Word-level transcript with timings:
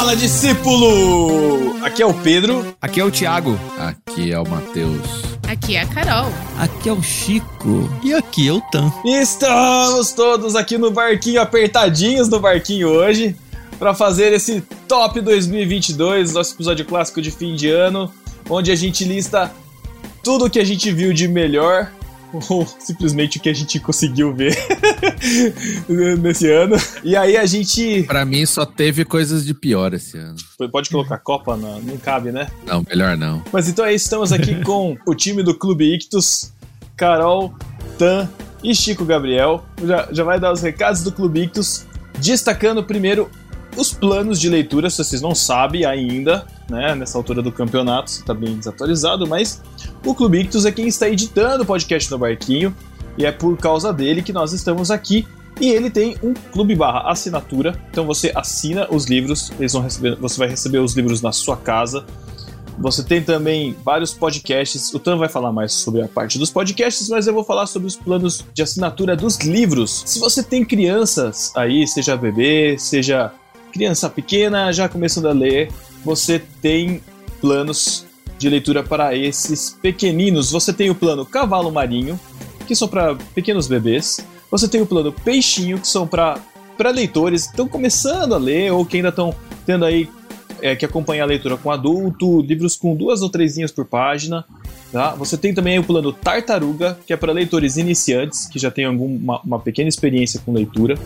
Fala, 0.00 0.16
discípulo! 0.16 1.76
Aqui 1.84 2.02
é 2.02 2.06
o 2.06 2.14
Pedro. 2.14 2.74
Aqui 2.80 3.00
é 3.00 3.04
o 3.04 3.10
Thiago. 3.10 3.60
Aqui 3.78 4.32
é 4.32 4.40
o 4.40 4.48
Matheus. 4.48 5.06
Aqui 5.46 5.76
é 5.76 5.82
a 5.82 5.86
Carol. 5.86 6.32
Aqui 6.56 6.88
é 6.88 6.92
o 6.94 7.02
Chico. 7.02 7.86
E 8.02 8.14
aqui 8.14 8.48
é 8.48 8.52
o 8.54 8.62
Tan. 8.62 8.90
Estamos 9.04 10.12
todos 10.12 10.56
aqui 10.56 10.78
no 10.78 10.90
barquinho, 10.90 11.38
apertadinhos 11.38 12.30
no 12.30 12.40
barquinho 12.40 12.88
hoje, 12.88 13.36
para 13.78 13.92
fazer 13.92 14.32
esse 14.32 14.62
Top 14.88 15.20
2022, 15.20 16.32
nosso 16.32 16.54
episódio 16.54 16.86
clássico 16.86 17.20
de 17.20 17.30
fim 17.30 17.54
de 17.54 17.68
ano, 17.68 18.10
onde 18.48 18.72
a 18.72 18.76
gente 18.76 19.04
lista 19.04 19.52
tudo 20.24 20.46
o 20.46 20.50
que 20.50 20.58
a 20.58 20.64
gente 20.64 20.90
viu 20.90 21.12
de 21.12 21.28
melhor 21.28 21.92
ou 22.48 22.66
simplesmente 22.78 23.38
o 23.38 23.40
que 23.40 23.48
a 23.48 23.54
gente 23.54 23.78
conseguiu 23.80 24.34
ver 24.34 24.56
nesse 26.20 26.50
ano. 26.50 26.76
E 27.02 27.16
aí 27.16 27.36
a 27.36 27.46
gente. 27.46 28.04
Pra 28.04 28.24
mim 28.24 28.44
só 28.46 28.64
teve 28.64 29.04
coisas 29.04 29.44
de 29.44 29.54
pior 29.54 29.92
esse 29.94 30.16
ano. 30.16 30.36
Pode 30.70 30.90
colocar 30.90 31.18
Copa? 31.18 31.56
Não, 31.56 31.80
não 31.80 31.96
cabe, 31.96 32.32
né? 32.32 32.48
Não, 32.66 32.84
melhor 32.88 33.16
não. 33.16 33.42
Mas 33.52 33.68
então 33.68 33.84
é 33.84 33.94
isso, 33.94 34.04
estamos 34.04 34.32
aqui 34.32 34.60
com 34.64 34.96
o 35.06 35.14
time 35.14 35.42
do 35.42 35.54
Clube 35.54 35.94
Ictus, 35.94 36.52
Carol, 36.96 37.54
Tan 37.98 38.28
e 38.62 38.74
Chico 38.74 39.04
Gabriel. 39.04 39.64
Já, 39.84 40.08
já 40.10 40.24
vai 40.24 40.38
dar 40.38 40.52
os 40.52 40.62
recados 40.62 41.02
do 41.02 41.12
Clube 41.12 41.42
Ictus, 41.42 41.86
destacando 42.18 42.84
primeiro 42.84 43.30
os 43.76 43.92
planos 43.92 44.40
de 44.40 44.48
leitura, 44.48 44.90
se 44.90 44.98
vocês 44.98 45.22
não 45.22 45.34
sabem 45.34 45.84
ainda, 45.84 46.46
né, 46.68 46.94
nessa 46.94 47.16
altura 47.16 47.42
do 47.42 47.52
campeonato, 47.52 48.10
está 48.10 48.34
bem 48.34 48.56
desatualizado, 48.56 49.26
mas 49.26 49.62
o 50.04 50.14
Clube 50.14 50.40
Ictus 50.40 50.64
é 50.64 50.72
quem 50.72 50.88
está 50.88 51.08
editando 51.08 51.62
o 51.62 51.66
podcast 51.66 52.10
no 52.10 52.18
Barquinho, 52.18 52.74
e 53.16 53.26
é 53.26 53.32
por 53.32 53.56
causa 53.56 53.92
dele 53.92 54.22
que 54.22 54.32
nós 54.32 54.52
estamos 54.52 54.90
aqui. 54.90 55.26
E 55.60 55.68
ele 55.68 55.90
tem 55.90 56.16
um 56.22 56.32
clube 56.32 56.74
barra 56.74 57.10
assinatura, 57.10 57.78
então 57.90 58.06
você 58.06 58.32
assina 58.34 58.86
os 58.90 59.04
livros, 59.06 59.52
eles 59.58 59.72
vão 59.72 59.82
receber, 59.82 60.16
você 60.16 60.38
vai 60.38 60.48
receber 60.48 60.78
os 60.78 60.94
livros 60.94 61.20
na 61.20 61.32
sua 61.32 61.56
casa. 61.56 62.06
Você 62.78 63.02
tem 63.02 63.22
também 63.22 63.76
vários 63.84 64.14
podcasts. 64.14 64.94
O 64.94 64.98
Tan 64.98 65.18
vai 65.18 65.28
falar 65.28 65.52
mais 65.52 65.74
sobre 65.74 66.00
a 66.00 66.08
parte 66.08 66.38
dos 66.38 66.50
podcasts, 66.50 67.10
mas 67.10 67.26
eu 67.26 67.34
vou 67.34 67.44
falar 67.44 67.66
sobre 67.66 67.88
os 67.88 67.96
planos 67.96 68.42
de 68.54 68.62
assinatura 68.62 69.14
dos 69.14 69.38
livros. 69.40 70.02
Se 70.06 70.18
você 70.18 70.42
tem 70.42 70.64
crianças 70.64 71.52
aí, 71.54 71.86
seja 71.86 72.16
bebê, 72.16 72.78
seja 72.78 73.30
criança 73.70 74.10
pequena, 74.10 74.72
já 74.72 74.88
começando 74.88 75.26
a 75.26 75.32
ler, 75.32 75.70
você 76.04 76.40
tem 76.60 77.00
planos 77.40 78.04
de 78.38 78.48
leitura 78.48 78.82
para 78.82 79.14
esses 79.14 79.76
pequeninos. 79.82 80.50
Você 80.50 80.72
tem 80.72 80.90
o 80.90 80.94
plano 80.94 81.24
Cavalo 81.26 81.70
Marinho, 81.70 82.18
que 82.66 82.74
são 82.74 82.88
para 82.88 83.14
pequenos 83.34 83.66
bebês. 83.66 84.24
Você 84.50 84.66
tem 84.66 84.80
o 84.80 84.86
plano 84.86 85.12
Peixinho, 85.12 85.78
que 85.78 85.86
são 85.86 86.06
para 86.06 86.40
leitores 86.92 87.44
que 87.44 87.50
estão 87.50 87.68
começando 87.68 88.34
a 88.34 88.38
ler 88.38 88.72
ou 88.72 88.84
que 88.84 88.96
ainda 88.96 89.10
estão 89.10 89.34
tendo 89.66 89.84
aí 89.84 90.08
é, 90.62 90.74
que 90.74 90.84
acompanhar 90.84 91.24
a 91.24 91.26
leitura 91.26 91.56
com 91.56 91.70
adulto, 91.70 92.40
livros 92.40 92.76
com 92.76 92.94
duas 92.94 93.22
ou 93.22 93.28
três 93.28 93.56
linhas 93.56 93.70
por 93.70 93.84
página. 93.84 94.44
Tá? 94.90 95.14
Você 95.14 95.36
tem 95.36 95.54
também 95.54 95.78
o 95.78 95.84
plano 95.84 96.12
Tartaruga, 96.12 96.98
que 97.06 97.12
é 97.12 97.16
para 97.16 97.32
leitores 97.32 97.76
iniciantes, 97.76 98.46
que 98.46 98.58
já 98.58 98.70
têm 98.70 98.86
alguma 98.86 99.40
uma 99.44 99.58
pequena 99.58 99.88
experiência 99.88 100.40
com 100.44 100.52
leitura. 100.52 100.98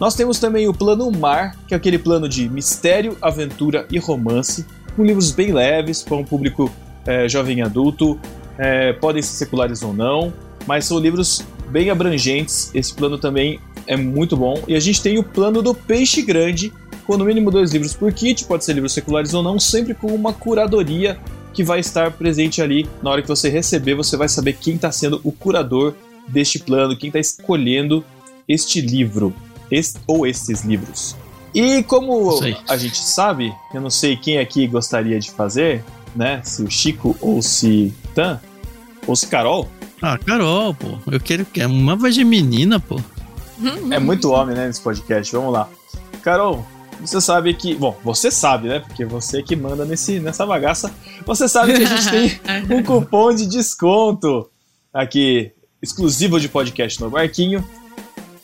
Nós 0.00 0.14
temos 0.14 0.38
também 0.38 0.66
o 0.66 0.72
plano 0.72 1.10
Mar, 1.10 1.54
que 1.68 1.74
é 1.74 1.76
aquele 1.76 1.98
plano 1.98 2.26
de 2.26 2.48
mistério, 2.48 3.18
aventura 3.20 3.86
e 3.92 3.98
romance, 3.98 4.64
com 4.96 5.04
livros 5.04 5.30
bem 5.30 5.52
leves 5.52 6.02
para 6.02 6.16
um 6.16 6.24
público 6.24 6.72
é, 7.06 7.28
jovem 7.28 7.60
adulto, 7.60 8.18
é, 8.56 8.94
podem 8.94 9.20
ser 9.20 9.36
seculares 9.36 9.82
ou 9.82 9.92
não, 9.92 10.32
mas 10.66 10.86
são 10.86 10.98
livros 10.98 11.44
bem 11.68 11.90
abrangentes. 11.90 12.70
Esse 12.74 12.94
plano 12.94 13.18
também 13.18 13.60
é 13.86 13.94
muito 13.94 14.38
bom. 14.38 14.62
E 14.66 14.74
a 14.74 14.80
gente 14.80 15.02
tem 15.02 15.18
o 15.18 15.22
plano 15.22 15.60
do 15.60 15.74
Peixe 15.74 16.22
Grande, 16.22 16.72
com 17.06 17.18
no 17.18 17.24
mínimo 17.26 17.50
dois 17.50 17.70
livros 17.70 17.92
por 17.92 18.10
kit, 18.10 18.46
pode 18.46 18.64
ser 18.64 18.72
livros 18.72 18.94
seculares 18.94 19.34
ou 19.34 19.42
não, 19.42 19.60
sempre 19.60 19.92
com 19.92 20.06
uma 20.06 20.32
curadoria 20.32 21.18
que 21.52 21.62
vai 21.62 21.80
estar 21.80 22.10
presente 22.12 22.62
ali. 22.62 22.88
Na 23.02 23.10
hora 23.10 23.20
que 23.20 23.28
você 23.28 23.50
receber, 23.50 23.94
você 23.94 24.16
vai 24.16 24.30
saber 24.30 24.54
quem 24.54 24.76
está 24.76 24.90
sendo 24.90 25.20
o 25.24 25.30
curador 25.30 25.92
deste 26.26 26.58
plano, 26.58 26.96
quem 26.96 27.08
está 27.08 27.18
escolhendo 27.18 28.02
este 28.48 28.80
livro 28.80 29.34
este, 29.70 30.00
ou 30.06 30.26
estes 30.26 30.62
livros. 30.62 31.16
E 31.54 31.82
como 31.82 32.38
a 32.68 32.76
gente 32.76 32.98
sabe, 32.98 33.52
eu 33.74 33.80
não 33.80 33.90
sei 33.90 34.16
quem 34.16 34.38
aqui 34.38 34.66
gostaria 34.66 35.18
de 35.18 35.30
fazer, 35.30 35.84
né? 36.14 36.40
Se 36.44 36.62
o 36.62 36.70
Chico 36.70 37.16
ou 37.20 37.42
se 37.42 37.92
Tan, 38.14 38.40
ou 39.06 39.16
se 39.16 39.26
Carol. 39.26 39.68
Ah, 40.00 40.16
Carol, 40.16 40.74
pô. 40.74 40.98
Eu 41.10 41.20
quero 41.20 41.44
que 41.44 41.60
é 41.60 41.66
uma 41.66 41.96
voz 41.96 42.14
de 42.14 42.24
menina, 42.24 42.78
pô. 42.78 43.00
É 43.90 43.98
muito 43.98 44.30
homem, 44.30 44.56
né, 44.56 44.66
nesse 44.66 44.80
podcast. 44.80 45.30
Vamos 45.32 45.52
lá. 45.52 45.68
Carol, 46.22 46.64
você 47.00 47.20
sabe 47.20 47.52
que. 47.54 47.74
Bom, 47.74 47.96
você 48.04 48.30
sabe, 48.30 48.68
né? 48.68 48.80
Porque 48.80 49.04
você 49.04 49.42
que 49.42 49.56
manda 49.56 49.84
nesse, 49.84 50.20
nessa 50.20 50.46
bagaça. 50.46 50.92
Você 51.26 51.48
sabe 51.48 51.74
que 51.74 51.82
a 51.82 51.96
gente 51.96 52.10
tem 52.10 52.40
um 52.78 52.82
cupom 52.82 53.34
de 53.34 53.46
desconto 53.46 54.48
aqui, 54.92 55.52
exclusivo 55.82 56.38
de 56.38 56.48
podcast 56.48 57.00
no 57.00 57.10
Barquinho. 57.10 57.64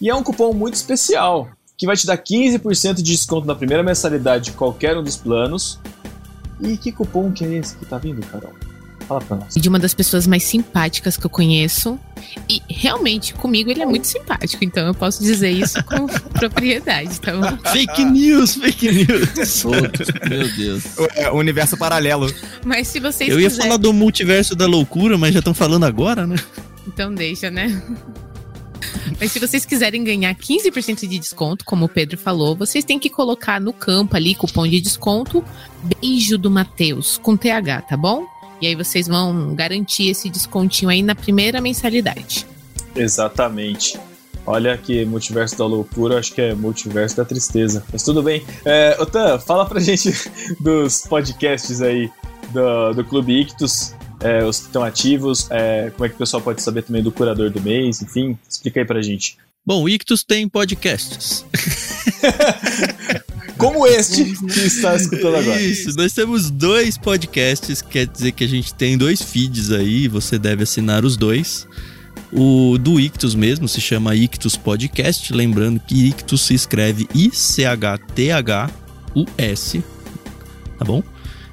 E 0.01 0.11
é 0.11 0.15
um 0.15 0.23
cupom 0.23 0.53
muito 0.53 0.75
especial, 0.75 1.49
que 1.77 1.87
vai 1.87 1.97
te 1.97 2.07
dar 2.07 2.19
15% 2.19 2.95
de 2.95 3.03
desconto 3.03 3.47
na 3.47 3.55
primeira 3.55 3.83
mensalidade 3.83 4.47
de 4.47 4.53
qualquer 4.53 4.97
um 4.97 5.03
dos 5.03 5.17
planos. 5.17 5.79
E 6.61 6.77
que 6.77 6.93
cupom 6.93 7.33
que 7.33 7.45
é 7.45 7.55
esse 7.55 7.77
que 7.77 7.84
tá 7.84 7.99
vindo, 7.99 8.25
Carol? 8.27 8.53
Fala 9.07 9.21
pra 9.21 9.37
nós. 9.37 9.55
De 9.55 9.69
uma 9.69 9.79
das 9.79 9.95
pessoas 9.95 10.27
mais 10.27 10.43
simpáticas 10.43 11.17
que 11.17 11.25
eu 11.25 11.31
conheço. 11.31 11.99
E 12.49 12.61
realmente, 12.69 13.34
comigo 13.34 13.71
ele 13.71 13.81
é 13.81 13.87
muito 13.87 14.07
simpático, 14.07 14.65
então 14.65 14.84
eu 14.87 14.95
posso 14.95 15.23
dizer 15.23 15.51
isso 15.51 15.83
com 15.84 16.07
propriedade, 16.37 17.21
tá 17.21 17.33
bom? 17.33 17.57
Fake 17.71 18.05
news, 18.05 18.57
fake 18.57 18.91
news. 18.91 19.65
Meu 20.28 20.57
Deus. 20.57 20.84
É, 21.15 21.31
o 21.31 21.37
universo 21.37 21.77
paralelo. 21.77 22.28
Mas 22.65 22.89
se 22.89 22.99
vocês 22.99 23.31
Eu 23.31 23.39
ia 23.39 23.49
quiserem... 23.49 23.69
falar 23.71 23.78
do 23.78 23.93
multiverso 23.93 24.57
da 24.57 24.67
loucura, 24.67 25.17
mas 25.17 25.33
já 25.33 25.39
estão 25.39 25.55
falando 25.55 25.84
agora, 25.84 26.27
né? 26.27 26.37
Então 26.89 27.15
deixa, 27.15 27.49
né? 27.51 27.81
Mas 29.21 29.33
se 29.33 29.39
vocês 29.39 29.65
quiserem 29.65 30.03
ganhar 30.05 30.34
15% 30.34 31.06
de 31.06 31.19
desconto, 31.19 31.65
como 31.65 31.87
o 31.87 31.89
Pedro 31.89 32.19
falou, 32.19 32.56
vocês 32.56 32.84
têm 32.84 32.99
que 32.99 33.11
colocar 33.11 33.61
no 33.61 33.72
campo 33.72 34.17
ali, 34.17 34.34
cupom 34.34 34.67
de 34.67 34.81
desconto, 34.81 35.44
beijo 35.83 36.37
do 36.39 36.50
Matheus, 36.50 37.19
com 37.19 37.37
TH, 37.37 37.83
tá 37.83 37.97
bom? 37.97 38.27
E 38.61 38.66
aí 38.66 38.75
vocês 38.75 39.06
vão 39.06 39.55
garantir 39.55 40.09
esse 40.09 40.31
descontinho 40.31 40.91
aí 40.91 41.03
na 41.03 41.15
primeira 41.15 41.61
mensalidade. 41.61 42.47
Exatamente. 42.95 43.99
Olha 44.47 44.78
que 44.78 45.05
multiverso 45.05 45.59
da 45.59 45.66
loucura, 45.66 46.19
acho 46.19 46.33
que 46.33 46.41
é 46.41 46.55
multiverso 46.55 47.16
da 47.16 47.25
tristeza. 47.25 47.84
Mas 47.93 48.03
tudo 48.03 48.22
bem. 48.22 48.45
É, 48.65 48.97
Otan, 49.00 49.39
fala 49.39 49.66
pra 49.66 49.81
gente 49.81 50.12
dos 50.61 51.06
podcasts 51.06 51.83
aí 51.83 52.11
do, 52.53 52.95
do 52.95 53.05
Clube 53.05 53.41
Ictus 53.41 53.93
é, 54.21 54.44
os 54.44 54.60
que 54.60 54.66
estão 54.66 54.82
ativos, 54.82 55.50
é, 55.50 55.91
como 55.91 56.06
é 56.06 56.09
que 56.09 56.15
o 56.15 56.19
pessoal 56.19 56.43
pode 56.43 56.62
saber 56.62 56.82
também 56.82 57.03
do 57.03 57.12
curador 57.12 57.50
do 57.50 57.60
mês, 57.60 58.03
enfim, 58.03 58.38
explica 58.49 58.81
aí 58.81 58.87
pra 58.87 59.03
gente. 59.03 59.37
Bom, 59.65 59.82
o 59.82 59.88
Ictus 59.88 60.22
tem 60.22 60.49
podcasts. 60.49 61.44
Como 63.59 63.87
este 63.87 64.25
que 64.25 64.60
está 64.60 64.94
escutando 64.94 65.37
agora. 65.37 65.60
Isso, 65.60 65.97
nós 65.97 66.12
temos 66.12 66.50
dois 66.50 66.97
podcasts, 66.99 67.81
quer 67.82 68.06
dizer 68.06 68.32
que 68.32 68.44
a 68.44 68.47
gente 68.47 68.72
tem 68.75 68.99
dois 68.99 69.21
feeds 69.22 69.72
aí, 69.72 70.06
você 70.09 70.38
deve 70.38 70.62
assinar 70.62 71.04
os 71.04 71.16
dois. 71.16 71.66
O 72.33 72.77
do 72.78 73.00
Ictus 73.00 73.34
mesmo 73.34 73.66
se 73.66 73.81
chama 73.81 74.15
Ictus 74.15 74.56
Podcast, 74.56 75.33
lembrando 75.33 75.81
que 75.81 76.06
Ictus 76.09 76.43
se 76.43 76.54
escreve 76.54 77.09
I-C-H-T-H-U-S, 77.15 77.75
tá 80.78 80.84
bom? 80.84 81.03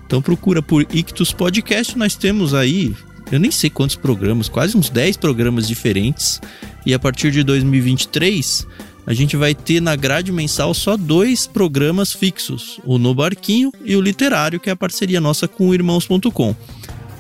Então 0.06 0.22
procura 0.22 0.62
por 0.62 0.86
Ictus 0.94 1.32
Podcast, 1.32 1.98
nós 1.98 2.16
temos 2.16 2.54
aí, 2.54 2.96
eu 3.32 3.40
nem 3.40 3.52
sei 3.52 3.70
quantos 3.70 3.96
programas, 3.96 4.50
quase 4.50 4.78
uns 4.78 4.90
10 4.90 5.18
programas 5.18 5.68
diferentes. 5.68 6.40
E 6.86 6.94
a 6.94 7.00
partir 7.00 7.32
de 7.32 7.44
2023, 7.44 8.68
a 9.06 9.14
gente 9.14 9.36
vai 9.36 9.54
ter 9.54 9.82
na 9.82 9.96
grade 9.96 10.32
mensal 10.32 10.74
só 10.74 10.96
dois 10.96 11.46
programas 11.46 12.14
fixos: 12.14 12.80
o 12.84 12.98
No 12.98 13.14
Barquinho 13.14 13.72
e 13.84 13.96
o 13.96 14.02
Literário, 14.02 14.60
que 14.60 14.70
é 14.70 14.74
a 14.74 14.78
parceria 14.78 15.20
nossa 15.20 15.48
com 15.48 15.70
o 15.70 15.74
Irmãos.com. 15.74 16.56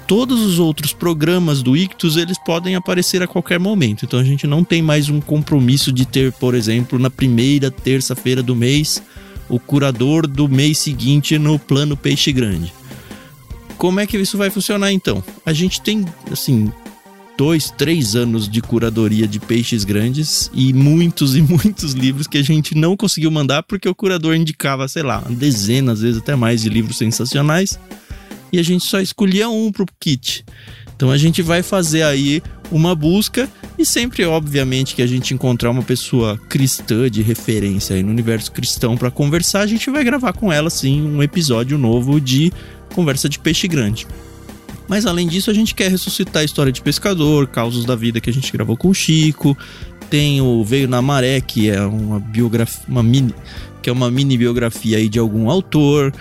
Todos 0.08 0.42
os 0.42 0.60
outros 0.60 0.92
programas 0.92 1.64
do 1.64 1.78
Ictus 1.78 2.18
eles 2.18 2.38
podem 2.38 2.76
aparecer 2.76 3.24
a 3.24 3.28
qualquer 3.28 3.58
momento, 3.58 4.04
então 4.06 4.20
a 4.20 4.24
gente 4.24 4.46
não 4.46 4.64
tem 4.64 4.82
mais 4.82 5.10
um 5.10 5.22
compromisso 5.22 5.94
de 5.94 6.06
ter, 6.06 6.32
por 6.34 6.56
exemplo, 6.56 7.00
na 7.00 7.10
primeira 7.10 7.72
terça-feira 7.72 8.44
do 8.44 8.54
mês, 8.54 9.02
o 9.48 9.58
curador 9.60 10.28
do 10.28 10.50
mês 10.50 10.78
seguinte 10.78 11.38
no 11.40 11.58
plano 11.58 11.96
Peixe 11.96 12.34
Grande. 12.34 12.74
Como 13.84 14.00
é 14.00 14.08
que 14.08 14.16
isso 14.16 14.38
vai 14.38 14.50
funcionar 14.50 14.94
então? 14.94 15.22
A 15.46 15.52
gente 15.52 15.82
tem, 15.82 16.06
assim, 16.32 16.72
dois, 17.38 17.70
três 17.70 18.16
anos 18.16 18.48
de 18.48 18.62
curadoria 18.62 19.28
de 19.28 19.42
peixes 19.42 19.84
grandes 19.84 20.50
e 20.54 20.72
muitos 20.72 21.36
e 21.36 21.42
muitos 21.42 21.92
livros 21.92 22.26
que 22.26 22.38
a 22.38 22.42
gente 22.42 22.76
não 22.76 22.96
conseguiu 22.96 23.30
mandar 23.30 23.62
porque 23.64 23.90
o 23.90 23.94
curador 23.94 24.36
indicava, 24.36 24.88
sei 24.88 25.04
lá, 25.04 25.22
dezenas, 25.30 25.96
às 25.96 26.02
vezes 26.02 26.22
até 26.22 26.34
mais 26.34 26.62
de 26.62 26.70
livros 26.70 26.98
sensacionais 26.98 27.78
e 28.54 28.58
a 28.58 28.64
gente 28.64 28.86
só 28.86 29.02
escolhia 29.02 29.50
um 29.50 29.70
pro 29.70 29.86
kit. 30.00 30.46
Então 30.96 31.12
a 31.12 31.18
gente 31.18 31.42
vai 31.42 31.62
fazer 31.62 32.04
aí 32.04 32.42
uma 32.72 32.96
busca 32.96 33.50
E 33.78 33.86
sempre, 33.86 34.24
obviamente, 34.24 34.96
que 34.96 35.02
a 35.02 35.08
gente 35.08 35.34
encontrar 35.34 35.72
uma 35.72 35.82
pessoa 35.82 36.38
cristã 36.38 37.10
de 37.10 37.22
referência 37.22 37.96
aí 37.96 38.04
no 38.04 38.12
universo 38.12 38.52
cristão 38.52 38.96
para 38.96 39.10
conversar, 39.10 39.62
a 39.62 39.68
gente 39.68 39.90
vai 39.90 40.04
gravar 40.04 40.34
com 40.34 40.54
ela, 40.54 40.70
sim, 40.70 41.02
um 41.02 41.24
episódio 41.24 41.78
novo 41.78 42.22
de 42.22 42.54
Conversa 42.94 43.28
de 43.28 43.40
Peixe 43.40 43.68
Grande. 43.68 44.08
Mas 44.88 45.06
além 45.06 45.28
disso, 45.28 45.50
a 45.50 45.54
gente 45.54 45.74
quer 45.74 45.90
ressuscitar 45.90 46.42
a 46.42 46.46
história 46.46 46.72
de 46.72 46.82
pescador, 46.82 47.48
causos 47.48 47.86
da 47.86 47.96
vida 47.96 48.20
que 48.20 48.30
a 48.30 48.34
gente 48.34 48.52
gravou 48.52 48.78
com 48.78 48.90
o 48.90 48.94
Chico. 48.94 49.58
Tem 50.10 50.42
o 50.42 50.64
Veio 50.64 50.88
na 50.88 51.02
Maré, 51.02 51.42
que 51.42 51.70
é 51.70 51.82
uma 51.82 52.20
biografia, 52.20 52.84
uma 52.88 53.02
mini, 53.02 53.34
que 53.82 53.90
é 53.90 53.94
uma 53.94 54.12
mini 54.12 54.38
biografia 54.38 54.98
aí 54.98 55.10
de 55.10 55.20
algum 55.20 55.50
autor. 55.50 56.14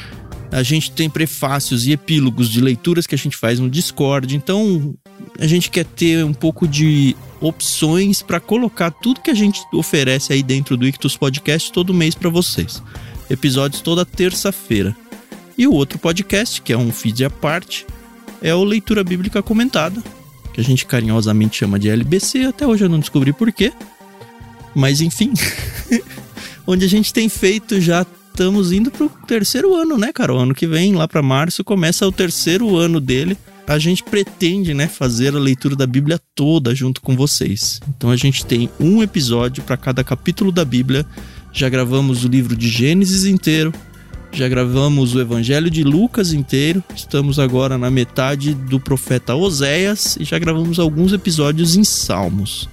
A 0.51 0.63
gente 0.63 0.91
tem 0.91 1.09
prefácios 1.09 1.87
e 1.87 1.93
epílogos 1.93 2.49
de 2.49 2.61
leituras 2.61 3.07
que 3.07 3.15
a 3.15 3.19
gente 3.19 3.37
faz 3.37 3.59
no 3.59 3.71
Discord. 3.71 4.37
Então, 4.37 4.95
a 5.39 5.47
gente 5.47 5.71
quer 5.71 5.85
ter 5.85 6.25
um 6.25 6.35
pouco 6.35 6.69
de 6.69 7.17
opções 7.41 8.23
para 8.23 8.39
colocar 8.39 8.91
tudo 8.91 9.21
que 9.21 9.31
a 9.31 9.35
gente 9.35 9.61
oferece 9.73 10.33
aí 10.33 10.43
dentro 10.43 10.77
do 10.77 10.87
Ictus 10.87 11.17
Podcast 11.17 11.73
todo 11.73 11.93
mês 11.93 12.15
para 12.15 12.31
vocês. 12.31 12.83
Episódios 13.29 13.81
toda 13.81 14.05
terça-feira. 14.05 14.95
E 15.57 15.67
o 15.67 15.73
outro 15.73 15.99
podcast, 15.99 16.63
que 16.63 16.73
é 16.73 16.77
um 16.77 16.91
feed 16.93 17.25
à 17.25 17.31
parte, 17.31 17.87
é 18.41 18.55
o 18.55 18.65
Leitura 18.65 19.05
Bíblica 19.05 19.43
Comentada, 19.43 20.03
que 20.53 20.61
a 20.61 20.65
gente 20.65 20.85
carinhosamente 20.87 21.59
chama 21.59 21.79
de 21.79 21.89
LBC, 21.89 22.45
até 22.45 22.67
hoje 22.67 22.85
eu 22.85 22.89
não 22.89 22.99
descobri 22.99 23.33
porquê. 23.33 23.73
Mas 24.75 25.01
enfim, 25.01 25.33
onde 26.67 26.85
a 26.85 26.89
gente 26.89 27.13
tem 27.13 27.29
feito 27.29 27.81
já 27.81 28.07
estamos 28.33 28.73
indo 28.73 28.91
pro 28.91 29.11
terceiro 29.27 29.75
ano, 29.75 29.99
né, 29.99 30.13
cara? 30.13 30.35
O 30.35 30.39
ano 30.39 30.55
que 30.55 30.67
vem, 30.67 30.95
lá 30.95 31.07
para 31.07 31.23
março, 31.23 31.63
começa 31.63 32.07
o 32.07 32.13
terceiro 32.13 32.77
ano 32.77 33.01
dele. 33.01 33.37
A 33.67 33.79
gente 33.79 34.03
pretende, 34.03 34.75
né, 34.75 34.89
fazer 34.89 35.37
a 35.37 35.39
leitura 35.39 35.77
da 35.77 35.87
Bíblia 35.87 36.21
toda 36.35 36.75
junto 36.75 37.01
com 37.01 37.15
vocês. 37.15 37.81
Então 37.89 38.11
a 38.11 38.17
gente 38.17 38.45
tem 38.45 38.69
um 38.81 39.03
episódio 39.03 39.63
para 39.63 39.77
cada 39.77 40.03
capítulo 40.03 40.51
da 40.51 40.65
Bíblia. 40.65 41.07
Já 41.53 41.69
gravamos 41.69 42.25
o 42.25 42.29
livro 42.29 42.57
de 42.57 42.69
Gênesis 42.69 43.25
inteiro, 43.25 43.73
já 44.33 44.49
gravamos 44.49 45.15
o 45.15 45.21
Evangelho 45.21 45.71
de 45.71 45.85
Lucas 45.85 46.33
inteiro, 46.33 46.83
estamos 46.97 47.39
agora 47.39 47.77
na 47.77 47.91
metade 47.91 48.55
do 48.55 48.81
profeta 48.81 49.35
Oséias 49.35 50.17
e 50.19 50.25
já 50.25 50.39
gravamos 50.39 50.79
alguns 50.79 51.13
episódios 51.13 51.77
em 51.77 51.85
Salmos. 51.85 52.69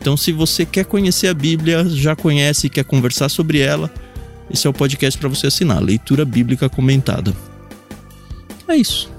Então, 0.00 0.16
se 0.16 0.32
você 0.32 0.64
quer 0.64 0.86
conhecer 0.86 1.28
a 1.28 1.34
Bíblia, 1.34 1.84
já 1.88 2.16
conhece 2.16 2.66
e 2.66 2.70
quer 2.70 2.84
conversar 2.84 3.28
sobre 3.28 3.60
ela, 3.60 3.92
esse 4.50 4.66
é 4.66 4.70
o 4.70 4.72
podcast 4.72 5.18
para 5.18 5.28
você 5.28 5.46
assinar, 5.46 5.82
Leitura 5.82 6.24
Bíblica 6.24 6.68
Comentada. 6.68 7.36
É 8.66 8.74
isso. 8.74 9.10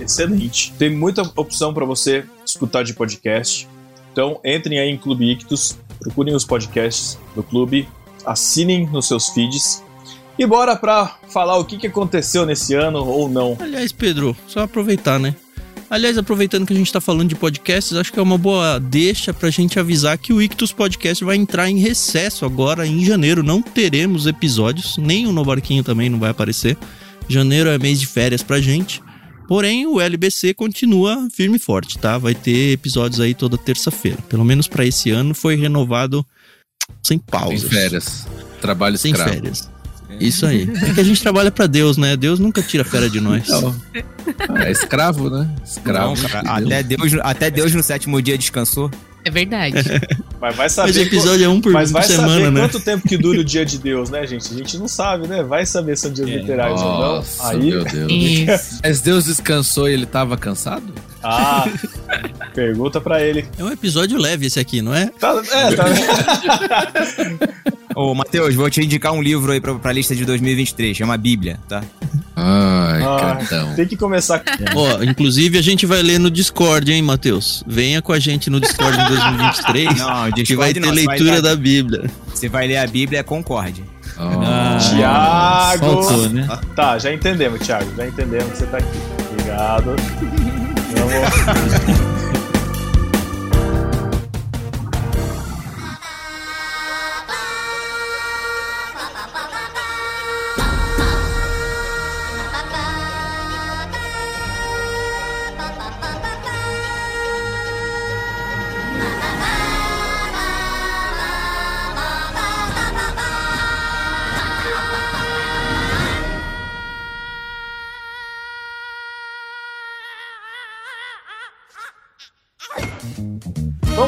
Excelente. 0.00 0.72
Tem 0.78 0.88
muita 0.88 1.22
opção 1.36 1.74
para 1.74 1.84
você 1.84 2.24
escutar 2.46 2.84
de 2.84 2.94
podcast. 2.94 3.68
Então, 4.12 4.40
entrem 4.44 4.78
aí 4.78 4.88
em 4.88 4.96
Clube 4.96 5.30
Ictus, 5.32 5.76
procurem 5.98 6.34
os 6.34 6.44
podcasts 6.44 7.18
do 7.34 7.42
clube, 7.42 7.88
assinem 8.24 8.86
nos 8.86 9.08
seus 9.08 9.28
feeds 9.30 9.82
e 10.42 10.46
bora 10.46 10.76
pra 10.76 11.16
falar 11.28 11.56
o 11.56 11.64
que, 11.64 11.78
que 11.78 11.86
aconteceu 11.86 12.44
nesse 12.44 12.74
ano 12.74 13.04
ou 13.04 13.28
não. 13.28 13.56
Aliás, 13.60 13.92
Pedro, 13.92 14.36
só 14.46 14.60
aproveitar, 14.60 15.18
né? 15.18 15.34
Aliás, 15.88 16.16
aproveitando 16.16 16.66
que 16.66 16.72
a 16.72 16.76
gente 16.76 16.92
tá 16.92 17.00
falando 17.02 17.28
de 17.28 17.34
podcasts, 17.34 17.94
acho 17.96 18.12
que 18.12 18.18
é 18.18 18.22
uma 18.22 18.38
boa 18.38 18.78
deixa 18.78 19.34
pra 19.34 19.50
gente 19.50 19.78
avisar 19.78 20.16
que 20.16 20.32
o 20.32 20.40
Ictus 20.40 20.72
Podcast 20.72 21.22
vai 21.22 21.36
entrar 21.36 21.68
em 21.68 21.78
recesso 21.78 22.46
agora 22.46 22.86
em 22.86 23.04
janeiro. 23.04 23.42
Não 23.42 23.60
teremos 23.60 24.26
episódios, 24.26 24.96
nem 24.96 25.26
o 25.26 25.32
No 25.32 25.44
Barquinho 25.44 25.84
também 25.84 26.08
não 26.08 26.18
vai 26.18 26.30
aparecer. 26.30 26.78
Janeiro 27.28 27.68
é 27.68 27.78
mês 27.78 28.00
de 28.00 28.06
férias 28.06 28.42
pra 28.42 28.58
gente. 28.60 29.02
Porém, 29.46 29.86
o 29.86 30.00
LBC 30.00 30.54
continua 30.54 31.28
firme 31.30 31.56
e 31.56 31.60
forte, 31.60 31.98
tá? 31.98 32.16
Vai 32.16 32.34
ter 32.34 32.72
episódios 32.72 33.20
aí 33.20 33.34
toda 33.34 33.58
terça-feira. 33.58 34.18
Pelo 34.30 34.46
menos 34.46 34.66
para 34.66 34.86
esse 34.86 35.10
ano 35.10 35.34
foi 35.34 35.56
renovado 35.56 36.24
sem 37.02 37.18
pausas. 37.18 37.60
Sem 37.60 37.68
férias. 37.68 38.26
Trabalho 38.62 38.96
Sem 38.96 39.12
escravo. 39.12 39.34
férias. 39.34 39.70
Isso 40.20 40.46
aí. 40.46 40.68
É 40.88 40.94
que 40.94 41.00
a 41.00 41.04
gente 41.04 41.20
trabalha 41.22 41.50
pra 41.50 41.66
Deus, 41.66 41.96
né? 41.96 42.16
Deus 42.16 42.38
nunca 42.38 42.62
tira 42.62 42.84
férias 42.84 43.10
de 43.12 43.20
nós. 43.20 43.46
Não. 43.48 43.74
É 44.56 44.70
escravo, 44.70 45.28
né? 45.30 45.48
Escravo. 45.64 46.14
Não, 46.14 46.28
cara, 46.28 46.60
de 46.60 46.64
Deus. 46.64 46.72
até, 46.72 46.82
Deus, 46.82 47.12
até 47.22 47.50
Deus 47.50 47.74
no 47.74 47.82
sétimo 47.82 48.20
dia 48.22 48.36
descansou. 48.38 48.90
É 49.24 49.30
verdade. 49.30 49.76
Mas 50.40 50.56
vai 50.56 50.68
saber. 50.68 50.88
Mas 50.88 50.96
episódio 50.96 51.44
é 51.44 51.48
um 51.48 51.60
por, 51.60 51.70
Mas 51.72 51.92
vai 51.92 52.02
por 52.02 52.08
semana, 52.08 52.32
saber 52.32 52.50
né? 52.50 52.60
quanto 52.60 52.80
tempo 52.80 53.08
que 53.08 53.16
dura 53.16 53.38
o 53.40 53.44
dia 53.44 53.64
de 53.64 53.78
Deus, 53.78 54.10
né, 54.10 54.26
gente? 54.26 54.52
A 54.52 54.56
gente 54.56 54.76
não 54.76 54.88
sabe, 54.88 55.28
né? 55.28 55.44
Vai 55.44 55.64
saber 55.64 55.96
se 55.96 56.02
são 56.02 56.12
dias 56.12 56.28
É. 56.28 56.38
literais 56.38 56.80
ou 56.80 56.88
não. 56.88 56.98
Nossa, 57.16 57.48
Aí. 57.50 57.70
meu 57.70 57.84
Deus. 57.84 58.10
Mas 58.82 59.00
Deus 59.00 59.24
descansou 59.26 59.88
e 59.88 59.92
ele 59.92 60.06
tava 60.06 60.36
cansado? 60.36 60.92
Ah, 61.22 61.68
pergunta 62.52 63.00
pra 63.00 63.22
ele. 63.22 63.46
É 63.56 63.62
um 63.62 63.70
episódio 63.70 64.18
leve 64.18 64.46
esse 64.46 64.58
aqui, 64.58 64.82
não 64.82 64.92
é? 64.92 65.06
Tá, 65.20 65.40
é, 65.52 65.72
tá. 65.76 65.84
Ô, 67.94 68.14
Matheus, 68.14 68.54
vou 68.54 68.68
te 68.70 68.80
indicar 68.82 69.12
um 69.12 69.22
livro 69.22 69.52
aí 69.52 69.60
pra, 69.60 69.74
pra 69.74 69.92
lista 69.92 70.14
de 70.14 70.24
2023, 70.24 70.96
chama 70.96 71.16
Bíblia, 71.16 71.58
tá? 71.68 71.82
Ai, 72.34 73.02
Ah, 73.02 73.36
cretão. 73.36 73.74
tem 73.74 73.86
que 73.86 73.96
começar. 73.96 74.42
Ó, 74.74 75.02
inclusive 75.02 75.58
a 75.58 75.62
gente 75.62 75.84
vai 75.86 76.02
ler 76.02 76.18
no 76.18 76.30
Discord, 76.30 76.90
hein, 76.92 77.02
Matheus? 77.02 77.62
Venha 77.66 78.00
com 78.02 78.12
a 78.12 78.18
gente 78.18 78.48
no 78.50 78.58
Discord 78.60 78.98
em 78.98 79.08
2023. 79.08 79.98
Não, 79.98 80.24
que 80.32 80.42
Discord 80.42 80.54
vai 80.56 80.72
ter 80.74 80.80
não, 80.80 80.88
vai 80.88 80.96
leitura 80.96 81.32
ler- 81.34 81.42
da 81.42 81.54
Bíblia. 81.56 82.10
Você 82.34 82.48
vai 82.48 82.66
ler 82.66 82.78
a 82.78 82.86
Bíblia, 82.86 83.20
é 83.20 83.22
concorde. 83.22 83.84
Oh. 84.18 84.78
Tiago! 84.96 85.84
Faltou, 86.02 86.28
né? 86.30 86.46
Tá, 86.76 86.98
já 86.98 87.12
entendemos, 87.12 87.60
Thiago. 87.60 87.90
Já 87.96 88.06
entendemos 88.06 88.52
que 88.52 88.58
você 88.58 88.66
tá 88.66 88.78
aqui. 88.78 88.98
Obrigado. 89.32 89.96
Vamos. 90.96 92.12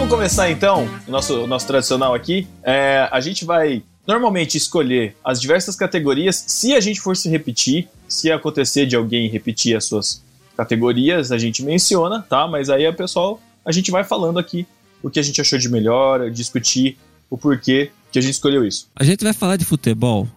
Vamos 0.04 0.16
começar 0.16 0.50
então, 0.50 0.86
o 1.08 1.10
nosso, 1.10 1.46
nosso 1.46 1.66
tradicional 1.66 2.14
aqui. 2.14 2.46
É, 2.62 3.08
a 3.10 3.20
gente 3.22 3.46
vai 3.46 3.82
normalmente 4.06 4.58
escolher 4.58 5.16
as 5.24 5.40
diversas 5.40 5.76
categorias. 5.76 6.44
Se 6.46 6.74
a 6.74 6.80
gente 6.80 7.00
for 7.00 7.16
se 7.16 7.26
repetir, 7.30 7.88
se 8.06 8.30
acontecer 8.30 8.84
de 8.84 8.96
alguém 8.96 9.31
repetir 9.31 9.74
as 9.74 9.86
suas 9.86 10.22
categorias, 10.55 11.32
a 11.32 11.38
gente 11.38 11.62
menciona, 11.62 12.20
tá? 12.20 12.46
Mas 12.46 12.69
aí 12.69 12.86
o 12.86 12.93
pessoal, 12.93 13.40
a 13.64 13.72
gente 13.72 13.90
vai 13.90 14.05
falando 14.05 14.38
aqui 14.38 14.67
o 15.02 15.08
que 15.08 15.19
a 15.19 15.22
gente 15.22 15.40
achou 15.40 15.58
de 15.58 15.70
melhor, 15.70 16.31
discutir 16.31 16.98
o 17.31 17.38
porquê 17.38 17.90
que 18.12 18.19
a 18.19 18.22
gente 18.22 18.32
escolheu 18.32 18.62
isso. 18.62 18.90
A 18.94 19.05
gente 19.05 19.24
vai 19.24 19.32
falar 19.32 19.56
de 19.56 19.64
futebol. 19.64 20.29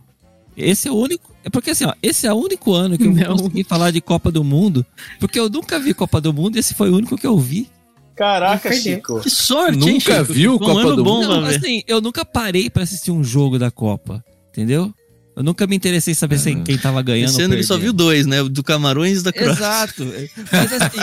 Esse 0.56 0.88
é 0.88 0.92
o 0.92 0.96
único. 0.96 1.36
É 1.44 1.50
porque 1.50 1.72
assim, 1.72 1.84
ó, 1.84 1.94
esse 2.02 2.26
é 2.26 2.32
o 2.32 2.38
único 2.38 2.74
ano 2.74 2.98
que 2.98 3.04
eu 3.04 3.12
Não. 3.14 3.36
vou 3.36 3.38
conseguir 3.40 3.66
falar 3.66 3.92
de 3.92 4.00
Copa 4.00 4.32
do 4.32 4.46
Mundo. 4.46 4.86
Porque 5.20 5.38
eu 5.38 5.50
nunca 5.50 5.78
vi 5.78 5.94
Copa 5.94 6.22
do 6.22 6.32
Mundo 6.32 6.56
e 6.56 6.60
esse 6.60 6.74
foi 6.74 6.90
o 6.90 6.96
único 6.96 7.18
que 7.18 7.28
eu 7.28 7.38
vi. 7.38 7.68
Caraca. 8.18 8.74
Chico. 8.74 9.22
Que 9.22 9.30
sorte, 9.30 9.78
hein, 9.88 9.94
Nunca 9.94 10.20
Chico? 10.22 10.34
viu 10.34 10.56
um 10.56 10.58
Copa 10.58 10.80
ano 10.82 10.96
do 10.96 11.04
bom, 11.04 11.22
Não, 11.22 11.46
assim, 11.46 11.84
eu 11.88 12.02
nunca 12.02 12.26
parei 12.26 12.70
pra 12.70 12.84
assistir 12.84 13.12
um 13.12 13.24
jogo 13.24 13.60
da 13.60 13.70
Copa. 13.70 14.24
Entendeu? 14.50 14.92
Eu 15.36 15.44
nunca 15.44 15.68
me 15.68 15.76
interessei 15.76 16.14
em 16.14 16.16
saber 16.16 16.40
se 16.40 16.56
quem 16.64 16.80
tava 16.80 17.00
ganhando. 17.04 17.40
Ano 17.40 17.54
ele 17.54 17.64
só 17.64 17.78
viu 17.78 17.94
dois, 17.94 18.26
né? 18.26 18.42
O 18.42 18.50
do 18.50 18.64
Camarões 18.64 19.20
e 19.20 19.24
da 19.24 19.32
Croácia. 19.32 19.54
Exato. 20.04 20.14
Mas 20.52 20.74
assim, 20.74 21.00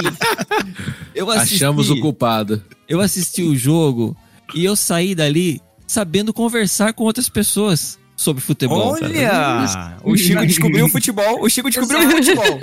eu 1.14 1.30
assisti, 1.30 1.54
Achamos 1.54 1.88
o 1.88 2.00
culpado. 2.00 2.60
eu 2.88 3.00
assisti 3.00 3.42
o 3.44 3.54
jogo 3.56 4.16
e 4.52 4.64
eu 4.64 4.74
saí 4.74 5.14
dali 5.14 5.60
sabendo 5.86 6.32
conversar 6.32 6.92
com 6.94 7.04
outras 7.04 7.28
pessoas 7.28 7.96
sobre 8.16 8.42
futebol. 8.42 8.94
cara. 8.94 9.06
Olha! 9.06 9.96
O 10.02 10.16
Chico 10.16 10.46
descobriu 10.46 10.86
o 10.86 10.88
futebol. 10.90 11.42
O 11.42 11.48
Chico 11.48 11.68
descobriu 11.68 12.06
o 12.06 12.10
futebol. 12.10 12.60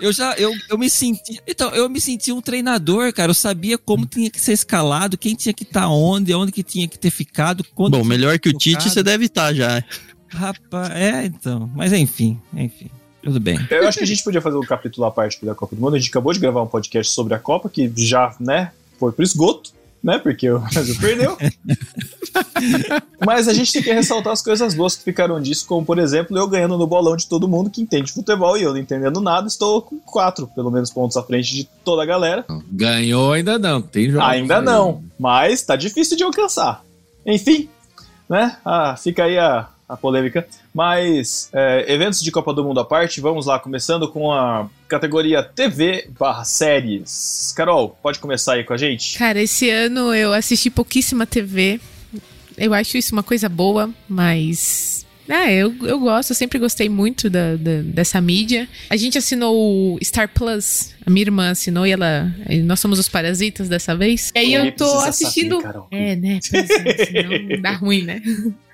Eu 0.00 0.12
já, 0.12 0.34
eu, 0.34 0.52
eu 0.70 0.78
me 0.78 0.88
senti. 0.88 1.40
Então, 1.46 1.70
eu 1.70 1.88
me 1.88 2.00
senti 2.00 2.32
um 2.32 2.40
treinador, 2.40 3.12
cara. 3.12 3.30
Eu 3.30 3.34
sabia 3.34 3.76
como 3.76 4.06
tinha 4.06 4.30
que 4.30 4.40
ser 4.40 4.52
escalado, 4.52 5.18
quem 5.18 5.34
tinha 5.34 5.52
que 5.52 5.64
estar 5.64 5.88
onde, 5.88 6.34
onde 6.34 6.52
que 6.52 6.62
tinha 6.62 6.86
que 6.88 6.98
ter 6.98 7.10
ficado. 7.10 7.64
Quando 7.74 7.98
Bom, 7.98 8.04
melhor 8.04 8.38
que 8.38 8.48
o. 8.48 8.52
Tite 8.52 8.90
você 8.90 9.02
deve 9.02 9.26
estar 9.26 9.52
já. 9.52 9.82
Rapaz, 10.28 10.90
é, 10.90 11.26
então. 11.26 11.70
Mas 11.74 11.92
enfim, 11.92 12.40
enfim. 12.54 12.90
Tudo 13.22 13.40
bem. 13.40 13.58
Eu 13.70 13.88
acho 13.88 13.98
que 13.98 14.04
a 14.04 14.06
gente 14.06 14.22
podia 14.22 14.40
fazer 14.40 14.58
um 14.58 14.62
capítulo 14.62 15.06
à 15.06 15.10
parte 15.10 15.44
da 15.44 15.54
Copa 15.54 15.74
do 15.74 15.80
Mundo. 15.80 15.96
A 15.96 15.98
gente 15.98 16.10
acabou 16.10 16.32
de 16.32 16.38
gravar 16.38 16.62
um 16.62 16.66
podcast 16.66 17.10
sobre 17.12 17.32
a 17.32 17.38
Copa, 17.38 17.70
que 17.70 17.90
já, 17.96 18.34
né, 18.38 18.70
foi 18.98 19.12
pro 19.12 19.24
esgoto, 19.24 19.72
né? 20.04 20.18
Porque 20.18 20.50
o 20.50 20.58
Brasil 20.58 20.94
perdeu. 21.00 21.36
Mas 23.24 23.48
a 23.48 23.54
gente 23.54 23.72
tem 23.72 23.82
que 23.82 23.92
ressaltar 23.92 24.34
as 24.34 24.42
coisas 24.42 24.74
boas 24.74 24.94
que 24.94 25.02
ficaram 25.02 25.40
disso, 25.40 25.66
como 25.66 25.84
por 25.84 25.98
exemplo, 25.98 26.36
eu 26.36 26.46
ganhando 26.46 26.76
no 26.76 26.86
bolão 26.86 27.16
de 27.16 27.26
todo 27.26 27.48
mundo 27.48 27.70
que 27.70 27.80
entende 27.80 28.12
futebol 28.12 28.58
e 28.58 28.62
eu 28.62 28.72
não 28.72 28.78
entendendo 28.78 29.18
nada, 29.20 29.48
estou 29.48 29.80
com 29.80 29.98
quatro, 29.98 30.46
pelo 30.48 30.70
menos, 30.70 30.90
pontos 30.90 31.16
à 31.16 31.22
frente 31.22 31.54
de 31.54 31.64
toda 31.82 32.02
a 32.02 32.06
galera. 32.06 32.44
Ganhou 32.70 33.32
ainda 33.32 33.58
não, 33.58 33.80
tem 33.80 34.10
jogo. 34.10 34.24
Ainda 34.24 34.60
não, 34.60 35.02
mas 35.18 35.62
tá 35.62 35.74
difícil 35.74 36.18
de 36.18 36.22
alcançar. 36.22 36.84
Enfim, 37.24 37.70
né? 38.28 38.58
Ah, 38.62 38.94
fica 38.96 39.24
aí 39.24 39.38
a, 39.38 39.68
a 39.88 39.96
polêmica. 39.96 40.46
Mas, 40.72 41.48
é, 41.52 41.84
eventos 41.92 42.22
de 42.22 42.30
Copa 42.30 42.52
do 42.52 42.64
Mundo 42.64 42.80
à 42.80 42.84
parte, 42.84 43.20
vamos 43.20 43.46
lá, 43.46 43.58
começando 43.58 44.08
com 44.10 44.32
a 44.32 44.68
categoria 44.88 45.42
TV 45.42 46.08
barra 46.18 46.44
séries. 46.44 47.52
Carol, 47.56 47.96
pode 48.02 48.18
começar 48.18 48.54
aí 48.54 48.64
com 48.64 48.72
a 48.72 48.76
gente? 48.76 49.18
Cara, 49.18 49.40
esse 49.40 49.68
ano 49.70 50.14
eu 50.14 50.32
assisti 50.32 50.70
pouquíssima 50.70 51.26
TV. 51.26 51.80
Eu 52.56 52.72
acho 52.72 52.96
isso 52.96 53.12
uma 53.12 53.22
coisa 53.22 53.48
boa, 53.48 53.90
mas. 54.08 55.04
Ah, 55.28 55.50
eu, 55.50 55.74
eu 55.86 55.98
gosto, 55.98 56.30
eu 56.30 56.36
sempre 56.36 56.58
gostei 56.58 56.86
muito 56.88 57.30
da, 57.30 57.56
da- 57.56 57.80
dessa 57.82 58.20
mídia. 58.20 58.68
A 58.90 58.96
gente 58.96 59.16
assinou 59.16 59.94
o 59.94 59.98
Star 60.04 60.28
Plus, 60.28 60.90
a 61.04 61.08
minha 61.10 61.22
irmã 61.24 61.50
assinou 61.50 61.86
e 61.86 61.92
ela. 61.92 62.30
e 62.48 62.58
Nós 62.60 62.78
somos 62.78 62.98
os 62.98 63.08
parasitas 63.08 63.66
dessa 63.68 63.96
vez. 63.96 64.30
E 64.34 64.38
aí 64.38 64.52
eu 64.54 64.70
tô 64.72 64.84
assistindo. 64.98 65.62
saber, 65.62 65.80
é, 65.90 66.14
né? 66.14 66.40
Pois 66.50 66.70
é, 66.70 67.04
senão 67.06 67.56
dá 67.62 67.72
ruim, 67.72 68.02
né? 68.02 68.20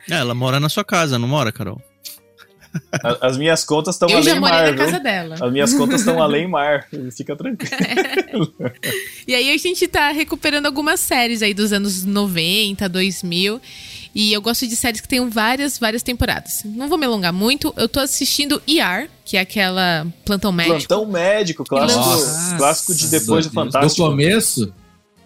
É, 0.09 0.15
ela 0.15 0.35
mora 0.35 0.59
na 0.61 0.69
sua 0.69 0.85
casa, 0.85 1.19
não 1.19 1.29
mora, 1.29 1.51
Carol? 1.53 1.81
A- 3.03 3.27
As 3.27 3.37
minhas 3.37 3.65
contas 3.65 3.97
estão 3.97 4.09
Eu 4.09 4.23
já 4.23 4.31
além 4.31 4.41
morei 4.41 4.57
mar, 4.57 4.65
na 4.67 4.71
viu? 4.73 4.85
casa 4.85 5.01
dela. 5.01 5.35
As 5.41 5.53
minhas 5.53 5.75
contas 5.75 6.01
estão 6.01 6.23
além 6.23 6.47
mar. 6.49 6.87
Fica 7.17 7.35
tranquilo. 7.35 8.55
E 9.27 9.35
aí 9.35 9.51
a 9.53 9.57
gente 9.59 9.87
tá 9.89 10.11
recuperando 10.11 10.67
algumas 10.67 10.99
séries 11.01 11.43
aí 11.43 11.53
dos 11.55 11.73
anos 11.73 12.05
90, 12.05 12.89
2000. 12.89 13.61
E 14.13 14.33
eu 14.33 14.41
gosto 14.43 14.67
de 14.67 14.75
séries 14.75 15.01
que 15.01 15.07
tenham 15.09 15.31
várias, 15.31 15.79
várias 15.79 16.03
temporadas. 16.03 16.63
Não 16.65 16.89
vou 16.89 16.99
me 16.99 17.07
alongar 17.07 17.33
muito. 17.33 17.73
Eu 17.77 17.89
tô 17.89 18.01
assistindo 18.01 18.61
ER, 18.67 19.09
que 19.25 19.37
é 19.37 19.41
aquela 19.41 20.05
Plantão 20.25 20.51
Médico. 20.51 20.79
Plantão 20.79 21.07
médico, 21.07 21.65
clássico, 21.65 22.01
Nossa. 22.01 22.57
clássico 22.57 22.95
de 22.95 23.07
depois 23.09 23.47
do, 23.47 23.51
Do 23.51 23.55
Fantástico. 23.55 24.09
começo? 24.09 24.73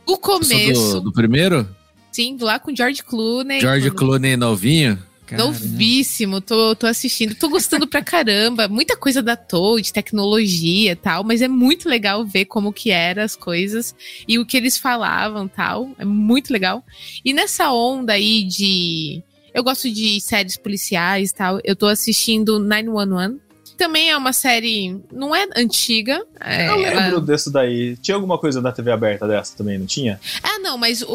O 0.06 0.18
começo, 0.18 0.94
Do, 0.94 1.00
do 1.02 1.12
primeiro? 1.12 1.66
Sim, 2.14 2.36
lá 2.40 2.58
com 2.58 2.74
George 2.74 3.02
Clooney. 3.02 3.60
George 3.60 3.90
Clooney 3.90 4.36
novinho? 4.36 4.98
Caramba. 5.26 5.48
Novíssimo, 5.48 6.40
tô, 6.40 6.76
tô 6.76 6.86
assistindo, 6.86 7.34
tô 7.34 7.48
gostando 7.48 7.86
pra 7.86 8.02
caramba. 8.02 8.68
Muita 8.68 8.96
coisa 8.96 9.22
da 9.22 9.34
Toa, 9.34 9.80
de 9.80 9.92
tecnologia 9.92 10.92
e 10.92 10.96
tal, 10.96 11.24
mas 11.24 11.42
é 11.42 11.48
muito 11.48 11.88
legal 11.88 12.24
ver 12.24 12.44
como 12.44 12.72
que 12.72 12.90
eram 12.90 13.22
as 13.22 13.34
coisas 13.34 13.94
e 14.28 14.38
o 14.38 14.46
que 14.46 14.56
eles 14.56 14.78
falavam 14.78 15.48
tal. 15.48 15.90
É 15.98 16.04
muito 16.04 16.52
legal. 16.52 16.84
E 17.24 17.32
nessa 17.32 17.72
onda 17.72 18.12
aí 18.12 18.44
de. 18.44 19.22
Eu 19.52 19.62
gosto 19.62 19.90
de 19.90 20.20
séries 20.20 20.56
policiais 20.56 21.30
e 21.30 21.34
tal. 21.34 21.60
Eu 21.64 21.74
tô 21.74 21.86
assistindo 21.86 22.58
911. 22.58 23.43
Também 23.76 24.10
é 24.10 24.16
uma 24.16 24.32
série. 24.32 25.00
Não 25.12 25.34
é 25.34 25.46
antiga. 25.56 26.22
é, 26.40 26.68
Eu 26.68 26.84
ela- 26.86 27.00
lembro 27.06 27.20
desse 27.20 27.52
daí. 27.52 27.96
Tinha 27.96 28.14
alguma 28.14 28.38
coisa 28.38 28.60
na 28.60 28.70
TV 28.72 28.90
aberta 28.92 29.26
dessa 29.26 29.56
também, 29.56 29.78
não 29.78 29.86
tinha? 29.86 30.20
Ah, 30.42 30.58
não, 30.60 30.78
mas 30.78 31.02
o, 31.02 31.08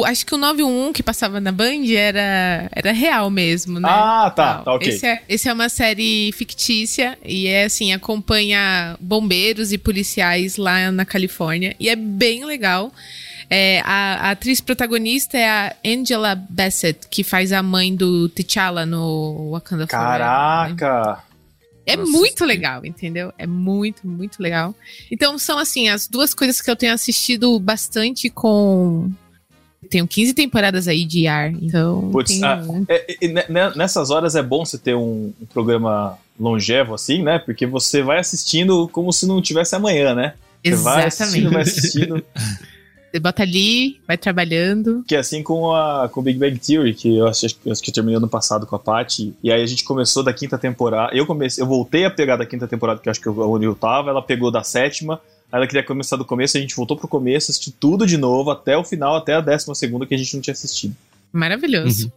o- 0.00 0.04
Acho 0.04 0.24
que 0.24 0.34
o 0.34 0.38
911 0.38 0.92
que 0.92 1.02
passava 1.02 1.40
na 1.40 1.50
Band 1.52 1.84
era, 1.96 2.68
era 2.72 2.92
real 2.92 3.30
mesmo, 3.30 3.80
né? 3.80 3.88
Ah, 3.90 4.30
tá, 4.34 4.54
Tal. 4.54 4.64
tá, 4.64 4.74
ok. 4.74 4.88
Esse 4.88 5.06
é, 5.06 5.22
esse 5.28 5.48
é 5.48 5.52
uma 5.52 5.68
série 5.68 6.30
fictícia 6.32 7.18
e 7.24 7.46
é 7.46 7.64
assim, 7.64 7.92
acompanha 7.92 8.96
bombeiros 9.00 9.72
e 9.72 9.78
policiais 9.78 10.56
lá 10.56 10.90
na 10.90 11.04
Califórnia 11.04 11.74
e 11.80 11.88
é 11.88 11.96
bem 11.96 12.44
legal. 12.44 12.92
É, 13.50 13.80
a, 13.84 14.28
a 14.28 14.30
atriz 14.30 14.60
protagonista 14.62 15.36
é 15.36 15.46
a 15.48 15.74
Angela 15.84 16.34
Bassett, 16.34 17.00
que 17.10 17.22
faz 17.22 17.52
a 17.52 17.62
mãe 17.62 17.94
do 17.94 18.26
T'Challa 18.30 18.86
no 18.86 19.50
Wakanda 19.52 19.86
Forever. 19.86 20.18
né? 20.20 20.24
É 21.86 21.96
Nossa, 21.96 22.10
muito 22.10 22.38
sim. 22.38 22.44
legal, 22.44 22.84
entendeu? 22.84 23.32
É 23.38 23.46
muito, 23.46 24.06
muito 24.06 24.42
legal. 24.42 24.74
Então 25.10 25.38
são 25.38 25.58
assim, 25.58 25.88
as 25.88 26.08
duas 26.08 26.32
coisas 26.32 26.60
que 26.60 26.70
eu 26.70 26.76
tenho 26.76 26.92
assistido 26.92 27.58
bastante 27.60 28.30
com. 28.30 29.10
Tenho 29.90 30.08
15 30.08 30.32
temporadas 30.32 30.88
aí 30.88 31.04
de 31.04 31.26
ar, 31.26 31.50
então. 31.52 32.08
Putz, 32.10 32.32
tenho- 32.32 32.46
ah, 32.46 32.62
É, 32.88 33.28
ne- 33.28 33.74
nessas 33.76 34.10
horas 34.10 34.34
é 34.34 34.42
bom 34.42 34.64
você 34.64 34.78
ter 34.78 34.94
um, 34.94 35.32
um 35.40 35.46
programa 35.52 36.18
longevo 36.40 36.94
assim, 36.94 37.22
né? 37.22 37.38
Porque 37.38 37.66
você 37.66 38.02
vai 38.02 38.18
assistindo 38.18 38.88
como 38.88 39.12
se 39.12 39.26
não 39.26 39.42
tivesse 39.42 39.76
amanhã, 39.76 40.14
né? 40.14 40.34
Você 40.64 40.74
vai 40.76 41.04
assistindo, 41.06 41.50
vai 41.50 41.62
assistindo. 41.62 42.24
Você 43.14 43.20
bota 43.20 43.44
ali, 43.44 44.00
vai 44.08 44.18
trabalhando. 44.18 45.04
Que 45.06 45.14
é 45.14 45.20
assim 45.20 45.40
com 45.40 45.72
a 45.72 46.08
com 46.08 46.20
Big 46.20 46.36
Bang 46.36 46.58
Theory, 46.58 46.94
que 46.94 47.16
eu 47.16 47.28
acho, 47.28 47.46
eu 47.64 47.70
acho 47.70 47.80
que 47.80 47.90
eu 47.90 47.94
terminei 47.94 48.16
ano 48.16 48.26
passado 48.26 48.66
com 48.66 48.74
a 48.74 48.78
Paty. 48.78 49.32
E 49.40 49.52
aí 49.52 49.62
a 49.62 49.66
gente 49.66 49.84
começou 49.84 50.24
da 50.24 50.32
quinta 50.32 50.58
temporada. 50.58 51.16
Eu 51.16 51.24
comecei, 51.24 51.62
eu 51.62 51.66
voltei 51.68 52.04
a 52.04 52.10
pegar 52.10 52.34
da 52.34 52.44
quinta 52.44 52.66
temporada, 52.66 52.98
que 52.98 53.08
eu 53.08 53.12
acho 53.12 53.20
que 53.20 53.28
eu, 53.28 53.38
onde 53.48 53.66
eu 53.66 53.76
tava, 53.76 54.10
ela 54.10 54.20
pegou 54.20 54.50
da 54.50 54.64
sétima. 54.64 55.20
Aí 55.52 55.58
ela 55.60 55.66
queria 55.68 55.84
começar 55.84 56.16
do 56.16 56.24
começo, 56.24 56.56
a 56.56 56.60
gente 56.60 56.74
voltou 56.74 56.96
pro 56.96 57.06
começo, 57.06 57.52
assistiu 57.52 57.72
tudo 57.78 58.04
de 58.04 58.16
novo, 58.16 58.50
até 58.50 58.76
o 58.76 58.82
final, 58.82 59.14
até 59.14 59.34
a 59.34 59.40
décima 59.40 59.76
segunda 59.76 60.04
que 60.06 60.14
a 60.16 60.18
gente 60.18 60.34
não 60.34 60.42
tinha 60.42 60.52
assistido. 60.52 60.96
Maravilhoso. 61.32 62.12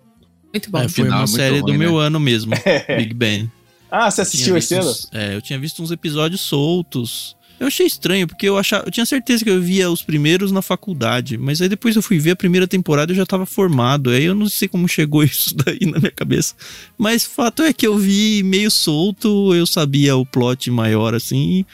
Muito 0.52 0.72
bom. 0.72 0.80
É, 0.80 0.90
foi 0.90 1.04
Final 1.04 1.20
uma 1.20 1.26
é 1.26 1.28
série 1.28 1.60
do 1.60 1.68
ruim, 1.68 1.78
meu 1.78 2.00
ano 2.00 2.20
mesmo, 2.20 2.56
Big 2.98 3.14
Bang. 3.14 3.48
Ah, 3.92 4.10
você 4.10 4.22
assistiu 4.22 4.58
esse 4.58 4.74
ano? 4.74 4.92
É, 5.14 5.36
eu 5.36 5.44
tinha 5.44 5.60
visto 5.60 5.84
uns 5.84 5.92
episódios 5.92 6.42
soltos. 6.42 7.37
Eu 7.60 7.68
achei 7.68 7.88
estranho, 7.88 8.28
porque 8.28 8.48
eu, 8.48 8.58
achava, 8.58 8.86
eu 8.86 8.92
tinha 8.92 9.06
certeza 9.06 9.44
que 9.44 9.50
eu 9.50 9.60
via 9.60 9.90
os 9.90 10.04
primeiros 10.04 10.52
na 10.52 10.62
faculdade, 10.62 11.38
mas 11.38 11.60
aí 11.60 11.68
depois 11.68 11.96
eu 11.96 12.04
fui 12.04 12.20
ver 12.20 12.32
a 12.32 12.36
primeira 12.36 12.68
temporada 12.68 13.12
eu 13.12 13.16
já 13.16 13.26
tava 13.26 13.46
formado. 13.46 14.12
Aí 14.12 14.26
eu 14.26 14.36
não 14.36 14.48
sei 14.48 14.68
como 14.68 14.88
chegou 14.88 15.24
isso 15.26 15.56
daí 15.56 15.80
na 15.82 16.00
minha 16.00 16.12
cabeça. 16.12 16.54
Mas 16.98 17.24
fato 17.24 17.64
é 17.64 17.74
que 17.74 17.88
eu 17.88 17.98
vi 17.98 18.44
meio 18.44 18.70
solto, 18.70 19.56
eu 19.56 19.66
sabia 19.66 20.16
o 20.16 20.26
plot 20.26 20.70
maior 20.70 21.16
assim. 21.16 21.66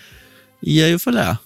E 0.62 0.82
aí 0.82 0.92
eu 0.92 1.00
falei, 1.00 1.22
ah, 1.22 1.40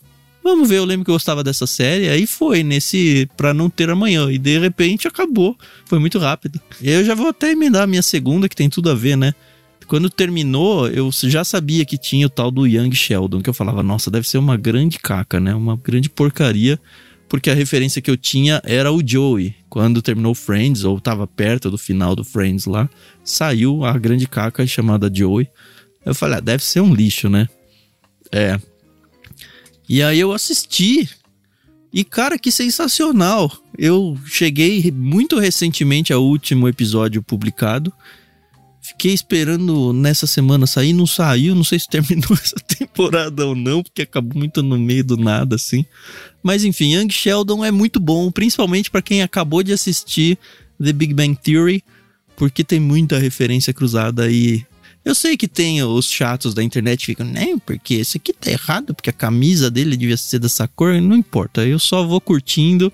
vamos 0.43 0.69
ver, 0.69 0.77
eu 0.77 0.85
lembro 0.85 1.03
que 1.03 1.09
eu 1.09 1.15
gostava 1.15 1.43
dessa 1.43 1.65
série. 1.65 2.07
Aí 2.07 2.27
foi 2.27 2.61
nesse 2.61 3.27
pra 3.35 3.55
não 3.55 3.71
ter 3.71 3.89
amanhã. 3.89 4.31
E 4.31 4.37
de 4.37 4.59
repente 4.59 5.07
acabou. 5.07 5.57
Foi 5.85 5.97
muito 5.97 6.19
rápido. 6.19 6.61
E 6.79 6.89
aí 6.89 6.95
eu 6.95 7.03
já 7.03 7.15
vou 7.15 7.29
até 7.29 7.51
emendar 7.51 7.83
a 7.83 7.87
minha 7.87 8.03
segunda, 8.03 8.47
que 8.47 8.55
tem 8.55 8.69
tudo 8.69 8.91
a 8.91 8.93
ver, 8.93 9.17
né? 9.17 9.33
Quando 9.87 10.09
terminou, 10.09 10.89
eu 10.89 11.09
já 11.11 11.45
sabia 11.45 11.85
que 11.85 11.97
tinha 11.97 12.27
o 12.27 12.29
tal 12.29 12.51
do 12.51 12.67
Young 12.67 12.93
Sheldon, 12.93 13.41
que 13.41 13.49
eu 13.49 13.53
falava, 13.53 13.81
nossa, 13.81 14.11
deve 14.11 14.27
ser 14.27 14.37
uma 14.37 14.57
grande 14.57 14.99
caca, 14.99 15.39
né? 15.39 15.55
Uma 15.55 15.77
grande 15.77 16.09
porcaria, 16.09 16.77
porque 17.29 17.49
a 17.49 17.53
referência 17.53 18.01
que 18.01 18.11
eu 18.11 18.17
tinha 18.17 18.61
era 18.65 18.91
o 18.91 19.01
Joey. 19.05 19.55
Quando 19.69 20.01
terminou 20.01 20.35
Friends, 20.35 20.83
ou 20.83 20.99
tava 20.99 21.25
perto 21.25 21.71
do 21.71 21.77
final 21.77 22.15
do 22.15 22.25
Friends 22.25 22.65
lá, 22.65 22.89
saiu 23.23 23.85
a 23.85 23.97
grande 23.97 24.27
caca 24.27 24.67
chamada 24.67 25.09
Joey. 25.13 25.47
Eu 26.05 26.13
falei, 26.13 26.37
ah, 26.37 26.41
deve 26.41 26.63
ser 26.65 26.81
um 26.81 26.93
lixo, 26.93 27.29
né? 27.29 27.47
É. 28.29 28.59
E 29.87 30.03
aí 30.03 30.19
eu 30.19 30.33
assisti. 30.33 31.09
E 31.93 32.03
cara, 32.03 32.37
que 32.37 32.51
sensacional! 32.51 33.49
Eu 33.77 34.17
cheguei 34.25 34.91
muito 34.91 35.39
recentemente 35.39 36.11
ao 36.11 36.23
último 36.23 36.67
episódio 36.67 37.23
publicado. 37.23 37.93
Fiquei 38.87 39.13
esperando 39.13 39.91
nessa 39.91 40.25
semana 40.25 40.65
sair, 40.65 40.93
não 40.93 41.05
saiu, 41.05 41.53
não 41.53 41.63
sei 41.63 41.77
se 41.77 41.89
terminou 41.89 42.31
essa 42.41 42.55
temporada 42.55 43.45
ou 43.45 43.53
não, 43.53 43.83
porque 43.83 44.03
acabou 44.03 44.37
muito 44.37 44.63
no 44.63 44.79
meio 44.79 45.03
do 45.03 45.17
nada, 45.17 45.55
assim. 45.55 45.85
Mas 46.41 46.63
enfim, 46.63 46.93
Young 46.93 47.09
Sheldon 47.11 47.65
é 47.65 47.69
muito 47.69 47.99
bom, 47.99 48.31
principalmente 48.31 48.89
pra 48.89 49.01
quem 49.01 49.21
acabou 49.21 49.61
de 49.61 49.73
assistir 49.73 50.37
The 50.81 50.93
Big 50.93 51.13
Bang 51.13 51.35
Theory, 51.35 51.83
porque 52.37 52.63
tem 52.63 52.79
muita 52.79 53.19
referência 53.19 53.73
cruzada 53.73 54.23
aí. 54.23 54.65
Eu 55.03 55.13
sei 55.13 55.35
que 55.35 55.49
tem 55.49 55.83
os 55.83 56.09
chatos 56.09 56.53
da 56.53 56.63
internet 56.63 56.99
que 56.99 57.05
ficam, 57.07 57.25
né, 57.25 57.57
porque 57.65 57.95
esse 57.95 58.17
aqui 58.17 58.31
tá 58.31 58.49
errado, 58.49 58.95
porque 58.95 59.09
a 59.09 59.13
camisa 59.13 59.69
dele 59.69 59.97
devia 59.97 60.15
ser 60.15 60.39
dessa 60.39 60.65
cor, 60.65 60.93
não 61.01 61.15
importa, 61.15 61.65
eu 61.65 61.79
só 61.79 62.05
vou 62.07 62.21
curtindo 62.21 62.91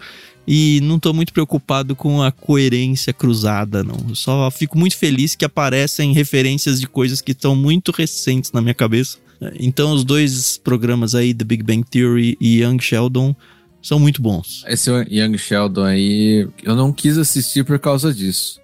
e 0.48 0.80
não 0.82 1.00
tô 1.00 1.14
muito 1.14 1.32
preocupado 1.32 1.96
com 1.96 2.22
a 2.22 2.32
coerência 2.32 3.14
cruzada, 3.14 3.84
não. 3.84 3.98
Eu 4.10 4.16
só 4.16 4.50
fico 4.52 4.78
muito 4.78 4.98
feliz 4.98 5.36
que 5.36 5.46
aparecem 5.46 6.14
referências 6.14 6.80
de 6.80 6.88
coisas 6.88 7.22
que 7.22 7.32
estão 7.32 7.56
muito 7.56 7.92
recentes 7.92 8.52
na 8.52 8.62
minha 8.62 8.74
cabeça. 8.74 9.18
Então 9.60 9.94
os 9.94 10.04
dois 10.04 10.58
programas 10.58 11.16
aí, 11.16 11.34
The 11.34 11.44
Big 11.44 11.64
Bang 11.64 11.84
Theory 11.90 12.38
e 12.40 12.62
Young 12.62 12.80
Sheldon, 12.80 13.36
são 13.82 14.00
muito 14.00 14.22
bons. 14.22 14.64
Esse 14.68 14.90
Young 14.90 15.38
Sheldon 15.38 15.84
aí, 15.84 16.48
eu 16.64 16.76
não 16.76 16.94
quis 16.94 17.18
assistir 17.18 17.66
por 17.66 17.78
causa 17.80 18.14
disso. 18.14 18.62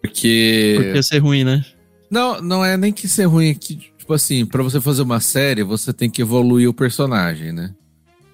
Porque. 0.00 0.74
Porque 0.76 0.96
ia 0.96 1.02
ser 1.02 1.18
ruim, 1.18 1.44
né? 1.44 1.64
Não, 2.10 2.40
não 2.42 2.64
é 2.64 2.76
nem 2.76 2.92
que 2.92 3.08
ser 3.08 3.24
ruim 3.24 3.50
aqui. 3.50 3.78
Tipo 3.98 4.14
assim, 4.14 4.44
pra 4.44 4.62
você 4.62 4.80
fazer 4.80 5.02
uma 5.02 5.20
série, 5.20 5.62
você 5.62 5.92
tem 5.92 6.10
que 6.10 6.20
evoluir 6.20 6.68
o 6.68 6.74
personagem, 6.74 7.52
né? 7.52 7.72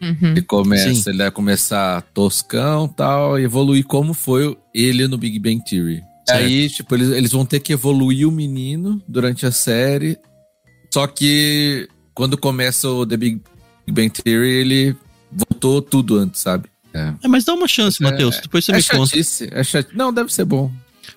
Uhum. 0.00 0.30
Ele 0.32 0.42
começa, 0.42 0.94
Sim. 0.94 1.10
ele 1.10 1.18
vai 1.18 1.30
começar 1.30 2.02
toscão 2.14 2.86
tal, 2.86 3.38
e 3.38 3.44
evoluir 3.44 3.84
como 3.84 4.12
foi 4.12 4.56
ele 4.74 5.08
no 5.08 5.16
Big 5.16 5.38
Bang 5.38 5.62
Theory. 5.64 6.02
Certo. 6.26 6.42
Aí, 6.42 6.68
tipo, 6.68 6.94
eles, 6.94 7.10
eles 7.10 7.32
vão 7.32 7.46
ter 7.46 7.60
que 7.60 7.72
evoluir 7.72 8.28
o 8.28 8.32
menino 8.32 9.00
durante 9.06 9.46
a 9.46 9.52
série. 9.52 10.18
Só 10.92 11.06
que 11.06 11.88
quando 12.14 12.36
começa 12.36 12.88
o 12.88 13.06
The 13.06 13.16
Big 13.16 13.40
Bang 13.88 14.10
Theory, 14.10 14.50
ele 14.50 14.96
voltou 15.30 15.80
tudo 15.80 16.16
antes, 16.16 16.40
sabe? 16.40 16.68
É, 16.92 17.28
mas 17.28 17.44
dá 17.44 17.52
uma 17.52 17.68
chance, 17.68 18.02
Matheus. 18.02 18.40
Depois 18.40 18.64
você 18.64 18.72
é 18.72 18.76
me 18.76 18.82
conta. 18.82 19.06
chatice, 19.10 19.48
é 19.52 19.62
chati... 19.62 19.94
Não, 19.94 20.12
deve 20.12 20.32
ser 20.32 20.46
bom. 20.46 20.72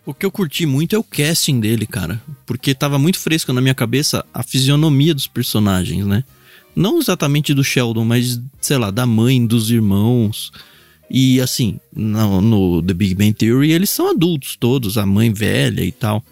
O 0.05 0.13
que 0.13 0.25
eu 0.25 0.31
curti 0.31 0.65
muito 0.65 0.95
é 0.95 0.99
o 0.99 1.03
casting 1.03 1.59
dele, 1.59 1.87
cara. 1.87 2.21
Porque 2.45 2.75
tava 2.75 2.99
muito 2.99 3.17
fresco 3.17 3.53
na 3.53 3.61
minha 3.61 3.73
cabeça 3.73 4.25
a 4.33 4.43
fisionomia 4.43 5.13
dos 5.13 5.27
personagens, 5.27 6.05
né? 6.05 6.23
Não 6.75 6.99
exatamente 6.99 7.53
do 7.53 7.63
Sheldon, 7.63 8.05
mas, 8.05 8.39
sei 8.61 8.77
lá, 8.77 8.91
da 8.91 9.05
mãe, 9.05 9.45
dos 9.45 9.69
irmãos. 9.69 10.51
E 11.09 11.41
assim, 11.41 11.79
no, 11.93 12.39
no 12.39 12.83
The 12.83 12.93
Big 12.93 13.15
Bang 13.15 13.33
Theory, 13.33 13.71
eles 13.71 13.89
são 13.89 14.11
adultos 14.11 14.55
todos, 14.55 14.97
a 14.97 15.05
mãe 15.05 15.33
velha 15.33 15.83
e 15.83 15.91
tal. 15.91 16.23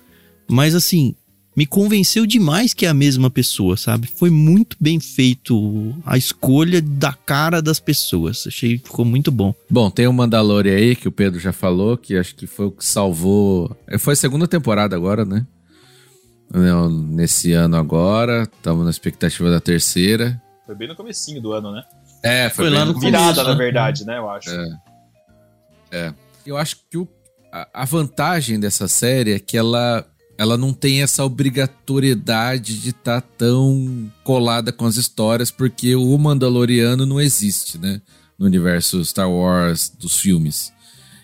Mas 0.48 0.75
assim, 0.75 1.15
me 1.58 1.65
convenceu 1.65 2.27
demais 2.27 2.72
que 2.72 2.86
é 2.86 2.89
a 2.89 2.94
mesma 2.94 3.32
pessoa, 3.32 3.75
sabe? 3.75 4.08
Foi 4.15 4.29
muito 4.29 4.77
bem 4.79 5.00
feito 5.00 5.96
a 6.06 6.15
escolha 6.15 6.79
da 6.79 7.12
cara 7.12 7.63
das 7.63 7.79
pessoas. 7.79 8.46
Achei 8.46 8.77
que 8.77 8.88
ficou 8.88 9.03
muito 9.03 9.32
bom. 9.32 9.56
Bom, 9.67 9.89
tem 9.89 10.06
o 10.06 10.13
Mandalorian 10.13 10.75
aí, 10.75 10.96
que 10.96 11.08
o 11.08 11.12
Pedro 11.12 11.39
já 11.39 11.51
falou, 11.51 11.98
que 11.98 12.15
acho 12.15 12.36
que 12.36 12.46
foi 12.46 12.67
o 12.67 12.72
que 12.72 12.86
salvou. 12.86 13.75
Foi 13.98 14.13
a 14.13 14.15
segunda 14.15 14.48
temporada 14.48 14.96
agora, 14.96 15.25
né? 15.25 15.48
Não, 16.54 16.89
Nesse 16.89 17.51
ano 17.54 17.75
agora, 17.75 18.44
estamos 18.44 18.84
na 18.86 18.89
expectativa 18.92 19.50
da 19.51 19.60
terceira. 19.60 20.42
Foi 20.66 20.75
bem 20.75 20.88
no 20.88 20.96
comecinho 20.96 21.42
do 21.42 21.51
ano, 21.54 21.72
né? 21.72 21.84
É, 22.24 22.50
Foi 22.50 22.70
lá 22.70 22.84
bem 22.86 22.94
no 22.94 23.00
Virada, 23.00 23.24
começo, 23.36 23.44
na 23.44 23.50
né? 23.51 23.56
verdade, 23.56 24.06
né? 24.06 24.18
Eu 24.18 24.30
acho. 24.30 24.50
É. 25.92 26.13
Eu 26.46 26.58
acho 26.58 26.77
que 26.89 26.98
o- 26.98 27.08
a, 27.51 27.68
a 27.82 27.86
vantagem 27.86 28.60
dessa 28.60 28.88
série 28.88 29.34
é 29.34 29.39
que 29.39 29.58
ela, 29.58 30.06
ela 30.38 30.58
não 30.58 30.74
tem 30.74 31.01
essa 31.01 31.24
obrigatoriedade 31.24 32.80
de 32.82 32.89
estar 32.89 33.22
tão 33.22 34.12
colada 34.24 34.72
com 34.72 34.86
as 34.86 34.96
histórias, 34.98 35.51
porque 35.51 35.96
o 35.96 36.18
Mandaloriano 36.18 37.06
não 37.06 37.20
existe, 37.22 37.77
né? 37.77 38.01
No 38.38 38.46
universo 38.46 39.04
Star 39.06 39.30
Wars 39.30 39.89
dos 39.89 40.20
filmes. 40.20 40.72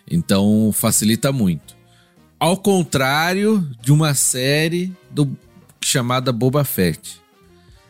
Então 0.10 0.72
facilita 0.74 1.32
muito. 1.32 1.76
Ao 2.44 2.58
contrário 2.58 3.66
de 3.82 3.90
uma 3.94 4.14
série 4.14 4.92
do, 5.10 5.32
chamada 5.82 6.30
Boba 6.34 6.66
Fett, 6.66 7.22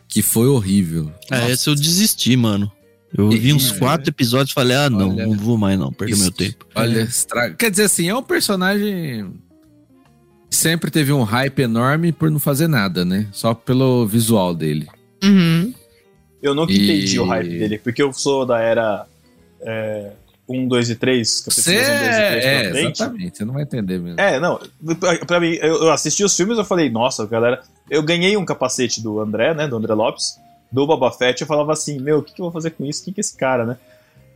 que 0.06 0.22
foi 0.22 0.46
horrível. 0.46 1.10
É, 1.28 1.40
Nossa, 1.40 1.50
essa 1.50 1.70
eu 1.70 1.74
desisti, 1.74 2.36
mano. 2.36 2.70
Eu 3.12 3.30
vi 3.30 3.52
uns 3.52 3.72
quatro 3.72 4.10
episódios 4.10 4.52
e 4.52 4.54
falei, 4.54 4.76
ah, 4.76 4.88
não, 4.88 5.10
Olha, 5.10 5.26
não 5.26 5.36
vou 5.36 5.58
mais 5.58 5.76
não, 5.76 5.92
perder 5.92 6.16
meu 6.16 6.30
tempo. 6.30 6.66
Olha, 6.72 7.00
estraga. 7.00 7.56
Quer 7.56 7.68
dizer 7.68 7.82
assim, 7.82 8.08
é 8.08 8.14
um 8.14 8.22
personagem 8.22 9.32
que 10.48 10.54
sempre 10.54 10.88
teve 10.88 11.12
um 11.12 11.24
hype 11.24 11.58
enorme 11.58 12.12
por 12.12 12.30
não 12.30 12.38
fazer 12.38 12.68
nada, 12.68 13.04
né? 13.04 13.26
Só 13.32 13.54
pelo 13.54 14.06
visual 14.06 14.54
dele. 14.54 14.86
Uhum. 15.24 15.74
Eu 16.40 16.54
nunca 16.54 16.72
E- 16.72 16.76
entendi 16.76 17.18
o 17.18 17.24
hype 17.24 17.58
dele, 17.58 17.78
porque 17.78 18.00
eu 18.00 18.12
sou 18.12 18.46
da 18.46 18.60
era 18.60 19.04
é, 19.62 20.12
1, 20.48 20.68
2 20.68 20.90
e 20.90 20.96
3. 20.96 21.44
Você 21.46 21.74
capítulos 21.74 21.88
1, 21.88 22.04
2 22.04 22.16
e 22.16 22.28
3 22.28 22.44
é, 22.44 22.62
pra 22.62 22.70
frente. 22.70 22.96
exatamente, 22.96 23.38
você 23.38 23.44
não 23.44 23.54
vai 23.54 23.62
entender 23.62 23.98
mesmo. 23.98 24.20
É, 24.20 24.38
não. 24.38 24.60
Pra, 25.26 25.40
mim, 25.40 25.54
eu, 25.54 25.90
assisti 25.90 26.22
os 26.22 26.36
filmes 26.36 26.58
eu 26.58 26.64
falei, 26.64 26.90
nossa, 26.90 27.26
galera. 27.26 27.62
Eu 27.90 28.02
ganhei 28.02 28.36
um 28.36 28.44
capacete 28.44 29.02
do 29.02 29.20
André, 29.20 29.54
né? 29.54 29.66
Do 29.66 29.76
André 29.76 29.94
Lopes, 29.94 30.38
do 30.70 30.86
Boba 30.86 31.10
Fett. 31.10 31.40
Eu 31.40 31.46
falava 31.46 31.72
assim, 31.72 31.98
meu, 31.98 32.18
o 32.18 32.22
que, 32.22 32.34
que 32.34 32.40
eu 32.40 32.44
vou 32.44 32.52
fazer 32.52 32.70
com 32.70 32.84
isso? 32.84 33.04
Quem 33.04 33.12
que 33.12 33.20
é 33.20 33.22
esse 33.22 33.36
cara, 33.36 33.64
né? 33.64 33.76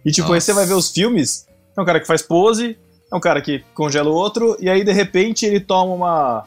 E 0.04 0.10
tipo, 0.10 0.28
aí 0.28 0.34
Nossa. 0.34 0.46
você 0.46 0.52
vai 0.52 0.66
ver 0.66 0.74
os 0.74 0.90
filmes, 0.90 1.46
é 1.76 1.80
um 1.80 1.84
cara 1.84 2.00
que 2.00 2.06
faz 2.06 2.22
pose, 2.22 2.78
é 3.10 3.16
um 3.16 3.20
cara 3.20 3.40
que 3.40 3.64
congela 3.74 4.08
o 4.08 4.14
outro, 4.14 4.56
e 4.60 4.68
aí 4.68 4.84
de 4.84 4.92
repente 4.92 5.44
ele 5.46 5.60
toma 5.60 5.94
uma. 5.94 6.46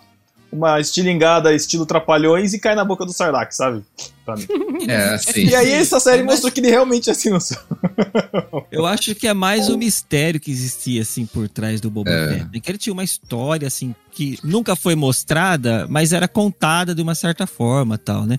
Uma 0.51 0.79
estilingada 0.79 1.53
estilo 1.53 1.85
Trapalhões 1.85 2.53
e 2.53 2.59
cai 2.59 2.75
na 2.75 2.83
boca 2.83 3.05
do 3.05 3.13
Sarlacc, 3.13 3.51
sabe? 3.53 3.83
Pra 4.25 4.35
mim. 4.35 4.45
É, 4.87 5.13
assim. 5.13 5.45
E 5.45 5.55
aí 5.55 5.71
essa 5.71 5.99
série 5.99 6.21
É 6.21 6.25
mostrou 6.25 6.51
que 6.51 6.59
ele 6.59 6.69
realmente 6.69 7.07
é 7.09 7.13
assim 7.13 7.29
não. 7.29 7.37
Eu 8.71 8.85
acho 8.85 9.13
que 9.15 9.27
é 9.27 9.33
mais 9.33 9.69
o 9.69 9.77
mistério 9.77 10.39
que 10.39 10.49
existia, 10.51 11.03
assim, 11.03 11.25
por 11.25 11.47
trás 11.47 11.79
do 11.79 11.89
Boba 11.89 12.09
É. 12.09 12.27
Fett. 12.29 12.43
né? 12.53 12.59
Que 12.61 12.71
ele 12.71 12.77
tinha 12.77 12.91
uma 12.93 13.03
história, 13.03 13.67
assim, 13.67 13.93
que 14.11 14.37
nunca 14.43 14.75
foi 14.75 14.95
mostrada, 14.95 15.85
mas 15.89 16.11
era 16.13 16.27
contada 16.27 16.93
de 16.95 17.01
uma 17.01 17.13
certa 17.15 17.45
forma 17.45 17.97
tal, 17.97 18.25
né? 18.25 18.37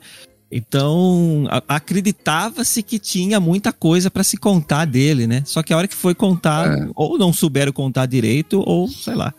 Então, 0.51 1.47
acreditava-se 1.67 2.83
que 2.83 2.99
tinha 2.99 3.41
muita 3.41 3.73
coisa 3.73 4.11
pra 4.11 4.23
se 4.23 4.37
contar 4.37 4.85
dele, 4.85 5.27
né? 5.27 5.43
Só 5.47 5.63
que 5.63 5.73
a 5.73 5.77
hora 5.77 5.89
que 5.89 5.95
foi 5.95 6.15
contar, 6.15 6.79
É. 6.79 6.87
ou 6.95 7.17
não 7.17 7.33
souberam 7.33 7.73
contar 7.73 8.05
direito, 8.07 8.61
ou 8.67 8.87
sei 8.89 9.15
lá. 9.15 9.33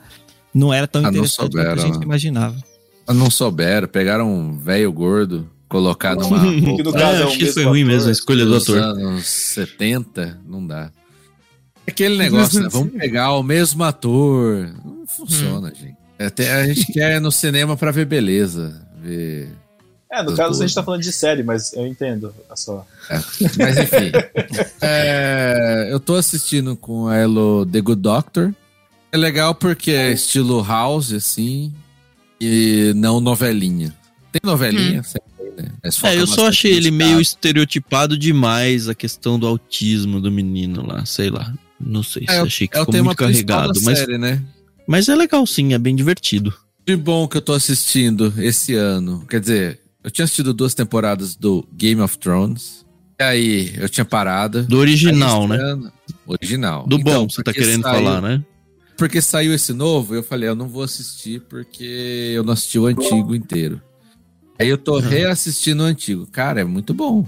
Não 0.53 0.73
era 0.73 0.87
tão 0.87 1.05
Ah, 1.05 1.09
interessante 1.09 1.51
quanto 1.51 1.57
a 1.67 1.75
gente 1.77 2.03
imaginava. 2.03 2.55
Não 3.07 3.29
souberam, 3.29 3.87
pegaram 3.87 4.31
um 4.33 4.57
velho 4.57 4.91
gordo, 4.93 5.49
colocar 5.67 6.15
numa 6.15 6.39
Que 6.75 6.83
no 6.83 6.93
caso 6.93 7.17
É, 7.17 7.21
é 7.21 7.25
o 7.25 7.27
acho 7.27 7.37
que 7.37 7.43
mesmo 7.45 7.53
foi 7.53 7.63
ruim 7.65 7.81
ator. 7.81 7.91
mesmo 7.93 8.09
a 8.09 8.11
escolha 8.11 8.45
do 8.45 8.51
dos 8.51 8.63
ator. 8.63 8.77
anos 8.79 9.25
70, 9.27 10.39
não 10.47 10.65
dá. 10.65 10.91
Aquele 11.85 12.17
negócio, 12.17 12.61
né? 12.61 12.69
Vamos 12.71 12.93
pegar 12.97 13.33
o 13.33 13.43
mesmo 13.43 13.83
ator. 13.83 14.69
Não 14.85 15.05
funciona, 15.07 15.73
gente. 15.75 15.97
Até 16.17 16.53
a 16.53 16.67
gente 16.67 16.93
quer 16.93 17.17
ir 17.17 17.19
no 17.19 17.31
cinema 17.31 17.75
pra 17.75 17.91
ver 17.91 18.05
beleza. 18.05 18.81
Ver... 19.01 19.49
É, 20.09 20.21
no 20.23 20.33
caso 20.35 20.61
a 20.61 20.65
gente 20.65 20.75
tá 20.75 20.83
falando 20.83 21.01
de 21.01 21.11
série, 21.11 21.43
mas 21.43 21.73
eu 21.73 21.85
entendo 21.87 22.33
a 22.49 22.55
sua. 22.55 22.85
Mas 23.57 23.77
enfim. 23.79 24.11
É, 24.81 25.87
eu 25.91 25.99
tô 25.99 26.15
assistindo 26.15 26.75
com 26.77 27.07
a 27.07 27.17
Elo 27.17 27.65
The 27.65 27.81
Good 27.81 28.01
Doctor. 28.01 28.53
É 29.13 29.17
legal 29.17 29.53
porque 29.53 29.91
é 29.91 30.11
estilo 30.11 30.61
house, 30.63 31.13
assim, 31.13 31.71
e 32.41 32.91
não 32.95 33.19
novelinha. 33.21 33.93
Tem 34.31 34.41
novelinha, 34.43 35.03
sempre, 35.03 35.61
né? 35.61 35.69
É, 36.03 36.19
eu 36.19 36.25
só 36.25 36.47
achei 36.47 36.73
ele 36.73 36.89
meio 36.89 37.21
estereotipado 37.21 38.17
demais 38.17 38.89
a 38.89 38.95
questão 38.95 39.37
do 39.37 39.45
autismo 39.45 40.19
do 40.19 40.31
menino 40.31 40.83
lá, 40.85 41.05
sei 41.05 41.29
lá. 41.29 41.53
Não 41.79 42.01
sei 42.01 42.25
se 42.27 42.33
É, 42.33 42.39
achei 42.39 42.67
que 42.67 42.75
é 42.75 42.81
o 42.81 42.85
ficou 42.85 43.03
muito 43.03 43.17
carregado, 43.17 43.79
mas, 43.83 43.99
série, 43.99 44.17
né? 44.17 44.41
mas 44.87 45.07
é 45.07 45.15
legal 45.15 45.45
sim, 45.45 45.73
é 45.73 45.77
bem 45.77 45.95
divertido. 45.95 46.51
De 46.83 46.95
bom 46.95 47.27
que 47.27 47.37
eu 47.37 47.41
tô 47.41 47.53
assistindo 47.53 48.33
esse 48.37 48.73
ano. 48.73 49.23
Quer 49.29 49.39
dizer, 49.41 49.79
eu 50.03 50.09
tinha 50.09 50.25
assistido 50.25 50.55
duas 50.55 50.73
temporadas 50.73 51.35
do 51.35 51.63
Game 51.73 52.01
of 52.01 52.17
Thrones. 52.17 52.83
E 53.19 53.23
aí, 53.23 53.73
eu 53.77 53.87
tinha 53.87 54.05
parado. 54.05 54.63
Do 54.63 54.79
original, 54.79 55.47
né? 55.47 55.57
ano- 55.57 55.93
Original. 56.25 56.87
Do 56.87 56.95
Então, 56.97 57.21
bom, 57.23 57.29
você 57.29 57.43
tá 57.43 57.53
querendo 57.53 57.83
saiu- 57.83 58.03
falar, 58.03 58.19
né? 58.21 58.43
Porque 59.03 59.21
saiu 59.21 59.53
esse 59.53 59.73
novo, 59.73 60.15
eu 60.15 60.23
falei, 60.23 60.47
eu 60.47 60.55
não 60.55 60.69
vou 60.69 60.81
assistir 60.81 61.41
porque 61.49 62.31
eu 62.33 62.41
não 62.41 62.53
assisti 62.53 62.79
o 62.79 62.85
antigo 62.85 63.35
inteiro. 63.35 63.81
Aí 64.57 64.69
eu 64.69 64.77
tô 64.77 64.97
reassistindo 64.97 65.83
o 65.83 65.85
antigo. 65.85 66.25
Cara, 66.27 66.61
é 66.61 66.63
muito 66.63 66.93
bom. 66.93 67.27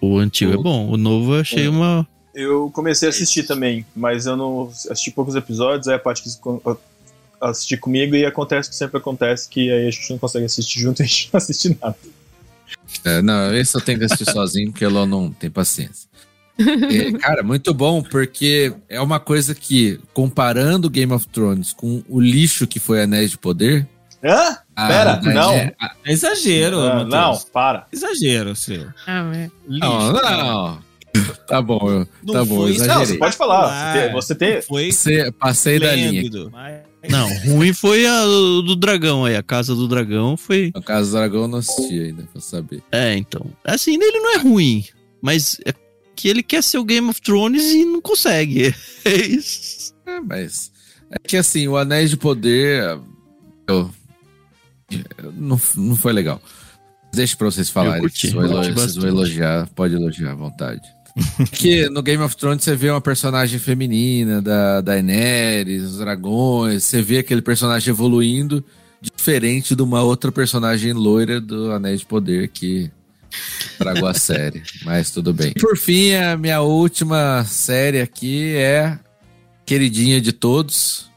O 0.00 0.16
antigo 0.18 0.52
é 0.52 0.56
bom, 0.56 0.88
o 0.88 0.96
novo 0.96 1.34
eu 1.34 1.40
achei 1.40 1.66
É. 1.66 1.68
uma. 1.68 2.06
Eu 2.32 2.70
comecei 2.72 3.08
a 3.08 3.10
assistir 3.10 3.42
também, 3.42 3.84
mas 3.96 4.26
eu 4.26 4.36
não 4.36 4.68
assisti 4.68 5.10
poucos 5.10 5.34
episódios, 5.34 5.88
aí 5.88 5.96
a 5.96 5.98
parte 5.98 6.22
quis 6.22 6.36
con- 6.36 6.60
assistir 7.40 7.78
comigo 7.78 8.14
e 8.14 8.24
acontece 8.24 8.68
o 8.68 8.70
que 8.70 8.76
sempre 8.76 8.98
acontece, 8.98 9.48
que 9.48 9.72
aí 9.72 9.88
a 9.88 9.90
gente 9.90 10.08
não 10.10 10.18
consegue 10.18 10.44
assistir 10.44 10.78
junto 10.78 11.02
e 11.02 11.04
a 11.04 11.06
gente 11.06 11.30
não 11.32 11.38
assiste 11.38 11.76
nada. 11.82 11.96
É, 13.04 13.20
não, 13.22 13.52
esse 13.56 13.76
eu 13.76 13.80
tenho 13.80 13.98
que 13.98 14.04
assistir 14.04 14.26
sozinho 14.30 14.70
porque 14.70 14.84
ela 14.84 15.04
não 15.04 15.32
tem 15.32 15.50
paciência. 15.50 16.08
É, 16.58 17.12
cara, 17.18 17.42
muito 17.42 17.72
bom, 17.72 18.02
porque 18.02 18.72
é 18.88 19.00
uma 19.00 19.20
coisa 19.20 19.54
que, 19.54 19.98
comparando 20.12 20.90
Game 20.90 21.12
of 21.12 21.26
Thrones 21.28 21.72
com 21.72 22.02
o 22.08 22.20
lixo 22.20 22.66
que 22.66 22.78
foi 22.80 23.02
Anéis 23.02 23.30
de 23.30 23.38
Poder. 23.38 23.86
Hã? 24.24 24.58
a- 24.74 24.88
Pera, 24.88 25.12
a- 25.14 25.20
não. 25.22 25.52
é- 25.52 25.74
a- 25.80 25.92
É 26.04 26.12
exagero, 26.12 26.80
Ah, 26.80 27.04
não, 27.04 27.38
para. 27.52 27.86
Exagero, 27.92 28.56
seu. 28.56 28.86
Ah, 29.06 29.30
é. 29.34 29.50
não, 29.68 30.12
não. 30.12 30.78
Tá 31.48 31.60
bom, 31.62 31.80
eu, 31.90 32.06
Não 32.22 32.34
tá 32.34 32.44
bom, 32.44 32.68
isso. 32.68 32.78
Não, 32.80 32.84
exagerei. 32.86 33.06
você 33.06 33.18
pode 33.18 33.36
falar. 33.36 33.92
Você 33.94 34.00
tem, 34.02 34.12
você 34.12 34.34
tem- 34.34 34.62
Foi 34.62 34.92
Você- 34.92 35.32
passei 35.32 35.78
da 35.78 35.94
linha. 35.94 36.22
Mas- 36.52 36.80
Não, 37.10 37.28
ruim 37.54 37.72
foi 37.72 38.06
a 38.06 38.24
do 38.24 38.76
dragão 38.76 39.24
aí, 39.24 39.34
a 39.34 39.42
casa 39.42 39.74
do 39.74 39.88
dragão 39.88 40.36
foi. 40.36 40.70
No 40.74 40.82
caso 40.82 41.10
do 41.10 41.16
Dragão, 41.16 41.42
eu 41.42 41.48
não 41.48 41.58
assisti 41.58 41.98
ainda, 42.00 42.24
pra 42.30 42.40
saber. 42.40 42.82
É, 42.92 43.16
então. 43.16 43.46
Assim, 43.64 43.94
ele 43.94 44.18
não 44.20 44.34
é 44.34 44.38
ruim, 44.38 44.84
mas 45.22 45.58
é 45.64 45.72
que 46.18 46.28
ele 46.28 46.42
quer 46.42 46.62
ser 46.62 46.78
o 46.78 46.84
Game 46.84 47.08
of 47.08 47.22
Thrones 47.22 47.62
e 47.72 47.84
não 47.84 48.00
consegue. 48.00 48.74
É 49.04 49.14
isso. 49.16 49.94
É, 50.04 50.20
mas. 50.20 50.70
É 51.10 51.18
que 51.18 51.36
assim, 51.36 51.66
o 51.68 51.76
Anéis 51.76 52.10
de 52.10 52.16
Poder. 52.16 52.98
Eu, 53.66 53.90
não, 55.34 55.60
não 55.76 55.96
foi 55.96 56.12
legal. 56.12 56.42
Deixa 57.14 57.36
pra 57.36 57.46
vocês 57.50 57.70
falarem. 57.70 58.00
curti, 58.02 58.28
vocês, 58.28 58.32
vão 58.34 58.42
curti 58.48 58.66
elo- 58.68 58.74
vocês 58.74 58.96
vão 58.96 59.08
elogiar, 59.08 59.68
pode 59.74 59.94
elogiar 59.94 60.32
à 60.32 60.34
vontade. 60.34 60.82
Porque 61.36 61.88
no 61.88 62.02
Game 62.02 62.22
of 62.22 62.36
Thrones 62.36 62.62
você 62.62 62.76
vê 62.76 62.90
uma 62.90 63.00
personagem 63.00 63.58
feminina 63.58 64.42
da 64.42 64.80
Daenerys, 64.80 65.82
os 65.84 65.98
dragões, 65.98 66.84
você 66.84 67.00
vê 67.00 67.18
aquele 67.18 67.42
personagem 67.42 67.90
evoluindo 67.90 68.62
diferente 69.00 69.74
de 69.74 69.82
uma 69.82 70.02
outra 70.02 70.30
personagem 70.30 70.92
loira 70.92 71.40
do 71.40 71.72
Anéis 71.72 72.00
de 72.00 72.06
Poder 72.06 72.48
que 72.48 72.90
tragou 73.78 74.08
a 74.08 74.14
série. 74.14 74.62
Mas 74.84 75.10
tudo 75.10 75.32
bem. 75.32 75.52
Por 75.54 75.76
fim, 75.76 76.14
a 76.14 76.36
minha 76.36 76.60
última 76.60 77.44
série 77.44 78.00
aqui 78.00 78.54
é 78.56 78.98
queridinha 79.66 80.20
de 80.20 80.32
todos, 80.32 81.08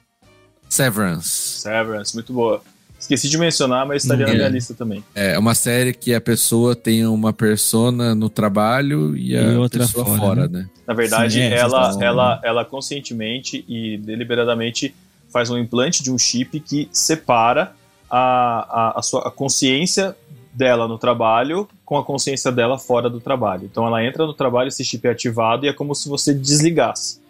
Severance. 0.69 1.59
Severance, 1.61 2.13
muito 2.13 2.31
boa. 2.31 2.61
Esqueci 2.97 3.27
de 3.29 3.37
mencionar, 3.37 3.85
mas 3.85 4.03
estaria 4.03 4.27
na 4.27 4.31
É. 4.31 4.35
minha 4.35 4.47
lista 4.49 4.73
também. 4.75 5.03
É 5.15 5.37
uma 5.37 5.55
série 5.55 5.91
que 5.91 6.13
a 6.13 6.21
pessoa 6.21 6.75
tem 6.75 7.03
uma 7.05 7.33
persona 7.33 8.13
no 8.13 8.29
trabalho 8.29 9.17
e 9.17 9.35
a 9.35 9.41
E 9.41 9.55
outra 9.55 9.79
pessoa 9.79 10.05
fora, 10.05 10.19
fora, 10.19 10.47
né? 10.47 10.69
Na 10.87 10.93
verdade, 10.93 11.33
Sim, 11.33 11.39
é, 11.41 11.57
ela, 11.57 11.91
vocês 11.91 12.01
ela, 12.01 12.39
ela 12.43 12.63
conscientemente 12.63 13.65
e 13.67 13.97
deliberadamente 13.97 14.93
faz 15.33 15.49
um 15.49 15.57
implante 15.57 16.03
de 16.03 16.11
um 16.11 16.17
chip 16.17 16.59
que 16.59 16.87
separa 16.93 17.73
a, 18.09 18.91
a, 18.93 18.99
a 18.99 19.01
sua 19.01 19.27
a 19.27 19.31
consciência 19.31 20.15
dela 20.53 20.87
no 20.87 20.97
trabalho 20.97 21.67
com 21.85 21.97
a 21.97 22.03
consciência 22.03 22.51
dela 22.51 22.77
fora 22.77 23.09
do 23.09 23.19
trabalho. 23.19 23.67
Então 23.71 23.85
ela 23.85 24.03
entra 24.03 24.25
no 24.25 24.33
trabalho, 24.33 24.67
esse 24.67 24.83
chip 24.83 25.07
é 25.07 25.11
ativado 25.11 25.65
e 25.65 25.69
é 25.69 25.73
como 25.73 25.95
se 25.95 26.09
você 26.09 26.33
desligasse. 26.33 27.21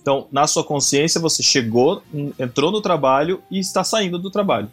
Então, 0.00 0.26
na 0.32 0.46
sua 0.46 0.64
consciência, 0.64 1.20
você 1.20 1.42
chegou, 1.42 2.02
entrou 2.38 2.72
no 2.72 2.80
trabalho 2.80 3.42
e 3.50 3.58
está 3.58 3.84
saindo 3.84 4.18
do 4.18 4.30
trabalho, 4.30 4.70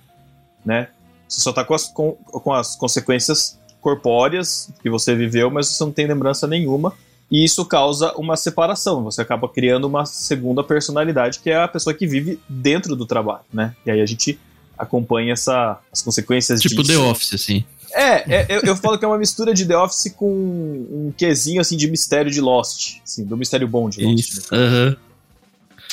né? 0.66 0.88
Você 1.28 1.42
só 1.42 1.50
está 1.50 1.66
com 1.66 1.74
as, 1.74 1.86
com, 1.90 2.14
com 2.14 2.54
as 2.54 2.78
consequências 2.78 3.60
corpóreas 3.82 4.72
que 4.82 4.90
você 4.90 5.14
viveu, 5.16 5.52
mas 5.52 5.68
você 5.68 5.84
não 5.84 5.92
tem 5.92 6.08
lembrança 6.08 6.48
nenhuma 6.48 6.94
e 7.30 7.44
isso 7.44 7.66
causa 7.66 8.14
uma 8.14 8.38
separação. 8.38 9.04
Você 9.04 9.22
acaba 9.22 9.50
criando 9.50 9.86
uma 9.86 10.06
segunda 10.06 10.64
personalidade, 10.64 11.40
que 11.40 11.50
é 11.50 11.62
a 11.62 11.68
pessoa 11.68 11.94
que 11.94 12.08
vive 12.08 12.40
dentro 12.48 12.96
do 12.96 13.06
trabalho, 13.06 13.44
né? 13.54 13.76
E 13.86 13.92
aí 13.92 14.02
a 14.02 14.06
gente 14.06 14.40
acompanha 14.78 15.34
essa, 15.34 15.80
as 15.92 16.02
consequências 16.02 16.62
Tipo 16.62 16.84
disso. 16.84 17.00
The 17.00 17.10
Office, 17.10 17.34
assim. 17.34 17.66
É, 17.94 18.36
é, 18.36 18.46
eu, 18.50 18.62
eu 18.62 18.76
falo 18.76 18.98
que 18.98 19.06
é 19.06 19.08
uma 19.08 19.18
mistura 19.18 19.54
de 19.54 19.66
The 19.66 19.78
Office 19.78 20.14
com 20.16 20.30
um 20.30 21.14
quesinho 21.16 21.62
assim 21.62 21.78
de 21.78 21.90
mistério 21.90 22.32
de 22.32 22.42
Lost, 22.42 22.98
assim, 23.04 23.24
do 23.24 23.38
mistério 23.38 23.68
bom 23.68 23.90
de 23.90 24.04
Lost. 24.04 24.52
Né? 24.52 24.58
Aham. 24.58 24.98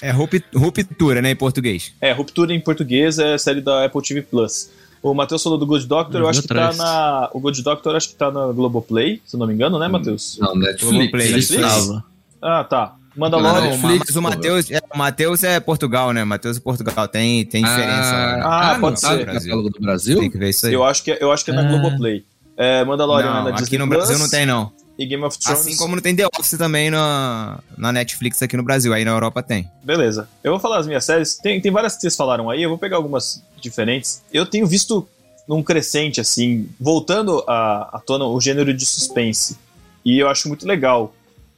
É 0.02 0.10
ruptura, 0.10 1.22
né, 1.22 1.30
em 1.30 1.36
português. 1.36 1.94
É, 2.00 2.12
Ruptura 2.12 2.52
em 2.52 2.60
português 2.60 3.18
é 3.18 3.34
a 3.34 3.38
série 3.38 3.60
da 3.60 3.84
Apple 3.84 4.02
TV 4.02 4.22
Plus. 4.22 4.68
O 5.00 5.14
Matheus 5.14 5.42
falou 5.42 5.58
do 5.58 5.66
Good 5.66 5.86
Doctor, 5.86 6.16
eu 6.16 6.24
Eu 6.24 6.28
acho 6.28 6.42
que 6.42 6.48
tá 6.48 6.72
na. 6.72 7.30
O 7.32 7.40
Good 7.40 7.62
Doctor 7.62 7.94
acho 7.94 8.08
que 8.08 8.14
tá 8.14 8.30
na 8.30 8.52
Globoplay, 8.52 9.20
se 9.24 9.36
eu 9.36 9.40
não 9.40 9.46
me 9.46 9.54
engano, 9.54 9.78
né, 9.78 9.86
Matheus? 9.86 10.38
Não, 10.40 10.54
Netflix. 10.54 10.82
Globoplay. 10.82 11.32
Netflix? 11.32 11.50
estava. 11.50 12.04
Ah, 12.40 12.64
tá. 12.64 12.96
Mandalorian. 13.16 13.76
Não, 13.76 13.88
Netflix, 13.88 14.16
o. 14.16 14.22
Matheus 14.22 14.70
é, 14.70 14.80
o 14.92 14.98
Mateus 14.98 15.44
é 15.44 15.60
Portugal, 15.60 16.12
né? 16.12 16.24
Matheus 16.24 16.56
é 16.56 16.60
Portugal. 16.60 17.06
Tem, 17.08 17.44
tem 17.44 17.62
diferença. 17.62 18.12
lá, 18.12 18.36
né? 18.36 18.42
Ah, 18.44 18.72
não 18.74 18.80
pode 18.80 19.00
ser. 19.00 19.24
do 19.26 19.80
Brasil? 19.80 20.18
Tem 20.20 20.30
que 20.30 20.38
ver 20.38 20.50
isso 20.50 20.66
aí. 20.66 20.72
Eu 20.74 20.84
acho 20.84 21.02
que, 21.02 21.12
é- 21.12 21.18
eu 21.20 21.30
acho 21.32 21.44
que 21.44 21.50
é 21.50 21.54
na 21.54 21.62
Ah. 21.62 21.68
Globoplay. 21.68 22.24
É, 22.56 22.84
Mandalorian 22.84 23.26
Não, 23.32 23.40
é 23.40 23.42
na 23.44 23.50
aqui 23.50 23.62
Disney 23.62 23.78
no 23.78 23.86
Plus 23.88 23.96
Brasil 23.98 24.18
não 24.18 24.28
tem, 24.28 24.46
não. 24.46 24.72
E 24.96 25.04
Game 25.06 25.24
of 25.24 25.36
Thrones. 25.36 25.60
Assim 25.60 25.76
como 25.76 25.96
não 25.96 26.02
tem 26.02 26.14
The 26.14 26.24
Office 26.38 26.56
também 26.56 26.88
na, 26.88 27.58
na 27.76 27.90
Netflix 27.92 28.40
aqui 28.42 28.56
no 28.56 28.62
Brasil. 28.62 28.92
Aí 28.94 29.04
na 29.04 29.10
Europa 29.10 29.42
tem. 29.42 29.68
Beleza. 29.82 30.28
Eu 30.42 30.52
vou 30.52 30.60
falar 30.60 30.78
as 30.78 30.86
minhas 30.86 31.04
séries. 31.04 31.36
Tem, 31.36 31.60
tem 31.60 31.72
várias 31.72 31.96
que 31.96 32.02
vocês 32.02 32.14
falaram 32.14 32.48
aí, 32.48 32.62
eu 32.62 32.68
vou 32.68 32.78
pegar 32.78 32.96
algumas 32.96 33.42
diferentes. 33.60 34.22
Eu 34.32 34.46
tenho 34.46 34.66
visto 34.68 35.08
num 35.48 35.62
crescente, 35.64 36.20
assim, 36.20 36.68
voltando 36.80 37.42
à, 37.48 37.96
à 37.96 37.98
tona 38.06 38.24
o 38.24 38.40
gênero 38.40 38.72
de 38.72 38.86
suspense. 38.86 39.58
E 40.04 40.18
eu 40.18 40.28
acho 40.28 40.46
muito 40.46 40.64
legal 40.66 41.12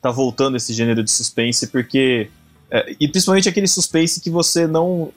tá 0.08 0.14
voltando 0.14 0.56
esse 0.56 0.72
gênero 0.72 1.02
de 1.02 1.10
suspense, 1.10 1.66
porque. 1.68 2.28
é, 2.70 2.94
e 3.00 3.08
principalmente 3.08 3.48
aquele 3.48 3.66
suspense 3.68 4.20
que 4.20 4.30
você 4.30 4.66
não, 4.66 5.12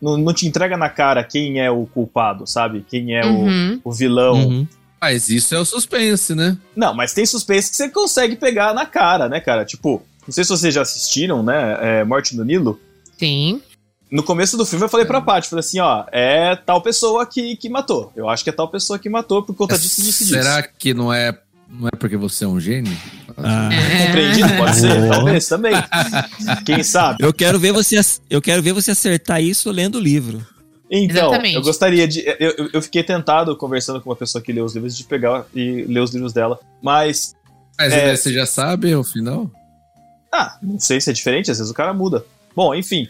não. 0.00 0.16
não 0.16 0.32
te 0.32 0.46
entrega 0.46 0.76
na 0.76 0.88
cara 0.88 1.22
quem 1.24 1.60
é 1.60 1.70
o 1.70 1.86
culpado, 1.86 2.46
sabe? 2.46 2.84
Quem 2.88 3.16
é 3.16 3.24
o, 3.24 3.30
Uhum. 3.30 3.80
o 3.84 3.92
vilão. 3.92 4.34
Uhum. 4.34 4.66
Mas 5.00 5.28
isso 5.30 5.54
é 5.54 5.58
o 5.58 5.64
suspense, 5.64 6.34
né? 6.34 6.58
Não, 6.76 6.92
mas 6.94 7.14
tem 7.14 7.24
suspense 7.24 7.70
que 7.70 7.76
você 7.76 7.88
consegue 7.88 8.36
pegar 8.36 8.74
na 8.74 8.84
cara, 8.84 9.28
né, 9.30 9.40
cara? 9.40 9.64
Tipo, 9.64 10.02
não 10.26 10.32
sei 10.32 10.44
se 10.44 10.50
vocês 10.50 10.74
já 10.74 10.82
assistiram, 10.82 11.42
né? 11.42 11.78
É, 11.80 12.04
Morte 12.04 12.36
no 12.36 12.44
Nilo. 12.44 12.78
Sim. 13.18 13.62
No 14.10 14.22
começo 14.22 14.56
do 14.58 14.66
filme 14.66 14.84
eu 14.84 14.88
falei 14.88 15.06
pra 15.06 15.20
Paty, 15.20 15.48
falei 15.48 15.60
assim, 15.60 15.78
ó, 15.78 16.04
é 16.12 16.54
tal 16.56 16.82
pessoa 16.82 17.24
que, 17.24 17.56
que 17.56 17.68
matou. 17.68 18.12
Eu 18.16 18.28
acho 18.28 18.42
que 18.44 18.50
é 18.50 18.52
tal 18.52 18.68
pessoa 18.68 18.98
que 18.98 19.08
matou 19.08 19.42
por 19.42 19.54
conta 19.54 19.78
disso, 19.78 20.02
disso, 20.02 20.24
disso. 20.24 20.34
Será 20.34 20.62
que 20.62 20.92
não 20.92 21.12
é, 21.12 21.32
não 21.68 21.86
é 21.86 21.90
porque 21.96 22.16
você 22.16 22.44
é 22.44 22.48
um 22.48 22.58
gênio? 22.60 22.94
Ah, 23.44 23.68
Compreendido? 24.06 24.48
Pode 24.56 24.76
ser, 24.76 25.08
talvez 25.08 25.48
também. 25.48 25.72
Quem 26.64 26.82
sabe? 26.82 27.22
eu 27.24 27.32
quero 27.32 27.58
ver 27.58 27.72
você, 27.72 28.00
eu 28.28 28.40
quero 28.42 28.62
ver 28.62 28.72
você 28.72 28.90
acertar 28.92 29.42
isso 29.42 29.70
lendo 29.70 29.96
o 29.96 30.00
livro. 30.00 30.44
Então, 30.90 31.28
Exatamente. 31.28 31.54
eu 31.54 31.62
gostaria 31.62 32.08
de. 32.08 32.24
Eu, 32.40 32.68
eu- 32.72 32.82
fiquei 32.82 33.02
tentado, 33.04 33.56
conversando 33.56 34.00
com 34.00 34.10
uma 34.10 34.16
pessoa 34.16 34.42
que 34.42 34.52
lê 34.52 34.60
os 34.60 34.74
livros, 34.74 34.96
de 34.96 35.04
pegar 35.04 35.44
e 35.54 35.84
ler 35.84 36.00
os 36.00 36.12
livros 36.12 36.32
dela. 36.32 36.58
Mas, 36.82 37.32
Mas 37.78 37.92
É. 37.92 38.16
você 38.16 38.32
já 38.32 38.44
sabe 38.44 38.94
o 38.94 39.04
final? 39.04 39.48
ah, 40.32 40.56
não 40.62 40.78
sei 40.78 41.00
se 41.00 41.10
é 41.10 41.12
diferente, 41.12 41.50
às 41.50 41.58
vezes 41.58 41.70
o 41.70 41.74
cara 41.74 41.92
muda. 41.94 42.24
Bom, 42.56 42.74
enfim. 42.74 43.08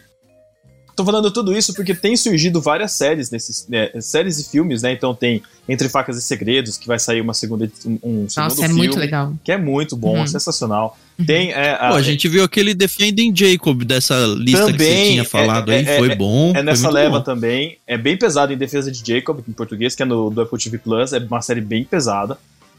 Tô 1.01 1.05
falando 1.07 1.31
tudo 1.31 1.57
isso 1.57 1.73
porque 1.73 1.95
tem 1.95 2.15
surgido 2.17 2.61
várias 2.61 2.93
séries 2.93 3.31
nesses. 3.31 3.67
né, 3.69 3.91
séries 4.01 4.39
e 4.39 4.45
filmes, 4.51 4.83
né? 4.83 4.93
Então 4.93 5.15
tem 5.15 5.43
Entre 5.69 5.89
Facas 5.89 6.19
e 6.19 6.23
Segredos, 6.23 6.77
que 6.77 6.87
vai 6.87 6.99
sair 6.99 7.21
uma 7.23 7.33
segunda, 7.33 7.71
um, 7.87 7.93
um 8.03 8.29
segundo 8.29 8.49
Nossa, 8.51 8.65
é 8.65 8.67
filme. 8.67 8.75
muito 8.75 8.99
legal. 8.99 9.33
Que 9.43 9.53
é 9.53 9.57
muito 9.57 9.97
bom, 9.97 10.17
Uhum. 10.17 10.25
é 10.25 10.27
sensacional. 10.27 10.99
Tem. 11.27 11.53
É, 11.53 11.75
Pô, 11.77 11.95
a 11.95 12.03
gente 12.03 12.29
viu 12.29 12.45
aquele 12.45 12.75
Defending 12.75 13.35
Jacob 13.35 13.83
dessa 13.85 14.15
lista 14.39 14.67
que 14.67 14.73
você 14.73 14.73
Também, 14.73 15.11
tinha 15.13 15.25
falado 15.25 15.71
é- 15.73 15.79
aí. 15.79 15.87
é- 15.89 15.99
foi 15.99 16.11
é- 16.11 16.15
bom. 16.17 16.53
É 16.55 16.63
nessa 16.63 16.91
leva 16.91 17.19
bom. 17.19 17.25
também. 17.25 17.79
É 17.87 17.97
bem 17.97 18.17
pesado 18.19 18.53
em 18.53 18.57
defesa 18.59 18.91
de 18.91 19.03
Jacob, 19.07 19.41
em 19.49 19.53
português, 19.53 19.95
que 19.95 20.03
é 20.03 20.07
no 20.07 20.29
do 20.31 20.43
Apple 20.43 20.59
TV 20.59 20.77
Plus. 20.79 21.13
É 21.15 21.19
uma 21.19 21.41
série 21.41 21.61
bem 21.63 21.83
pesada. 21.85 22.37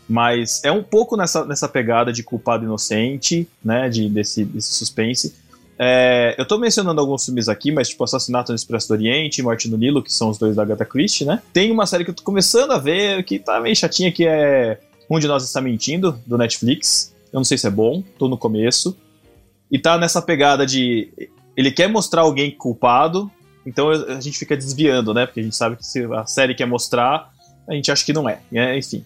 Mas 0.10 0.62
é 0.63 0.71
um 0.71 0.84
pouco 0.84 1.15
nessa, 1.15 1.45
nessa 1.45 1.67
pegada 1.69 2.12
de 2.12 2.21
culpado 2.23 2.65
inocente, 2.65 3.47
né? 3.63 3.88
De, 3.89 4.10
desse, 4.10 4.43
desse 4.43 4.73
suspense. 4.73 5.34
É, 5.84 6.36
eu 6.38 6.46
tô 6.46 6.60
mencionando 6.60 7.02
alguns 7.02 7.26
filmes 7.26 7.50
aqui, 7.50 7.72
mas 7.72 7.89
tipo 7.89 8.04
Assassinato 8.04 8.52
no 8.52 8.56
Expresso 8.56 8.88
do 8.88 8.91
Oriente 8.91 9.41
Morte 9.41 9.67
no 9.67 9.78
Nilo, 9.78 10.04
que 10.04 10.13
são 10.13 10.30
os 10.30 10.38
dois 10.38 10.56
da 10.56 10.62
Agatha 10.62 10.86
Christie, 10.86 11.26
né? 11.26 11.41
Tem 11.52 11.72
uma 11.72 11.88
série 11.88 12.04
que 12.04 12.12
eu 12.12 12.13
tô 12.13 12.22
começando 12.22 12.70
a 12.70 12.78
ver, 12.78 13.24
que 13.24 13.39
tá 13.39 13.60
meio 13.60 13.76
chatinha, 13.76 14.12
que 14.12 14.28
é 14.28 14.80
Um 15.10 15.17
de 15.17 15.28
Nós 15.28 15.44
Está 15.44 15.60
Mentindo, 15.60 16.22
do 16.28 16.38
Netflix. 16.38 17.15
Eu 17.34 17.38
não 17.38 17.44
sei 17.44 17.58
se 17.58 17.65
é 17.65 17.72
bom, 17.72 18.04
tô 18.20 18.28
no 18.28 18.38
começo. 18.38 18.96
E 19.72 19.80
tá 19.80 19.98
nessa 19.98 20.22
pegada 20.22 20.67
de. 20.67 21.12
Ele 21.58 21.72
quer 21.72 21.88
mostrar 21.88 22.22
alguém 22.22 22.52
culpado, 22.52 23.32
então 23.65 23.89
a 23.89 24.22
gente 24.22 24.38
fica 24.38 24.56
desviando, 24.56 25.15
né? 25.15 25.26
Porque 25.26 25.39
a 25.39 25.44
gente 25.44 25.56
sabe 25.56 25.78
que 25.78 25.86
se 25.86 26.06
a 26.13 26.28
série 26.28 26.54
quer 26.54 26.67
mostrar, 26.67 27.32
a 27.67 27.74
gente 27.74 27.91
acha 27.91 28.06
que 28.06 28.13
não 28.13 28.30
é. 28.30 28.39
né? 28.52 28.78
Enfim. 28.78 29.04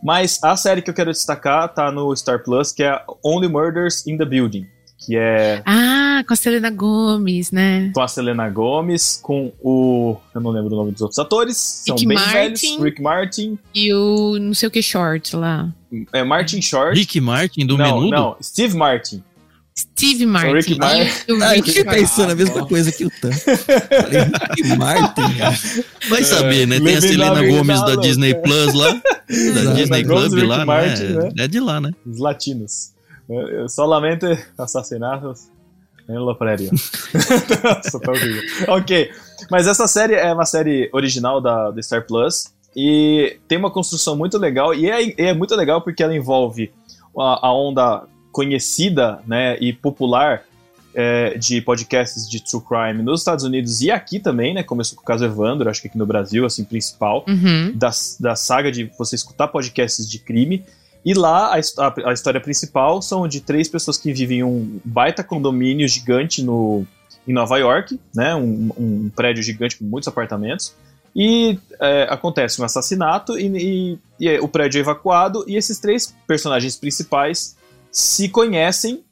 Mas 0.00 0.38
a 0.44 0.56
série 0.56 0.82
que 0.82 0.90
eu 0.90 0.94
quero 0.94 1.10
destacar 1.10 1.74
tá 1.74 1.90
no 1.90 2.14
Star 2.14 2.44
Plus, 2.44 2.70
que 2.70 2.84
é 2.84 3.02
Only 3.24 3.48
Murders 3.48 4.06
in 4.06 4.16
the 4.16 4.24
Building. 4.24 4.68
Que 5.04 5.16
é 5.16 5.62
Ah, 5.66 6.22
com 6.26 6.32
a 6.32 6.36
Selena 6.36 6.70
Gomes, 6.70 7.50
né? 7.50 7.90
com 7.94 8.00
a 8.00 8.06
Selena 8.08 8.48
Gomes, 8.48 9.18
com 9.22 9.52
o. 9.60 10.16
Eu 10.34 10.40
não 10.40 10.50
lembro 10.50 10.72
o 10.72 10.76
nome 10.76 10.92
dos 10.92 11.00
outros 11.02 11.18
atores. 11.18 11.56
São 11.86 11.96
Rick 11.96 12.06
bem 12.06 12.16
Martin. 12.16 12.32
velhos. 12.32 12.82
Rick 12.84 13.02
Martin. 13.02 13.58
E 13.74 13.92
o 13.92 14.38
não 14.38 14.54
sei 14.54 14.68
o 14.68 14.70
que 14.70 14.80
short 14.82 15.34
lá. 15.34 15.72
É 16.12 16.22
Martin 16.22 16.62
Short. 16.62 16.96
Rick 16.98 17.20
Martin 17.20 17.66
do 17.66 17.76
não, 17.76 17.84
Menudo? 17.84 18.10
não, 18.10 18.36
Steve 18.42 18.76
Martin. 18.76 19.22
Steve 19.76 20.26
Martin. 20.26 20.52
Rick 20.54 20.78
Martin. 20.78 21.32
O 21.32 21.42
Ah, 21.42 21.56
eu 21.56 21.64
fiquei 21.64 21.84
pensando 21.84 22.30
a 22.32 22.34
mesma 22.34 22.66
coisa 22.66 22.92
que 22.92 23.04
o 23.06 23.10
Tan. 23.10 23.32
Falei, 23.32 24.20
Rick 24.56 24.76
Martin, 24.78 25.34
cara. 25.38 25.58
Vai 26.08 26.22
saber, 26.24 26.66
né? 26.66 26.78
Tem 26.78 26.96
a 26.96 27.00
Selena 27.00 27.42
Gomes 27.46 27.80
da. 27.80 27.96
Disney 27.96 28.34
Plus 28.34 28.74
lá. 28.74 28.92
Da 28.94 29.72
Disney 29.74 30.04
Club 30.04 30.32
lá, 30.44 30.64
né? 30.66 30.94
né? 30.96 31.30
É 31.38 31.48
de 31.48 31.58
lá, 31.58 31.80
né? 31.80 31.90
Os 32.06 32.18
latinos. 32.18 32.91
Eu 33.32 33.48
eu 33.48 33.68
solamente 33.68 34.26
assassinatos 34.58 35.48
em 36.08 36.16
tá 38.00 38.10
horrível. 38.10 38.42
Ok, 38.68 39.10
mas 39.50 39.66
essa 39.66 39.86
série 39.86 40.14
é 40.14 40.32
uma 40.32 40.44
série 40.44 40.90
original 40.92 41.40
da, 41.40 41.70
da 41.70 41.82
Star 41.82 42.06
Plus 42.06 42.52
e 42.76 43.38
tem 43.46 43.58
uma 43.58 43.70
construção 43.70 44.16
muito 44.16 44.38
legal 44.38 44.74
e 44.74 44.90
é, 44.90 45.28
é 45.28 45.34
muito 45.34 45.54
legal 45.54 45.80
porque 45.80 46.02
ela 46.02 46.14
envolve 46.14 46.72
a, 47.16 47.46
a 47.46 47.54
onda 47.54 48.04
conhecida 48.32 49.20
né, 49.26 49.56
e 49.60 49.72
popular 49.72 50.42
é, 50.94 51.36
de 51.38 51.60
podcasts 51.60 52.28
de 52.28 52.42
true 52.42 52.62
crime 52.62 53.02
nos 53.02 53.20
Estados 53.20 53.44
Unidos 53.44 53.80
e 53.80 53.90
aqui 53.90 54.18
também, 54.18 54.52
né? 54.52 54.62
Começou 54.62 54.96
com 54.96 55.02
o 55.02 55.06
caso 55.06 55.24
Evandro, 55.24 55.70
acho 55.70 55.80
que 55.80 55.88
aqui 55.88 55.96
no 55.96 56.04
Brasil, 56.06 56.44
assim, 56.44 56.64
principal 56.64 57.24
Uhum. 57.26 57.72
da, 57.74 57.90
da 58.20 58.36
saga 58.36 58.70
de 58.70 58.90
você 58.98 59.14
escutar 59.14 59.48
podcasts 59.48 60.08
de 60.08 60.18
crime. 60.18 60.64
E 61.04 61.14
lá 61.14 61.54
a, 61.54 61.58
a- 61.58 62.10
a 62.10 62.12
história 62.12 62.40
principal 62.40 63.02
são 63.02 63.26
de 63.26 63.40
três 63.40 63.68
pessoas 63.68 63.96
que 63.98 64.12
vivem 64.12 64.38
em 64.38 64.42
um 64.44 64.80
baita 64.84 65.24
condomínio 65.24 65.86
gigante 65.88 66.42
no, 66.42 66.84
em 67.26 67.32
Nova 67.32 67.56
York, 67.58 67.98
né? 68.14 68.34
Um, 68.34 68.70
um 68.78 69.10
prédio 69.14 69.42
gigante 69.42 69.76
com 69.76 69.84
muitos 69.84 70.06
apartamentos. 70.08 70.74
E 71.14 71.58
é, 71.80 72.04
acontece 72.08 72.60
um 72.62 72.64
assassinato 72.64 73.38
e, 73.38 73.46
e- 73.46 73.98
e 74.20 74.28
é, 74.28 74.40
o 74.40 74.48
prédio 74.48 74.78
é 74.78 74.80
evacuado 74.80 75.44
e 75.48 75.56
esses 75.56 75.78
três 75.78 76.14
personagens 76.26 76.76
principais 76.76 77.56
se 77.90 78.28
conhecem 78.28 79.02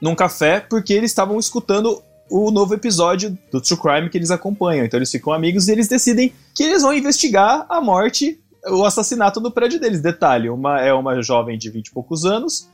num 0.00 0.14
café 0.14 0.60
porque 0.60 0.92
eles 0.94 1.10
estavam 1.10 1.38
escutando 1.38 2.02
o 2.30 2.50
novo 2.50 2.72
episódio 2.72 3.36
do 3.50 3.60
True 3.60 3.78
Crime 3.78 4.08
que 4.08 4.16
eles 4.16 4.30
acompanham. 4.30 4.84
Então 4.86 4.96
eles 4.96 5.10
ficam 5.10 5.32
amigos 5.32 5.66
e 5.68 5.72
eles 5.72 5.88
decidem 5.88 6.32
que 6.54 6.62
eles 6.62 6.80
vão 6.82 6.94
investigar 6.94 7.66
a 7.68 7.80
morte, 7.80 8.40
o 8.68 8.84
assassinato 8.84 9.40
no 9.40 9.50
prédio 9.50 9.80
deles. 9.80 10.00
Detalhe, 10.00 10.50
uma 10.50 10.80
é 10.80 10.92
uma 10.92 11.22
jovem 11.22 11.58
de 11.58 11.70
20 11.70 11.86
e 11.86 11.92
poucos 11.92 12.24
anos, 12.24 12.68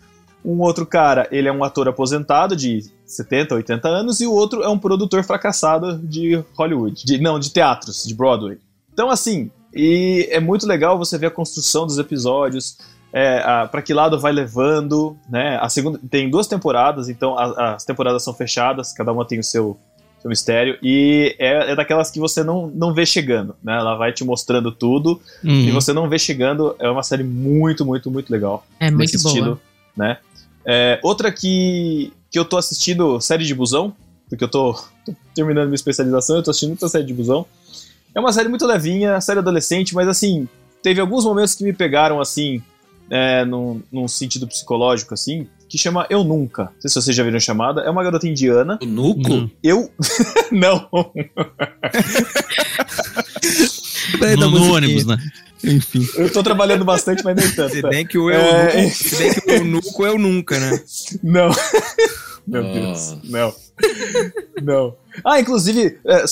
um 0.44 0.60
outro 0.60 0.86
cara, 0.86 1.26
ele 1.32 1.48
é 1.48 1.52
um 1.52 1.64
ator 1.64 1.88
aposentado 1.88 2.54
de 2.54 2.84
70, 3.04 3.54
80 3.56 3.88
anos, 3.88 4.20
e 4.20 4.26
o 4.26 4.32
outro 4.32 4.62
é 4.62 4.68
um 4.68 4.78
produtor 4.78 5.24
fracassado 5.24 5.98
de 5.98 6.42
Hollywood. 6.56 7.04
De, 7.04 7.18
não, 7.18 7.38
de 7.38 7.50
teatros, 7.50 8.04
de 8.04 8.14
Broadway. 8.14 8.58
Então, 8.92 9.10
assim, 9.10 9.50
e 9.74 10.28
é 10.30 10.40
muito 10.40 10.66
legal 10.66 10.96
você 10.96 11.18
ver 11.18 11.26
a 11.26 11.30
construção 11.30 11.84
dos 11.84 11.98
episódios, 11.98 12.78
é, 13.12 13.40
para 13.66 13.82
que 13.82 13.92
lado 13.92 14.18
vai 14.20 14.32
levando, 14.32 15.16
né? 15.28 15.58
A 15.60 15.68
segunda 15.68 15.98
tem 16.10 16.30
duas 16.30 16.46
temporadas, 16.46 17.08
então 17.08 17.36
a, 17.36 17.74
as 17.74 17.84
temporadas 17.84 18.22
são 18.22 18.32
fechadas, 18.32 18.92
cada 18.92 19.12
uma 19.12 19.26
tem 19.26 19.38
o 19.38 19.44
seu, 19.44 19.76
seu 20.20 20.28
mistério 20.28 20.78
e 20.82 21.34
é, 21.38 21.72
é, 21.72 21.76
daquelas 21.76 22.10
que 22.10 22.18
você 22.18 22.42
não, 22.42 22.68
não 22.68 22.92
vê 22.94 23.04
chegando, 23.06 23.54
né? 23.62 23.76
Ela 23.76 23.94
vai 23.96 24.12
te 24.12 24.24
mostrando 24.24 24.72
tudo 24.72 25.20
Uhum. 25.44 25.50
e 25.68 25.70
você 25.70 25.92
não 25.92 26.08
vê 26.08 26.18
chegando. 26.18 26.74
É 26.78 26.88
uma 26.90 27.02
série 27.02 27.22
muito, 27.24 27.84
muito, 27.84 28.10
muito 28.10 28.30
legal 28.30 28.66
É 28.80 28.90
muito 28.90 29.10
boa. 29.22 29.28
estilo, 29.34 29.60
né? 29.96 30.18
É, 30.64 30.98
outra 31.02 31.30
que, 31.30 32.12
que 32.30 32.38
eu 32.38 32.44
tô 32.44 32.56
assistindo, 32.56 33.20
série 33.20 33.44
de 33.44 33.54
busão, 33.54 33.94
porque 34.28 34.42
eu 34.42 34.48
tô, 34.48 34.72
tô 35.04 35.14
terminando 35.34 35.66
minha 35.66 35.76
especialização, 35.76 36.36
eu 36.36 36.42
tô 36.42 36.50
assistindo 36.50 36.70
muita 36.70 36.88
série 36.88 37.04
de 37.04 37.14
busão. 37.14 37.46
É 38.14 38.18
uma 38.18 38.32
série 38.32 38.48
muito 38.48 38.66
levinha, 38.66 39.20
série 39.20 39.38
adolescente, 39.38 39.94
mas 39.94 40.08
assim, 40.08 40.48
teve 40.82 41.00
alguns 41.00 41.24
momentos 41.24 41.54
que 41.54 41.62
me 41.62 41.72
pegaram 41.72 42.20
assim, 42.20 42.60
é, 43.08 43.44
num, 43.44 43.80
num 43.92 44.08
sentido 44.08 44.48
psicológico, 44.48 45.14
assim, 45.14 45.46
que 45.68 45.76
chama 45.78 46.06
Eu 46.10 46.22
Nunca. 46.24 46.64
Não 46.64 46.80
sei 46.80 46.88
se 46.90 46.94
vocês 47.02 47.16
já 47.16 47.22
viram 47.24 47.40
chamada. 47.40 47.82
É 47.82 47.90
uma 47.90 48.02
garota 48.04 48.26
indiana. 48.26 48.78
O 48.82 48.86
núcleo? 48.86 49.36
Uhum. 49.40 49.50
Eu. 49.62 49.90
Não. 50.52 50.88
Daí 54.20 54.36
da 54.36 54.46
No, 54.46 54.50
no 54.50 54.74
ônibus, 54.74 55.06
né? 55.06 55.16
Enfim. 55.64 56.06
Eu 56.16 56.30
tô 56.32 56.42
trabalhando 56.42 56.84
bastante, 56.84 57.24
mas 57.24 57.34
nem 57.36 57.50
tanto. 57.50 57.74
Se 57.74 57.82
tá? 57.82 57.88
bem 57.88 58.06
que 58.06 58.18
o 58.18 58.30
É. 58.30 58.36
eunuco, 58.76 58.94
se 58.94 59.16
bem 59.16 59.34
que 59.34 59.50
o 59.50 59.54
eunuco 59.54 60.06
é 60.06 60.10
o 60.12 60.18
nunca, 60.18 60.58
né? 60.60 60.80
Não. 61.22 61.50
Meu 62.46 62.62
Nossa. 62.62 63.16
Deus. 63.16 63.30
Não. 63.30 63.54
Não. 64.62 64.94
Ah, 65.24 65.40
inclusive, 65.40 65.98
é, 66.06 66.14
é, 66.18 66.24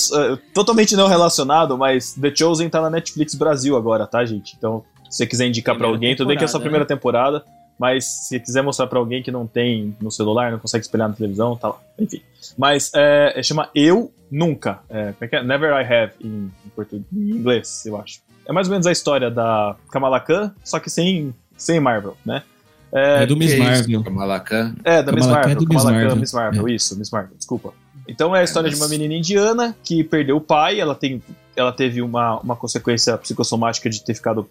totalmente 0.53 0.95
não 0.95 1.07
relacionado, 1.07 1.77
mas 1.77 2.13
The 2.13 2.33
Chosen 2.33 2.69
tá 2.69 2.79
na 2.81 2.89
Netflix 2.89 3.35
Brasil 3.35 3.75
agora, 3.75 4.07
tá, 4.07 4.23
gente? 4.23 4.55
Então, 4.57 4.83
se 5.09 5.17
você 5.17 5.27
quiser 5.27 5.47
indicar 5.47 5.75
pra 5.75 5.81
Primeira 5.87 5.95
alguém, 5.97 6.15
tudo 6.15 6.27
bem 6.27 6.37
que 6.37 6.43
é 6.45 6.47
só 6.47 6.57
a 6.57 6.61
primeira 6.61 6.85
temporada, 6.85 7.43
mas 7.79 8.05
se 8.27 8.39
quiser 8.39 8.61
mostrar 8.61 8.87
pra 8.87 8.99
alguém 8.99 9.21
que 9.21 9.31
não 9.31 9.45
tem 9.45 9.95
no 10.01 10.11
celular, 10.11 10.51
não 10.51 10.59
consegue 10.59 10.83
espelhar 10.83 11.09
na 11.09 11.15
televisão, 11.15 11.55
tá 11.55 11.69
lá. 11.69 11.79
Enfim. 11.99 12.21
Mas 12.57 12.91
é, 12.93 13.33
é, 13.39 13.43
chama 13.43 13.69
Eu 13.73 14.11
Nunca. 14.31 14.79
É, 14.89 15.13
como 15.13 15.17
é 15.21 15.27
que 15.27 15.35
é? 15.35 15.43
Never 15.43 15.71
I 15.71 15.85
Have 15.85 16.13
em, 16.19 16.51
em 16.65 16.69
português, 16.75 17.05
em 17.13 17.29
inglês, 17.31 17.85
eu 17.85 17.95
acho. 17.97 18.19
É 18.45 18.51
mais 18.51 18.67
ou 18.67 18.71
menos 18.71 18.87
a 18.87 18.91
história 18.91 19.29
da 19.29 19.75
Kamala 19.91 20.19
Khan, 20.19 20.53
só 20.63 20.79
que 20.79 20.89
sem, 20.89 21.33
sem 21.55 21.79
Marvel, 21.79 22.17
né? 22.25 22.43
É, 22.91 23.25
do 23.25 23.35
Miss 23.35 23.57
Marvel. 23.57 24.03
Kamalakan. 24.03 24.75
É, 24.83 25.03
da 25.03 25.11
Miss 25.11 25.25
Kamala 25.25 25.41
Khan 25.41 25.47
Marvel. 25.47 25.51
é 25.51 25.55
do 25.55 25.67
Miss 25.67 25.77
Kamala 25.77 25.91
Khan, 25.91 26.01
Marvel. 26.01 26.15
Miss 26.17 26.33
Marvel, 26.33 26.69
isso, 26.69 26.97
Miss 26.97 27.11
Marvel, 27.11 27.37
desculpa. 27.37 27.73
Então 28.07 28.35
é 28.35 28.41
a 28.41 28.43
história 28.43 28.69
de 28.69 28.75
uma 28.75 28.87
menina 28.87 29.13
indiana 29.13 29.75
que 29.83 30.03
perdeu 30.03 30.37
o 30.37 30.41
pai, 30.41 30.79
ela, 30.79 30.95
tem, 30.95 31.21
ela 31.55 31.71
teve 31.71 32.01
uma, 32.01 32.39
uma 32.39 32.55
consequência 32.55 33.17
psicossomática 33.17 33.89
de 33.89 34.03
ter 34.03 34.13
ficado 34.13 34.47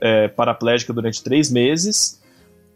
é, 0.00 0.28
paraplégica 0.28 0.92
durante 0.92 1.22
três 1.22 1.50
meses. 1.50 2.21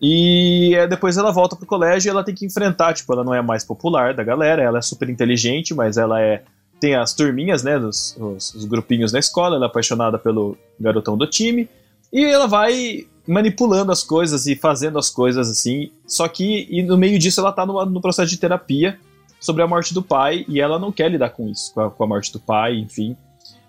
E 0.01 0.75
é, 0.75 0.87
depois 0.87 1.17
ela 1.17 1.33
volta 1.33 1.57
pro 1.57 1.67
colégio 1.67 2.09
e 2.09 2.11
ela 2.11 2.23
tem 2.23 2.35
que 2.35 2.45
enfrentar, 2.45 2.93
tipo, 2.95 3.13
ela 3.13 3.25
não 3.25 3.33
é 3.35 3.41
mais 3.41 3.65
popular 3.65 4.13
da 4.15 4.23
galera, 4.23 4.63
ela 4.63 4.79
é 4.79 4.83
super 4.83 5.09
inteligente, 5.09 5.75
mas 5.75 5.97
ela 5.97 6.21
é. 6.21 6.43
Tem 6.79 6.95
as 6.95 7.15
turminhas, 7.15 7.63
né? 7.63 7.79
Os, 7.79 8.15
os 8.19 8.67
grupinhos 8.67 9.11
na 9.11 9.19
escola, 9.19 9.57
ela 9.57 9.65
é 9.65 9.69
apaixonada 9.69 10.19
pelo 10.19 10.59
garotão 10.79 11.17
do 11.17 11.27
time. 11.27 11.71
E 12.13 12.23
ela 12.23 12.47
vai 12.47 13.07
manipulando 13.27 13.91
as 13.91 14.03
coisas 14.03 14.47
e 14.47 14.55
fazendo 14.55 14.99
as 14.99 15.09
coisas 15.09 15.51
assim. 15.51 15.91
Só 16.07 16.29
que 16.29 16.83
no 16.83 16.99
meio 16.99 17.19
disso 17.19 17.41
ela 17.41 17.51
tá 17.51 17.65
numa- 17.65 17.87
no 17.87 18.01
processo 18.01 18.31
de 18.31 18.37
terapia 18.37 18.99
sobre 19.41 19.63
a 19.63 19.67
morte 19.67 19.95
do 19.95 20.03
pai 20.03 20.45
e 20.49 20.61
ela 20.61 20.79
não 20.79 20.93
quer 20.93 21.11
lidar 21.11 21.31
com 21.31 21.49
isso, 21.49 21.73
com 21.73 21.81
a, 21.81 21.91
com 21.91 22.05
a 22.05 22.07
morte 22.07 22.31
do 22.31 22.39
pai, 22.39 22.77
enfim. 22.77 23.17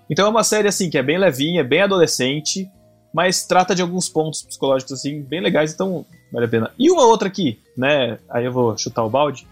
Então 0.10 0.26
é 0.26 0.30
uma 0.30 0.44
série 0.44 0.68
assim 0.68 0.90
que 0.90 0.98
é 0.98 1.04
bem 1.04 1.18
levinha, 1.18 1.64
bem 1.64 1.82
adolescente, 1.82 2.70
mas 3.14 3.46
trata 3.46 3.74
de 3.74 3.82
alguns 3.82 4.08
pontos 4.10 4.42
psicológicos 4.44 4.94
assim 4.94 5.22
bem 5.22 5.42
legais, 5.42 5.74
então 5.74 6.06
vale 6.32 6.46
a 6.46 6.50
pena. 6.50 6.72
E 6.78 6.90
uma 6.92 7.06
outra 7.06 7.28
aqui, 7.28 7.60
né? 7.76 8.18
Aí 8.30 8.46
eu 8.46 8.52
vou 8.52 8.78
chutar 8.78 9.04
o 9.04 9.10
balde, 9.10 9.48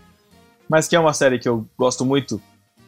mas 0.69 0.87
que 0.87 0.95
é 0.95 0.99
uma 0.99 1.13
série 1.13 1.39
que 1.39 1.47
eu 1.47 1.65
gosto 1.77 2.05
muito, 2.05 2.41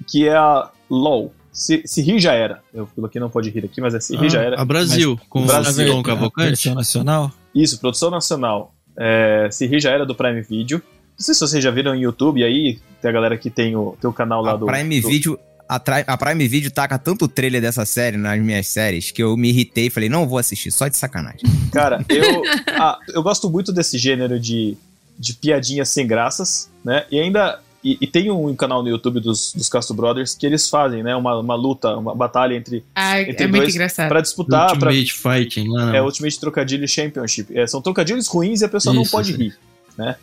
que 0.07 0.27
é 0.27 0.35
a 0.35 0.69
LOL. 0.89 1.33
Se, 1.51 1.81
se 1.85 2.01
rir 2.03 2.19
já 2.19 2.33
era. 2.33 2.61
Eu 2.73 2.87
coloquei 2.95 3.19
não 3.19 3.29
pode 3.31 3.49
rir 3.49 3.65
aqui, 3.65 3.81
mas 3.81 3.95
é 3.95 3.99
se 3.99 4.15
rir 4.15 4.29
já 4.29 4.41
era. 4.41 4.61
A 4.61 4.65
Brasil, 4.65 5.19
com 5.27 5.43
Brasil. 5.45 5.99
A 5.99 6.03
Cavalcante. 6.03 6.47
versão 6.49 6.75
nacional? 6.75 7.31
Isso, 7.55 7.79
produção 7.79 8.11
nacional. 8.11 8.73
É, 8.95 9.47
se 9.51 9.65
rir 9.65 9.79
já 9.79 9.89
era 9.91 10.05
do 10.05 10.13
Prime 10.13 10.41
Video. 10.41 10.77
Não 11.17 11.23
sei 11.25 11.33
se 11.33 11.39
vocês 11.41 11.63
já 11.63 11.71
viram 11.71 11.93
no 11.95 11.99
YouTube, 11.99 12.43
aí 12.43 12.79
tem 13.01 13.09
a 13.09 13.11
galera 13.11 13.35
que 13.37 13.49
tem 13.49 13.75
o, 13.75 13.97
tem 13.99 14.07
o 14.07 14.13
canal 14.13 14.43
lá 14.43 14.51
A 14.51 14.55
do. 14.57 14.67
Prime 14.67 15.01
do- 15.01 15.07
Video. 15.09 15.39
A, 15.69 16.17
Prime 16.17 16.47
Video 16.47 16.71
taca 16.71 16.97
tanto 16.97 17.27
trailer 17.27 17.61
dessa 17.61 17.85
série 17.85 18.15
nas 18.17 18.39
minhas 18.41 18.67
séries 18.67 19.11
que 19.11 19.21
eu 19.21 19.35
me 19.35 19.49
irritei 19.49 19.87
e 19.87 19.89
falei, 19.89 20.07
não 20.09 20.27
vou 20.27 20.37
assistir, 20.37 20.71
só 20.71 20.87
de 20.87 20.95
sacanagem. 20.97 21.41
Cara, 21.73 22.03
eu, 22.09 22.41
ah, 22.79 22.97
eu 23.09 23.21
gosto 23.21 23.49
muito 23.49 23.73
desse 23.73 23.97
gênero 23.97 24.39
de, 24.39 24.77
de 25.19 25.33
piadinhas 25.33 25.89
sem 25.89 26.07
graças, 26.07 26.69
né? 26.83 27.05
E 27.11 27.19
ainda. 27.19 27.59
E, 27.83 27.95
e 28.01 28.07
tem 28.07 28.29
um 28.31 28.53
canal 28.55 28.81
no 28.81 28.89
YouTube 28.89 29.19
dos, 29.19 29.53
dos 29.53 29.69
Castro 29.69 29.95
Brothers 29.95 30.33
que 30.35 30.45
eles 30.45 30.67
fazem, 30.67 31.03
né? 31.03 31.15
Uma, 31.15 31.37
uma 31.39 31.55
luta, 31.55 31.95
uma 31.95 32.13
batalha 32.15 32.55
entre. 32.55 32.83
Ah, 32.95 33.21
Entre 33.21 33.43
é 33.43 33.47
muito 33.47 33.61
dois- 33.61 33.75
engraçado. 33.75 34.09
Pra 34.09 34.19
disputar. 34.19 34.77
Pra, 34.77 34.89
Ultimate 34.89 35.13
Fighting 35.13 35.67
lá. 35.69 35.95
é 35.95 36.01
Ultimate 36.01 36.39
Trocadilho 36.39 36.87
Championship. 36.87 37.57
É, 37.57 37.67
são 37.67 37.81
trocadilhos 37.81 38.27
ruins 38.27 38.61
e 38.61 38.65
a 38.65 38.69
pessoa 38.69 38.93
não 38.95 39.03
Isso, 39.03 39.11
pode 39.11 39.31
sim. 39.33 39.37
rir. 39.37 39.57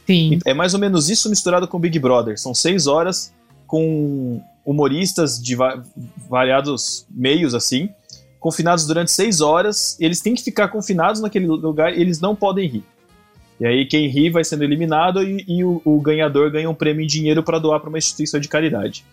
Sim. 0.07 0.39
É 0.45 0.53
mais 0.55 0.75
ou 0.75 0.81
menos 0.81 1.09
isso 1.09 1.29
misturado 1.31 1.67
com 1.69 1.79
Big 1.79 1.99
Brother. 1.99 2.39
São 2.39 2.55
seis 2.55 2.87
horas 2.87 3.33
com 3.67 4.43
humoristas 4.65 5.41
de 5.43 5.55
va- 5.55 5.83
variados 6.29 7.07
meios, 7.11 7.55
assim, 7.55 7.89
confinados 8.41 8.87
durante 8.87 9.11
seis 9.11 9.41
horas. 9.41 9.97
Eles 10.01 10.21
têm 10.21 10.35
que 10.35 10.43
ficar 10.43 10.69
confinados 10.69 11.21
naquele 11.21 11.47
lugar 11.47 11.97
e 11.97 12.01
eles 12.01 12.21
não 12.21 12.35
podem 12.35 12.69
rir. 12.69 12.85
E 13.61 13.67
aí 13.67 13.87
quem 13.87 14.09
ri 14.09 14.31
vai 14.31 14.43
sendo 14.43 14.65
eliminado 14.65 15.23
e, 15.23 15.45
e 15.47 15.65
o, 15.65 15.81
o 15.85 16.01
ganhador 16.01 16.51
ganha 16.51 16.69
um 16.69 16.75
prêmio 16.75 17.05
em 17.05 17.07
dinheiro 17.07 17.43
para 17.43 17.59
doar 17.59 17.81
para 17.81 17.89
uma 17.89 17.99
instituição 17.99 18.41
de 18.41 18.49
caridade. 18.49 19.05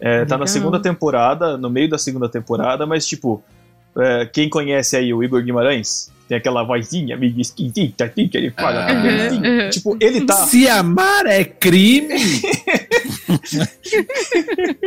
É, 0.00 0.24
tá 0.24 0.36
na 0.36 0.46
segunda 0.46 0.78
temporada, 0.80 1.56
no 1.56 1.70
meio 1.70 1.88
da 1.88 1.96
segunda 1.96 2.28
temporada, 2.28 2.84
mas 2.84 3.06
tipo, 3.06 3.42
é, 3.98 4.26
quem 4.26 4.48
conhece 4.48 4.96
aí 4.96 5.14
o 5.14 5.22
Igor 5.22 5.42
Guimarães, 5.42 6.10
tem 6.28 6.36
aquela 6.36 6.62
vozinha 6.64 7.16
meio 7.16 7.40
esquisita, 7.40 8.04
assim, 8.04 8.28
que 8.28 8.36
ele 8.36 8.50
fala. 8.50 8.86
Ah. 8.86 9.26
assim, 9.26 9.40
tipo, 9.70 9.96
ele 10.00 10.22
tá. 10.22 10.34
Se 10.34 10.68
amar 10.68 11.24
é 11.26 11.44
crime. 11.44 12.14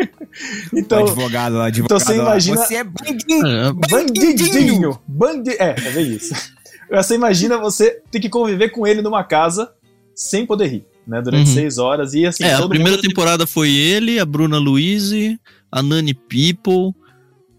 Então, 0.75 1.06
advogado 1.06 1.56
lá, 1.56 1.65
advogado 1.67 1.99
você 1.99 2.13
lá, 2.13 2.23
imagina- 2.23 2.58
Você 2.65 2.75
é 2.75 2.84
bandinho. 2.84 3.47
É, 3.47 3.73
bandidinho! 3.73 4.99
Bandi 5.08 5.52
é, 5.52 5.75
é 5.95 6.02
isso. 6.02 6.34
Você 6.91 7.15
imagina 7.15 7.58
você 7.58 8.02
ter 8.12 8.19
que 8.19 8.30
conviver 8.30 8.69
com 8.69 8.86
ele 8.88 9.02
numa 9.02 9.23
casa 9.23 9.71
sem 10.15 10.45
poder 10.45 10.67
rir, 10.67 10.86
né? 11.08 11.21
Durante 11.21 11.47
Uhum. 11.49 11.54
seis 11.54 11.78
horas 11.78 12.13
e 12.13 12.25
assim. 12.25 12.43
É, 12.43 12.54
a 12.54 12.67
primeira 12.67 12.97
mundo- 12.97 13.08
temporada 13.08 13.45
foi 13.45 13.69
ele, 13.71 14.19
a 14.19 14.25
Bruna 14.25 14.58
Luiz, 14.58 15.12
a 15.71 15.84
Nani 15.84 16.13
People. 16.13 16.93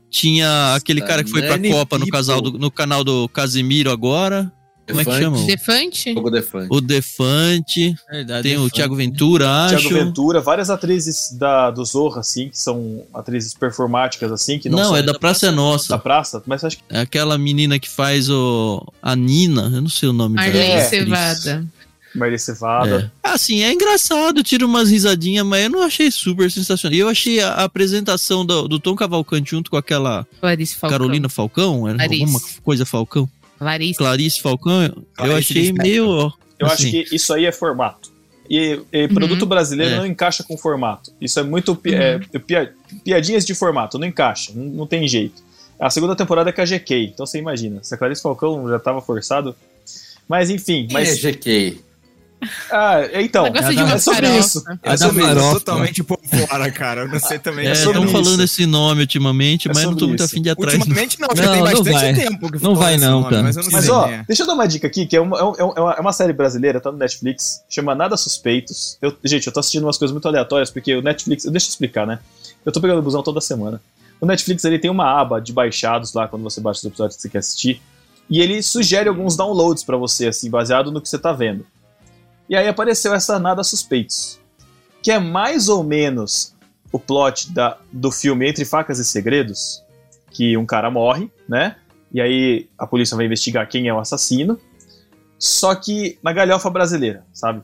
Tinha 0.08 0.74
aquele 0.74 1.00
cara 1.00 1.22
que 1.22 1.30
foi 1.30 1.42
pra 1.42 1.50
Nani 1.50 1.70
Copa 1.70 1.96
no, 1.96 2.06
casal 2.08 2.40
do- 2.40 2.58
no 2.58 2.70
canal 2.70 3.04
do 3.04 3.28
Casimiro 3.28 3.90
agora. 3.92 4.50
Como 4.90 5.00
é 5.00 5.04
que 5.04 5.18
chama? 5.18 5.46
Defante? 5.46 6.14
Fogo 6.14 6.30
Defante. 6.30 6.66
O 6.70 6.80
Defante. 6.80 7.94
Verdade. 8.10 8.42
Tem 8.42 8.54
é 8.54 8.58
o. 8.58 8.70
Thiago 8.70 8.94
Ventura, 8.94 9.50
acho. 9.66 9.78
Thiago 9.88 9.94
Ventura, 10.04 10.40
várias 10.40 10.70
atrizes 10.70 11.36
da, 11.38 11.70
do 11.70 11.84
Zorra, 11.84 12.20
assim, 12.20 12.48
que 12.48 12.58
são 12.58 13.04
atrizes 13.14 13.54
performáticas, 13.54 14.30
assim, 14.32 14.58
que 14.58 14.68
não, 14.68 14.78
Não, 14.78 14.84
são 14.86 14.96
é 14.96 15.02
da 15.02 15.14
Praça 15.14 15.46
é 15.46 15.50
da 15.50 15.56
Nossa. 15.56 15.98
praça, 15.98 16.42
mas 16.46 16.64
acho 16.64 16.78
que 16.78 16.82
É 16.90 17.00
aquela 17.00 17.36
menina 17.38 17.78
que 17.78 17.88
faz 17.88 18.28
o. 18.30 18.86
A 19.02 19.14
Nina, 19.16 19.70
eu 19.74 19.82
não 19.82 19.88
sei 19.88 20.08
o 20.08 20.12
nome 20.12 20.36
dela. 20.36 20.46
Marlene 20.48 20.72
É. 20.72 20.84
Cevada. 20.84 21.66
Marli 22.14 22.38
Cevada. 22.38 23.12
É. 23.22 23.28
Assim, 23.32 23.62
é 23.62 23.72
engraçado, 23.72 24.42
tira 24.42 24.66
umas 24.66 24.90
risadinhas, 24.90 25.46
mas 25.46 25.64
eu 25.64 25.70
não 25.70 25.82
achei 25.82 26.10
super 26.10 26.50
sensacional. 26.50 26.96
E 26.96 26.98
eu 26.98 27.08
achei 27.08 27.40
a, 27.40 27.50
a 27.52 27.64
apresentação 27.64 28.44
do, 28.44 28.66
do 28.66 28.80
Tom 28.80 28.96
Cavalcante 28.96 29.50
junto 29.52 29.70
com 29.70 29.76
aquela 29.76 30.26
Clarice 30.40 30.74
Falcão. 30.74 30.98
Carolina 30.98 31.28
Falcão, 31.28 31.86
era 31.88 31.98
Clarice. 31.98 32.22
alguma 32.22 32.40
coisa 32.64 32.84
Falcão. 32.84 33.28
Clarice. 33.60 33.98
Clarice 33.98 34.40
Falcão, 34.40 34.82
eu 34.82 35.04
Clarice 35.14 35.52
achei 35.52 35.62
Lispector. 35.62 35.84
meio. 35.86 36.32
Eu 36.58 36.66
assim, 36.66 36.88
acho 36.88 37.08
que 37.08 37.14
isso 37.14 37.32
aí 37.32 37.44
é 37.46 37.52
formato. 37.52 38.10
E, 38.48 38.80
e 38.92 39.06
produto 39.06 39.46
brasileiro 39.46 39.94
É. 39.94 39.96
não 39.98 40.06
encaixa 40.06 40.42
com 40.42 40.56
formato. 40.56 41.12
Isso 41.20 41.38
é 41.38 41.42
muito 41.44 41.76
pi- 41.76 41.94
é, 41.94 42.18
pia- 42.44 42.72
piadinhas 43.04 43.44
de 43.46 43.54
formato, 43.54 43.96
não 43.98 44.06
encaixa, 44.08 44.50
não, 44.54 44.64
não 44.64 44.86
tem 44.86 45.06
jeito. 45.06 45.40
A 45.78 45.88
segunda 45.88 46.16
temporada 46.16 46.50
é 46.50 46.52
com 46.52 46.60
a 46.60 46.64
GK, 46.64 47.04
então 47.14 47.24
você 47.24 47.38
imagina, 47.38 47.78
se 47.84 47.94
a 47.94 47.96
Clarice 47.96 48.20
Falcão 48.22 48.68
já 48.68 48.78
tava 48.80 49.00
forçado. 49.00 49.54
Mas 50.28 50.50
enfim, 50.50 50.88
Mas... 50.92 51.08
mas. 51.10 51.24
É 51.24 51.30
GK. 51.32 51.80
Ah, 52.70 53.00
então. 53.14 53.46
É 53.46 53.50
de 53.50 53.82
uma 53.82 53.94
é 53.94 53.98
sobre 53.98 54.38
isso. 54.38 54.64
É 54.82 54.90
da 54.90 54.96
sobre 54.96 55.24
isso. 55.24 55.52
totalmente 55.52 56.02
por 56.02 56.18
fora, 56.24 56.70
cara. 56.70 57.02
Eu 57.02 57.08
não 57.08 57.18
sei 57.20 57.38
também. 57.38 57.66
É, 57.66 57.74
sobre 57.74 57.98
estão 58.00 58.04
isso. 58.04 58.12
falando 58.12 58.42
esse 58.42 58.66
nome 58.66 59.02
ultimamente, 59.02 59.68
É 59.68 59.72
mas 59.74 59.84
não 59.84 59.94
tô 59.94 60.06
muito 60.08 60.22
afim 60.22 60.40
de 60.40 60.48
ir 60.48 60.52
atrás. 60.52 60.74
Ultimamente 60.78 61.20
não, 61.20 61.28
já 61.36 61.44
Não, 61.46 61.52
tem 61.52 61.62
bastante 61.62 61.90
vai. 61.92 62.14
tempo 62.14 62.52
que 62.52 62.62
Não 62.62 62.74
vai 62.74 62.96
não, 62.96 63.20
nome, 63.20 63.30
cara. 63.30 63.42
Mas 63.42 63.56
eu 63.56 63.62
não 63.64 63.70
Mas 63.70 63.88
ó, 63.88 64.06
é. 64.06 64.24
deixa 64.26 64.42
eu 64.42 64.46
dar 64.46 64.54
uma 64.54 64.66
dica 64.66 64.86
aqui, 64.86 65.06
que 65.06 65.16
é 65.16 65.20
uma, 65.20 65.38
é 65.38 65.42
uma, 65.42 65.56
é 65.58 65.62
uma- 65.80 65.92
é 65.94 66.00
uma 66.00 66.12
série 66.12 66.32
brasileira, 66.32 66.80
tá 66.80 66.90
no 66.90 66.98
Netflix, 66.98 67.62
chama 67.68 67.94
Nada 67.94 68.16
Suspeitos. 68.16 68.96
Eu- 69.02 69.14
gente, 69.24 69.46
eu 69.46 69.52
tô 69.52 69.60
assistindo 69.60 69.84
umas 69.84 69.98
coisas 69.98 70.12
muito 70.12 70.26
aleatórias, 70.26 70.70
porque 70.70 70.94
o 70.94 71.02
Netflix. 71.02 71.44
Deixa 71.44 71.66
eu 71.66 71.70
explicar, 71.70 72.06
né? 72.06 72.18
Eu 72.64 72.72
tô 72.72 72.80
pegando 72.80 72.98
o 72.98 73.02
busão 73.02 73.22
toda 73.22 73.40
semana. 73.40 73.80
o 74.20 74.26
Netflix 74.26 74.62
ele 74.64 74.78
tem 74.78 74.90
uma 74.90 75.18
aba 75.18 75.40
de 75.40 75.50
baixados 75.50 76.12
lá 76.12 76.28
quando 76.28 76.42
você 76.42 76.60
baixa 76.60 76.80
os 76.80 76.84
episódios 76.84 77.16
que 77.16 77.22
você 77.22 77.28
quer 77.30 77.38
assistir. 77.38 77.80
E 78.28 78.38
ele 78.40 78.62
sugere 78.62 79.08
alguns 79.08 79.34
downloads 79.34 79.82
para 79.82 79.96
você, 79.96 80.26
assim, 80.28 80.48
baseado 80.50 80.92
no 80.92 81.00
que 81.00 81.08
você 81.08 81.18
tá 81.18 81.32
vendo. 81.32 81.64
E 82.50 82.56
aí 82.56 82.66
apareceu 82.66 83.14
essa 83.14 83.38
Nada 83.38 83.62
Suspeitos, 83.62 84.40
que 85.00 85.12
é 85.12 85.20
mais 85.20 85.68
ou 85.68 85.84
menos 85.84 86.52
o 86.90 86.98
plot 86.98 87.52
da, 87.52 87.78
do 87.92 88.10
filme 88.10 88.48
Entre 88.48 88.64
Facas 88.64 88.98
e 88.98 89.04
Segredos, 89.04 89.84
que 90.32 90.56
um 90.56 90.66
cara 90.66 90.90
morre, 90.90 91.30
né? 91.48 91.76
E 92.12 92.20
aí 92.20 92.68
a 92.76 92.88
polícia 92.88 93.16
vai 93.16 93.26
investigar 93.26 93.68
quem 93.68 93.86
é 93.86 93.94
o 93.94 94.00
assassino. 94.00 94.58
Só 95.38 95.76
que 95.76 96.18
na 96.24 96.32
galhofa 96.32 96.68
brasileira, 96.68 97.24
sabe? 97.32 97.62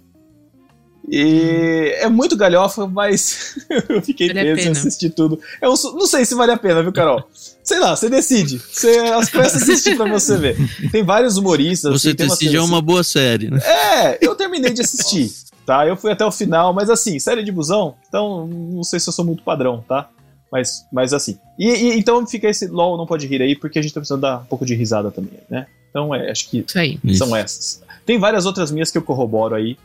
E 1.09 1.93
é 1.99 2.09
muito 2.09 2.37
galhofa, 2.37 2.87
mas 2.87 3.57
eu 3.89 4.01
fiquei 4.01 4.29
Vale 4.29 4.53
preso 4.53 4.69
em 4.69 4.71
assistir 4.71 5.11
tudo. 5.11 5.41
Eu 5.61 5.71
não 5.71 6.07
sei 6.07 6.25
se 6.25 6.37
vale 6.37 6.53
a 6.53 6.57
pena, 6.57 6.81
viu, 6.81 6.93
Carol? 6.93 7.29
Sei 7.67 7.81
lá, 7.81 7.97
você 7.97 8.09
decide. 8.09 8.63
Você 8.73 8.97
começa 9.33 9.59
a 9.59 9.61
assistir 9.61 9.97
pra 9.97 10.09
você 10.09 10.37
ver. 10.39 10.57
Tem 10.93 11.03
vários 11.03 11.37
humoristas. 11.37 11.93
Você 12.01 12.11
assim, 12.11 12.17
decide 12.17 12.57
é 12.57 12.63
uma 12.63 12.81
boa 12.81 13.03
série, 13.03 13.51
né? 13.51 13.59
é, 13.65 14.19
eu 14.25 14.37
terminei 14.37 14.73
de 14.73 14.83
assistir, 14.83 15.33
tá? 15.67 15.85
Eu 15.85 15.97
fui 15.97 16.13
até 16.13 16.25
o 16.25 16.31
final, 16.31 16.73
mas 16.73 16.89
assim, 16.89 17.19
série 17.19 17.43
de 17.43 17.51
busão, 17.51 17.97
então 18.09 18.47
não 18.47 18.85
sei 18.85 19.01
se 19.01 19.09
eu 19.09 19.13
sou 19.13 19.25
muito 19.25 19.43
padrão, 19.43 19.85
tá? 19.89 20.09
Mas, 20.51 20.87
mas 20.93 21.13
assim. 21.13 21.39
E, 21.59 21.69
e- 21.69 21.99
então 21.99 22.25
fica 22.25 22.49
esse 22.49 22.69
LOL 22.69 22.97
não 22.97 23.05
pode 23.05 23.27
rir 23.27 23.43
aí, 23.43 23.57
porque 23.57 23.81
a 23.81 23.83
gente 23.83 23.93
tá 23.93 23.99
precisando 24.01 24.21
dar 24.21 24.43
um 24.43 24.45
pouco 24.45 24.65
de 24.65 24.75
risada 24.77 25.11
também, 25.11 25.41
né? 25.51 25.67
Então 25.91 26.15
é, 26.15 26.31
acho 26.31 26.49
que 26.49 26.65
aí. 26.77 27.01
Isso. 27.03 27.19
são 27.19 27.35
essas. 27.35 27.83
Tem 28.07 28.17
várias 28.17 28.47
outras 28.47 28.71
minhas 28.71 28.93
que 28.93 28.99
eu 28.99 29.03
corroboro 29.03 29.57
aí 29.57 29.77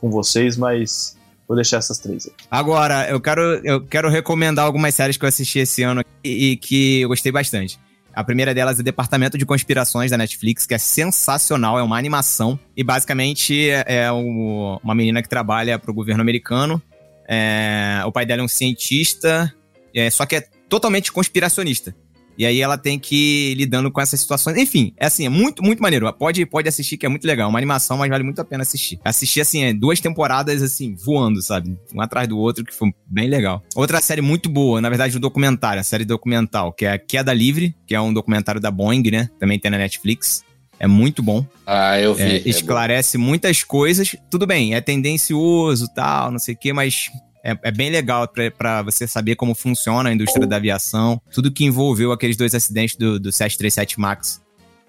com 0.00 0.10
vocês, 0.10 0.56
mas 0.56 1.16
vou 1.48 1.56
deixar 1.56 1.78
essas 1.78 1.98
três 1.98 2.26
aí. 2.26 2.32
Agora, 2.50 3.08
eu 3.08 3.20
quero, 3.20 3.40
eu 3.64 3.80
quero 3.80 4.08
recomendar 4.10 4.66
algumas 4.66 4.94
séries 4.94 5.16
que 5.16 5.24
eu 5.24 5.28
assisti 5.28 5.58
esse 5.60 5.82
ano 5.82 6.04
e, 6.22 6.50
e 6.52 6.56
que 6.56 7.00
eu 7.00 7.08
gostei 7.08 7.32
bastante. 7.32 7.80
A 8.14 8.22
primeira 8.22 8.52
delas 8.52 8.78
é 8.78 8.82
Departamento 8.82 9.38
de 9.38 9.46
Conspirações 9.46 10.10
da 10.10 10.18
Netflix, 10.18 10.66
que 10.66 10.74
é 10.74 10.78
sensacional, 10.78 11.78
é 11.78 11.82
uma 11.82 11.96
animação. 11.96 12.58
E 12.76 12.82
basicamente 12.84 13.70
é 13.70 14.10
o- 14.12 14.80
uma 14.82 14.94
menina 14.94 15.22
que 15.22 15.28
trabalha 15.28 15.78
para 15.78 15.90
o 15.90 15.94
governo 15.94 16.20
americano. 16.20 16.82
É, 17.28 18.00
o 18.04 18.10
pai 18.12 18.26
dela 18.26 18.42
é 18.42 18.44
um 18.44 18.48
cientista, 18.48 19.54
é, 19.94 20.10
só 20.10 20.26
que 20.26 20.36
é 20.36 20.44
totalmente 20.68 21.12
conspiracionista. 21.12 21.94
E 22.38 22.46
aí 22.46 22.60
ela 22.60 22.78
tem 22.78 23.00
que 23.00 23.50
ir 23.50 23.54
lidando 23.56 23.90
com 23.90 24.00
essas 24.00 24.20
situações. 24.20 24.56
Enfim, 24.56 24.92
é 24.96 25.06
assim, 25.06 25.26
é 25.26 25.28
muito, 25.28 25.60
muito 25.60 25.82
maneiro. 25.82 26.10
Pode, 26.12 26.46
pode 26.46 26.68
assistir, 26.68 26.96
que 26.96 27.04
é 27.04 27.08
muito 27.08 27.26
legal. 27.26 27.50
Uma 27.50 27.58
animação, 27.58 27.98
mas 27.98 28.08
vale 28.08 28.22
muito 28.22 28.40
a 28.40 28.44
pena 28.44 28.62
assistir. 28.62 29.00
Assisti, 29.04 29.40
assim, 29.40 29.64
é, 29.64 29.74
duas 29.74 29.98
temporadas, 30.00 30.62
assim, 30.62 30.94
voando, 30.94 31.42
sabe? 31.42 31.76
Um 31.92 32.00
atrás 32.00 32.28
do 32.28 32.38
outro, 32.38 32.64
que 32.64 32.72
foi 32.72 32.94
bem 33.06 33.28
legal. 33.28 33.60
Outra 33.74 34.00
série 34.00 34.20
muito 34.22 34.48
boa, 34.48 34.80
na 34.80 34.88
verdade, 34.88 35.16
um 35.16 35.20
documentário, 35.20 35.80
a 35.80 35.84
série 35.84 36.04
documental, 36.04 36.72
que 36.72 36.86
é 36.86 36.96
Queda 36.96 37.34
Livre, 37.34 37.74
que 37.84 37.94
é 37.94 38.00
um 38.00 38.12
documentário 38.12 38.60
da 38.60 38.70
Boeing, 38.70 39.10
né? 39.10 39.28
Também 39.40 39.58
tem 39.58 39.70
na 39.70 39.78
Netflix. 39.78 40.44
É 40.80 40.86
muito 40.86 41.24
bom. 41.24 41.44
Ah, 41.66 41.98
eu 41.98 42.14
vi. 42.14 42.22
É, 42.22 42.36
É 42.36 42.42
esclarece 42.48 43.18
muitas 43.18 43.64
coisas. 43.64 44.14
Tudo 44.30 44.46
bem, 44.46 44.74
é 44.74 44.80
tendencioso 44.80 45.88
tal, 45.92 46.30
não 46.30 46.38
sei 46.38 46.54
o 46.54 46.56
quê, 46.56 46.72
mas 46.72 47.10
é, 47.52 47.58
é 47.68 47.70
bem 47.70 47.90
legal 47.90 48.26
pra- 48.28 48.50
pra 48.50 48.82
você 48.82 49.06
saber 49.06 49.36
como 49.36 49.54
funciona 49.54 50.08
a 50.10 50.12
indústria 50.12 50.46
da 50.46 50.56
aviação. 50.56 51.20
Tudo 51.32 51.50
que 51.52 51.64
envolveu 51.64 52.12
aqueles 52.12 52.36
dois 52.36 52.54
acidentes 52.54 52.96
do, 52.96 53.18
do 53.18 53.30
737 53.32 53.98
MAX. 54.00 54.40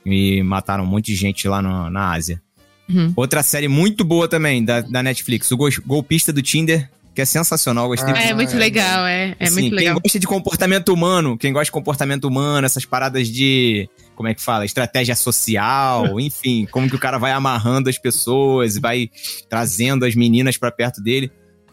E 0.05 0.41
mataram 0.43 0.83
um 0.83 0.87
monte 0.87 1.07
de 1.07 1.15
gente 1.15 1.47
lá 1.47 1.61
no- 1.61 1.89
na 1.89 2.11
Ásia. 2.13 2.41
Uhum. 2.89 3.13
Outra 3.15 3.43
série 3.43 3.67
muito 3.67 4.03
boa 4.03 4.27
também, 4.27 4.63
da, 4.63 4.81
da 4.81 5.03
Netflix, 5.03 5.51
o 5.51 5.57
Gol- 5.57 5.69
Golpista 5.85 6.33
do 6.33 6.41
Tinder, 6.41 6.89
que 7.13 7.21
é 7.21 7.25
sensacional, 7.25 7.87
gostei 7.87 8.13
Ah. 8.13 8.23
É 8.23 8.33
muito 8.33 8.55
legal, 8.55 9.05
é. 9.05 9.35
É 9.39 9.45
Assim, 9.45 9.61
muito 9.61 9.75
legal. 9.75 9.95
Quem 9.95 10.01
gosta 10.01 10.19
de 10.19 10.25
comportamento 10.25 10.89
humano, 10.93 11.37
quem 11.37 11.51
gosta 11.53 11.65
de 11.65 11.71
comportamento 11.71 12.25
humano, 12.25 12.65
essas 12.65 12.85
paradas 12.85 13.27
de. 13.27 13.87
Como 14.15 14.27
é 14.27 14.33
que 14.33 14.41
fala? 14.41 14.65
Estratégia 14.65 15.15
social, 15.15 16.17
enfim, 16.19 16.65
como 16.71 16.89
que 16.89 16.95
o 16.95 16.99
cara 16.99 17.17
vai 17.17 17.31
amarrando 17.31 17.89
as 17.89 17.97
pessoas, 17.97 18.77
vai 18.77 19.09
trazendo 19.49 20.05
as 20.05 20.15
meninas 20.15 20.57
pra 20.57 20.71
perto 20.71 21.01
dele, 21.01 21.31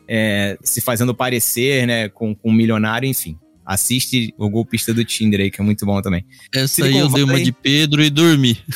é, 0.08 0.56
se 0.62 0.80
fazendo 0.80 1.14
parecer, 1.14 1.86
né, 1.86 2.08
com, 2.08 2.34
com 2.34 2.50
um 2.50 2.52
milionário, 2.52 3.08
enfim. 3.08 3.36
Assiste 3.64 4.32
o 4.38 4.48
golpista 4.48 4.94
do 4.94 5.04
Tinder 5.04 5.40
aí, 5.40 5.50
que 5.50 5.60
é 5.60 5.64
muito 5.64 5.84
bom 5.84 6.00
também. 6.00 6.24
Essa 6.54 6.84
aí 6.84 6.92
Silicon 6.92 6.98
eu 7.00 7.08
dei 7.08 7.22
uma 7.24 7.32
Valley. 7.32 7.44
de 7.44 7.52
Pedro 7.52 8.02
e 8.02 8.10
dormi. 8.10 8.58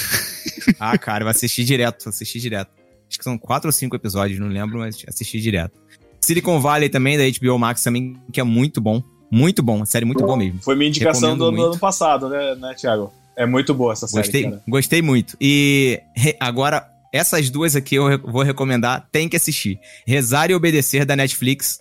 Ah, 0.78 0.96
cara, 0.96 1.24
eu 1.24 1.28
assisti 1.28 1.64
direto, 1.64 2.08
assisti 2.08 2.38
direto. 2.38 2.70
Acho 3.08 3.18
que 3.18 3.24
são 3.24 3.36
quatro 3.38 3.68
ou 3.68 3.72
cinco 3.72 3.96
episódios, 3.96 4.38
não 4.38 4.46
lembro, 4.48 4.78
mas 4.78 4.96
assisti 5.06 5.40
direto. 5.40 5.80
Silicon 6.20 6.60
Valley 6.60 6.88
também, 6.88 7.16
da 7.18 7.24
HBO 7.38 7.58
Max 7.58 7.82
também, 7.82 8.16
que 8.32 8.40
é 8.40 8.44
muito 8.44 8.80
bom. 8.80 9.02
Muito 9.30 9.62
bom, 9.62 9.84
série 9.84 10.04
muito 10.04 10.24
boa 10.24 10.36
mesmo. 10.36 10.60
Foi 10.62 10.74
minha 10.76 10.88
indicação 10.88 11.32
Recomendo 11.32 11.56
do, 11.56 11.56
do 11.56 11.70
ano 11.72 11.78
passado, 11.78 12.28
né, 12.28 12.54
né, 12.56 12.74
Thiago? 12.74 13.12
É 13.36 13.46
muito 13.46 13.72
boa 13.74 13.92
essa 13.92 14.06
série, 14.06 14.22
Gostei, 14.22 14.44
cara. 14.44 14.62
gostei 14.68 15.02
muito. 15.02 15.36
E 15.40 16.00
re- 16.14 16.36
agora, 16.40 16.86
essas 17.12 17.50
duas 17.50 17.74
aqui 17.76 17.96
eu 17.96 18.18
vou 18.20 18.42
recomendar, 18.42 19.08
tem 19.10 19.28
que 19.28 19.36
assistir. 19.36 19.78
Rezar 20.06 20.50
e 20.50 20.54
Obedecer, 20.54 21.04
da 21.04 21.16
Netflix. 21.16 21.80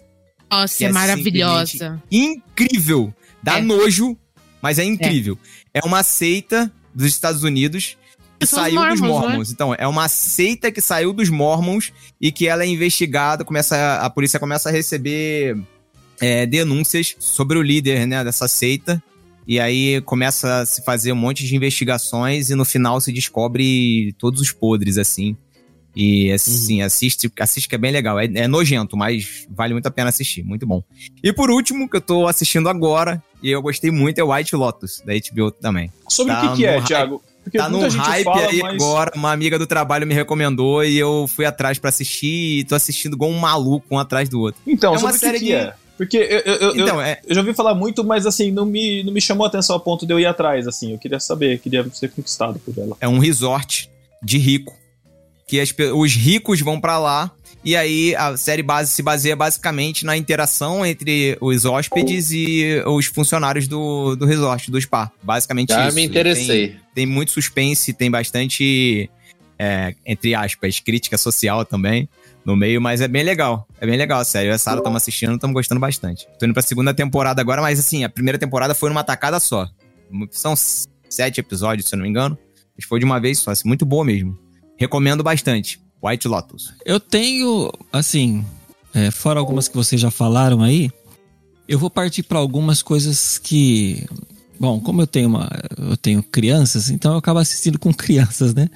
Nossa, 0.50 0.84
é 0.84 0.88
é 0.88 0.92
maravilhosa. 0.92 2.02
Incrível! 2.12 3.14
Dá 3.42 3.60
É. 3.60 3.62
nojo, 3.62 4.18
mas 4.62 4.80
é 4.80 4.84
incrível. 4.84 5.38
É. 5.74 5.86
uma 5.86 6.04
seita 6.04 6.72
dos 6.94 7.08
Estados 7.08 7.44
Unidos 7.44 7.98
que 8.40 8.48
São 8.48 8.60
saiu 8.60 8.82
dos 8.88 9.02
Mormons, 9.02 9.02
né? 9.02 9.28
Mormons. 9.28 9.52
Então, 9.52 9.76
é 9.78 9.88
uma 9.88 10.08
seita 10.08 10.72
que 10.72 10.80
saiu 10.80 11.12
dos 11.12 11.30
Mormons 11.30 11.92
e 12.22 12.32
que 12.32 12.48
ela 12.48 12.64
é 12.64 12.68
investigada, 12.68 13.44
começa, 13.44 13.98
a 13.98 14.10
polícia 14.10 14.40
começa 14.40 14.70
a 14.70 14.72
receber 14.72 15.58
é, 16.22 16.46
denúncias 16.46 17.16
sobre 17.20 17.58
o 17.58 17.62
líder 17.62 18.08
né, 18.08 18.24
dessa 18.24 18.48
seita. 18.48 19.04
E 19.52 19.60
aí 19.60 20.00
começa 20.02 20.60
a 20.60 20.66
se 20.68 20.84
fazer 20.84 21.12
um 21.12 21.16
monte 21.16 21.44
de 21.44 21.56
investigações 21.56 22.52
e 22.52 22.56
no 22.56 22.64
final 22.64 23.02
se 23.02 23.12
descobre 23.12 24.14
todos 24.20 24.40
os 24.42 24.52
podres, 24.52 24.96
assim. 25.00 25.36
E 25.96 26.32
assim, 26.32 26.84
assiste, 26.84 27.32
assiste 27.40 27.68
que 27.68 27.74
é 27.74 27.78
bem 27.80 27.92
legal. 27.92 28.20
É, 28.20 28.26
é 28.26 28.48
nojento, 28.48 28.96
mas 28.96 29.48
vale 29.50 29.74
muito 29.74 29.88
a 29.88 29.92
pena 29.92 30.10
assistir. 30.10 30.44
Muito 30.44 30.68
bom. 30.68 30.84
E 31.24 31.34
por 31.34 31.50
último, 31.50 31.90
que 31.90 31.98
eu 31.98 32.02
tô 32.02 32.28
assistindo 32.28 32.70
agora, 32.70 33.22
e 33.42 33.50
eu 33.50 33.60
gostei 33.60 33.90
muito, 33.90 34.20
é 34.20 34.24
White 34.24 34.56
Lotus, 34.56 35.02
da 35.04 35.14
HBO 35.14 35.50
também. 35.50 35.92
Sobre 36.08 36.32
Tá 36.34 36.44
o 36.46 36.52
que, 36.52 36.58
que 36.58 36.66
é, 36.68 36.76
hype- 36.78 36.86
Thiago? 36.88 37.24
Porque 37.44 37.58
tá 37.58 37.68
no 37.70 37.80
hype 37.80 38.24
fala, 38.26 38.48
aí 38.50 38.60
mas... 38.62 38.76
agora, 38.76 39.12
uma 39.16 39.32
amiga 39.32 39.58
do 39.58 39.66
trabalho 39.66 40.06
me 40.06 40.14
recomendou 40.14 40.84
e 40.84 40.96
eu 40.96 41.26
fui 41.28 41.46
atrás 41.46 41.80
pra 41.80 41.90
assistir 41.90 42.60
e 42.60 42.64
tô 42.64 42.76
assistindo 42.76 43.16
igual 43.16 43.32
um 43.32 43.40
maluco, 43.40 43.88
um 43.90 43.98
atrás 43.98 44.30
do 44.30 44.40
outro. 44.40 44.62
Então, 44.68 44.94
É 44.94 45.00
uma 45.00 45.12
que, 45.12 45.18
série 45.18 45.40
que 45.40 45.46
de- 45.46 45.54
é? 45.54 45.74
Porque 46.00 46.16
eu, 46.16 46.40
eu, 46.40 46.56
eu, 46.56 46.56
eu- 46.70 46.76
Então, 46.78 47.02
é, 47.02 47.20
eu 47.28 47.36
já 47.36 47.42
ouvi 47.42 47.54
falar 47.54 47.76
muito, 47.76 48.06
mas 48.06 48.26
assim, 48.26 48.52
não 48.52 48.66
me, 48.66 49.04
não 49.04 49.12
me 49.12 49.20
chamou 49.20 49.44
a 49.44 49.50
atenção 49.50 49.76
a 49.76 49.80
ponto 49.82 50.06
de 50.06 50.14
eu 50.14 50.18
ir 50.18 50.26
atrás, 50.26 50.66
assim. 50.66 50.94
Eu 50.94 50.98
queria 50.98 51.20
saber, 51.20 51.60
queria 51.60 51.86
ser 51.92 52.10
conquistado 52.10 52.58
por 52.60 52.74
ela. 52.82 52.96
é 53.02 53.08
um 53.10 53.20
resort 53.20 53.90
de 54.24 54.38
rico. 54.38 54.74
Que 55.46 55.60
as 55.60 55.74
os 55.94 56.14
ricos 56.16 56.62
vão 56.62 56.80
pra 56.80 56.98
lá. 56.98 57.30
E 57.66 57.76
aí 57.76 58.16
a 58.16 58.38
série 58.38 58.64
base 58.64 58.92
se 58.94 59.04
baseia 59.04 59.36
basicamente 59.36 60.06
na 60.06 60.16
interação 60.16 60.86
entre 60.86 61.38
os 61.42 61.66
hóspedes 61.66 62.32
e 62.32 62.82
os 62.86 63.08
funcionários 63.08 63.68
do, 63.68 64.16
do 64.16 64.26
resort, 64.26 64.72
do 64.72 64.80
spa. 64.80 65.12
Basicamente 65.22 65.74
Já 65.74 65.86
isso. 65.88 65.96
me 65.96 66.06
interessei. 66.06 66.68
Tem, 66.70 66.80
tem 66.96 67.06
muito 67.06 67.34
suspense, 67.34 67.92
tem 67.92 68.10
bastante, 68.10 69.10
é, 69.58 69.94
entre 70.06 70.34
aspas, 70.34 70.80
crítica 70.80 71.18
social 71.18 71.66
também 71.66 72.08
no 72.50 72.56
meio, 72.56 72.82
mas 72.82 73.00
é 73.00 73.08
bem 73.08 73.24
legal. 73.24 73.68
É 73.80 73.86
bem 73.86 73.98
legal, 73.98 74.24
sério. 74.26 74.50
Eu 74.50 74.54
e 74.54 74.56
a 74.56 74.58
Sarah 74.58 74.80
estamos 74.80 74.98
assistindo, 74.98 75.36
estamos 75.36 75.54
gostando 75.54 75.80
bastante. 75.80 76.28
Tô 76.40 76.46
indo 76.46 76.54
pra 76.54 76.64
segunda 76.64 76.94
temporada 76.94 77.40
agora, 77.40 77.62
mas 77.62 77.80
assim, 77.80 78.04
a 78.04 78.10
primeira 78.10 78.40
temporada 78.40 78.74
foi 78.74 78.90
numa 78.90 79.04
tacada 79.04 79.40
só. 79.40 79.70
São 80.32 80.56
sete 81.10 81.40
episódios, 81.40 81.88
se 81.88 81.96
eu 81.96 81.98
não 81.98 82.04
me 82.04 82.10
engano. 82.10 82.38
Mas 82.76 82.86
foi 82.86 83.00
de 83.00 83.06
uma 83.06 83.20
vez 83.20 83.40
só, 83.40 83.52
assim, 83.52 83.68
muito 83.68 83.86
boa 83.86 84.04
mesmo. 84.04 84.38
Recomendo 84.78 85.24
bastante. 85.24 85.80
White 86.02 86.28
Lotus. 86.28 86.74
Eu 86.86 87.00
tenho, 87.00 87.72
assim, 87.92 88.46
é, 88.94 89.12
fora 89.12 89.40
algumas 89.40 89.68
que 89.68 89.76
vocês 89.76 90.00
já 90.00 90.10
falaram 90.10 90.64
aí, 90.64 90.90
eu 91.68 91.78
vou 91.78 91.90
partir 91.90 92.24
para 92.24 92.40
algumas 92.40 92.82
coisas 92.82 93.38
que, 93.38 94.08
bom, 94.60 94.80
como 94.80 95.02
eu 95.02 95.08
tenho 95.08 95.30
uma, 95.30 95.50
eu 95.78 95.96
tenho 95.98 96.22
crianças, 96.22 96.90
então 96.90 97.14
eu 97.14 97.18
acabo 97.18 97.40
assistindo 97.40 97.80
com 97.80 97.94
crianças, 97.94 98.54
né? 98.54 98.68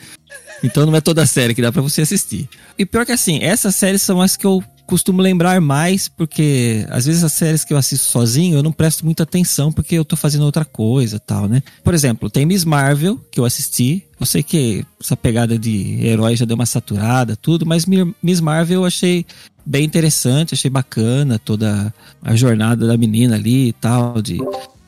Então 0.63 0.85
não 0.85 0.95
é 0.95 1.01
toda 1.01 1.21
a 1.21 1.27
série 1.27 1.53
que 1.53 1.61
dá 1.61 1.71
para 1.71 1.81
você 1.81 2.01
assistir. 2.01 2.47
E 2.77 2.85
pior 2.85 3.05
que 3.05 3.11
assim, 3.11 3.39
essas 3.41 3.75
séries 3.75 4.01
são 4.01 4.21
as 4.21 4.37
que 4.37 4.45
eu 4.45 4.63
costumo 4.85 5.21
lembrar 5.21 5.59
mais, 5.61 6.07
porque 6.07 6.85
às 6.89 7.05
vezes 7.05 7.23
as 7.23 7.31
séries 7.31 7.63
que 7.63 7.73
eu 7.73 7.77
assisto 7.77 8.05
sozinho, 8.05 8.57
eu 8.57 8.63
não 8.63 8.71
presto 8.71 9.05
muita 9.05 9.23
atenção 9.23 9.71
porque 9.71 9.95
eu 9.95 10.03
tô 10.05 10.15
fazendo 10.15 10.43
outra 10.43 10.65
coisa, 10.65 11.19
tal, 11.19 11.47
né? 11.47 11.61
Por 11.83 11.93
exemplo, 11.93 12.29
tem 12.29 12.45
Miss 12.45 12.65
Marvel 12.65 13.17
que 13.31 13.39
eu 13.39 13.45
assisti. 13.45 14.03
Eu 14.19 14.25
sei 14.25 14.43
que 14.43 14.85
essa 15.01 15.15
pegada 15.17 15.57
de 15.57 16.05
herói 16.05 16.35
já 16.35 16.45
deu 16.45 16.55
uma 16.55 16.65
saturada, 16.65 17.35
tudo, 17.35 17.65
mas 17.65 17.85
Mi- 17.85 18.13
Miss 18.21 18.39
Marvel 18.39 18.81
eu 18.81 18.85
achei 18.85 19.25
bem 19.65 19.85
interessante, 19.85 20.53
achei 20.53 20.69
bacana 20.69 21.39
toda 21.39 21.93
a 22.21 22.35
jornada 22.35 22.85
da 22.85 22.97
menina 22.97 23.35
ali 23.35 23.69
e 23.69 23.73
tal, 23.73 24.21
de 24.21 24.37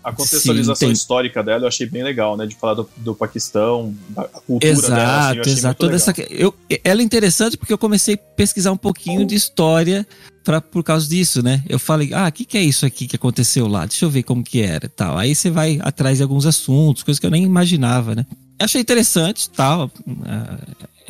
A 0.06 0.14
contextualização 0.14 0.76
Sim, 0.76 0.86
tem- 0.86 0.92
histórica 0.94 1.42
dela 1.44 1.64
eu 1.64 1.68
achei 1.68 1.88
bem 1.88 2.04
legal, 2.04 2.38
né? 2.38 2.46
De 2.46 2.56
falar 2.56 2.76
do, 2.76 2.88
do 2.98 3.16
Paquistão, 3.16 3.92
da 4.10 4.24
cultura 4.26 4.72
Exato, 4.72 4.92
dela, 4.94 5.30
assim, 5.30 5.38
eu 5.38 5.44
exato. 5.58 5.80
Toda 5.80 5.94
legal. 5.94 6.10
essa, 6.10 6.22
eu, 6.32 6.54
ela 6.84 7.02
é 7.02 7.04
interessante 7.04 7.58
porque 7.58 7.74
eu 7.74 7.78
comecei 7.78 8.14
a 8.14 8.18
pesquisar 8.18 8.72
um 8.72 8.78
pouquinho 8.78 9.26
de 9.26 9.34
história 9.34 10.06
pra, 10.44 10.62
por 10.62 10.84
causa 10.84 11.08
disso, 11.10 11.42
né? 11.42 11.64
Eu 11.68 11.80
falei, 11.80 12.14
ah, 12.14 12.28
o 12.28 12.32
que, 12.32 12.46
que 12.46 12.56
é 12.56 12.62
isso 12.64 12.86
aqui 12.86 13.08
que 13.08 13.16
aconteceu 13.16 13.68
lá? 13.68 13.86
Deixa 13.88 14.06
eu 14.06 14.10
ver 14.12 14.22
como 14.22 14.44
que 14.44 14.62
era 14.62 14.86
e 14.86 14.90
tal. 14.90 15.18
Aí 15.18 15.34
você 15.34 15.50
vai 15.50 15.80
atrás 15.82 16.18
de 16.18 16.24
alguns 16.24 16.46
assuntos, 16.46 17.02
coisas 17.02 17.20
que 17.20 17.26
eu 17.26 17.32
nem 17.32 17.44
imaginava, 17.44 18.14
né? 18.14 18.28
Achei 18.60 18.80
interessante 18.82 19.50
tal. 19.50 19.90
ah, 20.24 20.58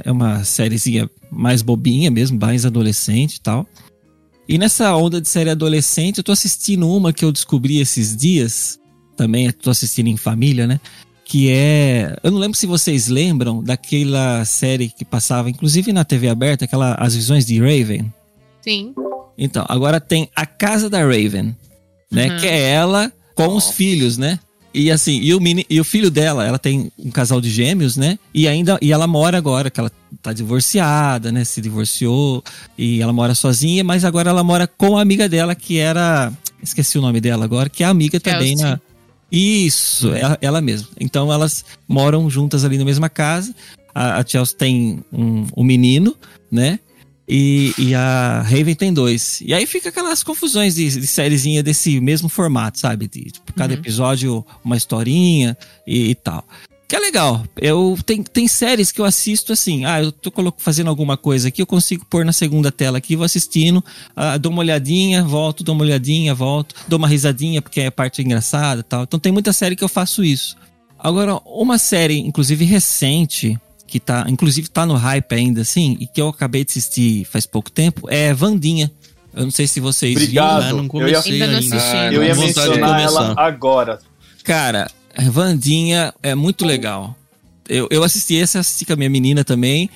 É 0.05 0.09
uma 0.11 0.43
sériezinha 0.45 1.09
mais 1.29 1.61
bobinha 1.61 2.09
mesmo, 2.09 2.39
mais 2.39 2.65
adolescente 2.65 3.35
e 3.35 3.41
tal. 3.41 3.67
E 4.47 4.57
nessa 4.57 4.95
onda 4.95 5.19
de 5.19 5.27
série 5.27 5.49
adolescente, 5.49 6.19
eu 6.19 6.23
tô 6.23 6.31
assistindo 6.31 6.87
uma 6.89 7.11
que 7.11 7.25
eu 7.25 7.31
descobri 7.31 7.79
esses 7.79 8.15
dias. 8.15 8.79
Também 9.15 9.51
tô 9.51 9.69
assistindo 9.69 10.07
em 10.07 10.17
família, 10.17 10.67
né? 10.67 10.79
que 11.25 11.49
é. 11.49 12.15
Eu 12.23 12.31
não 12.31 12.37
lembro 12.37 12.57
se 12.57 12.67
vocês 12.67 13.07
lembram 13.07 13.61
daquela 13.61 14.45
série 14.45 14.89
que 14.89 15.03
passava, 15.03 15.49
inclusive 15.49 15.91
na 15.91 16.05
TV 16.05 16.29
aberta, 16.29 16.65
aquela 16.65 16.93
As 16.93 17.15
Visões 17.15 17.45
de 17.45 17.59
Raven. 17.59 18.13
Sim. 18.61 18.93
Então, 19.37 19.65
agora 19.67 19.99
tem 19.99 20.29
A 20.35 20.45
Casa 20.45 20.89
da 20.89 20.99
Raven, 20.99 21.55
né? 22.11 22.29
Uhum. 22.29 22.37
Que 22.37 22.47
é 22.47 22.69
ela 22.69 23.11
com 23.33 23.55
os 23.55 23.71
filhos, 23.71 24.17
né? 24.17 24.39
E 24.73 24.91
assim, 24.91 25.19
e 25.21 25.33
o, 25.33 25.39
meni, 25.39 25.65
e 25.69 25.79
o 25.79 25.85
filho 25.85 26.11
dela, 26.11 26.45
ela 26.45 26.59
tem 26.59 26.91
um 26.99 27.09
casal 27.09 27.39
de 27.39 27.49
gêmeos, 27.49 27.95
né? 27.97 28.19
E 28.33 28.47
ainda 28.47 28.77
e 28.81 28.91
ela 28.91 29.07
mora 29.07 29.37
agora, 29.37 29.71
que 29.71 29.79
ela 29.79 29.91
tá 30.21 30.31
divorciada, 30.31 31.31
né? 31.31 31.43
Se 31.43 31.61
divorciou 31.61 32.43
e 32.77 33.01
ela 33.01 33.13
mora 33.13 33.33
sozinha, 33.33 33.83
mas 33.83 34.03
agora 34.03 34.29
ela 34.29 34.43
mora 34.43 34.67
com 34.67 34.97
a 34.97 35.01
amiga 35.01 35.27
dela, 35.27 35.55
que 35.55 35.79
era. 35.79 36.31
Esqueci 36.61 36.97
o 36.97 37.01
nome 37.01 37.21
dela 37.21 37.45
agora, 37.45 37.69
que 37.69 37.83
é 37.83 37.87
amiga 37.87 38.19
também 38.19 38.55
Kelsey. 38.55 38.65
na. 38.65 38.79
Isso, 39.31 40.13
ela, 40.13 40.37
ela 40.41 40.61
mesma. 40.61 40.87
Então 40.99 41.31
elas 41.31 41.65
moram 41.87 42.29
juntas 42.29 42.63
ali 42.63 42.77
na 42.77 42.85
mesma 42.85 43.09
casa. 43.09 43.53
A, 43.93 44.19
a 44.19 44.25
Chelsea 44.25 44.55
tem 44.57 45.03
um, 45.11 45.45
um 45.57 45.63
menino, 45.63 46.15
né? 46.51 46.79
E, 47.27 47.73
e 47.77 47.95
a 47.95 48.41
Raven 48.43 48.75
tem 48.75 48.93
dois. 48.93 49.41
E 49.41 49.51
aí 49.53 49.65
fica 49.65 49.89
aquelas 49.89 50.21
confusões 50.21 50.75
de, 50.75 50.87
de 50.99 51.07
sériezinha 51.07 51.63
desse 51.63 51.99
mesmo 51.99 52.29
formato, 52.29 52.79
sabe? 52.79 53.07
De, 53.07 53.31
tipo, 53.31 53.51
cada 53.53 53.73
Uhum. 53.73 53.79
episódio 53.79 54.45
uma 54.63 54.77
historinha 54.77 55.57
e, 55.87 56.11
e 56.11 56.15
tal. 56.15 56.47
Que 56.87 56.95
é 56.95 56.99
legal. 56.99 57.43
Eu, 57.57 57.97
tem, 58.05 58.21
tem 58.21 58.47
séries 58.47 58.91
que 58.91 59.01
eu 59.01 59.05
assisto 59.05 59.51
assim. 59.51 59.85
Ah, 59.85 60.03
eu 60.03 60.11
tô 60.11 60.29
colo- 60.29 60.53
fazendo 60.57 60.87
alguma 60.89 61.17
coisa 61.17 61.47
aqui, 61.47 61.59
eu 61.61 61.65
consigo 61.65 62.05
pôr 62.05 62.23
na 62.23 62.31
segunda 62.31 62.71
tela 62.71 62.99
aqui, 62.99 63.15
vou 63.15 63.25
assistindo, 63.25 63.83
ah, 64.15 64.37
dou 64.37 64.51
uma 64.51 64.59
olhadinha, 64.61 65.23
volto, 65.23 65.63
dou 65.63 65.73
uma 65.73 65.83
olhadinha, 65.83 66.35
volto, 66.35 66.75
dou 66.87 66.99
uma 66.99 67.07
risadinha 67.07 67.59
porque 67.61 67.81
é 67.81 67.87
a 67.87 67.91
parte 67.91 68.21
engraçada 68.21 68.81
e 68.81 68.83
tal. 68.83 69.01
Então 69.03 69.19
tem 69.19 69.31
muita 69.31 69.51
série 69.51 69.75
que 69.75 69.83
eu 69.83 69.87
faço 69.89 70.23
isso. 70.23 70.55
Agora, 70.99 71.35
uma 71.45 71.77
série, 71.79 72.19
inclusive 72.19 72.63
recente, 72.65 73.59
que 73.87 73.99
tá, 73.99 74.25
inclusive 74.27 74.67
tá 74.69 74.85
no 74.85 74.93
hype 74.95 75.33
ainda, 75.33 75.61
assim, 75.61 75.97
e 75.99 76.05
que 76.05 76.21
eu 76.21 76.27
acabei 76.29 76.63
de 76.63 76.69
assistir 76.71 77.25
faz 77.25 77.47
pouco 77.47 77.71
tempo, 77.71 78.07
é 78.11 78.31
Vandinha. 78.31 78.91
Eu 79.35 79.43
não 79.43 79.51
sei 79.51 79.65
se 79.67 79.79
vocês 79.79 80.15
Obrigado. 80.15 80.61
Ah, 80.63 80.69
não 80.69 80.77
Eu 80.77 80.83
ia- 80.83 80.89
comecei 80.89 81.33
Ainda 81.33 81.47
não 81.47 81.57
ainda. 81.59 81.75
assisti. 81.75 82.13
Eu 82.15 82.23
ia 82.23 82.35
mencionar 82.35 83.01
ela 83.01 83.33
agora. 83.37 83.99
Cara, 84.43 84.89
Vandinha 85.23 86.13
é 86.21 86.35
muito 86.35 86.65
legal. 86.65 87.15
Eu, 87.67 87.87
eu 87.89 88.03
assisti 88.03 88.37
essa, 88.39 88.59
assisti 88.59 88.85
com 88.85 88.93
a 88.93 88.95
minha 88.95 89.09
menina 89.09 89.43
também. 89.43 89.89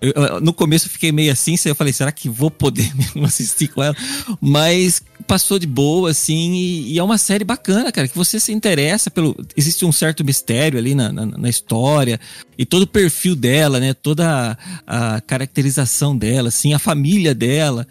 Eu- 0.00 0.12
eu- 0.12 0.40
no 0.40 0.52
começo 0.52 0.86
eu 0.86 0.90
fiquei 0.90 1.10
meio 1.10 1.32
assim, 1.32 1.54
eu 1.64 1.74
falei, 1.74 1.92
será 1.92 2.12
que 2.12 2.28
vou 2.28 2.50
poder 2.50 2.92
mesmo 2.94 3.24
assistir 3.24 3.68
com 3.68 3.82
ela? 3.82 3.96
Mas 4.40 5.02
passou 5.26 5.58
de 5.58 5.66
boa, 5.66 6.10
assim, 6.10 6.52
e, 6.52 6.92
e 6.92 6.98
é 6.98 7.02
uma 7.02 7.16
série 7.16 7.44
bacana, 7.44 7.90
cara, 7.90 8.06
que 8.06 8.16
você 8.16 8.38
se 8.38 8.52
interessa 8.52 9.10
pelo. 9.10 9.34
Existe 9.56 9.84
um 9.86 9.92
certo 9.92 10.22
mistério 10.22 10.78
ali 10.78 10.94
na, 10.94 11.10
na, 11.10 11.24
na 11.24 11.48
história, 11.48 12.20
e 12.58 12.66
todo 12.66 12.82
o 12.82 12.86
perfil 12.86 13.34
dela, 13.34 13.80
né? 13.80 13.94
Toda 13.94 14.58
a, 14.86 15.16
a 15.16 15.20
caracterização 15.22 16.14
dela, 16.14 16.48
assim, 16.48 16.74
a 16.74 16.78
família 16.78 17.34
dela. 17.34 17.86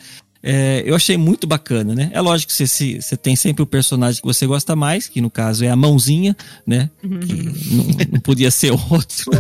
É, 0.46 0.84
eu 0.86 0.94
achei 0.94 1.16
muito 1.16 1.48
bacana, 1.48 1.96
né? 1.96 2.12
É 2.14 2.20
lógico 2.20 2.52
que 2.52 2.68
você, 2.68 3.00
você 3.02 3.16
tem 3.16 3.34
sempre 3.36 3.64
o 3.64 3.66
personagem 3.66 4.20
que 4.22 4.28
você 4.28 4.46
gosta 4.46 4.76
mais, 4.76 5.08
que 5.08 5.22
no 5.22 5.30
caso 5.30 5.64
é 5.64 5.70
a 5.70 5.76
mãozinha, 5.76 6.36
né? 6.68 6.90
Que 7.02 7.08
não, 7.74 7.86
não 8.14 8.20
podia 8.20 8.52
ser 8.52 8.72
outro. 8.92 9.32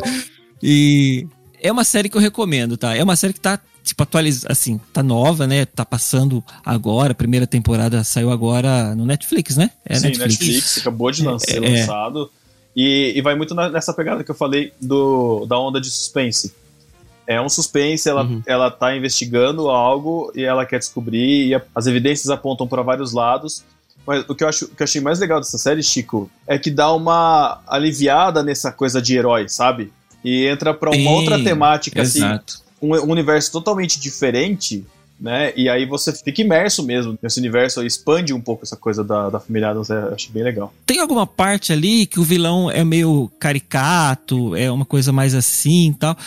E 0.62 1.28
é 1.62 1.72
uma 1.72 1.84
série 1.84 2.08
que 2.10 2.16
eu 2.18 2.22
recomendo, 2.22 2.78
tá? 2.78 2.96
É 2.96 3.04
uma 3.04 3.16
série 3.18 3.34
que 3.34 3.40
tá, 3.40 3.60
tipo, 3.84 4.02
atualizada, 4.02 4.52
assim, 4.52 4.80
tá 4.94 5.04
nova, 5.04 5.46
né? 5.46 5.66
Tá 5.66 5.86
passando 5.86 6.44
agora, 6.66 7.12
a 7.12 7.16
primeira 7.16 7.46
temporada 7.46 8.04
saiu 8.04 8.32
agora 8.32 8.96
no 8.96 9.06
Netflix, 9.06 9.58
né? 9.58 9.72
É 9.86 9.96
Sim, 9.96 10.12
Netflix. 10.18 10.78
acabou 10.78 11.12
de 11.12 11.24
lan- 11.24 11.40
ser 11.40 11.62
É. 11.64 11.80
lançado. 11.82 12.30
E, 12.76 13.14
e 13.16 13.22
vai 13.22 13.36
muito 13.36 13.54
nessa 13.54 13.94
pegada 13.94 14.24
que 14.24 14.32
eu 14.32 14.36
falei 14.36 14.72
do, 14.82 15.46
da 15.46 15.60
onda 15.60 15.80
de 15.80 15.92
suspense. 15.92 16.54
É 17.26 17.40
um 17.42 17.48
suspense, 17.50 18.08
ela, 18.10 18.24
Uhum. 18.24 18.42
ela 18.46 18.70
tá 18.70 18.96
investigando 18.96 19.70
algo 19.70 20.32
e 20.36 20.44
ela 20.44 20.66
quer 20.66 20.80
descobrir, 20.80 21.48
e 21.48 21.56
a- 21.56 21.62
as 21.74 21.88
evidências 21.88 22.30
apontam 22.30 22.68
para 22.68 22.82
vários 22.82 23.14
lados. 23.14 23.64
Mas 24.06 24.26
o 24.28 24.36
que 24.36 24.44
eu, 24.44 24.50
acho, 24.50 24.66
o 24.66 24.68
que 24.70 24.82
eu 24.82 24.84
achei 24.84 25.00
mais 25.00 25.20
legal 25.20 25.40
dessa 25.40 25.58
série, 25.58 25.82
Chico, 25.82 26.30
é 26.46 26.58
que 26.58 26.70
dá 26.70 26.92
uma 26.94 27.62
aliviada 27.66 28.44
nessa 28.44 28.72
coisa 28.72 29.02
de 29.02 29.16
herói, 29.16 29.48
sabe? 29.48 29.94
E 30.24 30.46
entra 30.46 30.74
pra 30.74 30.90
uma 30.90 30.98
Sim, 30.98 31.08
outra 31.08 31.42
temática, 31.42 32.02
assim, 32.02 32.20
Exato. 32.20 32.62
um, 32.82 32.94
um 32.96 33.12
universo 33.12 33.52
totalmente 33.52 34.00
diferente, 34.00 34.86
né? 35.24 35.54
E 35.56 35.70
aí 35.70 35.86
você 35.86 36.12
fica 36.12 36.42
imerso 36.42 36.84
mesmo 36.84 37.18
nesse 37.24 37.40
universo, 37.40 37.82
expande 37.82 38.34
um 38.34 38.42
pouco 38.42 38.66
essa 38.66 38.76
coisa 38.76 39.06
da, 39.06 39.30
da 39.30 39.40
família 39.40 39.70
Adams, 39.70 39.90
é, 39.90 40.14
achei 40.14 40.30
bem 40.30 40.44
legal. 40.44 40.74
Tem 40.86 41.00
alguma 41.00 41.26
parte 41.26 41.72
ali 41.72 42.06
que 42.06 42.20
o 42.20 42.24
vilão 42.24 42.70
é 42.70 42.84
meio 42.84 43.32
caricato, 43.40 44.54
é 44.54 44.70
uma 44.70 44.84
coisa 44.84 45.14
mais 45.14 45.34
assim 45.34 45.96
tal. 45.98 46.18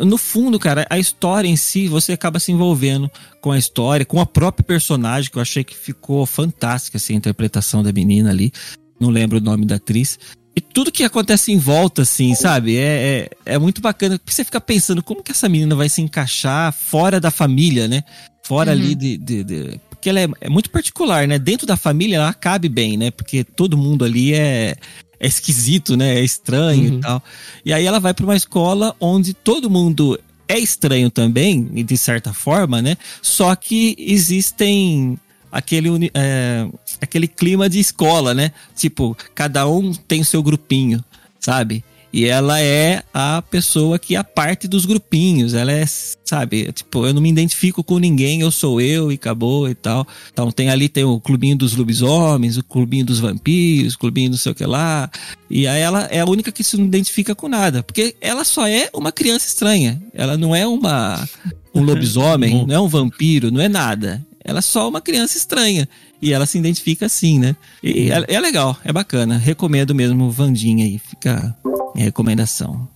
No 0.00 0.16
fundo, 0.16 0.58
cara, 0.58 0.86
a 0.88 0.98
história 0.98 1.46
em 1.46 1.56
si, 1.56 1.88
você 1.88 2.12
acaba 2.12 2.38
se 2.38 2.50
envolvendo 2.50 3.10
com 3.42 3.52
a 3.52 3.58
história, 3.58 4.06
com 4.06 4.18
a 4.18 4.24
própria 4.24 4.64
personagem, 4.64 5.30
que 5.30 5.36
eu 5.36 5.42
achei 5.42 5.62
que 5.62 5.76
ficou 5.76 6.24
fantástica 6.24 6.96
assim, 6.96 7.12
a 7.12 7.18
interpretação 7.18 7.82
da 7.82 7.92
menina 7.92 8.30
ali. 8.30 8.50
Não 8.98 9.10
lembro 9.10 9.38
o 9.38 9.42
nome 9.42 9.66
da 9.66 9.74
atriz. 9.74 10.18
E 10.54 10.60
tudo 10.60 10.92
que 10.92 11.02
acontece 11.04 11.50
em 11.50 11.58
volta, 11.58 12.02
assim, 12.02 12.34
sabe? 12.34 12.76
É, 12.76 13.30
é, 13.46 13.54
é 13.54 13.58
muito 13.58 13.80
bacana. 13.80 14.18
Porque 14.18 14.34
você 14.34 14.44
fica 14.44 14.60
pensando 14.60 15.02
como 15.02 15.22
que 15.22 15.32
essa 15.32 15.48
menina 15.48 15.74
vai 15.74 15.88
se 15.88 16.02
encaixar 16.02 16.72
fora 16.72 17.18
da 17.18 17.30
família, 17.30 17.88
né? 17.88 18.02
Fora 18.44 18.72
Uhum. 18.72 18.78
ali 18.78 18.94
de, 18.94 19.16
de- 19.16 19.44
de- 19.44 19.80
Porque 19.88 20.08
ela 20.10 20.20
é, 20.20 20.28
é 20.42 20.48
muito 20.50 20.68
particular, 20.70 21.26
né? 21.26 21.38
Dentro 21.38 21.66
da 21.66 21.76
família 21.76 22.16
ela 22.16 22.34
cabe 22.34 22.68
bem, 22.68 22.96
né? 22.98 23.10
Porque 23.10 23.44
todo 23.44 23.78
mundo 23.78 24.04
ali 24.04 24.34
é, 24.34 24.76
é 25.18 25.26
esquisito, 25.26 25.96
né? 25.96 26.18
É 26.18 26.24
estranho 26.24 26.90
Uhum. 26.92 26.98
e 26.98 27.00
tal. 27.00 27.22
E 27.64 27.72
aí 27.72 27.86
ela 27.86 27.98
vai 28.00 28.12
para 28.12 28.24
uma 28.24 28.36
escola 28.36 28.94
onde 29.00 29.32
todo 29.32 29.70
mundo 29.70 30.18
é 30.48 30.58
estranho 30.58 31.08
também, 31.10 31.62
de 31.82 31.96
certa 31.96 32.34
forma, 32.34 32.82
né? 32.82 32.96
Só 33.22 33.54
que 33.56 33.94
existem 33.98 35.18
aquele, 35.50 36.10
é, 36.14 36.66
aquele 37.02 37.28
clima 37.28 37.68
de 37.68 37.78
escola, 37.78 38.32
né? 38.32 38.52
Tipo, 38.76 39.16
cada 39.34 39.68
um 39.68 39.92
tem 39.92 40.20
o 40.20 40.24
seu 40.24 40.42
grupinho, 40.42 41.04
sabe? 41.40 41.84
E 42.12 42.26
ela 42.26 42.60
é 42.60 43.02
a 43.14 43.40
pessoa 43.40 43.98
que 43.98 44.14
é 44.14 44.18
a 44.18 44.24
parte 44.24 44.68
dos 44.68 44.84
grupinhos. 44.84 45.54
Ela 45.54 45.72
é, 45.72 45.86
sabe, 45.86 46.70
tipo, 46.72 47.06
eu 47.06 47.14
não 47.14 47.22
me 47.22 47.30
identifico 47.30 47.82
com 47.82 47.98
ninguém, 47.98 48.42
eu 48.42 48.50
sou 48.50 48.82
eu 48.82 49.10
e 49.10 49.14
acabou 49.14 49.66
e 49.66 49.74
tal. 49.74 50.06
Então 50.30 50.52
tem 50.52 50.68
ali, 50.68 50.90
tem 50.90 51.04
o 51.04 51.18
clubinho 51.18 51.56
dos 51.56 51.74
lobisomens, 51.74 52.58
o 52.58 52.62
clubinho 52.62 53.06
dos 53.06 53.18
vampiros, 53.18 53.94
o 53.94 53.98
clubinho 53.98 54.30
não 54.32 54.36
sei 54.36 54.52
o 54.52 54.54
que 54.54 54.66
lá. 54.66 55.10
E 55.48 55.66
aí 55.66 55.80
ela 55.80 56.02
é 56.10 56.20
a 56.20 56.26
única 56.26 56.52
que 56.52 56.62
se 56.62 56.76
não 56.76 56.84
identifica 56.84 57.34
com 57.34 57.48
nada. 57.48 57.82
Porque 57.82 58.14
ela 58.20 58.44
só 58.44 58.66
é 58.66 58.90
uma 58.92 59.10
criança 59.10 59.46
estranha. 59.46 60.02
Ela 60.12 60.36
não 60.36 60.54
é 60.54 60.66
uma 60.66 61.26
um 61.74 61.80
lobisomem, 61.82 62.66
não 62.66 62.74
é 62.74 62.80
um 62.80 62.88
vampiro, 62.88 63.50
não 63.50 63.60
é 63.60 63.70
nada. 63.70 64.22
Ela 64.44 64.58
é 64.58 64.62
só 64.62 64.86
uma 64.86 65.00
criança 65.00 65.38
estranha. 65.38 65.88
E 66.22 66.32
ela 66.32 66.46
se 66.46 66.56
identifica 66.56 67.06
assim, 67.06 67.40
né? 67.40 67.56
E 67.82 68.12
é, 68.12 68.24
é 68.28 68.40
legal, 68.40 68.78
é 68.84 68.92
bacana. 68.92 69.36
Recomendo 69.36 69.92
mesmo 69.92 70.30
Vandinha 70.30 70.84
aí. 70.84 70.96
Fica 70.96 71.56
a 71.96 71.98
recomendação. 71.98 72.88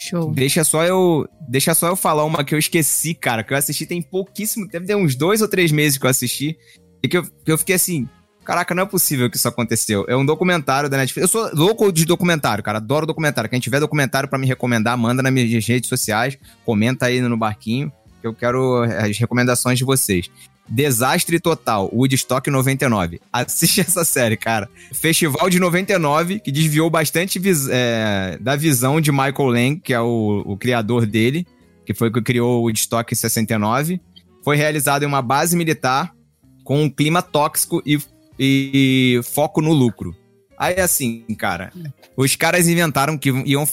Show. 0.00 0.32
Deixa 0.32 0.62
só 0.64 0.84
eu, 0.84 1.28
deixa 1.48 1.74
só 1.74 1.88
eu 1.88 1.96
falar 1.96 2.24
uma 2.24 2.42
que 2.44 2.54
eu 2.54 2.58
esqueci, 2.58 3.12
cara, 3.12 3.44
que 3.44 3.52
eu 3.52 3.56
assisti 3.56 3.84
tem 3.84 4.00
pouquíssimo, 4.00 4.66
deve 4.66 4.86
ter 4.86 4.94
uns 4.94 5.14
dois 5.14 5.42
ou 5.42 5.48
três 5.48 5.70
meses 5.70 5.98
que 5.98 6.06
eu 6.06 6.10
assisti, 6.10 6.56
e 7.02 7.08
que 7.08 7.18
eu, 7.18 7.22
que 7.22 7.52
eu 7.52 7.58
fiquei 7.58 7.74
assim, 7.74 8.08
caraca, 8.42 8.74
não 8.74 8.84
é 8.84 8.86
possível 8.86 9.28
que 9.28 9.36
isso 9.36 9.46
aconteceu. 9.46 10.06
É 10.08 10.16
um 10.16 10.24
documentário 10.24 10.88
da 10.88 10.96
Netflix. 10.96 11.22
Eu 11.22 11.28
sou 11.28 11.54
louco 11.54 11.92
de 11.92 12.06
documentário, 12.06 12.64
cara, 12.64 12.78
adoro 12.78 13.06
documentário. 13.06 13.50
Quem 13.50 13.60
tiver 13.60 13.78
documentário 13.78 14.26
pra 14.26 14.38
me 14.38 14.46
recomendar, 14.46 14.96
manda 14.96 15.22
nas 15.22 15.32
minhas 15.32 15.66
redes 15.66 15.88
sociais, 15.88 16.38
comenta 16.64 17.06
aí 17.06 17.20
no 17.20 17.36
barquinho, 17.36 17.92
que 18.22 18.26
eu 18.26 18.32
quero 18.32 18.82
as 18.82 19.18
recomendações 19.18 19.76
de 19.76 19.84
vocês. 19.84 20.30
Desastre 20.70 21.40
Total, 21.40 21.90
Woodstock 21.92 22.48
99. 22.48 23.20
Assiste 23.32 23.80
essa 23.82 24.04
série, 24.04 24.36
cara. 24.36 24.68
Festival 24.92 25.50
de 25.50 25.58
99, 25.58 26.38
que 26.40 26.52
desviou 26.52 26.88
bastante 26.88 27.38
vis- 27.38 27.68
é, 27.68 28.38
da 28.40 28.54
visão 28.54 29.00
de 29.00 29.10
Michael 29.10 29.48
Lang, 29.48 29.80
que 29.80 29.92
é 29.92 30.00
o, 30.00 30.42
o 30.46 30.56
criador 30.56 31.04
dele, 31.06 31.46
que 31.84 31.92
foi 31.92 32.10
que 32.12 32.22
criou 32.22 32.60
o 32.60 32.62
Woodstock 32.62 33.12
em 33.12 33.16
69. 33.16 34.00
Foi 34.44 34.56
realizado 34.56 35.02
em 35.02 35.06
uma 35.06 35.20
base 35.20 35.56
militar 35.56 36.14
com 36.62 36.84
um 36.84 36.88
clima 36.88 37.20
tóxico 37.20 37.82
e, 37.84 37.98
e 38.38 39.20
foco 39.24 39.60
no 39.60 39.72
lucro. 39.72 40.14
Aí 40.56 40.78
assim, 40.78 41.24
cara, 41.38 41.72
os 42.16 42.36
caras 42.36 42.68
inventaram 42.68 43.16
que 43.18 43.30
iam 43.46 43.66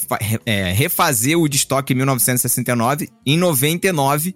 é, 0.46 0.72
refazer 0.72 1.38
o 1.38 1.46
estoque 1.46 1.94
em 1.94 1.98
1969 1.98 3.10
em 3.26 3.38
99, 3.38 4.34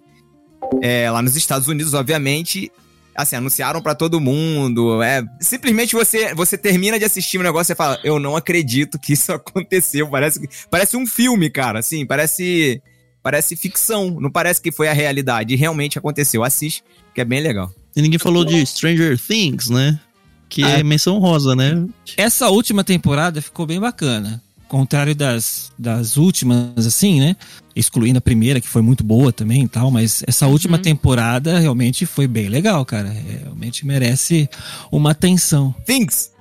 é, 0.80 1.10
lá 1.10 1.20
nos 1.20 1.36
Estados 1.36 1.68
Unidos, 1.68 1.94
obviamente. 1.94 2.70
Assim, 3.14 3.36
anunciaram 3.36 3.82
para 3.82 3.94
todo 3.94 4.20
mundo. 4.20 5.02
É, 5.02 5.22
simplesmente 5.38 5.94
você 5.94 6.34
você 6.34 6.56
termina 6.56 6.98
de 6.98 7.04
assistir 7.04 7.38
um 7.38 7.42
negócio 7.42 7.72
e 7.72 7.76
fala: 7.76 8.00
Eu 8.02 8.18
não 8.18 8.36
acredito 8.36 8.98
que 8.98 9.12
isso 9.12 9.32
aconteceu. 9.34 10.08
Parece, 10.08 10.48
parece 10.70 10.96
um 10.96 11.06
filme, 11.06 11.50
cara. 11.50 11.80
Assim, 11.80 12.06
parece 12.06 12.80
parece 13.22 13.54
ficção, 13.54 14.18
não 14.20 14.30
parece 14.30 14.60
que 14.60 14.72
foi 14.72 14.88
a 14.88 14.92
realidade. 14.92 15.52
E 15.52 15.56
realmente 15.56 15.98
aconteceu. 15.98 16.42
Assiste, 16.42 16.82
que 17.14 17.20
é 17.20 17.24
bem 17.24 17.40
legal. 17.40 17.70
E 17.94 18.00
ninguém 18.00 18.18
falou 18.18 18.44
de 18.44 18.64
Stranger 18.66 19.18
Things, 19.18 19.68
né? 19.68 20.00
Que 20.48 20.64
ah, 20.64 20.80
é 20.80 20.82
menção 20.82 21.18
rosa, 21.18 21.54
né? 21.54 21.86
Essa 22.16 22.48
última 22.48 22.82
temporada 22.82 23.40
ficou 23.40 23.66
bem 23.66 23.80
bacana. 23.80 24.42
Contrário 24.72 25.14
das, 25.14 25.70
das 25.78 26.16
últimas, 26.16 26.86
assim, 26.86 27.20
né? 27.20 27.36
Excluindo 27.76 28.16
a 28.16 28.22
primeira, 28.22 28.58
que 28.58 28.66
foi 28.66 28.80
muito 28.80 29.04
boa 29.04 29.30
também 29.30 29.64
e 29.64 29.68
tal, 29.68 29.90
mas 29.90 30.24
essa 30.26 30.46
última 30.46 30.78
uhum. 30.78 30.82
temporada 30.82 31.58
realmente 31.58 32.06
foi 32.06 32.26
bem 32.26 32.48
legal, 32.48 32.82
cara. 32.86 33.10
Realmente 33.10 33.84
merece 33.84 34.48
uma 34.90 35.10
atenção. 35.10 35.74
Things! 35.84 36.32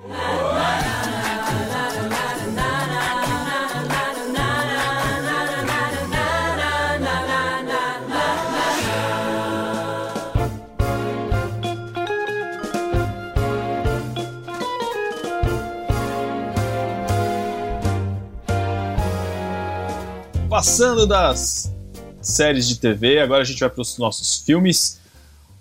Passando 20.61 21.07
das 21.07 21.73
séries 22.21 22.67
de 22.67 22.77
TV, 22.77 23.17
agora 23.17 23.41
a 23.41 23.43
gente 23.43 23.59
vai 23.59 23.67
para 23.67 23.81
os 23.81 23.97
nossos 23.97 24.43
filmes, 24.45 24.99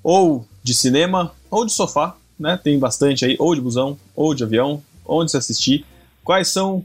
ou 0.02 0.46
de 0.62 0.74
cinema, 0.74 1.32
ou 1.50 1.64
de 1.64 1.72
sofá, 1.72 2.18
né? 2.38 2.60
Tem 2.62 2.78
bastante 2.78 3.24
aí, 3.24 3.34
ou 3.38 3.54
de 3.54 3.62
busão, 3.62 3.96
ou 4.14 4.34
de 4.34 4.44
avião, 4.44 4.82
onde 5.06 5.30
se 5.30 5.38
assistir. 5.38 5.86
Quais 6.22 6.48
são 6.48 6.84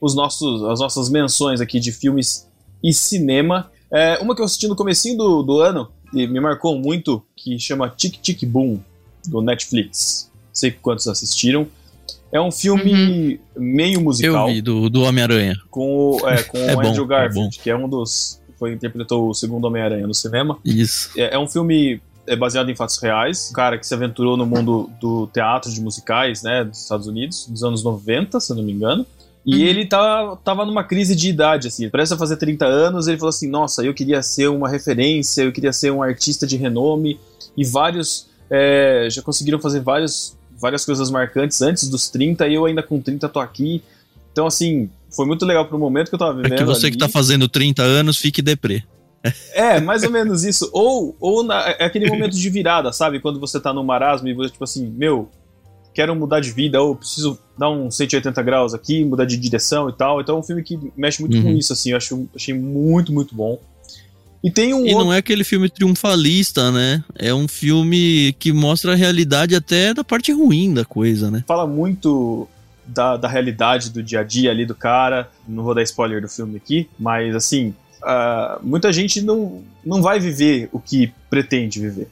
os 0.00 0.12
nossos, 0.12 0.64
as 0.64 0.80
nossas 0.80 1.08
menções 1.08 1.60
aqui 1.60 1.78
de 1.78 1.92
filmes 1.92 2.48
e 2.82 2.92
cinema? 2.92 3.70
É, 3.92 4.18
uma 4.20 4.34
que 4.34 4.40
eu 4.40 4.44
assisti 4.44 4.66
no 4.66 4.74
comecinho 4.74 5.16
do, 5.16 5.42
do 5.44 5.60
ano 5.60 5.88
e 6.12 6.26
me 6.26 6.40
marcou 6.40 6.76
muito, 6.76 7.22
que 7.36 7.60
chama 7.60 7.88
Tic 7.88 8.20
Tic 8.20 8.44
Boom, 8.44 8.80
do 9.28 9.40
Netflix. 9.40 10.28
Não 10.34 10.40
sei 10.52 10.72
quantos 10.72 11.06
assistiram. 11.06 11.68
É 12.32 12.40
um 12.40 12.50
filme 12.50 13.38
uhum. 13.54 13.62
meio 13.62 14.00
musical. 14.00 14.48
Eu 14.48 14.54
vi, 14.54 14.62
do, 14.62 14.88
do 14.88 15.02
Homem-Aranha. 15.02 15.54
Com, 15.70 16.18
é, 16.26 16.42
com 16.42 16.56
é 16.58 16.74
o 16.74 16.80
Andrew 16.80 17.06
bom, 17.06 17.12
é 17.12 17.18
Garfield, 17.18 17.58
é 17.60 17.62
que 17.62 17.70
é 17.70 17.76
um 17.76 17.88
dos. 17.88 18.40
Foi, 18.58 18.72
interpretou 18.72 19.28
o 19.28 19.34
segundo 19.34 19.66
Homem-Aranha 19.66 20.06
no 20.06 20.14
cinema. 20.14 20.58
Isso. 20.64 21.10
É, 21.16 21.34
é 21.34 21.38
um 21.38 21.46
filme 21.46 22.00
é 22.26 22.34
baseado 22.34 22.70
em 22.70 22.74
fatos 22.74 22.98
reais. 23.02 23.50
Um 23.50 23.54
cara 23.54 23.76
que 23.76 23.86
se 23.86 23.92
aventurou 23.92 24.36
no 24.36 24.46
mundo 24.46 24.90
do 25.00 25.26
teatro 25.26 25.70
de 25.70 25.80
musicais, 25.80 26.42
né, 26.42 26.64
dos 26.64 26.82
Estados 26.82 27.06
Unidos, 27.06 27.46
dos 27.46 27.62
anos 27.62 27.84
90, 27.84 28.40
se 28.40 28.52
eu 28.52 28.56
não 28.56 28.62
me 28.62 28.72
engano. 28.72 29.04
E 29.44 29.56
uhum. 29.56 29.60
ele 29.60 29.86
tá, 29.86 30.36
tava 30.44 30.64
numa 30.64 30.84
crise 30.84 31.16
de 31.16 31.28
idade, 31.28 31.68
assim. 31.68 31.90
Parece 31.90 32.16
fazer 32.16 32.36
30 32.36 32.64
anos, 32.64 33.08
ele 33.08 33.18
falou 33.18 33.30
assim: 33.30 33.48
Nossa, 33.48 33.84
eu 33.84 33.92
queria 33.92 34.22
ser 34.22 34.48
uma 34.48 34.68
referência, 34.68 35.42
eu 35.42 35.52
queria 35.52 35.72
ser 35.72 35.90
um 35.90 36.02
artista 36.02 36.46
de 36.46 36.56
renome. 36.56 37.18
E 37.56 37.64
vários 37.64 38.28
é, 38.48 39.08
já 39.10 39.20
conseguiram 39.20 39.58
fazer 39.58 39.80
vários 39.80 40.36
várias 40.62 40.84
coisas 40.84 41.10
marcantes 41.10 41.60
antes 41.60 41.88
dos 41.88 42.08
30 42.08 42.46
e 42.46 42.54
eu 42.54 42.64
ainda 42.64 42.84
com 42.84 43.00
30 43.00 43.28
tô 43.28 43.40
aqui. 43.40 43.82
Então, 44.30 44.46
assim, 44.46 44.88
foi 45.10 45.26
muito 45.26 45.44
legal 45.44 45.66
pro 45.66 45.76
momento 45.76 46.08
que 46.08 46.14
eu 46.14 46.18
tava 46.18 46.34
vivendo. 46.34 46.52
É 46.54 46.56
que 46.56 46.64
você 46.64 46.86
ali. 46.86 46.92
que 46.92 46.98
tá 46.98 47.08
fazendo 47.08 47.48
30 47.48 47.82
anos, 47.82 48.16
fique 48.16 48.40
deprê. 48.40 48.84
É, 49.52 49.80
mais 49.80 50.02
ou 50.04 50.10
menos 50.10 50.44
isso. 50.44 50.70
Ou, 50.72 51.16
ou 51.20 51.42
na, 51.42 51.68
é 51.78 51.84
aquele 51.84 52.08
momento 52.08 52.36
de 52.36 52.50
virada, 52.50 52.92
sabe? 52.92 53.20
Quando 53.20 53.38
você 53.38 53.60
tá 53.60 53.72
no 53.72 53.84
marasmo 53.84 54.28
e 54.28 54.34
você, 54.34 54.50
tipo 54.50 54.64
assim, 54.64 54.86
meu, 54.86 55.28
quero 55.92 56.14
mudar 56.14 56.40
de 56.40 56.50
vida, 56.50 56.80
ou 56.80 56.96
preciso 56.96 57.38
dar 57.58 57.70
um 57.70 57.90
180 57.90 58.42
graus 58.42 58.74
aqui, 58.74 59.04
mudar 59.04 59.24
de 59.24 59.36
direção 59.36 59.88
e 59.88 59.92
tal. 59.92 60.20
Então 60.20 60.36
é 60.36 60.38
um 60.38 60.42
filme 60.42 60.62
que 60.62 60.78
mexe 60.96 61.20
muito 61.20 61.36
uhum. 61.36 61.42
com 61.42 61.50
isso, 61.50 61.72
assim. 61.72 61.90
Eu 61.90 61.96
acho, 61.96 62.28
achei 62.34 62.54
muito, 62.54 63.12
muito 63.12 63.34
bom. 63.34 63.60
E 64.42 64.50
tem 64.50 64.74
um. 64.74 64.84
E 64.84 64.90
outro... 64.90 65.04
não 65.04 65.12
é 65.12 65.18
aquele 65.18 65.44
filme 65.44 65.68
triunfalista, 65.68 66.72
né? 66.72 67.04
É 67.16 67.32
um 67.32 67.46
filme 67.46 68.34
que 68.38 68.52
mostra 68.52 68.92
a 68.92 68.96
realidade 68.96 69.54
até 69.54 69.94
da 69.94 70.02
parte 70.02 70.32
ruim 70.32 70.74
da 70.74 70.84
coisa, 70.84 71.30
né? 71.30 71.44
Fala 71.46 71.66
muito 71.66 72.48
da, 72.86 73.16
da 73.16 73.28
realidade 73.28 73.90
do 73.90 74.02
dia 74.02 74.20
a 74.20 74.24
dia 74.24 74.50
ali 74.50 74.66
do 74.66 74.74
cara. 74.74 75.30
Não 75.46 75.62
vou 75.62 75.74
dar 75.74 75.82
spoiler 75.82 76.20
do 76.20 76.28
filme 76.28 76.56
aqui, 76.56 76.88
mas 76.98 77.34
assim, 77.36 77.74
uh, 78.02 78.58
muita 78.62 78.92
gente 78.92 79.20
não, 79.20 79.62
não 79.84 80.02
vai 80.02 80.18
viver 80.18 80.68
o 80.72 80.80
que 80.80 81.12
pretende 81.30 81.80
viver, 81.80 82.08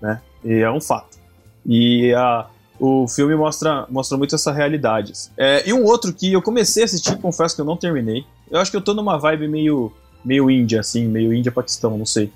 né? 0.00 0.20
E 0.44 0.54
é 0.54 0.70
um 0.70 0.80
fato. 0.80 1.18
E 1.66 2.12
uh, 2.14 2.44
o 2.78 3.06
filme 3.08 3.34
mostra, 3.34 3.86
mostra 3.90 4.16
muito 4.18 4.34
essa 4.34 4.52
realidade. 4.52 5.12
É, 5.36 5.68
e 5.68 5.72
um 5.72 5.84
outro 5.84 6.12
que 6.12 6.32
eu 6.32 6.42
comecei 6.42 6.82
a 6.82 6.86
assistir, 6.86 7.16
confesso 7.18 7.54
que 7.54 7.60
eu 7.60 7.64
não 7.64 7.76
terminei. 7.76 8.24
Eu 8.50 8.60
acho 8.60 8.70
que 8.70 8.76
eu 8.76 8.82
tô 8.82 8.94
numa 8.94 9.18
vibe 9.18 9.48
meio 9.48 9.92
meio 10.24 10.50
Índia, 10.50 10.80
assim, 10.80 11.06
meio 11.06 11.32
Índia-Paquistão, 11.32 11.96
não 11.98 12.06
sei. 12.06 12.30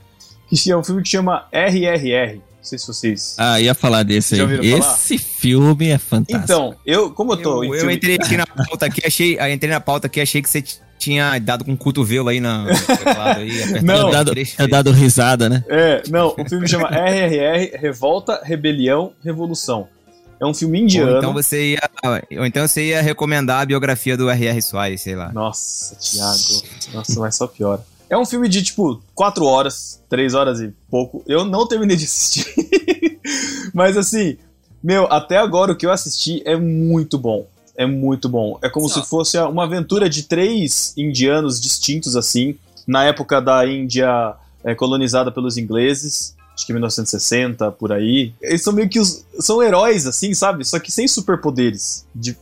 Que 0.49 0.70
é 0.70 0.76
um 0.76 0.84
filme 0.84 1.03
que 1.03 1.09
chama 1.09 1.47
RRR. 1.53 2.36
Não 2.36 2.64
sei 2.64 2.78
se 2.78 2.86
vocês. 2.86 3.36
Ah, 3.39 3.61
ia 3.61 3.74
falar 3.74 4.03
desse 4.03 4.34
aí. 4.34 4.66
Esse 4.66 5.18
falar? 5.18 5.30
filme 5.39 5.89
é 5.89 5.99
fantástico. 5.99 6.45
Então, 6.45 6.76
eu, 6.84 7.11
como 7.11 7.32
eu 7.32 7.36
tô. 7.36 7.64
Eu, 7.64 7.74
eu 7.74 7.91
entrei 7.91 8.16
aqui 8.16 8.36
na 8.36 8.47
pauta 8.47 8.86
aqui, 8.86 9.01
achei. 9.07 9.39
Entrei 9.53 9.70
na 9.70 9.80
pauta 9.80 10.07
aqui, 10.07 10.20
achei 10.20 10.43
que 10.43 10.49
você 10.49 10.62
tinha 10.99 11.39
dado 11.39 11.64
com 11.64 11.72
um 11.72 11.76
cotovelo 11.76 12.28
aí 12.28 12.41
na, 12.41 12.66
teclado 12.66 13.41
aí, 13.41 13.82
não, 13.82 14.11
dado, 14.11 14.32
é 14.59 14.66
dado 14.66 14.91
risada, 14.91 15.49
né? 15.49 15.64
É, 15.68 16.03
não, 16.11 16.34
o 16.36 16.49
filme 16.49 16.66
chama 16.66 16.89
RRR, 16.89 17.78
Revolta, 17.78 18.41
Rebelião, 18.43 19.12
Revolução. 19.24 19.89
É 20.41 20.47
um 20.47 20.55
filme 20.55 20.80
indiano. 20.80 21.12
Ou 21.12 21.18
então 21.18 21.32
você 21.32 21.72
ia, 21.72 21.91
ou 22.39 22.47
então 22.47 22.66
você 22.66 22.89
ia 22.89 23.03
recomendar 23.03 23.62
a 23.62 23.66
biografia 23.66 24.16
do 24.16 24.30
R.R. 24.30 24.62
Soares, 24.62 25.01
sei 25.01 25.16
lá. 25.16 25.32
Nossa, 25.32 25.97
Thiago. 25.97 26.95
Nossa, 26.95 27.20
mas 27.20 27.36
só 27.36 27.47
pior. 27.47 27.82
É 28.09 28.16
um 28.16 28.24
filme 28.24 28.49
de, 28.49 28.62
tipo, 28.62 29.03
quatro 29.14 29.45
horas, 29.45 30.01
três 30.09 30.34
horas 30.34 30.61
e 30.61 30.72
pouco. 30.91 31.22
Eu 31.26 31.45
não 31.45 31.66
terminei 31.66 31.97
de 31.97 32.05
assistir. 32.05 32.47
mas, 33.74 33.97
assim, 33.97 34.39
meu, 34.82 35.05
até 35.12 35.36
agora 35.36 35.72
o 35.72 35.76
que 35.76 35.84
eu 35.84 35.93
assisti 35.93 36.43
é 36.47 36.57
muito 36.57 37.18
bom. 37.18 37.47
É 37.76 37.84
muito 37.84 38.28
bom. 38.28 38.59
É 38.62 38.68
como 38.68 38.89
Só. 38.89 39.03
se 39.03 39.09
fosse 39.09 39.39
uma 39.39 39.64
aventura 39.64 40.09
de 40.09 40.22
três 40.22 40.95
indianos 40.97 41.61
distintos, 41.61 42.16
assim, 42.16 42.57
na 42.86 43.05
época 43.05 43.41
da 43.41 43.66
Índia 43.66 44.34
é, 44.64 44.74
colonizada 44.74 45.30
pelos 45.30 45.57
ingleses 45.57 46.34
acho 46.59 46.67
que 46.67 46.73
1960, 46.73 47.71
por 47.73 47.93
aí. 47.93 48.33
Eles 48.43 48.63
são 48.63 48.73
meio 48.73 48.89
que 48.89 48.99
os. 48.99 49.25
São 49.39 49.63
heróis, 49.63 50.07
assim, 50.07 50.35
sabe? 50.35 50.65
Só 50.65 50.79
que 50.81 50.91
sem 50.91 51.07
superpoderes. 51.07 52.05
De, 52.13 52.37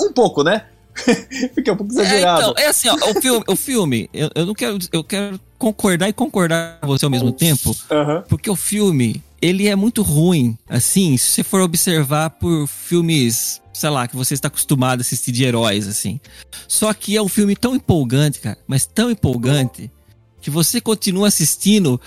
um 0.00 0.12
pouco, 0.12 0.44
né? 0.44 0.66
Fica 1.54 1.72
um 1.72 1.76
pouco 1.76 1.92
exagerado. 1.92 2.40
É, 2.40 2.50
então, 2.50 2.54
é 2.64 2.66
assim, 2.68 2.88
ó, 2.88 2.94
o 2.94 3.20
filme, 3.20 3.44
o 3.48 3.56
filme 3.56 4.10
eu, 4.12 4.30
eu 4.34 4.46
não 4.46 4.54
quero. 4.54 4.78
Eu 4.92 5.02
quero 5.02 5.40
concordar 5.58 6.08
e 6.10 6.12
concordar 6.12 6.78
com 6.80 6.86
você 6.86 7.06
ao 7.06 7.10
mesmo 7.10 7.32
tempo. 7.32 7.70
Uhum. 7.70 8.22
Porque 8.28 8.50
o 8.50 8.56
filme, 8.56 9.24
ele 9.40 9.66
é 9.66 9.74
muito 9.74 10.02
ruim, 10.02 10.58
assim, 10.68 11.16
se 11.16 11.28
você 11.28 11.42
for 11.42 11.62
observar 11.62 12.30
por 12.30 12.66
filmes, 12.66 13.62
sei 13.72 13.88
lá, 13.88 14.06
que 14.06 14.14
você 14.14 14.34
está 14.34 14.48
acostumado 14.48 15.00
a 15.00 15.02
assistir 15.02 15.32
de 15.32 15.42
heróis, 15.42 15.88
assim. 15.88 16.20
Só 16.68 16.92
que 16.92 17.16
é 17.16 17.22
um 17.22 17.28
filme 17.28 17.56
tão 17.56 17.74
empolgante, 17.74 18.40
cara, 18.40 18.58
mas 18.66 18.84
tão 18.84 19.10
empolgante, 19.10 19.90
que 20.44 20.50
você 20.50 20.78
continua 20.78 21.28
assistindo 21.28 21.98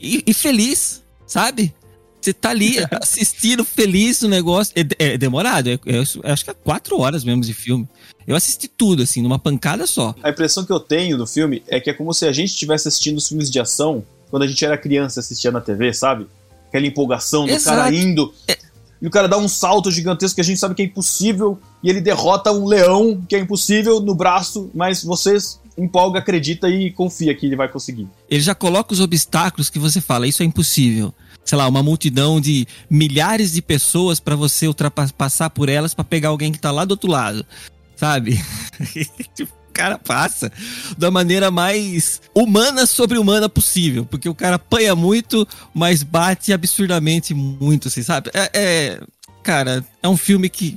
e, 0.00 0.22
e 0.26 0.34
feliz, 0.34 1.02
sabe? 1.26 1.74
Você 2.20 2.32
tá 2.32 2.50
ali 2.50 2.76
assistindo 3.00 3.64
feliz 3.64 4.22
o 4.22 4.28
negócio. 4.28 4.74
É, 4.76 5.14
é 5.14 5.18
demorado, 5.18 5.70
é, 5.70 5.78
é, 5.86 6.30
acho 6.32 6.44
que 6.44 6.50
é 6.50 6.54
quatro 6.54 6.98
horas 6.98 7.24
mesmo 7.24 7.42
de 7.42 7.54
filme. 7.54 7.88
Eu 8.26 8.34
assisti 8.34 8.66
tudo, 8.66 9.02
assim, 9.02 9.22
numa 9.22 9.38
pancada 9.38 9.86
só. 9.86 10.14
A 10.22 10.30
impressão 10.30 10.64
que 10.64 10.72
eu 10.72 10.80
tenho 10.80 11.16
do 11.16 11.26
filme 11.26 11.62
é 11.68 11.78
que 11.78 11.88
é 11.88 11.92
como 11.92 12.12
se 12.12 12.26
a 12.26 12.32
gente 12.32 12.50
estivesse 12.50 12.88
assistindo 12.88 13.18
os 13.18 13.28
filmes 13.28 13.50
de 13.50 13.60
ação 13.60 14.04
quando 14.28 14.42
a 14.42 14.46
gente 14.46 14.64
era 14.64 14.76
criança 14.76 15.20
assistia 15.20 15.52
na 15.52 15.60
TV, 15.60 15.92
sabe? 15.92 16.26
Aquela 16.68 16.86
empolgação 16.86 17.46
do 17.46 17.52
Exato. 17.52 17.76
cara 17.76 17.94
indo. 17.94 18.34
É. 18.48 18.58
E 19.00 19.06
o 19.06 19.10
cara 19.10 19.28
dá 19.28 19.36
um 19.36 19.46
salto 19.46 19.90
gigantesco 19.90 20.34
que 20.34 20.40
a 20.40 20.44
gente 20.44 20.58
sabe 20.58 20.74
que 20.74 20.82
é 20.82 20.84
impossível. 20.86 21.58
E 21.82 21.88
ele 21.88 22.00
derrota 22.00 22.50
um 22.50 22.66
leão 22.66 23.22
que 23.28 23.36
é 23.36 23.38
impossível 23.38 24.00
no 24.00 24.14
braço, 24.14 24.70
mas 24.74 25.04
vocês 25.04 25.60
empolga, 25.76 26.18
acredita 26.18 26.68
e 26.68 26.90
confia 26.90 27.34
que 27.34 27.46
ele 27.46 27.56
vai 27.56 27.68
conseguir. 27.68 28.08
Ele 28.30 28.40
já 28.40 28.54
coloca 28.54 28.92
os 28.92 29.00
obstáculos 29.00 29.68
que 29.68 29.78
você 29.78 30.00
fala, 30.00 30.26
isso 30.26 30.42
é 30.42 30.46
impossível. 30.46 31.14
Sei 31.44 31.56
lá, 31.56 31.68
uma 31.68 31.82
multidão 31.82 32.40
de 32.40 32.66
milhares 32.90 33.52
de 33.52 33.62
pessoas 33.62 34.18
para 34.18 34.34
você 34.34 34.66
ultrapassar 34.66 35.50
por 35.50 35.68
elas 35.68 35.94
para 35.94 36.04
pegar 36.04 36.30
alguém 36.30 36.50
que 36.50 36.58
tá 36.58 36.70
lá 36.70 36.84
do 36.84 36.92
outro 36.92 37.10
lado. 37.10 37.46
Sabe? 37.94 38.40
Tipo, 39.34 39.52
o 39.52 39.72
cara 39.72 39.98
passa 39.98 40.50
da 40.98 41.10
maneira 41.10 41.50
mais 41.50 42.20
humana 42.34 42.84
sobre 42.84 43.18
humana 43.18 43.48
possível. 43.48 44.04
Porque 44.04 44.28
o 44.28 44.34
cara 44.34 44.56
apanha 44.56 44.96
muito, 44.96 45.46
mas 45.72 46.02
bate 46.02 46.52
absurdamente 46.52 47.32
muito, 47.32 47.88
assim, 47.88 48.02
sabe? 48.02 48.30
É, 48.34 48.50
é, 48.52 49.00
cara, 49.42 49.84
é 50.02 50.08
um 50.08 50.16
filme 50.16 50.48
que 50.48 50.76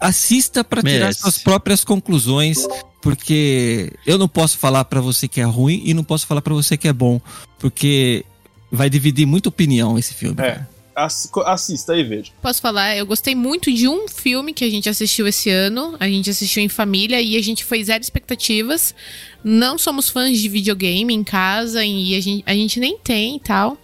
assista 0.00 0.62
pra 0.64 0.82
tirar 0.82 1.12
suas 1.14 1.38
próprias 1.38 1.84
conclusões, 1.84 2.66
porque 3.00 3.92
eu 4.06 4.18
não 4.18 4.28
posso 4.28 4.58
falar 4.58 4.84
pra 4.84 5.00
você 5.00 5.28
que 5.28 5.40
é 5.40 5.44
ruim 5.44 5.82
e 5.84 5.94
não 5.94 6.04
posso 6.04 6.26
falar 6.26 6.42
pra 6.42 6.54
você 6.54 6.76
que 6.76 6.88
é 6.88 6.92
bom, 6.92 7.20
porque 7.58 8.24
vai 8.70 8.90
dividir 8.90 9.26
muita 9.26 9.48
opinião 9.48 9.98
esse 9.98 10.14
filme. 10.14 10.40
É. 10.42 10.66
Ass- 10.94 11.30
Assista 11.46 11.92
aí, 11.92 12.02
veja. 12.02 12.32
Posso 12.42 12.60
falar, 12.60 12.96
eu 12.96 13.06
gostei 13.06 13.32
muito 13.32 13.72
de 13.72 13.86
um 13.86 14.08
filme 14.08 14.52
que 14.52 14.64
a 14.64 14.68
gente 14.70 14.88
assistiu 14.88 15.28
esse 15.28 15.48
ano. 15.48 15.94
A 16.00 16.08
gente 16.08 16.28
assistiu 16.28 16.60
em 16.60 16.68
família 16.68 17.22
e 17.22 17.36
a 17.36 17.42
gente 17.42 17.64
foi 17.64 17.84
zero 17.84 18.02
expectativas. 18.02 18.92
Não 19.44 19.78
somos 19.78 20.08
fãs 20.08 20.36
de 20.36 20.48
videogame 20.48 21.14
em 21.14 21.22
casa 21.22 21.84
e 21.84 22.16
a 22.16 22.20
gente, 22.20 22.42
a 22.44 22.52
gente 22.52 22.80
nem 22.80 22.98
tem 22.98 23.36
e 23.36 23.40
tal. 23.40 23.78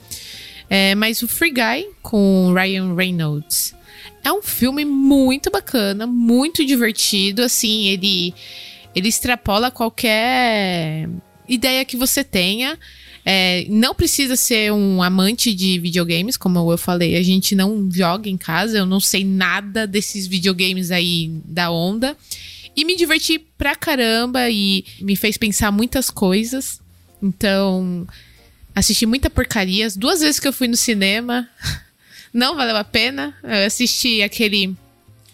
É, 0.69 0.97
mas 0.97 1.23
o 1.23 1.29
Free 1.29 1.53
Guy 1.53 1.87
com 2.03 2.49
o 2.49 2.53
Ryan 2.53 2.97
Reynolds 2.97 3.77
é 4.25 4.33
um 4.33 4.43
filme 4.43 4.85
muito 4.85 5.53
bacana, 5.53 6.09
muito 6.09 6.67
divertido. 6.67 7.43
Assim, 7.43 7.87
ele, 7.91 8.35
ele 8.95 9.09
extrapola 9.09 9.71
qualquer 9.71 11.09
ideia 11.49 11.85
que 11.85 11.97
você 11.97 12.23
tenha. 12.23 12.79
É, 13.27 13.67
não 13.71 13.95
precisa 13.95 14.37
ser 14.37 14.71
um 14.71 15.03
amante 15.03 15.55
de 15.55 15.79
videogames, 15.79 16.37
como 16.37 16.71
eu 16.71 16.77
falei, 16.77 17.17
a 17.17 17.23
gente 17.23 17.55
não 17.55 17.89
joga 17.91 18.29
em 18.29 18.37
casa, 18.37 18.77
eu 18.77 18.85
não 18.85 19.01
sei 19.01 19.25
nada 19.25 19.87
desses 19.87 20.27
videogames 20.27 20.91
aí 20.91 21.31
da 21.45 21.71
onda. 21.71 22.15
E 22.77 22.85
me 22.85 22.97
diverti 22.97 23.39
pra 23.39 23.75
caramba 23.75 24.51
e 24.51 24.85
me 25.01 25.17
fez 25.17 25.39
pensar 25.39 25.71
muitas 25.71 26.11
coisas. 26.11 26.81
Então, 27.23 28.07
assisti 28.75 29.07
muita 29.07 29.31
porcaria. 29.31 29.87
As 29.87 29.97
duas 29.97 30.21
vezes 30.21 30.41
que 30.41 30.49
eu 30.49 30.53
fui 30.53 30.69
no 30.69 30.77
cinema, 30.77 31.49
não 32.35 32.57
valeu 32.57 32.77
a 32.77 32.85
pena. 32.85 33.35
Eu 33.43 33.67
assisti 33.67 34.23
aquele 34.23 34.75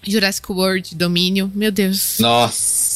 Jurassic 0.07 0.53
World 0.53 0.95
Domínio. 0.95 1.51
Meu 1.55 1.73
Deus. 1.73 2.19
Nossa. 2.21 2.90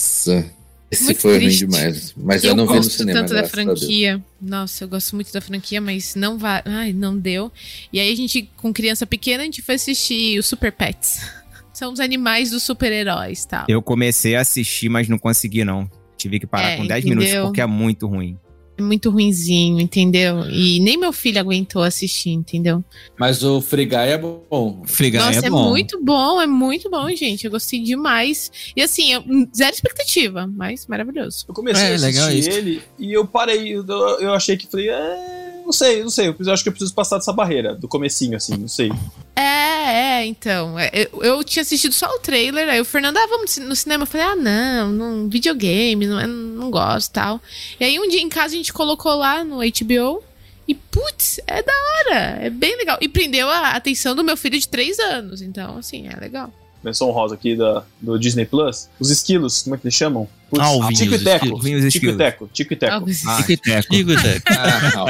Esse 0.91 1.05
Muito 1.05 1.21
foi 1.23 1.39
triste. 1.39 1.65
ruim 1.65 1.71
demais. 1.73 2.15
Mas 2.17 2.45
eu, 2.45 2.51
eu 2.51 2.57
não 2.57 2.67
vi 2.67 2.75
no 2.75 2.77
gosto 2.79 2.93
cinema. 2.93 3.19
tanto 3.21 3.31
da 3.35 3.41
graças 3.41 3.59
a 3.59 3.65
Deus. 3.65 3.79
franquia. 3.81 4.23
Nossa, 4.41 4.85
eu 4.85 4.89
gosto 4.89 5.15
muito 5.17 5.33
da 5.33 5.41
franquia, 5.41 5.81
mas 5.81 6.15
não 6.15 6.39
vai. 6.39 6.63
Ai, 6.65 6.93
não 6.93 7.19
deu. 7.19 7.51
E 7.93 7.99
aí 7.99 8.13
a 8.13 8.17
gente, 8.17 8.49
com 8.57 8.73
criança 8.73 9.05
pequena, 9.07 9.43
a 9.43 9.47
gente 9.47 9.61
foi 9.63 9.75
assistir 9.75 10.39
o 10.39 10.43
Super 10.43 10.71
Pets. 10.71 11.21
São 11.73 11.93
os 11.93 11.99
animais 11.99 12.51
dos 12.51 12.63
super-heróis, 12.63 13.45
tá? 13.45 13.65
Eu 13.69 13.83
comecei 13.83 14.37
a 14.37 14.43
assistir, 14.43 14.89
mas 14.89 15.09
não 15.09 15.19
consegui, 15.19 15.65
não. 15.65 15.91
Tive 16.17 16.39
que 16.39 16.47
parar 16.47 16.71
É, 16.71 16.77
com 16.77 16.87
10 16.87 17.05
entendeu? 17.05 17.19
minutos 17.27 17.45
porque 17.49 17.61
é 17.61 17.67
muito 17.67 18.07
ruim. 18.07 18.39
É 18.77 18.83
muito 18.83 19.09
ruinzinho, 19.09 19.79
entendeu? 19.81 20.49
E 20.51 20.81
nem 20.81 20.97
meu 20.97 21.13
filho 21.13 21.39
aguentou 21.39 21.83
assistir, 21.83 22.31
entendeu? 22.31 22.85
Mas 23.17 23.43
o 23.45 23.61
Guy 23.87 23.95
é 23.95 24.19
bom. 24.19 24.83
Guy 25.11 25.13
Nossa, 25.13 25.45
é 25.45 25.47
é, 25.47 25.51
bom. 25.51 25.69
muito 25.69 26.03
bom, 26.03 26.41
é 26.41 26.47
muito 26.47 26.91
bom, 26.91 27.09
gente. 27.15 27.45
Eu 27.45 27.53
gostei 27.53 27.81
demais. 27.81 28.51
E 28.75 28.83
assim, 28.83 29.13
eu- 29.13 29.23
zero 29.57 29.73
expectativa, 29.75 30.47
mas 30.53 30.87
maravilhoso. 30.89 31.45
Eu 31.49 31.55
comecei 31.55 31.85
É, 31.85 31.93
a 31.93 31.95
assistir 31.95 32.51
ele 32.51 32.83
e 32.99 33.13
eu 33.13 33.25
parei. 33.27 33.69
Eu, 33.77 33.87
eu 33.87 34.35
achei 34.35 34.57
que 34.57 34.67
falei, 34.67 34.89
é, 34.89 35.44
não 35.65 35.73
sei, 35.73 36.03
não 36.03 36.11
sei. 36.11 36.29
Eu 36.29 36.53
acho 36.53 36.63
que 36.63 36.69
eu 36.69 36.73
preciso 36.73 36.95
passar 36.95 37.17
dessa 37.17 37.33
barreira, 37.33 37.75
do 37.75 37.89
comecinho, 37.89 38.37
assim, 38.37 38.57
não 38.57 38.69
sei. 38.69 38.93
É, 39.35 40.21
é, 40.21 40.27
então. 40.27 40.79
é, 40.79 40.91
Eu, 40.93 41.23
eu 41.23 41.45
tinha 41.45 41.63
assistido 41.63 41.93
só 41.93 42.07
o 42.15 42.19
trailer, 42.19 42.69
aí 42.69 42.81
o 42.81 42.85
Fernando, 42.85 43.17
ah, 43.17 43.27
vamos 43.27 43.57
no 43.59 43.75
cinema. 43.75 44.03
Eu 44.03 44.07
falei, 44.07 44.27
ah, 44.27 44.37
não, 44.37 44.93
não 44.93 45.29
videogame, 45.29 46.07
não, 46.07 46.27
não 46.27 46.71
gosto 46.71 47.13
tal. 47.13 47.41
E 47.81 47.85
aí 47.85 47.99
um 47.99 48.09
dia 48.09 48.21
em 48.21 48.29
casa 48.29 48.55
a 48.55 48.57
gente 48.57 48.73
colocou 48.73 49.15
lá 49.15 49.43
no 49.43 49.57
HBO 49.59 50.23
e, 50.67 50.75
putz, 50.75 51.41
é 51.47 51.63
da 51.63 51.73
hora, 51.73 52.39
é 52.43 52.51
bem 52.51 52.77
legal. 52.77 52.99
E 53.01 53.09
prendeu 53.09 53.49
a 53.49 53.71
atenção 53.71 54.15
do 54.15 54.25
meu 54.25 54.37
filho 54.37 54.59
de 54.59 54.69
3 54.69 54.99
anos, 54.99 55.43
então, 55.43 55.77
assim, 55.79 56.09
é 56.09 56.17
legal. 56.19 56.53
Menção 56.85 57.11
rosa 57.11 57.35
aqui 57.35 57.57
da, 57.57 57.83
do 57.99 58.19
Disney 58.19 58.45
Plus. 58.45 58.91
Os 59.01 59.11
esquilos, 59.11 59.63
como 59.63 59.75
é 59.75 59.79
que 59.79 59.87
eles 59.87 59.95
chamam? 59.95 60.29
Putz, 60.51 60.63
Alvin, 60.63 60.95
Tico 60.95 61.15
e 61.15 61.17
os 61.17 61.25
Teco. 61.25 61.61
Tico 61.91 62.07
e. 62.07 62.17
Teco, 62.17 62.51
Tico 62.53 62.73
e 62.75 62.77
Teco. 62.77 62.95
Ah, 63.27 63.37
Tico 63.37 63.53
e 63.53 63.57
teco. 63.57 64.23
Deck. 64.23 64.43
Ah, 64.51 64.93
não. 64.95 65.05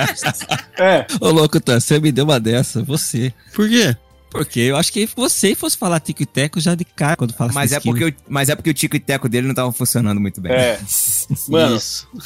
É, 0.85 1.07
Ô, 1.21 1.31
louco, 1.31 1.61
Tan, 1.61 1.81
você 1.81 1.99
me 1.99 2.13
deu 2.13 2.25
uma 2.25 2.39
dessa, 2.39 2.83
você. 2.83 3.33
Por 3.53 3.69
quê? 3.69 3.97
Porque 4.31 4.61
eu 4.61 4.77
acho 4.77 4.93
que 4.93 5.09
você 5.15 5.55
fosse 5.55 5.77
falar 5.77 6.01
tico 6.01 6.23
e 6.23 6.27
teco 6.27 6.61
já 6.61 6.75
de 6.75 6.85
cara 6.85 7.17
quando 7.17 7.33
fala 7.33 7.53
Mas 7.53 7.71
é, 7.71 7.79
porque 7.79 8.05
o, 8.05 8.15
mas 8.29 8.49
é 8.49 8.57
porque 8.57 8.71
o 8.71 8.75
tico 8.75 8.97
e 8.97 9.01
teco 9.01 9.29
dele 9.29 9.47
não 9.47 9.53
estavam 9.53 9.71
funcionando 9.73 10.21
muito 10.21 10.41
bem. 10.41 10.53
é. 10.53 10.81
Mano, 11.49 11.79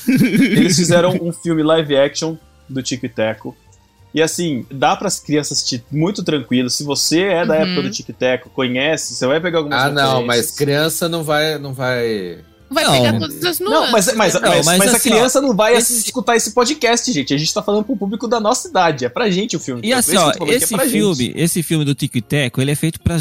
eles 0.09 0.77
fizeram 0.77 1.19
um 1.21 1.33
filme 1.33 1.63
live 1.63 1.97
action 1.97 2.37
do 2.69 2.83
Tico 2.83 3.07
e 3.07 3.09
Teco. 3.09 3.57
E 4.19 4.23
assim, 4.23 4.67
dá 4.71 4.95
para 4.97 5.09
as 5.09 5.19
crianças 5.21 5.59
assistir 5.59 5.85
muito 5.91 6.23
tranquilo. 6.23 6.69
Se 6.69 6.83
você 6.85 7.23
é 7.23 7.47
da 7.47 7.55
Uhum. 7.55 7.61
época 7.63 7.83
do 7.83 7.91
Tic 7.91 8.09
Teco, 8.19 8.51
conhece, 8.51 9.15
você 9.15 9.27
vai 9.27 9.41
pegar 9.41 9.59
algumas 9.59 9.83
Ah, 9.85 9.91
não, 9.91 10.25
mas 10.27 10.51
criança 10.51 11.09
não 11.09 11.23
vai. 11.25 11.59
Não 11.59 11.73
vai... 11.73 12.39
Vai 12.71 12.85
Não. 12.85 12.93
pegar 12.93 13.19
todas 13.19 13.45
as 13.45 13.61
nuances. 13.61 13.81
Não, 13.81 13.91
mas, 13.91 14.15
mas? 14.15 14.35
Não, 14.35 14.41
mas, 14.43 14.67
mas 14.67 14.79
mas 14.79 14.93
a 14.93 14.97
assim, 14.99 15.09
criança 15.11 15.41
não 15.41 15.57
vai 15.57 15.75
esse- 15.75 16.01
escutar 16.01 16.37
esse 16.37 16.53
podcast, 16.53 17.11
gente. 17.11 17.33
A 17.33 17.39
gente 17.39 17.55
tá 17.55 17.63
falando 17.63 17.83
pro 17.85 17.97
público 17.97 18.29
da 18.29 18.39
nossa 18.39 18.69
idade. 18.69 19.07
É 19.07 19.09
pra 19.09 19.31
gente 19.31 19.57
o 19.57 19.59
filme. 19.61 19.81
E 19.83 19.91
assim, 19.91 20.19
ó, 20.19 20.31
é 20.47 20.51
esse 20.55 20.75
pra 20.77 20.85
filme, 20.85 21.15
gente. 21.29 21.41
esse 21.41 21.63
filme 21.63 21.83
do 21.83 21.95
Tico 21.95 22.19
e 22.19 22.21
Teco, 22.21 22.61
ele 22.61 22.71
é 22.71 22.75
feito 22.75 23.01
pra, 23.01 23.17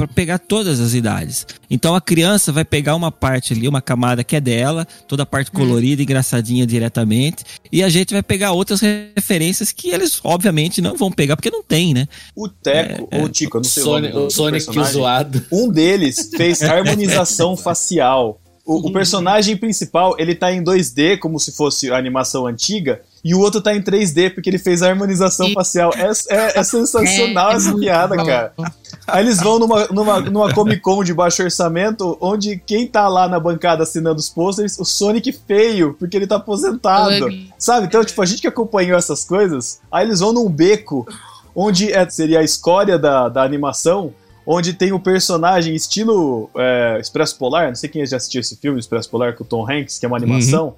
pra 0.00 0.08
pegar 0.08 0.38
todas 0.38 0.80
as 0.80 0.94
idades. 0.94 1.46
Então 1.70 1.94
a 1.94 2.00
criança 2.00 2.50
vai 2.50 2.64
pegar 2.64 2.94
uma 2.94 3.12
parte 3.12 3.52
ali, 3.52 3.68
uma 3.68 3.82
camada 3.82 4.24
que 4.24 4.34
é 4.34 4.40
dela, 4.40 4.86
toda 5.06 5.24
a 5.24 5.26
parte 5.26 5.50
colorida, 5.50 6.02
engraçadinha 6.02 6.66
diretamente, 6.66 7.44
e 7.70 7.82
a 7.82 7.88
gente 7.88 8.14
vai 8.14 8.22
pegar 8.22 8.52
outras 8.52 8.80
referências 8.80 9.72
que 9.72 9.90
eles, 9.90 10.20
obviamente, 10.24 10.80
não 10.80 10.96
vão 10.96 11.12
pegar, 11.12 11.36
porque 11.36 11.50
não 11.50 11.62
tem, 11.62 11.92
né? 11.92 12.08
O 12.34 12.48
Teco, 12.48 13.08
É, 13.10 13.18
ou 13.18 13.24
o 13.24 13.28
Tico, 13.28 13.58
eu 13.58 13.60
não 13.60 13.68
sei 13.68 13.82
o, 13.82 13.86
Sonic, 13.86 14.14
nome 14.14 14.22
do, 14.22 14.26
o 14.26 14.30
Sonic 14.30 14.92
zoado. 14.92 15.46
Um 15.52 15.68
deles 15.68 16.30
fez 16.34 16.62
harmonização 16.64 17.56
facial. 17.56 18.40
O, 18.72 18.88
o 18.88 18.92
personagem 18.92 19.56
principal, 19.56 20.14
ele 20.16 20.32
tá 20.34 20.52
em 20.52 20.62
2D, 20.62 21.18
como 21.18 21.40
se 21.40 21.50
fosse 21.50 21.90
a 21.90 21.96
animação 21.96 22.46
antiga, 22.46 23.00
e 23.24 23.34
o 23.34 23.40
outro 23.40 23.60
tá 23.60 23.74
em 23.74 23.82
3D, 23.82 24.32
porque 24.32 24.48
ele 24.48 24.58
fez 24.58 24.80
a 24.80 24.88
harmonização 24.88 25.48
E- 25.48 25.54
facial. 25.54 25.90
É, 25.96 26.10
é- 26.34 26.58
é 26.60 26.62
sensacional 26.64 27.50
É, 27.50 27.54
é 27.54 27.56
essa 27.56 27.76
piada, 27.76 28.16
bom. 28.16 28.24
cara. 28.24 28.52
Aí 29.08 29.24
eles 29.24 29.38
vão 29.40 29.58
numa, 29.58 29.86
numa, 29.88 30.20
numa 30.20 30.54
Comic 30.54 30.80
Con 30.80 31.02
de 31.02 31.12
baixo 31.12 31.42
orçamento, 31.42 32.16
onde 32.20 32.62
quem 32.64 32.86
tá 32.86 33.08
lá 33.08 33.26
na 33.28 33.40
bancada 33.40 33.82
assinando 33.82 34.20
os 34.20 34.30
posters, 34.30 34.78
o 34.78 34.84
Sonic 34.84 35.32
feio, 35.32 35.94
porque 35.98 36.16
ele 36.16 36.26
tá 36.28 36.36
aposentado. 36.36 37.28
Sabe? 37.58 37.86
Então, 37.86 38.04
tipo, 38.04 38.22
a 38.22 38.26
gente 38.26 38.40
que 38.40 38.46
acompanhou 38.46 38.96
essas 38.96 39.24
coisas, 39.24 39.80
aí 39.90 40.06
eles 40.06 40.20
vão 40.20 40.32
num 40.32 40.48
beco, 40.48 41.04
onde 41.56 41.92
é- 41.92 42.08
seria 42.08 42.38
a 42.38 42.44
escória 42.44 42.96
da, 42.96 43.28
da 43.28 43.42
animação, 43.42 44.12
onde 44.52 44.72
tem 44.72 44.92
o 44.92 44.98
personagem 44.98 45.74
estilo 45.76 46.50
é, 46.56 46.98
Expresso 47.00 47.36
Polar, 47.38 47.68
não 47.68 47.74
sei 47.76 47.88
quem 47.88 48.04
já 48.04 48.16
assistiu 48.16 48.40
esse 48.40 48.56
filme, 48.56 48.80
Expresso 48.80 49.08
Polar, 49.08 49.34
com 49.36 49.44
o 49.44 49.46
Tom 49.46 49.64
Hanks, 49.70 49.98
que 49.98 50.04
é 50.04 50.08
uma 50.08 50.16
animação, 50.16 50.74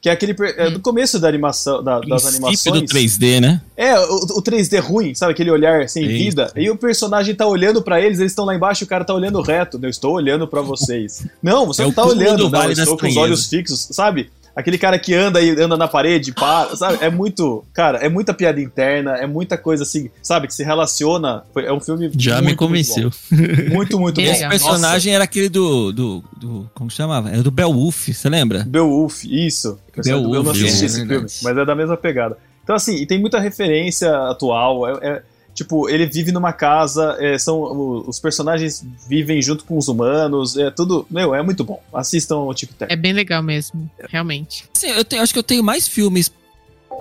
que 0.00 0.08
é 0.08 0.12
aquele 0.12 0.36
é, 0.56 0.70
do 0.70 0.78
começo 0.78 1.18
da 1.18 1.26
animação, 1.26 1.82
da- 1.82 1.98
das 2.00 2.24
animações. 2.26 2.62
do 2.82 2.86
3D, 2.86 3.40
né? 3.40 3.60
É, 3.76 3.98
o, 3.98 4.14
o 4.38 4.42
3D 4.42 4.78
ruim, 4.80 5.12
sabe? 5.14 5.32
Aquele 5.32 5.50
olhar 5.50 5.88
sem 5.88 6.04
Isso. 6.04 6.12
vida. 6.16 6.52
E 6.54 6.70
o 6.70 6.76
personagem 6.76 7.34
tá 7.34 7.46
olhando 7.46 7.82
pra 7.82 8.00
eles, 8.00 8.20
eles 8.20 8.30
estão 8.30 8.44
lá 8.44 8.54
embaixo 8.54 8.84
e 8.84 8.86
o 8.86 8.88
cara 8.88 9.04
tá 9.04 9.12
olhando 9.12 9.42
reto. 9.42 9.80
Eu 9.82 9.90
estou 9.90 10.12
olhando 10.14 10.46
pra 10.46 10.60
vocês. 10.60 11.26
Não, 11.42 11.66
você 11.66 11.82
É 11.82 11.84
não 11.86 11.92
tá 11.92 12.04
olhando, 12.06 12.44
do 12.44 12.50
não. 12.50 12.62
Eu 12.64 12.70
estou 12.72 12.96
com 12.96 13.08
os 13.08 13.16
olhos 13.16 13.46
fixos, 13.46 13.88
sabe? 13.90 14.30
Aquele 14.56 14.78
cara 14.78 14.98
que 14.98 15.12
anda 15.14 15.38
e 15.42 15.50
anda 15.60 15.76
na 15.76 15.86
parede, 15.86 16.32
para, 16.32 16.74
sabe? 16.74 16.96
É 17.02 17.10
muito. 17.10 17.62
Cara, 17.74 17.98
é 17.98 18.08
muita 18.08 18.32
piada 18.32 18.58
interna, 18.58 19.16
é 19.18 19.26
muita 19.26 19.58
coisa 19.58 19.82
assim, 19.82 20.08
sabe? 20.22 20.46
Que 20.46 20.54
se 20.54 20.64
relaciona. 20.64 21.44
Foi- 21.52 21.66
É 21.66 21.72
um 21.72 21.78
filme. 21.80 22.10
Já 22.16 22.36
muito, 22.36 22.46
me 22.46 22.56
convenceu. 22.56 23.10
Muito, 23.30 23.70
muito, 23.74 23.98
muito 24.00 24.16
Bem 24.16 24.26
bom. 24.26 24.32
Esse 24.32 24.48
personagem 24.48 25.14
era 25.14 25.24
aquele 25.24 25.50
do, 25.50 25.92
do, 25.92 26.24
do- 26.36 26.70
Como 26.74 26.90
chamava? 26.90 27.28
Era 27.28 27.42
do 27.42 27.50
Beowulf, 27.50 28.08
você 28.08 28.28
lembra? 28.30 28.64
Beowulf, 28.66 29.24
isso. 29.24 29.78
Eu 30.06 30.22
não 30.22 30.30
Beowulf, 30.30 30.48
assisti 30.50 30.82
é 30.84 30.86
esse 30.86 31.06
filme, 31.06 31.26
mas 31.42 31.58
é 31.58 31.64
da 31.64 31.74
mesma 31.74 31.96
pegada. 31.96 32.38
Então, 32.64 32.74
assim, 32.74 32.96
e 32.96 33.06
tem 33.06 33.20
muita 33.20 33.38
referência 33.38 34.10
atual. 34.30 34.88
É, 34.88 35.08
é- 35.08 35.22
tipo, 35.56 35.88
ele 35.88 36.06
vive 36.06 36.30
numa 36.30 36.52
casa, 36.52 37.16
é, 37.18 37.36
são 37.38 38.04
os 38.06 38.20
personagens 38.20 38.84
vivem 39.08 39.40
junto 39.42 39.64
com 39.64 39.76
os 39.76 39.88
humanos, 39.88 40.56
é 40.56 40.70
tudo. 40.70 41.04
Meu, 41.10 41.34
é 41.34 41.42
muito 41.42 41.64
bom. 41.64 41.82
Assistam 41.92 42.36
o 42.36 42.54
Tic 42.54 42.70
Tac. 42.74 42.92
É 42.92 42.94
bem 42.94 43.12
legal 43.12 43.42
mesmo, 43.42 43.90
realmente. 44.08 44.64
Assim, 44.76 44.88
eu 44.88 45.04
tenho- 45.04 45.22
acho 45.22 45.32
que 45.32 45.38
eu 45.38 45.42
tenho 45.42 45.64
mais 45.64 45.88
filmes 45.88 46.30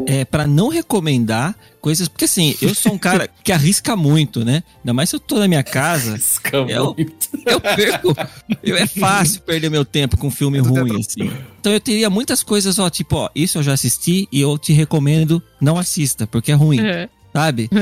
é, 0.07 0.25
para 0.25 0.45
não 0.45 0.67
recomendar 0.67 1.55
coisas. 1.79 2.07
Porque 2.09 2.25
assim, 2.25 2.53
eu 2.61 2.73
sou 2.75 2.91
um 2.93 2.97
cara 2.97 3.29
que 3.43 3.51
arrisca 3.51 3.95
muito, 3.95 4.43
né? 4.43 4.61
Ainda 4.79 4.93
mais 4.93 5.09
se 5.09 5.15
eu 5.15 5.19
tô 5.21 5.37
na 5.39 5.47
minha 5.47 5.63
casa. 5.63 6.17
Eu, 6.69 6.95
eu 7.45 7.61
perco. 7.61 8.13
eu- 8.63 8.75
é 8.75 8.85
fácil 8.87 9.41
perder 9.41 9.69
meu 9.69 9.85
tempo 9.85 10.17
com 10.17 10.29
filme 10.29 10.59
ruim, 10.59 10.99
assim. 10.99 11.31
Então 11.61 11.71
eu 11.71 11.79
teria 11.79 12.09
muitas 12.09 12.43
coisas, 12.43 12.77
ó, 12.77 12.89
tipo, 12.89 13.15
ó, 13.15 13.29
isso 13.33 13.57
eu 13.59 13.63
já 13.63 13.71
assisti 13.73 14.27
e 14.31 14.41
eu 14.41 14.57
te 14.57 14.73
recomendo, 14.73 15.41
não 15.61 15.77
assista, 15.77 16.27
porque 16.27 16.51
é 16.51 16.55
ruim, 16.55 16.79
sabe? 17.35 17.69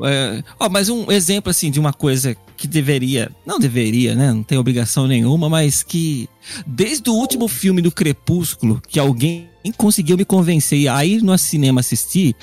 É, 0.00 0.42
ó, 0.58 0.68
mas 0.68 0.88
um 0.88 1.10
exemplo, 1.10 1.50
assim, 1.50 1.70
de 1.70 1.78
uma 1.78 1.92
coisa 1.92 2.36
que 2.56 2.66
deveria, 2.66 3.30
não 3.44 3.58
deveria, 3.58 4.14
né? 4.14 4.32
Não 4.32 4.42
tem 4.42 4.56
obrigação 4.56 5.06
nenhuma, 5.06 5.48
mas 5.48 5.82
que 5.82 6.28
desde 6.66 7.08
o 7.10 7.14
último 7.14 7.46
filme 7.48 7.82
do 7.82 7.90
Crepúsculo, 7.90 8.80
que 8.88 8.98
alguém 8.98 9.48
conseguiu 9.76 10.16
me 10.16 10.24
convencer 10.24 10.88
a 10.88 11.04
ir 11.04 11.22
no 11.22 11.36
cinema 11.36 11.80
assistir, 11.80 12.34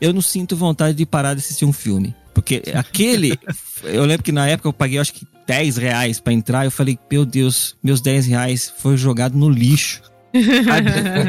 eu 0.00 0.12
não 0.12 0.20
sinto 0.20 0.56
vontade 0.56 0.96
de 0.96 1.06
parar 1.06 1.34
de 1.34 1.40
assistir 1.40 1.64
um 1.64 1.72
filme. 1.72 2.14
Porque 2.34 2.62
aquele, 2.74 3.38
eu 3.84 4.04
lembro 4.04 4.24
que 4.24 4.32
na 4.32 4.46
época 4.46 4.68
eu 4.68 4.72
paguei, 4.72 4.98
acho 4.98 5.14
que 5.14 5.26
10 5.46 5.76
reais 5.76 6.20
pra 6.20 6.32
entrar. 6.32 6.64
Eu 6.64 6.70
falei, 6.70 6.98
meu 7.10 7.24
Deus, 7.24 7.76
meus 7.82 8.00
10 8.00 8.26
reais 8.26 8.72
foi 8.78 8.96
jogado 8.96 9.36
no 9.36 9.48
lixo. 9.48 10.02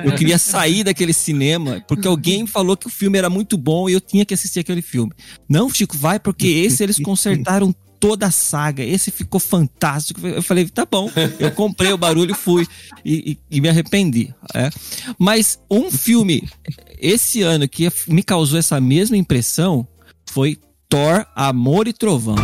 Eu 0.05 0.11
queria 0.15 0.37
sair 0.37 0.83
daquele 0.83 1.13
cinema 1.13 1.83
porque 1.87 2.07
alguém 2.07 2.45
falou 2.47 2.75
que 2.75 2.87
o 2.87 2.89
filme 2.89 3.17
era 3.17 3.29
muito 3.29 3.57
bom 3.57 3.89
e 3.89 3.93
eu 3.93 4.01
tinha 4.01 4.25
que 4.25 4.33
assistir 4.33 4.59
aquele 4.59 4.81
filme. 4.81 5.11
Não, 5.47 5.69
Chico, 5.69 5.97
vai, 5.97 6.19
porque 6.19 6.47
esse 6.47 6.83
eles 6.83 6.97
consertaram 6.99 7.73
toda 7.99 8.27
a 8.27 8.31
saga. 8.31 8.83
Esse 8.83 9.09
ficou 9.11 9.39
fantástico. 9.39 10.25
Eu 10.27 10.41
falei, 10.43 10.67
tá 10.67 10.85
bom. 10.89 11.09
Eu 11.39 11.51
comprei 11.51 11.91
o 11.93 11.97
barulho 11.97 12.35
fui. 12.35 12.67
E, 13.03 13.31
e- 13.31 13.57
e 13.57 13.61
me 13.61 13.69
arrependi. 13.69 14.33
é. 14.53 14.69
Mas 15.17 15.59
um 15.69 15.89
filme 15.91 16.47
esse 16.99 17.41
ano 17.41 17.67
que 17.67 17.91
me 18.07 18.23
causou 18.23 18.57
essa 18.59 18.79
mesma 18.81 19.15
impressão 19.17 19.87
foi 20.29 20.57
Thor, 20.89 21.25
Amor 21.35 21.87
e 21.87 21.93
Trovão. 21.93 22.35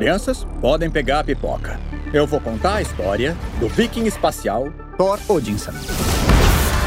Crianças, 0.00 0.46
podem 0.60 0.90
pegar 0.90 1.20
a 1.20 1.24
pipoca. 1.24 1.80
Eu 2.12 2.26
vou 2.26 2.38
contar 2.38 2.74
a 2.74 2.82
história 2.82 3.34
do 3.58 3.66
viking 3.66 4.04
espacial 4.04 4.70
Thor 4.98 5.18
Odinson. 5.26 5.72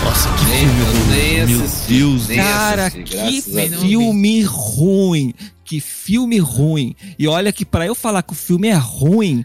Nossa, 0.03 0.29
que 0.37 0.45
Nem- 0.45 0.67
filme 0.67 0.79
eu 0.79 1.47
ruim. 1.47 1.57
Meu. 1.57 1.69
Deus. 1.87 2.27
Cara, 2.27 2.85
assisti, 2.85 3.03
que 3.17 3.41
filme 3.41 4.43
ruim. 4.43 5.33
Que 5.65 5.79
filme 5.79 6.37
ruim. 6.37 6.95
E 7.17 7.27
olha 7.27 7.51
que 7.51 7.65
pra 7.65 7.83
eu 7.87 7.95
falar 7.95 8.21
que 8.21 8.33
o 8.33 8.35
filme 8.35 8.67
é 8.67 8.75
ruim, 8.75 9.43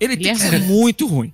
ele 0.00 0.16
tem 0.16 0.28
Ele 0.30 0.38
que 0.40 0.46
é 0.46 0.50
ser 0.50 0.60
muito 0.60 1.06
ruim. 1.06 1.30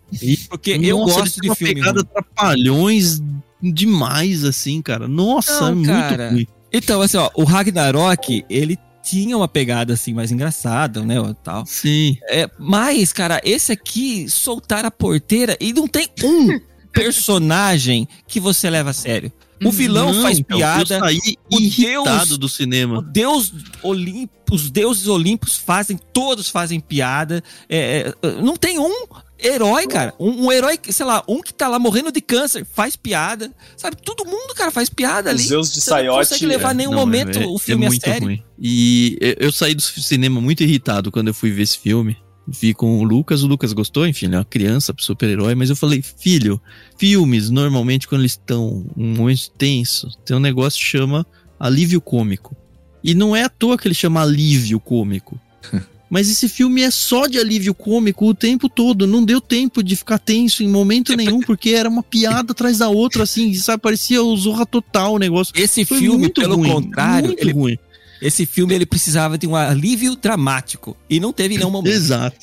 Porque 0.49 0.73
eu 0.73 0.99
Nossa, 0.99 1.13
ele 1.13 1.21
gosto 1.21 1.41
de 1.41 1.49
uma 1.51 1.55
filme 1.55 1.75
pegada 1.75 2.01
ruim. 2.01 2.09
trapalhões 2.13 3.23
demais, 3.63 4.45
assim, 4.45 4.83
cara. 4.83 5.07
Nossa, 5.07 5.61
Não, 5.61 5.69
é 5.69 5.75
muito 5.77 5.87
cara. 5.89 6.31
ruim. 6.33 6.49
Então, 6.73 7.01
assim, 7.01 7.17
ó, 7.17 7.31
o 7.37 7.45
Ragnarok, 7.45 8.45
ele 8.51 8.77
tinha 9.03 9.37
uma 9.37 9.49
pegada 9.49 9.95
assim 9.95 10.13
mais 10.15 10.31
engraçada, 10.31 11.03
né, 11.05 11.17
tal. 11.43 11.65
Sim. 11.67 12.17
É, 12.29 12.49
mas, 12.59 13.13
cara, 13.13 13.41
esse 13.45 13.73
aqui 13.73 14.29
soltar 14.29 14.85
a 14.85 14.91
porteira 14.91 15.57
e 15.61 15.73
não 15.73 15.87
tem 15.89 16.09
um 16.23 16.61
personagem 16.93 18.07
que 18.27 18.39
você 18.41 18.69
leva 18.71 18.91
a 18.91 18.95
sério. 18.95 19.33
O 19.63 19.71
vilão 19.71 20.11
Não, 20.13 20.23
faz 20.23 20.39
então, 20.39 20.57
piada. 20.57 20.95
Eu 20.95 21.01
saí 21.01 21.19
o 21.53 21.61
irritado 21.61 22.27
Deus- 22.29 22.39
do 22.39 22.47
O 22.47 22.49
cinema. 22.49 23.03
Deus 23.13 23.53
Olimpo, 23.83 24.33
os 24.55 24.71
deuses 24.71 25.07
olímpicos 25.07 25.57
fazem, 25.57 25.99
todos 26.15 26.49
fazem 26.49 26.81
piada. 26.81 27.45
É, 27.69 28.15
é, 28.23 28.31
não 28.41 28.57
tem 28.57 28.79
um 28.79 29.05
herói, 29.43 29.87
cara. 29.87 30.15
Um, 30.19 30.47
um 30.47 30.53
herói, 30.53 30.79
sei 30.91 31.05
lá, 31.07 31.23
um 31.29 31.41
que 31.43 31.53
tá 31.53 31.69
lá 31.69 31.79
morrendo 31.79 32.11
de 32.13 32.21
câncer, 32.21 32.67
faz 32.75 32.97
piada. 32.97 33.51
Sabe, 33.77 33.97
todo 34.03 34.25
mundo, 34.25 34.55
cara, 34.55 34.71
faz 34.71 34.89
piada 34.89 35.31
ali. 35.31 35.41
Os 35.43 35.49
Zeus 35.49 35.73
de 35.73 35.81
Você 35.81 36.03
não 36.03 36.15
consegue 36.15 36.47
levar 36.47 36.75
nenhum 36.75 36.91
Não, 36.93 36.99
momento 36.99 37.39
é- 37.39 37.47
o 37.47 37.59
filme 37.59 37.85
é 37.85 37.87
a 37.87 37.91
muito 37.91 38.05
sério. 38.05 38.23
ruim. 38.27 38.43
E 38.59 39.17
eu- 39.21 39.37
eu 39.47 39.53
saí 39.53 39.75
do 39.75 39.83
cinema 39.83 40.41
muito 40.41 40.63
irritado 40.63 41.11
quando 41.11 41.29
eu 41.29 41.35
fui 41.35 41.51
ver 41.51 41.63
esse 41.63 41.79
filme. 41.79 42.17
Vi 42.49 42.75
com 42.75 42.99
o 42.99 43.05
Lucas, 43.05 43.43
o 43.45 43.47
Lucas 43.47 43.73
gostou, 43.73 44.07
enfim, 44.07 44.27
ele 44.27 44.35
é 44.35 44.39
uma 44.39 44.45
criança, 44.45 44.93
super-herói, 44.99 45.55
mas 45.55 45.71
eu 45.71 45.77
falei, 45.77 46.03
filho, 46.03 46.61
filmes, 46.99 47.49
normalmente, 47.49 48.09
quando 48.09 48.23
eles 48.23 48.33
estão 48.33 48.85
um 48.97 49.15
momento 49.15 49.51
tenso, 49.57 50.09
tem 50.25 50.37
um 50.37 50.41
negócio 50.41 50.79
que 50.81 50.85
chama 50.85 51.25
alívio 51.61 52.01
cômico. 52.01 52.57
E 53.05 53.15
não 53.15 53.37
é 53.37 53.45
à 53.45 53.49
toa 53.49 53.79
que 53.79 53.87
ele 53.87 53.95
chama 53.95 54.21
alívio 54.23 54.81
cômico. 54.81 55.39
Mas 56.11 56.29
esse 56.29 56.49
filme 56.49 56.83
é 56.83 56.91
só 56.91 57.29
de 57.29 57.39
alívio 57.39 57.73
cômico 57.73 58.27
o 58.27 58.35
tempo 58.35 58.69
todo. 58.69 59.07
Não 59.07 59.25
deu 59.25 59.41
tempo 59.41 59.81
de 59.81 59.95
ficar 59.95 60.19
tenso 60.19 60.65
em 60.65 60.69
momento 60.69 61.17
nenhum, 61.17 61.39
porque 61.47 61.71
era 61.71 61.89
uma 61.89 62.03
piada 62.03 62.51
atrás 62.51 62.79
da 62.79 62.89
outra, 62.89 63.23
assim, 63.23 63.55
sabe? 63.55 63.81
Parecia 63.81 64.21
o 64.21 64.37
Zorra 64.37 64.67
Total 64.67 65.15
o 65.15 65.19
negócio. 65.19 65.55
Esse 65.57 65.85
Foi 65.85 65.99
filme, 65.99 66.19
muito 66.19 66.41
pelo 66.41 66.57
ruim, 66.57 66.69
contrário, 66.69 67.29
muito 67.29 67.41
ele, 67.41 67.53
ruim. 67.53 67.79
esse 68.21 68.45
filme 68.45 68.75
ele 68.75 68.85
precisava 68.85 69.39
de 69.39 69.47
um 69.47 69.55
alívio 69.55 70.17
dramático. 70.17 70.97
E 71.09 71.21
não 71.21 71.33
teve 71.33 71.57
nenhum 71.57 71.71
momento. 71.71 71.95
Exato. 71.95 72.37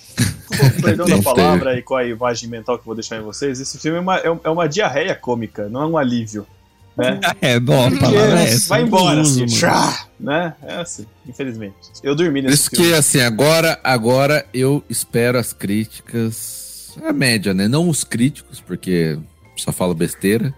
Com 0.48 0.70
perdão 0.82 1.06
da 1.10 1.22
palavra 1.22 1.78
e 1.78 1.82
com 1.82 1.96
a 1.98 2.06
imagem 2.06 2.50
mental 2.50 2.78
que 2.78 2.84
eu 2.84 2.86
vou 2.86 2.96
deixar 2.96 3.18
em 3.18 3.22
vocês, 3.22 3.60
esse 3.60 3.78
filme 3.78 3.98
é 3.98 4.02
uma, 4.02 4.18
é 4.18 4.40
é 4.46 4.50
uma 4.50 4.68
diarreia 4.70 5.14
cômica, 5.14 5.68
não 5.68 5.82
é 5.82 5.86
um 5.86 5.98
alívio. 5.98 6.48
Né? 6.98 7.20
É, 7.42 7.60
bom, 7.60 7.86
a 7.86 7.90
Porque 7.92 8.04
palavra 8.06 8.40
é 8.40 8.44
essa. 8.44 8.70
vai 8.70 8.82
embora, 8.82 9.22
uso, 9.22 9.44
assim, 9.44 9.66
né? 10.20 10.56
É 10.64 10.76
assim, 10.78 11.06
infelizmente. 11.28 11.76
Eu 12.02 12.16
dormi 12.16 12.42
Por 12.42 12.50
nesse 12.50 12.62
isso 12.64 12.70
filme. 12.72 12.88
que, 12.88 12.94
assim, 12.96 13.22
agora, 13.22 13.80
agora 13.84 14.46
eu 14.54 14.84
espero 14.90 15.38
as 15.38 15.54
críticas. 15.54 16.66
A 17.06 17.14
média, 17.14 17.54
né? 17.54 17.68
Não 17.68 17.88
os 17.88 18.04
críticos, 18.04 18.60
porque 18.60 19.20
só 19.56 19.72
falo 19.72 19.94
besteira. 19.94 20.52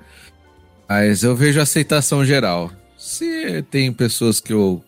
Mas 0.87 1.23
eu 1.23 1.35
vejo 1.35 1.59
a 1.59 1.63
aceitação 1.63 2.23
geral. 2.23 2.71
Se 2.97 3.61
tem 3.69 3.91
pessoas 3.91 4.39
que 4.39 4.53
eu 4.53 4.81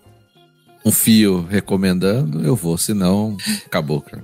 confio 0.84 1.46
recomendando, 1.46 2.46
eu 2.46 2.56
vou. 2.56 2.78
Se 2.78 2.94
não, 2.94 3.36
acabou, 3.66 4.02
cara. 4.02 4.24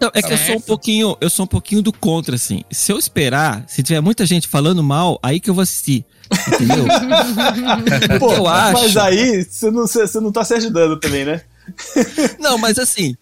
Não, 0.00 0.10
é 0.14 0.22
que 0.22 0.32
eu 0.32 0.38
sou 0.38 0.56
um 0.56 0.60
pouquinho, 0.60 1.16
eu 1.20 1.28
sou 1.28 1.44
um 1.44 1.48
pouquinho 1.48 1.82
do 1.82 1.92
contra, 1.92 2.36
assim. 2.36 2.62
Se 2.70 2.92
eu 2.92 2.98
esperar, 2.98 3.64
se 3.66 3.82
tiver 3.82 4.00
muita 4.00 4.24
gente 4.24 4.46
falando 4.46 4.82
mal, 4.82 5.18
aí 5.22 5.40
que 5.40 5.50
eu 5.50 5.54
vou 5.54 5.62
assistir. 5.62 6.04
Entendeu? 6.46 6.86
Pô, 8.20 8.32
eu 8.32 8.46
acho. 8.46 8.82
Mas 8.82 8.96
aí, 8.96 9.44
você 9.44 9.70
não, 9.70 9.86
você 9.86 10.06
você 10.06 10.20
não 10.20 10.30
tá 10.30 10.44
se 10.44 10.54
ajudando 10.54 10.98
também, 11.00 11.24
né? 11.24 11.42
Não, 12.40 12.56
mas 12.56 12.78
assim, 12.78 13.14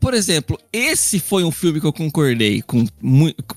por 0.00 0.14
exemplo, 0.14 0.58
esse 0.72 1.20
foi 1.20 1.44
um 1.44 1.50
filme 1.50 1.78
que 1.78 1.86
eu 1.86 1.92
concordei 1.92 2.62
com, 2.62 2.86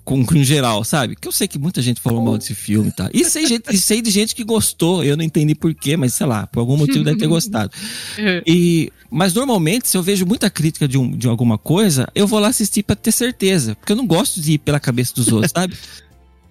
com, 0.03 0.25
com 0.25 0.43
geral, 0.43 0.83
sabe? 0.83 1.15
Que 1.15 1.25
eu 1.25 1.31
sei 1.31 1.47
que 1.47 1.57
muita 1.57 1.81
gente 1.81 2.01
falou 2.01 2.21
mal 2.21 2.37
desse 2.37 2.53
filme 2.53 2.89
e 2.89 2.91
tal. 2.91 3.09
E 3.13 3.23
sei, 3.23 3.47
gente, 3.47 3.73
e 3.73 3.77
sei 3.77 4.01
de 4.01 4.11
gente 4.11 4.35
que 4.35 4.43
gostou, 4.43 5.03
eu 5.05 5.15
não 5.15 5.23
entendi 5.23 5.55
porquê, 5.55 5.95
mas 5.95 6.13
sei 6.13 6.27
lá, 6.27 6.45
por 6.47 6.59
algum 6.59 6.75
motivo 6.75 7.03
deve 7.03 7.17
ter 7.17 7.27
gostado. 7.27 7.71
E, 8.45 8.91
mas 9.13 9.31
normalmente, 9.33 9.87
se 9.87 9.95
eu 9.95 10.01
vejo 10.01 10.25
muita 10.25 10.49
crítica 10.49 10.87
de, 10.87 10.97
um, 10.97 11.11
de 11.11 11.27
alguma 11.27 11.55
coisa, 11.55 12.07
eu 12.15 12.25
vou 12.25 12.39
lá 12.39 12.47
assistir 12.47 12.81
pra 12.81 12.95
ter 12.95 13.11
certeza. 13.11 13.75
Porque 13.75 13.91
eu 13.91 13.95
não 13.95 14.07
gosto 14.07 14.41
de 14.41 14.53
ir 14.53 14.57
pela 14.57 14.79
cabeça 14.79 15.13
dos 15.13 15.31
outros, 15.31 15.51
sabe? 15.55 15.77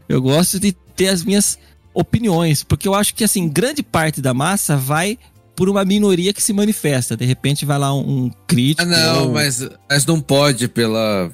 Eu 0.08 0.22
gosto 0.22 0.60
de 0.60 0.70
ter 0.94 1.08
as 1.08 1.24
minhas 1.24 1.58
opiniões. 1.92 2.62
Porque 2.62 2.86
eu 2.86 2.94
acho 2.94 3.16
que, 3.16 3.24
assim, 3.24 3.48
grande 3.48 3.82
parte 3.82 4.20
da 4.20 4.32
massa 4.32 4.76
vai 4.76 5.18
por 5.56 5.68
uma 5.68 5.84
minoria 5.84 6.32
que 6.32 6.40
se 6.40 6.52
manifesta. 6.52 7.16
De 7.16 7.24
repente 7.24 7.64
vai 7.64 7.78
lá 7.78 7.92
um, 7.92 8.26
um 8.26 8.30
crítico. 8.46 8.82
Ah, 8.82 8.86
não, 8.86 9.32
mas, 9.32 9.68
mas 9.90 10.06
não 10.06 10.20
pode 10.20 10.68
pela, 10.68 11.32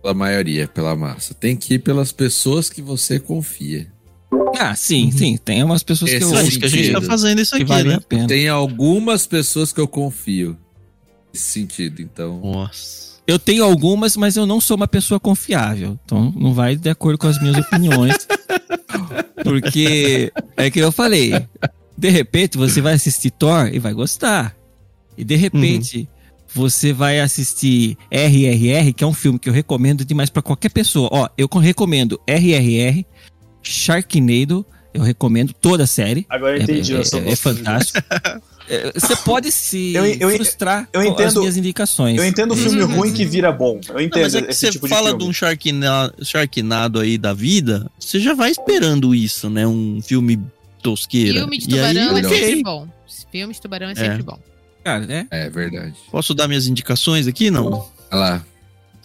pela 0.00 0.14
maioria, 0.14 0.66
pela 0.66 0.96
massa. 0.96 1.34
Tem 1.34 1.56
que 1.56 1.74
ir 1.74 1.80
pelas 1.80 2.10
pessoas 2.10 2.70
que 2.70 2.80
você 2.80 3.20
confia. 3.20 3.92
Ah, 4.56 4.74
sim, 4.74 5.10
sim. 5.10 5.36
Tem 5.36 5.62
umas 5.62 5.82
pessoas 5.82 6.10
que 6.10 6.16
Esse 6.16 6.32
eu 6.32 6.38
É 6.38 6.42
isso 6.44 6.58
que 6.58 6.66
a 6.66 6.68
gente 6.68 6.92
tá 6.92 7.02
fazendo 7.02 7.40
isso 7.40 7.56
que 7.56 7.62
aqui, 7.62 7.68
valem 7.68 7.88
né? 7.88 7.94
a 7.94 8.00
pena. 8.00 8.26
Tem 8.26 8.48
algumas 8.48 9.26
pessoas 9.26 9.72
que 9.72 9.80
eu 9.80 9.88
confio 9.88 10.56
nesse 11.32 11.46
sentido, 11.46 12.02
então. 12.02 12.40
Nossa. 12.40 13.08
Eu 13.26 13.38
tenho 13.38 13.62
algumas, 13.62 14.16
mas 14.16 14.36
eu 14.36 14.46
não 14.46 14.60
sou 14.60 14.76
uma 14.76 14.88
pessoa 14.88 15.20
confiável. 15.20 15.98
Então 16.04 16.32
não 16.34 16.54
vai 16.54 16.76
de 16.76 16.88
acordo 16.88 17.18
com 17.18 17.26
as 17.26 17.40
minhas 17.40 17.58
opiniões. 17.58 18.26
Porque 19.44 20.32
é 20.56 20.70
que 20.70 20.78
eu 20.78 20.90
falei. 20.90 21.32
De 21.96 22.08
repente 22.08 22.56
você 22.56 22.80
vai 22.80 22.94
assistir 22.94 23.30
Thor 23.30 23.68
e 23.72 23.78
vai 23.78 23.92
gostar. 23.92 24.56
E 25.16 25.24
de 25.24 25.36
repente 25.36 26.08
você 26.54 26.92
vai 26.92 27.20
assistir 27.20 27.98
RRR, 28.10 28.92
que 28.94 29.04
é 29.04 29.06
um 29.06 29.12
filme 29.12 29.38
que 29.38 29.48
eu 29.48 29.52
recomendo 29.52 30.04
demais 30.04 30.30
pra 30.30 30.40
qualquer 30.40 30.70
pessoa. 30.70 31.08
Ó, 31.12 31.28
eu 31.36 31.48
recomendo 31.58 32.20
RRR, 32.26 33.04
Sharknado, 33.68 34.64
eu 34.94 35.02
recomendo 35.02 35.52
toda 35.52 35.84
a 35.84 35.86
série. 35.86 36.26
Agora 36.28 36.56
eu 36.56 36.60
É- 36.60 36.64
entendi. 36.64 36.94
é, 36.94 36.98
eu 36.98 37.04
sou- 37.04 37.20
é, 37.20 37.30
é 37.32 37.36
fantástico. 37.36 37.98
É, 38.70 38.92
Você 38.92 39.16
pode 39.16 39.50
se 39.50 39.94
Eu- 39.94 40.04
eu- 40.04 40.28
frustrar 40.36 40.86
eu 40.92 41.00
com 41.00 41.08
as 41.08 41.14
entendo- 41.14 41.40
minhas 41.40 41.56
indicações. 41.56 42.18
Eu 42.18 42.26
entendo 42.26 42.52
o 42.52 42.54
filme 42.56 42.82
ruim 42.82 43.10
que 43.14 43.24
vira 43.24 43.50
bom. 43.50 43.80
Eu 43.88 43.94
Não, 43.94 44.00
entendo 44.02 44.22
mas 44.24 44.34
é 44.34 44.42
que 44.42 44.50
esse 44.50 44.60
você 44.60 44.70
tipo 44.72 44.86
de 44.86 44.92
fala 44.94 45.08
filme. 45.08 45.24
de 45.24 45.30
um 45.30 45.32
Sharknado, 45.32 46.22
Sharknado 46.22 47.00
aí 47.00 47.16
da 47.16 47.32
vida, 47.32 47.90
você 47.98 48.20
já 48.20 48.34
vai 48.34 48.50
esperando 48.50 49.14
isso, 49.14 49.48
né? 49.48 49.66
Um 49.66 50.02
filme 50.02 50.38
tosqueira. 50.82 51.38
Filme 51.40 51.56
de 51.56 51.74
E 51.74 51.80
aí, 51.80 51.94
tubarão 51.94 52.18
é 52.18 52.26
ok. 52.26 52.38
sempre 52.44 52.62
bom. 52.62 52.88
Filme 53.32 53.54
de 53.54 53.60
tubarão 53.62 53.88
é 53.88 53.94
sempre 53.94 54.22
bom. 54.22 54.38
Cara, 54.84 55.06
né? 55.06 55.26
É 55.30 55.48
verdade. 55.48 55.94
Posso 56.10 56.34
dar 56.34 56.46
minhas 56.46 56.66
indicações 56.66 57.26
aqui? 57.26 57.50
Não. 57.50 57.68
Olha 57.72 57.88
lá. 58.12 58.46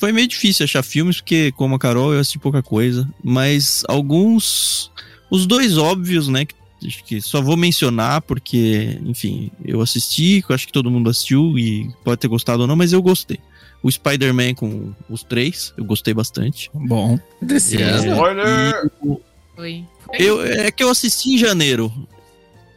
Foi 0.03 0.11
meio 0.11 0.27
difícil 0.27 0.65
achar 0.65 0.83
filmes, 0.83 1.21
porque, 1.21 1.53
como 1.53 1.75
a 1.75 1.79
Carol, 1.79 2.13
eu 2.13 2.19
assisti 2.19 2.37
pouca 2.37 2.61
coisa. 2.61 3.07
Mas 3.23 3.83
alguns. 3.87 4.91
Os 5.31 5.45
dois 5.45 5.77
óbvios, 5.77 6.27
né? 6.27 6.43
Que, 6.43 6.53
acho 6.85 7.01
que 7.05 7.21
só 7.21 7.41
vou 7.41 7.55
mencionar, 7.55 8.21
porque, 8.21 8.99
enfim, 9.05 9.49
eu 9.63 9.79
assisti, 9.79 10.43
eu 10.49 10.53
acho 10.53 10.67
que 10.67 10.73
todo 10.73 10.91
mundo 10.91 11.09
assistiu 11.09 11.57
e 11.57 11.89
pode 12.03 12.19
ter 12.19 12.27
gostado 12.27 12.63
ou 12.63 12.67
não, 12.67 12.75
mas 12.75 12.91
eu 12.91 13.01
gostei. 13.01 13.39
O 13.81 13.89
Spider-Man 13.89 14.55
com 14.55 14.93
os 15.09 15.23
três, 15.23 15.73
eu 15.77 15.85
gostei 15.85 16.13
bastante. 16.13 16.69
Bom. 16.73 17.17
Desse 17.41 17.81
É. 17.81 17.95
Spoiler! 17.99 18.91
Foi. 19.55 19.85
Eu, 20.19 20.43
é 20.43 20.69
que 20.69 20.83
eu 20.83 20.89
assisti 20.89 21.35
em 21.35 21.37
janeiro. 21.37 21.89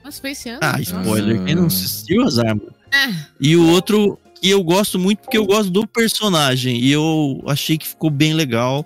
Nossa, 0.04 0.20
foi 0.20 0.30
esse 0.30 0.48
ano? 0.48 0.60
Ah, 0.62 0.80
spoiler. 0.80 1.42
Quem 1.42 1.56
não 1.56 1.66
assistiu, 1.66 2.22
azar, 2.22 2.54
mano. 2.54 2.72
Ah, 2.92 3.26
E 3.40 3.56
o 3.56 3.66
outro 3.68 4.16
que 4.40 4.50
eu 4.50 4.62
gosto 4.62 4.98
muito 4.98 5.18
porque 5.20 5.38
eu 5.38 5.46
gosto 5.46 5.70
do 5.70 5.86
personagem 5.86 6.78
e 6.78 6.90
eu 6.92 7.42
achei 7.46 7.76
que 7.78 7.86
ficou 7.86 8.10
bem 8.10 8.32
legal 8.34 8.84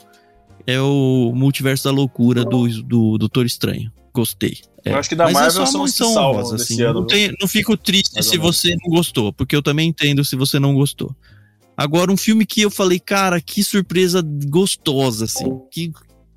é 0.66 0.80
o 0.80 1.32
Multiverso 1.34 1.84
da 1.84 1.90
Loucura 1.90 2.44
do, 2.44 2.68
do 2.82 3.18
Doutor 3.18 3.46
Estranho. 3.46 3.90
Gostei. 4.12 4.58
É. 4.84 4.92
Eu 4.92 4.96
acho 4.96 5.08
que 5.08 5.14
da 5.14 5.24
Mas 5.24 5.34
Marvel 5.34 5.62
é 5.62 5.66
são 5.66 5.82
os 5.82 5.92
que 5.92 6.52
desse 6.52 6.72
assim. 6.74 6.82
ano, 6.82 7.00
Não, 7.00 7.06
tem- 7.06 7.34
não 7.40 7.48
fico 7.48 7.76
triste 7.76 8.22
se 8.22 8.38
menos. 8.38 8.56
você 8.56 8.70
não 8.70 8.90
gostou, 8.96 9.32
porque 9.32 9.54
eu 9.54 9.62
também 9.62 9.88
entendo 9.88 10.24
se 10.24 10.36
você 10.36 10.58
não 10.58 10.74
gostou. 10.74 11.14
Agora, 11.76 12.12
um 12.12 12.16
filme 12.16 12.44
que 12.44 12.60
eu 12.60 12.70
falei, 12.70 12.98
cara, 12.98 13.40
que 13.40 13.62
surpresa 13.64 14.22
gostosa, 14.48 15.24
assim. 15.24 15.58
Que 15.70 15.92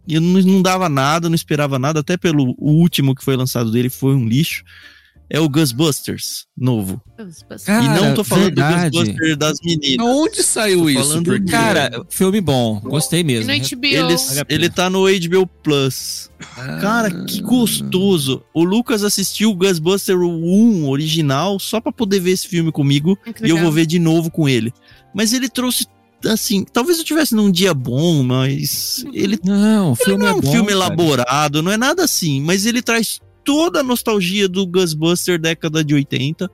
eu 0.08 0.22
não, 0.22 0.42
não 0.42 0.62
dava 0.62 0.88
nada, 0.88 1.30
não 1.30 1.36
esperava 1.36 1.78
nada, 1.80 2.00
até 2.00 2.16
pelo 2.18 2.56
último 2.58 3.16
que 3.16 3.24
foi 3.24 3.36
lançado 3.36 3.72
dele 3.72 3.90
foi 3.90 4.16
um 4.16 4.26
lixo. 4.28 4.64
É 5.30 5.40
o 5.40 5.50
Ghostbusters 5.50 6.46
novo. 6.56 7.02
Cara, 7.66 7.84
e 7.86 7.88
não 7.90 8.14
tô 8.14 8.24
falando 8.24 8.46
verdade. 8.46 8.90
do 8.92 8.98
Ghostbusters 8.98 9.38
das 9.38 9.58
meninas. 9.64 10.06
Onde 10.06 10.44
saiu 10.44 10.82
Tô 10.84 10.90
isso? 10.90 11.24
Porque- 11.24 11.52
Cara, 11.52 12.06
filme 12.10 12.40
bom. 12.40 12.80
Gostei 12.82 13.24
mesmo. 13.24 13.50
E 13.52 13.60
no 13.60 13.66
HBO. 13.66 13.86
Ele, 13.88 14.14
a 14.14 14.46
pena. 14.46 14.46
ele 14.50 14.70
tá 14.70 14.90
no 14.90 15.06
HBO 15.08 15.48
Plus. 15.64 16.30
Cara, 16.82 17.10
que 17.26 17.42
gostoso. 17.42 18.44
O 18.54 18.64
Lucas 18.64 19.04
assistiu 19.04 19.50
o 19.52 19.56
Ghostbuster 19.56 20.20
1 20.20 20.88
original 20.88 21.58
só 21.60 21.80
pra 21.82 21.92
poder 21.92 22.20
ver 22.20 22.32
esse 22.32 22.48
filme 22.48 22.72
comigo. 22.72 23.18
Ah, 23.26 23.32
E 23.44 23.50
eu 23.50 23.58
vou 23.58 23.72
ver 23.72 23.86
de 23.88 23.98
novo 24.00 24.30
com 24.30 24.48
ele. 24.48 24.72
Mas 25.16 25.34
ele 25.34 25.50
trouxe, 25.50 25.88
assim, 26.26 26.64
talvez 26.64 26.98
eu 27.00 27.04
tivesse 27.04 27.34
num 27.34 27.50
dia 27.50 27.74
bom, 27.74 28.22
mas 28.24 29.04
ele, 29.14 29.40
Não, 29.44 29.92
o 29.92 29.94
ele 29.94 30.04
filme 30.04 30.20
não 30.20 30.28
é 30.28 30.32
é 30.32 30.34
um 30.36 30.42
bom, 30.42 30.52
filme 30.52 30.68
cara. 30.68 30.72
elaborado, 30.80 31.64
não 31.64 31.72
é 31.72 31.78
nada 31.78 32.04
assim, 32.04 32.42
mas 32.42 32.66
ele 32.66 32.82
traz 32.82 33.20
toda 33.44 33.80
a 33.80 33.84
nostalgia 33.84 34.48
do 34.48 34.66
Ghostbuster 34.66 35.40
década 35.40 35.84
de 35.84 35.94
80 35.94 36.50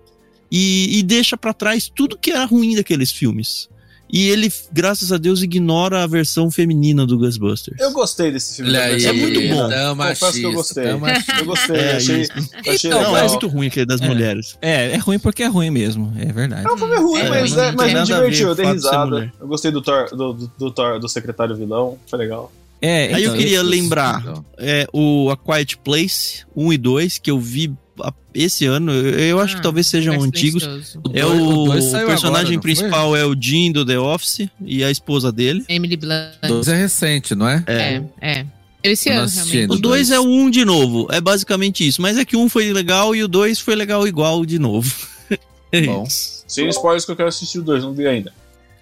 e, 0.51 0.99
e 0.99 1.03
deixa 1.03 1.37
pra 1.37 1.53
trás 1.53 1.91
tudo 1.93 2.17
que 2.17 2.31
era 2.31 2.45
ruim 2.45 2.75
daqueles 2.75 3.11
filmes. 3.11 3.67
E 4.11 4.27
ele, 4.27 4.51
graças 4.71 5.11
a 5.11 5.17
Deus, 5.19 5.43
ignora 5.43 6.01
a 6.03 6.07
versão 6.07 6.49
feminina 6.49 7.05
do 7.05 7.15
Ghostbusters. 7.15 7.79
Eu 7.79 7.91
gostei 7.91 8.31
desse 8.31 8.55
filme. 8.55 8.75
Aí, 8.75 9.05
É 9.05 9.13
muito 9.13 9.39
bom. 9.39 9.69
Confesso 9.97 10.31
que 10.33 10.41
eu 10.41 10.51
machista, 10.51 10.51
gostei. 10.51 10.93
machista. 10.95 11.31
Eu 11.37 11.45
gostei, 11.45 11.75
É, 11.75 11.95
achei, 11.95 12.27
achei 12.67 12.89
Então, 12.89 13.03
não, 13.03 13.15
é 13.17 13.27
muito 13.27 13.47
ruim 13.47 13.67
aquele 13.67 13.85
das 13.85 14.01
É. 14.01 14.07
mulheres. 14.07 14.57
É, 14.63 14.93
é 14.93 14.97
ruim 14.97 15.19
porque 15.19 15.43
é 15.43 15.47
ruim 15.47 15.69
mesmo. 15.69 16.11
É 16.17 16.33
verdade. 16.33 16.67
É 16.67 16.73
um 16.73 16.77
filme 16.77 16.95
ruim, 16.95 17.19
É, 17.19 17.29
mas, 17.29 17.55
é, 17.55 17.67
tem 17.67 17.75
mas 17.75 17.93
me 17.93 18.03
divertiu, 18.03 18.45
ver 18.47 18.51
eu 18.51 18.55
dei 18.55 18.65
risada. 18.73 19.31
Eu 19.39 19.47
gostei 19.47 19.69
do 19.69 19.79
Thor, 19.79 20.09
do, 20.09 20.33
do, 20.33 20.51
do 20.57 20.71
Thor, 20.71 20.99
do 20.99 21.07
secretário 21.07 21.55
vilão, 21.55 21.99
foi 22.07 22.17
legal. 22.17 22.51
É, 22.81 23.13
Aí 23.13 23.23
eu 23.23 23.29
então, 23.29 23.37
queria 23.37 23.57
Isso, 23.59 23.65
lembrar 23.69 24.21
então. 24.21 24.45
é, 24.57 24.87
o 24.93 25.29
A 25.29 25.35
Quiet 25.37 25.77
Place 25.77 26.45
1 26.55 26.73
e 26.73 26.77
2, 26.77 27.17
que 27.17 27.29
eu 27.29 27.39
vi 27.39 27.73
a- 28.01 28.13
esse 28.33 28.65
ano. 28.65 28.91
Eu, 28.93 29.19
eu 29.19 29.39
acho 29.41 29.55
Ah, 29.55 29.57
que 29.57 29.63
talvez 29.63 29.87
sejam 29.87 30.21
antigos. 30.21 30.63
É 30.63 30.67
dois- 30.67 30.95
o, 31.41 31.65
dois 31.65 31.83
saiu 31.85 32.07
personagem 32.07 32.47
agora, 32.53 32.61
principal 32.61 33.15
é 33.17 33.25
o 33.25 33.35
Jim 33.39 33.71
do 33.73 33.85
The 33.85 33.99
Office 33.99 34.47
e 34.65 34.81
a 34.83 34.89
esposa 34.89 35.31
dele. 35.31 35.65
Emily 35.67 35.97
Blunt. 35.97 36.35
Dois 36.47 36.67
é 36.69 36.75
recente, 36.77 37.35
não 37.35 37.47
é? 37.49 37.63
É, 37.67 38.01
é. 38.21 38.45
Esse 38.81 39.09
Eu 39.09 39.15
não 39.15 39.21
ano, 39.23 39.31
realmente. 39.33 39.63
O 39.65 39.67
Do 39.75 39.79
2 39.79 40.07
dois. 40.07 40.11
é 40.11 40.19
o 40.21 40.23
1 40.23 40.41
um 40.43 40.49
de 40.49 40.63
novo. 40.63 41.07
É 41.11 41.19
basicamente 41.19 41.85
isso. 41.85 42.01
Mas 42.01 42.17
é 42.17 42.23
que 42.23 42.37
o 42.37 42.39
1 42.39 42.43
um 42.45 42.49
foi 42.49 42.71
legal 42.71 43.13
e 43.13 43.21
o 43.21 43.27
2 43.27 43.59
foi 43.59 43.75
legal 43.75 44.07
igual 44.07 44.45
de 44.45 44.57
novo. 44.57 44.95
É 45.71 45.81
Bom. 45.81 46.03
isso. 46.07 46.43
Sem 46.47 46.67
spoilers 46.69 47.05
que 47.05 47.11
eu 47.11 47.15
quero 47.15 47.29
assistir 47.29 47.59
o 47.59 47.61
dois, 47.61 47.83
não 47.83 47.93
vi 47.93 48.07
ainda. 48.07 48.33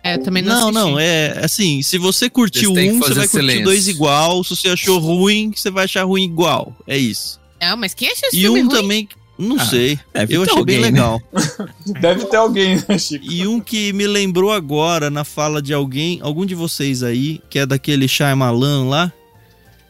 É, 0.08 0.18
também 0.18 0.42
não 0.44 0.60
Não, 0.60 0.72
não, 0.72 1.00
é 1.00 1.40
assim, 1.44 1.82
se 1.82 1.98
você 1.98 2.30
curtiu 2.30 2.72
um, 2.72 3.00
você 3.00 3.14
vai 3.14 3.28
curtir 3.28 3.30
silêncio. 3.30 3.64
2 3.66 3.88
igual. 3.90 4.44
Se 4.44 4.56
você 4.56 4.70
achou 4.70 5.00
ruim, 5.00 5.52
você 5.56 5.70
vai 5.70 5.86
achar 5.86 6.04
ruim 6.04 6.24
igual. 6.24 6.76
É 6.88 6.98
isso. 6.98 7.40
Não, 7.62 7.76
mas 7.76 7.94
quem 7.94 8.10
achou 8.12 8.28
esse 8.30 8.38
E 8.38 8.42
filme 8.42 8.62
um 8.62 8.68
ruim? 8.68 8.76
também, 8.82 9.10
não 9.38 9.58
Ah, 9.60 9.66
sei. 9.66 10.00
Eu 10.30 10.44
achei 10.44 10.54
bem 10.64 10.78
alguém, 10.78 10.80
né? 10.80 10.82
legal. 10.88 11.22
Deve 12.00 12.26
ter 12.26 12.36
alguém, 12.38 12.82
né, 12.88 12.98
Chico? 12.98 13.26
E 13.30 13.46
um 13.48 13.60
que 13.60 13.92
me 13.94 14.08
lembrou 14.08 14.52
agora 14.52 15.10
na 15.10 15.24
fala 15.24 15.62
de 15.62 15.74
alguém, 15.74 16.20
algum 16.22 16.46
de 16.46 16.56
vocês 16.56 17.04
aí, 17.04 17.42
que 17.50 17.60
é 17.60 17.66
daquele 17.66 18.08
Shyamalan 18.08 18.88
lá, 18.88 19.12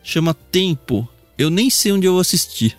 chama 0.04 0.34
Tempo. 0.34 1.08
Eu 1.38 1.50
nem 1.52 1.70
sei 1.70 1.92
onde 1.92 2.08
eu 2.08 2.18
assisti. 2.20 2.76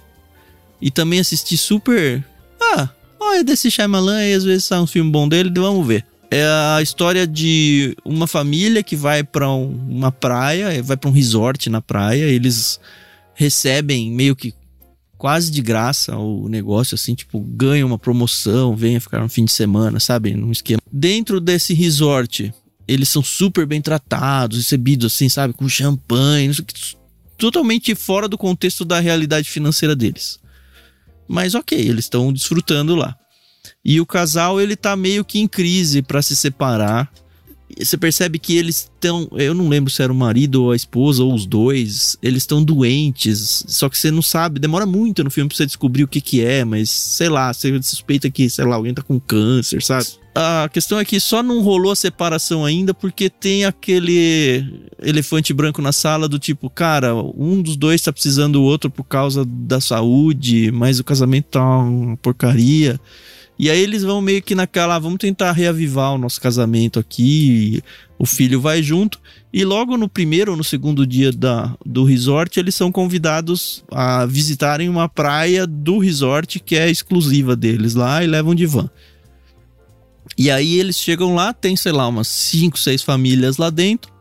E 0.80 0.90
também 0.90 1.20
assisti 1.20 1.56
super. 1.56 2.24
Ah, 2.60 2.88
olha 3.20 3.44
desse 3.44 3.70
Shyamalan 3.70 4.16
aí, 4.16 4.32
às 4.32 4.42
vezes 4.44 4.64
sai 4.64 4.80
um 4.80 4.86
filme 4.86 5.10
bom 5.10 5.28
dele, 5.28 5.50
vamos 5.54 5.86
ver. 5.86 6.04
É 6.30 6.44
a 6.76 6.82
história 6.82 7.26
de 7.26 7.96
uma 8.04 8.26
família 8.26 8.82
que 8.82 8.94
vai 8.94 9.24
pra 9.24 9.50
um- 9.50 9.72
uma 9.88 10.12
praia, 10.12 10.82
vai 10.82 10.96
pra 10.96 11.08
um 11.08 11.12
resort 11.12 11.70
na 11.70 11.80
praia, 11.80 12.24
eles 12.24 12.78
recebem 13.34 14.10
meio 14.12 14.36
que 14.36 14.52
quase 15.16 15.50
de 15.50 15.62
graça 15.62 16.16
o 16.16 16.48
negócio, 16.48 16.94
assim, 16.94 17.14
tipo, 17.14 17.40
ganha 17.40 17.84
uma 17.84 17.98
promoção, 17.98 18.76
venha 18.76 19.00
ficar 19.00 19.22
um 19.22 19.28
fim 19.28 19.44
de 19.44 19.52
semana, 19.52 19.98
sabe? 19.98 20.34
Num 20.34 20.52
esquema. 20.52 20.80
Dentro 20.92 21.40
desse 21.40 21.72
resort, 21.72 22.52
eles 22.86 23.08
são 23.08 23.22
super 23.22 23.64
bem 23.66 23.80
tratados, 23.80 24.58
recebidos, 24.58 25.12
assim, 25.14 25.28
sabe? 25.28 25.54
Com 25.54 25.68
champanhe, 25.68 26.50
totalmente 27.38 27.94
fora 27.94 28.28
do 28.28 28.36
contexto 28.36 28.84
da 28.84 29.00
realidade 29.00 29.48
financeira 29.48 29.96
deles. 29.96 30.38
Mas 31.26 31.54
ok, 31.54 31.78
eles 31.78 32.04
estão 32.04 32.32
desfrutando 32.32 32.94
lá. 32.94 33.16
E 33.88 34.02
o 34.02 34.04
casal, 34.04 34.60
ele 34.60 34.76
tá 34.76 34.94
meio 34.94 35.24
que 35.24 35.38
em 35.38 35.48
crise 35.48 36.02
pra 36.02 36.20
se 36.20 36.36
separar. 36.36 37.10
Você 37.74 37.96
percebe 37.96 38.38
que 38.38 38.54
eles 38.54 38.80
estão. 38.80 39.26
Eu 39.32 39.54
não 39.54 39.66
lembro 39.66 39.90
se 39.90 40.02
era 40.02 40.12
o 40.12 40.14
marido 40.14 40.64
ou 40.64 40.72
a 40.72 40.76
esposa 40.76 41.24
ou 41.24 41.32
os 41.32 41.46
dois. 41.46 42.14
Eles 42.22 42.42
estão 42.42 42.62
doentes. 42.62 43.64
Só 43.66 43.88
que 43.88 43.96
você 43.96 44.10
não 44.10 44.20
sabe. 44.20 44.60
Demora 44.60 44.84
muito 44.84 45.24
no 45.24 45.30
filme 45.30 45.48
pra 45.48 45.56
você 45.56 45.64
descobrir 45.64 46.04
o 46.04 46.08
que 46.08 46.20
que 46.20 46.44
é. 46.44 46.66
Mas 46.66 46.90
sei 46.90 47.30
lá. 47.30 47.50
Você 47.50 47.82
suspeita 47.82 48.28
que, 48.28 48.50
sei 48.50 48.66
lá, 48.66 48.76
alguém 48.76 48.92
tá 48.92 49.00
com 49.00 49.18
câncer, 49.18 49.82
sabe? 49.82 50.06
A 50.34 50.68
questão 50.70 50.98
é 50.98 51.04
que 51.04 51.18
só 51.18 51.42
não 51.42 51.62
rolou 51.62 51.90
a 51.90 51.96
separação 51.96 52.66
ainda 52.66 52.92
porque 52.92 53.30
tem 53.30 53.64
aquele 53.64 54.82
elefante 55.02 55.54
branco 55.54 55.80
na 55.80 55.92
sala 55.92 56.28
do 56.28 56.38
tipo, 56.38 56.68
cara, 56.68 57.14
um 57.14 57.62
dos 57.62 57.74
dois 57.74 58.02
tá 58.02 58.12
precisando 58.12 58.52
do 58.58 58.62
outro 58.62 58.90
por 58.90 59.04
causa 59.04 59.46
da 59.46 59.80
saúde, 59.80 60.70
mas 60.72 61.00
o 61.00 61.04
casamento 61.04 61.46
tá 61.52 61.78
uma 61.78 62.18
porcaria. 62.18 63.00
E 63.58 63.68
aí 63.68 63.80
eles 63.80 64.04
vão 64.04 64.20
meio 64.20 64.40
que 64.40 64.54
naquela, 64.54 64.94
ah, 64.94 64.98
vamos 65.00 65.18
tentar 65.18 65.50
reavivar 65.50 66.14
o 66.14 66.18
nosso 66.18 66.40
casamento 66.40 67.00
aqui. 67.00 67.82
O 68.16 68.24
filho 68.24 68.60
vai 68.60 68.82
junto. 68.82 69.18
E 69.52 69.64
logo 69.64 69.96
no 69.96 70.08
primeiro 70.08 70.52
ou 70.52 70.56
no 70.56 70.62
segundo 70.62 71.04
dia 71.04 71.32
da, 71.32 71.76
do 71.84 72.04
resort, 72.04 72.60
eles 72.60 72.76
são 72.76 72.92
convidados 72.92 73.82
a 73.90 74.24
visitarem 74.26 74.88
uma 74.88 75.08
praia 75.08 75.66
do 75.66 75.98
resort 75.98 76.60
que 76.60 76.76
é 76.76 76.88
exclusiva 76.88 77.56
deles 77.56 77.94
lá 77.94 78.22
e 78.22 78.28
levam 78.28 78.54
de 78.54 78.64
van. 78.64 78.88
E 80.36 80.52
aí 80.52 80.78
eles 80.78 80.96
chegam 80.96 81.34
lá, 81.34 81.52
tem, 81.52 81.74
sei 81.74 81.90
lá, 81.90 82.06
umas 82.06 82.28
5, 82.28 82.78
6 82.78 83.02
famílias 83.02 83.56
lá 83.56 83.70
dentro. 83.70 84.12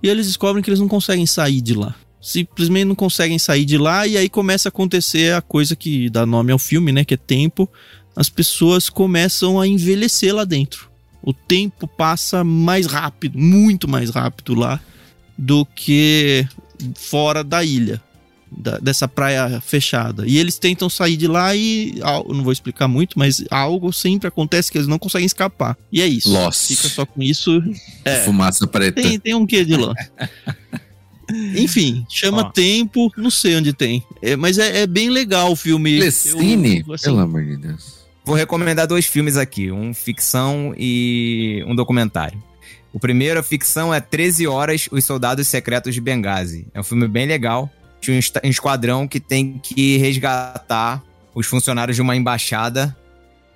E 0.00 0.08
eles 0.08 0.28
descobrem 0.28 0.62
que 0.62 0.70
eles 0.70 0.78
não 0.78 0.86
conseguem 0.86 1.26
sair 1.26 1.60
de 1.60 1.74
lá. 1.74 1.92
Simplesmente 2.20 2.84
não 2.84 2.94
conseguem 2.94 3.38
sair 3.38 3.64
de 3.64 3.78
lá. 3.78 4.06
E 4.06 4.16
aí 4.16 4.28
começa 4.28 4.68
a 4.68 4.70
acontecer 4.70 5.34
a 5.34 5.42
coisa 5.42 5.74
que 5.74 6.08
dá 6.08 6.24
nome 6.24 6.52
ao 6.52 6.58
filme, 6.58 6.92
né? 6.92 7.04
Que 7.04 7.14
é 7.14 7.16
tempo 7.16 7.68
as 8.16 8.28
pessoas 8.30 8.88
começam 8.88 9.60
a 9.60 9.66
envelhecer 9.68 10.34
lá 10.34 10.44
dentro. 10.44 10.88
O 11.22 11.32
tempo 11.32 11.86
passa 11.86 12.42
mais 12.42 12.86
rápido, 12.86 13.38
muito 13.38 13.86
mais 13.86 14.10
rápido 14.10 14.54
lá 14.54 14.80
do 15.36 15.66
que 15.66 16.46
fora 16.94 17.42
da 17.44 17.62
ilha, 17.64 18.00
da- 18.50 18.78
dessa 18.78 19.06
praia 19.08 19.60
fechada. 19.60 20.24
E 20.26 20.38
eles 20.38 20.56
tentam 20.56 20.88
sair 20.88 21.16
de 21.16 21.26
lá 21.26 21.54
e 21.54 21.94
não 22.28 22.44
vou 22.44 22.52
explicar 22.52 22.86
muito, 22.86 23.18
mas 23.18 23.44
algo 23.50 23.92
sempre 23.92 24.28
acontece 24.28 24.70
que 24.70 24.78
eles 24.78 24.86
não 24.88 24.98
conseguem 25.00 25.26
escapar. 25.26 25.76
E 25.92 26.00
é 26.00 26.06
isso. 26.06 26.30
Lost. 26.30 26.68
Fica 26.68 26.88
só 26.88 27.04
com 27.04 27.20
isso. 27.22 27.62
É. 28.04 28.20
Fumaça 28.24 28.66
preta. 28.66 29.02
Tem, 29.02 29.18
tem 29.18 29.34
um 29.34 29.44
quê 29.46 29.64
de 29.64 29.76
lá. 29.76 29.92
Enfim, 31.56 32.06
chama 32.08 32.42
Ó. 32.42 32.50
Tempo, 32.50 33.12
não 33.16 33.30
sei 33.30 33.56
onde 33.56 33.72
tem. 33.72 34.00
É, 34.22 34.36
mas 34.36 34.58
é, 34.58 34.82
é 34.82 34.86
bem 34.86 35.10
legal 35.10 35.50
o 35.50 35.56
filme. 35.56 35.98
Telecine? 35.98 36.84
Eu, 36.86 36.94
assim, 36.94 37.04
Pelo 37.06 37.18
amor 37.18 37.44
de 37.44 37.56
Deus. 37.56 37.95
Vou 38.26 38.34
recomendar 38.34 38.88
dois 38.88 39.06
filmes 39.06 39.36
aqui, 39.36 39.70
um 39.70 39.94
ficção 39.94 40.74
e 40.76 41.64
um 41.64 41.76
documentário. 41.76 42.42
O 42.92 42.98
primeiro, 42.98 43.38
a 43.38 43.42
ficção, 43.42 43.94
é 43.94 44.00
13 44.00 44.48
Horas, 44.48 44.88
Os 44.90 45.04
Soldados 45.04 45.46
Secretos 45.46 45.94
de 45.94 46.00
Benghazi. 46.00 46.66
É 46.74 46.80
um 46.80 46.82
filme 46.82 47.06
bem 47.06 47.24
legal. 47.24 47.70
De 48.00 48.10
um 48.10 48.18
esquadrão 48.42 49.06
que 49.06 49.20
tem 49.20 49.60
que 49.62 49.96
resgatar 49.98 51.04
os 51.36 51.46
funcionários 51.46 51.94
de 51.94 52.02
uma 52.02 52.16
embaixada 52.16 52.96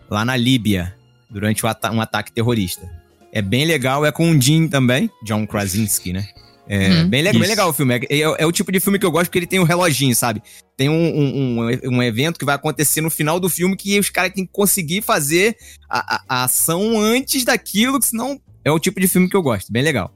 lá 0.09 0.25
na 0.25 0.37
Líbia, 0.37 0.95
durante 1.29 1.67
um 1.67 2.01
ataque 2.01 2.31
terrorista. 2.31 2.89
É 3.33 3.43
bem 3.43 3.65
legal, 3.65 4.07
é 4.07 4.13
com 4.13 4.31
o 4.31 4.41
Jim 4.41 4.69
também, 4.69 5.11
John 5.25 5.49
Krasinski, 5.49 6.13
né? 6.13 6.29
É 6.73 6.89
Uhum. 7.03 7.09
bem, 7.09 7.21
legal, 7.23 7.41
bem 7.41 7.49
legal 7.49 7.69
o 7.69 7.73
filme. 7.73 7.95
É, 7.97 7.99
é- 8.09 8.21
é 8.43 8.47
o 8.47 8.53
tipo 8.53 8.71
de 8.71 8.79
filme 8.79 8.97
que 8.97 9.05
eu 9.05 9.11
gosto 9.11 9.27
porque 9.27 9.41
ele 9.41 9.47
tem 9.49 9.59
um 9.59 9.65
reloginho, 9.65 10.15
sabe? 10.15 10.41
Tem 10.77 10.89
um, 10.89 10.95
um, 10.95 11.61
um- 11.67 11.97
um 11.97 12.03
evento 12.03 12.39
que 12.39 12.45
vai 12.45 12.55
acontecer 12.55 13.01
no 13.01 13.11
final 13.11 13.41
do 13.41 13.49
filme 13.49 13.77
que 13.77 13.99
os 13.99 14.09
caras 14.09 14.33
têm 14.33 14.47
que 14.47 14.53
conseguir 14.53 15.03
fazer 15.03 15.57
a, 15.89 16.15
a- 16.15 16.23
a 16.29 16.45
ação 16.45 17.01
antes 17.01 17.45
daquilo, 17.45 17.99
que 17.99 18.07
senão 18.07 18.41
é 18.65 18.71
o 18.71 18.79
tipo 18.79 19.01
de 19.01 19.09
filme 19.09 19.29
que 19.29 19.37
eu 19.37 19.43
gosto. 19.43 19.73
Bem 19.73 19.83
legal. 19.83 20.15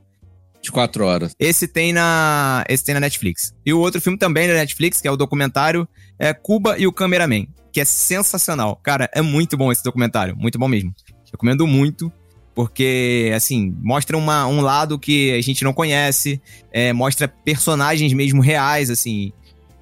De 0.62 0.70
quatro 0.70 1.04
horas. 1.04 1.32
Esse 1.40 1.66
tem 1.66 1.92
na, 1.92 2.64
esse 2.68 2.84
tem 2.84 2.94
na 2.94 3.00
Netflix. 3.00 3.52
E 3.66 3.72
o 3.72 3.80
outro 3.80 4.00
filme 4.00 4.16
também 4.16 4.46
na 4.46 4.54
Netflix, 4.54 5.00
que 5.00 5.08
é 5.08 5.10
o 5.10 5.16
documentário, 5.16 5.88
é 6.20 6.32
Cuba 6.32 6.78
e 6.78 6.86
o 6.86 6.92
Cameraman, 6.92 7.46
que 7.72 7.80
é 7.80 7.84
sensacional. 7.84 8.76
Cara, 8.82 9.10
é 9.12 9.20
muito 9.20 9.56
bom 9.56 9.72
esse 9.72 9.82
documentário, 9.82 10.36
muito 10.36 10.56
bom 10.56 10.68
mesmo. 10.68 10.94
Recomendo 11.32 11.66
muito, 11.66 12.12
porque, 12.54 13.32
assim, 13.34 13.74
mostra 13.82 14.16
uma, 14.16 14.46
um 14.46 14.60
lado 14.60 14.98
que 14.98 15.32
a 15.32 15.40
gente 15.42 15.64
não 15.64 15.72
conhece, 15.72 16.40
é, 16.72 16.92
mostra 16.92 17.26
personagens 17.26 18.12
mesmo 18.12 18.40
reais, 18.40 18.90
assim, 18.90 19.32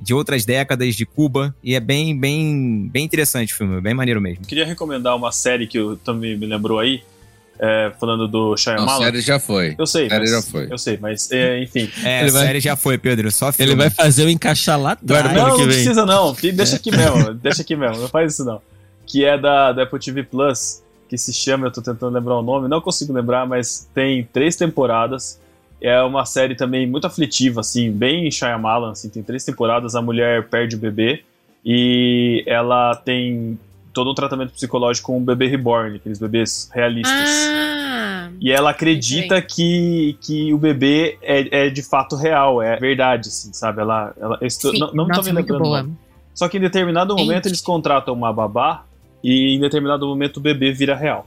de 0.01 0.15
outras 0.15 0.45
décadas 0.45 0.97
de 0.97 1.05
Cuba, 1.07 1.55
e 1.63 1.75
é 1.75 1.81
bem, 1.81 2.19
bem, 2.19 2.89
bem 2.91 3.05
interessante 3.05 3.53
o 3.53 3.57
filme, 3.57 3.81
bem 3.81 3.95
maneiro 3.95 4.21
mesmo. 4.21 4.45
Queria 4.47 4.65
recomendar 4.67 5.15
uma 5.17 5.31
série 5.31 5.67
que 5.67 5.79
eu 5.79 5.97
também 5.97 6.37
me 6.37 6.47
lembrou 6.47 6.79
aí. 6.79 7.03
é, 7.61 7.93
falando 8.01 8.27
do 8.27 8.51
Não, 8.51 8.57
Shyamalan. 8.57 8.99
série 9.05 9.21
já 9.21 9.39
foi. 9.39 9.77
Eu 9.79 9.87
sei, 9.87 10.09
série 10.09 10.21
mas, 10.23 10.31
já 10.31 10.43
foi. 10.43 10.67
eu 10.73 10.79
sei, 10.79 10.99
mas 11.01 11.31
é, 11.31 11.63
enfim. 11.63 11.89
É, 12.03 12.21
Ele 12.23 12.31
a 12.31 12.33
vai- 12.33 12.47
série 12.47 12.61
já 12.61 12.75
foi, 12.75 12.99
Pedro. 12.99 13.31
Só 13.31 13.53
filme. 13.53 13.71
Ele 13.73 13.79
vai 13.79 13.91
fazer 13.91 14.25
eu 14.25 14.31
encaixar 14.31 14.81
lá 14.81 14.93
atrás. 14.93 15.23
Guarda- 15.23 15.41
não, 15.41 15.49
não 15.51 15.57
vem. 15.59 15.67
precisa 15.67 16.05
não, 16.05 16.33
deixa 16.55 16.75
aqui 16.77 16.91
mesmo, 16.91 17.35
deixa 17.35 17.63
aqui 17.63 17.77
mesmo, 17.77 17.99
não 18.01 18.09
faz 18.09 18.33
isso 18.33 18.45
não. 18.45 18.61
Que 19.07 19.25
é 19.25 19.39
da, 19.39 19.71
da 19.73 19.83
Apple 19.85 20.01
TV 20.01 20.25
Plus, 20.25 20.83
que 21.13 21.19
se 21.19 21.31
chama, 21.31 21.67
eu 21.67 21.71
tô 21.71 21.83
tentando 21.83 22.15
lembrar 22.15 22.39
o 22.39 22.43
nome, 22.43 22.69
não 22.69 22.81
consigo 22.81 23.13
lembrar, 23.13 23.47
mas 23.47 23.87
tem 23.95 24.25
três 24.33 24.57
temporadas. 24.57 25.39
É 25.79 26.01
uma 26.01 26.25
série 26.25 26.55
também 26.55 26.87
muito 26.87 27.07
aflitiva, 27.07 27.61
assim, 27.61 27.91
bem 27.93 28.31
Shyamalan, 28.31 28.93
assim, 28.93 29.11
tem 29.11 29.23
três 29.23 29.45
temporadas, 29.45 29.95
a 29.95 30.01
mulher 30.01 30.49
perde 30.49 30.75
o 30.75 30.79
bebê 30.79 31.23
e 31.63 32.43
ela 32.47 32.95
tem 32.97 33.59
todo 33.93 34.11
um 34.11 34.15
tratamento 34.15 34.53
psicológico 34.55 35.09
com 35.13 35.19
um 35.19 35.23
bebê 35.25 35.49
reborn, 35.49 35.97
aqueles 35.97 36.19
bebês 36.19 36.71
realistas. 36.73 37.29
Ah, 37.55 38.31
E 38.41 38.51
ela 38.51 38.71
acredita 38.71 39.43
que, 39.43 40.17
que 40.23 40.51
o 40.55 40.57
bebê 40.57 41.19
é, 41.21 41.67
é 41.67 41.69
de 41.69 41.83
fato 41.83 42.17
real, 42.17 42.63
é 42.63 42.77
verdade, 42.79 43.29
assim, 43.29 43.53
sabe? 43.53 43.83
Ela, 43.83 44.15
ela 44.19 44.39
estou- 44.41 44.71
sim. 44.71 44.79
não, 44.81 44.87
não 44.95 45.05
me 45.05 45.11
tô 45.11 45.17
Nossa, 45.19 45.31
me 45.31 45.43
lembrando. 45.43 45.91
o. 45.91 45.97
Só 46.35 46.49
que 46.49 46.57
em 46.57 46.61
determinado 46.61 47.15
momento 47.15 47.35
Gente. 47.45 47.49
eles 47.49 47.61
contratam 47.61 48.15
uma 48.15 48.33
babá 48.33 48.87
e 49.23 49.55
em 49.55 49.61
determinado 49.61 50.07
momento 50.07 50.39
o 50.39 50.41
bebê 50.41 50.73
vira 50.73 50.95
real. 50.97 51.27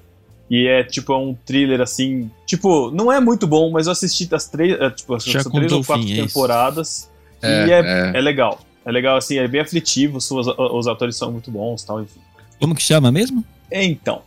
E 0.49 0.67
é 0.67 0.83
tipo 0.83 1.11
é 1.13 1.17
um 1.17 1.33
thriller 1.45 1.81
assim, 1.81 2.29
tipo, 2.45 2.91
não 2.91 3.11
é 3.11 3.19
muito 3.19 3.47
bom, 3.47 3.71
mas 3.71 3.87
eu 3.87 3.91
assisti 3.93 4.27
as 4.31 4.47
três, 4.47 4.79
é, 4.79 4.89
tipo, 4.91 5.19
Já 5.19 5.41
são 5.41 5.51
três 5.51 5.71
ou 5.71 5.83
quatro 5.83 6.05
fim, 6.05 6.13
é 6.13 6.21
temporadas 6.23 7.09
É, 7.41 7.67
e 7.67 7.71
é, 7.71 7.79
é. 7.79 8.11
é 8.17 8.21
legal. 8.21 8.59
É 8.85 8.91
legal 8.91 9.17
assim, 9.17 9.37
é 9.39 9.47
bem 9.47 9.61
aflitivo, 9.61 10.17
os, 10.17 10.29
os 10.31 10.87
atores 10.87 11.15
são 11.15 11.31
muito 11.31 11.49
bons, 11.49 11.83
tal, 11.83 12.01
enfim. 12.03 12.19
Como 12.59 12.75
que 12.75 12.83
chama 12.83 13.11
mesmo? 13.11 13.43
Então, 13.71 14.21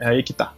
é 0.00 0.08
aí 0.08 0.22
que 0.24 0.32
tá. 0.32 0.52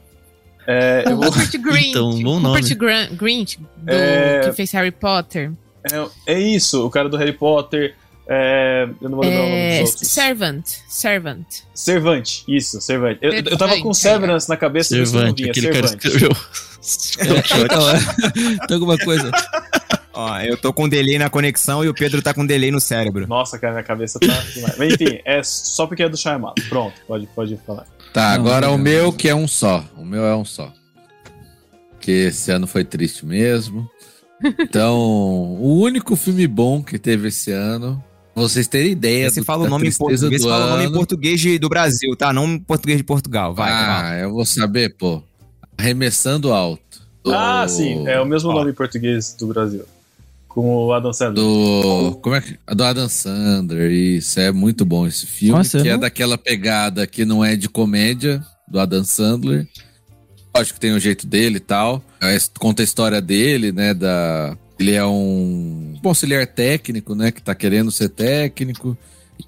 É, 0.67 1.05
eu 1.07 1.13
O 1.13 1.17
vou- 1.17 1.25
Rupert 1.31 1.53
Grint. 1.61 1.87
Então, 1.89 2.11
bom 2.23 2.37
o 2.37 2.41
nome. 2.41 2.61
Rupert 2.61 2.77
Grint, 3.15 3.57
do, 3.59 3.93
É. 3.93 4.41
que 4.45 4.53
fez 4.53 4.73
Harry 4.73 4.91
Potter. 4.91 5.53
É, 6.27 6.33
é 6.35 6.41
isso, 6.41 6.85
o 6.87 6.91
cara 6.91 7.09
do 7.09 7.17
Harry 7.19 7.35
Potter. 7.35 7.95
É, 8.29 8.89
eu 9.01 9.09
não 9.09 9.17
vou 9.17 9.25
lembrar 9.25 9.41
o 9.41 9.49
nome 9.49 9.57
É, 9.57 9.81
dos 9.83 9.91
outros. 9.91 10.09
Servant. 10.11 10.65
Servant. 10.89 11.47
Servante, 11.75 12.45
isso, 12.49 12.81
Servante. 12.81 13.19
Eu, 13.23 13.33
eu 13.33 13.57
tava 13.57 13.79
com 13.81 13.93
Servante, 13.95 13.99
Severance 13.99 14.49
na 14.49 14.57
cabeça, 14.57 14.97
isso 14.99 15.13
que 15.13 15.19
eu 15.19 15.23
não 15.23 15.37
Servante, 15.37 15.51
aquele 15.51 15.67
cara 15.69 15.89
Servante. 15.89 16.07
escreveu. 16.09 16.37
Então, 17.19 17.91
é, 17.91 18.67
tem 18.69 18.75
alguma 18.77 18.97
coisa. 18.97 19.29
Ó, 20.15 20.39
eu 20.41 20.57
tô 20.57 20.73
com 20.73 20.89
delay 20.89 21.19
na 21.19 21.29
conexão 21.29 21.85
e 21.85 21.89
o 21.89 21.95
Pedro 21.95 22.23
tá 22.23 22.33
com 22.33 22.47
delay 22.47 22.71
no 22.71 22.81
cérebro. 22.81 23.27
Nossa, 23.27 23.59
cara, 23.59 23.73
minha 23.73 23.83
cabeça 23.83 24.21
tá 24.21 24.29
demais. 24.55 24.79
Mas 24.79 24.95
enfim, 24.95 25.19
é 25.25 25.43
só 25.43 25.89
porque 25.89 26.05
é 26.05 26.09
do 26.09 26.17
Shyamalan. 26.17 26.55
Pronto, 26.69 26.95
pode, 27.09 27.27
pode 27.35 27.59
falar. 27.67 27.87
Tá, 28.13 28.29
Não, 28.29 28.35
agora 28.37 28.67
não, 28.69 28.75
o 28.75 28.77
não. 28.77 28.85
meu 28.85 29.13
que 29.13 29.29
é 29.29 29.35
um 29.35 29.49
só. 29.49 29.85
O 29.97 30.05
meu 30.05 30.25
é 30.25 30.37
um 30.37 30.45
só. 30.45 30.73
Porque 31.91 32.13
esse 32.13 32.53
ano 32.53 32.69
foi 32.69 32.85
triste 32.85 33.27
mesmo. 33.27 33.91
Então, 34.61 34.97
o 34.97 35.81
único 35.81 36.15
filme 36.15 36.47
bom 36.47 36.83
que 36.85 37.01
teve 37.01 37.29
esse 37.29 37.51
ano, 37.51 38.01
vocês 38.43 38.67
terem 38.69 38.93
ideia 38.93 39.31
do- 39.31 39.45
fala 39.45 39.65
o 39.65 39.69
nome 39.69 39.89
em 39.89 39.93
português, 39.93 40.41
do 40.43 40.49
fala 40.49 40.67
o 40.67 40.71
nome 40.71 40.85
em 40.85 40.93
português 40.93 41.41
de- 41.41 41.59
do 41.59 41.69
Brasil, 41.69 42.15
tá? 42.17 42.33
Não 42.33 42.47
em 42.55 42.59
português 42.59 42.99
de 42.99 43.05
Portugal. 43.05 43.55
Vai, 43.55 43.73
ah, 43.73 44.03
vai. 44.03 44.25
eu 44.25 44.33
vou 44.33 44.45
saber, 44.45 44.95
pô. 44.97 45.23
Arremessando 45.79 46.53
alto. 46.53 46.83
Do- 47.25 47.35
Ah, 47.35 47.67
sim, 47.69 48.07
é 48.07 48.21
o 48.21 48.25
mesmo 48.27 48.51
ó, 48.51 48.55
nome 48.55 48.71
em 48.71 48.75
português 48.75 49.35
do 49.39 49.47
Brasil. 49.49 49.85
Com 50.49 50.87
o 50.87 50.93
Adam 50.93 51.13
Sandler. 51.13 51.35
Do. 51.45 52.19
Como 52.23 52.35
é 52.35 52.41
que. 52.41 52.57
Do 52.75 52.83
Adam 52.85 53.09
Sandler, 53.09 53.91
isso. 53.91 54.41
É 54.41 54.51
muito 54.53 54.85
bom 54.87 55.07
esse 55.07 55.27
filme. 55.27 55.59
Nossa, 55.59 55.83
que 55.83 55.89
é 55.89 55.93
não- 55.93 56.01
daquela 56.01 56.39
pegada 56.39 57.07
que 57.07 57.25
não 57.27 57.45
é 57.45 57.57
de 57.57 57.69
comédia, 57.69 58.43
do 58.67 58.81
Adam 58.81 59.05
Sandler. 59.05 59.67
Lógico 60.57 60.75
que 60.75 60.81
tem 60.81 60.93
o 60.95 60.99
jeito 60.99 61.27
dele 61.27 61.57
e 61.59 61.61
tal. 61.61 62.03
É, 62.23 62.39
Conta 62.59 62.83
a 62.83 62.85
história 62.85 63.21
dele, 63.21 63.71
né? 63.73 63.93
Da. 63.93 64.57
Ele 64.79 64.93
é 64.93 65.05
um 65.07 65.95
auxiliar 66.05 66.47
técnico, 66.47 67.15
né? 67.15 67.31
Que 67.33 67.41
tá 67.43 67.55
querendo 67.55 67.91
ser 67.91 68.09
técnico. 68.11 68.97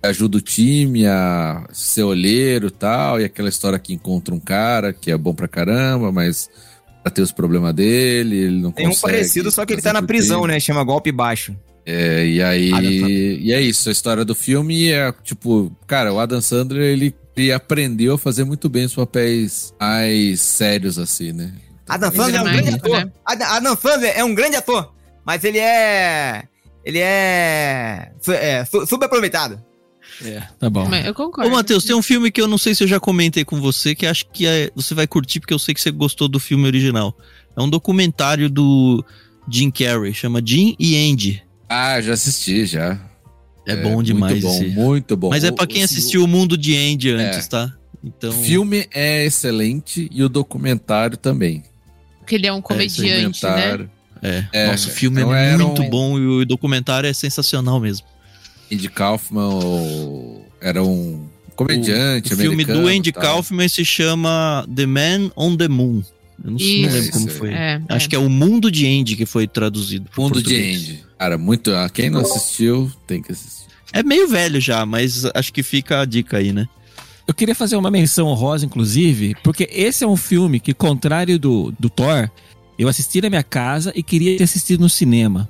Ajuda 0.02 0.38
o 0.38 0.40
time 0.40 1.06
a 1.06 1.66
ser 1.72 2.02
olheiro 2.02 2.68
e 2.68 2.70
tal. 2.70 3.20
E 3.20 3.24
aquela 3.24 3.48
história 3.48 3.78
que 3.78 3.92
encontra 3.92 4.34
um 4.34 4.40
cara 4.40 4.92
que 4.92 5.10
é 5.10 5.16
bom 5.16 5.34
pra 5.34 5.48
caramba, 5.48 6.10
mas 6.12 6.48
pra 7.02 7.10
ter 7.10 7.22
os 7.22 7.32
problemas 7.32 7.74
dele, 7.74 8.36
ele 8.36 8.60
não 8.60 8.70
Tem 8.72 8.86
um 8.86 8.90
consegue 8.90 9.12
parecido, 9.12 9.50
só 9.50 9.64
que 9.64 9.72
ele 9.74 9.82
tá 9.82 9.92
na 9.92 10.02
prisão, 10.02 10.40
tempo. 10.42 10.48
né? 10.48 10.60
Chama 10.60 10.82
Golpe 10.84 11.10
Baixo. 11.12 11.54
É, 11.86 12.26
e 12.26 12.42
aí. 12.42 12.70
Adam 12.72 12.82
Sandler. 12.90 13.38
E 13.40 13.52
é 13.52 13.60
isso, 13.62 13.88
a 13.88 13.92
história 13.92 14.24
do 14.24 14.34
filme 14.34 14.90
é 14.90 15.10
tipo, 15.24 15.74
cara, 15.86 16.12
o 16.12 16.18
Adam 16.20 16.40
Sandler 16.42 16.82
ele, 16.82 17.14
ele 17.34 17.50
aprendeu 17.50 18.14
a 18.14 18.18
fazer 18.18 18.44
muito 18.44 18.68
bem 18.68 18.84
os 18.84 18.94
papéis 18.94 19.72
mais 19.80 20.40
sérios, 20.42 20.98
assim, 20.98 21.32
né? 21.32 21.52
Adam 21.88 22.10
Ele 22.10 22.16
Sandler 22.18 22.40
é 22.40 22.42
um 22.42 22.48
é 22.48 22.52
grande 22.52 22.74
ator. 22.74 22.90
né? 22.98 23.12
Adam, 23.24 23.46
Adam 23.48 23.76
Sandler 23.76 24.12
é 24.18 24.24
um 24.24 24.34
grande 24.34 24.56
ator, 24.56 24.92
mas 25.28 25.44
ele 25.44 25.58
é... 25.58 26.44
Ele 26.82 26.98
é... 27.00 28.12
é 28.30 28.64
su- 28.64 28.86
subaproveitado. 28.86 29.62
Tá 30.58 30.70
bom. 30.70 30.88
Eu 30.94 31.12
concordo. 31.12 31.50
Ô, 31.50 31.52
Matheus, 31.54 31.84
tem 31.84 31.94
um 31.94 32.00
filme 32.00 32.30
que 32.30 32.40
eu 32.40 32.48
não 32.48 32.56
sei 32.56 32.74
se 32.74 32.82
eu 32.82 32.88
já 32.88 32.98
comentei 32.98 33.44
com 33.44 33.60
você, 33.60 33.94
que 33.94 34.06
acho 34.06 34.24
que 34.32 34.46
é- 34.46 34.70
você 34.74 34.94
vai 34.94 35.06
curtir, 35.06 35.38
porque 35.38 35.52
eu 35.52 35.58
sei 35.58 35.74
que 35.74 35.80
você 35.82 35.90
gostou 35.90 36.28
do 36.28 36.40
filme 36.40 36.64
original. 36.66 37.14
É 37.54 37.60
um 37.60 37.68
documentário 37.68 38.48
do 38.48 39.04
Jim 39.50 39.70
Carrey, 39.70 40.14
chama 40.14 40.40
Jim 40.42 40.74
e 40.78 40.96
Andy. 40.96 41.42
Ah, 41.68 42.00
já 42.00 42.14
assisti, 42.14 42.64
já. 42.64 42.98
É, 43.66 43.76
bom 43.76 44.02
demais 44.02 44.42
Muito 44.42 44.46
bom, 44.46 44.54
esse. 44.62 44.74
muito 44.74 45.16
bom. 45.18 45.28
Mas 45.28 45.44
é 45.44 45.50
O- 45.50 45.54
pra 45.54 45.66
quem 45.66 45.82
o- 45.82 45.84
assistiu 45.84 46.24
o 46.24 46.26
Mundo 46.26 46.56
de 46.56 46.74
Andy 46.74 47.10
antes, 47.10 47.46
tá? 47.48 47.70
Então, 48.02 48.30
O 48.30 48.32
filme 48.32 48.88
é 48.94 49.26
excelente 49.26 50.08
e 50.10 50.22
o 50.22 50.28
documentário 50.30 51.18
também. 51.18 51.64
Porque 52.20 52.36
ele 52.36 52.46
é 52.46 52.52
um 52.52 52.58
esse 52.60 52.96
comediante, 52.96 53.44
né? 53.44 53.88
É. 54.22 54.44
É, 54.52 54.66
Nossa, 54.70 54.88
o 54.88 54.90
filme 54.90 55.20
então 55.20 55.34
é 55.34 55.50
era 55.54 55.58
muito 55.64 55.82
um- 55.82 55.90
bom 55.90 56.18
e 56.18 56.26
o 56.26 56.44
documentário 56.44 57.08
é 57.08 57.12
sensacional 57.12 57.78
mesmo. 57.80 58.06
Andy 58.72 58.88
Kaufman 58.88 59.48
o- 59.48 60.42
era 60.60 60.82
um 60.82 61.26
comediante 61.56 62.32
o 62.32 62.36
filme 62.36 62.54
americano. 62.54 62.82
do 62.82 62.88
Andy 62.88 63.12
tal. 63.12 63.22
Kaufman 63.22 63.68
se 63.68 63.84
chama 63.84 64.66
The 64.74 64.86
Man 64.86 65.30
on 65.36 65.56
the 65.56 65.68
Moon. 65.68 66.02
Eu 66.44 66.50
não, 66.52 66.58
sei- 66.58 66.82
não 66.82 66.88
Isso. 66.88 66.96
lembro 66.98 67.12
como 67.12 67.28
Isso 67.28 67.38
foi. 67.38 67.50
É, 67.52 67.80
Acho 67.88 68.08
que 68.08 68.14
é 68.14 68.18
o 68.18 68.28
Mundo 68.30 68.70
de 68.70 68.86
Andy 68.86 69.16
que 69.16 69.26
foi 69.26 69.46
traduzido. 69.48 70.04
pro 70.10 70.22
Fundo 70.22 70.38
de 70.40 70.44
português. 70.44 70.82
Andy. 70.82 71.04
Cara, 71.18 71.36
muito. 71.38 71.72
ah, 71.74 71.88
Quem 71.88 72.10
não 72.10 72.20
assistiu, 72.20 72.92
tem 73.06 73.20
que 73.20 73.32
assistir. 73.32 73.66
É 73.92 74.02
meio 74.02 74.28
velho 74.28 74.60
já, 74.60 74.84
mas 74.86 75.24
acho 75.34 75.52
que 75.52 75.62
fica 75.62 76.00
a 76.00 76.04
dica 76.04 76.36
aí, 76.38 76.52
né? 76.52 76.68
Eu 77.26 77.34
queria 77.34 77.54
fazer 77.54 77.76
uma 77.76 77.90
menção 77.90 78.26
honrosa, 78.28 78.64
inclusive, 78.64 79.34
porque 79.42 79.68
esse 79.72 80.04
é 80.04 80.06
um 80.06 80.16
filme 80.16 80.60
que, 80.60 80.72
contrário 80.72 81.38
do, 81.38 81.74
do 81.78 81.90
Thor, 81.90 82.30
eu 82.78 82.88
assisti 82.88 83.20
na 83.20 83.28
minha 83.28 83.42
casa 83.42 83.92
e 83.94 84.02
queria 84.02 84.36
ter 84.38 84.44
assistido 84.44 84.80
no 84.80 84.88
cinema. 84.88 85.48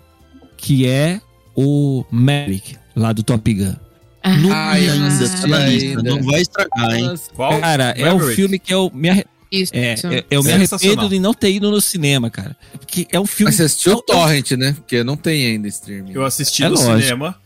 Que 0.57 0.87
é 0.89 1.21
o 1.57 2.05
Maverick, 2.11 2.77
lá 2.97 3.13
do 3.13 3.23
Top 3.23 3.53
Gun. 3.53 3.75
Ah, 4.23 4.37
Não 4.37 4.53
Ah, 4.53 4.71
ainda, 4.73 5.29
tá 5.41 5.47
na 5.47 5.59
lista. 5.61 6.03
Não 6.03 6.23
vai 6.23 6.41
estragar, 6.41 6.95
hein? 6.95 7.15
Qual? 7.35 7.61
Cara, 7.61 7.95
é 7.97 8.11
um 8.11 8.15
Maverick? 8.17 8.35
filme 8.37 8.59
que 8.59 8.75
eu 8.75 8.91
me, 8.93 9.09
arre- 9.09 9.25
Isso. 9.53 9.73
é, 9.75 9.95
eu, 10.03 10.25
eu 10.31 10.43
me 10.43 10.53
arrependo 10.53 11.09
de 11.09 11.19
não 11.21 11.33
ter 11.33 11.53
ido 11.53 11.71
no 11.71 11.81
cinema, 11.81 12.29
cara. 12.29 12.57
Porque 12.73 13.07
é 13.13 13.21
um 13.21 13.27
filme. 13.27 13.51
Mas 13.51 13.57
você 13.57 13.63
assistiu 13.65 13.93
é 13.93 13.97
o 13.97 14.03
Torrent, 14.03 14.51
né? 14.53 14.73
Porque 14.73 15.05
não 15.05 15.17
tem 15.17 15.47
ainda 15.47 15.69
streaming. 15.69 16.13
Eu 16.13 16.25
assisti 16.25 16.65
É 16.65 16.69
no 16.69 16.75
lógico. 16.75 17.01
cinema. 17.03 17.37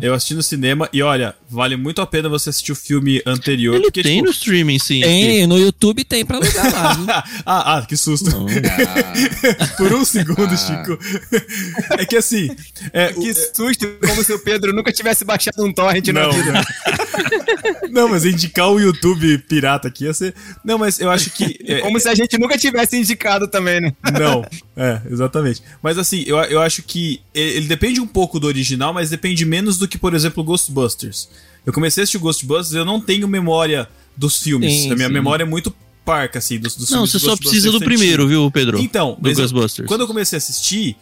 Eu 0.00 0.14
assisti 0.14 0.34
no 0.34 0.42
cinema 0.42 0.88
e 0.92 1.02
olha, 1.02 1.34
vale 1.48 1.76
muito 1.76 2.00
a 2.00 2.06
pena 2.06 2.28
você 2.28 2.50
assistir 2.50 2.72
o 2.72 2.76
filme 2.76 3.22
anterior. 3.26 3.74
Ele 3.74 3.84
porque, 3.84 4.02
tem 4.02 4.14
tipo, 4.16 4.26
no 4.26 4.30
streaming, 4.30 4.78
sim. 4.78 5.00
Tem, 5.00 5.46
no 5.46 5.58
YouTube 5.58 6.04
tem 6.04 6.24
pra 6.24 6.36
alugar 6.38 6.72
lá. 6.72 7.24
ah, 7.46 7.76
ah, 7.78 7.86
que 7.86 7.96
susto. 7.96 8.30
Por 9.76 9.92
um 9.92 10.04
segundo, 10.04 10.42
Ah. 10.52 10.56
Chico. 10.56 10.98
é 11.98 12.04
que 12.06 12.16
assim. 12.16 12.50
É, 12.92 13.12
o- 13.16 13.20
Que 13.20 13.32
susto, 13.34 13.86
como 14.06 14.22
se 14.24 14.32
o 14.32 14.38
Pedro 14.38 14.72
nunca 14.74 14.92
tivesse 14.92 15.24
baixado 15.24 15.64
um 15.64 15.72
torrent 15.72 16.08
na 16.08 16.22
Não, 16.24 16.32
vida. 16.32 16.52
não. 16.52 16.62
Não, 17.90 18.08
mas 18.08 18.24
indicar 18.24 18.70
o 18.70 18.80
YouTube 18.80 19.36
pirata 19.48 19.88
aqui 19.88 20.04
ia 20.04 20.14
ser. 20.14 20.34
Não, 20.64 20.78
mas 20.78 20.98
eu 20.98 21.10
acho 21.10 21.30
que. 21.30 21.58
é, 21.66 21.80
Como 21.80 21.98
se 22.00 22.08
a 22.08 22.14
gente 22.14 22.38
nunca 22.38 22.56
tivesse 22.56 22.96
indicado 22.96 23.46
também, 23.48 23.80
né? 23.80 23.92
Não, 24.18 24.44
é, 24.76 25.00
exatamente. 25.10 25.62
Mas 25.82 25.98
assim, 25.98 26.24
eu, 26.26 26.36
eu 26.44 26.60
acho 26.60 26.82
que 26.82 27.20
ele, 27.34 27.50
ele 27.58 27.66
depende 27.66 28.00
um 28.00 28.06
pouco 28.06 28.40
do 28.40 28.46
original, 28.46 28.94
mas 28.94 29.10
depende 29.10 29.44
menos 29.52 29.76
do 29.78 29.86
que, 29.86 29.98
por 29.98 30.14
exemplo, 30.14 30.42
Ghostbusters. 30.42 31.28
Eu 31.66 31.72
comecei 31.72 32.00
a 32.00 32.04
assistir 32.04 32.16
o 32.16 32.20
Ghostbusters, 32.20 32.74
eu 32.74 32.84
não 32.84 32.98
tenho 33.00 33.28
memória 33.28 33.86
dos 34.16 34.38
filmes. 34.42 34.72
Sim, 34.72 34.92
a 34.92 34.94
minha 34.96 35.08
sim. 35.08 35.12
memória 35.14 35.44
é 35.44 35.46
muito 35.46 35.74
parca, 36.04 36.38
assim, 36.38 36.58
dos, 36.58 36.74
dos 36.74 36.88
Não, 36.90 36.98
filmes 37.06 37.10
você 37.12 37.18
do 37.18 37.20
só 37.20 37.26
Ghostbusters 37.32 37.62
precisa 37.62 37.78
do 37.78 37.84
primeiro, 37.84 38.26
viu, 38.26 38.50
Pedro? 38.50 38.78
Então, 38.80 39.12
do 39.14 39.18
mas 39.22 39.38
eu- 39.38 39.44
Ghostbusters. 39.44 39.86
quando 39.88 40.00
eu 40.00 40.06
comecei 40.06 40.36
a 40.36 40.38
assistir, 40.38 40.96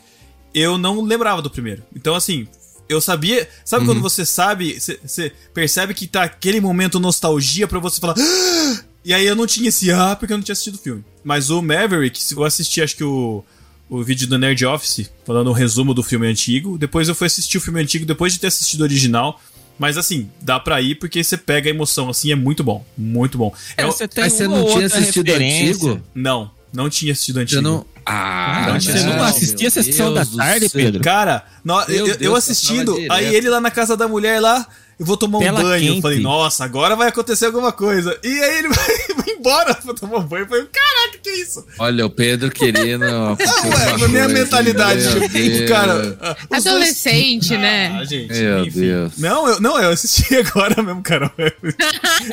eu 0.53 0.77
não 0.77 1.01
lembrava 1.03 1.41
do 1.41 1.49
primeiro. 1.49 1.83
Então, 1.95 2.15
assim, 2.15 2.47
eu 2.89 3.01
sabia. 3.01 3.49
Sabe 3.65 3.83
Uhum. 3.87 3.93
quando 3.93 4.03
você 4.03 4.27
sabe, 4.27 4.79
você- 4.79 4.99
você 5.05 5.33
percebe 5.55 5.95
que 5.95 6.07
tá 6.09 6.25
aquele 6.25 6.61
momento 6.61 6.99
nostalgia 7.01 7.67
pra 7.69 7.79
você 7.79 8.01
falar. 8.01 8.15
"Ah!" 8.19 8.83
E 9.05 9.15
aí 9.15 9.25
eu 9.27 9.35
não 9.37 9.47
tinha 9.47 9.69
esse 9.71 9.91
ah, 9.91 10.15
porque 10.17 10.33
eu 10.33 10.37
não 10.37 10.45
tinha 10.45 10.53
assistido 10.53 10.75
o 10.75 10.79
filme. 10.79 11.03
Mas 11.25 11.49
o 11.51 11.63
Maverick, 11.63 12.21
se 12.23 12.35
eu 12.35 12.45
assisti, 12.45 12.83
acho 12.83 12.97
que 12.97 13.05
o. 13.05 13.43
O 13.91 14.03
vídeo 14.05 14.27
do 14.29 14.39
Nerd 14.39 14.65
Office, 14.65 15.11
falando 15.27 15.51
um 15.51 15.53
resumo 15.53 15.93
do 15.93 16.03
filme 16.03 16.27
antigo. 16.27 16.79
Depois 16.79 17.09
eu 17.09 17.15
fui 17.15 17.27
assistir 17.27 17.59
o 17.59 17.61
filme 17.61 17.81
antigo 17.83 18.07
depois 18.07 18.33
de 18.33 18.39
ter 18.39 18.47
assistido 18.47 18.81
o 18.81 18.85
original. 18.85 19.41
Mas 19.79 19.97
assim, 19.99 20.31
dá 20.41 20.61
pra 20.61 20.81
ir 20.81 20.95
porque 20.95 21.25
você 21.25 21.37
pega 21.37 21.69
a 21.69 21.71
emoção, 21.71 22.09
assim, 22.09 22.31
é 22.31 22.37
muito 22.37 22.63
bom. 22.63 22.85
Muito 22.97 23.37
bom. 23.37 23.53
É, 23.77 23.83
É, 23.83 23.87
você 23.87 24.07
tem 24.07 24.25
Mas 24.25 24.35
você 24.35 24.47
não 24.47 24.65
tinha 24.67 24.87
assistido 24.87 25.27
o 25.27 25.33
referência. 25.33 25.71
antigo? 25.91 26.03
não, 26.15 26.51
Não 26.73 26.89
tinha 26.89 27.13
assistido 27.13 27.39
Eu 27.39 27.43
antigo. 27.43 27.63
não. 27.63 27.85
Ah, 28.07 28.65
Não, 28.69 28.81
você 28.81 28.93
não 29.05 29.17
não, 29.17 29.25
assistia 29.25 29.69
a 29.69 29.71
sessão 29.71 30.13
da 30.15 30.21
Deus 30.23 30.31
do 30.33 30.37
tarde. 30.39 30.69
Pedro? 30.69 31.03
Cara, 31.03 31.45
no- 31.65 31.81
eu, 31.83 32.07
eu 32.21 32.35
assistindo, 32.37 32.97
aí 33.11 33.35
ele 33.35 33.49
lá 33.49 33.61
na 33.61 33.71
casa 33.71 33.97
da 33.97 34.07
mulher 34.09 34.41
lá, 34.41 34.67
eu 35.01 35.07
vou 35.07 35.17
tomar 35.17 35.39
um 35.39 35.41
Tela 35.41 35.63
banho. 35.63 35.83
Eu 35.85 35.93
quente. 35.95 36.03
falei, 36.03 36.21
nossa, 36.21 36.63
agora 36.65 36.95
vai 36.95 37.09
acontecer 37.09 37.47
alguma 37.47 37.73
coisa. 37.73 38.17
E 38.23 38.29
aí 38.29 38.59
ele 38.59 38.69
vai, 38.73 38.97
vai 39.17 39.35
embora 39.35 39.75
pra 39.75 39.95
tomar 39.95 40.19
um 40.19 40.23
banho. 40.27 40.45
Eu 40.45 40.49
falei, 40.49 40.67
caraca, 40.67 41.19
que 41.23 41.29
é 41.31 41.41
isso? 41.41 41.67
Olha, 41.79 42.05
o 42.07 42.11
Pedro 42.11 42.51
querendo. 42.51 43.01
Não, 43.07 43.33
é, 43.41 44.05
a 44.05 44.09
minha 44.09 44.29
mentalidade, 44.29 45.03
tipo, 45.03 45.69
cara. 45.69 45.97
os 45.97 46.49
dois- 46.49 46.67
Adolescente, 46.67 47.55
Ah, 47.55 47.59
né? 47.59 48.05
gente, 48.09 48.33
Meu 48.33 48.65
enfim. 48.67 48.81
Deus. 48.81 49.13
Não, 49.19 49.49
eu, 49.49 49.61
não, 49.61 49.81
eu 49.81 49.91
assisti 49.91 50.37
agora 50.39 50.83
mesmo, 50.83 51.03
Carol. 51.03 51.31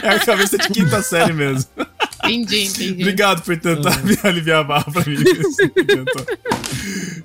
É 0.04 0.10
a 0.10 0.20
cabeça 0.20 0.58
de 0.58 0.68
quinta 0.70 1.02
série 1.02 1.32
mesmo. 1.34 1.70
Entendi, 2.26 2.64
entendi. 2.66 3.02
Obrigado 3.04 3.42
por 3.44 3.56
tentar 3.58 4.04
me 4.04 4.18
aliviar 4.24 4.60
a 4.60 4.64
barra 4.64 4.92
pra 4.92 5.06
mim. 5.06 5.16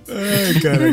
Ai, 0.09 0.61
cara. 0.61 0.91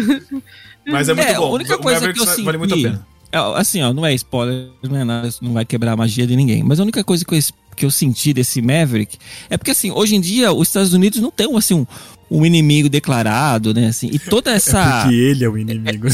Mas 0.87 1.09
é 1.09 1.13
muito 1.13 1.27
É, 1.29 1.35
bom. 1.35 1.43
a 1.45 1.49
única 1.51 1.75
O 1.75 1.79
coisa 1.79 1.99
Mavericks 1.99 2.33
que 2.35 2.41
eu 2.41 2.45
vale 2.45 2.57
muito 2.57 2.73
a 2.73 2.77
senti- 2.77 2.89
pena. 2.89 3.07
É, 3.31 3.37
Assim, 3.55 3.81
ó, 3.81 3.93
não 3.93 4.05
é 4.05 4.13
spoiler, 4.13 4.69
não 4.83 4.97
é 4.97 5.03
nada, 5.03 5.29
não 5.41 5.53
vai 5.53 5.65
quebrar 5.65 5.93
a 5.93 5.97
magia 5.97 6.25
de 6.25 6.35
ninguém. 6.35 6.63
Mas 6.63 6.79
a 6.79 6.83
única 6.83 7.03
coisa 7.03 7.23
que 7.23 7.35
eu, 7.35 7.39
que 7.75 7.85
eu 7.85 7.91
senti 7.91 8.33
desse 8.33 8.61
Maverick 8.61 9.17
é 9.49 9.57
porque, 9.57 9.71
assim, 9.71 9.91
hoje 9.91 10.15
em 10.15 10.21
dia 10.21 10.51
os 10.51 10.67
Estados 10.67 10.93
Unidos 10.93 11.19
não 11.19 11.31
tem, 11.31 11.55
assim, 11.55 11.73
um, 11.73 11.85
um 12.29 12.45
inimigo 12.45 12.89
declarado, 12.89 13.73
né? 13.73 13.87
Assim, 13.87 14.09
e 14.11 14.19
toda 14.19 14.51
essa. 14.51 15.01
Porque 15.01 15.15
ele 15.15 15.43
é 15.43 15.49
o 15.49 15.57
inimigo. 15.57 16.07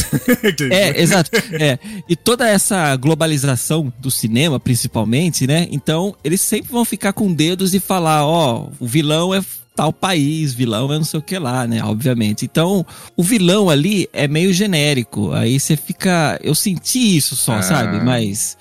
É, 0.71 0.99
exato. 1.01 1.31
É. 1.53 1.77
E 2.07 2.15
toda 2.15 2.47
essa 2.47 2.95
globalização 2.95 3.91
do 3.99 4.09
cinema, 4.09 4.59
principalmente, 4.59 5.45
né? 5.45 5.67
Então, 5.71 6.15
eles 6.23 6.41
sempre 6.41 6.71
vão 6.71 6.85
ficar 6.85 7.13
com 7.13 7.33
dedos 7.33 7.73
e 7.73 7.79
falar, 7.79 8.25
ó, 8.25 8.69
o 8.79 8.87
vilão 8.87 9.33
é 9.33 9.41
tal 9.75 9.91
país, 9.91 10.53
vilão 10.53 10.91
é 10.93 10.97
não 10.97 11.03
sei 11.05 11.19
o 11.19 11.23
que 11.23 11.37
lá, 11.37 11.67
né? 11.67 11.83
Obviamente. 11.83 12.45
Então, 12.45 12.85
o 13.15 13.23
vilão 13.23 13.69
ali 13.69 14.07
é 14.13 14.27
meio 14.27 14.53
genérico. 14.53 15.31
Aí 15.33 15.59
você 15.59 15.75
fica. 15.75 16.39
Eu 16.43 16.55
senti 16.55 17.17
isso 17.17 17.35
só, 17.35 17.55
Ah. 17.55 17.61
sabe? 17.61 18.03
Mas. 18.03 18.57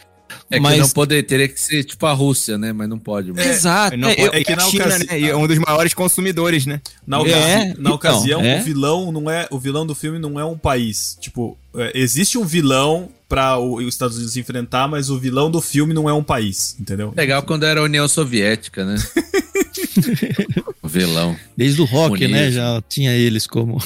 É 0.51 0.57
que 0.57 0.61
mas. 0.61 0.79
não 0.79 0.89
poderia, 0.91 1.23
teria 1.23 1.49
que 1.49 1.61
ser 1.61 1.85
tipo 1.85 2.05
a 2.07 2.13
Rússia, 2.13 2.59
né? 2.59 2.73
Mas 2.73 2.89
não 2.89 2.99
pode. 2.99 3.33
mais. 3.33 3.47
Exato. 3.47 3.97
Não, 3.97 4.09
é, 4.09 4.15
eu- 4.19 4.31
é 4.33 4.43
que 4.45 4.53
é 4.53 4.57
na 4.57 4.63
a 4.65 4.67
China, 4.69 4.85
ocasi- 4.87 5.07
né? 5.07 5.21
E 5.21 5.31
é 5.31 5.37
um 5.37 5.47
dos 5.47 5.59
maiores 5.59 5.95
consumidores, 5.95 6.67
né? 6.67 6.81
Na, 7.07 7.21
É, 7.21 7.67
na 7.75 7.81
então, 7.81 7.93
ocasião, 7.93 8.41
é. 8.41 8.61
o 8.61 8.65
vilão 8.65 9.13
não 9.13 9.31
é. 9.31 9.47
O 9.51 9.59
vilão 9.59 9.87
do 9.87 9.95
filme 9.95 10.19
não 10.19 10.39
é 10.39 10.45
um 10.45 10.59
país. 10.59 11.17
Tipo, 11.21 11.57
é, 11.77 11.93
existe 11.95 12.37
um 12.37 12.45
vilão 12.45 13.09
pra 13.29 13.59
o- 13.59 13.77
os 13.77 13.87
Estados 13.95 14.17
Unidos 14.17 14.37
enfrentar, 14.37 14.87
mas 14.89 15.09
o 15.09 15.19
vilão 15.19 15.51
do 15.51 15.61
filme 15.61 15.95
não 15.95 16.09
é 16.09 16.13
um 16.13 16.23
país, 16.23 16.77
entendeu? 16.79 17.13
Legal 17.17 17.43
quando 17.43 17.65
era 17.65 17.81
a 17.81 17.85
União 17.85 18.07
Soviética, 18.09 18.85
né? 18.85 18.97
o 20.83 20.89
vilão. 20.89 21.37
Desde 21.57 21.81
o 21.81 21.85
rock, 21.85 22.15
Comunismo. 22.15 22.35
né? 22.37 22.51
Já 22.51 22.83
tinha 22.89 23.13
eles 23.13 23.47
como. 23.47 23.83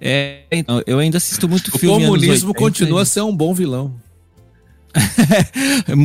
É, 0.00 0.42
então, 0.52 0.82
eu 0.86 0.98
ainda 0.98 1.18
assisto 1.18 1.48
muito 1.48 1.68
O 1.74 1.78
filme. 1.78 1.96
anos 2.04 2.06
comunismo 2.06 2.48
80, 2.50 2.58
continua 2.58 3.02
a 3.02 3.04
ser 3.04 3.20
um 3.22 3.34
bom 3.36 3.52
vilão. 3.54 3.94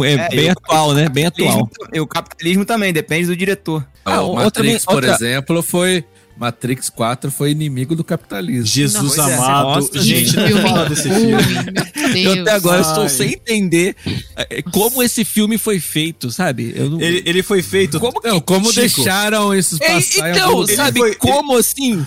É, 0.04 0.14
é 0.14 0.30
bem 0.30 0.46
eu- 0.48 0.52
atual, 0.52 0.94
né? 0.94 1.10
Bem 1.10 1.26
atual. 1.26 1.70
E 1.94 2.00
o 2.00 2.08
capitalismo 2.08 2.66
também, 2.66 2.92
depende 2.94 3.28
do 3.28 3.36
diretor. 3.36 3.86
Ah, 4.06 4.22
o 4.22 4.28
outra 4.32 4.44
Matrix, 4.46 4.54
também- 4.54 4.80
por 4.86 4.94
outra- 5.10 5.14
exemplo, 5.28 5.62
foi. 5.64 6.04
Matrix 6.38 6.90
4 6.90 7.32
foi 7.32 7.52
inimigo 7.52 7.96
do 7.96 8.04
capitalismo. 8.04 8.66
Jesus 8.66 9.16
pois 9.16 9.30
é. 9.30 9.36
amado. 9.36 9.66
Nossa, 9.82 10.00
gente, 10.02 10.32
gente. 10.32 10.54
não 10.54 10.62
fala 10.62 10.90
desse 10.90 11.04
filme. 11.04 12.24
Eu 12.24 12.42
até 12.42 12.52
agora 12.52 12.82
Ai. 12.84 12.90
estou 12.90 13.10
sem 13.10 13.34
entender 13.34 13.96
é, 14.36 14.62
como 14.64 15.02
esse 15.04 15.24
filme 15.24 15.58
foi 15.58 15.80
feito, 15.80 16.32
sabe? 16.32 16.74
Eu 16.76 16.90
não... 16.90 17.02
Ele, 17.02 17.22
ele 17.26 17.44
foi 17.44 17.62
feito. 17.62 18.00
Como 18.00 18.20
Não, 18.24 18.40
como 18.42 18.66
Chico. 18.74 18.80
deixaram 18.82 19.54
esses 19.54 19.80
É, 19.80 19.94
passar 19.94 20.32
então, 20.32 20.68
sabe, 20.68 21.00
foi- 21.00 21.16
como 21.16 21.58
assim 21.58 22.06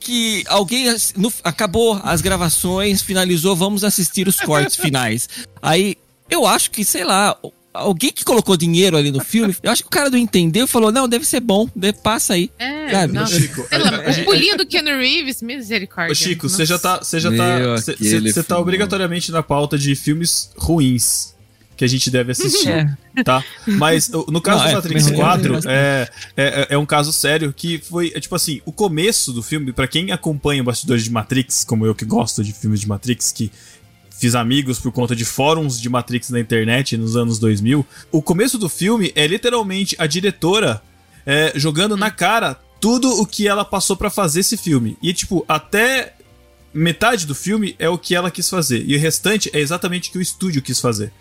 que 0.00 0.44
alguém 0.46 0.86
no- 1.16 1.32
acabou 1.42 2.00
as 2.04 2.20
gravações, 2.20 3.02
finalizou, 3.02 3.56
vamos 3.56 3.82
assistir 3.84 4.28
os 4.28 4.36
cortes 4.40 4.76
finais. 4.76 5.28
Aí, 5.60 5.96
eu 6.30 6.46
acho 6.46 6.70
que, 6.70 6.84
sei 6.84 7.04
lá, 7.04 7.36
alguém 7.76 8.12
que 8.12 8.24
colocou 8.24 8.56
dinheiro 8.56 8.96
ali 8.96 9.10
no 9.10 9.20
filme, 9.20 9.54
eu 9.62 9.70
acho 9.70 9.82
que 9.82 9.88
o 9.88 9.90
cara 9.90 10.10
não 10.10 10.18
entendeu 10.18 10.64
e 10.64 10.68
falou, 10.68 10.90
não, 10.92 11.08
deve 11.08 11.24
ser 11.24 11.40
bom, 11.40 11.68
passa 12.02 12.34
aí. 12.34 12.50
É, 12.58 12.90
Sabe? 12.90 13.12
nossa. 13.12 13.38
Chico, 13.38 13.62
o 13.62 14.24
pulinho 14.24 14.56
do 14.56 14.66
Keanu 14.66 14.98
Reeves, 14.98 15.42
misericórdia. 15.42 16.12
Ô, 16.12 16.14
Chico, 16.14 16.48
você 16.48 16.64
já 16.64 16.78
tá. 16.78 16.98
Você 16.98 17.20
já 17.20 17.30
tá. 17.30 17.58
Você 17.76 18.42
tá 18.42 18.58
obrigatoriamente 18.58 19.30
na 19.32 19.42
pauta 19.42 19.78
de 19.78 19.94
filmes 19.94 20.50
ruins 20.56 21.34
que 21.76 21.84
a 21.84 21.88
gente 21.88 22.10
deve 22.10 22.32
assistir. 22.32 22.70
É. 22.70 23.22
Tá? 23.22 23.44
Mas 23.66 24.08
o- 24.08 24.26
no 24.30 24.40
caso 24.40 24.58
Não, 24.58 24.64
do 24.64 24.70
é, 24.70 24.74
Matrix 24.76 25.06
ruim 25.06 25.16
4, 25.16 25.54
eu 25.54 25.60
é, 25.70 26.08
é, 26.36 26.66
é 26.70 26.78
um 26.78 26.86
caso 26.86 27.12
sério 27.12 27.52
que 27.52 27.78
foi, 27.78 28.12
é, 28.14 28.20
tipo 28.20 28.34
assim, 28.34 28.60
o 28.64 28.72
começo 28.72 29.32
do 29.32 29.42
filme, 29.42 29.72
pra 29.72 29.86
quem 29.86 30.10
acompanha 30.10 30.64
bastidores 30.64 31.04
de 31.04 31.10
Matrix, 31.10 31.64
como 31.64 31.84
eu 31.84 31.94
que 31.94 32.04
gosto 32.04 32.42
de 32.42 32.52
filmes 32.52 32.80
de 32.80 32.88
Matrix, 32.88 33.30
que 33.30 33.52
fiz 34.18 34.34
amigos 34.34 34.78
por 34.78 34.92
conta 34.92 35.14
de 35.14 35.24
fóruns 35.24 35.80
de 35.80 35.88
Matrix 35.88 36.30
na 36.30 36.40
internet 36.40 36.96
nos 36.96 37.16
anos 37.16 37.38
2000, 37.38 37.84
o 38.10 38.22
começo 38.22 38.58
do 38.58 38.68
filme 38.68 39.12
é 39.14 39.26
literalmente 39.26 39.94
a 39.98 40.06
diretora 40.06 40.82
é, 41.24 41.52
jogando 41.56 41.96
na 41.96 42.10
cara 42.10 42.58
tudo 42.80 43.20
o 43.20 43.26
que 43.26 43.48
ela 43.48 43.64
passou 43.64 43.96
pra 43.96 44.10
fazer 44.10 44.40
esse 44.40 44.56
filme. 44.56 44.96
E, 45.02 45.12
tipo, 45.12 45.44
até 45.48 46.14
metade 46.72 47.26
do 47.26 47.34
filme 47.34 47.74
é 47.78 47.88
o 47.88 47.98
que 47.98 48.14
ela 48.14 48.30
quis 48.30 48.48
fazer. 48.48 48.84
E 48.86 48.94
o 48.94 49.00
restante 49.00 49.50
é 49.52 49.58
exatamente 49.58 50.08
o 50.08 50.12
que 50.12 50.18
o 50.18 50.22
estúdio 50.22 50.62
quis 50.62 50.80
fazer. 50.80 51.12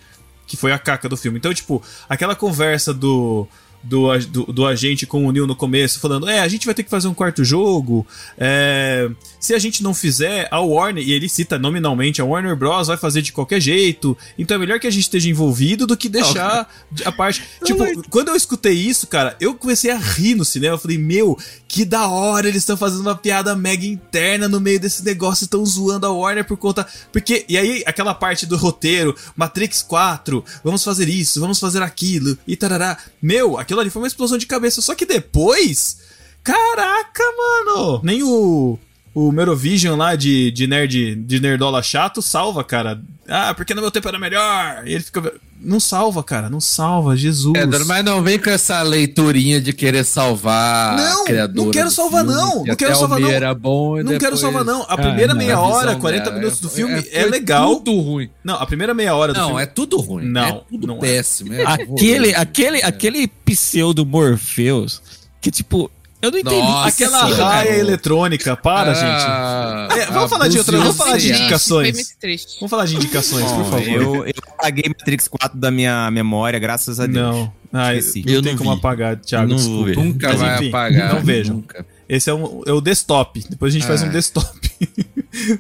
Que 0.46 0.56
foi 0.56 0.72
a 0.72 0.78
caca 0.78 1.10
do 1.10 1.18
filme. 1.18 1.40
Então, 1.40 1.54
tipo, 1.54 1.82
aquela 2.08 2.36
conversa 2.36 2.94
do. 2.94 3.48
Do, 3.86 4.18
do, 4.20 4.46
do 4.46 4.66
agente 4.66 5.06
com 5.06 5.26
o 5.26 5.32
Neil 5.32 5.46
no 5.46 5.56
começo, 5.56 6.00
falando: 6.00 6.28
É, 6.28 6.40
a 6.40 6.48
gente 6.48 6.66
vai 6.66 6.74
ter 6.74 6.84
que 6.84 6.90
fazer 6.90 7.08
um 7.08 7.14
quarto 7.14 7.44
jogo. 7.44 8.06
é, 8.38 9.10
se 9.46 9.54
a 9.54 9.60
gente 9.60 9.84
não 9.84 9.94
fizer, 9.94 10.48
a 10.50 10.60
Warner, 10.60 11.08
e 11.08 11.12
ele 11.12 11.30
cita 11.30 11.60
nominalmente, 11.60 12.20
a 12.20 12.26
Warner 12.26 12.56
Bros. 12.56 12.88
vai 12.88 12.98
fazer 12.98 13.22
de 13.22 13.32
qualquer 13.32 13.62
jeito. 13.62 14.18
Então 14.40 14.56
é 14.56 14.58
melhor 14.60 14.80
que 14.80 14.88
a 14.88 14.90
gente 14.90 15.04
esteja 15.04 15.30
envolvido 15.30 15.86
do 15.86 15.96
que 15.96 16.10
deixar 16.10 16.68
a 17.06 17.12
parte. 17.12 17.44
Tipo, 17.64 17.86
quando 18.10 18.30
eu 18.30 18.36
escutei 18.36 18.74
isso, 18.74 19.06
cara, 19.06 19.36
eu 19.40 19.54
comecei 19.54 19.92
a 19.92 19.98
rir 19.98 20.34
no 20.34 20.44
cinema. 20.44 20.74
Eu 20.74 20.80
falei: 20.80 20.98
Meu, 20.98 21.38
que 21.68 21.86
da 21.86 22.08
hora, 22.08 22.48
eles 22.48 22.64
estão 22.64 22.76
fazendo 22.76 23.02
uma 23.02 23.16
piada 23.16 23.56
mega 23.56 23.86
interna 23.86 24.48
no 24.48 24.60
meio 24.60 24.80
desse 24.80 25.04
negócio, 25.04 25.44
estão 25.44 25.64
zoando 25.66 26.08
a 26.08 26.12
Warner 26.12 26.46
por 26.46 26.58
conta. 26.58 26.88
Porque, 27.12 27.46
e 27.48 27.58
aí, 27.58 27.84
aquela 27.86 28.16
parte 28.16 28.46
do 28.46 28.58
roteiro, 28.58 29.16
Matrix 29.36 29.84
4, 29.84 30.44
vamos 30.64 30.84
fazer 30.84 31.08
isso, 31.08 31.40
vamos 31.40 31.60
fazer 31.60 31.84
aquilo, 31.84 32.38
e 32.48 32.56
tarará. 32.56 32.98
Meu, 33.22 33.60
aquilo 33.60 33.75
ali 33.80 33.90
foi 33.90 34.02
uma 34.02 34.08
explosão 34.08 34.38
de 34.38 34.46
cabeça. 34.46 34.82
Só 34.82 34.96
que 34.96 35.06
depois. 35.06 35.98
Caraca, 36.44 37.24
mano! 37.38 38.02
Nem 38.04 38.24
o. 38.24 38.78
O 39.14 39.32
Merovision 39.32 39.98
lá 39.98 40.14
de, 40.16 40.52
de 40.52 40.68
nerd 40.68 41.16
de 41.16 41.40
nerdola 41.40 41.82
chato 41.82 42.22
salva, 42.22 42.66
cara. 42.66 43.02
Ah, 43.28 43.54
porque 43.54 43.74
no 43.74 43.82
meu 43.82 43.90
tempo 43.90 44.10
era 44.10 44.20
melhor. 44.20 44.86
E 44.86 44.94
ele 44.94 45.04
fica. 45.04 45.34
Não 45.60 45.80
salva, 45.80 46.22
cara. 46.24 46.50
Não 46.50 46.60
salva, 46.60 47.16
Jesus. 47.16 47.56
É, 47.56 47.66
mas 47.86 48.04
não 48.06 48.22
vem 48.22 48.38
com 48.38 48.50
essa 48.50 48.82
leiturinha 48.84 49.60
de 49.60 49.74
querer 49.74 50.04
salvar 50.04 50.96
Não, 50.98 51.26
não 51.54 51.72
quero 51.72 51.90
salvar, 51.90 52.24
filme, 52.26 52.36
não, 52.40 52.64
que 52.64 52.70
não 52.70 52.76
quero 52.76 52.96
salvar, 52.96 53.20
não. 53.20 53.30
Era 53.30 53.54
bom 53.56 54.04
Não 54.04 54.18
quero 54.18 54.38
salvar, 54.38 54.64
não. 54.66 54.82
A 54.84 54.94
Ah, 54.94 54.98
primeira 54.98 55.34
não. 55.34 55.38
meia 55.40 55.56
a 55.56 55.62
hora, 55.62 55.88
visão 55.88 56.02
40 56.02 56.24
dela, 56.26 56.36
minutos 56.38 56.60
do 56.60 56.68
é- 56.68 56.72
filme 56.72 56.94
é- 57.12 57.22
é, 57.22 57.26
legal. 57.26 57.78
Tudo 57.78 58.00
ruim. 58.00 58.30
Não, 58.44 58.56
a 58.56 58.66
primeira 58.66 58.94
meia 58.94 59.16
hora 59.16 59.34
do 59.34 59.40
Não, 59.40 59.48
filme. 59.48 59.64
é 59.64 59.66
tudo 59.66 59.98
ruim. 59.98 60.26
Não, 60.26 60.46
é 60.46 60.62
tudo 60.70 60.88
não 60.88 60.98
é. 60.98 61.00
péssimo. 61.00 61.54
É 61.54 61.66
Aquele, 61.66 62.36
aquele, 62.36 62.78
É. 62.80 62.86
aquele 62.86 63.28
pseudo 63.28 64.06
Morpheus, 64.06 65.02
que 65.42 65.50
tipo, 65.50 65.90
eu 66.26 66.32
não 66.32 66.40
entendi. 66.40 66.56
Nossa, 66.56 66.88
Aquela 66.90 67.20
raia 67.26 67.36
cara. 67.68 67.78
eletrônica, 67.78 68.56
para, 68.58 68.94
gente. 68.94 69.06
Ah, 69.06 69.88
É, 69.92 70.06
vamos 70.08 70.30
falar 70.30 70.48
de 70.48 70.58
outra- 70.58 70.78
vamos 70.78 70.98
falar 70.98 71.18
de 71.18 71.30
indicações. 71.32 72.16
Vamos 72.60 72.70
falar 72.70 72.86
de 72.86 72.96
indicações, 72.96 73.52
por 73.52 73.66
favor. 73.66 73.88
Eu, 73.88 74.26
eu 74.26 74.34
apaguei 74.58 74.84
Matrix 74.90 75.28
4 75.28 75.58
da 75.60 75.72
minha 75.72 76.10
memória, 76.12 76.60
graças 76.60 77.00
a 77.00 77.06
Deus. 77.06 77.36
Não. 77.36 77.54
Ah, 77.74 77.94
Esqueci. 77.94 78.24
Eu 78.26 78.42
não 78.42 78.56
como 78.56 78.72
vi. 78.72 78.78
apagar, 78.78 79.18
Thiago. 79.18 79.50
Não 79.50 79.56
desculpa. 79.58 79.86
ver. 79.86 79.98
Nunca 79.98 80.30
Mas, 80.30 80.40
vai 80.40 80.56
enfim, 80.56 80.68
apagar. 80.70 81.14
Não 81.16 81.22
vejam. 81.22 81.56
Nunca. 81.56 81.86
Esse 82.08 82.30
é, 82.30 82.34
um, 82.34 82.62
é 82.66 82.72
o 82.72 82.80
desktop. 82.80 83.44
Depois 83.50 83.74
a 83.74 83.78
gente 83.78 83.88
faz 83.88 84.02
Ah. 84.02 84.06
um 84.06 84.10
desktop. 84.10 84.60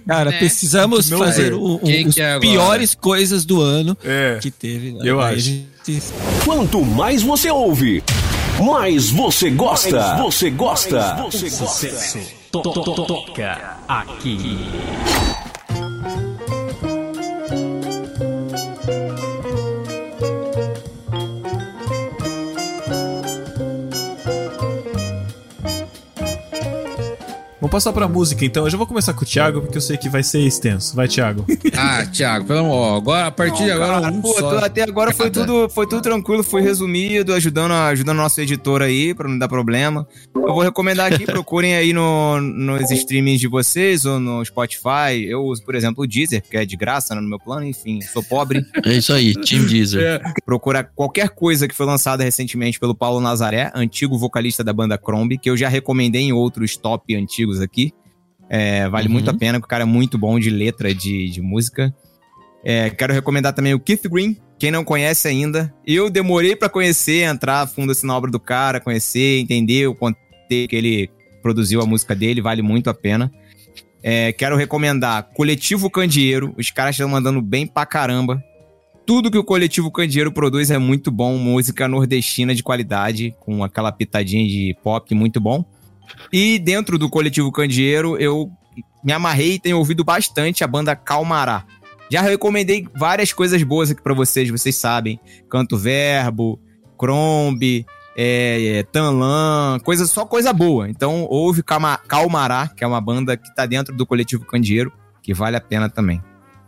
Cara, 0.07 0.33
É. 0.33 0.37
precisamos 0.37 1.09
Não 1.09 1.17
fazer 1.17 1.51
é. 1.51 1.55
o, 1.55 1.75
o, 1.75 1.79
Quem 1.79 2.07
os 2.07 2.15
que 2.15 2.21
é 2.21 2.39
piores 2.39 2.95
coisas 2.95 3.43
do 3.43 3.61
ano 3.61 3.97
É. 4.03 4.37
que 4.41 4.49
teve. 4.49 4.95
Eu 5.03 5.19
Aí 5.19 5.25
a 5.33 5.37
acho. 5.37 5.39
gente- 5.41 6.01
Quanto 6.45 6.83
mais 6.85 7.21
você 7.21 7.49
ouve, 7.51 8.01
mais 8.63 9.09
você 9.09 9.49
gosta. 9.49 10.15
você 10.17 10.49
gosta. 10.49 11.15
você 11.15 11.49
gosta. 11.49 11.89
Toca 12.51 13.77
aqui. 13.87 14.69
Vamos 27.65 27.83
passar 27.83 27.93
pra 27.93 28.07
música 28.07 28.45
então. 28.45 28.65
Eu 28.65 28.69
já 28.69 28.77
vou 28.77 28.85
começar 28.85 29.11
com 29.11 29.23
o 29.23 29.25
Thiago, 29.25 29.59
porque 29.59 29.75
eu 29.75 29.81
sei 29.81 29.97
que 29.97 30.07
vai 30.07 30.21
ser 30.21 30.39
extenso. 30.41 30.95
Vai, 30.95 31.07
Thiago. 31.07 31.43
Ah, 31.77 32.05
Thiago, 32.05 32.45
pelo 32.45 32.59
amor, 32.59 32.97
agora, 32.97 33.27
a 33.27 33.31
partir 33.31 33.65
de 33.65 33.71
agora, 33.71 34.01
Cara, 34.01 34.13
um 34.13 34.21
pô, 34.21 34.33
só. 34.33 34.57
até 34.59 34.83
agora 34.83 35.11
foi 35.13 35.29
tudo, 35.29 35.67
foi 35.69 35.85
tudo 35.85 36.01
tranquilo, 36.01 36.41
foi 36.41 36.61
resumido, 36.61 37.33
ajudando, 37.33 37.73
ajudando 37.73 38.17
nosso 38.17 38.39
editor 38.39 38.81
aí, 38.81 39.13
pra 39.13 39.27
não 39.27 39.37
dar 39.37 39.47
problema. 39.49 40.07
Eu 40.33 40.53
vou 40.53 40.61
recomendar 40.61 41.11
aqui, 41.11 41.25
procurem 41.25 41.75
aí 41.75 41.91
no, 41.91 42.39
nos 42.39 42.89
streamings 42.91 43.41
de 43.41 43.47
vocês 43.47 44.05
ou 44.05 44.19
no 44.19 44.43
Spotify. 44.45 45.25
Eu 45.27 45.43
uso, 45.43 45.63
por 45.63 45.75
exemplo, 45.75 46.03
o 46.03 46.07
Deezer, 46.07 46.41
que 46.41 46.55
é 46.55 46.65
de 46.65 46.77
graça 46.77 47.13
né, 47.13 47.19
no 47.19 47.27
meu 47.27 47.39
plano, 47.39 47.65
enfim, 47.65 47.99
sou 48.01 48.23
pobre. 48.23 48.63
É 48.85 48.93
isso 48.93 49.11
aí, 49.11 49.33
Team 49.33 49.65
Deezer. 49.65 50.01
É, 50.01 50.33
Procura 50.45 50.83
qualquer 50.83 51.29
coisa 51.29 51.67
que 51.67 51.75
foi 51.75 51.85
lançada 51.85 52.23
recentemente 52.23 52.79
pelo 52.79 52.95
Paulo 52.95 53.19
Nazaré, 53.19 53.71
antigo 53.75 54.17
vocalista 54.17 54.63
da 54.63 54.71
banda 54.71 54.97
Crombie, 54.97 55.37
que 55.37 55.49
eu 55.49 55.57
já 55.57 55.67
recomendei 55.67 56.21
em 56.21 56.31
outros 56.31 56.77
top 56.77 57.15
antigos 57.15 57.54
aqui. 57.61 57.93
É, 58.49 58.87
vale 58.89 59.07
Uhum. 59.07 59.13
muito 59.13 59.29
a 59.29 59.33
pena, 59.33 59.59
porque 59.59 59.67
o 59.67 59.69
cara 59.69 59.83
é 59.83 59.87
muito 59.87 60.17
bom 60.17 60.39
de 60.39 60.49
letra 60.49 60.93
de, 60.93 61.29
de 61.29 61.41
música. 61.41 61.93
É, 62.63 62.89
quero 62.89 63.13
recomendar 63.13 63.53
também 63.53 63.73
o 63.73 63.79
Keith 63.79 64.07
Green, 64.09 64.37
quem 64.57 64.71
não 64.71 64.83
conhece 64.83 65.27
ainda. 65.27 65.73
Eu 65.85 66.09
demorei 66.09 66.55
pra 66.55 66.69
conhecer, 66.69 67.23
entrar 67.23 67.67
fundo 67.67 67.91
assim 67.91 68.07
na 68.07 68.15
obra 68.15 68.31
do 68.31 68.39
cara, 68.39 68.79
conhecer, 68.79 69.39
entender 69.39 69.87
o 69.87 69.95
contexto 69.95 70.23
que 70.47 70.67
ele 70.75 71.09
produziu 71.41 71.81
a 71.81 71.85
música 71.85 72.15
dele, 72.15 72.41
vale 72.41 72.61
muito 72.61 72.89
a 72.89 72.93
pena. 72.93 73.31
É, 74.03 74.31
quero 74.31 74.55
recomendar 74.55 75.29
Coletivo 75.33 75.89
Candeeiro, 75.89 76.53
os 76.57 76.69
caras 76.69 76.95
estão 76.95 77.09
mandando 77.09 77.41
bem 77.41 77.65
pra 77.65 77.85
caramba. 77.85 78.43
Tudo 79.05 79.29
que 79.31 79.37
o 79.37 79.43
Coletivo 79.43 79.91
Candeeiro 79.91 80.31
produz 80.31 80.69
é 80.71 80.77
muito 80.77 81.11
bom, 81.11 81.37
música 81.37 81.87
nordestina 81.87 82.53
de 82.53 82.63
qualidade, 82.63 83.35
com 83.39 83.63
aquela 83.63 83.91
pitadinha 83.91 84.47
de 84.47 84.75
pop 84.83 85.13
muito 85.15 85.39
bom. 85.39 85.65
E 86.31 86.59
dentro 86.59 86.97
do 86.97 87.09
Coletivo 87.09 87.51
Candeeiro, 87.51 88.17
eu 88.17 88.49
me 89.03 89.13
amarrei 89.13 89.53
e 89.53 89.59
tenho 89.59 89.77
ouvido 89.77 90.03
bastante 90.03 90.63
a 90.63 90.67
banda 90.67 90.95
Calmará. 90.95 91.65
Já 92.11 92.21
recomendei 92.21 92.87
várias 92.95 93.33
coisas 93.33 93.61
boas 93.63 93.89
aqui 93.91 94.01
pra 94.01 94.13
vocês, 94.13 94.49
vocês 94.49 94.75
sabem. 94.75 95.19
Canto 95.49 95.77
Verbo, 95.77 96.59
Crombe, 96.97 97.85
é, 98.15 98.77
é, 98.79 98.83
Tanlan, 98.83 99.79
coisa, 99.83 100.05
só 100.05 100.25
coisa 100.25 100.53
boa. 100.53 100.89
Então 100.89 101.25
ouve 101.29 101.61
Calma- 101.63 101.97
Calmará, 102.07 102.67
que 102.67 102.83
é 102.83 102.87
uma 102.87 103.01
banda 103.01 103.35
que 103.35 103.53
tá 103.55 103.65
dentro 103.65 103.95
do 103.95 104.05
Coletivo 104.05 104.45
Candeeiro, 104.45 104.91
que 105.21 105.33
vale 105.33 105.55
a 105.57 105.61
pena 105.61 105.89
também. 105.89 106.21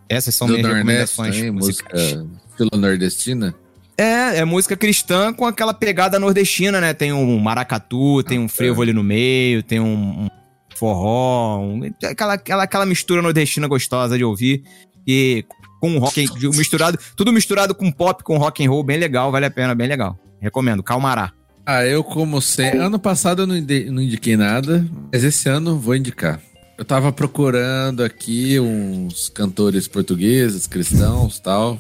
Essas 0.09 0.33
são 0.35 0.47
do 0.47 0.53
minhas 0.53 0.65
Nordeste, 0.67 0.87
recomendações 0.87 1.35
também, 1.35 1.51
musicais. 1.51 2.01
música 2.15 2.27
filo 2.57 2.69
nordestina. 2.75 3.55
É, 3.99 4.37
é 4.39 4.45
música 4.45 4.77
cristã 4.77 5.33
com 5.33 5.45
aquela 5.45 5.73
pegada 5.73 6.19
nordestina, 6.19 6.79
né? 6.79 6.93
Tem 6.93 7.11
um 7.11 7.39
maracatu, 7.39 8.21
tem 8.23 8.37
um 8.37 8.47
frevo 8.47 8.81
ali 8.83 8.93
no 8.93 9.03
meio, 9.03 9.63
tem 9.63 9.79
um, 9.79 10.25
um 10.25 10.27
forró, 10.75 11.59
um- 11.59 11.81
aquela, 12.03 12.33
aquela, 12.33 12.63
aquela 12.63 12.85
mistura 12.85 13.21
nordestina 13.21 13.67
gostosa 13.67 14.17
de 14.17 14.23
ouvir. 14.23 14.63
E 15.07 15.43
com 15.79 15.97
rock 15.97 16.27
misturado, 16.55 16.99
tudo 17.15 17.31
misturado 17.33 17.73
com 17.73 17.91
pop, 17.91 18.23
com 18.23 18.37
rock 18.37 18.63
and 18.65 18.69
roll, 18.69 18.83
bem 18.83 18.97
legal, 18.97 19.31
vale 19.31 19.45
a 19.45 19.51
pena, 19.51 19.73
bem 19.73 19.87
legal. 19.87 20.17
Recomendo, 20.39 20.83
Calmará. 20.83 21.31
Ah, 21.65 21.83
eu 21.85 22.03
como 22.03 22.41
sempre. 22.41 22.79
Ano 22.79 22.99
passado 22.99 23.41
eu 23.43 23.47
não, 23.47 23.55
não 23.55 24.01
indiquei 24.01 24.37
nada, 24.37 24.85
mas 25.11 25.23
esse 25.23 25.49
ano 25.49 25.77
vou 25.79 25.95
indicar. 25.95 26.39
Eu 26.77 26.85
tava 26.85 27.11
procurando 27.11 28.03
aqui 28.03 28.59
uns 28.59 29.27
cantores 29.29 29.87
portugueses, 29.87 30.67
cristãos 30.67 31.39
tal. 31.39 31.79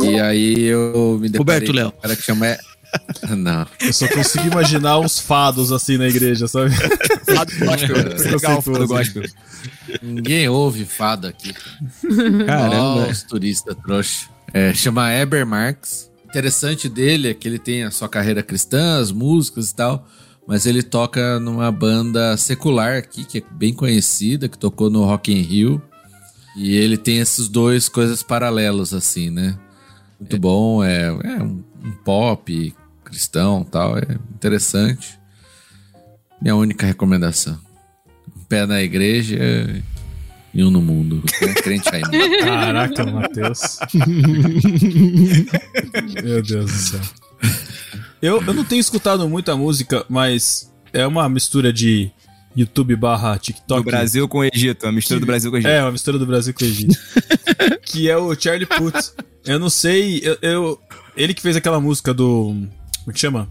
E 0.00 0.20
aí 0.20 0.64
eu 0.64 1.18
me 1.20 1.28
deparei 1.28 1.38
Roberto 1.38 1.72
Léo. 1.72 1.88
um 1.88 2.00
cara 2.00 2.16
que 2.16 2.22
chama. 2.22 2.56
Não. 3.36 3.66
Eu 3.80 3.92
só 3.92 4.08
consigo 4.08 4.46
imaginar 4.46 4.98
uns 4.98 5.18
fados 5.18 5.72
assim 5.72 5.98
na 5.98 6.08
igreja, 6.08 6.48
sabe? 6.48 6.70
Fado 6.70 7.52
gospel, 7.58 7.96
legal, 8.32 8.62
fado 8.62 8.86
gospel. 8.86 9.22
Ninguém 10.02 10.48
ouve 10.48 10.84
fado 10.84 11.26
aqui. 11.26 11.52
Caramba. 12.46 12.76
Ó, 12.76 13.10
os 13.10 13.22
turistas 13.22 13.76
trouxa. 13.84 14.28
É, 14.52 14.72
chama 14.72 15.12
Eber 15.12 15.46
Marx. 15.46 16.10
Interessante 16.24 16.88
dele 16.88 17.28
é 17.28 17.34
que 17.34 17.48
ele 17.48 17.58
tem 17.58 17.84
a 17.84 17.90
sua 17.90 18.08
carreira 18.08 18.42
cristã, 18.42 18.98
as 19.00 19.10
músicas 19.10 19.70
e 19.70 19.74
tal, 19.74 20.06
mas 20.46 20.66
ele 20.66 20.82
toca 20.82 21.40
numa 21.40 21.70
banda 21.72 22.36
secular 22.36 22.98
aqui, 22.98 23.24
que 23.24 23.38
é 23.38 23.42
bem 23.50 23.72
conhecida, 23.72 24.48
que 24.48 24.58
tocou 24.58 24.90
no 24.90 25.04
Rock 25.04 25.32
in 25.32 25.40
Rio. 25.40 25.82
E 26.56 26.74
ele 26.74 26.96
tem 26.96 27.18
esses 27.18 27.48
dois 27.48 27.88
coisas 27.88 28.22
paralelos, 28.22 28.92
assim, 28.92 29.30
né? 29.30 29.56
Muito 30.18 30.38
bom, 30.38 30.82
é, 30.82 31.06
é 31.06 31.42
um, 31.42 31.62
um 31.84 31.92
pop 32.04 32.74
cristão 33.04 33.64
tal, 33.64 33.96
é 33.96 34.02
interessante. 34.34 35.18
Minha 36.40 36.56
única 36.56 36.86
recomendação. 36.86 37.58
Um 38.36 38.44
pé 38.44 38.66
na 38.66 38.82
igreja 38.82 39.38
e 40.54 40.62
um 40.62 40.70
no 40.70 40.80
mundo. 40.80 41.22
É 41.40 41.54
crente 41.54 41.88
aí. 41.92 42.02
Caraca, 42.40 43.04
Matheus. 43.10 43.78
Meu 46.22 46.42
Deus 46.42 46.72
do 46.72 46.78
céu. 46.78 47.00
Eu, 48.20 48.42
eu 48.42 48.54
não 48.54 48.64
tenho 48.64 48.80
escutado 48.80 49.28
muita 49.28 49.56
música, 49.56 50.04
mas 50.08 50.72
é 50.92 51.06
uma 51.06 51.28
mistura 51.28 51.72
de 51.72 52.10
YouTube 52.56 52.96
barra 52.96 53.38
TikTok. 53.38 53.82
Do 53.82 53.84
Brasil 53.84 54.28
com 54.28 54.38
o 54.38 54.44
Egito, 54.44 54.86
a 54.86 54.92
mistura 54.92 55.20
do 55.20 55.26
Brasil 55.26 55.50
com 55.50 55.56
o 55.56 55.60
Egito. 55.60 55.70
É, 55.70 55.82
uma 55.82 55.92
mistura 55.92 56.18
do 56.18 56.26
Brasil 56.26 56.52
com 56.52 56.64
o 56.64 56.66
Egito. 56.66 56.98
Que 57.90 58.08
é 58.10 58.16
o 58.16 58.34
Charlie 58.38 58.66
Puth. 58.66 59.12
Eu 59.44 59.58
não 59.58 59.70
sei, 59.70 60.20
eu, 60.22 60.36
eu- 60.42 60.80
ele 61.16 61.32
que 61.32 61.40
fez 61.40 61.56
aquela 61.56 61.80
música 61.80 62.12
do. 62.12 62.48
Como 62.98 63.08
é 63.08 63.12
que 63.12 63.18
chama? 63.20 63.48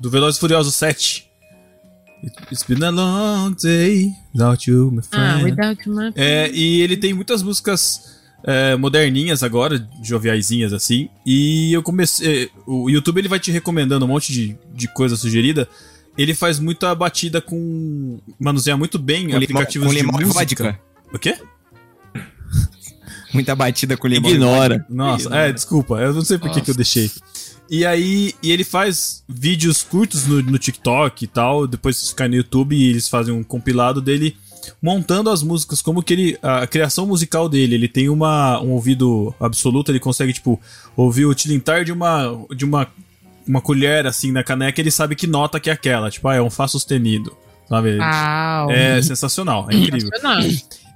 Do 0.00 0.10
Velozes 0.10 0.38
e 0.38 0.40
Furiosos 0.40 0.74
7. 0.74 1.30
It's 2.50 2.62
been 2.64 2.82
a 2.84 2.90
long 2.90 3.52
day 3.62 4.10
without 4.34 4.68
you, 4.68 4.90
my 4.90 5.00
Ah, 5.12 5.38
friend. 5.38 5.44
without 5.44 5.88
my 5.88 6.10
É, 6.16 6.50
e 6.52 6.80
ele 6.80 6.96
tem 6.96 7.12
muitas 7.14 7.42
músicas 7.42 8.18
é, 8.42 8.74
moderninhas 8.76 9.42
agora, 9.42 9.86
joviaizinhas 10.02 10.72
assim. 10.72 11.08
E 11.24 11.72
eu 11.72 11.82
comecei. 11.82 12.50
O 12.66 12.88
YouTube 12.90 13.18
ele 13.18 13.28
vai 13.28 13.38
te 13.38 13.52
recomendando 13.52 14.04
um 14.06 14.08
monte 14.08 14.32
de, 14.32 14.56
de 14.74 14.88
coisa 14.88 15.16
sugerida. 15.16 15.68
Ele 16.18 16.34
faz 16.34 16.58
muita 16.58 16.92
batida 16.94 17.40
com. 17.40 18.18
manuseia 18.40 18.76
muito 18.76 18.98
bem 18.98 19.22
Com 19.28 19.38
limão, 19.38 19.42
aplicativos 19.42 19.86
com 19.88 19.94
de 19.94 20.00
limão 20.00 20.20
e 20.20 20.24
música. 20.24 20.40
vodka. 20.64 20.80
O 21.12 21.18
quê? 21.18 21.36
Muita 23.34 23.54
batida 23.54 23.96
com 23.96 24.06
limão. 24.06 24.30
e 24.30 24.34
Ignora. 24.34 24.86
Nossa, 24.88 25.34
é, 25.34 25.52
desculpa, 25.52 26.00
eu 26.00 26.14
não 26.14 26.24
sei 26.24 26.38
por 26.38 26.50
que 26.50 26.60
que 26.60 26.70
eu 26.70 26.74
deixei. 26.74 27.10
E 27.68 27.84
aí, 27.84 28.34
e 28.42 28.52
ele 28.52 28.64
faz 28.64 29.24
vídeos 29.28 29.82
curtos 29.82 30.26
no, 30.26 30.42
no 30.42 30.58
TikTok 30.58 31.24
e 31.24 31.26
tal, 31.26 31.66
depois 31.66 32.00
isso 32.00 32.14
cai 32.14 32.28
no 32.28 32.36
YouTube 32.36 32.76
e 32.76 32.90
eles 32.90 33.08
fazem 33.08 33.34
um 33.34 33.42
compilado 33.42 34.00
dele 34.00 34.36
montando 34.80 35.30
as 35.30 35.42
músicas, 35.42 35.82
como 35.82 36.02
que 36.02 36.12
ele. 36.12 36.38
A 36.42 36.66
criação 36.66 37.06
musical 37.06 37.48
dele, 37.48 37.74
ele 37.74 37.88
tem 37.88 38.08
uma, 38.08 38.60
um 38.60 38.70
ouvido 38.70 39.34
absoluto, 39.40 39.90
ele 39.90 40.00
consegue, 40.00 40.32
tipo, 40.32 40.60
ouvir 40.96 41.26
o 41.26 41.34
tilintar 41.34 41.84
de 41.84 41.92
uma. 41.92 42.46
de 42.54 42.64
uma. 42.64 42.86
uma 43.46 43.60
colher 43.60 44.06
assim 44.06 44.32
na 44.32 44.42
caneca, 44.42 44.80
ele 44.80 44.90
sabe 44.90 45.14
que 45.14 45.26
nota 45.26 45.60
que 45.60 45.70
é 45.70 45.72
aquela. 45.72 46.10
Tipo, 46.10 46.28
ah, 46.28 46.36
é 46.36 46.42
um 46.42 46.50
Fá 46.50 46.68
sustenido. 46.68 47.36
Sabe? 47.68 47.96
Uau. 47.96 48.70
É 48.70 49.00
sensacional, 49.00 49.66
é 49.70 49.74
incrível. 49.76 50.10
Sensacional. 50.12 50.42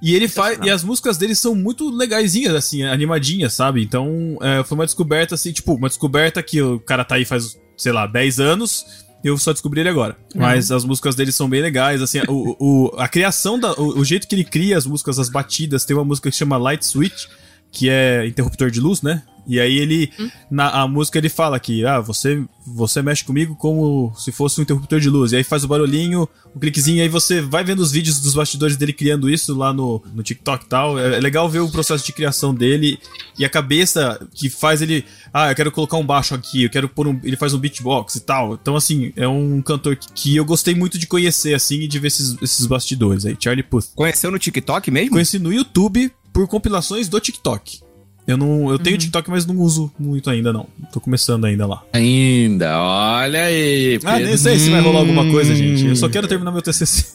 E 0.01 0.15
ele 0.15 0.27
faz. 0.27 0.57
E 0.65 0.69
as 0.69 0.83
músicas 0.83 1.17
dele 1.17 1.35
são 1.35 1.53
muito 1.53 1.89
legaisinhas, 1.89 2.55
assim, 2.55 2.83
animadinhas, 2.83 3.53
sabe? 3.53 3.83
Então, 3.83 4.37
é, 4.41 4.63
foi 4.63 4.77
uma 4.77 4.85
descoberta, 4.85 5.35
assim, 5.35 5.51
tipo, 5.51 5.73
uma 5.73 5.87
descoberta 5.89 6.41
que 6.41 6.61
o 6.61 6.79
cara 6.79 7.03
tá 7.03 7.15
aí 7.15 7.25
faz, 7.25 7.59
sei 7.77 7.91
lá, 7.91 8.07
10 8.07 8.39
anos. 8.39 8.85
Eu 9.21 9.37
só 9.37 9.51
descobri 9.51 9.81
ele 9.81 9.89
agora. 9.89 10.15
Mas 10.33 10.71
as 10.71 10.85
músicas 10.85 11.13
dele 11.15 11.33
são 11.33 11.49
bem 11.49 11.61
legais, 11.61 12.01
assim, 12.01 12.19
o, 12.29 12.55
o- 12.59 12.95
a 12.97 13.07
criação, 13.09 13.59
da, 13.59 13.73
o, 13.73 13.99
o 13.99 14.05
jeito 14.05 14.25
que 14.27 14.33
ele 14.35 14.45
cria 14.45 14.77
as 14.77 14.85
músicas, 14.85 15.19
as 15.19 15.27
batidas, 15.29 15.83
tem 15.83 15.93
uma 15.95 16.05
música 16.05 16.31
que 16.31 16.37
chama 16.37 16.55
Light 16.55 16.85
Switch, 16.85 17.25
que 17.69 17.89
é 17.89 18.25
interruptor 18.25 18.71
de 18.71 18.79
luz, 18.79 19.01
né? 19.01 19.21
E 19.49 19.59
aí 19.59 19.79
ele, 19.79 20.13
na 20.51 20.69
a 20.69 20.87
música 20.87 21.17
ele 21.17 21.27
fala 21.27 21.59
que, 21.59 21.83
ah, 21.83 21.99
você, 21.99 22.45
você 22.67 23.01
mexe 23.01 23.25
comigo 23.25 23.55
como 23.55 24.13
se 24.15 24.31
fosse 24.31 24.59
um 24.59 24.61
interruptor 24.61 24.99
de 24.99 25.09
luz. 25.09 25.31
E 25.31 25.37
aí 25.37 25.43
faz 25.43 25.63
o 25.63 25.67
barulhinho, 25.67 26.29
o 26.53 26.59
cliquezinho, 26.59 26.99
e 26.99 27.01
aí 27.01 27.09
você 27.09 27.41
vai 27.41 27.63
vendo 27.63 27.79
os 27.79 27.91
vídeos 27.91 28.19
dos 28.19 28.35
bastidores 28.35 28.77
dele 28.77 28.93
criando 28.93 29.27
isso 29.27 29.57
lá 29.57 29.73
no, 29.73 30.03
no 30.13 30.21
TikTok 30.21 30.65
e 30.65 30.67
tal. 30.67 30.99
É, 30.99 31.17
é 31.17 31.19
legal 31.19 31.49
ver 31.49 31.61
o 31.61 31.71
processo 31.71 32.05
de 32.05 32.13
criação 32.13 32.53
dele 32.53 32.99
e 33.39 33.43
a 33.43 33.49
cabeça 33.49 34.23
que 34.35 34.51
faz 34.51 34.83
ele, 34.83 35.03
ah, 35.33 35.49
eu 35.49 35.55
quero 35.55 35.71
colocar 35.71 35.97
um 35.97 36.05
baixo 36.05 36.35
aqui, 36.35 36.65
eu 36.65 36.69
quero 36.69 36.87
pôr 36.87 37.07
um, 37.07 37.19
ele 37.23 37.35
faz 37.35 37.51
um 37.51 37.57
beatbox 37.57 38.17
e 38.17 38.21
tal. 38.21 38.53
Então 38.53 38.75
assim, 38.75 39.11
é 39.15 39.27
um 39.27 39.63
cantor 39.63 39.95
que, 39.95 40.13
que 40.13 40.35
eu 40.35 40.45
gostei 40.45 40.75
muito 40.75 40.99
de 40.99 41.07
conhecer 41.07 41.55
assim 41.55 41.79
e 41.79 41.87
de 41.87 41.97
ver 41.97 42.09
esses, 42.09 42.39
esses 42.39 42.67
bastidores 42.67 43.25
aí, 43.25 43.35
Charlie 43.39 43.63
Puth. 43.63 43.87
Conheceu 43.95 44.29
no 44.29 44.37
TikTok 44.37 44.91
mesmo? 44.91 45.09
Conheci 45.09 45.39
no 45.39 45.51
YouTube 45.51 46.11
por 46.31 46.47
compilações 46.47 47.09
do 47.09 47.19
TikTok. 47.19 47.88
Eu 48.29 48.37
não, 48.37 48.69
eu 48.69 48.77
tenho 48.77 48.95
TikTok, 48.95 49.27
mas 49.31 49.47
não 49.47 49.57
uso 49.57 49.91
muito 49.97 50.29
ainda 50.29 50.53
não. 50.53 50.67
Tô 50.93 50.99
começando 50.99 51.45
ainda 51.45 51.65
lá. 51.65 51.81
Ainda, 51.91 52.79
olha 52.79 53.45
aí. 53.45 53.99
Ah, 54.05 54.17
nem 54.17 54.25
Pedro. 54.25 54.37
sei 54.37 54.59
se 54.59 54.69
vai 54.69 54.81
rolar 54.81 54.99
alguma 54.99 55.31
coisa, 55.31 55.55
gente. 55.55 55.87
Eu 55.87 55.95
só 55.95 56.07
quero 56.07 56.27
terminar 56.27 56.51
meu 56.51 56.61
TCC. 56.61 57.05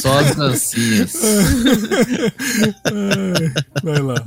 Só 0.00 0.20
as 0.20 0.34
dancinhas. 0.34 1.12
Vai 3.84 3.98
lá. 4.00 4.24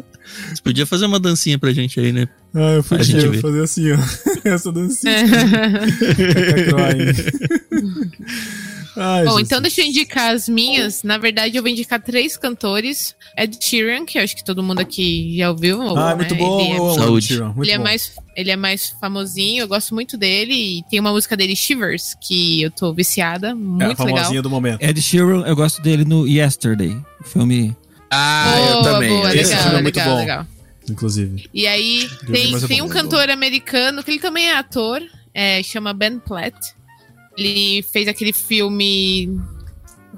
Você 0.49 0.61
podia 0.61 0.85
fazer 0.85 1.05
uma 1.05 1.19
dancinha 1.19 1.57
pra 1.57 1.71
gente 1.71 1.99
aí, 1.99 2.11
né? 2.11 2.27
Ah, 2.53 2.73
eu 2.73 2.83
podia 2.83 3.29
ver. 3.29 3.41
fazer 3.41 3.63
assim, 3.63 3.91
ó. 3.91 3.97
Essa 4.43 4.71
dancinha. 4.71 5.13
Ai, 8.97 9.25
Bom, 9.25 9.31
Jesus. 9.31 9.41
então 9.47 9.61
deixa 9.61 9.81
eu 9.81 9.85
indicar 9.87 10.33
as 10.33 10.47
minhas. 10.47 11.03
Na 11.03 11.17
verdade, 11.17 11.57
eu 11.57 11.61
vou 11.61 11.69
indicar 11.69 12.01
três 12.01 12.37
cantores. 12.37 13.13
Ed 13.37 13.57
Sheeran, 13.59 14.05
que 14.05 14.17
eu 14.17 14.23
acho 14.23 14.35
que 14.35 14.43
todo 14.43 14.63
mundo 14.63 14.79
aqui 14.79 15.35
já 15.37 15.49
ouviu. 15.51 15.81
Ah, 15.97 16.11
né? 16.11 16.15
muito 16.15 16.35
bom. 16.35 16.61
Ele 16.61 16.69
é, 16.71 16.77
eu 16.77 16.85
amo 16.87 16.95
Saúde. 16.95 17.41
Muito 17.41 17.63
ele 17.63 17.71
é 17.71 17.77
bom. 17.77 17.83
mais, 17.83 18.11
ele 18.37 18.51
é 18.51 18.55
mais 18.55 18.95
famosinho, 19.01 19.63
eu 19.63 19.67
gosto 19.67 19.93
muito 19.93 20.17
dele. 20.17 20.53
E 20.53 20.83
tem 20.89 20.99
uma 21.01 21.11
música 21.11 21.35
dele, 21.35 21.55
Shivers, 21.57 22.15
que 22.25 22.61
eu 22.61 22.71
tô 22.71 22.93
viciada. 22.93 23.49
É, 23.49 23.51
a 23.51 23.55
Muito 23.55 23.81
legal. 23.81 23.95
famosinha 23.95 24.41
do 24.41 24.49
momento. 24.49 24.81
Ed 24.81 25.01
Sheeran, 25.01 25.43
eu 25.45 25.55
gosto 25.57 25.81
dele 25.81 26.05
no 26.05 26.25
Yesterday. 26.25 26.95
Filme. 27.25 27.75
Ah, 28.11 28.55
eu 28.59 28.73
Boa, 28.81 28.83
também. 28.83 29.09
boa, 29.09 29.35
Esse 29.35 29.49
legal, 29.49 29.63
filme 29.63 29.77
é 29.77 29.81
muito 29.81 29.95
legal, 29.97 30.13
bom. 30.13 30.19
legal. 30.19 30.47
Inclusive. 30.89 31.49
E 31.53 31.65
aí 31.67 32.07
tem, 32.31 32.59
tem 32.67 32.81
um 32.81 32.87
cantor 32.89 33.29
americano 33.29 34.03
que 34.03 34.11
ele 34.11 34.19
também 34.19 34.47
é 34.49 34.57
ator, 34.57 35.01
é, 35.33 35.61
chama 35.63 35.93
Ben 35.93 36.19
Platt. 36.19 36.55
Ele 37.37 37.83
fez 37.91 38.07
aquele 38.07 38.31
filme 38.31 39.29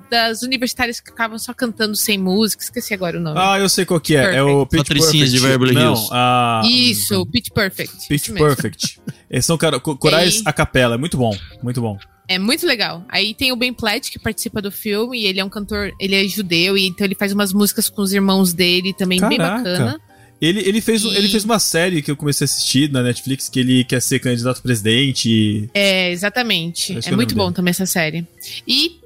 das 0.09 0.41
universitárias 0.41 0.99
que 0.99 1.09
ficavam 1.09 1.37
só 1.39 1.53
cantando 1.53 1.95
sem 1.95 2.17
música, 2.17 2.63
esqueci 2.63 2.93
agora 2.93 3.17
o 3.17 3.21
nome. 3.21 3.37
Ah, 3.39 3.57
eu 3.59 3.67
sei 3.67 3.85
qual 3.85 3.99
que 3.99 4.15
é. 4.15 4.35
É 4.35 4.43
o 4.43 4.65
Pitch 4.65 4.79
Patricinhas 4.79 5.31
Perfect. 5.31 5.41
de 5.41 5.47
Beverly 5.47 5.73
Não, 5.73 5.93
Hills. 5.93 6.09
a... 6.11 6.61
Isso, 6.65 7.25
Pitch 7.25 7.49
Perfect. 7.51 8.07
Pitch. 8.07 8.29
Perfect. 8.31 8.99
Eles 9.29 9.45
são 9.45 9.57
co- 9.57 9.97
corais 9.97 10.37
E 10.39 10.43
a 10.45 10.53
capela. 10.53 10.95
É 10.95 10.97
muito 10.97 11.17
bom. 11.17 11.35
Muito 11.63 11.81
bom. 11.81 11.97
É 12.27 12.37
muito 12.37 12.65
legal. 12.65 13.05
Aí 13.07 13.33
tem 13.33 13.51
o 13.51 13.55
Ben 13.55 13.73
Platt 13.73 14.11
que 14.11 14.19
participa 14.19 14.61
do 14.61 14.69
filme 14.71 15.17
e 15.19 15.25
ele 15.25 15.39
é 15.39 15.45
um 15.45 15.49
cantor, 15.49 15.93
ele 15.99 16.13
é 16.15 16.27
judeu 16.27 16.77
e 16.77 16.85
então 16.85 17.05
ele 17.05 17.15
faz 17.15 17.31
umas 17.31 17.53
músicas 17.53 17.89
com 17.89 18.01
os 18.01 18.11
irmãos 18.11 18.51
dele 18.53 18.93
também 18.93 19.19
bem 19.21 19.37
Caraca. 19.37 19.57
bacana. 19.63 20.01
Ele, 20.39 20.59
ele, 20.67 20.81
fez, 20.81 21.03
E- 21.03 21.15
ele 21.15 21.29
fez 21.29 21.43
uma 21.45 21.57
série 21.57 22.01
que 22.01 22.11
eu 22.11 22.17
comecei 22.17 22.43
a 22.43 22.45
assistir 22.45 22.91
na 22.91 23.01
Netflix 23.01 23.49
que 23.49 23.59
ele 23.59 23.83
quer 23.83 24.01
ser 24.01 24.19
candidato 24.19 24.59
a 24.59 24.61
presidente. 24.61 25.29
e- 25.29 25.69
É, 25.73 26.11
exatamente. 26.11 26.93
É 26.97 27.11
eu 27.11 27.15
muito 27.15 27.33
bom 27.33 27.45
dele. 27.45 27.55
também 27.55 27.71
essa 27.71 27.85
série. 27.85 28.27
E 28.67 28.99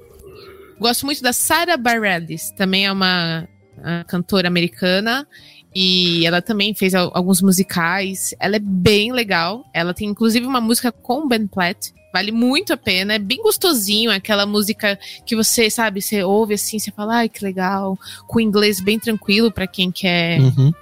gosto 0.78 1.06
muito 1.06 1.22
da 1.22 1.32
Sarah 1.32 1.76
Bareilles, 1.76 2.50
também 2.50 2.86
é 2.86 2.92
uma 2.92 3.48
ah, 3.82 4.04
cantora 4.08 4.48
americana. 4.48 5.26
E 5.74 6.26
ela 6.26 6.42
também 6.42 6.74
fez 6.74 6.92
al- 6.94 7.10
alguns 7.14 7.40
musicais. 7.40 8.34
Ela 8.38 8.56
é 8.56 8.60
bem 8.62 9.10
legal. 9.10 9.64
Ela 9.72 9.94
tem 9.94 10.08
inclusive 10.08 10.44
uma 10.44 10.60
música 10.60 10.92
com 10.92 11.24
o 11.24 11.28
Ben 11.28 11.46
Platt. 11.46 11.92
Vale 12.12 12.30
muito 12.32 12.72
a 12.72 12.76
pena. 12.76 13.14
É 13.14 13.18
bem 13.18 13.40
gostosinho. 13.42 14.10
é 14.10 14.16
Aquela 14.16 14.44
música 14.46 14.98
que 15.24 15.34
você, 15.34 15.70
sabe, 15.70 16.02
você 16.02 16.22
ouve 16.22 16.54
assim, 16.54 16.78
você 16.78 16.90
fala, 16.90 17.16
ai, 17.16 17.28
que 17.28 17.42
legal. 17.44 17.98
Com 18.26 18.40
inglês 18.40 18.80
bem 18.80 18.98
tranquilo 18.98 19.50
pra 19.50 19.66
quem 19.66 19.90
quer 19.90 20.40
Uhum. 20.40 20.72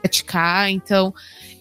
praticar. 0.00 0.70
Então, 0.70 1.12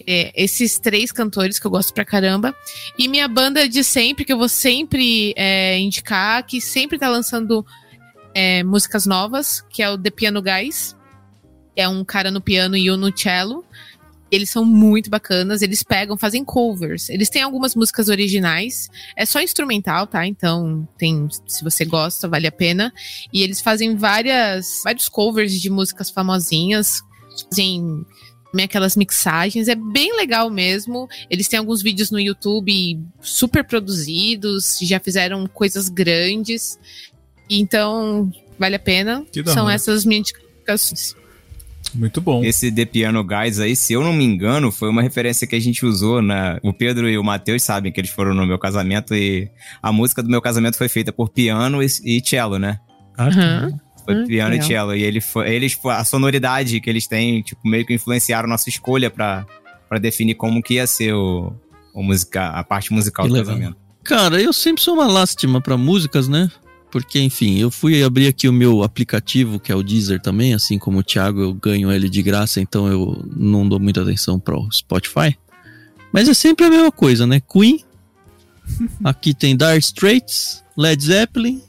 é, 0.06 0.32
esses 0.36 0.80
três 0.80 1.12
cantores 1.12 1.60
que 1.60 1.68
eu 1.68 1.72
gosto 1.72 1.94
pra 1.94 2.06
caramba. 2.06 2.56
E 2.98 3.08
minha 3.08 3.28
banda 3.28 3.68
de 3.68 3.84
sempre, 3.84 4.24
que 4.24 4.32
eu 4.32 4.38
vou 4.38 4.48
sempre 4.49 5.34
é, 5.36 5.78
indicar, 5.80 6.44
que 6.45 6.62
sempre 6.62 6.98
tá 6.98 7.10
lançando 7.10 7.66
é, 8.34 8.64
músicas 8.64 9.06
novas, 9.06 9.62
que 9.70 9.82
é 9.84 9.90
o 9.90 9.98
The 9.98 10.10
Piano 10.12 10.41
Guys. 10.41 10.95
que 11.76 11.82
É 11.82 11.90
um 11.90 12.06
cara 12.06 12.32
no 12.32 12.40
piano 12.40 12.78
e 12.78 12.90
um 12.90 12.95
no 12.95 13.12
cello. 13.18 13.66
Eles 14.32 14.49
são 14.49 14.66
muito 14.66 15.10
bacanas, 15.10 15.62
eles 15.62 15.84
pegam, 15.84 16.18
fazem 16.18 16.44
covers. 16.44 17.10
Eles 17.10 17.30
têm 17.30 17.41
algumas 17.41 17.76
músicas 17.76 18.10
originais, 18.10 18.90
é 19.16 19.26
só 19.26 19.41
instrumental, 19.41 20.06
tá? 20.06 20.26
Então, 20.26 20.88
tem, 20.98 21.28
se 21.48 21.64
você 21.64 21.86
gosta, 21.86 22.28
vale 22.28 22.48
a 22.48 22.52
pena. 22.52 22.94
E 23.32 23.41
eles 23.41 23.62
fazem 23.62 23.95
várias, 23.95 24.82
vários 24.84 25.08
covers 25.08 25.54
de 25.54 25.70
músicas 25.70 26.10
famosinhas, 26.10 27.02
fazem 27.49 28.06
também 28.52 28.66
aquelas 28.66 28.95
mixagens, 28.95 29.68
é 29.68 29.76
bem 29.76 30.16
legal 30.16 30.49
mesmo. 30.49 31.08
Eles 31.30 31.48
têm 31.48 31.60
alguns 31.60 31.82
vídeos 31.82 32.12
no 32.12 32.20
YouTube 32.20 32.99
super 33.22 33.64
produzidos, 33.64 34.80
já 34.82 34.99
fizeram 34.99 35.45
coisas 35.48 35.90
grandes. 35.90 36.80
Então, 37.49 38.32
vale 38.58 38.76
a 38.76 38.80
pena. 38.80 39.26
São 39.54 39.66
hora. 39.66 39.76
essas 39.76 40.06
minhas 40.06 40.32
indicações. 40.58 41.16
Muito 41.93 42.19
bom. 42.22 42.43
Esse 42.43 42.72
The 42.72 42.85
Piano 42.85 43.23
Guys 43.23 43.59
aí, 43.59 43.76
se 43.76 43.93
eu 43.93 44.03
não 44.03 44.14
me 44.14 44.23
engano, 44.23 44.72
foi 44.72 44.89
uma 44.89 45.01
referência 45.01 45.47
que 45.47 45.55
a 45.55 45.59
gente 45.59 45.85
usou 45.85 46.22
na. 46.22 46.59
O 46.64 46.73
Pedro 46.73 47.09
e 47.09 47.18
o 47.18 47.23
Matheus 47.23 47.64
sabem 47.64 47.91
que 47.91 47.99
eles 47.99 48.11
foram 48.11 48.34
no 48.34 48.45
meu 48.45 48.59
casamento 48.59 49.15
e 49.15 49.49
a 49.81 49.91
música 49.91 50.22
do 50.22 50.30
meu 50.30 50.41
casamento 50.41 50.77
foi 50.77 50.89
feita 50.89 51.11
por 51.11 51.30
piano 51.30 51.81
e, 51.81 51.88
e 52.03 52.22
cello, 52.23 52.59
né? 52.59 52.80
Aham. 53.18 53.80
Foi 54.05 54.15
Hum, 54.15 54.26
piano 54.26 54.51
legal. 54.51 54.65
e 54.65 54.68
cello. 54.68 54.95
E 54.95 55.03
ele 55.03 55.19
foi, 55.22 55.49
eles, 55.53 55.73
foi- 55.73 55.93
a 55.93 56.03
sonoridade 56.05 56.80
que 56.80 56.89
eles 56.89 57.07
têm, 57.07 57.41
tipo, 57.41 57.68
meio 57.68 57.85
que 57.85 57.93
influenciaram 57.93 58.47
nossa 58.47 58.69
escolha 58.69 59.09
pra, 59.09 59.45
pra 59.89 59.97
definir 59.99 60.35
como 60.35 60.61
que 60.64 60.76
ia 60.76 60.88
ser 60.88 61.14
o, 61.14 61.53
o 61.93 62.03
musica, 62.03 62.47
a 62.49 62.64
parte 62.64 62.93
musical 62.93 63.26
Que 63.26 63.30
do 63.31 63.35
legal. 63.35 63.53
casamento. 63.55 63.77
Cara, 64.03 64.41
eu 64.41 64.53
sempre 64.53 64.81
sou 64.81 64.93
uma 64.93 65.07
lástima 65.07 65.59
pra 65.59 65.76
músicas, 65.76 66.27
né? 66.30 66.49
Porque, 66.91 67.19
enfim, 67.19 67.57
eu 67.59 67.69
fui 67.69 68.01
abrir 68.01 68.27
aqui 68.27 68.47
o 68.47 68.53
meu 68.53 68.81
aplicativo, 68.81 69.59
que 69.59 69.72
é 69.72 69.76
o 69.76 69.84
Deezer 69.84 70.22
também, 70.22 70.53
assim 70.53 70.80
como 70.80 70.99
o 70.99 71.03
Thiago, 71.03 71.41
eu 71.41 71.53
ganho 71.53 71.91
ele 71.91 72.09
de 72.09 72.23
graça, 72.23 72.61
então 72.61 72.88
eu 72.88 73.26
não 73.35 73.68
dou 73.68 73.80
muita 73.80 74.01
atenção 74.01 74.39
pro 74.39 74.68
Spotify. 74.72 75.38
Mas 76.14 76.30
é 76.30 76.34
sempre 76.34 76.65
a 76.65 76.69
mesma 76.69 76.91
coisa, 76.91 77.27
né? 77.27 77.41
Queen, 77.41 77.81
aqui 79.03 79.34
tem 79.34 79.55
Dire 79.55 79.77
Straits, 79.80 80.64
Led 80.77 81.03
Zeppelin, 81.03 81.61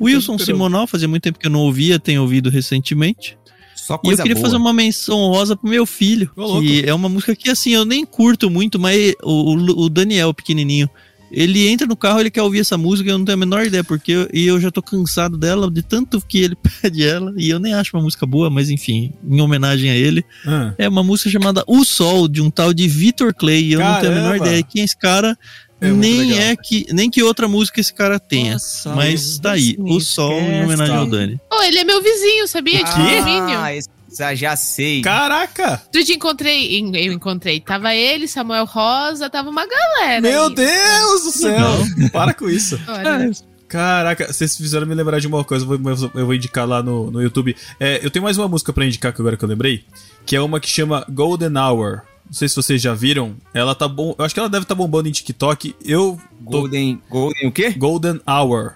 Wilson 0.00 0.38
Simonal, 0.38 0.86
fazia 0.86 1.08
muito 1.08 1.22
tempo 1.24 1.38
que 1.38 1.46
eu 1.46 1.50
não 1.50 1.60
ouvia, 1.60 1.98
tenho 1.98 2.22
ouvido 2.22 2.48
recentemente. 2.50 3.36
Só 3.74 3.94
E 3.94 3.96
eu 3.96 4.00
coisa 4.00 4.22
queria 4.22 4.34
boa. 4.36 4.46
fazer 4.46 4.56
uma 4.56 4.72
menção 4.72 5.18
honrosa 5.18 5.56
pro 5.56 5.68
meu 5.68 5.84
filho. 5.84 6.30
Ô, 6.36 6.42
louco. 6.42 6.60
que 6.62 6.84
é 6.86 6.94
uma 6.94 7.08
música 7.08 7.34
que, 7.34 7.50
assim, 7.50 7.70
eu 7.70 7.84
nem 7.84 8.04
curto 8.06 8.48
muito, 8.48 8.78
mas 8.78 9.12
o, 9.22 9.54
o- 9.54 9.84
o 9.84 9.88
Daniel, 9.88 10.32
pequenininho, 10.32 10.88
ele 11.32 11.66
entra 11.68 11.86
no 11.86 11.96
carro, 11.96 12.20
ele 12.20 12.30
quer 12.30 12.42
ouvir 12.42 12.60
essa 12.60 12.76
música, 12.76 13.08
eu 13.10 13.16
não 13.18 13.24
tenho 13.24 13.34
a 13.36 13.38
menor 13.40 13.64
ideia, 13.66 13.82
porque 13.82 14.12
eu, 14.12 14.28
e 14.32 14.46
eu 14.46 14.60
já 14.60 14.70
tô 14.70 14.82
cansado 14.82 15.36
dela, 15.38 15.70
de 15.70 15.82
tanto 15.82 16.20
que 16.20 16.38
ele 16.38 16.54
pede 16.80 17.04
ela, 17.04 17.32
e 17.36 17.48
eu 17.50 17.58
nem 17.58 17.72
acho 17.74 17.96
uma 17.96 18.02
música 18.02 18.26
boa, 18.26 18.50
mas 18.50 18.68
enfim, 18.70 19.12
em 19.28 19.40
homenagem 19.40 19.90
a 19.90 19.94
ele. 19.96 20.24
Ah, 20.46 20.74
É 20.78 20.88
uma 20.88 21.02
música 21.02 21.30
chamada 21.30 21.64
O 21.66 21.84
Sol, 21.84 22.28
de 22.28 22.40
um 22.42 22.50
tal 22.50 22.72
de 22.74 22.86
Vitor 22.86 23.34
Clay, 23.34 23.62
e 23.64 23.72
eu 23.72 23.80
não 23.80 23.98
tenho 24.00 24.12
a 24.12 24.14
menor 24.14 24.28
Caramba! 24.32 24.46
ideia 24.48 24.62
quem 24.62 24.82
é 24.82 24.84
esse 24.84 24.96
cara, 24.96 25.36
É 25.80 25.90
nem 25.90 26.20
legal. 26.20 26.38
é 26.38 26.56
que, 26.56 26.86
nem 26.92 27.10
que 27.10 27.22
outra 27.22 27.48
música 27.48 27.80
esse 27.80 27.92
cara 27.92 28.20
tenha. 28.20 28.52
Nossa, 28.52 28.94
mas 28.94 29.38
tá 29.38 29.52
aí, 29.52 29.76
me 29.78 29.96
O 29.96 30.00
Sol, 30.00 30.38
em 30.38 30.62
homenagem 30.64 30.94
ao 30.94 31.06
Tá. 31.06 31.10
Dani. 31.16 31.40
Oh, 31.52 31.62
ele 31.62 31.78
é 31.78 31.84
meu 31.84 32.00
vizinho, 32.02 32.46
sabia? 32.46 32.84
De 32.84 32.90
condomínio. 32.90 33.58
Ah, 33.58 33.74
esse- 33.74 33.88
já, 34.16 34.34
já 34.34 34.56
sei. 34.56 35.02
Caraca! 35.02 35.82
Outro 35.86 36.04
dia 36.04 36.14
encontrei, 36.14 36.78
em- 36.78 36.96
eu 36.96 37.12
encontrei, 37.12 37.60
tava 37.60 37.94
ele, 37.94 38.28
Samuel 38.28 38.64
Rosa, 38.64 39.28
tava 39.30 39.50
uma 39.50 39.66
galera. 39.66 40.20
Meu 40.20 40.44
aí. 40.44 40.54
Deus 40.54 41.22
do 41.24 41.30
céu! 41.32 41.68
Para 42.12 42.34
com 42.34 42.48
isso. 42.48 42.78
Olha, 42.88 43.30
Caraca, 43.68 44.30
vocês 44.30 44.54
fizeram 44.54 44.86
me 44.86 44.94
lembrar 44.94 45.18
de 45.18 45.26
uma 45.26 45.42
coisa, 45.42 45.64
eu 45.64 45.78
vou, 45.78 46.10
eu 46.14 46.26
vou 46.26 46.34
indicar 46.34 46.68
lá 46.68 46.82
no, 46.82 47.10
no 47.10 47.22
YouTube. 47.22 47.56
É, 47.80 48.04
eu 48.04 48.10
tenho 48.10 48.22
mais 48.22 48.36
uma 48.36 48.46
música 48.46 48.70
pra 48.70 48.84
indicar 48.84 49.14
que 49.14 49.20
agora 49.22 49.34
que 49.34 49.42
eu 49.44 49.48
lembrei, 49.48 49.82
que 50.26 50.36
é 50.36 50.40
uma 50.42 50.60
que 50.60 50.68
chama 50.68 51.06
Golden 51.08 51.56
Hour. 51.56 52.02
Não 52.26 52.32
sei 52.34 52.48
se 52.48 52.56
vocês 52.56 52.80
já 52.82 52.92
viram. 52.94 53.34
Ela 53.54 53.74
tá 53.74 53.88
bom. 53.88 54.14
Eu 54.18 54.24
acho 54.24 54.34
que 54.34 54.40
ela 54.40 54.48
deve 54.48 54.64
estar 54.64 54.74
bombando 54.74 55.08
em 55.08 55.12
TikTok. 55.12 55.74
Eu. 55.84 56.20
Tô, 56.44 56.50
Golden. 56.62 57.00
Golden 57.10 57.48
o 57.48 57.52
quê? 57.52 57.70
Golden 57.70 58.20
Hour. 58.26 58.74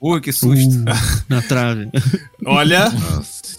Ui, 0.00 0.20
que 0.20 0.32
susto. 0.32 0.84
Na 1.28 1.40
trave. 1.42 1.88
Olha, 2.44 2.90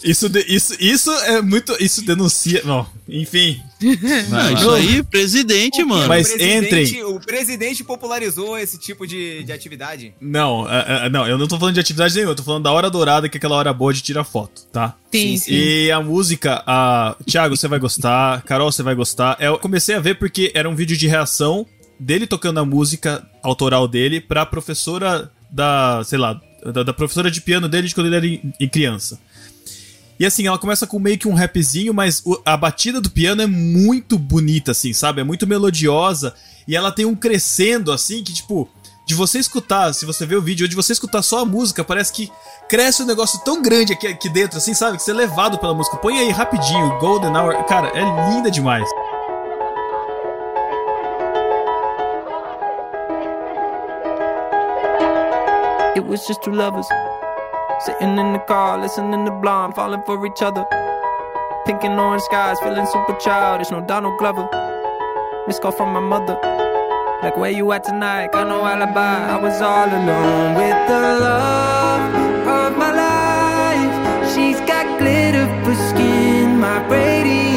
isso, 0.02 0.28
de- 0.28 0.44
isso, 0.48 0.74
isso 0.78 1.10
é 1.10 1.40
muito. 1.42 1.76
Isso 1.80 2.04
denuncia. 2.04 2.62
Não, 2.66 2.86
enfim. 3.08 3.60
Ah, 4.32 4.52
isso 4.52 4.70
aí, 4.70 5.02
presidente, 5.02 5.82
mano. 5.84 6.08
Mas 6.08 6.32
entrem. 6.34 7.02
O 7.04 7.20
presidente 7.20 7.82
popularizou 7.84 8.58
esse 8.58 8.78
tipo 8.78 9.06
de, 9.06 9.42
de 9.44 9.52
atividade. 9.52 10.12
Não, 10.20 10.68
é, 10.68 11.06
é, 11.06 11.10
não, 11.10 11.26
eu 11.26 11.38
não 11.38 11.46
tô 11.46 11.58
falando 11.58 11.74
de 11.74 11.80
atividade 11.80 12.14
nenhuma, 12.14 12.32
eu 12.32 12.36
tô 12.36 12.42
falando 12.42 12.64
da 12.64 12.72
hora 12.72 12.90
dourada, 12.90 13.28
que 13.28 13.36
é 13.36 13.38
aquela 13.38 13.54
hora 13.56 13.72
boa 13.72 13.92
de 13.92 14.00
tirar 14.02 14.24
foto, 14.24 14.62
tá? 14.72 14.94
sim, 15.12 15.36
sim, 15.36 15.44
sim. 15.44 15.52
E 15.54 15.90
a 15.92 16.00
música, 16.00 16.62
a 16.66 17.16
Thiago, 17.24 17.56
você 17.56 17.68
vai 17.68 17.78
gostar, 17.78 18.42
Carol, 18.42 18.70
você 18.72 18.82
vai 18.82 18.94
gostar. 18.94 19.36
Eu 19.40 19.58
comecei 19.58 19.94
a 19.94 20.00
ver 20.00 20.14
porque 20.18 20.50
era 20.54 20.68
um 20.68 20.74
vídeo 20.74 20.96
de 20.96 21.06
reação 21.06 21.64
dele 22.00 22.26
tocando 22.26 22.58
a 22.60 22.64
música 22.64 23.24
autoral 23.42 23.86
dele 23.88 24.20
pra 24.20 24.44
professora 24.44 25.30
da, 25.50 26.02
sei 26.04 26.18
lá, 26.18 26.40
da, 26.64 26.82
da 26.82 26.92
professora 26.92 27.30
de 27.30 27.40
piano 27.40 27.68
dele 27.68 27.88
de 27.88 27.94
quando 27.94 28.06
ele 28.08 28.16
era 28.16 28.26
em- 28.26 28.52
em 28.60 28.68
criança. 28.68 29.18
E 30.18 30.26
assim, 30.26 30.46
ela 30.46 30.58
começa 30.58 30.86
com 30.86 30.98
meio 30.98 31.16
que 31.16 31.28
um 31.28 31.34
rapzinho, 31.34 31.94
mas 31.94 32.22
a 32.44 32.56
batida 32.56 33.00
do 33.00 33.08
piano 33.08 33.40
é 33.40 33.46
muito 33.46 34.18
bonita, 34.18 34.72
assim, 34.72 34.92
sabe? 34.92 35.20
É 35.20 35.24
muito 35.24 35.46
melodiosa. 35.46 36.34
E 36.66 36.74
ela 36.76 36.90
tem 36.90 37.04
um 37.04 37.14
crescendo, 37.14 37.92
assim, 37.92 38.24
que 38.24 38.32
tipo, 38.32 38.68
de 39.06 39.14
você 39.14 39.38
escutar, 39.38 39.92
se 39.94 40.04
você 40.04 40.26
ver 40.26 40.36
o 40.36 40.42
vídeo, 40.42 40.64
ou 40.64 40.68
de 40.68 40.74
você 40.74 40.92
escutar 40.92 41.22
só 41.22 41.40
a 41.40 41.44
música, 41.44 41.84
parece 41.84 42.12
que 42.12 42.30
cresce 42.68 43.02
um 43.02 43.06
negócio 43.06 43.38
tão 43.44 43.62
grande 43.62 43.92
aqui, 43.92 44.08
aqui 44.08 44.28
dentro, 44.28 44.58
assim, 44.58 44.74
sabe? 44.74 44.96
Que 44.96 45.04
você 45.04 45.12
é 45.12 45.14
levado 45.14 45.56
pela 45.56 45.72
música. 45.72 45.96
Põe 45.96 46.18
aí 46.18 46.30
rapidinho, 46.30 46.98
Golden 46.98 47.36
Hour. 47.36 47.64
Cara, 47.64 47.88
é 47.96 48.34
linda 48.34 48.50
demais. 48.50 48.88
It 55.96 56.06
was 56.06 56.26
just 56.26 56.42
two 56.42 56.52
lovers 56.52 56.86
sitting 57.80 58.18
in 58.18 58.32
the 58.32 58.38
car, 58.40 58.78
listening 58.80 59.24
to 59.24 59.30
Blonde, 59.30 59.74
falling 59.74 60.02
for 60.02 60.24
each 60.26 60.42
other. 60.42 60.64
Pink 61.66 61.84
and 61.84 61.98
orange 61.98 62.22
skies, 62.22 62.58
feeling 62.60 62.86
super 62.86 63.16
childish. 63.20 63.70
No 63.70 63.80
Donald 63.80 64.18
Glover. 64.18 64.48
Missed 65.46 65.62
call 65.62 65.72
from 65.72 65.92
my 65.92 66.00
mother. 66.00 66.36
Like 67.22 67.36
where 67.36 67.50
you 67.50 67.70
at 67.72 67.84
tonight? 67.84 68.32
Got 68.32 68.48
no 68.48 68.64
alibi. 68.64 69.34
I 69.34 69.40
was 69.40 69.60
all 69.60 69.88
alone 69.88 70.54
with 70.54 70.78
the 70.88 71.00
love 71.26 72.14
of 72.46 72.78
my 72.78 72.92
life. 72.92 74.34
She's 74.34 74.60
got 74.60 74.98
glitter 74.98 75.46
for 75.64 75.74
skin, 75.90 76.58
my 76.58 76.86
radiant 76.88 77.47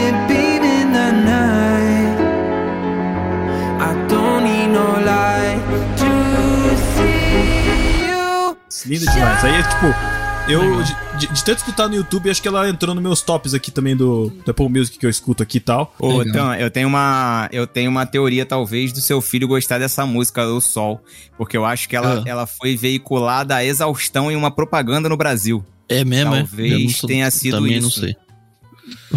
Linda 8.86 9.12
demais. 9.12 9.44
Aí 9.44 9.54
é 9.56 9.64
tipo. 9.64 10.22
Eu, 10.50 10.82
de, 10.84 11.28
de- 11.28 11.44
tanto 11.46 11.60
escutar 11.60 11.88
no 11.88 11.94
YouTube, 11.96 12.30
acho 12.30 12.42
que 12.42 12.48
ela 12.48 12.68
entrou 12.68 12.96
nos 12.96 13.04
meus 13.04 13.22
tops 13.22 13.54
aqui 13.54 13.70
também 13.70 13.96
do, 13.96 14.30
do 14.44 14.50
Apple 14.52 14.68
Music 14.70 14.98
que 14.98 15.06
eu 15.06 15.10
escuto 15.10 15.44
aqui 15.44 15.58
e 15.58 15.62
tal. 15.62 15.94
Ô, 16.00 16.24
então, 16.24 16.54
eu 16.56 16.70
tenho 16.72 16.88
uma 16.88 17.48
eu 17.52 17.68
tenho 17.68 17.92
uma 17.92 18.06
teoria 18.08 18.44
talvez 18.46 18.92
do 18.92 19.00
seu 19.00 19.22
filho 19.22 19.48
gostar 19.48 19.78
dessa 19.78 20.04
música 20.06 20.44
O 20.48 20.60
Sol, 20.60 21.00
porque 21.38 21.56
eu 21.56 21.64
acho 21.64 21.88
que 21.88 21.96
ela, 21.96 22.24
Ah. 22.26 22.30
ela 22.30 22.48
foi 22.48 22.76
veiculada 22.76 23.56
a 23.56 23.64
exaustão 23.64 24.32
em 24.32 24.36
uma 24.36 24.50
propaganda 24.50 25.08
no 25.08 25.16
Brasil. 25.16 25.64
É 25.88 26.04
mesmo, 26.04 26.32
Talvez 26.34 26.72
é? 26.72 26.76
Eu 26.76 26.80
não 26.86 26.90
sou- 26.90 27.08
tenha 27.08 27.30
sido 27.32 27.58
Também 27.58 27.74
isso. 27.78 27.82
não 27.84 27.92
sei. 27.92 28.16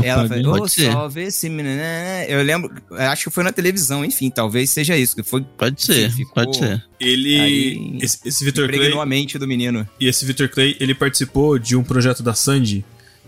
Ela 0.03 0.29
Pode 0.29 0.43
falou, 0.43 0.63
"Ô, 0.63 0.69
ser. 0.69 0.93
Sol, 0.93 1.09
vê 1.09 1.25
esse 1.25 1.49
menino, 1.49 1.77
né?" 1.77 2.27
Eu 2.29 2.43
lembro, 2.43 2.73
acho 2.91 3.25
que 3.25 3.31
foi 3.31 3.43
na 3.45 3.53
televisão, 3.53 4.05
enfim, 4.05 4.31
talvez 4.31 4.71
seja 4.71 4.97
isso, 4.97 5.15
que 5.17 5.23
foi 5.23 5.43
Pode 5.57 5.83
ser, 5.83 6.11
ficou- 6.13 6.35
pode 6.35 6.57
ser. 6.57 6.85
Ele. 7.01 7.41
Aí- 7.41 7.99
esse, 8.01 8.19
esse 8.25 8.45
Victor 8.45 8.69
Clay. 8.71 8.93
a 8.99 9.07
mente 9.07 9.39
do 9.39 9.47
menino. 9.47 9.89
E 9.99 10.07
esse 10.07 10.25
Victor 10.25 10.49
Clay, 10.49 10.77
ele 10.81 10.95
participou 10.95 11.59
de 11.59 11.77
um 11.77 11.83
projeto 11.85 12.23
da 12.23 12.35
Sandy, 12.35 12.85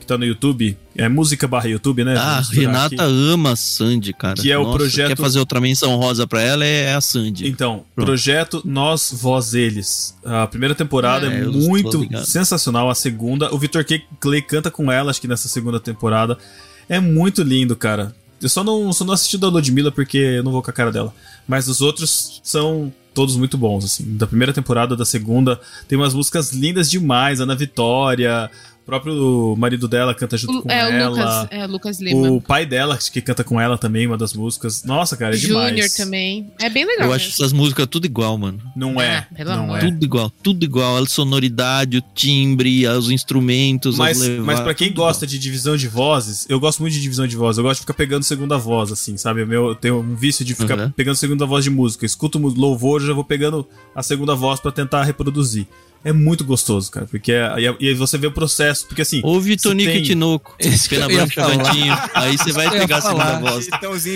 que 0.06 0.12
tá 0.12 0.16
no 0.18 0.24
YouTube. 0.24 0.76
É 0.94 1.08
música 1.08 1.46
barra 1.48 1.66
YouTube, 1.68 2.04
né? 2.04 2.14
Ah, 2.16 2.40
Renata 2.52 2.94
aqui. 2.94 3.04
ama 3.32 3.52
a 3.52 3.56
Sandy, 3.56 4.12
cara. 4.12 4.34
Que 4.40 4.50
é 4.52 4.56
o 4.56 4.72
projeto- 4.72 5.08
Quer 5.08 5.16
fazer 5.18 5.38
outra 5.40 5.60
menção 5.60 5.96
rosa 5.96 6.26
pra 6.26 6.40
ela, 6.40 6.64
é 6.64 6.94
a 6.94 7.00
Sandy. 7.00 7.46
Então, 7.48 7.84
Pronto. 7.94 8.06
projeto 8.06 8.62
Nós, 8.64 9.10
Vós, 9.12 9.52
Eles. 9.52 10.16
A 10.24 10.46
primeira 10.46 10.74
temporada 10.74 11.26
é, 11.26 11.40
É, 11.40 11.44
muito 11.44 12.06
sensacional. 12.24 12.88
A 12.88 12.94
segunda, 12.94 13.52
o 13.54 13.58
Victor 13.58 13.84
K- 13.84 14.02
Clay 14.20 14.40
canta 14.40 14.70
com 14.70 14.90
ela, 14.90 15.10
acho 15.10 15.20
que 15.20 15.28
nessa 15.28 15.48
segunda 15.48 15.80
temporada. 15.80 16.38
É 16.88 17.00
muito 17.00 17.42
lindo, 17.42 17.74
cara. 17.74 18.14
Eu 18.40 18.48
só 18.48 18.62
não, 18.62 18.92
só 18.92 19.04
não 19.04 19.12
assisti 19.14 19.36
da 19.38 19.48
Ludmilla 19.48 19.90
porque 19.90 20.18
eu 20.18 20.42
não 20.44 20.52
vou 20.52 20.62
com 20.62 20.70
a 20.70 20.72
cara 20.72 20.92
dela. 20.92 21.12
Mas 21.48 21.68
os 21.68 21.80
outros 21.80 22.40
são 22.44 22.92
todos 23.14 23.34
muito 23.36 23.56
bons, 23.56 23.84
assim. 23.84 24.04
Da 24.16 24.26
primeira 24.26 24.52
temporada, 24.52 24.94
da 24.94 25.04
segunda, 25.04 25.58
tem 25.88 25.96
umas 25.98 26.12
músicas 26.12 26.52
lindas 26.52 26.90
demais. 26.90 27.40
Ana 27.40 27.54
Vitória, 27.56 28.50
próprio 28.86 29.56
marido 29.58 29.88
dela 29.88 30.14
canta 30.14 30.36
junto 30.38 30.58
O- 30.58 30.62
com 30.62 30.70
é, 30.70 30.86
o 30.88 30.92
ela. 30.92 31.08
Lucas, 31.10 31.48
é, 31.50 31.64
o 31.66 31.68
Lucas 31.68 32.00
Lima. 32.00 32.30
O 32.30 32.40
pai 32.40 32.64
dela, 32.64 32.96
que 32.96 33.20
canta 33.20 33.42
com 33.42 33.60
ela 33.60 33.76
também, 33.76 34.06
uma 34.06 34.16
das 34.16 34.32
músicas. 34.32 34.84
Nossa, 34.84 35.16
cara, 35.16 35.34
é 35.34 35.38
Júnior 35.38 35.72
demais. 35.72 35.94
também. 35.94 36.50
É 36.60 36.70
bem 36.70 36.86
legal. 36.86 37.06
Eu 37.06 37.10
né? 37.10 37.16
acho 37.16 37.28
essas 37.30 37.52
músicas 37.52 37.86
tudo 37.90 38.06
igual, 38.06 38.38
mano. 38.38 38.60
Não 38.76 39.00
é. 39.00 39.26
Ah, 39.38 39.44
não 39.44 39.64
amor. 39.64 39.78
é. 39.78 39.80
Tudo 39.90 40.04
igual, 40.04 40.30
tudo 40.42 40.64
igual. 40.64 40.96
A 40.98 41.06
sonoridade, 41.06 41.98
o 41.98 42.02
timbre, 42.14 42.86
os 42.86 43.10
instrumentos, 43.10 43.98
Mas, 43.98 44.22
as 44.22 44.38
mas 44.38 44.60
para 44.60 44.72
quem 44.74 44.92
gosta 44.92 45.26
de 45.26 45.38
divisão 45.38 45.76
de 45.76 45.88
vozes, 45.88 46.46
eu 46.48 46.60
gosto 46.60 46.80
muito 46.80 46.94
de 46.94 47.00
divisão 47.02 47.26
de 47.26 47.34
voz. 47.36 47.58
Eu 47.58 47.64
gosto 47.64 47.76
de 47.76 47.80
ficar 47.80 47.94
pegando 47.94 48.22
segunda 48.22 48.56
voz, 48.56 48.92
assim, 48.92 49.16
sabe? 49.16 49.42
O 49.42 49.46
meu, 49.46 49.68
eu 49.68 49.74
tenho 49.74 49.98
um 49.98 50.14
vício 50.14 50.44
de 50.44 50.54
ficar 50.54 50.78
Uhum. 50.78 50.90
pegando 50.92 51.16
segunda 51.16 51.44
voz 51.44 51.64
de 51.64 51.70
música. 51.70 52.04
Eu 52.04 52.06
escuto 52.06 52.38
louvor, 52.38 53.00
eu 53.00 53.08
já 53.08 53.12
vou 53.12 53.24
pegando 53.24 53.66
a 53.94 54.02
segunda 54.02 54.34
voz 54.34 54.60
pra 54.60 54.70
tentar 54.70 55.02
reproduzir. 55.04 55.66
É 56.08 56.12
muito 56.12 56.44
gostoso, 56.44 56.88
cara, 56.88 57.04
porque 57.10 57.32
é, 57.32 57.52
e, 57.80 57.88
aí 57.88 57.94
você 57.94 58.16
vê 58.16 58.28
o 58.28 58.30
processo, 58.30 58.86
porque 58.86 59.02
assim. 59.02 59.20
Ouve 59.24 59.56
Tonico 59.56 59.90
tem- 59.90 60.02
e 60.02 60.04
Tinoco. 60.04 60.54
Pena 60.88 61.08
Branca. 61.08 61.48
Branquinho. 61.48 61.98
Aí 62.14 62.38
você 62.38 62.52
vai 62.52 62.70
pegar 62.78 62.98
a 62.98 63.00
segunda 63.00 63.38
voz. 63.40 63.68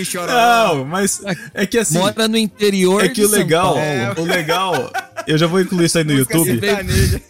Chorando. 0.05 0.77
Não, 0.77 0.85
mas 0.85 1.21
é 1.53 1.65
que 1.65 1.77
assim. 1.77 1.97
Mora 1.97 2.29
no 2.29 2.37
interior 2.37 3.03
É 3.03 3.09
que 3.09 3.15
de 3.15 3.25
o 3.25 3.29
São 3.29 3.39
legal, 3.39 3.73
Paulo. 3.75 4.21
o 4.21 4.23
legal, 4.25 4.93
eu 5.27 5.37
já 5.37 5.47
vou 5.47 5.59
incluir 5.59 5.85
isso 5.87 5.97
aí 5.97 6.05
no 6.05 6.13
YouTube. 6.13 6.61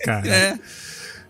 Cara. 0.05 0.27
É, 0.27 0.53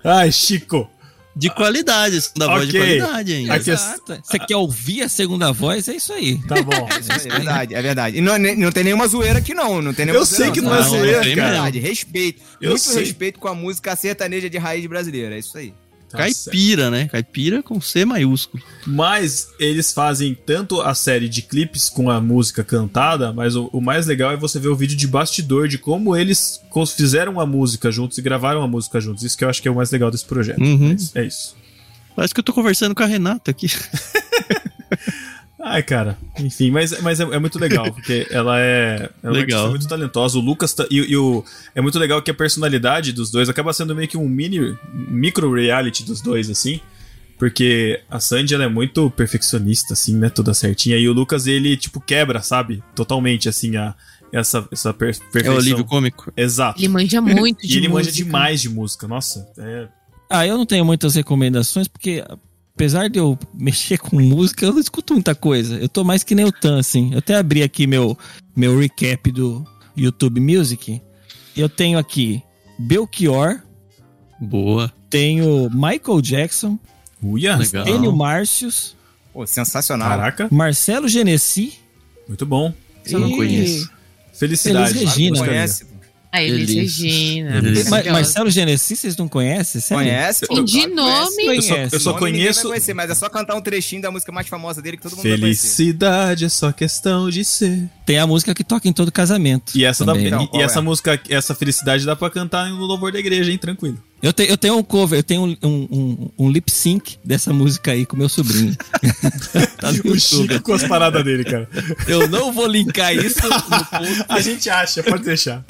Ai, 0.04 0.30
Chico. 0.32 0.90
De 1.36 1.50
qualidade, 1.50 2.22
segunda 2.22 2.48
voz 2.48 2.68
de 2.68 2.78
qualidade 2.78 3.34
ainda. 3.34 3.54
Aqui 3.54 3.70
é- 3.70 3.74
exato. 3.74 4.20
Você 4.24 4.38
quer 4.40 4.56
ouvir 4.58 5.04
a 5.04 5.10
segunda 5.10 5.52
voz? 5.54 5.88
É 5.88 5.96
isso 5.96 6.12
aí. 6.12 6.38
Tá 6.48 6.62
bom. 6.62 6.72
É 6.92 7.30
verdade, 7.38 7.74
é 7.76 7.82
verdade. 7.82 8.18
E 8.18 8.22
não, 8.22 8.38
não 8.38 8.72
tem 8.72 8.84
nenhuma 8.84 9.08
zoeira 9.08 9.40
aqui, 9.40 9.54
não. 9.54 9.82
Não 9.82 9.94
tem 9.94 10.06
nenhuma 10.06 10.22
Eu 10.22 10.26
sei 10.26 10.38
zoeira, 10.38 10.54
que 10.54 10.62
não 10.62 10.76
é 10.76 10.80
Não, 10.82 10.90
zoeira, 10.90 11.18
não 11.18 11.24
tem 11.24 11.32
É 11.32 11.36
cara. 11.36 11.50
verdade, 11.52 11.80
respeito. 11.80 12.42
Eu 12.60 12.70
Muito 12.72 12.82
sei. 12.84 13.00
respeito 13.04 13.40
com 13.40 13.48
a 13.48 13.56
música 13.56 13.96
sertaneja 13.96 14.50
de 14.50 14.58
raiz 14.58 14.86
brasileira. 14.86 15.36
É 15.36 15.40
isso 15.40 15.58
aí. 15.58 15.74
Tá 16.12 16.18
certo. 16.18 16.46
Caipira, 16.46 16.92
né? 16.92 17.08
Caipira 17.08 17.64
com 17.64 17.80
C 17.80 18.06
maiúsculo. 18.06 18.64
Mas 18.86 19.50
eles 19.60 19.94
fazem 19.94 20.36
tanto 20.36 20.82
a 20.82 20.94
série 20.94 21.30
de 21.30 21.42
clipes 21.42 21.90
com 21.90 22.10
a 22.10 22.20
música 22.20 22.64
cantada, 22.64 23.32
mas 23.32 23.56
o, 23.56 23.70
o 23.74 23.82
mais 23.82 24.08
legal 24.08 24.32
é 24.32 24.38
você 24.38 24.60
ver 24.60 24.70
o 24.70 24.76
vídeo 24.76 24.98
de 24.98 25.08
bastidor 25.08 25.68
de 25.68 25.78
como 25.78 26.16
eles 26.16 26.62
fizeram 26.96 27.40
a 27.40 27.46
música 27.46 27.92
juntos 27.92 28.18
e 28.18 28.22
gravaram 28.22 28.62
a 28.62 28.68
música 28.68 29.00
juntos. 29.00 29.24
Isso 29.24 29.38
que 29.38 29.44
eu 29.44 29.50
acho 29.50 29.62
que 29.62 29.68
é 29.68 29.72
o 29.72 29.76
mais 29.76 29.92
legal 29.92 30.12
desse 30.12 30.26
projeto. 30.26 30.62
Uhum. 30.62 30.96
É 31.16 31.24
isso. 31.24 31.56
Parece 32.16 32.34
que 32.34 32.40
eu 32.40 32.44
tô 32.44 32.54
conversando 32.54 32.94
com 32.94 33.04
a 33.04 33.06
Renata 33.06 33.52
aqui. 33.52 33.68
Ai, 35.64 35.84
cara. 35.84 36.18
Enfim, 36.40 36.72
mas, 36.72 37.00
mas 37.02 37.20
é, 37.20 37.24
é 37.24 37.40
muito 37.40 37.60
legal, 37.60 37.90
porque 37.94 38.26
ela 38.32 38.60
é, 38.60 38.96
ela 38.96 39.10
é 39.24 39.28
uma 39.28 39.32
Legal. 39.32 39.60
artista 39.60 39.70
muito 39.70 39.88
talentosa. 39.88 40.38
O 40.38 40.42
Lucas 40.42 40.74
tá- 40.74 40.88
e, 40.90 40.98
e 40.98 41.16
o, 41.18 41.44
é 41.76 41.82
muito 41.82 42.00
legal 42.00 42.22
que 42.22 42.32
a 42.32 42.34
personalidade 42.34 43.12
dos 43.14 43.30
dois 43.30 43.48
acaba 43.50 43.72
sendo 43.74 43.96
meio 43.96 44.08
que 44.08 44.18
um 44.18 44.28
mini 44.28 44.76
micro 44.94 45.54
reality 45.54 46.04
dos 46.04 46.20
dois, 46.22 46.50
assim. 46.50 46.80
Porque 47.38 48.00
a 48.10 48.20
Sandy 48.20 48.54
ela 48.54 48.66
é 48.66 48.68
muito 48.70 49.10
perfeccionista, 49.12 49.94
assim, 49.94 50.16
né? 50.16 50.30
Toda 50.30 50.54
certinha. 50.54 50.96
E 50.98 51.08
o 51.10 51.14
Lucas, 51.14 51.48
ele, 51.48 51.76
tipo, 51.76 52.00
quebra, 52.00 52.42
sabe? 52.42 52.84
Totalmente, 52.96 53.50
assim, 53.50 53.76
a, 53.78 53.96
essa, 54.32 54.68
essa 54.72 54.94
per 54.94 55.10
É 55.10 55.14
perfeição. 55.32 55.56
o 55.56 55.58
alívio 55.58 55.84
cômico. 55.86 56.32
Exato. 56.38 56.80
Ele 56.80 56.88
manja 56.88 57.20
muito 57.22 57.66
de 57.68 57.74
E 57.74 57.78
ele 57.78 57.88
manja 57.88 58.10
música. 58.10 58.24
demais 58.26 58.62
de 58.62 58.70
música. 58.70 59.08
Nossa, 59.08 59.48
é. 59.58 59.88
Ah, 60.30 60.46
eu 60.46 60.56
não 60.58 60.66
tenho 60.68 60.86
muitas 60.86 61.16
recomendações, 61.16 61.88
porque 61.88 62.24
apesar 62.76 63.10
de 63.10 63.20
eu 63.20 63.38
mexer 63.54 63.98
com 63.98 64.20
música, 64.20 64.66
eu 64.66 64.74
não 64.74 64.80
escuto 64.80 65.14
muita 65.14 65.36
coisa. 65.36 65.76
Eu 65.78 65.90
tô 65.90 66.04
mais 66.04 66.24
que 66.24 66.36
nem 66.36 66.46
o 66.46 66.52
Tan, 66.52 66.80
assim. 66.80 67.12
Eu 67.12 67.20
até 67.20 67.36
abri 67.36 67.64
aqui 67.64 67.88
meu, 67.88 68.18
meu 68.56 68.80
recap 68.80 69.32
do 69.32 69.66
YouTube 69.96 70.40
Music. 70.40 71.02
Eu 71.56 71.70
tenho 71.70 71.98
aqui 71.98 72.42
Belchior, 72.80 73.60
Boa. 74.40 74.92
tenho 75.10 75.70
Michael 75.70 76.22
Jackson, 76.22 76.80
Uia! 77.22 77.56
Legal. 77.56 77.88
Enio 77.88 78.16
Márcios, 78.16 78.96
Pô, 79.32 79.46
sensacional. 79.46 80.10
Caraca, 80.10 80.48
Marcelo 80.52 81.08
Genesi 81.08 81.82
muito 82.32 82.46
bom. 82.46 82.74
Eu 83.06 83.20
não 83.20 83.30
conheço. 83.32 83.92
Felicidade. 84.32 84.98
Elis 84.98 85.16
Regina. 85.16 85.38
Conhece? 85.38 85.86
A 86.32 86.42
Elis 86.42 86.70
Elis. 86.70 86.98
Regina. 86.98 87.58
Elis. 87.58 87.84
Ma- 87.86 87.90
maravilhosa. 87.90 88.12
Marcelo 88.14 88.50
Genesi, 88.50 88.96
vocês 88.96 89.18
não 89.18 89.28
conhecem? 89.28 89.82
Sério? 89.82 90.04
Conhece? 90.06 90.48
pô, 90.48 90.64
de 90.64 90.88
nome. 90.88 91.46
Eu 91.46 91.62
só, 91.62 91.76
eu 91.76 92.00
só 92.00 92.12
Nome 92.14 92.26
ninguém 92.32 92.46
vai 92.46 92.54
conheço. 92.54 92.68
conhecer, 92.70 92.94
mas 92.94 93.10
é 93.12 93.16
só 93.16 93.28
cantar 93.30 93.56
um 93.56 93.62
trechinho 93.62 94.02
da 94.02 94.10
música 94.10 94.32
mais 94.32 94.48
famosa 94.48 94.82
dele 94.82 94.96
que 94.96 95.04
todo 95.04 95.16
mundo 95.18 95.28
vai 95.28 95.38
conhecer. 95.38 95.62
Felicidade 95.68 96.46
é 96.46 96.50
só 96.50 96.72
questão 96.72 97.30
de 97.30 97.44
ser. 97.44 97.90
Tem 98.06 98.18
a 98.18 98.26
música 98.26 98.54
que 98.56 98.64
toca 98.64 98.88
em 98.88 98.94
todo 98.94 99.12
casamento. 99.12 99.74
E 99.76 99.84
essa, 99.84 100.06
dá- 100.06 100.14
também. 100.14 100.28
Então, 100.28 100.50
e- 100.54 100.58
e 100.58 100.62
essa 100.62 100.80
é? 100.80 100.82
música, 100.82 101.20
essa 101.30 101.54
felicidade 101.54 102.06
dá 102.06 102.16
pra 102.16 102.30
cantar 102.30 102.70
no 102.70 102.78
louvor 102.86 103.12
da 103.12 103.20
igreja, 103.20 103.52
hein? 103.52 103.58
Tranquilo. 103.58 104.02
Eu, 104.24 104.32
te- 104.32 104.44
eu 104.48 104.56
tenho 104.58 104.78
um 104.78 104.84
cover, 104.84 105.20
eu 105.20 105.24
tenho 105.24 105.42
um, 105.44 105.58
um, 105.64 105.88
um- 105.92 106.30
um 106.46 106.50
lip 106.52 106.72
sync 106.72 107.18
dessa 107.26 107.52
música 107.52 107.92
aí 107.92 108.06
com 108.06 108.16
meu 108.16 108.30
sobrinho. 108.30 108.76
tá 109.82 109.92
no 109.92 110.12
o. 110.14 110.20
Chico 110.20 110.62
com 110.62 110.74
as 110.74 110.84
paradas 110.84 111.24
dele, 111.24 111.44
cara. 111.44 111.68
Eu 112.08 112.28
não 112.30 112.54
vou 112.54 112.68
linkar 112.68 113.14
isso. 113.16 113.40
A 114.30 114.40
gente 114.40 114.70
acha, 114.70 115.04
pode 115.04 115.24
deixar. 115.24 115.64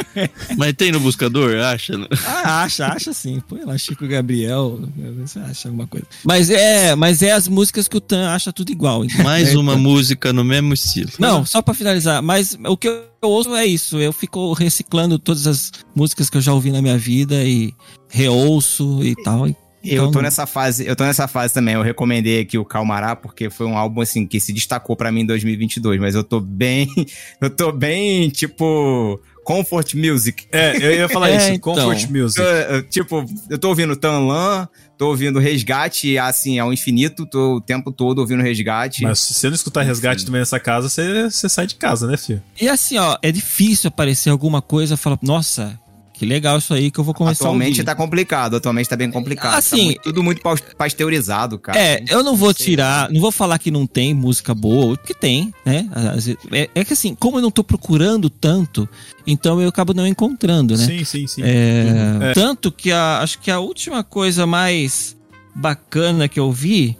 Mas 0.57 0.73
tem 0.73 0.91
no 0.91 0.99
buscador, 0.99 1.55
acha? 1.61 1.97
né? 1.97 2.05
Ah, 2.25 2.63
acha, 2.63 2.85
acha 2.87 3.13
sim. 3.13 3.41
Põe 3.47 3.63
lá 3.63 3.77
Chico 3.77 4.05
Gabriel, 4.07 4.87
você 5.19 5.39
acha 5.39 5.69
alguma 5.69 5.87
coisa. 5.87 6.05
Mas 6.23 6.49
é, 6.49 6.93
mas 6.95 7.21
é 7.21 7.31
as 7.31 7.47
músicas 7.47 7.87
que 7.87 7.97
o 7.97 8.01
Tan 8.01 8.29
acha 8.29 8.51
tudo 8.51 8.71
igual. 8.71 9.05
então. 9.05 9.23
Mais 9.23 9.49
É, 9.49 9.57
uma 9.57 9.73
então. 9.73 9.81
música 9.83 10.33
no 10.33 10.43
mesmo 10.43 10.73
estilo. 10.73 11.09
Não, 11.17 11.45
só 11.45 11.61
pra 11.61 11.73
finalizar, 11.73 12.21
mas 12.21 12.57
o 12.67 12.75
que 12.77 12.87
eu 12.87 13.03
ouço 13.21 13.55
é 13.55 13.65
isso, 13.65 13.97
eu 13.99 14.11
fico 14.11 14.51
reciclando 14.53 15.17
todas 15.17 15.47
as 15.47 15.71
músicas 15.95 16.29
que 16.29 16.37
eu 16.37 16.41
já 16.41 16.53
ouvi 16.53 16.71
na 16.71 16.81
minha 16.81 16.97
vida 16.97 17.43
e 17.43 17.73
reouço 18.09 18.99
e 19.03 19.15
tal. 19.23 19.47
Eu 19.47 19.55
Então, 19.83 20.11
tô 20.11 20.21
nessa 20.21 20.45
fase, 20.45 20.85
eu 20.85 20.95
tô 20.95 21.03
nessa 21.03 21.27
fase 21.27 21.53
também. 21.53 21.73
Eu 21.75 21.81
recomendei 21.81 22.39
aqui 22.41 22.57
o 22.57 22.65
Calmará 22.65 23.15
porque 23.15 23.49
foi 23.49 23.65
um 23.65 23.77
álbum 23.77 24.01
assim 24.01 24.25
que 24.27 24.39
se 24.39 24.53
destacou 24.53 24.95
pra 24.95 25.11
mim 25.11 25.21
em 25.21 25.25
2022, 25.25 25.99
mas 25.99 26.15
eu 26.15 26.23
tô 26.23 26.39
bem, 26.39 26.87
eu 27.41 27.49
tô 27.49 27.71
bem 27.71 28.29
tipo 28.29 29.19
comfort 29.43 29.95
music. 29.95 30.45
É, 30.51 30.77
eu 30.77 30.91
ia 30.97 31.09
falar 31.09 31.29
É, 31.31 31.37
isso. 31.37 31.51
então. 31.51 31.73
Comfort 31.73 32.09
Music. 32.09 32.39
Eu- 32.39 32.45
eu, 32.47 32.83
tipo, 32.83 33.25
eu 33.49 33.57
tô 33.57 33.69
ouvindo 33.69 33.95
Tanlan, 33.95 34.67
tô 34.99 35.07
ouvindo 35.07 35.39
Resgate 35.39 36.15
assim 36.19 36.59
ao 36.59 36.71
infinito, 36.71 37.25
tô 37.25 37.55
o 37.55 37.61
tempo 37.61 37.91
todo 37.91 38.19
ouvindo 38.19 38.43
Resgate. 38.43 39.01
Mas 39.03 39.19
se 39.19 39.33
você 39.33 39.47
não 39.47 39.55
escutar 39.55 39.81
resgate 39.81 40.17
Enfim. 40.17 40.25
também 40.27 40.41
nessa 40.41 40.59
casa, 40.59 40.87
você, 40.89 41.23
você 41.29 41.49
sai 41.49 41.65
de 41.65 41.73
casa, 41.73 42.05
né, 42.05 42.17
filho? 42.17 42.41
E 42.61 42.69
assim, 42.69 42.97
ó, 42.99 43.17
é 43.21 43.31
difícil 43.31 43.87
aparecer 43.87 44.29
alguma 44.29 44.61
coisa 44.61 44.93
e 44.93 44.97
falar, 44.97 45.17
nossa, 45.23 45.77
que 46.21 46.25
legal 46.27 46.59
isso 46.59 46.71
aí 46.71 46.91
que 46.91 46.99
eu 46.99 47.03
vou 47.03 47.15
começar 47.15 47.45
a 47.45 47.47
Atualmente 47.47 47.71
ouvir. 47.79 47.83
tá 47.83 47.95
complicado, 47.95 48.55
atualmente 48.55 48.87
tá 48.87 48.95
bem 48.95 49.09
complicado. 49.09 49.55
Assim, 49.55 49.77
Tá 49.77 49.83
muito- 49.85 50.01
tudo 50.03 50.21
muito 50.23 50.41
pasteurizado, 50.77 51.57
cara. 51.57 51.79
É, 51.79 52.03
eu 52.09 52.21
não 52.23 52.35
vou 52.35 52.53
tirar, 52.53 53.09
não 53.09 53.19
vou 53.19 53.31
falar 53.31 53.57
que 53.57 53.71
não 53.71 53.87
tem 53.87 54.13
música 54.13 54.53
boa, 54.53 54.95
porque 54.95 55.15
tem, 55.15 55.51
né? 55.65 55.89
É, 56.51 56.69
é 56.75 56.85
que 56.85 56.93
assim, 56.93 57.15
como 57.15 57.39
eu 57.39 57.41
não 57.41 57.49
tô 57.49 57.63
procurando 57.63 58.29
tanto, 58.29 58.87
então 59.25 59.59
eu 59.59 59.69
acabo 59.69 59.95
não 59.95 60.05
encontrando, 60.05 60.77
né? 60.77 60.85
Sim, 60.85 61.03
sim, 61.03 61.25
sim. 61.25 61.41
É, 61.43 61.85
Uhum. 61.91 62.23
É. 62.27 62.33
Tanto 62.33 62.71
que 62.71 62.91
a, 62.91 63.17
acho 63.21 63.39
que 63.39 63.49
a 63.49 63.59
última 63.59 64.03
coisa 64.03 64.45
mais 64.45 65.17
bacana 65.55 66.27
que 66.27 66.39
eu 66.39 66.51
vi, 66.51 66.95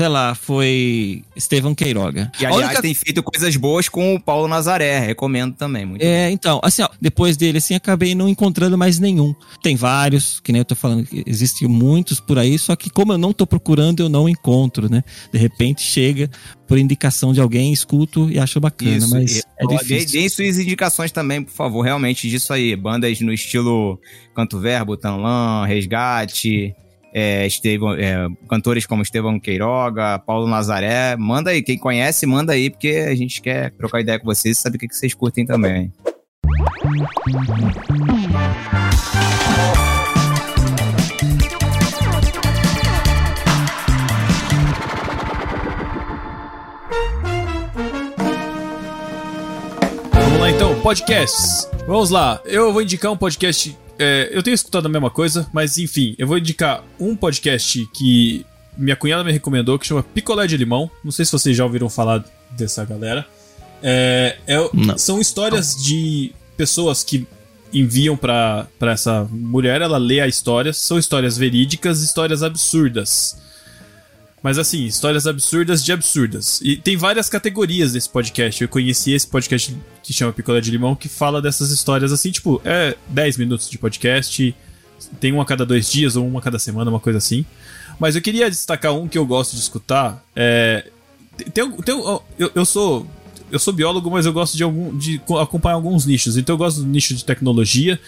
sei 0.00 0.08
lá, 0.08 0.34
foi 0.34 1.22
Estevão 1.36 1.74
Queiroga. 1.74 2.32
E 2.40 2.46
A 2.46 2.48
aliás, 2.48 2.66
única- 2.68 2.80
tem 2.80 2.94
feito 2.94 3.22
coisas 3.22 3.54
boas 3.56 3.86
com 3.86 4.14
o 4.14 4.20
Paulo 4.20 4.48
Nazaré, 4.48 4.98
recomendo 4.98 5.54
também. 5.54 5.84
Muito 5.84 6.00
É, 6.02 6.30
então, 6.30 6.58
assim, 6.64 6.80
ó, 6.80 6.88
depois 6.98 7.36
dele, 7.36 7.58
assim, 7.58 7.74
acabei 7.74 8.14
não 8.14 8.26
encontrando 8.26 8.78
mais 8.78 8.98
nenhum. 8.98 9.34
Tem 9.62 9.76
vários, 9.76 10.40
que 10.40 10.52
nem 10.52 10.60
eu 10.60 10.64
tô 10.64 10.74
falando, 10.74 11.06
existem 11.26 11.68
muitos 11.68 12.18
por 12.18 12.38
aí, 12.38 12.58
só 12.58 12.74
que 12.74 12.88
como 12.88 13.12
eu 13.12 13.18
não 13.18 13.30
tô 13.30 13.46
procurando, 13.46 14.00
eu 14.00 14.08
não 14.08 14.26
encontro, 14.26 14.90
né? 14.90 15.04
De 15.30 15.38
repente 15.38 15.82
chega 15.82 16.30
por 16.66 16.78
indicação 16.78 17.34
de 17.34 17.40
alguém, 17.42 17.70
escuto 17.70 18.30
e 18.30 18.38
acho 18.38 18.58
bacana, 18.58 18.96
Isso, 18.96 19.10
mas 19.10 19.36
e- 19.36 19.40
é 19.58 19.64
ó, 19.66 19.68
difícil. 19.76 20.12
Deem 20.12 20.28
suas 20.30 20.58
indicações 20.58 21.12
também, 21.12 21.42
por 21.42 21.52
favor, 21.52 21.82
realmente, 21.82 22.26
disso 22.30 22.54
aí. 22.54 22.74
Bandas 22.74 23.20
no 23.20 23.34
estilo 23.34 24.00
Canto 24.34 24.58
Verbo, 24.58 24.96
Tanlan, 24.96 25.66
Resgate, 25.66 26.74
é, 27.12 27.46
Estevão, 27.46 27.94
é, 27.94 28.28
cantores 28.48 28.86
como 28.86 29.02
Estevão 29.02 29.38
Queiroga, 29.38 30.18
Paulo 30.18 30.46
Nazaré. 30.48 31.16
Manda 31.16 31.50
aí, 31.50 31.62
quem 31.62 31.78
conhece, 31.78 32.26
manda 32.26 32.52
aí, 32.52 32.70
porque 32.70 33.06
a 33.08 33.14
gente 33.14 33.40
quer 33.40 33.70
trocar 33.72 34.00
ideia 34.00 34.18
com 34.18 34.26
vocês 34.26 34.58
e 34.58 34.60
saber 34.60 34.76
o 34.76 34.80
que 34.80 34.88
que 34.88 34.96
vocês 34.96 35.14
curtem 35.14 35.44
também. 35.44 35.92
Vamos 50.12 50.40
lá 50.40 50.50
então, 50.50 50.80
podcasts. 50.80 51.68
Vamos 51.86 52.10
lá, 52.10 52.40
eu 52.44 52.72
vou 52.72 52.82
indicar 52.82 53.10
um 53.10 53.16
podcast. 53.16 53.76
É, 54.00 54.30
eu 54.32 54.42
tenho 54.42 54.54
escutado 54.54 54.86
a 54.86 54.88
mesma 54.88 55.10
coisa, 55.10 55.46
mas 55.52 55.76
enfim, 55.76 56.14
eu 56.18 56.26
vou 56.26 56.38
indicar 56.38 56.82
um 56.98 57.14
podcast 57.14 57.86
que 57.94 58.46
minha 58.76 58.96
cunhada 58.96 59.22
me 59.22 59.30
recomendou, 59.30 59.78
que 59.78 59.86
chama 59.86 60.02
Picolé 60.02 60.46
de 60.46 60.56
Limão. 60.56 60.90
Não 61.04 61.12
sei 61.12 61.24
se 61.26 61.32
vocês 61.32 61.54
já 61.54 61.64
ouviram 61.64 61.90
falar 61.90 62.24
dessa 62.52 62.84
galera. 62.84 63.26
É, 63.82 64.38
é- 64.46 64.98
são 64.98 65.20
histórias 65.20 65.76
de 65.76 66.32
pessoas 66.56 67.04
que 67.04 67.26
enviam 67.72 68.16
pra 68.16 68.66
essa 68.80 69.28
mulher, 69.30 69.82
ela 69.82 69.98
lê 69.98 70.20
a 70.20 70.26
história. 70.26 70.72
São 70.72 70.98
histórias 70.98 71.36
verídicas, 71.36 72.02
histórias 72.02 72.42
absurdas. 72.42 73.36
Mas 74.42 74.58
assim, 74.58 74.84
histórias 74.86 75.26
absurdas 75.26 75.84
de 75.84 75.92
absurdas. 75.92 76.60
E 76.62 76.76
tem 76.76 76.96
várias 76.96 77.28
categorias 77.28 77.92
desse 77.92 78.08
podcast. 78.08 78.62
Eu 78.62 78.68
conheci 78.68 79.12
esse 79.12 79.26
podcast 79.26 79.76
que 80.02 80.12
chama 80.14 80.32
Picolé 80.32 80.60
de 80.62 80.70
Limão, 80.70 80.94
que 80.96 81.08
fala 81.08 81.42
dessas 81.42 81.70
histórias 81.70 82.10
assim, 82.10 82.30
tipo, 82.30 82.60
é 82.64 82.96
10 83.08 83.36
minutos 83.36 83.68
de 83.68 83.76
podcast, 83.76 84.54
tem 85.20 85.32
um 85.32 85.40
a 85.42 85.44
cada 85.44 85.66
dois 85.66 85.90
dias 85.90 86.16
ou 86.16 86.26
uma 86.26 86.38
a 86.38 86.42
cada 86.42 86.58
semana, 86.58 86.90
uma 86.90 87.00
coisa 87.00 87.18
assim. 87.18 87.44
Mas 87.98 88.16
eu 88.16 88.22
queria 88.22 88.48
destacar 88.48 88.94
um 88.94 89.06
que 89.06 89.18
eu 89.18 89.26
gosto 89.26 89.52
de 89.54 89.60
escutar. 89.60 90.24
É, 90.34 90.86
tem, 91.52 91.70
tem, 91.70 91.94
eu, 92.38 92.50
eu 92.54 92.64
sou 92.64 93.06
eu 93.52 93.58
sou 93.58 93.74
biólogo, 93.74 94.08
mas 94.10 94.24
eu 94.26 94.32
gosto 94.32 94.56
de, 94.56 94.62
algum, 94.62 94.96
de 94.96 95.18
co- 95.18 95.38
acompanhar 95.38 95.74
alguns 95.74 96.06
nichos. 96.06 96.36
Então 96.36 96.54
eu 96.54 96.58
gosto 96.58 96.80
do 96.82 96.86
nicho 96.86 97.14
de 97.14 97.24
tecnologia 97.24 98.00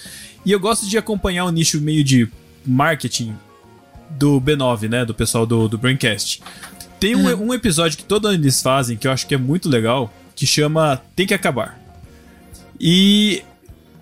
e 0.47 0.53
eu 0.53 0.61
gosto 0.61 0.89
de 0.89 0.97
acompanhar 0.97 1.45
o 1.45 1.51
nicho 1.51 1.81
meio 1.81 2.03
de 2.05 2.29
marketing 2.65 3.35
do 4.19 4.41
B9, 4.41 4.89
né? 4.89 5.05
Do 5.05 5.15
pessoal 5.15 5.45
do, 5.47 5.69
do 5.69 5.77
Braincast. 5.79 6.43
Tem 7.01 7.17
um, 7.17 7.49
um 7.49 7.55
episódio 7.55 7.99
que 7.99 8.05
todo 8.05 8.29
ano 8.29 8.37
eles 8.37 8.63
fazem, 8.63 8.97
que 8.97 9.07
eu 9.07 9.13
acho 9.13 9.27
que 9.27 9.35
é 9.35 9.39
muito 9.39 9.69
legal, 9.69 10.13
que 10.37 10.47
chama 10.47 11.01
Tem 11.17 11.27
que 11.27 11.35
Acabar. 11.35 11.79
E 12.81 13.43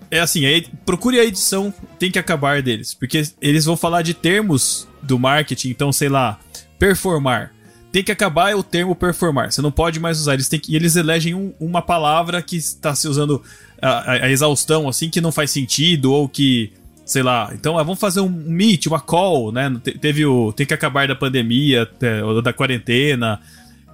é 0.09 0.19
assim, 0.19 0.45
aí, 0.45 0.67
procure 0.85 1.19
a 1.19 1.23
edição 1.23 1.73
Tem 1.99 2.11
que 2.11 2.19
Acabar 2.19 2.61
deles, 2.61 2.93
porque 2.93 3.23
eles 3.41 3.65
vão 3.65 3.77
falar 3.77 4.01
de 4.01 4.13
termos 4.13 4.87
do 5.01 5.17
marketing, 5.17 5.69
então 5.69 5.91
sei 5.91 6.09
lá, 6.09 6.39
performar. 6.77 7.51
Tem 7.91 8.03
que 8.03 8.11
acabar 8.11 8.51
é 8.51 8.55
o 8.55 8.63
termo 8.63 8.95
performar. 8.95 9.51
Você 9.51 9.61
não 9.61 9.71
pode 9.71 9.99
mais 9.99 10.17
usar. 10.17 10.35
Eles 10.35 10.47
têm 10.47 10.57
que, 10.59 10.71
e 10.71 10.75
eles 10.77 10.95
elegem 10.95 11.33
um- 11.35 11.53
uma 11.59 11.81
palavra 11.81 12.41
que 12.41 12.55
está 12.55 12.95
se 12.95 13.05
usando 13.05 13.41
a, 13.81 13.89
a- 14.13 14.25
a 14.25 14.29
exaustão, 14.31 14.87
assim, 14.87 15.09
que 15.09 15.19
não 15.19 15.29
faz 15.31 15.51
sentido, 15.51 16.13
ou 16.13 16.29
que, 16.29 16.71
sei 17.11 17.23
lá. 17.23 17.51
Então, 17.53 17.77
ah, 17.77 17.83
vamos 17.83 17.99
fazer 17.99 18.21
um 18.21 18.29
meet, 18.29 18.85
uma 18.87 18.99
call, 19.01 19.51
né? 19.51 19.69
Te- 19.83 19.97
Teve 19.97 20.25
o. 20.25 20.53
Tem 20.53 20.65
que 20.65 20.73
acabar 20.73 21.05
da 21.09 21.15
pandemia, 21.15 21.85
ou 22.25 22.41
da 22.41 22.53
quarentena. 22.53 23.37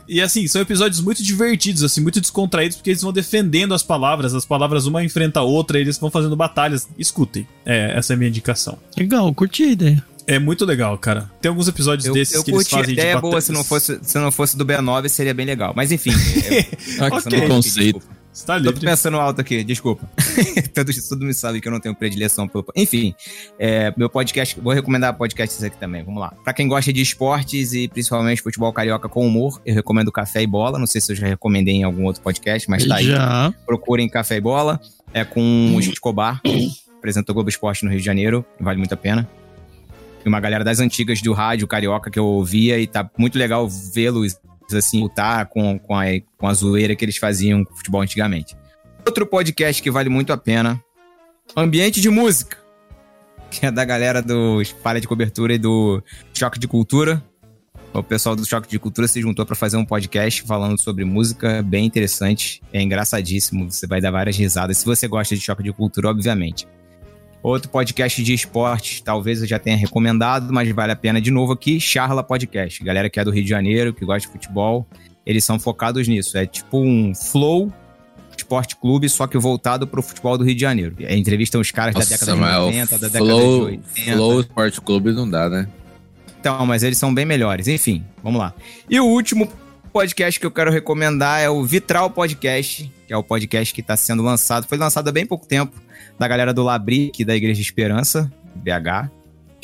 E 0.08 0.22
assim, 0.22 0.48
são 0.48 0.62
episódios 0.62 1.02
muito 1.02 1.22
divertidos, 1.24 1.84
assim, 1.84 2.00
muito 2.00 2.22
descontraídos, 2.22 2.78
porque 2.78 2.92
eles 2.92 3.02
vão 3.02 3.12
defendendo 3.12 3.74
as 3.74 3.82
palavras, 3.82 4.36
as 4.36 4.46
palavras 4.46 4.86
uma 4.86 5.04
enfrenta 5.04 5.40
a 5.40 5.44
outra, 5.44 5.80
e 5.80 5.82
eles 5.82 5.98
vão 5.98 6.12
fazendo 6.12 6.36
batalhas. 6.36 6.88
Escutem. 6.98 7.48
É, 7.66 7.92
essa 7.98 8.14
é 8.14 8.16
a 8.16 8.18
minha 8.18 8.30
indicação. 8.30 8.78
Legal, 8.96 9.34
curti 9.34 9.64
a 9.64 9.72
ideia. 9.72 10.04
É 10.28 10.38
muito 10.38 10.64
legal, 10.64 10.96
cara. 10.98 11.30
Tem 11.42 11.50
alguns 11.50 11.68
episódios 11.68 12.06
Eu, 12.06 12.14
desses 12.14 12.36
eu 12.36 12.44
que 12.44 12.52
eles 12.52 12.64
curti 12.64 12.76
a 12.76 12.78
fazem 12.80 12.94
ideia 12.94 13.16
de 13.16 13.22
boa, 13.22 13.32
batalhas. 13.32 13.44
se 13.46 13.52
não, 13.52 13.64
fosse, 13.64 14.00
se 14.04 14.20
não 14.20 14.32
fosse 14.32 14.56
do 14.58 14.66
B9 14.66 15.10
seria 15.10 15.34
bem 15.34 15.46
legal. 15.46 15.74
Mas 15.76 15.92
enfim. 15.92 16.12
Ah, 17.00 17.08
eu, 17.08 17.22
que 17.22 17.30
preconceito. 17.30 18.02
Você 18.38 18.46
tá 18.46 18.54
Tô 18.60 18.70
livre. 18.70 18.86
pensando 18.86 19.18
alto 19.18 19.42
aqui, 19.42 19.64
desculpa. 19.64 20.08
Todos, 20.72 21.10
todo 21.10 21.22
mundo 21.22 21.34
sabe 21.34 21.60
que 21.60 21.68
eu 21.68 21.72
não 21.72 21.80
tenho 21.80 21.96
predileção 21.96 22.48
pelo. 22.48 22.64
Enfim, 22.76 23.16
é, 23.58 23.92
meu 23.98 24.12
podcast, 24.12 24.60
vou 24.62 24.72
recomendar 24.74 25.18
podcasts 25.18 25.64
aqui 25.64 25.76
também, 25.76 26.04
vamos 26.04 26.22
lá. 26.22 26.32
Pra 26.44 26.54
quem 26.54 26.68
gosta 26.68 26.94
de 26.94 27.02
esportes 27.02 27.74
e 27.74 27.88
principalmente 27.88 28.44
futebol 28.44 28.72
carioca 28.72 29.10
com 29.10 29.26
humor, 29.26 29.60
eu 29.66 29.74
recomendo 29.74 30.12
Café 30.12 30.44
e 30.44 30.48
Bola. 30.48 30.78
Não 30.78 30.86
sei 30.86 31.02
se 31.02 31.14
eu 31.14 31.16
já 31.16 31.26
recomendei 31.26 31.78
em 31.78 31.84
algum 31.84 32.04
outro 32.04 32.22
podcast, 32.22 32.70
mas 32.70 32.86
tá 32.86 32.98
aí. 32.98 33.08
Já. 33.08 33.52
Procurem 33.66 34.08
Café 34.08 34.36
e 34.36 34.42
Bola. 34.42 34.80
É 35.12 35.26
com 35.26 35.74
o 35.76 35.80
Escobar, 35.80 36.40
apresenta 36.96 37.32
o 37.32 37.34
Globo 37.34 37.50
Esporte 37.50 37.84
no 37.86 37.90
Rio 37.90 38.00
de 38.00 38.06
Janeiro, 38.06 38.46
vale 38.60 38.78
muito 38.78 38.94
a 38.94 38.98
pena. 38.98 39.28
E 40.24 40.30
uma 40.30 40.40
galera 40.40 40.64
das 40.64 40.80
antigas 40.80 41.24
do 41.24 41.34
rádio 41.34 41.66
carioca 41.66 42.12
que 42.12 42.20
eu 42.20 42.26
ouvia 42.26 42.78
e 42.78 42.86
tá 42.86 43.10
muito 43.18 43.36
legal 43.36 43.68
vê-los 43.68 44.38
assim 44.76 45.02
lutar 45.02 45.46
com, 45.48 45.78
com, 45.80 45.96
a, 45.96 46.06
com 46.38 46.48
a 46.48 46.54
zoeira 46.54 46.96
que 46.96 47.06
eles 47.06 47.18
faziam 47.18 47.64
com 47.64 47.74
o 47.74 47.78
futebol 47.78 48.02
antigamente. 48.02 48.56
Outro 49.06 49.26
podcast 49.26 49.82
que 49.82 49.90
vale 49.90 50.10
muito 50.10 50.34
a 50.34 50.38
pena, 50.38 50.82
Ambiente 51.56 52.02
de 52.02 52.10
Música, 52.10 52.58
que 53.50 53.66
é 53.66 53.72
da 53.72 53.86
galera 53.86 54.22
do 54.22 54.62
Falha 54.84 55.00
de 55.00 55.08
Cobertura 55.08 55.54
e 55.54 55.58
do 55.58 56.04
Choque 56.34 56.60
de 56.60 56.68
Cultura. 56.68 57.24
O 57.94 58.04
pessoal 58.04 58.36
do 58.36 58.46
Choque 58.46 58.68
de 58.68 58.78
Cultura 58.78 59.08
se 59.08 59.22
juntou 59.22 59.46
para 59.46 59.56
fazer 59.56 59.78
um 59.78 59.86
podcast 59.86 60.44
falando 60.44 60.80
sobre 60.80 61.06
música, 61.06 61.64
bem 61.64 61.86
interessante, 61.86 62.62
é 62.72 62.82
engraçadíssimo, 62.82 63.72
você 63.72 63.88
vai 63.88 64.02
dar 64.02 64.12
várias 64.12 64.38
risadas, 64.38 64.78
se 64.78 64.86
você 64.86 65.08
gosta 65.08 65.36
de 65.36 65.42
Choque 65.42 65.64
de 65.64 65.72
Cultura, 65.72 66.10
obviamente. 66.10 66.68
Outro 67.44 67.70
podcast 67.70 68.22
de 68.24 68.34
esportes, 68.34 69.00
talvez 69.02 69.42
eu 69.42 69.48
já 69.48 69.60
tenha 69.60 69.78
recomendado, 69.78 70.52
mas 70.52 70.70
vale 70.72 70.92
a 70.92 70.96
pena 70.96 71.22
de 71.22 71.32
novo 71.32 71.54
aqui, 71.54 71.80
Charla 71.80 72.24
Podcast. 72.24 72.84
Galera 72.84 73.10
que 73.10 73.20
é 73.20 73.24
do 73.24 73.32
Rio 73.32 73.44
de 73.44 73.50
Janeiro, 73.50 73.94
que 73.94 74.04
gosta 74.04 74.28
de 74.28 74.34
futebol, 74.34 74.88
eles 75.26 75.44
são 75.46 75.60
focados 75.60 76.08
nisso. 76.08 76.38
É 76.38 76.46
tipo 76.46 76.80
um 76.80 77.14
flow 77.14 77.72
esporte 78.36 78.76
clube, 78.76 79.10
só 79.10 79.28
que 79.28 79.38
voltado 79.38 79.88
pro 79.88 80.02
futebol 80.02 80.38
do 80.38 80.44
Rio 80.44 80.56
de 80.56 80.62
Janeiro. 80.62 80.96
É, 81.00 81.16
entrevistam 81.16 81.60
os 81.60 81.72
caras 81.72 81.96
da 81.96 82.02
década 82.02 82.34
de 82.34 82.40
mas 82.40 82.56
o 82.56 82.66
90, 82.66 82.98
da 82.98 83.08
década 83.08 83.26
Flow, 83.26 83.70
de 83.70 83.78
80. 83.78 84.12
Flow 84.14 84.40
Sport 84.42 84.80
Clube 84.80 85.12
não 85.12 85.30
dá, 85.30 85.50
né? 85.50 85.68
Então, 86.40 86.66
mas 86.66 86.84
eles 86.84 86.98
são 86.98 87.14
bem 87.14 87.26
melhores. 87.26 87.68
Enfim, 87.68 88.06
vamos 88.24 88.40
lá. 88.40 88.54
E 88.90 89.00
o 89.00 89.06
último 89.06 89.50
podcast 89.98 90.40
que 90.40 90.46
eu 90.46 90.52
quero 90.52 90.70
recomendar 90.70 91.42
é 91.42 91.50
o 91.50 91.64
Vitral 91.64 92.08
Podcast, 92.12 92.94
que 93.08 93.12
é 93.12 93.18
o 93.18 93.24
podcast 93.24 93.74
que 93.74 93.82
está 93.82 93.98
sendo 93.98 94.22
lançado. 94.22 94.68
Foi 94.68 94.78
lançado 94.78 95.08
há 95.08 95.12
bem 95.12 95.26
pouco 95.26 95.48
tempo, 95.48 95.76
da 96.20 96.28
galera 96.28 96.54
do 96.54 96.62
Labric, 96.62 97.26
da 97.26 97.36
Igreja 97.36 97.60
Esperança, 97.60 98.32
BH. 98.58 99.10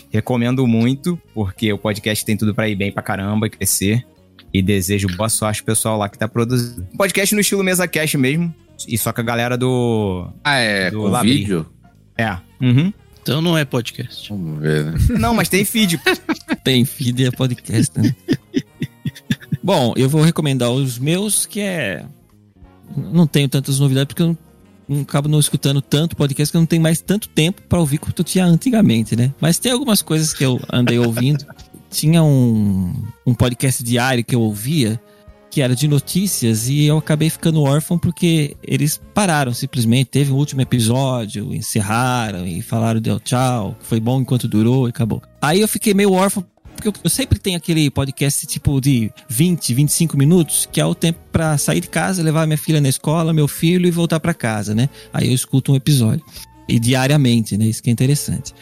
Recomendo 0.09 0.65
muito, 0.65 1.21
porque 1.35 1.71
o 1.71 1.77
podcast 1.77 2.25
tem 2.25 2.35
tudo 2.35 2.55
para 2.55 2.67
ir 2.67 2.73
bem 2.73 2.91
pra 2.91 3.03
caramba 3.03 3.45
e 3.45 3.49
crescer. 3.51 4.03
E 4.51 4.59
desejo 4.59 5.07
boa 5.15 5.29
sorte 5.29 5.61
pro 5.61 5.75
pessoal 5.75 5.99
lá 5.99 6.09
que 6.09 6.17
tá 6.17 6.27
produzindo. 6.27 6.87
Podcast 6.97 7.35
no 7.35 7.41
estilo 7.41 7.63
mesa 7.63 7.87
cast 7.87 8.17
mesmo. 8.17 8.51
E 8.87 8.97
só 8.97 9.13
com 9.13 9.21
a 9.21 9.23
galera 9.23 9.55
do. 9.55 10.31
Ah, 10.43 10.55
é 10.55 10.89
do 10.89 11.01
com 11.01 11.07
Labri. 11.09 11.37
vídeo? 11.37 11.67
É. 12.17 12.31
Uhum. 12.59 12.91
Então 13.21 13.39
não 13.39 13.55
é 13.55 13.63
podcast. 13.65 14.29
Vamos 14.29 14.59
ver, 14.59 14.83
né? 14.85 14.97
Não, 15.19 15.35
mas 15.35 15.47
tem 15.47 15.63
feed. 15.63 16.01
Tem 16.63 16.85
feed 16.85 17.21
e 17.21 17.25
é 17.25 17.31
podcast, 17.31 17.99
né? 17.99 18.15
Bom, 19.63 19.93
eu 19.95 20.09
vou 20.09 20.21
recomendar 20.21 20.69
os 20.71 20.99
meus, 20.99 21.45
que 21.45 21.61
é. 21.61 22.05
Não 22.97 23.25
tenho 23.25 23.47
tantas 23.47 23.79
novidades, 23.79 24.07
porque 24.07 24.21
eu 24.21 24.27
não, 24.27 24.37
não 24.89 25.01
acabo 25.03 25.29
não 25.29 25.39
escutando 25.39 25.81
tanto 25.81 26.17
podcast, 26.17 26.51
que 26.51 26.57
eu 26.57 26.61
não 26.61 26.65
tenho 26.65 26.81
mais 26.81 26.99
tanto 26.99 27.29
tempo 27.29 27.61
pra 27.61 27.79
ouvir 27.79 27.97
quanto 27.97 28.19
eu 28.19 28.25
tinha 28.25 28.45
antigamente, 28.45 29.15
né? 29.15 29.33
Mas 29.39 29.57
tem 29.57 29.71
algumas 29.71 30.01
coisas 30.01 30.33
que 30.33 30.43
eu 30.43 30.59
andei 30.71 30.99
ouvindo. 30.99 31.45
Tinha 31.89 32.23
um, 32.23 32.91
um 33.23 33.35
podcast 33.35 33.83
diário 33.83 34.25
que 34.25 34.33
eu 34.33 34.41
ouvia, 34.41 34.99
que 35.51 35.61
era 35.61 35.75
de 35.75 35.87
notícias 35.87 36.67
e 36.67 36.85
eu 36.85 36.97
acabei 36.97 37.29
ficando 37.29 37.61
órfão 37.61 37.99
porque 37.99 38.57
eles 38.63 38.99
pararam 39.13 39.53
simplesmente. 39.53 40.07
Teve 40.07 40.31
um 40.31 40.35
último 40.35 40.61
episódio, 40.61 41.53
encerraram 41.53 42.47
e 42.47 42.63
falaram 42.63 42.99
deu 42.99 43.19
tchau, 43.19 43.77
foi 43.79 43.99
bom 43.99 44.19
enquanto 44.19 44.47
durou 44.47 44.87
e 44.87 44.89
acabou. 44.89 45.21
Aí 45.39 45.61
eu 45.61 45.67
fiquei 45.67 45.93
meio 45.93 46.11
órfão 46.13 46.43
porque 46.73 46.87
eu, 46.87 46.93
eu 47.03 47.09
sempre 47.09 47.39
tenho 47.39 47.57
aquele 47.57 47.89
podcast 47.89 48.45
tipo 48.45 48.79
de 48.81 49.11
20, 49.29 49.73
25 49.73 50.17
minutos, 50.17 50.67
que 50.71 50.81
é 50.81 50.85
o 50.85 50.95
tempo 50.95 51.19
pra 51.31 51.57
sair 51.57 51.79
de 51.79 51.87
casa, 51.87 52.23
levar 52.23 52.45
minha 52.45 52.57
filha 52.57 52.81
na 52.81 52.89
escola, 52.89 53.33
meu 53.33 53.47
filho 53.47 53.87
e 53.87 53.91
voltar 53.91 54.19
pra 54.19 54.33
casa, 54.33 54.75
né? 54.75 54.89
Aí 55.13 55.27
eu 55.27 55.33
escuto 55.33 55.71
um 55.71 55.75
episódio. 55.75 56.23
E 56.67 56.79
diariamente, 56.79 57.57
né? 57.57 57.65
Isso 57.65 57.83
que 57.83 57.89
é 57.89 57.93
interessante. 57.93 58.53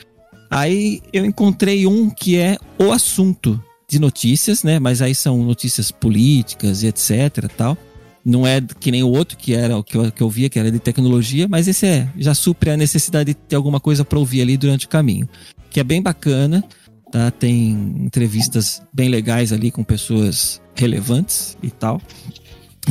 Aí 0.49 1.01
eu 1.13 1.25
encontrei 1.25 1.87
um 1.87 2.09
que 2.09 2.37
é 2.37 2.57
o 2.77 2.91
assunto 2.91 3.61
de 3.87 3.99
notícias, 3.99 4.63
né? 4.63 4.79
Mas 4.79 5.01
aí 5.01 5.13
são 5.13 5.43
notícias 5.43 5.91
políticas 5.91 6.83
e 6.83 6.87
etc 6.87 7.47
tal. 7.55 7.77
Não 8.23 8.45
é 8.45 8.61
que 8.79 8.91
nem 8.91 9.03
o 9.03 9.09
outro, 9.09 9.37
que 9.37 9.53
era 9.53 9.77
o 9.77 9.83
que 9.83 9.97
eu, 9.97 10.11
que 10.11 10.21
eu 10.21 10.29
via, 10.29 10.49
que 10.49 10.59
era 10.59 10.71
de 10.71 10.79
tecnologia, 10.79 11.47
mas 11.47 11.67
esse 11.67 11.87
é, 11.87 12.07
já 12.17 12.35
supre 12.35 12.69
a 12.69 12.77
necessidade 12.77 13.33
de 13.33 13.33
ter 13.33 13.55
alguma 13.55 13.79
coisa 13.79 14.05
para 14.05 14.19
ouvir 14.19 14.41
ali 14.41 14.57
durante 14.57 14.85
o 14.85 14.89
caminho. 14.89 15.27
Que 15.69 15.79
é 15.79 15.83
bem 15.83 16.01
bacana, 16.01 16.63
tá? 17.11 17.29
Tem 17.31 17.69
entrevistas 17.99 18.81
bem 18.93 19.09
legais 19.09 19.51
ali 19.51 19.71
com 19.71 19.83
pessoas 19.83 20.61
relevantes 20.75 21.57
e 21.61 21.69
tal. 21.69 22.01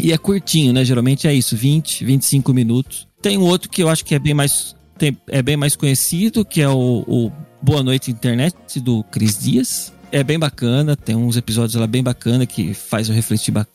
E 0.00 0.12
é 0.12 0.18
curtinho, 0.18 0.72
né? 0.72 0.84
Geralmente 0.84 1.26
é 1.26 1.34
isso, 1.34 1.56
20, 1.56 2.04
25 2.04 2.52
minutos. 2.54 3.08
Tem 3.20 3.36
um 3.36 3.42
outro 3.42 3.68
que 3.68 3.82
eu 3.82 3.88
acho 3.88 4.04
que 4.04 4.14
é 4.14 4.18
bem 4.18 4.34
mais, 4.34 4.74
tem, 4.96 5.16
é 5.28 5.42
bem 5.42 5.56
mais 5.56 5.74
conhecido, 5.76 6.44
que 6.44 6.60
é 6.60 6.68
o, 6.68 7.04
o 7.06 7.32
Boa 7.60 7.82
Noite 7.82 8.10
Internet, 8.10 8.54
do 8.80 9.02
Cris 9.04 9.38
Dias. 9.38 9.92
É 10.12 10.22
bem 10.24 10.38
bacana, 10.38 10.96
tem 10.96 11.14
uns 11.16 11.36
episódios 11.36 11.74
lá 11.74 11.86
bem 11.86 12.02
bacana 12.02 12.46
que 12.46 12.72
faz 12.74 13.08
eu 13.08 13.14
refletir 13.14 13.52
ba- 13.52 13.66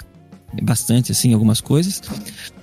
bastante, 0.62 1.12
assim, 1.12 1.34
algumas 1.34 1.62
coisas. 1.62 2.02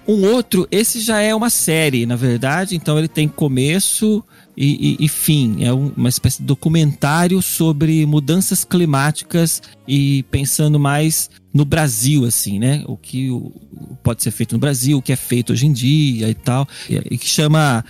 Um 0.06 0.24
outro, 0.26 0.66
esse 0.70 1.00
já 1.00 1.20
é 1.20 1.34
uma 1.34 1.48
série, 1.50 2.04
na 2.04 2.16
verdade, 2.16 2.74
então 2.74 2.98
ele 2.98 3.08
tem 3.08 3.28
começo 3.28 4.22
e, 4.56 4.96
e- 5.00 5.04
e 5.04 5.08
fim. 5.08 5.64
É 5.64 5.72
um- 5.72 5.92
uma 5.96 6.08
espécie 6.08 6.38
de 6.40 6.44
documentário 6.44 7.40
sobre 7.42 8.04
mudanças 8.06 8.64
climáticas 8.64 9.62
e 9.88 10.22
pensando 10.30 10.78
mais 10.78 11.30
no 11.54 11.64
Brasil, 11.64 12.24
assim, 12.24 12.58
né? 12.58 12.82
O 12.86 12.96
que 12.96 13.28
pode 14.02 14.22
ser 14.22 14.30
feito 14.30 14.52
no 14.52 14.58
Brasil, 14.58 14.98
o 14.98 15.02
que 15.02 15.12
é 15.12 15.16
feito 15.16 15.52
hoje 15.52 15.66
em 15.66 15.72
dia 15.72 16.28
e 16.28 16.34
tal. 16.34 16.66
E, 16.88 17.16
que 17.18 17.28
chama 17.28 17.84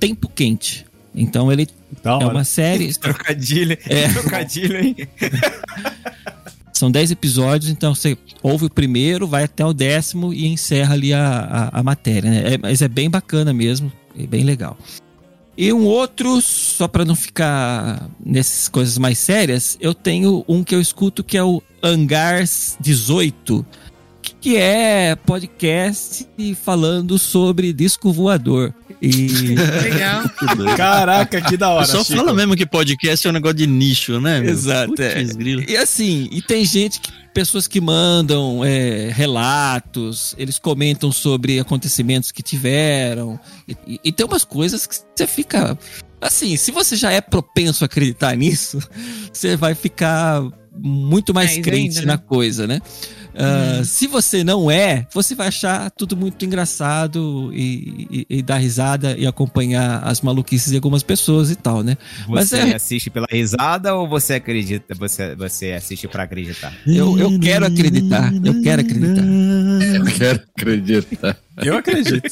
Tempo 0.00 0.28
Quente. 0.28 0.84
Então 1.14 1.50
ele 1.52 1.68
é 2.04 2.26
uma 2.26 2.44
série. 2.44 2.92
Trocadilho. 2.98 3.78
É. 3.86 4.08
Trocadilho, 4.08 4.78
hein? 4.78 4.96
São 6.72 6.90
10 6.90 7.12
episódios, 7.12 7.70
então 7.70 7.94
você 7.94 8.18
ouve 8.42 8.64
o 8.66 8.70
primeiro, 8.70 9.28
vai 9.28 9.44
até 9.44 9.64
o 9.64 9.72
décimo 9.72 10.34
e 10.34 10.46
encerra 10.48 10.94
ali 10.94 11.14
a, 11.14 11.70
a, 11.72 11.78
a 11.80 11.82
matéria, 11.84 12.28
né? 12.30 12.54
É- 12.54 12.58
mas 12.58 12.82
é 12.82 12.88
bem 12.88 13.08
bacana 13.08 13.54
mesmo, 13.54 13.92
é 14.18 14.26
bem 14.26 14.42
legal. 14.42 14.76
E 15.56 15.72
um 15.72 15.84
outro, 15.84 16.40
só 16.40 16.88
para 16.88 17.04
não 17.04 17.14
ficar 17.14 18.10
nessas 18.24 18.68
coisas 18.68 18.98
mais 18.98 19.18
sérias, 19.18 19.78
eu 19.80 19.94
tenho 19.94 20.44
um 20.48 20.64
que 20.64 20.74
eu 20.74 20.80
escuto 20.80 21.22
que 21.22 21.38
é 21.38 21.44
o 21.44 21.62
Angars 21.82 22.76
18, 22.80 23.64
que 24.44 24.58
é 24.58 25.16
podcast 25.16 26.28
falando 26.62 27.18
sobre 27.18 27.72
disco 27.72 28.12
voador. 28.12 28.74
E 29.00 29.54
Legal. 29.82 30.22
Caraca, 30.76 31.40
que 31.40 31.56
da 31.56 31.70
hora. 31.70 31.86
Só 31.86 32.04
Chico. 32.04 32.18
fala 32.18 32.34
mesmo 32.34 32.54
que 32.54 32.66
podcast 32.66 33.26
é 33.26 33.30
um 33.30 33.32
negócio 33.32 33.56
de 33.56 33.66
nicho, 33.66 34.20
né? 34.20 34.40
meu? 34.42 34.50
Exato, 34.50 35.00
é. 35.00 35.14
Putz, 35.14 35.34
grilo. 35.34 35.64
E 35.66 35.74
assim, 35.78 36.28
e 36.30 36.42
tem 36.42 36.62
gente 36.62 37.00
que. 37.00 37.10
Pessoas 37.32 37.66
que 37.66 37.80
mandam 37.80 38.62
é, 38.62 39.08
relatos, 39.10 40.34
eles 40.36 40.58
comentam 40.58 41.10
sobre 41.10 41.58
acontecimentos 41.58 42.30
que 42.30 42.42
tiveram. 42.42 43.40
E, 43.66 43.72
e- 43.94 44.00
e 44.04 44.12
tem 44.12 44.26
umas 44.26 44.44
coisas 44.44 44.86
que 44.86 44.94
você 45.16 45.26
fica. 45.26 45.76
Assim, 46.20 46.54
se 46.58 46.70
você 46.70 46.96
já 46.96 47.10
é 47.10 47.22
propenso 47.22 47.82
a 47.82 47.86
acreditar 47.86 48.36
nisso, 48.36 48.78
você 49.32 49.56
vai 49.56 49.74
ficar 49.74 50.42
muito 50.76 51.32
mais 51.32 51.52
Mais 51.52 51.64
crente 51.64 51.96
ainda, 51.98 52.00
né? 52.02 52.06
na 52.06 52.18
coisa, 52.18 52.66
né? 52.66 52.80
Ah, 53.36 53.82
Se 53.84 54.06
você 54.06 54.44
não 54.44 54.70
é, 54.70 55.06
você 55.12 55.34
vai 55.34 55.48
achar 55.48 55.90
tudo 55.90 56.16
muito 56.16 56.44
engraçado 56.44 57.50
e, 57.52 58.06
e, 58.30 58.38
e 58.38 58.42
dar 58.42 58.58
risada 58.58 59.16
e 59.18 59.26
acompanhar 59.26 60.02
as 60.04 60.20
maluquices 60.20 60.70
de 60.70 60.76
algumas 60.76 61.02
pessoas 61.02 61.50
e 61.50 61.56
tal, 61.56 61.82
né? 61.82 61.96
Mas 62.28 62.48
Você 62.50 62.56
é- 62.58 62.74
assiste 62.74 63.10
pela 63.10 63.26
risada 63.30 63.94
ou 63.94 64.08
você 64.08 64.34
acredita? 64.34 64.94
Você, 64.94 65.34
você 65.34 65.72
assiste 65.72 66.06
pra 66.08 66.22
acreditar? 66.24 66.72
Eu, 66.86 67.18
eu 67.18 67.38
quero 67.40 67.66
acreditar, 67.66 68.32
eu 68.44 68.62
quero 68.62 68.82
acreditar. 68.82 69.24
Eu 69.94 70.04
quero 70.06 70.42
acreditar. 70.56 71.36
Eu 71.62 71.76
acredito. 71.76 72.26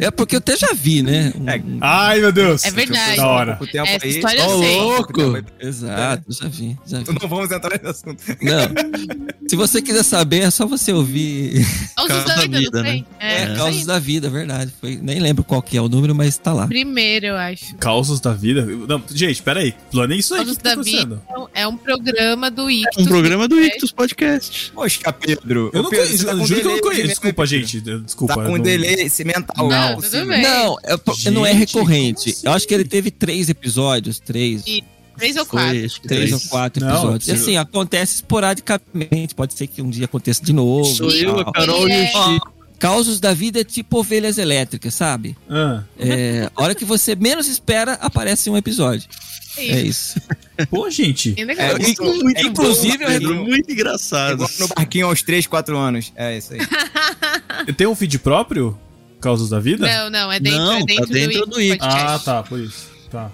É 0.00 0.10
porque 0.10 0.34
eu 0.34 0.38
até 0.38 0.56
já 0.56 0.72
vi, 0.74 1.02
né? 1.02 1.32
Um- 1.38 1.48
É. 1.48 1.62
Ai, 1.80 2.20
meu 2.20 2.32
Deus. 2.32 2.64
É 2.64 2.70
verdade. 2.70 3.16
Da 3.16 3.26
hora. 3.28 3.56
Tempo 3.70 3.86
Essa 3.88 4.04
aí. 4.06 4.10
história 4.10 4.40
eu 4.40 4.46
Ô, 4.48 4.58
sei. 4.62 4.76
louco! 4.80 5.20
Exato, 5.60 6.24
já 6.32 6.48
vi, 6.48 6.76
já 6.86 6.98
vi. 7.00 7.04
Não 7.20 7.28
vamos 7.28 7.50
entrar 7.50 7.70
nesse 7.70 7.86
assunto. 7.86 8.22
Não. 8.42 9.26
Se 9.48 9.54
você 9.56 9.80
quiser 9.80 10.02
saber, 10.02 10.40
é 10.42 10.50
só 10.50 10.66
você 10.66 10.92
ouvir. 10.92 11.64
Causos 11.94 12.24
da 12.24 12.34
da 12.34 12.42
vida, 12.42 12.58
vida, 12.58 12.82
não 12.82 12.90
né? 12.90 13.04
É, 13.20 13.54
Causas 13.54 13.80
aí. 13.80 13.84
da 13.86 13.98
Vida, 13.98 14.28
verdade. 14.28 14.72
Foi, 14.80 14.98
nem 15.00 15.20
lembro 15.20 15.44
qual 15.44 15.62
que 15.62 15.76
é 15.76 15.80
o 15.80 15.88
número, 15.88 16.14
mas 16.14 16.36
tá 16.36 16.52
lá. 16.52 16.66
Primeiro, 16.66 17.26
eu 17.26 17.36
acho. 17.36 17.74
Causos 17.76 18.20
da 18.20 18.32
vida. 18.32 18.66
Não, 18.66 19.02
gente, 19.12 19.42
peraí. 19.42 19.74
Planeja 19.90 20.20
isso 20.20 20.34
aí. 20.34 20.40
Causos 20.40 20.56
que 20.56 20.62
tá 20.62 20.74
da 20.74 20.82
vida 20.82 21.22
acontecendo? 21.24 21.50
é 21.54 21.66
um 21.66 21.76
programa 21.76 22.50
do 22.50 22.70
Ictus. 22.70 23.04
Um 23.04 23.06
programa 23.06 23.46
do 23.48 23.60
Ictus 23.62 23.92
Podcast. 23.92 24.72
Poxa, 24.74 25.12
Pedro. 25.12 25.70
Eu 25.72 25.82
não 25.82 25.90
conheço. 25.90 26.26
tá 26.26 26.34
juro 26.44 26.60
que 26.60 26.66
eu 26.66 26.72
não 26.72 26.80
conheço. 26.80 27.02
de 27.02 27.08
Desculpa, 27.08 27.46
gente. 27.46 27.80
Desculpa. 27.80 28.34
Tá 28.34 28.44
com 28.44 28.56
não- 28.56 28.58
delay 28.58 29.08
mental. 29.24 29.68
Não, 29.68 29.88
é 29.92 29.94
tudo 29.96 30.26
bem. 30.26 30.42
Não, 30.42 30.76
é, 30.82 30.96
po- 30.96 31.16
não 31.32 31.46
é 31.46 31.52
Gente, 31.52 31.58
recorrente. 31.74 32.36
Eu 32.42 32.52
acho 32.52 32.66
que 32.66 32.74
ele 32.74 32.84
teve 32.84 33.10
três 33.10 33.48
episódios, 33.48 34.18
três. 34.18 34.64
E- 34.66 34.82
Três 35.16 35.36
ou 35.36 35.44
Foi, 35.44 35.60
quatro. 35.62 35.84
acho 35.84 36.00
que 36.00 36.08
Três 36.08 36.30
três. 36.30 36.44
ou 36.44 36.50
quatro 36.50 36.84
Não, 36.84 36.92
episódios. 36.94 37.28
E 37.28 37.30
eu- 37.30 37.36
assim, 37.36 37.56
acontece 37.56 38.14
esporadicamente. 38.16 39.34
Pode 39.34 39.54
ser 39.54 39.66
que 39.66 39.80
um 39.82 39.90
dia 39.90 40.04
aconteça 40.06 40.44
de 40.44 40.52
novo. 40.52 40.84
Sou 40.94 41.10
eu, 41.10 41.40
a 41.40 41.52
Carol 41.52 41.88
e 41.88 41.92
o 41.92 41.94
é- 41.94 42.06
Chico. 42.06 42.54
Causos 42.78 43.18
da 43.18 43.32
vida 43.32 43.60
é 43.62 43.64
tipo 43.64 43.98
ovelhas 44.00 44.36
elétricas, 44.36 44.94
sabe? 44.94 45.34
Ah, 45.48 45.82
É, 45.98 46.50
a 46.54 46.62
hora 46.62 46.74
que 46.74 46.84
você 46.84 47.16
menos 47.16 47.48
espera, 47.48 47.94
aparece 47.94 48.50
um 48.50 48.56
episódio. 48.56 49.08
É 49.56 49.80
isso. 49.80 50.20
pô, 50.68 50.90
gente. 50.90 51.30
Bem 51.32 51.46
legal. 51.46 51.70
É, 51.70 51.78
muito 51.78 52.02
inclusive, 52.46 52.98
bom, 52.98 53.04
eu 53.04 53.08
Pedro. 53.08 53.34
Muito 53.46 53.72
engraçado. 53.72 54.34
Igual 54.34 54.50
no 54.60 54.68
barquinho 54.68 55.06
aos 55.06 55.22
3, 55.22 55.46
4 55.46 55.78
anos. 55.78 56.12
É 56.14 56.36
isso 56.36 56.52
aí. 56.52 56.60
Tem 57.74 57.86
um 57.86 57.94
feed 57.94 58.18
próprio? 58.18 58.78
Causos 59.22 59.48
da 59.48 59.58
vida? 59.58 59.86
Não, 59.88 60.10
não, 60.10 60.30
é 60.30 60.38
dentro, 60.38 60.58
Não, 60.58 60.72
é 60.74 60.78
tá 60.80 60.84
dentro, 60.84 61.06
dentro 61.06 61.40
do, 61.40 61.46
do 61.52 61.60
Ictus 61.62 61.88
Ah, 61.90 62.18
tá, 62.22 62.42
por 62.42 62.60
isso. 62.60 62.88
Tá. 63.10 63.30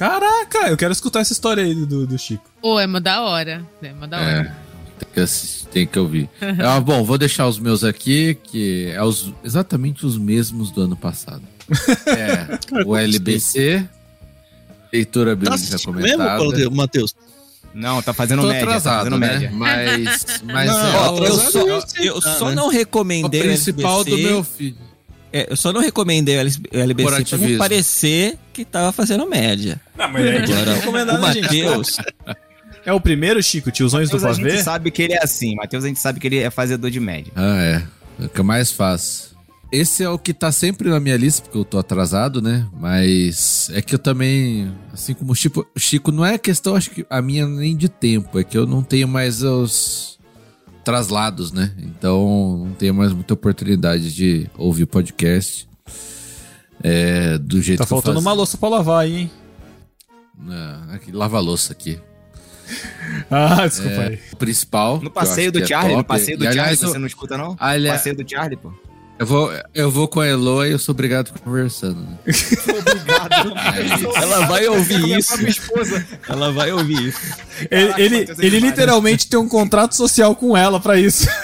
Caraca, 0.00 0.68
eu 0.70 0.78
quero 0.78 0.92
escutar 0.92 1.20
essa 1.20 1.34
história 1.34 1.62
aí 1.62 1.74
do, 1.74 2.06
do 2.06 2.18
Chico. 2.18 2.42
Pô, 2.62 2.80
é 2.80 2.86
uma 2.86 3.02
da 3.02 3.20
hora. 3.20 3.62
É 3.82 3.92
uma 3.92 4.08
da 4.08 4.18
hora. 4.18 4.30
É, 4.30 4.44
tem 4.98 5.08
que, 5.12 5.20
assistir, 5.20 5.66
tem 5.66 5.86
que 5.86 5.98
ouvir. 5.98 6.26
Ah, 6.58 6.80
bom, 6.80 7.04
vou 7.04 7.18
deixar 7.18 7.46
os 7.46 7.58
meus 7.58 7.84
aqui, 7.84 8.34
que 8.42 8.86
é 8.94 9.02
os, 9.02 9.30
exatamente 9.44 10.06
os 10.06 10.16
mesmos 10.16 10.70
do 10.70 10.80
ano 10.80 10.96
passado. 10.96 11.42
É 12.08 12.82
o 12.86 12.96
LBC, 12.96 13.86
leitura 14.90 15.36
Tá 15.36 15.36
bíblica 15.36 15.70
mesmo, 15.92 15.92
comentada. 15.92 16.70
Matheus? 16.70 17.14
Não, 17.74 18.00
tá 18.00 18.14
fazendo 18.14 18.40
Tô 18.40 18.48
média. 18.48 18.60
tá 18.64 18.68
atrasado, 18.70 18.98
fazendo 19.04 19.18
né? 19.18 19.32
média. 19.34 19.50
Mas, 19.52 20.40
mas 20.42 20.66
Não, 20.66 20.78
é 20.80 20.96
Ó, 20.96 21.12
o- 21.12 21.24
eu 21.26 21.34
só, 21.36 21.60
eu 21.98 22.18
Ah, 22.24 22.38
só 22.38 22.48
né? 22.48 22.54
não 22.54 22.66
o 22.68 22.70
recomendei 22.70 23.40
o 23.42 23.44
principal 23.44 24.02
do 24.02 24.14
LBC, 24.14 24.28
meu 24.32 24.42
filho. 24.44 24.89
É, 25.32 25.46
eu 25.50 25.56
só 25.56 25.72
não 25.72 25.80
recomendei 25.80 26.36
o 26.36 26.40
LBC 26.72 27.24
pra 27.36 27.38
não 27.38 27.58
parecer 27.58 28.38
que 28.52 28.64
tava 28.64 28.92
fazendo 28.92 29.26
média. 29.28 29.80
Não, 29.96 30.08
mas 30.08 30.24
é 30.26 30.38
Agora, 30.42 30.74
recomendado, 30.74 31.18
o. 31.18 31.20
Matheus, 31.20 31.96
É 32.84 32.92
o 32.92 33.00
primeiro, 33.00 33.42
Chico, 33.42 33.70
tiozões 33.70 34.08
do 34.08 34.16
Matheus, 34.16 34.32
a 34.38 34.40
gente 34.40 34.50
pavê? 34.50 34.62
sabe 34.62 34.90
que 34.90 35.02
ele 35.02 35.12
é 35.14 35.22
assim. 35.22 35.54
Matheus, 35.54 35.84
a 35.84 35.88
gente 35.88 36.00
sabe 36.00 36.18
que 36.18 36.26
ele 36.26 36.38
é 36.38 36.50
fazedor 36.50 36.90
de 36.90 36.98
média. 37.00 37.32
Ah, 37.36 37.62
é. 37.62 37.82
É 38.22 38.26
o 38.26 38.28
que 38.28 38.40
eu 38.40 38.44
mais 38.44 38.72
faço. 38.72 39.30
Esse 39.72 40.02
é 40.02 40.08
o 40.08 40.18
que 40.18 40.34
tá 40.34 40.50
sempre 40.50 40.88
na 40.88 40.98
minha 40.98 41.16
lista, 41.16 41.42
porque 41.42 41.56
eu 41.56 41.64
tô 41.64 41.78
atrasado, 41.78 42.42
né? 42.42 42.66
Mas 42.72 43.70
é 43.72 43.80
que 43.80 43.94
eu 43.94 43.98
também, 44.00 44.72
assim 44.92 45.14
como 45.14 45.30
o 45.30 45.34
Chico, 45.34 45.64
o 45.76 45.78
Chico 45.78 46.10
não 46.10 46.24
é 46.26 46.36
questão, 46.36 46.74
acho 46.74 46.90
que 46.90 47.06
a 47.08 47.22
minha 47.22 47.46
nem 47.46 47.76
de 47.76 47.88
tempo, 47.88 48.38
é 48.38 48.42
que 48.42 48.58
eu 48.58 48.66
não 48.66 48.82
tenho 48.82 49.06
mais 49.06 49.42
os 49.44 50.18
traslados, 50.84 51.52
né? 51.52 51.72
Então 51.78 52.64
não 52.66 52.72
tenho 52.74 52.94
mais 52.94 53.12
muita 53.12 53.34
oportunidade 53.34 54.14
de 54.14 54.48
ouvir 54.56 54.86
podcast. 54.86 55.68
É, 56.82 57.36
do 57.38 57.60
jeito 57.60 57.78
Tá 57.80 57.84
que 57.86 57.92
eu 57.92 57.96
faltando 57.96 58.14
faço. 58.16 58.26
uma 58.26 58.32
louça 58.32 58.56
pra 58.56 58.68
lavar 58.68 59.00
aí, 59.04 59.16
hein? 59.18 59.30
É, 60.48 60.94
aqui, 60.94 61.12
lava 61.12 61.36
a 61.36 61.40
louça 61.40 61.72
aqui. 61.72 61.98
Ah, 63.30 63.66
desculpa 63.66 63.96
É, 63.96 64.06
aí. 64.08 64.18
o 64.32 64.36
principal. 64.36 64.98
No 64.98 65.06
eu 65.06 65.10
passeio 65.10 65.50
do 65.50 65.58
que 65.58 65.64
é 65.64 65.66
Charlie, 65.66 65.96
no 65.96 66.04
passeio 66.04 66.38
do 66.38 66.44
e, 66.44 66.46
aliás, 66.46 66.78
Charlie, 66.78 66.92
você 66.94 66.98
não 66.98 67.06
escuta, 67.06 67.36
não? 67.36 67.56
Aliás- 67.58 67.98
Passeio 67.98 68.16
do 68.16 68.28
Charlie, 68.30 68.56
pô. 68.56 68.72
Eu 69.20 69.26
vou, 69.26 69.52
eu 69.74 69.90
vou 69.90 70.08
com 70.08 70.20
a 70.20 70.26
Elo 70.26 70.64
e 70.64 70.70
eu 70.70 70.78
sou 70.78 70.94
obrigado 70.94 71.30
conversando. 71.44 72.00
né? 72.08 72.18
Ela 74.16 74.46
vai 74.46 74.66
ouvir 74.66 75.18
isso. 75.18 75.34
Ela 76.26 76.50
vai 76.50 76.72
ouvir 76.72 77.08
isso. 77.08 77.20
Ele, 77.70 77.92
ele, 77.98 78.26
ele 78.38 78.60
literalmente 78.60 79.28
tem 79.28 79.38
um 79.38 79.46
contrato 79.46 79.94
social 79.94 80.34
com 80.34 80.56
ela 80.56 80.80
pra 80.80 80.98
isso. 80.98 81.28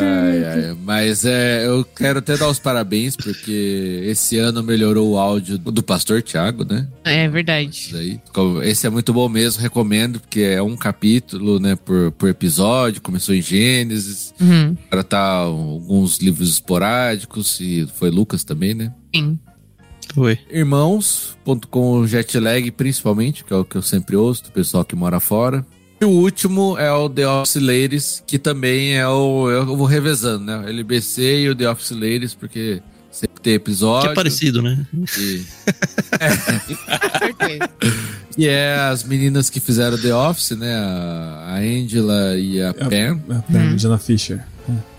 Ai, 0.00 0.44
ai, 0.44 0.76
mas 0.82 1.24
é, 1.24 1.66
eu 1.66 1.84
quero 1.84 2.18
até 2.18 2.36
dar 2.36 2.48
os 2.48 2.58
parabéns, 2.58 3.16
porque 3.16 4.02
esse 4.04 4.38
ano 4.38 4.62
melhorou 4.62 5.12
o 5.12 5.18
áudio 5.18 5.58
do 5.58 5.82
Pastor 5.82 6.22
Tiago, 6.22 6.64
né? 6.64 6.86
É 7.04 7.28
verdade. 7.28 7.70
Isso 7.70 7.96
aí. 7.96 8.20
Esse 8.64 8.86
é 8.86 8.90
muito 8.90 9.12
bom 9.12 9.28
mesmo, 9.28 9.62
recomendo, 9.62 10.20
porque 10.20 10.40
é 10.40 10.62
um 10.62 10.76
capítulo, 10.76 11.58
né, 11.60 11.76
por, 11.76 12.10
por 12.12 12.28
episódio, 12.28 13.00
começou 13.00 13.34
em 13.34 13.42
Gênesis, 13.42 14.32
Uhum. 14.40 14.76
agora 14.90 15.04
tá 15.04 15.20
alguns 15.20 16.18
livros 16.18 16.50
esporádicos, 16.50 17.60
e 17.60 17.86
foi 17.94 18.10
Lucas 18.10 18.42
também, 18.44 18.74
né? 18.74 18.92
Sim. 19.14 19.38
Foi. 20.14 20.38
Irmãos.com 20.50 22.06
Jetlag, 22.06 22.70
principalmente, 22.72 23.44
que 23.44 23.52
é 23.52 23.56
o 23.56 23.64
que 23.64 23.76
eu 23.76 23.82
sempre 23.82 24.16
ouço, 24.16 24.44
do 24.44 24.50
pessoal 24.50 24.84
que 24.84 24.94
mora 24.96 25.20
fora. 25.20 25.64
E 26.02 26.04
o 26.04 26.08
último 26.10 26.76
é 26.78 26.90
o 26.92 27.08
The 27.08 27.28
Office 27.28 27.62
Ladies, 27.62 28.24
que 28.26 28.36
também 28.36 28.96
é 28.96 29.06
o. 29.06 29.48
Eu 29.48 29.64
vou 29.76 29.86
revezando, 29.86 30.44
né? 30.44 30.56
O 30.58 30.68
LBC 30.68 31.42
e 31.42 31.48
o 31.48 31.54
The 31.54 31.70
Office 31.70 31.92
Ladies, 31.92 32.34
porque 32.34 32.82
sempre 33.08 33.40
tem 33.40 33.52
episódio. 33.54 34.08
Que 34.08 34.12
é 34.12 34.14
parecido, 34.16 34.60
né? 34.60 34.84
E, 35.16 35.44
e 38.42 38.48
é 38.48 38.74
as 38.74 39.04
meninas 39.04 39.48
que 39.48 39.60
fizeram 39.60 39.96
The 39.96 40.12
Office, 40.12 40.50
né? 40.58 40.74
A 40.74 41.52
a 41.52 41.58
Angela 41.58 42.36
e 42.36 42.60
a 42.60 42.74
Pam. 42.74 42.90
É, 43.54 43.56
Angela 43.56 43.96
Fisher. 43.96 44.42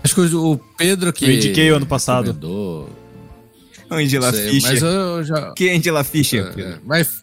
Acho 0.02 0.14
que 0.14 0.20
o 0.22 0.58
Pedro 0.78 1.12
que. 1.12 1.26
Eu 1.26 1.32
indiquei 1.32 1.70
o 1.70 1.76
ano 1.76 1.84
passado. 1.84 2.28
recomendou. 2.28 2.88
Angela 3.90 4.32
sei, 4.32 4.52
Fischer. 4.52 4.70
Mas 4.72 4.82
eu 4.82 5.22
já. 5.22 5.52
Que 5.52 5.68
Angela 5.68 6.02
Fischer? 6.02 6.50
É, 6.56 6.78
mas, 6.82 7.20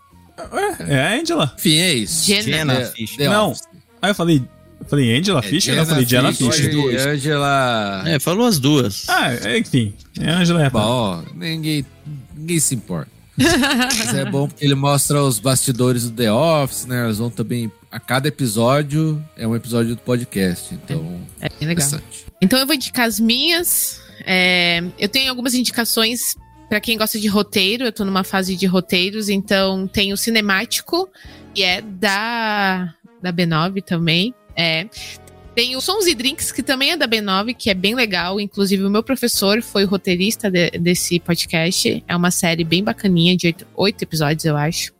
É 0.87 0.99
a 1.01 1.19
Angela. 1.19 1.51
enfim, 1.57 1.77
é 1.77 1.93
isso. 1.95 2.27
Jenna. 2.27 2.43
Jenna 2.43 2.75
The- 2.75 2.85
Fischer. 2.91 3.17
The 3.17 3.27
Não. 3.29 3.49
Office. 3.51 3.70
Aí 4.01 4.11
eu 4.11 4.15
falei. 4.15 4.43
Eu 4.79 4.85
falei 4.87 5.15
Angela 5.15 5.43
Fisher? 5.43 5.75
Não, 5.75 5.83
eu 5.83 5.87
falei 5.87 6.05
Jenna 6.05 6.33
Fisher. 6.33 6.73
e 6.73 6.97
Angela. 6.97 8.03
É, 8.07 8.19
falou 8.19 8.47
as 8.47 8.57
duas. 8.57 9.07
Ah, 9.07 9.31
é, 9.31 9.59
enfim. 9.59 9.93
É 10.19 10.31
a 10.31 10.39
Angela. 10.39 10.69
Bom, 10.69 11.23
ninguém, 11.35 11.85
ninguém 12.35 12.59
se 12.59 12.73
importa. 12.73 13.11
Mas 13.37 14.13
é 14.13 14.25
bom 14.25 14.47
porque 14.47 14.65
ele 14.65 14.75
mostra 14.75 15.21
os 15.21 15.39
bastidores 15.39 16.09
do 16.09 16.11
The 16.11 16.31
Office, 16.31 16.85
né? 16.85 17.05
Eles 17.05 17.17
vão 17.17 17.29
também. 17.29 17.71
A 17.91 17.99
cada 17.99 18.27
episódio 18.27 19.21
é 19.35 19.45
um 19.47 19.55
episódio 19.55 19.95
do 19.95 20.01
podcast. 20.01 20.73
Então. 20.73 21.21
É 21.39 21.49
bem 21.49 21.67
legal. 21.67 21.85
interessante. 21.85 22.25
Então 22.41 22.57
eu 22.57 22.65
vou 22.65 22.75
indicar 22.75 23.05
as 23.05 23.19
minhas. 23.19 24.01
É, 24.25 24.83
eu 24.97 25.09
tenho 25.09 25.29
algumas 25.29 25.53
indicações 25.53 26.35
pra 26.69 26.79
quem 26.79 26.97
gosta 26.97 27.19
de 27.19 27.27
roteiro. 27.27 27.83
Eu 27.83 27.91
tô 27.91 28.05
numa 28.05 28.23
fase 28.23 28.55
de 28.55 28.65
roteiros, 28.65 29.29
então 29.29 29.87
tem 29.87 30.13
o 30.13 30.17
Cinemático, 30.17 31.09
que 31.53 31.63
é 31.63 31.81
da, 31.81 32.93
da 33.21 33.31
B9 33.31 33.83
também. 33.83 34.33
É. 34.55 34.87
Tem 35.53 35.75
o 35.75 35.81
Sons 35.81 36.07
e 36.07 36.15
Drinks, 36.15 36.49
que 36.51 36.63
também 36.63 36.91
é 36.91 36.97
da 36.97 37.07
B9, 37.07 37.53
que 37.53 37.69
é 37.69 37.73
bem 37.73 37.93
legal. 37.93 38.39
Inclusive, 38.39 38.83
o 38.83 38.89
meu 38.89 39.03
professor 39.03 39.61
foi 39.61 39.83
o 39.83 39.87
roteirista 39.87 40.49
de- 40.49 40.71
desse 40.71 41.19
podcast. 41.19 42.01
É 42.07 42.15
uma 42.15 42.31
série 42.31 42.63
bem 42.63 42.83
bacaninha, 42.83 43.35
de 43.35 43.47
oito, 43.47 43.67
oito 43.75 44.01
episódios, 44.01 44.45
eu 44.45 44.55
acho. 44.55 44.93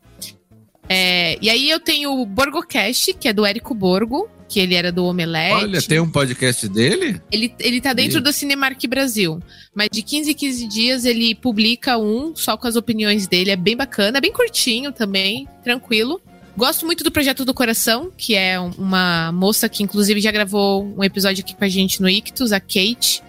É, 0.88 1.38
e 1.40 1.48
aí 1.48 1.70
eu 1.70 1.80
tenho 1.80 2.12
o 2.20 2.26
Borgocast, 2.26 3.14
que 3.14 3.28
é 3.28 3.32
do 3.32 3.46
Érico 3.46 3.74
Borgo, 3.74 4.28
que 4.46 4.60
ele 4.60 4.74
era 4.74 4.92
do 4.92 5.06
Omelete. 5.06 5.54
Olha, 5.54 5.80
tem 5.80 5.98
um 5.98 6.10
podcast 6.10 6.68
dele? 6.68 7.18
Ele, 7.30 7.54
ele 7.58 7.80
tá 7.80 7.94
dentro 7.94 8.16
Meu. 8.16 8.24
do 8.24 8.32
Cinemark 8.32 8.78
Brasil. 8.86 9.40
Mas 9.74 9.88
de 9.90 10.02
15 10.02 10.32
em 10.32 10.34
15 10.34 10.68
dias 10.68 11.04
ele 11.06 11.34
publica 11.34 11.96
um 11.96 12.36
só 12.36 12.58
com 12.58 12.66
as 12.66 12.76
opiniões 12.76 13.26
dele. 13.26 13.50
É 13.50 13.56
bem 13.56 13.74
bacana, 13.74 14.18
é 14.18 14.20
bem 14.20 14.32
curtinho 14.32 14.92
também, 14.92 15.48
tranquilo. 15.64 16.20
Gosto 16.56 16.84
muito 16.84 17.02
do 17.02 17.10
Projeto 17.10 17.44
do 17.44 17.54
Coração, 17.54 18.12
que 18.16 18.34
é 18.34 18.60
um- 18.60 18.70
uma 18.76 19.32
moça 19.32 19.68
que 19.68 19.82
inclusive 19.82 20.20
já 20.20 20.30
gravou 20.30 20.84
um 20.96 21.02
episódio 21.02 21.42
aqui 21.42 21.54
com 21.56 21.64
a 21.64 21.68
gente 21.68 22.00
no 22.00 22.08
Ictus, 22.08 22.52
a 22.52 22.60
Kate. 22.60 23.22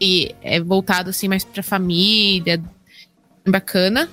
E 0.00 0.34
é 0.42 0.58
voltado 0.60 1.10
assim 1.10 1.28
mais 1.28 1.44
pra 1.44 1.62
família. 1.62 2.62
Bacana. 3.46 4.08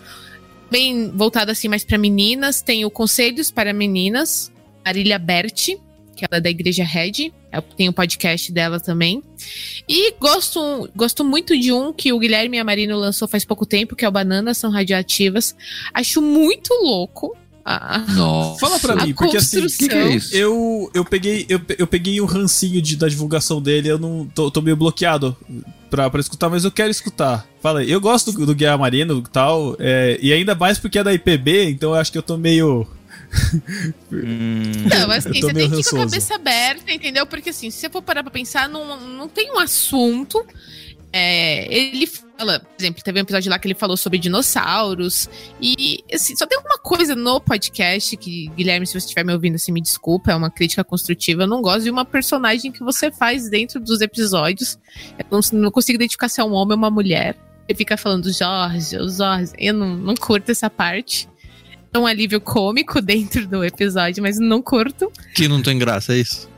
Bem 0.69 1.09
voltado 1.11 1.51
assim 1.51 1.67
mais 1.67 1.83
pra 1.83 1.97
meninas. 1.97 2.61
Tem 2.61 2.83
o 2.85 2.91
Conselhos 2.91 3.49
para 3.49 3.73
Meninas, 3.73 4.51
Marília 4.85 5.17
Berti, 5.17 5.79
que 6.15 6.25
ela 6.25 6.37
é 6.37 6.41
da 6.41 6.49
Igreja 6.49 6.83
Red. 6.83 7.31
É, 7.51 7.59
Tem 7.61 7.89
o 7.89 7.93
podcast 7.93 8.51
dela 8.51 8.79
também. 8.79 9.23
E 9.87 10.11
gosto, 10.19 10.87
gosto 10.95 11.23
muito 11.25 11.57
de 11.57 11.71
um 11.71 11.91
que 11.91 12.13
o 12.13 12.19
Guilherme 12.19 12.59
Amarino 12.59 12.95
lançou 12.97 13.27
faz 13.27 13.43
pouco 13.43 13.65
tempo, 13.65 13.95
que 13.95 14.05
é 14.05 14.07
o 14.07 14.11
Bananas 14.11 14.57
São 14.59 14.69
Radioativas. 14.69 15.55
Acho 15.91 16.21
muito 16.21 16.71
louco. 16.83 17.35
A- 17.77 17.99
Nossa. 18.13 18.59
Fala 18.59 18.79
pra 18.79 18.93
A 18.93 19.05
mim, 19.05 19.13
porque 19.13 19.37
assim, 19.37 19.61
construção. 19.61 19.87
que 19.87 19.93
que 19.93 19.99
é 19.99 20.15
isso? 20.15 20.35
eu, 20.35 20.89
eu 20.93 21.05
peguei 21.05 21.45
eu, 21.49 21.61
eu 21.77 21.85
peguei 21.87 22.19
o 22.21 22.25
rancinho 22.25 22.81
de, 22.81 22.95
da 22.95 23.07
divulgação 23.07 23.61
dele, 23.61 23.89
eu 23.89 23.97
não 23.99 24.25
tô, 24.33 24.49
tô 24.49 24.61
meio 24.61 24.75
bloqueado 24.75 25.35
pra, 25.89 26.09
pra 26.09 26.19
escutar, 26.19 26.49
mas 26.49 26.63
eu 26.65 26.71
quero 26.71 26.89
escutar. 26.91 27.45
Fala 27.61 27.79
aí, 27.81 27.91
eu 27.91 27.99
gosto 28.01 28.31
do, 28.31 28.45
do 28.45 28.55
Guia 28.55 28.77
Marino 28.77 29.19
e 29.19 29.29
tal, 29.29 29.75
é, 29.79 30.17
e 30.21 30.31
ainda 30.33 30.55
mais 30.55 30.77
porque 30.79 30.99
é 30.99 31.03
da 31.03 31.13
IPB, 31.13 31.69
então 31.69 31.91
eu 31.91 31.95
acho 31.95 32.11
que 32.11 32.17
eu 32.17 32.23
tô 32.23 32.37
meio. 32.37 32.87
Não, 34.11 35.11
assim, 35.11 35.39
você 35.41 35.53
tem 35.53 35.53
que 35.53 35.61
ir 35.61 35.69
com 35.69 35.73
a 35.73 35.77
rançoso. 35.77 35.95
cabeça 35.97 36.35
aberta, 36.35 36.91
entendeu? 36.91 37.25
Porque 37.25 37.49
assim, 37.49 37.69
se 37.69 37.77
você 37.77 37.89
for 37.89 38.01
parar 38.01 38.23
pra 38.23 38.31
pensar, 38.31 38.67
não, 38.69 38.99
não 39.07 39.27
tem 39.27 39.51
um 39.51 39.59
assunto. 39.59 40.43
É, 41.11 41.71
ele 41.73 42.07
fala, 42.39 42.59
por 42.59 42.79
exemplo, 42.79 43.03
teve 43.03 43.19
um 43.19 43.21
episódio 43.23 43.51
lá 43.51 43.59
que 43.59 43.67
ele 43.67 43.75
falou 43.75 43.97
sobre 43.97 44.17
dinossauros. 44.17 45.29
E 45.61 46.03
assim, 46.11 46.35
só 46.37 46.45
tem 46.47 46.57
uma 46.57 46.77
coisa 46.77 47.13
no 47.13 47.41
podcast 47.41 48.15
que, 48.15 48.47
Guilherme, 48.55 48.87
se 48.87 48.93
você 48.93 48.99
estiver 49.05 49.25
me 49.25 49.33
ouvindo, 49.33 49.55
assim, 49.55 49.73
me 49.73 49.81
desculpa, 49.81 50.31
é 50.31 50.35
uma 50.35 50.49
crítica 50.49 50.83
construtiva. 50.83 51.43
Eu 51.43 51.47
não 51.47 51.61
gosto 51.61 51.83
de 51.83 51.91
uma 51.91 52.05
personagem 52.05 52.71
que 52.71 52.79
você 52.79 53.11
faz 53.11 53.49
dentro 53.49 53.79
dos 53.79 53.99
episódios. 53.99 54.79
Eu 55.17 55.25
não, 55.29 55.39
não 55.59 55.71
consigo 55.71 55.97
identificar 55.97 56.29
se 56.29 56.39
é 56.39 56.43
um 56.43 56.53
homem 56.53 56.73
ou 56.73 56.77
uma 56.77 56.89
mulher. 56.89 57.35
Ele 57.67 57.77
fica 57.77 57.97
falando 57.97 58.31
Jorge, 58.31 58.97
o 58.97 59.09
Jorge. 59.09 59.51
Eu 59.57 59.73
não, 59.73 59.95
não 59.97 60.15
curto 60.15 60.49
essa 60.49 60.69
parte. 60.69 61.27
É 61.93 61.99
um 61.99 62.07
alívio 62.07 62.39
cômico 62.39 63.01
dentro 63.03 63.45
do 63.47 63.65
episódio, 63.65 64.23
mas 64.23 64.39
não 64.39 64.61
curto. 64.61 65.11
Que 65.35 65.47
não 65.47 65.61
tem 65.61 65.77
graça, 65.77 66.13
é 66.13 66.19
isso? 66.19 66.49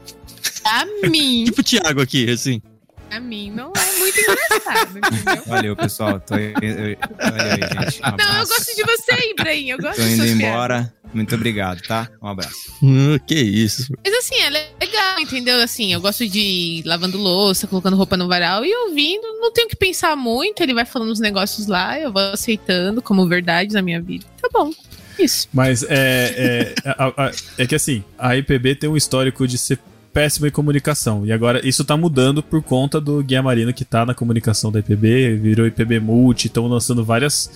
A 0.64 0.86
mim, 1.10 1.46
Tipo 1.46 1.62
o 1.62 1.64
Thiago 1.64 2.02
aqui, 2.02 2.30
assim. 2.30 2.62
a 3.10 3.20
mim 3.20 3.50
não 3.50 3.74
é 3.76 3.91
muito 4.14 4.32
engraçado, 4.32 4.98
entendeu? 4.98 5.44
Valeu, 5.48 5.76
pessoal. 5.76 6.20
Tô, 6.20 6.36
eu, 6.36 6.52
eu, 6.62 6.98
valeu 7.18 7.52
aí, 7.52 7.86
gente. 7.86 8.02
Um 8.04 8.18
Não, 8.18 8.40
eu 8.40 8.48
gosto 8.48 8.76
de 8.76 8.84
você, 8.84 9.30
Ibrahim. 9.32 9.70
Eu 9.70 9.78
gosto 9.78 9.98
Tô 9.98 10.04
de 10.04 10.14
indo 10.14 10.24
piadas. 10.24 10.40
embora. 10.42 10.94
Muito 11.14 11.36
obrigado, 11.36 11.82
tá? 11.82 12.10
Um 12.22 12.28
abraço. 12.28 12.72
Ah, 12.82 13.20
que 13.28 13.36
isso. 13.36 13.92
Mas 14.04 14.14
assim, 14.16 14.36
é 14.36 14.50
legal, 14.50 15.20
entendeu? 15.20 15.62
Assim, 15.62 15.92
eu 15.92 16.00
gosto 16.00 16.26
de 16.28 16.40
ir 16.40 16.84
lavando 16.86 17.18
louça, 17.18 17.68
colocando 17.68 17.98
roupa 17.98 18.16
no 18.16 18.28
varal 18.30 18.64
e 18.64 18.74
ouvindo. 18.88 19.24
Não 19.42 19.52
tenho 19.52 19.68
que 19.68 19.76
pensar 19.76 20.16
muito. 20.16 20.64
Ele 20.64 20.74
vai 20.74 20.86
falando 20.86 21.12
os 21.12 21.20
negócios 21.20 21.68
lá, 21.68 22.00
eu 22.00 22.14
vou 22.14 22.22
aceitando 22.22 23.02
como 23.02 23.28
verdade 23.28 23.74
na 23.74 23.82
minha 23.82 24.02
vida. 24.02 24.26
Tá 24.42 24.48
bom. 24.54 24.72
Isso. 25.20 25.50
Mas 25.54 25.84
é, 25.84 26.74
é, 26.80 26.90
a- 26.98 27.14
a- 27.26 27.32
é 27.58 27.68
que 27.68 27.76
assim, 27.76 28.04
a 28.18 28.36
IPB 28.38 28.76
tem 28.76 28.90
um 28.90 28.96
histórico 28.96 29.46
de 29.46 29.58
ser 29.58 29.78
péssima 30.14 30.48
em 30.48 30.52
comunicação. 30.52 31.26
E 31.26 31.32
agora 31.32 31.66
isso 31.68 31.84
tá 31.86 31.96
mudando 31.96 32.44
por 32.44 32.62
conta 32.62 33.00
do 33.00 33.24
Guia 33.24 33.42
Marino 33.42 33.74
que 33.74 33.86
tá 33.86 34.06
na 34.06 34.14
comunicação 34.14 34.72
da 34.72 34.80
IPB, 34.80 35.36
virou 35.38 35.66
IPB 35.68 36.00
Multi, 36.00 36.48
estão 36.48 36.68
lançando 36.68 37.04
várias, 37.04 37.50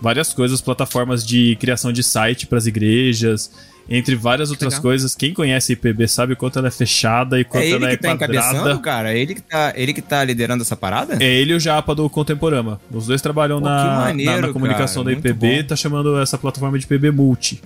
várias 0.00 0.32
coisas, 0.32 0.60
plataformas 0.60 1.24
de 1.24 1.56
criação 1.60 1.92
de 1.92 2.02
site 2.02 2.46
para 2.46 2.58
as 2.58 2.66
igrejas, 2.66 3.50
entre 3.88 4.14
várias 4.14 4.50
outras 4.50 4.74
Legal. 4.74 4.82
coisas. 4.82 5.14
Quem 5.14 5.32
conhece 5.34 5.72
a 5.72 5.74
IPB 5.74 6.06
sabe 6.08 6.32
o 6.32 6.36
quanto 6.36 6.58
ela 6.58 6.68
é 6.68 6.70
fechada 6.70 7.40
e 7.40 7.44
quanto 7.44 7.64
É 7.64 7.70
ela 7.70 7.90
é 7.90 7.96
tá 7.96 8.16
quadrada. 8.16 8.48
encabeçando, 8.48 8.80
cara? 8.80 9.12
É 9.12 9.18
ele 9.18 9.34
que 9.34 9.42
tá, 9.42 9.72
ele 9.76 9.92
que 9.92 10.02
tá 10.02 10.22
liderando 10.24 10.62
essa 10.62 10.76
parada? 10.76 11.16
É 11.20 11.26
ele 11.26 11.52
e 11.52 11.56
o 11.56 11.60
Japa 11.60 11.94
do 11.94 12.08
Contemporama. 12.10 12.80
Os 12.92 13.06
dois 13.06 13.20
trabalham 13.22 13.58
Pô, 13.60 13.64
na, 13.68 13.78
que 13.80 13.86
na- 13.88 13.96
maneiro, 14.00 14.46
na, 14.48 14.52
comunicação 14.52 15.02
cara, 15.04 15.14
da 15.14 15.18
IPB, 15.20 15.62
bom. 15.62 15.68
tá 15.68 15.76
chamando 15.76 16.20
essa 16.20 16.36
plataforma 16.38 16.78
de 16.78 16.84
IPB 16.84 17.10
Multi. 17.10 17.60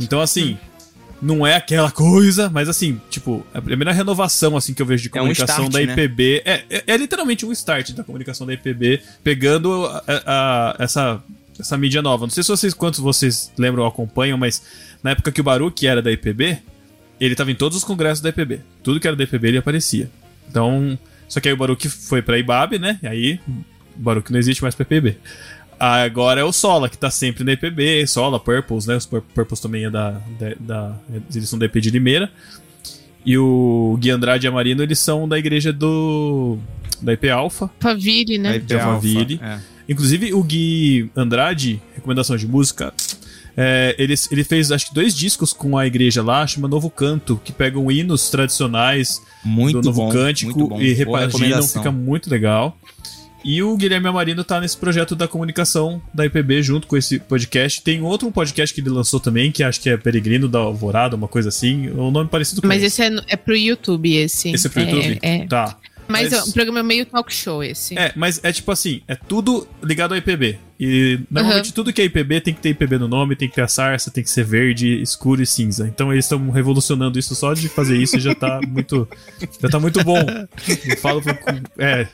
Então, 0.00 0.20
assim, 0.20 0.56
não 1.20 1.46
é 1.46 1.56
aquela 1.56 1.90
coisa, 1.90 2.48
mas 2.48 2.68
assim, 2.68 3.00
tipo, 3.10 3.44
a 3.52 3.60
primeira 3.60 3.92
renovação 3.92 4.56
assim 4.56 4.72
que 4.72 4.80
eu 4.82 4.86
vejo 4.86 5.02
de 5.04 5.08
É 5.08 5.20
um 5.20 5.24
comunicação 5.24 5.64
start, 5.66 5.72
da 5.86 5.94
né? 5.96 6.02
IPB 6.04 6.42
é, 6.44 6.64
é, 6.70 6.84
é 6.86 6.96
literalmente 6.96 7.44
um 7.44 7.52
start 7.52 7.90
da 7.92 8.04
comunicação 8.04 8.46
da 8.46 8.52
IPB, 8.54 9.00
pegando 9.24 9.84
a- 9.86 10.02
a- 10.06 10.76
essa, 10.78 11.22
essa 11.58 11.76
mídia 11.76 12.00
nova. 12.02 12.24
Não 12.26 12.30
sei 12.30 12.42
se 12.42 12.48
vocês 12.48 12.72
quantos 12.72 13.00
vocês 13.00 13.52
lembram 13.58 13.82
ou 13.82 13.88
acompanham, 13.88 14.38
mas 14.38 14.62
na 15.02 15.10
época 15.10 15.32
que 15.32 15.40
o 15.40 15.44
Baruch 15.44 15.86
era 15.86 16.00
da 16.00 16.10
IPB, 16.12 16.58
ele 17.20 17.34
tava 17.34 17.50
em 17.50 17.54
todos 17.56 17.76
os 17.78 17.84
congressos 17.84 18.20
da 18.20 18.28
IPB. 18.28 18.60
Tudo 18.82 19.00
que 19.00 19.06
era 19.08 19.16
da 19.16 19.24
IPB 19.24 19.48
ele 19.48 19.58
aparecia. 19.58 20.08
Então, 20.48 20.96
só 21.28 21.40
que 21.40 21.48
aí 21.48 21.54
o 21.54 21.56
Baruch 21.56 21.88
foi 21.88 22.22
pra 22.22 22.38
IBAB, 22.38 22.78
né? 22.78 22.98
E 23.02 23.06
aí 23.08 23.40
o 23.48 24.00
Baruch 24.00 24.30
não 24.32 24.38
existe 24.38 24.62
mais 24.62 24.74
pra 24.74 24.82
IPB. 24.84 25.18
Agora 25.78 26.40
é 26.40 26.44
o 26.44 26.52
Sola, 26.52 26.88
que 26.88 26.98
tá 26.98 27.10
sempre 27.10 27.44
na 27.44 27.52
IPB, 27.52 28.06
Sola, 28.06 28.40
Purples, 28.40 28.86
né? 28.86 28.96
Os 28.96 29.06
Pur- 29.06 29.22
Purples 29.34 29.60
também 29.60 29.84
é 29.84 29.90
da, 29.90 30.10
da, 30.38 30.54
da 30.58 30.96
eles 31.34 31.48
são 31.48 31.58
da 31.58 31.66
IP 31.66 31.80
de 31.80 31.90
Limeira. 31.90 32.30
e 33.24 33.38
o 33.38 33.96
Gui 34.00 34.10
Andrade 34.10 34.46
e 34.46 34.48
a 34.48 34.50
Marino, 34.50 34.82
eles 34.82 34.98
são 34.98 35.28
da 35.28 35.38
igreja 35.38 35.72
do. 35.72 36.58
da 37.00 37.12
IP 37.12 37.28
Alpha, 37.30 37.70
Faville, 37.78 38.38
né? 38.38 38.58
de 38.58 38.74
Alphaville. 38.74 39.40
É. 39.42 39.58
Inclusive, 39.88 40.34
o 40.34 40.42
Gui 40.42 41.10
Andrade, 41.16 41.80
recomendação 41.94 42.36
de 42.36 42.46
música, 42.46 42.92
é, 43.56 43.94
ele, 43.98 44.14
ele 44.30 44.44
fez 44.44 44.70
acho 44.70 44.88
que 44.88 44.94
dois 44.94 45.14
discos 45.14 45.52
com 45.52 45.78
a 45.78 45.86
igreja 45.86 46.22
lá, 46.22 46.46
chama 46.46 46.68
Novo 46.68 46.90
Canto, 46.90 47.40
que 47.42 47.52
pegam 47.52 47.90
hinos 47.90 48.28
tradicionais 48.30 49.22
Muito 49.44 49.80
do 49.80 49.86
Novo 49.86 50.02
bom, 50.02 50.10
Cântico 50.12 50.58
muito 50.58 50.68
bom. 50.70 50.80
e 50.80 50.92
repaginam, 50.92 51.26
recomendação. 51.30 51.82
fica 51.82 51.90
muito 51.92 52.28
legal. 52.30 52.76
E 53.44 53.62
o 53.62 53.76
Guilherme 53.76 54.08
Amarino 54.08 54.42
tá 54.42 54.60
nesse 54.60 54.76
projeto 54.76 55.14
da 55.14 55.28
comunicação 55.28 56.02
da 56.12 56.26
IPB 56.26 56.62
junto 56.62 56.86
com 56.86 56.96
esse 56.96 57.18
podcast. 57.18 57.80
Tem 57.82 58.02
outro 58.02 58.30
podcast 58.32 58.74
que 58.74 58.80
ele 58.80 58.90
lançou 58.90 59.20
também, 59.20 59.52
que 59.52 59.62
acho 59.62 59.80
que 59.80 59.88
é 59.88 59.96
Peregrino 59.96 60.48
da 60.48 60.58
Alvorada, 60.58 61.14
uma 61.16 61.28
coisa 61.28 61.48
assim. 61.48 61.88
Um 61.90 62.10
nome 62.10 62.28
parecido 62.28 62.60
com 62.60 62.66
Mas 62.68 62.82
esse. 62.82 63.00
esse 63.02 63.14
é, 63.16 63.22
é 63.28 63.36
pro 63.36 63.56
YouTube, 63.56 64.12
esse. 64.14 64.50
Esse 64.50 64.66
é 64.66 64.70
pro 64.70 64.82
YouTube? 64.82 65.18
É. 65.22 65.46
Tá. 65.46 65.76
Mas, 66.08 66.30
Mas- 66.30 66.48
o 66.48 66.52
programa 66.54 66.80
é 66.80 66.82
meio 66.82 67.04
talk 67.04 67.32
show 67.32 67.62
esse. 67.62 67.96
É, 67.98 68.12
mas 68.16 68.40
é 68.42 68.50
tipo 68.50 68.72
assim, 68.72 69.02
é 69.06 69.14
tudo 69.14 69.68
ligado 69.82 70.12
ao 70.12 70.18
IPB. 70.18 70.58
E 70.80 71.20
normalmente 71.30 71.66
Uhum. 71.66 71.72
tudo 71.74 71.92
que 71.92 72.00
é 72.00 72.04
IPB 72.06 72.40
tem 72.40 72.54
que 72.54 72.60
ter 72.60 72.70
IPB 72.70 72.98
no 72.98 73.06
nome, 73.08 73.36
tem 73.36 73.46
que 73.48 73.54
ter 73.54 73.60
a 73.62 73.68
sarça, 73.68 74.10
tem 74.10 74.24
que 74.24 74.30
ser 74.30 74.42
verde, 74.44 75.02
escuro 75.02 75.42
e 75.42 75.46
cinza. 75.46 75.86
Então 75.86 76.10
eles 76.10 76.24
estão 76.24 76.48
revolucionando 76.50 77.18
isso 77.18 77.34
só 77.34 77.52
de 77.52 77.68
fazer 77.68 77.98
isso 77.98 78.16
e 78.16 78.20
já 78.20 78.34
tá 78.34 78.58
muito. 78.66 79.06
Já 79.60 79.68
tá 79.68 79.78
muito 79.78 80.02
bom. 80.02 80.18
Eu 80.88 80.96
falo. 80.96 81.22
É. 81.78 82.08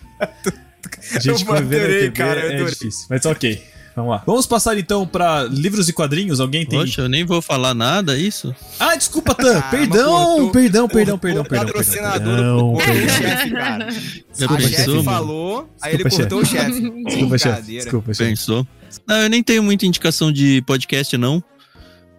Gente 1.20 1.46
Eu 1.46 1.52
adorei, 1.54 2.10
cara, 2.10 2.40
eu 2.40 2.50
é 2.50 2.54
adorei. 2.54 2.72
difícil. 2.72 3.06
Mas 3.10 3.24
ok. 3.26 3.62
Vamos 3.96 4.10
lá. 4.10 4.22
Vamos 4.26 4.44
passar 4.44 4.76
então 4.76 5.06
pra 5.06 5.44
livros 5.44 5.88
e 5.88 5.92
quadrinhos. 5.92 6.40
Alguém 6.40 6.66
tem. 6.66 6.80
Poxa, 6.80 7.02
eu 7.02 7.08
nem 7.08 7.24
vou 7.24 7.40
falar 7.40 7.74
nada, 7.74 8.16
é 8.16 8.20
isso? 8.20 8.52
Ah, 8.80 8.96
desculpa, 8.96 9.36
Tan. 9.36 9.60
Caramba, 9.62 9.70
perdão, 9.70 10.10
cortou- 10.12 10.50
perdão, 10.50 10.88
perdão, 10.88 11.18
perdão, 11.18 11.42
o 11.42 11.44
perdão. 11.48 11.66
patrocinador 11.66 12.34
perdão, 12.36 12.74
perdão. 12.74 13.04
o 13.04 13.08
chefe, 13.08 13.50
cara. 13.52 13.88
Já 14.36 14.46
a 14.50 14.60
chefe 14.60 15.02
falou, 15.04 15.70
aí 15.80 15.94
ele 15.94 16.02
Desculpa, 16.02 16.28
cortou 16.28 16.40
o 16.40 16.44
chefe. 16.44 17.04
Desculpa, 17.04 17.38
chefe. 17.38 17.62
Desculpa, 17.62 18.14
chefe. 18.14 18.30
Pensou? 18.30 18.66
Não, 19.06 19.16
eu 19.16 19.30
nem 19.30 19.42
tenho 19.44 19.62
muita 19.62 19.86
indicação 19.86 20.32
de 20.32 20.60
podcast, 20.66 21.16
não. 21.16 21.40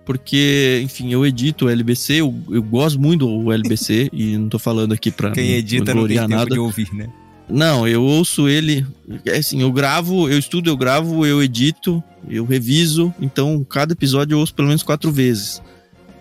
Porque, 0.05 0.81
enfim, 0.83 1.11
eu 1.11 1.25
edito 1.25 1.65
o 1.65 1.69
LBC, 1.69 2.21
eu, 2.21 2.33
eu 2.51 2.61
gosto 2.61 2.99
muito 3.01 3.25
do 3.25 3.51
LBC, 3.51 4.09
e 4.13 4.37
não 4.37 4.47
tô 4.49 4.59
falando 4.59 4.93
aqui 4.93 5.09
pra 5.11 5.31
Quem 5.31 5.53
edita 5.53 5.93
não 5.95 6.07
tem 6.07 6.17
tempo 6.19 6.29
nada. 6.29 6.49
de 6.51 6.59
ouvir, 6.59 6.93
né? 6.93 7.09
Não, 7.49 7.87
eu 7.87 8.03
ouço 8.03 8.47
ele. 8.47 8.85
É 9.25 9.37
assim, 9.37 9.61
eu 9.61 9.71
gravo, 9.71 10.29
eu 10.29 10.37
estudo, 10.37 10.69
eu 10.69 10.77
gravo, 10.77 11.25
eu 11.25 11.43
edito, 11.43 12.03
eu 12.27 12.45
reviso. 12.45 13.13
Então, 13.19 13.63
cada 13.63 13.93
episódio 13.93 14.35
eu 14.35 14.39
ouço 14.39 14.53
pelo 14.53 14.67
menos 14.67 14.83
quatro 14.83 15.11
vezes. 15.11 15.61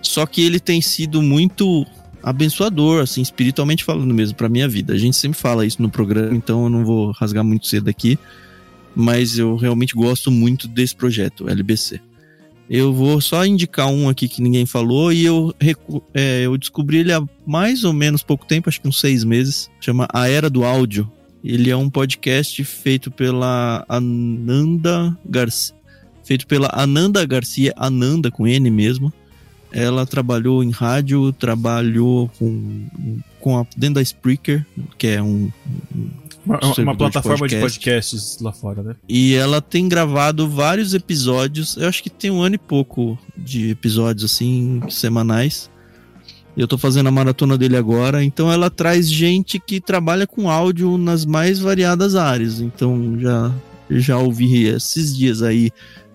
Só 0.02 0.26
que 0.26 0.42
ele 0.42 0.60
tem 0.60 0.82
sido 0.82 1.22
muito 1.22 1.86
abençoador, 2.22 3.02
assim, 3.02 3.22
espiritualmente 3.22 3.84
falando 3.84 4.12
mesmo, 4.12 4.36
pra 4.36 4.48
minha 4.48 4.68
vida. 4.68 4.92
A 4.92 4.98
gente 4.98 5.16
sempre 5.16 5.38
fala 5.38 5.64
isso 5.66 5.80
no 5.80 5.90
programa, 5.90 6.34
então 6.34 6.64
eu 6.64 6.70
não 6.70 6.84
vou 6.84 7.10
rasgar 7.12 7.44
muito 7.44 7.66
cedo 7.66 7.88
aqui. 7.88 8.18
Mas 8.94 9.38
eu 9.38 9.56
realmente 9.56 9.94
gosto 9.94 10.30
muito 10.30 10.68
desse 10.68 10.94
projeto, 10.94 11.48
LBC. 11.48 12.00
Eu 12.68 12.92
vou 12.92 13.20
só 13.20 13.44
indicar 13.44 13.88
um 13.88 14.08
aqui 14.08 14.28
que 14.28 14.40
ninguém 14.40 14.64
falou 14.64 15.12
e 15.12 15.24
eu, 15.24 15.54
é, 16.14 16.42
eu 16.42 16.56
descobri 16.56 16.98
ele 16.98 17.12
há 17.12 17.22
mais 17.46 17.84
ou 17.84 17.92
menos 17.92 18.22
pouco 18.22 18.46
tempo, 18.46 18.68
acho 18.68 18.80
que 18.80 18.88
uns 18.88 18.98
seis 19.00 19.22
meses. 19.22 19.70
Chama 19.80 20.08
A 20.12 20.28
Era 20.28 20.48
do 20.48 20.64
Áudio. 20.64 21.10
Ele 21.44 21.70
é 21.70 21.76
um 21.76 21.90
podcast 21.90 22.64
feito 22.64 23.10
pela 23.10 23.84
Ananda 23.86 25.16
Garcia. 25.26 25.74
Feito 26.24 26.46
pela 26.46 26.70
Ananda 26.72 27.24
Garcia, 27.26 27.74
Ananda 27.76 28.30
com 28.30 28.46
N 28.46 28.70
mesmo. 28.70 29.12
Ela 29.70 30.06
trabalhou 30.06 30.64
em 30.64 30.70
rádio, 30.70 31.32
trabalhou 31.32 32.30
com, 32.38 32.86
com 33.40 33.58
a, 33.58 33.66
dentro 33.76 33.96
da 33.96 34.02
Spreaker, 34.02 34.64
que 34.96 35.08
é 35.08 35.22
um, 35.22 35.50
Uma, 36.44 36.58
uma 36.60 36.92
de 36.92 36.98
plataforma 36.98 37.48
de 37.48 37.56
podcast. 37.56 37.78
podcasts 37.78 38.38
lá 38.40 38.52
fora, 38.52 38.82
né? 38.82 38.96
E 39.08 39.34
ela 39.34 39.60
tem 39.60 39.88
gravado 39.88 40.48
vários 40.48 40.94
episódios. 40.94 41.76
Eu 41.76 41.88
acho 41.88 42.02
que 42.02 42.10
tem 42.10 42.30
um 42.30 42.42
ano 42.42 42.56
e 42.56 42.58
pouco 42.58 43.18
de 43.36 43.70
episódios 43.70 44.30
assim, 44.30 44.82
semanais. 44.90 45.70
Eu 46.56 46.68
tô 46.68 46.78
fazendo 46.78 47.08
a 47.08 47.12
maratona 47.12 47.58
dele 47.58 47.76
agora. 47.76 48.22
Então 48.22 48.52
ela 48.52 48.70
traz 48.70 49.10
gente 49.10 49.58
que 49.58 49.80
trabalha 49.80 50.26
com 50.26 50.50
áudio 50.50 50.96
nas 50.98 51.24
mais 51.24 51.58
variadas 51.58 52.14
áreas. 52.14 52.60
Então 52.60 53.18
já, 53.18 53.52
já 53.90 54.18
ouvi 54.18 54.66
esses 54.66 55.16
dias 55.16 55.42
aí, 55.42 55.70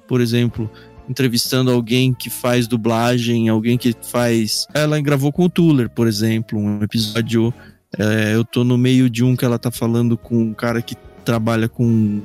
por 0.08 0.22
exemplo, 0.22 0.70
entrevistando 1.10 1.72
alguém 1.72 2.14
que 2.14 2.30
faz 2.30 2.68
dublagem, 2.68 3.50
alguém 3.50 3.78
que 3.78 3.96
faz. 4.02 4.68
Ela 4.74 5.02
gravou 5.02 5.32
com 5.32 5.46
o 5.46 5.50
Tuller, 5.50 5.90
por 5.90 6.08
exemplo, 6.08 6.60
um 6.60 6.84
episódio. 6.84 7.54
É, 7.98 8.36
eu 8.36 8.46
tô 8.46 8.64
no 8.64 8.78
meio 8.78 9.10
de 9.10 9.24
um 9.24 9.36
que 9.36 9.46
ela 9.46 9.58
tá 9.58 9.72
falando 9.72 10.18
com 10.18 10.38
um 10.38 10.54
cara 10.54 10.82
que 10.82 10.96
trabalha 11.26 11.68
com 11.68 12.22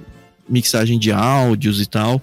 mixagem 0.48 0.98
de 0.98 1.10
áudios 1.10 1.80
e 1.80 1.86
tal. 1.86 2.20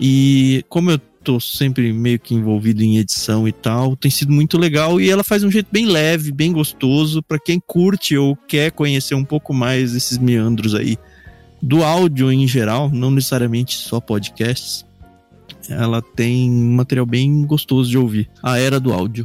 E 0.00 0.64
como 0.68 0.90
eu 0.90 0.98
tô 0.98 1.38
sempre 1.38 1.92
meio 1.92 2.18
que 2.18 2.34
envolvido 2.34 2.82
em 2.82 2.98
edição 2.98 3.46
e 3.46 3.52
tal, 3.52 3.94
tem 3.94 4.10
sido 4.10 4.32
muito 4.32 4.58
legal 4.58 5.00
e 5.00 5.08
ela 5.08 5.22
faz 5.22 5.44
um 5.44 5.50
jeito 5.50 5.68
bem 5.70 5.86
leve, 5.86 6.32
bem 6.32 6.52
gostoso 6.52 7.22
para 7.22 7.38
quem 7.38 7.60
curte 7.60 8.16
ou 8.16 8.36
quer 8.36 8.72
conhecer 8.72 9.14
um 9.14 9.24
pouco 9.24 9.54
mais 9.54 9.92
desses 9.92 10.18
meandros 10.18 10.74
aí 10.74 10.98
do 11.62 11.84
áudio 11.84 12.32
em 12.32 12.46
geral, 12.48 12.90
não 12.90 13.10
necessariamente 13.10 13.76
só 13.76 14.00
podcasts. 14.00 14.84
Ela 15.68 16.02
tem 16.02 16.50
um 16.50 16.74
material 16.74 17.06
bem 17.06 17.46
gostoso 17.46 17.88
de 17.88 17.96
ouvir. 17.96 18.28
A 18.42 18.58
era 18.58 18.80
do 18.80 18.92
áudio. 18.92 19.24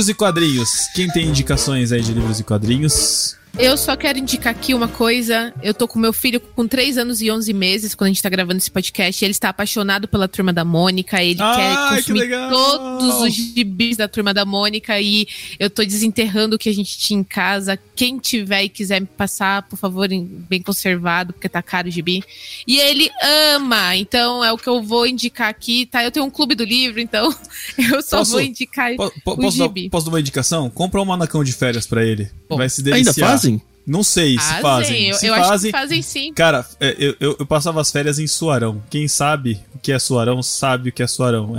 Livros 0.00 0.08
e 0.08 0.14
quadrinhos. 0.14 0.88
Quem 0.94 1.10
tem 1.10 1.28
indicações 1.28 1.92
aí 1.92 2.00
de 2.00 2.14
livros 2.14 2.40
e 2.40 2.42
quadrinhos? 2.42 3.36
Eu 3.58 3.76
só 3.76 3.94
quero 3.94 4.18
indicar 4.18 4.52
aqui 4.52 4.72
uma 4.72 4.88
coisa. 4.88 5.52
Eu 5.62 5.74
tô 5.74 5.86
com 5.86 5.98
meu 5.98 6.12
filho 6.14 6.40
com 6.40 6.66
3 6.66 6.96
anos 6.96 7.20
e 7.20 7.30
11 7.30 7.52
meses 7.52 7.94
quando 7.94 8.06
a 8.06 8.10
gente 8.10 8.22
tá 8.22 8.28
gravando 8.30 8.56
esse 8.56 8.70
podcast. 8.70 9.22
Ele 9.22 9.32
está 9.32 9.50
apaixonado 9.50 10.08
pela 10.08 10.26
Turma 10.26 10.50
da 10.52 10.64
Mônica. 10.64 11.22
Ele 11.22 11.42
Ai, 11.42 11.56
quer 11.56 11.76
que 11.90 11.96
consumir 11.96 12.20
legal! 12.20 12.48
todos 12.50 13.20
os 13.20 13.34
gibis 13.34 13.96
da 13.98 14.08
Turma 14.08 14.32
da 14.32 14.44
Mônica. 14.46 14.98
E 15.00 15.26
eu 15.58 15.68
tô 15.68 15.84
desenterrando 15.84 16.56
o 16.56 16.58
que 16.58 16.70
a 16.70 16.74
gente 16.74 16.96
tinha 16.98 17.20
em 17.20 17.24
casa. 17.24 17.78
Quem 17.94 18.18
tiver 18.18 18.64
e 18.64 18.68
quiser 18.70 19.00
me 19.00 19.06
passar, 19.06 19.62
por 19.68 19.76
favor, 19.78 20.10
em- 20.10 20.24
bem 20.48 20.62
conservado, 20.62 21.32
porque 21.34 21.48
tá 21.48 21.60
caro 21.60 21.88
o 21.88 21.90
gibi. 21.90 22.22
E 22.66 22.78
ele 22.78 23.10
ama. 23.54 23.94
Então 23.96 24.42
é 24.42 24.50
o 24.52 24.56
que 24.56 24.68
eu 24.68 24.82
vou 24.82 25.06
indicar 25.06 25.48
aqui, 25.50 25.84
tá? 25.84 26.02
Eu 26.02 26.10
tenho 26.10 26.24
um 26.24 26.30
clube 26.30 26.54
do 26.54 26.64
livro, 26.64 26.98
então 26.98 27.28
eu 27.76 28.00
só 28.00 28.18
Posso- 28.18 28.30
vou 28.32 28.40
indicar 28.40 28.94
Po- 28.96 29.12
po- 29.22 29.32
o 29.32 29.36
posso, 29.36 29.58
dar, 29.58 29.64
gibi. 29.64 29.90
posso 29.90 30.06
dar 30.06 30.12
uma 30.12 30.20
indicação? 30.20 30.70
Compra 30.70 31.02
um 31.02 31.04
manacão 31.04 31.44
de 31.44 31.52
férias 31.52 31.86
pra 31.86 32.02
ele. 32.06 32.30
Bom. 32.48 32.56
Vai 32.56 32.68
se 32.70 32.80
Ainda 32.80 32.92
deliciar. 32.92 33.39
Fazem? 33.42 33.62
Não 33.86 34.02
sei 34.04 34.38
se 34.38 34.60
fazem. 34.60 35.08
Eu, 35.08 35.14
se 35.14 35.26
eu 35.26 35.34
acho 35.34 35.48
fazem, 35.48 35.72
que 35.72 35.78
fazem 35.78 36.02
sim. 36.02 36.32
Cara, 36.34 36.64
é, 36.78 36.94
eu, 36.98 37.16
eu, 37.18 37.36
eu 37.40 37.46
passava 37.46 37.80
as 37.80 37.90
férias 37.90 38.18
em 38.18 38.26
Suarão. 38.26 38.82
Quem 38.88 39.08
sabe 39.08 39.58
o 39.74 39.78
que 39.78 39.90
é 39.90 39.98
Suarão, 39.98 40.42
sabe 40.42 40.90
o 40.90 40.92
que 40.92 41.02
é 41.02 41.06
Suarão. 41.06 41.54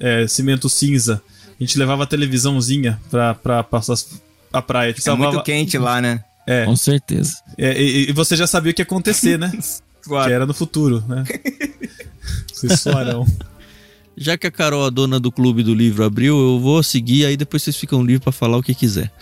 É, 0.00 0.22
é 0.22 0.28
cimento 0.28 0.68
cinza. 0.68 1.22
A 1.60 1.62
gente 1.62 1.78
levava 1.78 2.04
a 2.04 2.06
televisãozinha 2.06 2.98
pra, 3.10 3.34
pra 3.34 3.62
passar 3.62 3.92
as- 3.92 4.08
a 4.52 4.62
praia. 4.62 4.94
Fica 4.94 5.14
muito 5.14 5.42
quente 5.42 5.76
lá, 5.78 6.00
né? 6.00 6.24
É, 6.46 6.64
Com 6.64 6.74
certeza. 6.76 7.34
é, 7.58 7.80
e, 7.80 8.08
e 8.08 8.12
você 8.12 8.34
já 8.34 8.46
sabia 8.46 8.72
o 8.72 8.74
que 8.74 8.80
ia 8.80 8.84
acontecer, 8.84 9.38
né? 9.38 9.52
Que 10.24 10.32
era 10.32 10.46
no 10.46 10.54
futuro, 10.54 11.04
né? 11.06 11.22
Esse 12.50 12.74
Suarão. 12.78 13.26
Já 14.16 14.38
que 14.38 14.46
a 14.46 14.50
Carol, 14.50 14.86
a 14.86 14.90
dona 14.90 15.20
do 15.20 15.30
clube 15.30 15.62
do 15.62 15.74
livro, 15.74 16.02
abriu, 16.02 16.36
eu 16.38 16.58
vou 16.58 16.82
seguir, 16.82 17.26
aí 17.26 17.36
depois 17.36 17.62
vocês 17.62 17.76
ficam 17.76 18.00
livres 18.02 18.22
pra 18.24 18.32
falar 18.32 18.56
o 18.56 18.62
que 18.62 18.74
quiser. 18.74 19.12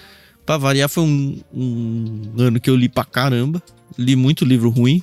Pra 0.46 0.56
variar, 0.56 0.88
foi 0.88 1.02
um, 1.02 1.40
um 1.52 2.22
ano 2.38 2.60
que 2.60 2.70
eu 2.70 2.76
li 2.76 2.88
pra 2.88 3.04
caramba. 3.04 3.60
Li 3.98 4.14
muito 4.14 4.44
livro 4.44 4.70
ruim 4.70 5.02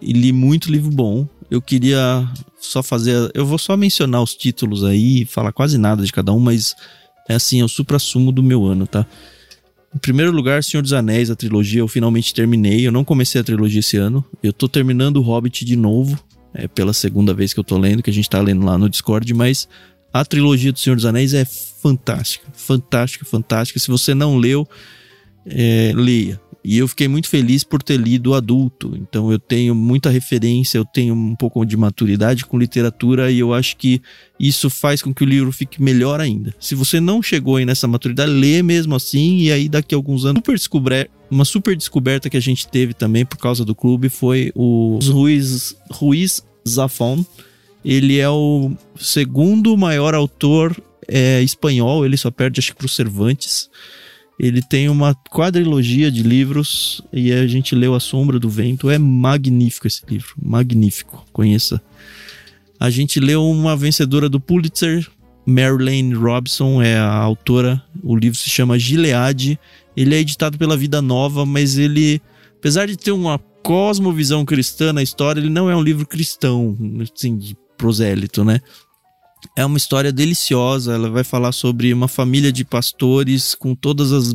e 0.00 0.12
li 0.12 0.32
muito 0.32 0.70
livro 0.70 0.90
bom. 0.90 1.28
Eu 1.50 1.60
queria 1.60 2.26
só 2.60 2.82
fazer. 2.82 3.30
Eu 3.34 3.44
vou 3.44 3.58
só 3.58 3.76
mencionar 3.76 4.22
os 4.22 4.34
títulos 4.34 4.84
aí, 4.84 5.24
falar 5.24 5.52
quase 5.52 5.76
nada 5.76 6.04
de 6.04 6.12
cada 6.12 6.32
um, 6.32 6.38
mas 6.38 6.76
é 7.28 7.34
assim, 7.34 7.60
é 7.60 7.64
o 7.64 7.68
supra-sumo 7.68 8.30
do 8.30 8.42
meu 8.42 8.64
ano, 8.64 8.86
tá? 8.86 9.04
Em 9.94 9.98
primeiro 9.98 10.30
lugar, 10.30 10.62
Senhor 10.62 10.82
dos 10.82 10.92
Anéis, 10.92 11.30
a 11.30 11.36
trilogia, 11.36 11.80
eu 11.80 11.88
finalmente 11.88 12.32
terminei. 12.32 12.86
Eu 12.86 12.92
não 12.92 13.04
comecei 13.04 13.40
a 13.40 13.44
trilogia 13.44 13.80
esse 13.80 13.96
ano. 13.96 14.24
Eu 14.42 14.52
tô 14.52 14.68
terminando 14.68 15.16
o 15.16 15.22
Hobbit 15.22 15.64
de 15.64 15.74
novo. 15.74 16.18
É 16.54 16.68
pela 16.68 16.92
segunda 16.92 17.34
vez 17.34 17.52
que 17.52 17.60
eu 17.60 17.64
tô 17.64 17.76
lendo, 17.78 18.02
que 18.02 18.10
a 18.10 18.12
gente 18.12 18.28
tá 18.28 18.40
lendo 18.40 18.64
lá 18.64 18.78
no 18.78 18.88
Discord, 18.88 19.32
mas 19.34 19.68
a 20.12 20.24
trilogia 20.24 20.72
do 20.72 20.78
Senhor 20.78 20.96
dos 20.96 21.04
Anéis 21.04 21.34
é 21.34 21.44
fantástica. 21.44 22.46
Fantástica, 22.68 23.24
fantástica. 23.24 23.80
Se 23.80 23.88
você 23.88 24.14
não 24.14 24.36
leu, 24.36 24.68
é, 25.46 25.90
leia. 25.94 26.38
E 26.62 26.76
eu 26.76 26.86
fiquei 26.86 27.08
muito 27.08 27.30
feliz 27.30 27.64
por 27.64 27.82
ter 27.82 27.96
lido 27.96 28.34
adulto. 28.34 28.92
Então 28.94 29.32
eu 29.32 29.38
tenho 29.38 29.74
muita 29.74 30.10
referência, 30.10 30.76
eu 30.76 30.84
tenho 30.84 31.14
um 31.14 31.34
pouco 31.34 31.64
de 31.64 31.78
maturidade 31.78 32.44
com 32.44 32.58
literatura 32.58 33.30
e 33.30 33.38
eu 33.38 33.54
acho 33.54 33.74
que 33.78 34.02
isso 34.38 34.68
faz 34.68 35.00
com 35.00 35.14
que 35.14 35.24
o 35.24 35.26
livro 35.26 35.50
fique 35.50 35.82
melhor 35.82 36.20
ainda. 36.20 36.54
Se 36.60 36.74
você 36.74 37.00
não 37.00 37.22
chegou 37.22 37.56
aí 37.56 37.64
nessa 37.64 37.88
maturidade, 37.88 38.30
lê 38.30 38.62
mesmo 38.62 38.94
assim 38.94 39.38
e 39.38 39.50
aí 39.50 39.66
daqui 39.66 39.94
a 39.94 39.98
alguns 39.98 40.26
anos 40.26 40.40
super 40.40 40.56
descobre 40.56 41.10
uma 41.30 41.46
super 41.46 41.74
descoberta 41.74 42.28
que 42.28 42.36
a 42.36 42.42
gente 42.42 42.68
teve 42.68 42.92
também 42.92 43.24
por 43.24 43.38
causa 43.38 43.64
do 43.64 43.74
clube 43.74 44.10
foi 44.10 44.52
o 44.54 44.98
Ruiz, 45.02 45.74
Ruiz 45.90 46.44
Zafón. 46.68 47.24
Ele 47.82 48.18
é 48.18 48.28
o 48.28 48.72
segundo 48.98 49.74
maior 49.74 50.14
autor 50.14 50.76
é, 51.08 51.42
espanhol, 51.42 52.04
ele 52.04 52.16
só 52.16 52.30
perde 52.30 52.60
acho 52.60 52.72
que 52.72 52.78
pro 52.78 52.88
Cervantes. 52.88 53.68
Ele 54.38 54.62
tem 54.62 54.88
uma 54.88 55.16
quadrilogia 55.30 56.12
de 56.12 56.22
livros 56.22 57.02
e 57.12 57.32
a 57.32 57.46
gente 57.46 57.74
leu 57.74 57.94
A 57.94 58.00
Sombra 58.00 58.38
do 58.38 58.48
Vento. 58.48 58.88
É 58.88 58.96
magnífico 58.96 59.86
esse 59.88 60.02
livro, 60.08 60.34
magnífico. 60.40 61.26
Conheça. 61.32 61.82
A 62.78 62.88
gente 62.88 63.18
leu 63.18 63.44
uma 63.44 63.76
vencedora 63.76 64.28
do 64.28 64.38
Pulitzer, 64.38 65.08
Marilyn 65.48 66.12
Robson 66.12 66.82
é 66.82 66.98
a 66.98 67.10
autora. 67.10 67.82
O 68.02 68.14
livro 68.14 68.38
se 68.38 68.50
chama 68.50 68.78
Gilead. 68.78 69.58
Ele 69.96 70.14
é 70.14 70.18
editado 70.18 70.58
pela 70.58 70.76
Vida 70.76 71.00
Nova, 71.00 71.46
mas 71.46 71.78
ele, 71.78 72.20
apesar 72.58 72.86
de 72.86 72.98
ter 72.98 73.12
uma 73.12 73.38
cosmovisão 73.62 74.44
cristã 74.44 74.92
na 74.92 75.02
história, 75.02 75.40
ele 75.40 75.48
não 75.48 75.70
é 75.70 75.74
um 75.74 75.82
livro 75.82 76.06
cristão, 76.06 76.76
assim, 77.02 77.36
de 77.36 77.56
prosélito, 77.78 78.44
né? 78.44 78.60
É 79.56 79.64
uma 79.64 79.78
história 79.78 80.12
deliciosa. 80.12 80.94
Ela 80.94 81.10
vai 81.10 81.24
falar 81.24 81.52
sobre 81.52 81.92
uma 81.92 82.08
família 82.08 82.52
de 82.52 82.64
pastores 82.64 83.54
com 83.54 83.74
todos 83.74 84.12
os 84.12 84.34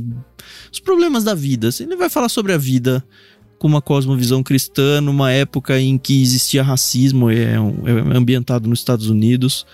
problemas 0.84 1.24
da 1.24 1.34
vida. 1.34 1.70
Assim, 1.70 1.84
ele 1.84 1.96
vai 1.96 2.10
falar 2.10 2.30
sobre 2.30 2.54
a 2.54 2.58
vida 2.58 3.04
com 3.60 3.68
uma 3.68 3.82
cosmovisão 3.82 4.44
cristã 4.44 5.00
numa 5.00 5.32
época 5.32 5.80
em 5.80 5.98
que 5.98 6.22
existia 6.22 6.64
racismo. 6.64 7.30
É, 7.30 7.54
é 7.54 8.18
ambientado 8.18 8.68
nos 8.68 8.80
Estados 8.80 9.10
Unidos. 9.10 9.66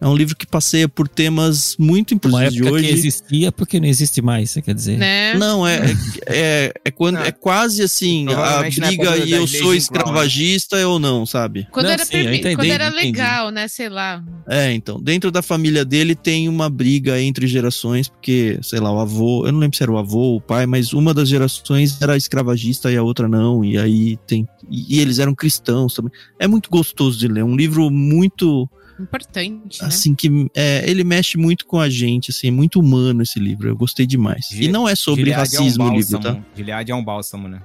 É 0.00 0.06
um 0.06 0.14
livro 0.14 0.36
que 0.36 0.46
passeia 0.46 0.88
por 0.88 1.08
temas 1.08 1.74
muito 1.78 2.12
importantes 2.12 2.54
de 2.54 2.62
hoje. 2.62 2.86
que 2.86 2.92
existia 2.92 3.50
porque 3.50 3.80
não 3.80 3.88
existe 3.88 4.20
mais, 4.20 4.50
você 4.50 4.60
quer 4.60 4.74
dizer? 4.74 4.98
Né? 4.98 5.34
Não, 5.34 5.66
é, 5.66 5.80
é, 6.26 6.72
é, 6.84 6.90
quando, 6.90 7.18
é 7.18 7.32
quase 7.32 7.82
assim, 7.82 8.26
a 8.28 8.62
briga 8.62 9.16
e 9.16 9.32
eu 9.32 9.46
sou 9.46 9.74
escravagista 9.74 10.76
ou 10.86 10.98
não, 10.98 11.24
sabe? 11.24 11.66
Quando 11.72 11.86
Não, 11.86 11.92
era, 11.92 12.04
sim, 12.04 12.18
entendi, 12.18 12.56
quando 12.56 12.70
era 12.70 12.88
entendi. 12.88 13.04
legal, 13.04 13.50
né? 13.50 13.68
Sei 13.68 13.88
lá. 13.88 14.22
É, 14.46 14.72
então, 14.72 15.00
dentro 15.00 15.30
da 15.30 15.40
família 15.40 15.84
dele 15.84 16.14
tem 16.14 16.48
uma 16.48 16.68
briga 16.68 17.20
entre 17.20 17.46
gerações, 17.46 18.08
porque, 18.08 18.58
sei 18.62 18.80
lá, 18.80 18.92
o 18.92 19.00
avô, 19.00 19.46
eu 19.46 19.52
não 19.52 19.60
lembro 19.60 19.76
se 19.76 19.82
era 19.82 19.92
o 19.92 19.98
avô 19.98 20.18
ou 20.18 20.36
o 20.36 20.40
pai, 20.40 20.66
mas 20.66 20.92
uma 20.92 21.14
das 21.14 21.28
gerações 21.28 22.00
era 22.00 22.16
escravagista 22.16 22.92
e 22.92 22.96
a 22.96 23.02
outra 23.02 23.26
não, 23.28 23.64
e 23.64 23.78
aí 23.78 24.18
tem. 24.26 24.46
E, 24.70 24.96
e 24.96 25.00
eles 25.00 25.18
eram 25.18 25.34
cristãos 25.34 25.94
também. 25.94 26.12
É 26.38 26.46
muito 26.46 26.68
gostoso 26.68 27.18
de 27.18 27.28
ler, 27.28 27.44
um 27.44 27.56
livro 27.56 27.90
muito. 27.90 28.68
Importante, 28.98 29.82
né? 29.82 29.88
Assim, 29.88 30.14
que 30.14 30.50
é, 30.54 30.88
ele 30.88 31.04
mexe 31.04 31.36
muito 31.36 31.66
com 31.66 31.78
a 31.78 31.88
gente, 31.88 32.30
assim, 32.30 32.48
é 32.48 32.50
muito 32.50 32.80
humano 32.80 33.22
esse 33.22 33.38
livro, 33.38 33.68
eu 33.68 33.76
gostei 33.76 34.06
demais. 34.06 34.50
E 34.52 34.68
não 34.68 34.88
é 34.88 34.94
sobre 34.94 35.24
Gilead 35.24 35.34
é 35.34 35.36
um 35.36 35.40
racismo 35.40 35.84
o 35.84 35.94
livro, 35.94 36.20
tá? 36.20 36.44
Gilead 36.54 36.90
é 36.90 36.94
um 36.94 37.04
bálsamo, 37.04 37.48
né? 37.48 37.62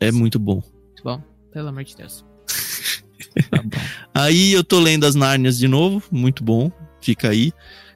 É 0.00 0.12
muito 0.12 0.38
bom. 0.38 0.62
Muito 0.84 1.02
bom. 1.02 1.20
Pelo 1.52 1.68
amor 1.68 1.82
de 1.82 1.96
Deus. 1.96 2.24
Aí 4.14 4.52
eu 4.52 4.62
tô 4.62 4.78
lendo 4.78 5.04
as 5.04 5.14
Nárnias 5.14 5.58
de 5.58 5.66
novo, 5.66 6.02
muito 6.10 6.44
bom, 6.44 6.70
fica 7.00 7.30
aí. 7.30 7.52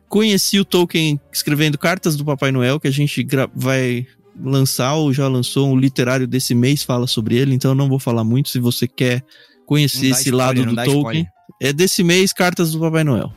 Conheci 0.09 0.61
o 0.61 0.65
Tolkien 0.65 1.21
escrevendo 1.33 1.79
Cartas 1.79 2.17
do 2.17 2.25
Papai 2.25 2.53
Noel, 2.53 2.79
que 2.79 2.87
a 2.87 2.93
gente 2.93 3.27
vai 3.55 4.07
lançar 4.39 4.95
ou 4.95 5.13
já 5.13 5.27
lançou 5.29 5.69
um 5.69 5.77
literário 5.77 6.27
desse 6.27 6.55
mês, 6.55 6.83
fala 6.83 7.07
sobre 7.07 7.37
ele, 7.37 7.55
então 7.55 7.71
eu 7.71 7.75
não 7.75 7.89
vou 7.89 7.99
falar 7.99 8.25
muito. 8.25 8.49
Se 8.49 8.59
você 8.59 8.87
quer 8.87 9.25
conhecer 9.67 10.07
esse 10.09 10.29
spoiler, 10.29 10.37
lado 10.37 10.67
do 10.67 10.75
Tolkien, 10.75 10.95
spoiler. 10.95 11.32
É 11.69 11.73
desse 11.73 12.03
mês 12.03 12.33
Cartas 12.33 12.73
do 12.73 12.81
Papai 12.81 13.05
Noel. 13.05 13.33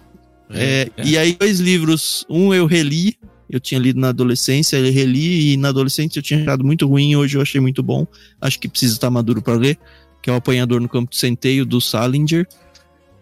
É, 0.50 0.90
E 1.04 1.18
aí, 1.18 1.34
dois 1.40 1.60
livros, 1.60 2.26
um 2.30 2.54
eu 2.54 2.66
reli, 2.66 3.18
eu 3.50 3.60
tinha 3.60 3.80
lido 3.80 4.00
na 4.00 4.10
adolescência, 4.10 4.78
eu 4.78 4.92
reli, 4.92 5.54
e 5.54 5.58
na 5.58 5.70
adolescência 5.70 6.20
eu 6.20 6.24
tinha 6.24 6.42
achado 6.42 6.64
muito 6.64 6.88
ruim, 6.88 7.16
hoje 7.16 7.38
eu 7.38 7.42
achei 7.42 7.60
muito 7.62 7.82
bom. 7.84 8.06
Acho 8.42 8.60
que 8.60 8.68
precisa 8.68 8.94
estar 8.94 9.10
maduro 9.10 9.42
para 9.42 9.56
ler, 9.56 9.78
que 10.22 10.30
é 10.30 10.34
O 10.34 10.36
Apanhador 10.36 10.80
no 10.82 10.90
Campo 10.90 11.12
de 11.12 11.18
Centeio, 11.18 11.66
do 11.66 11.80
Salinger. 11.80 12.48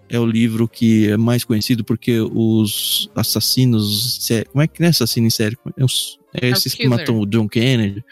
É 0.10 0.20
o 0.20 0.26
livro 0.26 0.68
que 0.68 1.08
é 1.10 1.18
mais 1.18 1.44
conhecido 1.44 1.84
porque 1.84 2.20
os 2.20 3.10
assassinos. 3.16 4.18
sé- 4.22 4.44
Como 4.46 4.62
é 4.62 4.68
que 4.68 4.80
não 4.80 4.88
é 4.88 4.90
assassino 4.90 5.26
em 5.28 5.30
série? 5.30 5.58
É, 5.78 5.84
os, 5.84 6.20
é 6.34 6.48
É 6.50 6.52
o 6.52 6.54
esses 6.54 6.74
que 6.74 6.88
matam 6.88 7.20
o 7.20 7.26
John 7.26 7.48
Kennedy. 7.48 8.04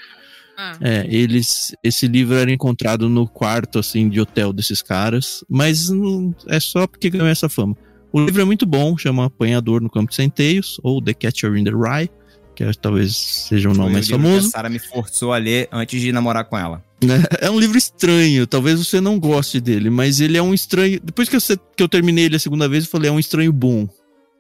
Ah, 0.64 0.78
É, 0.82 1.06
eles. 1.10 1.74
Esse 1.84 2.08
livro 2.08 2.36
era 2.36 2.52
encontrado 2.52 3.10
no 3.10 3.28
quarto, 3.28 3.80
assim, 3.80 4.08
de 4.10 4.20
hotel 4.22 4.54
desses 4.54 4.82
caras. 4.82 5.44
Mas 5.50 5.90
não- 5.90 6.34
é 6.48 6.60
só 6.60 6.86
porque 6.86 7.10
ganhou 7.10 7.28
essa 7.28 7.50
fama. 7.50 7.76
O 8.14 8.20
livro 8.20 8.42
é 8.42 8.46
muito 8.46 8.66
bom, 8.66 8.98
chama 8.98 9.26
Apanhador 9.26 9.82
no 9.82 9.90
Campo 9.90 10.10
de 10.10 10.16
Centeios, 10.16 10.80
ou 10.84 11.02
The 11.02 11.14
Catcher 11.14 11.56
in 11.56 11.64
the 11.64 11.72
Rye, 11.72 12.10
que 12.56 12.64
é- 12.64 12.72
talvez 12.74 13.16
seja 13.16 13.70
o 13.70 13.74
nome 13.74 13.94
mais 13.94 14.08
famoso. 14.10 14.48
A 14.48 14.52
Sarah 14.52 14.70
me 14.70 14.80
forçou 14.80 15.34
a 15.34 15.38
ler 15.38 15.68
antes 15.72 16.00
de 16.02 16.12
namorar 16.12 16.46
com 16.46 16.58
ela. 16.58 16.84
né? 17.04 17.24
É 17.42 17.50
um 17.50 17.60
livro 17.60 17.78
estranho, 17.80 18.46
talvez 18.46 18.78
você 18.78 19.02
não 19.02 19.20
goste 19.20 19.60
dele, 19.60 19.90
mas 19.90 20.20
ele 20.20 20.38
é 20.38 20.42
um 20.42 20.54
estranho. 20.54 21.00
Depois 21.04 21.28
que 21.28 21.36
eu, 21.36 21.40
que 21.76 21.82
eu 21.82 21.90
terminei 21.90 22.26
ele 22.26 22.36
a 22.36 22.40
segunda 22.40 22.70
vez, 22.70 22.84
eu 22.84 22.90
falei, 22.92 23.10
é 23.10 23.12
um 23.12 23.18
estranho 23.20 23.52
bom. 23.52 23.88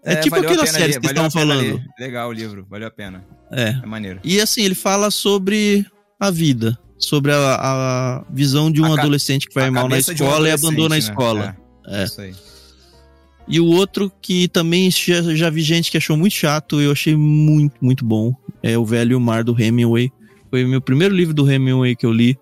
É, 0.04 0.16
tipo 0.18 0.36
valeu 0.36 0.50
a 0.50 0.54
aquela 0.54 0.68
série 0.68 0.94
que 0.94 1.00
vocês 1.00 1.12
estavam 1.12 1.32
falando. 1.32 1.62
ler. 1.62 1.82
Legal 2.00 2.30
o 2.30 2.34
livro, 2.34 2.66
valeu 2.70 2.88
a 2.88 2.92
pena. 2.92 3.24
É. 3.52 3.70
É 3.82 3.86
maneiro. 3.86 4.20
E 4.24 4.40
assim, 4.42 4.64
ele 4.64 4.76
fala 4.76 5.10
sobre 5.12 5.86
a 6.22 6.30
vida, 6.30 6.78
sobre 7.00 7.32
a, 7.32 7.56
a 7.56 8.24
visão 8.30 8.72
de 8.72 8.80
um 8.80 8.94
A 8.94 9.00
adolescente 9.00 9.48
que 9.48 9.56
vai 9.56 9.72
mal 9.72 9.90
na 9.90 10.00
de 10.00 10.12
um 10.12 10.14
escola 10.14 10.48
e 10.48 10.52
abandona 10.52 10.94
a 10.94 11.00
né? 11.00 11.00
escola. 11.00 11.58
É, 11.88 12.04
É. 12.04 12.22
Aí. 12.22 12.36
E 13.48 13.60
o 13.60 13.66
outro 13.66 14.12
que 14.22 14.48
também 14.48 14.92
já, 14.92 15.36
já 15.36 15.50
vi 15.50 15.64
gente 15.64 15.90
que 15.90 15.98
achou 15.98 16.16
muito 16.16 16.34
chato, 16.34 16.80
eu 16.80 16.92
achei 16.92 17.16
muito, 17.16 17.74
muito 17.82 18.06
bom, 18.06 18.32
é 18.62 18.78
O 18.78 18.86
Velho 18.86 19.20
Mar 19.20 19.44
do 19.44 19.60
Hemingway. 19.60 20.12
Foi 20.52 20.64
o 20.64 20.68
meu 20.68 20.80
primeiro 20.80 21.16
livro 21.16 21.34
do 21.34 21.52
Hemingway 21.52 21.96
que 21.96 22.06
eu 22.06 22.14
li. 22.14 22.38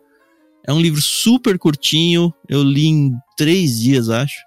É 0.68 0.74
um 0.74 0.82
livro 0.82 1.02
super 1.02 1.58
curtinho, 1.58 2.34
eu 2.50 2.62
li 2.62 2.88
em 2.88 3.14
três 3.38 3.80
dias, 3.80 4.10
acho. 4.10 4.38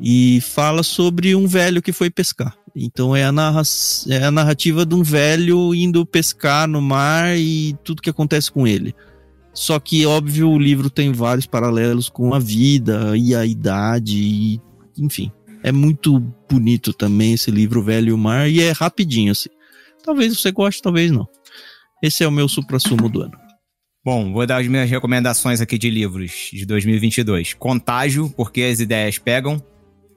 E 0.00 0.40
fala 0.42 0.84
sobre 0.84 1.34
um 1.34 1.48
velho 1.48 1.82
que 1.82 1.92
foi 1.92 2.08
pescar. 2.08 2.56
Então 2.80 3.14
é 3.14 3.24
a, 3.24 3.32
narra 3.32 3.62
é 4.08 4.24
a 4.24 4.30
narrativa 4.30 4.86
de 4.86 4.94
um 4.94 5.02
velho 5.02 5.74
indo 5.74 6.06
pescar 6.06 6.68
no 6.68 6.80
mar 6.80 7.36
e 7.36 7.76
tudo 7.82 8.02
que 8.02 8.10
acontece 8.10 8.50
com 8.50 8.66
ele. 8.66 8.94
Só 9.52 9.80
que, 9.80 10.06
óbvio, 10.06 10.50
o 10.50 10.58
livro 10.58 10.88
tem 10.88 11.10
vários 11.10 11.44
paralelos 11.44 12.08
com 12.08 12.32
a 12.32 12.38
vida 12.38 13.16
e 13.16 13.34
a 13.34 13.44
idade, 13.44 14.16
e, 14.16 14.60
enfim. 14.96 15.32
É 15.64 15.72
muito 15.72 16.20
bonito 16.48 16.92
também 16.92 17.32
esse 17.32 17.50
livro 17.50 17.82
Velho 17.82 18.10
e 18.10 18.12
o 18.12 18.18
Mar 18.18 18.48
e 18.48 18.60
é 18.60 18.70
rapidinho 18.70 19.32
assim. 19.32 19.50
Talvez 20.04 20.38
você 20.38 20.52
goste, 20.52 20.80
talvez 20.80 21.10
não. 21.10 21.26
Esse 22.00 22.22
é 22.22 22.28
o 22.28 22.32
meu 22.32 22.48
supra-sumo 22.48 23.08
do 23.08 23.22
ano. 23.22 23.36
Bom, 24.04 24.32
vou 24.32 24.46
dar 24.46 24.60
as 24.60 24.68
minhas 24.68 24.88
recomendações 24.88 25.60
aqui 25.60 25.76
de 25.76 25.90
livros 25.90 26.50
de 26.52 26.64
2022. 26.64 27.54
Contágio, 27.54 28.32
porque 28.36 28.62
as 28.62 28.78
ideias 28.78 29.18
pegam. 29.18 29.60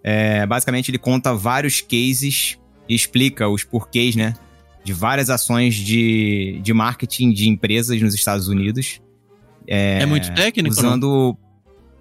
É, 0.03 0.45
basicamente, 0.45 0.89
ele 0.89 0.97
conta 0.97 1.33
vários 1.33 1.81
cases 1.81 2.57
e 2.87 2.95
explica 2.95 3.47
os 3.47 3.63
porquês, 3.63 4.15
né? 4.15 4.33
De 4.83 4.93
várias 4.93 5.29
ações 5.29 5.75
de, 5.75 6.59
de 6.63 6.73
marketing 6.73 7.31
de 7.31 7.47
empresas 7.47 8.01
nos 8.01 8.13
Estados 8.13 8.47
Unidos. 8.47 8.99
É, 9.67 10.05
muito 10.05 10.33
técnico? 10.33 10.75
ou 10.75 10.83
não? 10.83 10.89
Usando. 10.89 11.37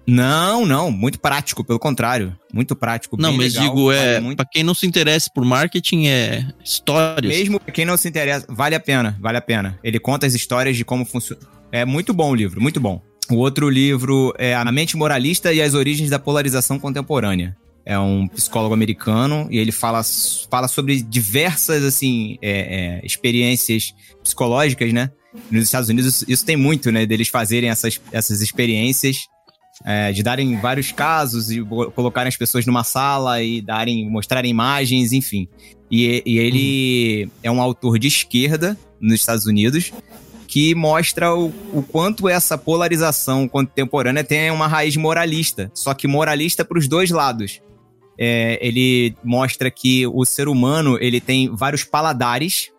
Não, 0.07 0.65
não, 0.65 0.91
muito 0.91 1.19
prático, 1.19 1.63
pelo 1.63 1.79
contrário. 1.79 2.35
Muito 2.51 2.75
prático. 2.75 3.15
Não, 3.19 3.31
mas 3.31 3.53
legal, 3.53 3.69
digo, 3.69 3.91
é. 3.91 4.19
muito 4.19 4.37
Pra 4.37 4.45
quem 4.45 4.63
não 4.63 4.73
se 4.73 4.87
interessa 4.87 5.29
por 5.33 5.45
marketing, 5.45 6.07
é 6.07 6.45
histórias. 6.63 7.37
Mesmo 7.37 7.59
pra 7.59 7.71
quem 7.71 7.85
não 7.85 7.95
se 7.95 8.09
interessa, 8.09 8.45
vale 8.49 8.75
a 8.75 8.79
pena, 8.79 9.17
vale 9.21 9.37
a 9.37 9.41
pena. 9.41 9.79
Ele 9.83 9.99
conta 9.99 10.25
as 10.25 10.33
histórias 10.33 10.75
de 10.75 10.83
como 10.83 11.05
funciona. 11.05 11.41
É 11.71 11.85
muito 11.85 12.13
bom 12.13 12.31
o 12.31 12.35
livro, 12.35 12.59
muito 12.59 12.79
bom. 12.79 13.01
O 13.29 13.35
outro 13.35 13.69
livro 13.69 14.33
é 14.37 14.53
A 14.53 14.69
Mente 14.71 14.97
Moralista 14.97 15.53
e 15.53 15.61
as 15.61 15.73
Origens 15.73 16.09
da 16.09 16.19
Polarização 16.19 16.77
Contemporânea. 16.77 17.55
É 17.85 17.97
um 17.97 18.27
psicólogo 18.27 18.73
americano 18.73 19.47
e 19.49 19.57
ele 19.57 19.71
fala, 19.71 20.01
fala 20.49 20.67
sobre 20.67 21.01
diversas, 21.01 21.83
assim, 21.83 22.37
é, 22.41 22.99
é, 23.01 23.05
experiências 23.05 23.93
psicológicas, 24.23 24.93
né? 24.93 25.11
Nos 25.49 25.63
Estados 25.63 25.89
Unidos 25.89 26.23
isso, 26.27 26.45
tem 26.45 26.55
muito, 26.55 26.91
né? 26.91 27.05
Deles 27.05 27.29
fazerem 27.29 27.69
essas, 27.69 27.99
essas 28.11 28.41
experiências 28.41 29.27
é, 29.85 30.11
de 30.11 30.21
darem 30.21 30.59
vários 30.59 30.91
casos 30.91 31.49
e 31.49 31.61
colocarem 31.95 32.27
as 32.27 32.37
pessoas 32.37 32.65
numa 32.65 32.83
sala 32.83 33.41
e 33.41 33.61
darem, 33.61 34.09
mostrarem 34.09 34.51
imagens, 34.51 35.11
enfim. 35.11 35.47
E, 35.89 36.21
e 36.25 36.37
ele 36.37 37.29
é 37.41 37.49
um 37.49 37.61
autor 37.61 37.97
de 37.97 38.07
esquerda 38.07 38.77
nos 38.99 39.15
Estados 39.15 39.45
Unidos 39.45 39.91
que 40.51 40.75
mostra 40.75 41.33
o, 41.33 41.45
o 41.73 41.81
quanto 41.81 42.27
essa 42.27 42.57
polarização 42.57 43.47
contemporânea 43.47 44.21
tem 44.21 44.51
uma 44.51 44.67
raiz 44.67 44.97
moralista, 44.97 45.71
só 45.73 45.93
que 45.93 46.09
moralista 46.09 46.65
para 46.65 46.77
os 46.77 46.89
dois 46.89 47.09
lados. 47.09 47.61
É, 48.17 48.59
ele 48.61 49.15
mostra 49.23 49.71
que 49.71 50.05
o 50.07 50.23
ser 50.25 50.47
humano 50.47 50.97
ele 50.99 51.19
tem 51.19 51.49
vários 51.55 51.83
paladares, 51.83 52.69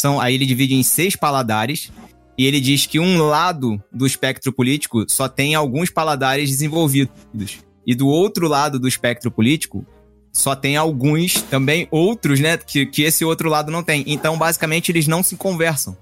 são 0.00 0.20
aí 0.20 0.34
ele 0.34 0.46
divide 0.46 0.74
em 0.74 0.82
seis 0.82 1.16
paladares 1.16 1.90
E 2.38 2.46
ele 2.46 2.60
diz 2.60 2.86
que 2.86 3.00
um 3.00 3.18
lado 3.18 3.82
do 3.92 4.06
espectro 4.06 4.52
político 4.52 5.04
só 5.08 5.28
tem 5.28 5.56
alguns 5.56 5.90
paladares 5.90 6.48
desenvolvidos. 6.48 7.58
E 7.84 7.96
do 7.96 8.06
outro 8.06 8.46
lado 8.46 8.78
do 8.78 8.86
espectro 8.86 9.28
político, 9.28 9.84
só 10.32 10.54
tem 10.54 10.76
alguns 10.76 11.42
também 11.42 11.88
outros, 11.90 12.38
né? 12.38 12.56
Que, 12.56 12.86
que 12.86 13.02
esse 13.02 13.24
outro 13.24 13.48
lado 13.48 13.72
não 13.72 13.82
tem. 13.82 14.04
Então, 14.06 14.38
basicamente, 14.38 14.92
eles 14.92 15.08
não 15.08 15.20
se 15.20 15.34
conversam. 15.34 15.96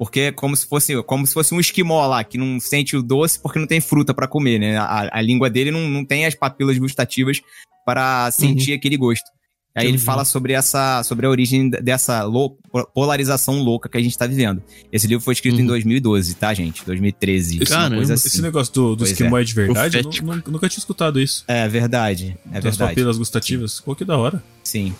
Porque 0.00 0.20
é 0.20 0.32
como 0.32 0.56
se 0.56 0.66
fosse, 0.66 1.02
como 1.02 1.26
se 1.26 1.34
fosse 1.34 1.54
um 1.54 1.60
esquimó 1.60 2.06
lá, 2.06 2.24
que 2.24 2.38
não 2.38 2.58
sente 2.58 2.96
o 2.96 3.02
doce 3.02 3.38
porque 3.38 3.58
não 3.58 3.66
tem 3.66 3.82
fruta 3.82 4.14
para 4.14 4.26
comer, 4.26 4.58
né? 4.58 4.78
A, 4.78 5.18
a 5.18 5.20
língua 5.20 5.50
dele 5.50 5.70
não, 5.70 5.86
não 5.90 6.06
tem 6.06 6.24
as 6.24 6.34
papilas 6.34 6.78
gustativas 6.78 7.42
para 7.84 8.30
sentir 8.30 8.72
aquele 8.72 8.96
gosto. 8.96 9.26
Aí 9.74 9.86
ele 9.86 9.98
fala 9.98 10.24
sobre 10.24 10.54
essa, 10.54 11.02
sobre 11.02 11.26
a 11.26 11.28
origem 11.28 11.68
dessa 11.68 12.22
lou- 12.24 12.58
polarização 12.94 13.62
louca 13.62 13.90
que 13.90 13.98
a 13.98 14.00
gente 14.00 14.16
tá 14.16 14.26
vivendo. 14.26 14.62
Esse 14.90 15.06
livro 15.06 15.22
foi 15.22 15.34
escrito 15.34 15.60
em 15.60 15.66
2012, 15.66 16.34
tá, 16.34 16.54
gente? 16.54 16.82
2013. 16.86 17.62
Esse, 17.62 17.74
uma 17.74 17.90
coisa 17.90 18.14
assim. 18.14 18.28
esse 18.28 18.40
negócio 18.40 18.72
do, 18.72 18.96
do 18.96 19.04
esquimó 19.04 19.36
é. 19.36 19.42
é 19.42 19.44
de 19.44 19.54
verdade, 19.54 19.98
eu 19.98 20.04
nu- 20.24 20.42
nunca 20.46 20.66
tinha 20.66 20.78
escutado 20.80 21.20
isso. 21.20 21.44
É 21.46 21.68
verdade, 21.68 22.38
é 22.50 22.54
das 22.54 22.64
verdade. 22.64 22.90
papilas 22.92 23.18
gustativas. 23.18 23.80
Pô, 23.80 23.94
que 23.94 24.04
da 24.06 24.16
hora. 24.16 24.42
Sim. 24.64 24.94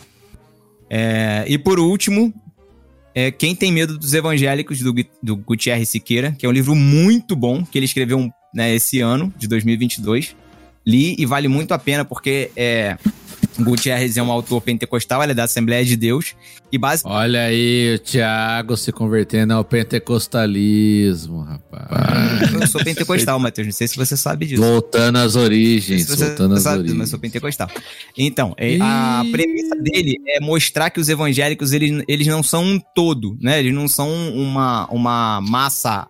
É, 0.90 1.47
e 1.48 1.56
por 1.56 1.81
último, 1.81 2.35
é 3.15 3.31
Quem 3.31 3.55
Tem 3.55 3.73
Medo 3.73 3.99
dos 3.99 4.15
Evangélicos, 4.15 4.81
do, 4.81 4.95
do 5.23 5.37
Gutierrez 5.37 5.89
Siqueira, 5.89 6.32
que 6.39 6.47
é 6.47 6.49
um 6.49 6.53
livro 6.53 6.74
muito 6.74 7.35
bom, 7.35 7.65
que 7.65 7.78
ele 7.78 7.87
escreveu 7.87 8.31
né, 8.55 8.74
esse 8.74 9.01
ano, 9.01 9.32
de 9.37 9.49
2022. 9.49 10.37
Li 10.87 11.15
e 11.19 11.27
vale 11.27 11.49
muito 11.49 11.73
a 11.73 11.78
pena, 11.78 12.05
porque 12.05 12.51
é, 12.57 12.97
Gutierrez 13.62 14.16
é 14.16 14.23
um 14.23 14.31
autor 14.31 14.61
pentecostal, 14.61 15.23
ele 15.23 15.32
é 15.32 15.35
da 15.35 15.45
Assembleia 15.45 15.85
de 15.85 15.97
Deus, 15.97 16.35
e 16.70 16.78
basicamente... 16.78 17.19
Olha 17.19 17.43
aí 17.43 17.95
o 17.95 17.99
Thiago 17.99 18.77
se 18.77 18.93
convertendo 18.93 19.53
ao 19.55 19.65
pentecostalismo, 19.65 21.43
rapaz. 21.43 22.53
Eu 22.53 22.66
sou 22.66 22.82
pentecostal, 22.82 23.39
Matheus, 23.39 23.66
não 23.66 23.73
sei 23.73 23.89
se 23.89 23.97
você 23.97 24.16
sabe 24.16 24.47
disso. 24.47 24.62
Voltando 24.62 25.19
às 25.19 25.37
origens, 25.37 26.07
Se 26.07 26.16
voltando 26.16 26.55
às 26.55 26.62
sabe, 26.62 26.78
origens. 26.78 26.99
mas 26.99 27.09
eu 27.09 27.11
sou 27.11 27.19
pentecostal. 27.19 27.69
Então, 28.16 28.55
é, 28.57 28.78
a 28.81 29.24
premissa 29.31 29.77
dele 29.77 30.16
é 30.27 30.41
mostrar 30.41 30.91
que 30.91 31.01
os 31.01 31.09
evangélicos, 31.09 31.73
eles, 31.73 32.03
eles 32.09 32.27
não 32.27 32.43
são 32.43 32.65
um 32.65 32.81
todo, 32.95 33.37
né? 33.41 33.61
Eles 33.61 33.74
não 33.74 33.89
são 33.89 34.11
uma, 34.35 34.87
uma 34.91 35.41
massa, 35.41 36.07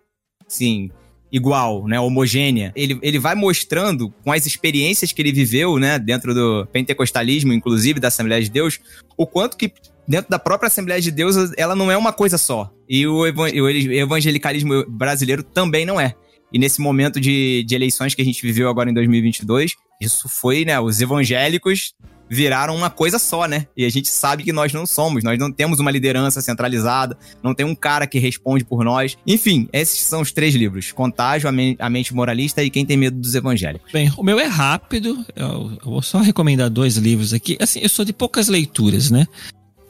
assim, 0.47 0.91
igual, 1.33 1.87
né? 1.87 1.99
Homogênea. 2.01 2.73
Ele, 2.75 2.99
ele 3.03 3.19
vai 3.19 3.35
mostrando, 3.35 4.13
com 4.25 4.33
as 4.33 4.47
experiências 4.47 5.13
que 5.13 5.23
ele 5.23 5.33
viveu, 5.33 5.79
né? 5.79 5.99
Dentro 5.99 6.35
do 6.35 6.67
pentecostalismo, 6.73 7.53
inclusive 7.53 8.01
da 8.01 8.09
Assembleia 8.09 8.43
de 8.43 8.51
Deus, 8.51 8.79
o 9.17 9.27
quanto 9.27 9.57
que 9.57 9.73
dentro 10.09 10.31
da 10.31 10.39
própria 10.39 10.67
Assembleia 10.67 11.01
de 11.01 11.11
Deus, 11.11 11.37
ela 11.57 11.77
não 11.77 11.91
é 11.91 11.97
uma 11.97 12.13
coisa 12.13 12.37
só. 12.37 12.71
E 12.89 13.07
o 13.07 13.27
evan- 13.27 13.51
o 13.53 13.69
evangelicalismo 13.69 14.85
brasileiro 14.89 15.43
também 15.43 15.87
não 15.87 16.01
é. 16.01 16.15
E 16.53 16.59
nesse 16.59 16.81
momento 16.81 17.21
de, 17.21 17.63
de 17.65 17.75
eleições 17.77 18.13
que 18.15 18.21
a 18.23 18.25
gente 18.25 18.43
viveu 18.43 18.69
agora 18.69 18.91
em 18.91 18.95
2022, 18.95 19.77
isso 20.01 20.29
foi, 20.29 20.65
né? 20.65 20.81
Os 20.81 21.01
evangélicos 21.01 21.95
viraram 22.31 22.77
uma 22.77 22.89
coisa 22.89 23.19
só, 23.19 23.47
né? 23.47 23.67
E 23.77 23.85
a 23.85 23.91
gente 23.91 24.09
sabe 24.09 24.45
que 24.45 24.53
nós 24.53 24.73
não 24.73 24.87
somos, 24.87 25.25
nós 25.25 25.37
não 25.39 25.51
temos 25.51 25.81
uma 25.81 25.91
liderança 25.91 26.41
centralizada, 26.41 27.19
não 27.43 27.55
tem 27.55 27.67
um 27.67 27.75
cara 27.75 28.07
que 28.07 28.21
responde 28.21 28.65
por 28.65 28.85
nós. 28.85 29.19
Enfim, 29.27 29.69
esses 29.73 30.01
são 30.03 30.21
os 30.21 30.31
três 30.31 30.55
livros: 30.55 30.93
Contágio, 30.93 31.49
a, 31.49 31.53
Men- 31.53 31.77
a 31.81 31.91
Mente 31.91 32.15
Moralista 32.15 32.63
e 32.63 32.71
Quem 32.71 32.87
Tem 32.87 32.97
Medo 32.97 33.19
dos 33.19 33.35
Evangélicos. 33.35 33.91
Bem, 33.93 34.13
o 34.17 34.23
meu 34.23 34.39
é 34.39 34.47
rápido. 34.47 35.25
Eu, 35.35 35.73
eu 35.85 35.91
vou 35.91 36.03
só 36.03 36.19
recomendar 36.19 36.71
dois 36.71 36.97
livros 36.97 37.35
aqui. 37.35 37.59
Assim, 37.61 37.81
eu 37.81 37.89
sou 37.89 38.05
de 38.05 38.13
poucas 38.13 38.47
leituras, 38.47 39.11
né? 39.11 39.27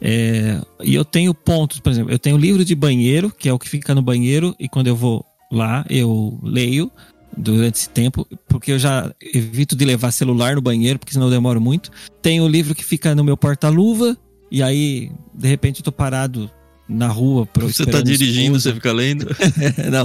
É, 0.00 0.58
e 0.82 0.94
eu 0.94 1.04
tenho 1.04 1.34
pontos, 1.34 1.78
por 1.78 1.92
exemplo, 1.92 2.10
eu 2.10 2.18
tenho 2.18 2.38
livro 2.38 2.64
de 2.64 2.74
banheiro, 2.74 3.30
que 3.30 3.50
é 3.50 3.52
o 3.52 3.58
que 3.58 3.68
fica 3.68 3.94
no 3.94 4.00
banheiro, 4.00 4.56
e 4.58 4.66
quando 4.66 4.86
eu 4.86 4.96
vou 4.96 5.22
lá, 5.52 5.84
eu 5.90 6.40
leio 6.42 6.90
durante 7.36 7.76
esse 7.76 7.88
tempo, 7.88 8.26
porque 8.48 8.72
eu 8.72 8.78
já 8.78 9.12
evito 9.34 9.74
de 9.76 9.84
levar 9.84 10.10
celular 10.10 10.54
no 10.56 10.60
banheiro, 10.62 10.98
porque 10.98 11.12
senão 11.12 11.26
eu 11.26 11.30
demoro 11.32 11.60
muito. 11.60 11.90
Tem 12.20 12.40
o 12.40 12.48
livro 12.48 12.74
que 12.74 12.84
fica 12.84 13.14
no 13.14 13.22
meu 13.24 13.36
porta-luva, 13.36 14.16
e 14.50 14.62
aí, 14.62 15.10
de 15.34 15.46
repente, 15.48 15.78
eu 15.80 15.84
tô 15.84 15.92
parado 15.92 16.50
na 16.88 17.06
rua. 17.06 17.46
pro- 17.46 17.72
Você 17.72 17.86
tá 17.86 18.00
dirigindo, 18.00 18.56
esposa. 18.56 18.70
você 18.70 18.74
fica 18.74 18.92
lendo. 18.92 19.26
não. 19.92 20.04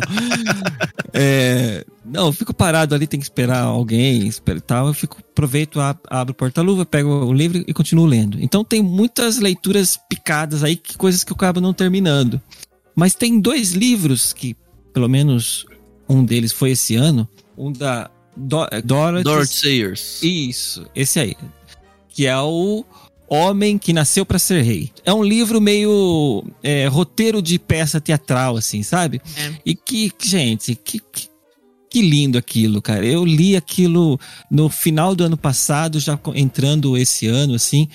É, 1.14 1.86
não, 2.06 2.28
eu 2.28 2.32
fico 2.34 2.54
parado 2.54 2.94
ali, 2.94 3.08
tem 3.08 3.20
que 3.20 3.26
esperar 3.26 3.64
alguém, 3.64 4.28
espera 4.28 4.58
e 4.58 4.62
tal. 4.62 4.88
Eu 4.88 4.94
fico, 4.94 5.18
aproveito, 5.20 5.80
ab- 5.80 6.00
abro 6.10 6.32
o 6.32 6.36
porta-luva, 6.36 6.86
pego 6.86 7.10
o 7.26 7.34
livro 7.34 7.64
e 7.68 7.74
continuo 7.74 8.06
lendo. 8.06 8.38
Então 8.42 8.64
tem 8.64 8.82
muitas 8.82 9.38
leituras 9.40 9.98
picadas 10.10 10.64
aí, 10.64 10.76
que 10.76 10.98
coisas 10.98 11.24
que 11.24 11.32
eu 11.32 11.36
acabo 11.36 11.60
não 11.62 11.74
terminando. 11.74 12.40
Mas 12.96 13.14
tem 13.16 13.40
dois 13.40 13.72
livros 13.72 14.32
que, 14.34 14.56
pelo 14.94 15.10
menos 15.10 15.66
um 16.08 16.24
deles 16.24 16.52
foi 16.52 16.72
esse 16.72 16.96
ano, 16.96 17.28
um 17.58 17.72
da 17.72 18.10
Do 18.36 18.68
Dorothy, 18.84 19.24
Dorothy 19.24 19.54
Sayers. 19.54 20.24
Isso, 20.24 20.86
esse 20.96 21.20
aí. 21.20 21.36
Que 22.10 22.28
é 22.28 22.38
o 22.38 22.86
Homem 23.28 23.78
que 23.78 23.94
Nasceu 23.94 24.26
para 24.26 24.40
Ser 24.40 24.62
Rei. 24.62 24.92
É 25.04 25.14
um 25.14 25.24
livro 25.24 25.60
meio 25.60 26.44
é, 26.62 26.88
roteiro 26.88 27.42
de 27.42 27.58
peça 27.58 28.00
teatral, 28.00 28.58
assim, 28.58 28.84
sabe? 28.84 29.22
É. 29.36 29.54
E 29.66 29.76
que, 29.76 30.12
gente, 30.22 30.76
que, 30.76 31.00
que, 31.00 31.28
que 31.90 32.02
lindo 32.02 32.38
aquilo, 32.38 32.82
cara. 32.82 33.06
Eu 33.06 33.26
li 33.26 33.56
aquilo 33.56 34.20
no 34.50 34.70
final 34.70 35.16
do 35.16 35.24
ano 35.24 35.38
passado, 35.38 36.00
já 36.00 36.20
entrando 36.36 36.98
esse 36.98 37.28
ano, 37.28 37.56
assim. 37.56 37.88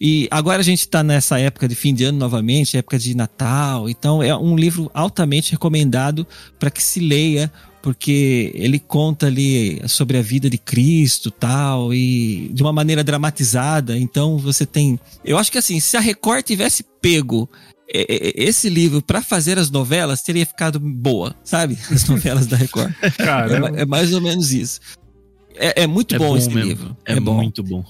E 0.00 0.28
agora 0.30 0.60
a 0.60 0.64
gente 0.64 0.86
tá 0.88 1.02
nessa 1.02 1.38
época 1.40 1.66
de 1.66 1.74
fim 1.74 1.92
de 1.92 2.04
ano 2.04 2.18
novamente, 2.18 2.76
época 2.76 2.98
de 2.98 3.16
Natal. 3.16 3.88
Então 3.88 4.22
é 4.22 4.36
um 4.36 4.56
livro 4.56 4.90
altamente 4.94 5.52
recomendado 5.52 6.26
para 6.58 6.70
que 6.70 6.82
se 6.82 7.00
leia, 7.00 7.52
porque 7.82 8.52
ele 8.54 8.78
conta 8.78 9.26
ali 9.26 9.80
sobre 9.88 10.16
a 10.18 10.22
vida 10.22 10.48
de 10.48 10.58
Cristo 10.58 11.30
tal, 11.30 11.92
e 11.92 12.48
de 12.52 12.62
uma 12.62 12.72
maneira 12.72 13.02
dramatizada. 13.02 13.98
Então 13.98 14.38
você 14.38 14.64
tem. 14.64 15.00
Eu 15.24 15.36
acho 15.36 15.50
que 15.50 15.58
assim, 15.58 15.80
se 15.80 15.96
a 15.96 16.00
Record 16.00 16.44
tivesse 16.44 16.84
pego 17.00 17.48
é, 17.92 18.02
é, 18.02 18.32
esse 18.36 18.68
livro 18.68 19.02
para 19.02 19.20
fazer 19.22 19.58
as 19.58 19.70
novelas, 19.70 20.22
teria 20.22 20.46
ficado 20.46 20.78
boa, 20.78 21.34
sabe? 21.42 21.76
As 21.90 22.04
novelas 22.06 22.46
da 22.46 22.56
Record. 22.56 22.92
Caramba. 23.16 23.76
É, 23.78 23.82
é 23.82 23.86
mais 23.86 24.12
ou 24.12 24.20
menos 24.20 24.52
isso. 24.52 24.78
É, 25.56 25.82
é 25.82 25.86
muito 25.86 26.14
É 26.14 26.18
bom, 26.18 26.28
bom 26.28 26.36
esse 26.36 26.50
mesmo. 26.50 26.68
livro. 26.68 26.96
É, 27.04 27.18
bom. 27.18 27.34
muito 27.34 27.62
bom. 27.64 27.82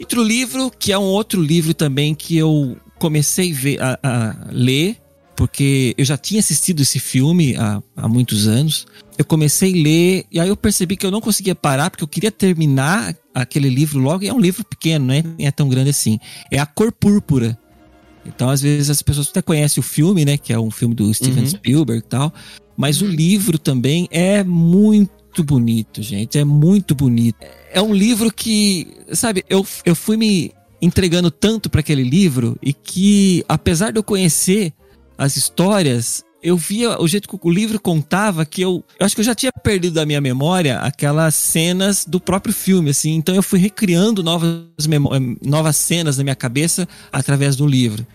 Outro 0.00 0.22
livro, 0.22 0.70
que 0.78 0.92
é 0.92 0.98
um 0.98 1.02
outro 1.02 1.40
livro 1.42 1.72
também 1.74 2.14
que 2.14 2.36
eu 2.36 2.76
comecei 2.98 3.52
ver- 3.52 3.80
a, 3.80 3.98
a 4.02 4.36
ler, 4.50 4.96
porque 5.34 5.94
eu 5.98 6.04
já 6.04 6.16
tinha 6.16 6.40
assistido 6.40 6.80
esse 6.82 6.98
filme 6.98 7.56
há, 7.56 7.82
há 7.96 8.08
muitos 8.08 8.46
anos. 8.46 8.86
Eu 9.18 9.24
comecei 9.24 9.72
a 9.72 9.82
ler, 9.82 10.24
e 10.30 10.40
aí 10.40 10.48
eu 10.48 10.56
percebi 10.56 10.96
que 10.96 11.04
eu 11.04 11.10
não 11.10 11.20
conseguia 11.20 11.54
parar, 11.54 11.90
porque 11.90 12.04
eu 12.04 12.08
queria 12.08 12.30
terminar 12.30 13.14
aquele 13.34 13.68
livro 13.68 13.98
logo, 13.98 14.24
e 14.24 14.28
é 14.28 14.32
um 14.32 14.40
livro 14.40 14.64
pequeno, 14.64 15.06
né? 15.06 15.22
Nem 15.36 15.46
é 15.46 15.50
tão 15.50 15.68
grande 15.68 15.90
assim. 15.90 16.18
É 16.50 16.58
A 16.58 16.66
Cor 16.66 16.90
Púrpura. 16.92 17.58
Então, 18.24 18.48
às 18.50 18.60
vezes, 18.60 18.90
as 18.90 19.02
pessoas 19.02 19.28
até 19.28 19.40
conhecem 19.40 19.80
o 19.80 19.84
filme, 19.84 20.24
né? 20.24 20.36
Que 20.36 20.52
é 20.52 20.58
um 20.58 20.70
filme 20.70 20.94
do 20.94 21.12
Steven 21.14 21.44
Uhum. 21.44 21.50
Spielberg 21.50 22.02
e 22.04 22.08
tal. 22.08 22.32
Mas 22.76 23.00
o 23.00 23.06
livro 23.06 23.58
também 23.58 24.08
é 24.10 24.42
muito 24.42 25.10
bonito, 25.42 26.02
gente. 26.02 26.38
É 26.38 26.44
muito 26.44 26.94
bonito. 26.94 27.38
É 27.72 27.80
um 27.80 27.92
livro 27.94 28.32
que, 28.32 28.88
sabe, 29.12 29.44
eu, 29.48 29.66
eu 29.84 29.94
fui 29.94 30.16
me 30.16 30.52
entregando 30.80 31.30
tanto 31.30 31.70
para 31.70 31.80
aquele 31.80 32.02
livro 32.02 32.56
e 32.62 32.72
que, 32.72 33.44
apesar 33.48 33.90
de 33.90 33.98
eu 33.98 34.02
conhecer 34.02 34.72
as 35.18 35.36
histórias, 35.36 36.24
eu 36.42 36.56
via 36.56 37.00
o 37.00 37.08
jeito 37.08 37.28
que 37.28 37.38
o 37.40 37.50
livro 37.50 37.80
contava 37.80 38.44
que 38.44 38.62
eu, 38.62 38.84
eu 39.00 39.06
acho 39.06 39.14
que 39.14 39.20
eu 39.20 39.24
já 39.24 39.34
tinha 39.34 39.50
perdido 39.62 39.94
da 39.94 40.06
minha 40.06 40.20
memória 40.20 40.78
aquelas 40.78 41.34
cenas 41.34 42.04
do 42.04 42.20
próprio 42.20 42.54
filme, 42.54 42.90
assim. 42.90 43.14
Então 43.14 43.34
eu 43.34 43.42
fui 43.42 43.58
recriando 43.58 44.22
novas, 44.22 44.60
eh, 44.78 45.36
novas 45.44 45.76
cenas 45.76 46.18
na 46.18 46.24
minha 46.24 46.36
cabeça 46.36 46.86
através 47.10 47.56
do 47.56 47.66
livro. 47.66 48.06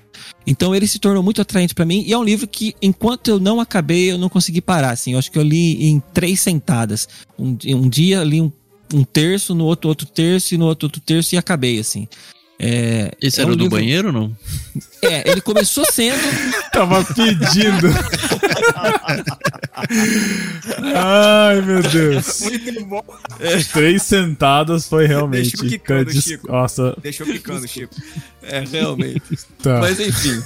Então 0.45 0.75
ele 0.75 0.87
se 0.87 0.99
tornou 0.99 1.23
muito 1.23 1.41
atraente 1.41 1.73
para 1.73 1.85
mim 1.85 2.03
e 2.05 2.13
é 2.13 2.17
um 2.17 2.23
livro 2.23 2.47
que, 2.47 2.75
enquanto 2.81 3.27
eu 3.29 3.39
não 3.39 3.59
acabei, 3.59 4.11
eu 4.11 4.17
não 4.17 4.29
consegui 4.29 4.61
parar. 4.61 4.91
Assim, 4.91 5.13
eu 5.13 5.19
acho 5.19 5.31
que 5.31 5.37
eu 5.37 5.43
li 5.43 5.85
em 5.85 6.01
três 6.13 6.41
sentadas. 6.41 7.07
Um, 7.37 7.57
um 7.67 7.89
dia 7.89 8.23
li 8.23 8.41
um, 8.41 8.51
um 8.93 9.03
terço, 9.03 9.53
no 9.55 9.65
outro 9.65 9.89
outro 9.89 10.07
terço 10.07 10.53
e 10.53 10.57
no 10.57 10.65
outro 10.65 10.87
outro 10.87 11.01
terço 11.01 11.35
e 11.35 11.37
acabei 11.37 11.79
assim. 11.79 12.07
É, 12.63 13.11
Esse 13.19 13.39
é 13.39 13.43
era 13.43 13.49
um 13.49 13.53
o 13.53 13.57
do 13.57 13.63
livro- 13.63 13.77
banheiro 13.79 14.07
ou 14.09 14.13
não? 14.13 14.37
É, 15.01 15.27
ele 15.31 15.41
começou 15.41 15.83
sendo. 15.91 16.19
Tava 16.71 17.03
pedindo. 17.03 17.87
Ai, 20.93 21.61
meu 21.61 21.81
Deus. 21.81 22.41
Muito 22.41 22.85
bom. 22.85 23.03
Três 23.73 24.03
sentadas 24.03 24.87
foi 24.87 25.07
realmente. 25.07 25.51
Deixou 25.51 25.69
quicando, 25.69 26.05
Cadis- 26.05 26.23
Chico. 26.23 26.51
Nossa, 26.51 26.95
Deixou 27.01 27.25
picando, 27.25 27.67
Chico. 27.67 27.93
É, 28.43 28.59
realmente. 28.71 29.21
tá. 29.61 29.79
Mas 29.79 29.99
enfim. 29.99 30.41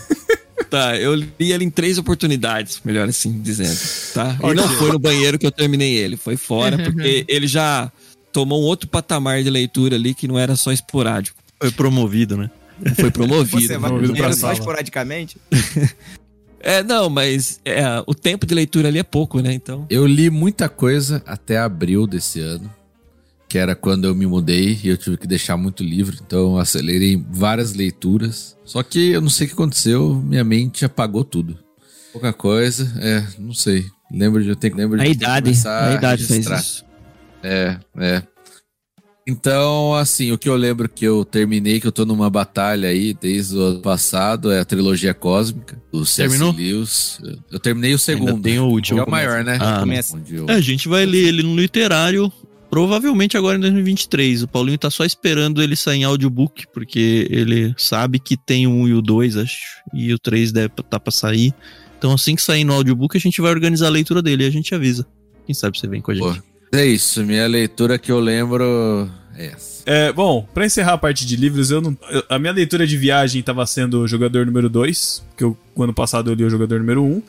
Tá, 0.70 0.98
eu 0.98 1.14
li 1.14 1.30
ele 1.40 1.66
em 1.66 1.70
três 1.70 1.98
oportunidades, 1.98 2.80
melhor 2.84 3.08
assim 3.10 3.42
dizendo. 3.42 3.78
Tá? 4.14 4.38
E 4.42 4.54
não 4.54 4.68
foi 4.70 4.92
no 4.92 5.00
banheiro 5.00 5.38
que 5.38 5.46
eu 5.46 5.52
terminei 5.52 5.94
ele, 5.96 6.16
foi 6.16 6.38
fora, 6.38 6.78
porque 6.78 7.26
ele 7.28 7.46
já 7.46 7.92
tomou 8.32 8.62
um 8.62 8.66
outro 8.66 8.88
patamar 8.88 9.44
de 9.44 9.50
leitura 9.50 9.96
ali 9.98 10.14
que 10.14 10.28
não 10.30 10.40
era 10.40 10.56
só 10.56 10.72
esporádico. 10.72 11.38
Foi 11.60 11.72
promovido, 11.72 12.38
né? 12.38 12.50
Foi 12.96 13.10
promovido. 13.12 13.62
Você 13.62 13.78
vai 13.78 13.90
Promovido 13.90 14.14
pra 14.16 14.34
só 14.34 14.52
esporadicamente? 14.52 15.38
É, 16.68 16.82
não, 16.82 17.12
mas 17.12 17.60
é, 17.64 17.84
o 18.08 18.16
tempo 18.16 18.44
de 18.44 18.56
leitura 18.56 18.88
ali 18.88 18.98
é 18.98 19.04
pouco, 19.04 19.40
né? 19.40 19.54
Então. 19.54 19.86
Eu 19.88 20.08
li 20.08 20.32
muita 20.32 20.68
coisa 20.68 21.22
até 21.24 21.60
abril 21.60 22.08
desse 22.08 22.40
ano, 22.40 22.74
que 23.48 23.60
era 23.60 23.76
quando 23.76 24.06
eu 24.06 24.16
me 24.16 24.26
mudei 24.26 24.80
e 24.84 24.88
eu 24.88 24.98
tive 24.98 25.16
que 25.16 25.28
deixar 25.28 25.58
muito 25.58 25.84
livro, 25.84 26.18
então 26.26 26.54
eu 26.54 26.58
acelerei 26.58 27.24
várias 27.30 27.76
leituras. 27.76 28.58
Só 28.66 28.82
que 28.82 29.12
eu 29.12 29.22
não 29.22 29.30
sei 29.30 29.46
o 29.46 29.50
que 29.50 29.54
aconteceu, 29.54 30.16
minha 30.16 30.44
mente 30.44 30.84
apagou 30.84 31.24
tudo. 31.24 31.56
Pouca 32.12 32.34
coisa, 32.34 32.92
é, 33.00 33.24
não 33.38 33.54
sei. 33.54 33.86
Lembro 34.12 34.42
de 34.42 34.50
eu 34.50 34.56
ter, 34.56 34.74
lembro 34.74 34.98
de 34.98 35.04
A 35.04 35.08
idade, 35.08 35.52
a 35.68 35.94
idade 35.94 36.26
fez 36.26 36.48
isso. 36.48 36.84
É, 37.44 37.78
é. 37.98 38.24
Então, 39.28 39.96
assim, 39.96 40.32
o 40.32 40.38
que 40.38 40.48
eu 40.48 40.56
lembro 40.56 40.88
que 40.88 41.04
eu 41.04 41.26
terminei, 41.26 41.80
que 41.82 41.88
eu 41.88 41.92
tô 41.92 42.06
numa 42.06 42.30
batalha 42.30 42.90
aí 42.90 43.12
desde 43.12 43.56
o 43.58 43.62
ano 43.62 43.80
passado, 43.80 44.52
é 44.52 44.60
a 44.60 44.66
trilogia 44.66 45.16
cósmica 45.16 45.82
do 45.92 46.06
C.S. 46.06 46.30
Terminou? 46.30 46.54
Lewis. 46.54 47.20
Eu- 47.52 47.60
terminei 47.60 47.94
o 47.96 47.98
segundo. 48.00 48.40
tem 48.40 48.60
o 48.60 48.66
último. 48.66 49.00
Que 49.00 49.06
é 49.06 49.08
o 49.08 49.12
maior, 49.12 49.44
né? 49.44 49.58
Ah, 49.60 49.80
Começa. 49.80 50.22
Eu- 50.30 50.46
É, 50.48 50.54
a 50.54 50.62
gente 50.62 50.88
vai 50.88 51.08
ler 51.08 51.28
ele 51.30 51.42
no 51.42 51.56
literário, 51.56 52.32
provavelmente 52.70 53.36
agora 53.36 53.58
em 53.58 53.62
2023. 53.62 54.44
O 54.44 54.48
Paulinho 54.48 54.78
tá 54.78 54.92
só 54.92 55.04
esperando 55.04 55.60
ele 55.64 55.76
sair 55.76 56.02
em 56.02 56.04
audiobook, 56.04 56.66
porque 56.72 57.28
ele 57.32 57.74
sabe 57.80 58.20
que 58.20 58.38
tem 58.38 58.68
o 58.68 58.72
1 58.72 58.88
e 58.90 58.94
o 58.94 59.02
2, 59.02 59.38
acho, 59.38 59.58
e 59.92 60.14
o 60.14 60.20
3 60.20 60.52
deve 60.52 60.70
tá 60.88 61.00
pra 61.00 61.12
sair. 61.12 61.52
Então 61.98 62.12
assim 62.14 62.36
que 62.36 62.44
sair 62.44 62.64
no 62.64 62.74
audiobook, 62.74 63.18
a 63.18 63.20
gente 63.20 63.42
vai 63.42 63.50
organizar 63.50 63.88
a 63.88 63.90
leitura 63.90 64.22
dele 64.22 64.44
e 64.44 64.48
a 64.48 64.52
gente 64.52 64.76
avisa. 64.76 65.04
Quem 65.48 65.56
sabe 65.56 65.80
você 65.80 65.88
vem 65.88 66.00
com 66.00 66.12
a 66.12 66.16
gente. 66.16 66.24
Pô, 66.24 66.44
É 66.72 66.86
isso, 66.86 67.24
minha 67.24 67.48
leitura 67.48 67.98
que 67.98 68.12
eu 68.12 68.20
lembro 68.20 69.10
é 69.38 69.48
essa. 69.48 69.84
É, 69.86 70.12
bom, 70.12 70.48
pra 70.54 70.66
encerrar 70.66 70.94
a 70.94 70.98
parte 70.98 71.26
de 71.26 71.36
livros, 71.36 71.70
eu 71.72 71.80
não, 71.80 71.96
eu- 72.10 72.24
a 72.30 72.40
minha 72.40 72.52
leitura 72.52 72.86
de 72.88 72.98
viagem 72.98 73.42
tava 73.44 73.66
sendo 73.66 74.02
o 74.02 74.08
jogador 74.08 74.46
número 74.46 74.70
2, 74.70 75.24
porque 75.30 75.44
eu, 75.44 75.56
ano 75.78 75.94
passado 75.94 76.32
eu 76.32 76.36
li 76.36 76.44
o 76.44 76.50
jogador 76.50 76.80
número 76.80 77.04
1. 77.04 77.06
Um, 77.06 77.22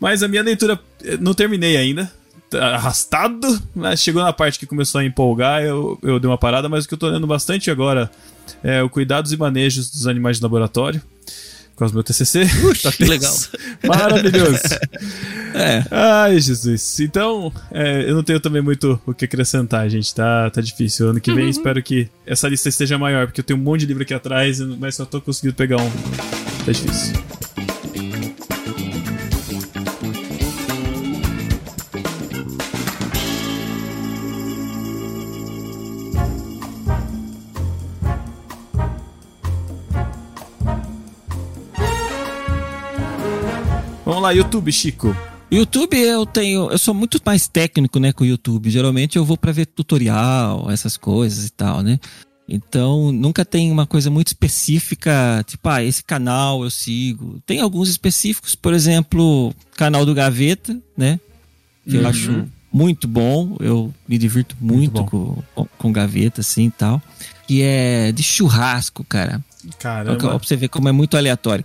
mas 0.00 0.22
a 0.22 0.28
minha 0.28 0.42
leitura 0.42 0.78
eh, 1.04 1.16
não 1.20 1.32
terminei 1.32 1.76
ainda. 1.76 2.10
Tá 2.50 2.74
arrastado, 2.74 3.62
mas 3.74 4.02
chegou 4.02 4.22
na 4.22 4.32
parte 4.32 4.58
que 4.58 4.66
começou 4.66 5.00
a 5.00 5.04
empolgar, 5.04 5.62
eu, 5.62 5.98
eu 6.02 6.20
dei 6.20 6.28
uma 6.28 6.36
parada, 6.36 6.68
mas 6.68 6.84
o 6.84 6.88
que 6.88 6.92
eu 6.94 6.98
tô 6.98 7.08
lendo 7.08 7.26
bastante 7.26 7.70
agora 7.70 8.10
é 8.62 8.82
o 8.82 8.90
Cuidados 8.90 9.32
e 9.32 9.36
Manejos 9.38 9.88
dos 9.90 10.06
Animais 10.06 10.36
de 10.36 10.42
Laboratório. 10.42 11.00
Causa 11.82 11.92
do 11.92 11.96
meu 11.96 12.04
TCC. 12.04 12.44
Tá 12.80 12.92
que 12.92 13.04
legal. 13.04 13.34
Maravilhoso. 13.84 14.62
É. 15.52 15.84
Ai, 15.90 16.38
Jesus. 16.38 17.00
Então, 17.00 17.52
é, 17.72 18.08
eu 18.08 18.14
não 18.14 18.22
tenho 18.22 18.38
também 18.38 18.62
muito 18.62 19.00
o 19.04 19.12
que 19.12 19.24
acrescentar, 19.24 19.88
gente. 19.90 20.14
Tá, 20.14 20.48
tá 20.48 20.60
difícil. 20.60 21.08
Ano 21.08 21.20
que 21.20 21.32
vem 21.32 21.48
espero 21.48 21.82
que 21.82 22.08
essa 22.24 22.48
lista 22.48 22.68
esteja 22.68 22.96
maior, 22.96 23.26
porque 23.26 23.40
eu 23.40 23.44
tenho 23.44 23.58
um 23.58 23.62
monte 23.62 23.80
de 23.80 23.86
livro 23.86 24.04
aqui 24.04 24.14
atrás, 24.14 24.60
mas 24.60 24.94
só 24.94 25.04
tô 25.04 25.20
conseguindo 25.20 25.54
pegar 25.54 25.78
um. 25.78 25.90
Tá 26.64 26.70
difícil. 26.70 27.41
Vamos 44.22 44.36
lá, 44.36 44.40
YouTube, 44.40 44.70
Chico. 44.72 45.16
YouTube 45.50 45.98
eu 45.98 46.24
tenho, 46.24 46.70
eu 46.70 46.78
sou 46.78 46.94
muito 46.94 47.20
mais 47.26 47.48
técnico, 47.48 47.98
né, 47.98 48.12
com 48.12 48.22
o 48.22 48.26
YouTube. 48.26 48.70
Geralmente 48.70 49.16
eu 49.18 49.24
vou 49.24 49.36
pra 49.36 49.50
ver 49.50 49.66
tutorial, 49.66 50.70
essas 50.70 50.96
coisas 50.96 51.44
e 51.46 51.50
tal, 51.50 51.82
né? 51.82 51.98
Então, 52.48 53.10
nunca 53.10 53.44
tem 53.44 53.68
uma 53.72 53.84
coisa 53.84 54.10
muito 54.10 54.28
específica, 54.28 55.42
tipo, 55.44 55.68
ah, 55.68 55.82
esse 55.82 56.04
canal 56.04 56.62
eu 56.62 56.70
sigo. 56.70 57.42
Tem 57.44 57.58
alguns 57.60 57.88
específicos, 57.88 58.54
por 58.54 58.72
exemplo, 58.72 59.52
canal 59.76 60.06
do 60.06 60.14
Gaveta, 60.14 60.78
né? 60.96 61.18
Que 61.84 61.96
eu 61.96 62.02
Uhum. 62.02 62.06
acho 62.08 62.44
muito 62.72 63.08
bom, 63.08 63.56
eu 63.58 63.92
me 64.06 64.16
divirto 64.18 64.56
muito, 64.60 65.04
com, 65.06 65.42
com, 65.52 65.66
com 65.76 65.92
Gaveta, 65.92 66.42
assim 66.42 66.66
e 66.66 66.70
tal. 66.70 67.02
Que 67.48 67.62
é 67.62 68.12
de 68.12 68.22
churrasco, 68.22 69.02
cara. 69.02 69.44
Caramba. 69.80 70.16
Pra 70.16 70.38
você 70.38 70.54
ver 70.54 70.68
como 70.68 70.88
é 70.88 70.92
muito 70.92 71.16
aleatório. 71.16 71.64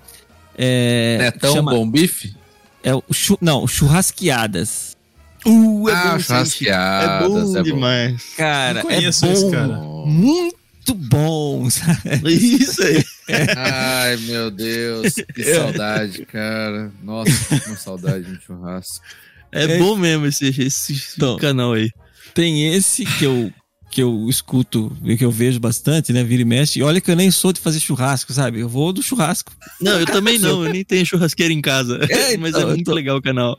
É, 0.60 1.18
É 1.22 1.30
tão 1.32 1.54
chama- 1.54 1.72
bom 1.72 1.88
bife? 1.88 2.36
É 2.84 2.94
o 2.94 3.04
chu, 3.12 3.38
não, 3.42 3.68
churrasqueadas. 3.68 4.96
Uh, 5.46 5.88
ah, 5.90 6.14
bom, 6.14 6.20
churrasqueadas. 6.20 7.26
É 7.26 7.28
bom 7.28 7.40
é 7.40 7.44
bom. 7.58 7.62
demais. 7.64 8.24
Cara, 8.36 8.80
é 8.80 8.82
conheço 8.82 9.26
bom, 9.26 9.32
esse 9.32 9.52
cara. 9.52 9.78
muito 9.78 10.94
bom. 10.96 11.70
sabe? 11.70 12.34
Isso 12.34 12.82
aí. 12.84 13.04
Ai, 13.56 14.18
meu 14.18 14.50
Deus, 14.50 15.14
que 15.34 15.44
saudade, 15.44 16.26
cara. 16.26 16.92
Nossa, 17.04 17.60
que 17.60 17.68
uma 17.70 17.78
saudade 17.78 18.24
de 18.26 18.32
um 18.38 18.40
churrasco. 18.42 19.04
É, 19.52 19.64
É. 19.64 19.78
bom 19.78 19.96
mesmo 19.96 20.26
esse, 20.26 20.48
esse 20.62 21.14
Então. 21.16 21.38
canal 21.38 21.74
aí. 21.74 21.90
Tem 22.34 22.74
esse 22.74 23.06
que 23.06 23.26
eu 23.26 23.52
que 23.98 24.04
eu 24.04 24.28
escuto 24.30 24.96
e 25.04 25.18
que 25.18 25.26
eu 25.26 25.32
vejo 25.32 25.60
bastante, 25.60 26.14
né? 26.14 26.24
Vira 26.24 26.44
e 26.44 26.46
mexe. 26.46 26.78
E 26.78 26.84
olha 26.84 27.02
que 27.02 27.10
eu 27.10 27.16
nem 27.16 27.32
sou 27.32 27.52
de 27.52 27.60
fazer 27.60 27.80
churrasco, 27.80 28.32
sabe? 28.32 28.60
Eu 28.60 28.70
vou 28.70 28.94
do 28.94 29.02
churrasco. 29.02 29.52
Não, 29.82 30.00
eu 30.00 30.06
também 30.06 30.38
não, 30.38 30.64
eu 30.64 30.72
nem 30.72 30.86
tenho 30.86 31.04
churrasqueira 31.04 31.52
em 31.52 31.62
casa. 31.62 31.98
É, 32.08 32.38
Mas 32.38 32.50
então, 32.52 32.62
é 32.62 32.66
muito 32.74 32.86
tô- 32.86 32.94
legal 32.94 33.18
o 33.18 33.22
canal. 33.24 33.58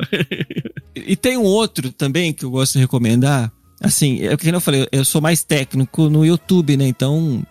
E 0.94 1.16
tem 1.16 1.36
um 1.36 1.42
outro 1.42 1.90
também 1.90 2.32
que 2.32 2.44
eu 2.44 2.50
gosto 2.52 2.74
de 2.74 2.78
recomendar. 2.78 3.50
Assim, 3.80 4.20
é 4.20 4.32
o 4.32 4.38
que 4.38 4.48
eu 4.48 4.60
falei, 4.60 4.86
eu 4.92 5.04
sou 5.04 5.20
mais 5.20 5.42
técnico 5.42 6.08
no 6.08 6.24
YouTube, 6.24 6.76
né? 6.76 6.86
Então, 6.86 7.44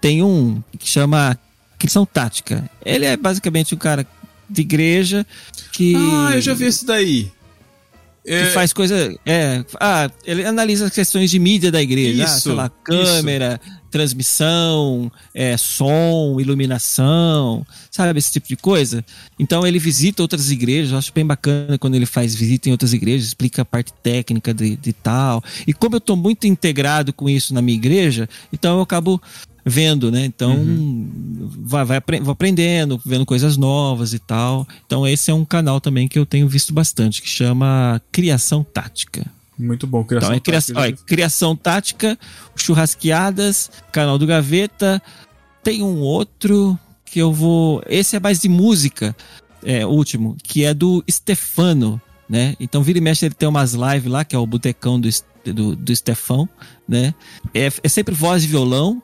tem 0.00 0.20
um 0.20 0.60
que 0.76 0.88
chama 0.88 1.38
Criação 1.78 2.04
Tática. 2.04 2.68
Ele 2.84 3.04
é 3.04 3.16
basicamente 3.16 3.72
um 3.72 3.78
cara 3.78 4.04
de 4.50 4.62
igreja 4.62 5.24
que. 5.72 5.94
Ah, 5.96 6.32
eu 6.34 6.40
já 6.40 6.54
vi 6.54 6.64
esse 6.64 6.84
daí. 6.84 7.30
Que 8.26 8.32
É, 8.32 8.50
faz 8.50 8.72
coisa. 8.72 9.14
É, 9.24 9.64
ah, 9.80 10.10
ele 10.24 10.44
analisa 10.44 10.86
as 10.86 10.92
questões 10.92 11.30
de 11.30 11.38
mídia 11.38 11.70
da 11.70 11.80
igreja. 11.80 12.22
ah, 12.22 12.26
Isso, 12.26 12.40
sei 12.40 12.52
lá, 12.52 12.68
câmera, 12.68 13.60
transmissão, 13.90 15.10
é, 15.34 15.56
som, 15.56 16.38
iluminação, 16.40 17.64
sabe? 17.90 18.18
Esse 18.18 18.32
tipo 18.32 18.48
de 18.48 18.56
coisa. 18.56 19.04
Então 19.38 19.66
ele 19.66 19.78
visita 19.78 20.22
outras 20.22 20.50
igrejas. 20.50 20.92
Eu 20.92 20.98
acho 20.98 21.12
bem 21.14 21.24
bacana 21.24 21.78
quando 21.78 21.94
ele 21.94 22.06
faz 22.06 22.34
visita 22.34 22.68
em 22.68 22.72
outras 22.72 22.92
igrejas, 22.92 23.28
explica 23.28 23.62
a 23.62 23.64
parte 23.64 23.92
técnica 24.02 24.52
de, 24.52 24.76
de 24.76 24.92
tal. 24.92 25.42
E 25.66 25.72
como 25.72 25.96
eu 25.96 26.00
tô 26.00 26.16
muito 26.16 26.46
integrado 26.46 27.12
com 27.12 27.28
isso 27.28 27.54
na 27.54 27.62
minha 27.62 27.76
igreja, 27.76 28.28
então 28.52 28.76
eu 28.76 28.82
acabo 28.82 29.20
vendo, 29.66 30.12
né? 30.12 30.24
Então 30.24 30.56
vai, 31.58 31.84
vai 31.84 32.00
vou 32.22 32.32
aprendendo, 32.32 33.00
vendo 33.04 33.26
coisas 33.26 33.56
novas 33.56 34.14
e 34.14 34.18
tal. 34.20 34.66
Então 34.86 35.04
esse 35.04 35.28
é 35.28 35.34
um 35.34 35.44
canal 35.44 35.80
também 35.80 36.06
que 36.06 36.16
eu 36.16 36.24
tenho 36.24 36.46
visto 36.48 36.72
bastante, 36.72 37.20
que 37.20 37.28
chama 37.28 38.00
Criação 38.12 38.62
Tática. 38.62 39.26
Muito 39.58 39.86
bom, 39.86 40.04
criação. 40.04 40.34
Então 40.34 40.36
é 40.36 40.40
criação, 40.40 40.74
tática, 40.74 41.02
é 41.02 41.06
criação 41.06 41.56
tática, 41.56 42.18
churrasqueadas, 42.54 43.70
canal 43.90 44.18
do 44.18 44.26
Gaveta. 44.26 45.02
Tem 45.64 45.82
um 45.82 45.98
outro 46.00 46.78
que 47.04 47.18
eu 47.18 47.32
vou. 47.32 47.82
Esse 47.88 48.16
é 48.16 48.20
mais 48.20 48.38
de 48.38 48.48
música, 48.48 49.16
é 49.64 49.84
último, 49.84 50.36
que 50.42 50.64
é 50.64 50.72
do 50.72 51.02
Stefano, 51.10 52.00
né? 52.28 52.54
Então 52.60 52.82
vira 52.82 52.98
e 52.98 53.00
mexe 53.00 53.24
ele 53.24 53.34
tem 53.34 53.48
umas 53.48 53.72
lives 53.72 54.10
lá, 54.10 54.24
que 54.24 54.36
é 54.36 54.38
o 54.38 54.46
Botecão 54.46 55.00
do, 55.00 55.08
do, 55.46 55.74
do 55.74 55.96
Stefão, 55.96 56.48
né? 56.86 57.14
É, 57.54 57.72
é 57.82 57.88
sempre 57.88 58.14
voz 58.14 58.44
e 58.44 58.46
violão. 58.46 59.02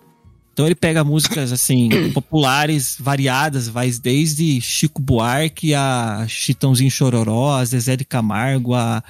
Então 0.53 0.67
ele 0.67 0.75
pega 0.75 1.03
músicas 1.03 1.53
assim 1.53 1.89
populares, 2.13 2.97
variadas, 2.99 3.69
vai 3.69 3.91
desde 3.91 4.61
Chico 4.61 5.01
Buarque 5.01 5.75
a 5.75 6.27
Chitãozinho 6.29 6.91
Chororó, 6.91 7.57
a 7.57 7.65
Zezé 7.65 7.97
de 7.97 8.05
Camargo, 8.05 8.75
a 8.75 9.03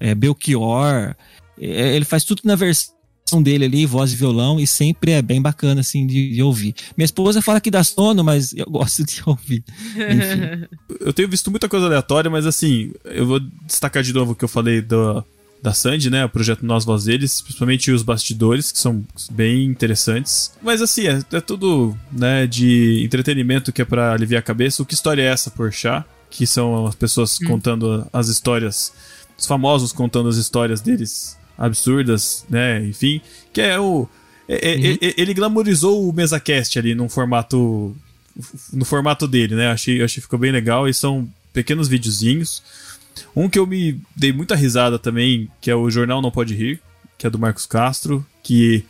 é, 0.00 0.14
Belchior. 0.14 1.14
É, 1.60 1.94
ele 1.94 2.04
faz 2.04 2.24
tudo 2.24 2.42
na 2.44 2.56
versão 2.56 2.98
dele 3.42 3.66
ali, 3.66 3.86
voz 3.86 4.12
e 4.12 4.16
violão, 4.16 4.58
e 4.58 4.66
sempre 4.66 5.12
é 5.12 5.20
bem 5.20 5.40
bacana 5.40 5.82
assim 5.82 6.06
de, 6.06 6.30
de 6.30 6.42
ouvir. 6.42 6.74
Minha 6.96 7.04
esposa 7.04 7.42
fala 7.42 7.60
que 7.60 7.70
dá 7.70 7.84
sono, 7.84 8.24
mas 8.24 8.52
eu 8.54 8.66
gosto 8.70 9.04
de 9.04 9.22
ouvir. 9.26 9.62
Eu 11.00 11.12
tenho 11.12 11.28
visto 11.28 11.50
muita 11.50 11.68
coisa 11.68 11.86
aleatória, 11.86 12.30
mas 12.30 12.44
assim, 12.44 12.92
eu 13.04 13.24
vou 13.24 13.40
destacar 13.66 14.02
de 14.02 14.12
novo 14.12 14.32
o 14.32 14.34
que 14.34 14.44
eu 14.44 14.48
falei 14.48 14.80
do, 14.80 15.24
da 15.62 15.72
Sandy, 15.74 16.08
né? 16.10 16.24
O 16.24 16.28
projeto 16.28 16.64
Nós 16.64 16.84
Voz 16.84 17.04
deles, 17.04 17.40
principalmente 17.40 17.90
os 17.90 18.02
bastidores, 18.02 18.70
que 18.70 18.78
são 18.78 19.04
bem 19.30 19.64
interessantes. 19.64 20.52
Mas 20.62 20.80
assim, 20.80 21.06
é, 21.06 21.20
é 21.32 21.40
tudo, 21.40 21.96
né, 22.12 22.46
de 22.46 23.02
entretenimento 23.04 23.72
que 23.72 23.82
é 23.82 23.84
pra 23.84 24.12
aliviar 24.12 24.40
a 24.40 24.42
cabeça. 24.42 24.82
O 24.82 24.86
que 24.86 24.94
história 24.94 25.22
é 25.22 25.26
essa, 25.26 25.50
Porchat? 25.50 26.04
Que 26.30 26.46
são 26.46 26.86
as 26.86 26.94
pessoas 26.94 27.38
contando 27.38 28.06
as 28.12 28.28
histórias, 28.28 28.92
os 29.36 29.46
famosos 29.46 29.92
contando 29.92 30.28
as 30.28 30.36
histórias 30.36 30.80
deles 30.80 31.36
absurdas, 31.56 32.44
né? 32.48 32.84
Enfim, 32.86 33.20
que 33.52 33.60
é 33.60 33.78
o. 33.80 34.08
é- 34.48 34.70
é- 34.74 34.92
é- 34.92 35.14
ele 35.16 35.34
glamorizou 35.34 36.08
o 36.08 36.12
MesaCast 36.12 36.78
ali 36.78 36.94
num 36.94 37.08
formato 37.08 37.96
no 38.72 38.84
formato 38.84 39.26
dele, 39.26 39.56
né? 39.56 39.68
Achei, 39.68 39.96
achei 40.02 40.16
que 40.16 40.20
ficou 40.22 40.38
bem 40.38 40.52
legal 40.52 40.88
e 40.88 40.94
são 40.94 41.28
pequenos 41.52 41.88
videozinhos. 41.88 42.62
Um 43.34 43.48
que 43.48 43.58
eu 43.58 43.66
me 43.66 44.00
dei 44.14 44.32
muita 44.32 44.54
risada 44.54 44.98
também, 44.98 45.50
que 45.60 45.70
é 45.70 45.74
o 45.74 45.90
Jornal 45.90 46.22
Não 46.22 46.30
Pode 46.30 46.54
Rir, 46.54 46.80
que 47.16 47.26
é 47.26 47.30
do 47.30 47.38
Marcos 47.38 47.66
Castro, 47.66 48.24
que 48.42 48.84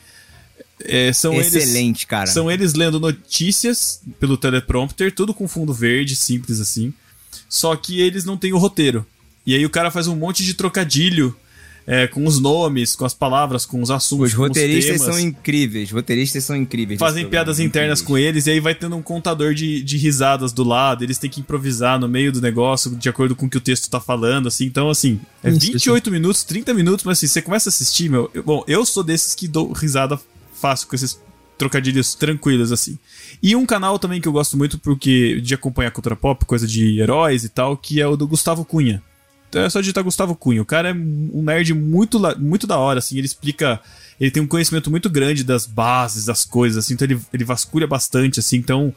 é, 0.81 1.13
são 1.13 1.35
Excelente, 1.35 2.01
eles, 2.01 2.05
cara. 2.05 2.27
São 2.27 2.51
eles 2.51 2.75
lendo 2.75 3.01
notícias 3.01 4.01
pelo 4.21 4.37
teleprompter, 4.37 5.15
tudo 5.15 5.35
com 5.35 5.49
fundo 5.49 5.73
verde, 5.73 6.15
simples 6.15 6.61
assim. 6.61 6.93
só 7.49 7.75
que 7.75 8.01
eles 8.01 8.25
não 8.25 8.37
têm 8.37 8.53
o 8.53 8.59
roteiro. 8.59 9.07
E 9.47 9.55
aí 9.55 9.65
o 9.65 9.71
cara 9.71 9.91
faz 9.91 10.07
um 10.07 10.17
monte 10.17 10.45
de 10.45 10.55
trocadilho 10.55 11.35
é, 11.91 12.07
com 12.07 12.27
os 12.27 12.39
nomes, 12.39 12.95
com 12.95 13.07
as 13.07 13.15
palavras, 13.15 13.65
com 13.65 13.81
os 13.81 13.91
assuntos. 13.91 14.29
Os 14.29 14.35
com 14.35 14.43
roteiristas 14.43 15.01
são 15.01 15.19
incríveis. 15.19 15.91
Roteiristas 15.91 16.45
são 16.45 16.55
incríveis. 16.55 17.01
Fazem 17.01 17.27
piadas 17.27 17.59
internas 17.59 18.03
com 18.03 18.19
eles 18.19 18.47
e 18.47 18.51
aí 18.51 18.61
vai 18.61 18.75
tendo 18.75 18.95
um 18.95 19.01
contador 19.01 19.55
de, 19.55 19.83
de 19.83 19.97
risadas 19.97 20.53
do 20.53 20.63
lado. 20.63 21.03
Eles 21.03 21.17
têm 21.17 21.31
que 21.31 21.41
improvisar 21.41 21.99
no 21.99 22.07
meio 22.07 22.31
do 22.31 22.43
negócio 22.43 22.95
de 22.95 23.09
acordo 23.09 23.35
com 23.35 23.47
o 23.47 23.49
que 23.51 23.57
o 23.57 23.61
texto 23.61 23.89
tá 23.89 23.99
falando, 23.99 24.49
assim. 24.49 24.67
Então, 24.67 24.91
assim, 24.91 25.19
é 25.43 25.49
Isso, 25.49 25.61
28 25.61 26.11
minutos, 26.11 26.45
30 26.45 26.75
minutos, 26.75 27.07
mas 27.07 27.17
assim, 27.17 27.27
você 27.27 27.41
começa 27.41 27.71
a 27.71 27.73
assistir, 27.73 28.11
meu. 28.11 28.31
eu- 28.35 28.43
bom, 28.43 28.63
eu 28.69 28.85
sou 28.85 29.03
desses 29.03 29.35
que 29.35 29.49
dou 29.49 29.73
risada 29.73 30.21
fácil 30.61 30.89
com 30.89 30.95
esses 30.95 31.19
trocadilhos 31.57 32.15
tranquilos, 32.15 32.71
assim. 32.71 32.99
E 33.43 33.57
um 33.57 33.65
canal 33.65 33.99
também 33.99 34.21
que 34.21 34.29
eu 34.29 34.33
gosto 34.33 34.59
muito 34.59 34.79
porque 34.79 35.41
de 35.41 35.55
acompanhar 35.55 35.91
cultura 35.91 36.15
pop, 36.15 36.45
coisa 36.45 36.67
de 36.67 37.01
heróis 37.01 37.45
e 37.45 37.49
tal, 37.49 37.79
que 37.79 37.99
é 37.99 38.07
o 38.07 38.15
do 38.15 38.29
Gustavo 38.29 38.63
Cunha. 38.65 39.03
Então 39.49 39.63
é 39.63 39.71
só 39.71 39.81
digitar 39.81 40.05
Gustavo 40.05 40.35
Cunha. 40.35 40.61
O 40.61 40.67
cara 40.67 40.91
é 40.91 40.93
um 40.93 41.43
nerd 41.43 41.73
muito, 41.75 42.21
muito 42.39 42.67
da 42.67 42.79
hora, 42.79 42.99
assim. 42.99 43.17
Ele 43.17 43.27
explica. 43.27 43.81
Ele 44.21 44.31
tem 44.31 44.43
um 44.43 44.47
conhecimento 44.47 44.91
muito 44.91 45.09
grande 45.09 45.43
das 45.43 45.67
bases, 45.67 46.27
das 46.27 46.45
coisas, 46.45 46.85
assim. 46.85 46.95
Então 46.95 47.07
ele, 47.07 47.21
ele 47.33 47.45
vasculha 47.45 47.87
bastante, 47.87 48.41
assim. 48.41 48.57
Então. 48.57 48.95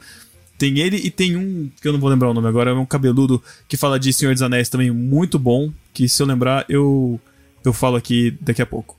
Tem 0.58 0.78
ele 0.78 0.98
e 0.98 1.10
tem 1.10 1.36
um, 1.36 1.72
que 1.82 1.88
eu 1.88 1.92
não 1.92 2.00
vou 2.00 2.08
lembrar 2.08 2.30
o 2.30 2.36
nome 2.36 2.48
agora, 2.48 2.70
é 2.70 2.74
um 2.76 2.86
cabeludo 2.86 3.42
que 3.68 3.76
fala 3.76 4.00
de 4.00 4.14
Senhor 4.14 4.32
dos 4.32 4.44
Anéis 4.44 4.70
também, 4.70 4.92
muito 4.92 5.40
bom. 5.40 5.74
Que 5.92 6.08
se 6.08 6.22
eu 6.22 6.28
lembrar, 6.28 6.66
eu, 6.70 7.20
eu 7.66 7.74
falo 7.74 7.96
aqui 7.96 8.38
daqui 8.40 8.62
a 8.62 8.66
pouco. 8.68 8.96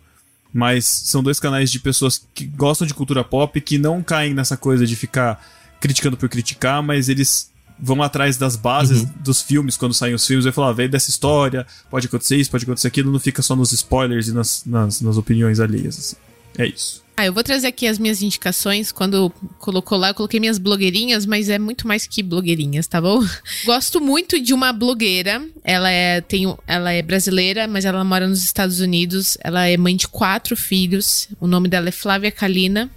Mas 0.53 0.85
são 0.85 1.23
dois 1.23 1.39
canais 1.39 1.71
de 1.71 1.79
pessoas 1.79 2.27
que 2.35 2.47
gostam 2.47 2.85
de 2.85 2.93
cultura 2.93 3.23
pop, 3.23 3.61
que 3.61 3.79
não 3.79 4.03
caem 4.03 4.35
nessa 4.35 4.57
coisa 4.57 4.85
de 4.85 4.97
ficar 4.97 5.41
criticando 5.81 6.17
por 6.17 6.29
criticar, 6.29 6.83
mas 6.83 7.09
eles 7.09 7.52
vão 7.83 8.01
atrás 8.01 8.37
das 8.37 8.55
bases 8.55 9.05
dos 9.17 9.43
filmes, 9.43 9.77
quando 9.77 9.93
saem 9.93 10.15
os 10.15 10.25
filmes, 10.25 10.45
vai 10.45 10.53
falar, 10.53 10.69
ah, 10.69 10.73
veio 10.73 10.89
dessa 10.89 11.11
história, 11.11 11.67
pode 11.91 12.07
acontecer 12.07 12.37
isso, 12.37 12.49
pode 12.49 12.63
acontecer 12.63 12.87
aquilo, 12.87 13.11
não 13.11 13.19
fica 13.19 13.43
só 13.43 13.57
nos 13.57 13.73
spoilers 13.73 14.29
e 14.29 14.33
nas, 14.33 14.63
nas, 14.65 15.01
nas 15.01 15.17
opiniões 15.17 15.59
alheias. 15.59 15.99
assim. 15.99 16.17
É 16.57 16.67
isso. 16.67 17.03
Ah, 17.17 17.27
eu 17.27 17.33
vou 17.33 17.43
trazer 17.43 17.67
aqui 17.67 17.87
as 17.87 17.99
minhas 17.99 18.23
indicações. 18.23 18.91
Quando 18.91 19.31
colocou 19.59 19.99
lá, 19.99 20.09
eu 20.09 20.15
coloquei 20.15 20.41
minhas 20.41 20.59
blogueirinhas, 20.59 21.27
mas 21.27 21.49
é 21.49 21.59
muito 21.59 21.87
mais 21.87 22.07
que 22.07 22.23
blogueirinhas, 22.23 22.87
tá 22.87 23.01
bom? 23.01 23.21
Gosto 23.65 24.01
muito 24.01 24.41
de 24.41 24.55
uma 24.55 24.73
blogueira. 24.73 25.45
Ela 25.63 25.91
é, 25.91 26.21
tem, 26.21 26.55
ela 26.67 26.93
é 26.93 27.03
brasileira, 27.03 27.67
mas 27.67 27.85
ela 27.85 28.03
mora 28.05 28.27
nos 28.27 28.43
Estados 28.43 28.81
Unidos. 28.81 29.37
Ela 29.41 29.67
é 29.67 29.77
mãe 29.77 29.95
de 29.95 30.09
quatro 30.09 30.57
filhos. 30.57 31.29
O 31.39 31.47
nome 31.47 31.69
dela 31.69 31.89
é 31.89 31.93
Flávia 31.93 32.31
Kalina. 32.31 32.91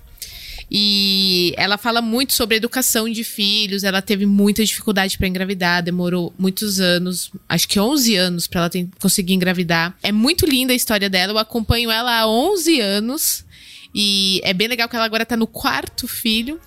E 0.70 1.54
ela 1.58 1.78
fala 1.78 2.02
muito 2.02 2.34
sobre 2.34 2.58
educação 2.58 3.10
de 3.10 3.24
filhos. 3.24 3.84
Ela 3.84 4.02
teve 4.02 4.26
muita 4.26 4.64
dificuldade 4.66 5.18
para 5.18 5.28
engravidar, 5.28 5.84
demorou 5.84 6.34
muitos 6.38 6.80
anos, 6.80 7.32
acho 7.48 7.68
que 7.68 7.80
11 7.80 8.16
anos 8.16 8.48
para 8.48 8.62
ela 8.62 8.70
ten- 8.70 8.90
conseguir 9.00 9.34
engravidar. 9.34 9.96
É 10.02 10.12
muito 10.12 10.46
linda 10.46 10.74
a 10.74 10.76
história 10.76 11.10
dela. 11.10 11.34
Eu 11.34 11.38
acompanho 11.38 11.92
ela 11.92 12.20
há 12.22 12.28
11 12.28 12.80
anos 12.82 13.46
e 13.94 14.42
é 14.44 14.54
bem 14.54 14.68
legal 14.68 14.90
que 14.90 14.96
ela 14.96 15.06
agora 15.06 15.26
tá 15.26 15.38
no 15.38 15.48
quarto 15.48 16.08
filho. 16.08 16.60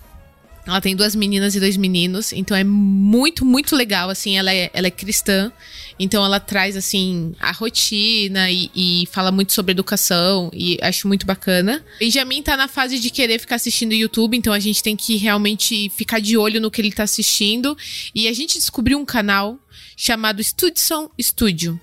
Ela 0.65 0.81
tem 0.81 0.95
duas 0.95 1.15
meninas 1.15 1.55
e 1.55 1.59
dois 1.59 1.77
meninos, 1.77 2.31
então 2.31 2.55
é 2.55 2.63
muito, 2.63 3.43
muito 3.43 3.75
legal, 3.75 4.09
assim, 4.09 4.37
ela 4.37 4.53
é, 4.53 4.69
ela 4.73 4.87
é 4.87 4.91
cristã, 4.91 5.51
então 5.97 6.23
ela 6.23 6.39
traz, 6.39 6.77
assim, 6.77 7.33
a 7.39 7.51
rotina 7.51 8.51
e, 8.51 8.69
e 8.75 9.07
fala 9.11 9.31
muito 9.31 9.51
sobre 9.51 9.71
educação, 9.71 10.51
e 10.53 10.77
acho 10.81 11.07
muito 11.07 11.25
bacana. 11.25 11.83
Benjamin 11.99 12.43
tá 12.43 12.55
na 12.55 12.67
fase 12.67 12.99
de 12.99 13.09
querer 13.09 13.39
ficar 13.39 13.55
assistindo 13.55 13.93
YouTube, 13.93 14.37
então 14.37 14.53
a 14.53 14.59
gente 14.59 14.83
tem 14.83 14.95
que 14.95 15.17
realmente 15.17 15.89
ficar 15.89 16.19
de 16.19 16.37
olho 16.37 16.61
no 16.61 16.69
que 16.69 16.81
ele 16.81 16.91
tá 16.91 17.03
assistindo, 17.03 17.75
e 18.13 18.27
a 18.27 18.33
gente 18.33 18.59
descobriu 18.59 18.99
um 18.99 19.05
canal 19.05 19.57
chamado 19.97 20.43
Studson 20.43 21.09
Studio. 21.19 21.79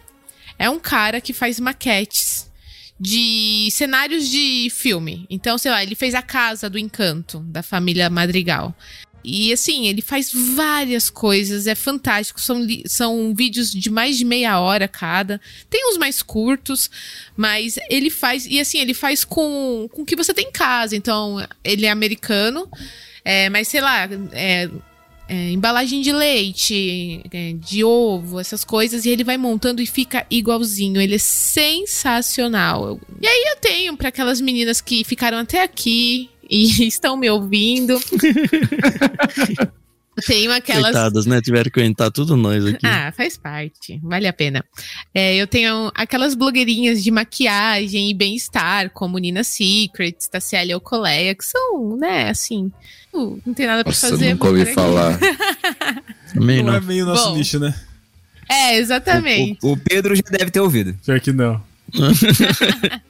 É 0.58 0.70
um 0.70 0.78
cara 0.78 1.20
que 1.20 1.32
faz 1.32 1.58
maquetes 1.58 2.46
de 2.98 3.68
cenários 3.70 4.28
de 4.28 4.68
filme. 4.70 5.26
Então, 5.28 5.58
sei 5.58 5.70
lá, 5.70 5.82
ele 5.82 5.94
fez 5.94 6.14
a 6.14 6.22
casa 6.22 6.68
do 6.70 6.78
encanto 6.78 7.40
da 7.40 7.62
família 7.62 8.08
Madrigal. 8.08 8.74
E 9.28 9.52
assim, 9.52 9.88
ele 9.88 10.00
faz 10.00 10.30
várias 10.32 11.10
coisas, 11.10 11.66
é 11.66 11.74
fantástico. 11.74 12.40
São, 12.40 12.64
são 12.86 13.34
vídeos 13.34 13.72
de 13.72 13.90
mais 13.90 14.16
de 14.16 14.24
meia 14.24 14.60
hora 14.60 14.86
cada. 14.86 15.40
Tem 15.68 15.90
uns 15.90 15.98
mais 15.98 16.22
curtos, 16.22 16.88
mas 17.36 17.76
ele 17.90 18.08
faz. 18.08 18.46
E 18.46 18.60
assim, 18.60 18.78
ele 18.78 18.94
faz 18.94 19.24
com, 19.24 19.88
com 19.92 20.02
o 20.02 20.06
que 20.06 20.14
você 20.14 20.32
tem 20.32 20.46
em 20.46 20.52
casa. 20.52 20.94
Então, 20.94 21.44
ele 21.64 21.86
é 21.86 21.90
americano, 21.90 22.70
é, 23.24 23.50
mas 23.50 23.66
sei 23.66 23.80
lá, 23.80 24.08
é, 24.30 24.70
é, 25.28 25.50
embalagem 25.50 26.00
de 26.00 26.12
leite, 26.12 27.22
é, 27.32 27.52
de 27.54 27.82
ovo, 27.82 28.38
essas 28.38 28.64
coisas, 28.64 29.04
e 29.04 29.10
ele 29.10 29.24
vai 29.24 29.36
montando 29.36 29.82
e 29.82 29.86
fica 29.86 30.24
igualzinho. 30.30 31.00
Ele 31.00 31.16
é 31.16 31.18
sensacional. 31.18 33.00
E 33.20 33.26
aí 33.26 33.44
eu 33.48 33.56
tenho 33.56 33.96
para 33.96 34.08
aquelas 34.08 34.40
meninas 34.40 34.80
que 34.80 35.02
ficaram 35.04 35.38
até 35.38 35.62
aqui 35.62 36.30
e 36.48 36.86
estão 36.86 37.16
me 37.16 37.28
ouvindo. 37.28 37.98
Tenho 40.24 40.50
aquelas. 40.50 40.92
Coitadas, 40.92 41.26
né? 41.26 41.42
Tiveram 41.42 41.70
que 41.70 41.78
aguentar 41.78 42.10
tudo 42.10 42.36
nós 42.36 42.64
aqui. 42.64 42.86
Ah, 42.86 43.12
faz 43.14 43.36
parte. 43.36 44.00
Vale 44.02 44.26
a 44.26 44.32
pena. 44.32 44.64
É, 45.14 45.36
eu 45.36 45.46
tenho 45.46 45.92
aquelas 45.94 46.34
blogueirinhas 46.34 47.04
de 47.04 47.10
maquiagem 47.10 48.10
e 48.10 48.14
bem-estar, 48.14 48.90
como 48.90 49.18
Nina 49.18 49.44
Secrets, 49.44 50.26
Tassiele 50.26 50.72
Alcoleia, 50.72 51.34
que 51.34 51.44
são, 51.44 51.96
né, 51.98 52.30
assim, 52.30 52.72
uh, 53.16 53.40
não 53.46 53.54
tem 53.54 53.66
nada 53.66 53.82
pra 53.84 53.90
Nossa, 53.90 54.10
fazer. 54.10 54.30
nunca 54.34 54.48
ouvi 54.48 54.66
falar. 54.66 55.18
Também 56.32 56.58
não 56.62 56.72
não. 56.72 56.74
é 56.74 56.80
meio 56.80 57.06
nosso 57.06 57.30
Bom. 57.30 57.36
nicho, 57.36 57.58
né? 57.58 57.74
É, 58.48 58.76
exatamente. 58.76 59.58
O, 59.62 59.72
o 59.72 59.76
Pedro 59.76 60.14
já 60.14 60.22
deve 60.30 60.50
ter 60.50 60.60
ouvido. 60.60 60.94
Pior 61.04 61.20
que 61.20 61.32
não. 61.32 61.62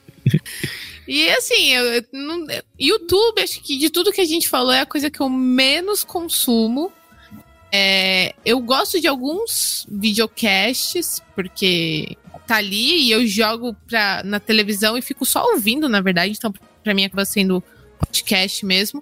E 1.07 1.29
assim, 1.29 1.69
eu, 1.73 1.85
eu 1.85 2.03
não- 2.11 2.45
YouTube, 2.77 3.41
acho 3.41 3.61
que 3.61 3.77
de 3.77 3.89
tudo 3.89 4.11
que 4.11 4.19
a 4.19 4.25
gente 4.25 4.49
falou 4.49 4.73
é 4.73 4.81
a 4.81 4.85
coisa 4.85 5.09
que 5.09 5.21
eu 5.21 5.29
menos 5.29 6.03
consumo. 6.03 6.91
É, 7.71 8.35
eu 8.43 8.59
gosto 8.59 8.99
de 8.99 9.07
alguns 9.07 9.87
videocasts, 9.89 11.21
porque 11.33 12.17
tá 12.45 12.57
ali 12.57 13.03
e 13.03 13.11
eu 13.11 13.25
jogo 13.25 13.73
pra, 13.87 14.21
na 14.25 14.39
televisão 14.39 14.97
e 14.97 15.01
fico 15.01 15.25
só 15.25 15.45
ouvindo, 15.53 15.87
na 15.87 16.01
verdade. 16.01 16.33
Então, 16.37 16.53
pra 16.83 16.93
mim, 16.93 17.05
acaba 17.05 17.23
sendo 17.23 17.63
podcast 17.99 18.65
mesmo. 18.65 19.01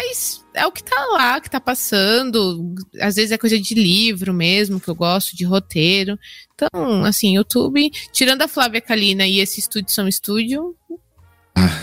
Mas 0.00 0.42
é 0.54 0.66
o 0.66 0.72
que 0.72 0.82
tá 0.82 0.96
lá, 1.12 1.40
que 1.40 1.50
tá 1.50 1.60
passando. 1.60 2.74
Às 3.00 3.16
vezes 3.16 3.32
é 3.32 3.38
coisa 3.38 3.60
de 3.60 3.74
livro 3.74 4.32
mesmo, 4.32 4.80
que 4.80 4.88
eu 4.88 4.94
gosto, 4.94 5.36
de 5.36 5.44
roteiro. 5.44 6.18
Então, 6.54 7.04
assim, 7.04 7.36
YouTube, 7.36 7.90
tirando 8.10 8.42
a 8.42 8.48
Flávia 8.48 8.80
Kalina 8.80 9.26
e 9.26 9.40
esse 9.40 9.60
Estúdio 9.60 9.92
São 9.92 10.08
Estúdio, 10.08 10.74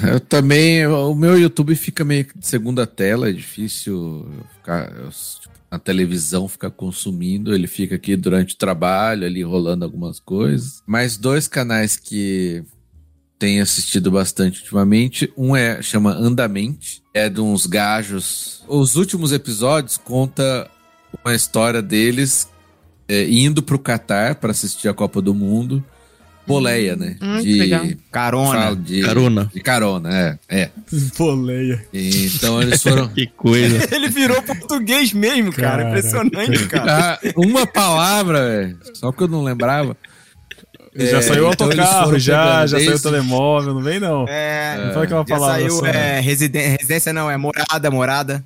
Eu 0.04 0.20
também. 0.20 0.88
O 0.88 1.14
meu 1.14 1.40
YouTube 1.40 1.76
fica 1.76 2.04
meio 2.04 2.26
que 2.26 2.38
de 2.38 2.48
segunda 2.48 2.88
tela, 2.88 3.30
é 3.30 3.32
difícil 3.32 4.28
ficar. 4.56 4.92
tipo, 5.40 5.58
televisão 5.80 6.48
ficar 6.48 6.72
consumindo, 6.72 7.54
ele 7.54 7.68
fica 7.68 7.96
aqui 7.96 8.16
durante 8.16 8.56
o 8.56 8.58
trabalho, 8.58 9.26
ali 9.26 9.44
rolando 9.44 9.86
algumas 9.86 10.20
coisas. 10.20 10.82
Mas 10.88 11.18
dois 11.18 11.48
canais 11.48 11.98
que 11.98 12.64
tenho 13.40 13.62
assistido 13.62 14.10
bastante 14.10 14.60
ultimamente, 14.60 15.32
um 15.38 15.56
é 15.56 15.82
chama 15.82 16.12
Andamente, 16.12 17.02
é 17.14 17.30
de 17.30 17.40
uns 17.40 17.66
gajos. 17.66 18.64
Os 18.68 18.96
últimos 18.96 19.32
episódios 19.32 19.98
conta 19.98 20.70
uma 21.24 21.36
história 21.36 21.82
deles 21.82 22.50
é, 23.08 23.28
indo 23.30 23.62
pro 23.62 23.80
Catar 23.80 24.36
para 24.36 24.52
assistir 24.52 24.88
a 24.88 24.94
Copa 24.94 25.22
do 25.22 25.34
Mundo. 25.34 25.84
Boleia, 26.48 26.96
né? 26.96 27.18
Hum, 27.22 27.42
legal. 27.42 27.86
Carona. 28.10 28.74
De, 28.74 29.02
Carona. 29.02 29.52
De 29.54 29.60
carona, 29.60 30.10
é. 30.18 30.40
é. 30.48 30.70
Boleia. 31.18 31.86
Então 31.94 32.62
eles 32.62 32.82
foram. 32.82 33.10
Que 33.14 33.28
coisa. 33.28 33.86
Ele 33.94 34.08
virou 34.08 34.42
português 34.42 35.12
mesmo, 35.12 35.52
cara. 35.52 35.84
Caraca. 35.84 35.90
Impressionante, 35.90 36.68
cara. 36.68 37.14
Ah, 37.16 37.20
uma 37.36 37.68
palavra, 37.68 38.48
velho. 38.48 38.80
Só 38.94 39.12
que 39.12 39.24
eu 39.24 39.28
não 39.28 39.44
lembrava. 39.44 39.98
Já 41.06 41.18
É, 41.18 41.22
saiu 41.22 41.48
o 41.48 41.52
então 41.52 41.68
autocarro, 41.68 42.18
já, 42.20 42.66
já 42.66 42.78
saiu 42.80 42.96
o 42.96 43.00
telemóvel, 43.02 43.74
não 43.74 43.82
vem 43.82 44.00
não. 44.00 44.26
É, 44.28 44.86
Não 44.88 44.94
fala 44.94 45.08
que 45.08 45.14
é 45.14 45.16
uma 45.16 45.26
já 45.28 45.36
palavra 45.36 45.70
saiu 45.70 45.86
é, 45.86 46.20
residen- 46.20 46.70
residência, 46.78 47.14
não, 47.14 47.30
é 47.30 47.38
morada, 47.38 47.92
morada. 47.92 48.44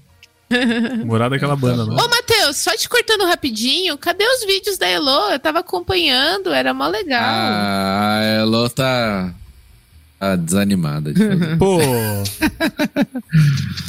Morada 1.06 1.30
daquela 1.36 1.56
banda, 1.56 1.86
não. 1.86 1.94
Ô, 1.96 2.10
Matheus, 2.10 2.58
só 2.58 2.76
te 2.76 2.90
cortando 2.90 3.24
rapidinho, 3.26 3.98
cadê 3.98 4.26
os 4.26 4.46
vídeos 4.46 4.78
da 4.78 4.86
Elo? 4.86 5.32
Eu 5.32 5.40
tava 5.40 5.60
acompanhando, 5.60 6.52
era 6.52 6.74
mó 6.74 6.88
legal. 6.88 7.22
Ah, 7.24 8.18
a 8.20 8.24
Elo 8.42 8.70
tá, 8.70 9.34
tá 10.20 10.36
desanimada 10.36 11.14
de 11.14 11.26
fazer. 11.26 11.56
Pô, 11.58 11.78
mó 11.78 12.24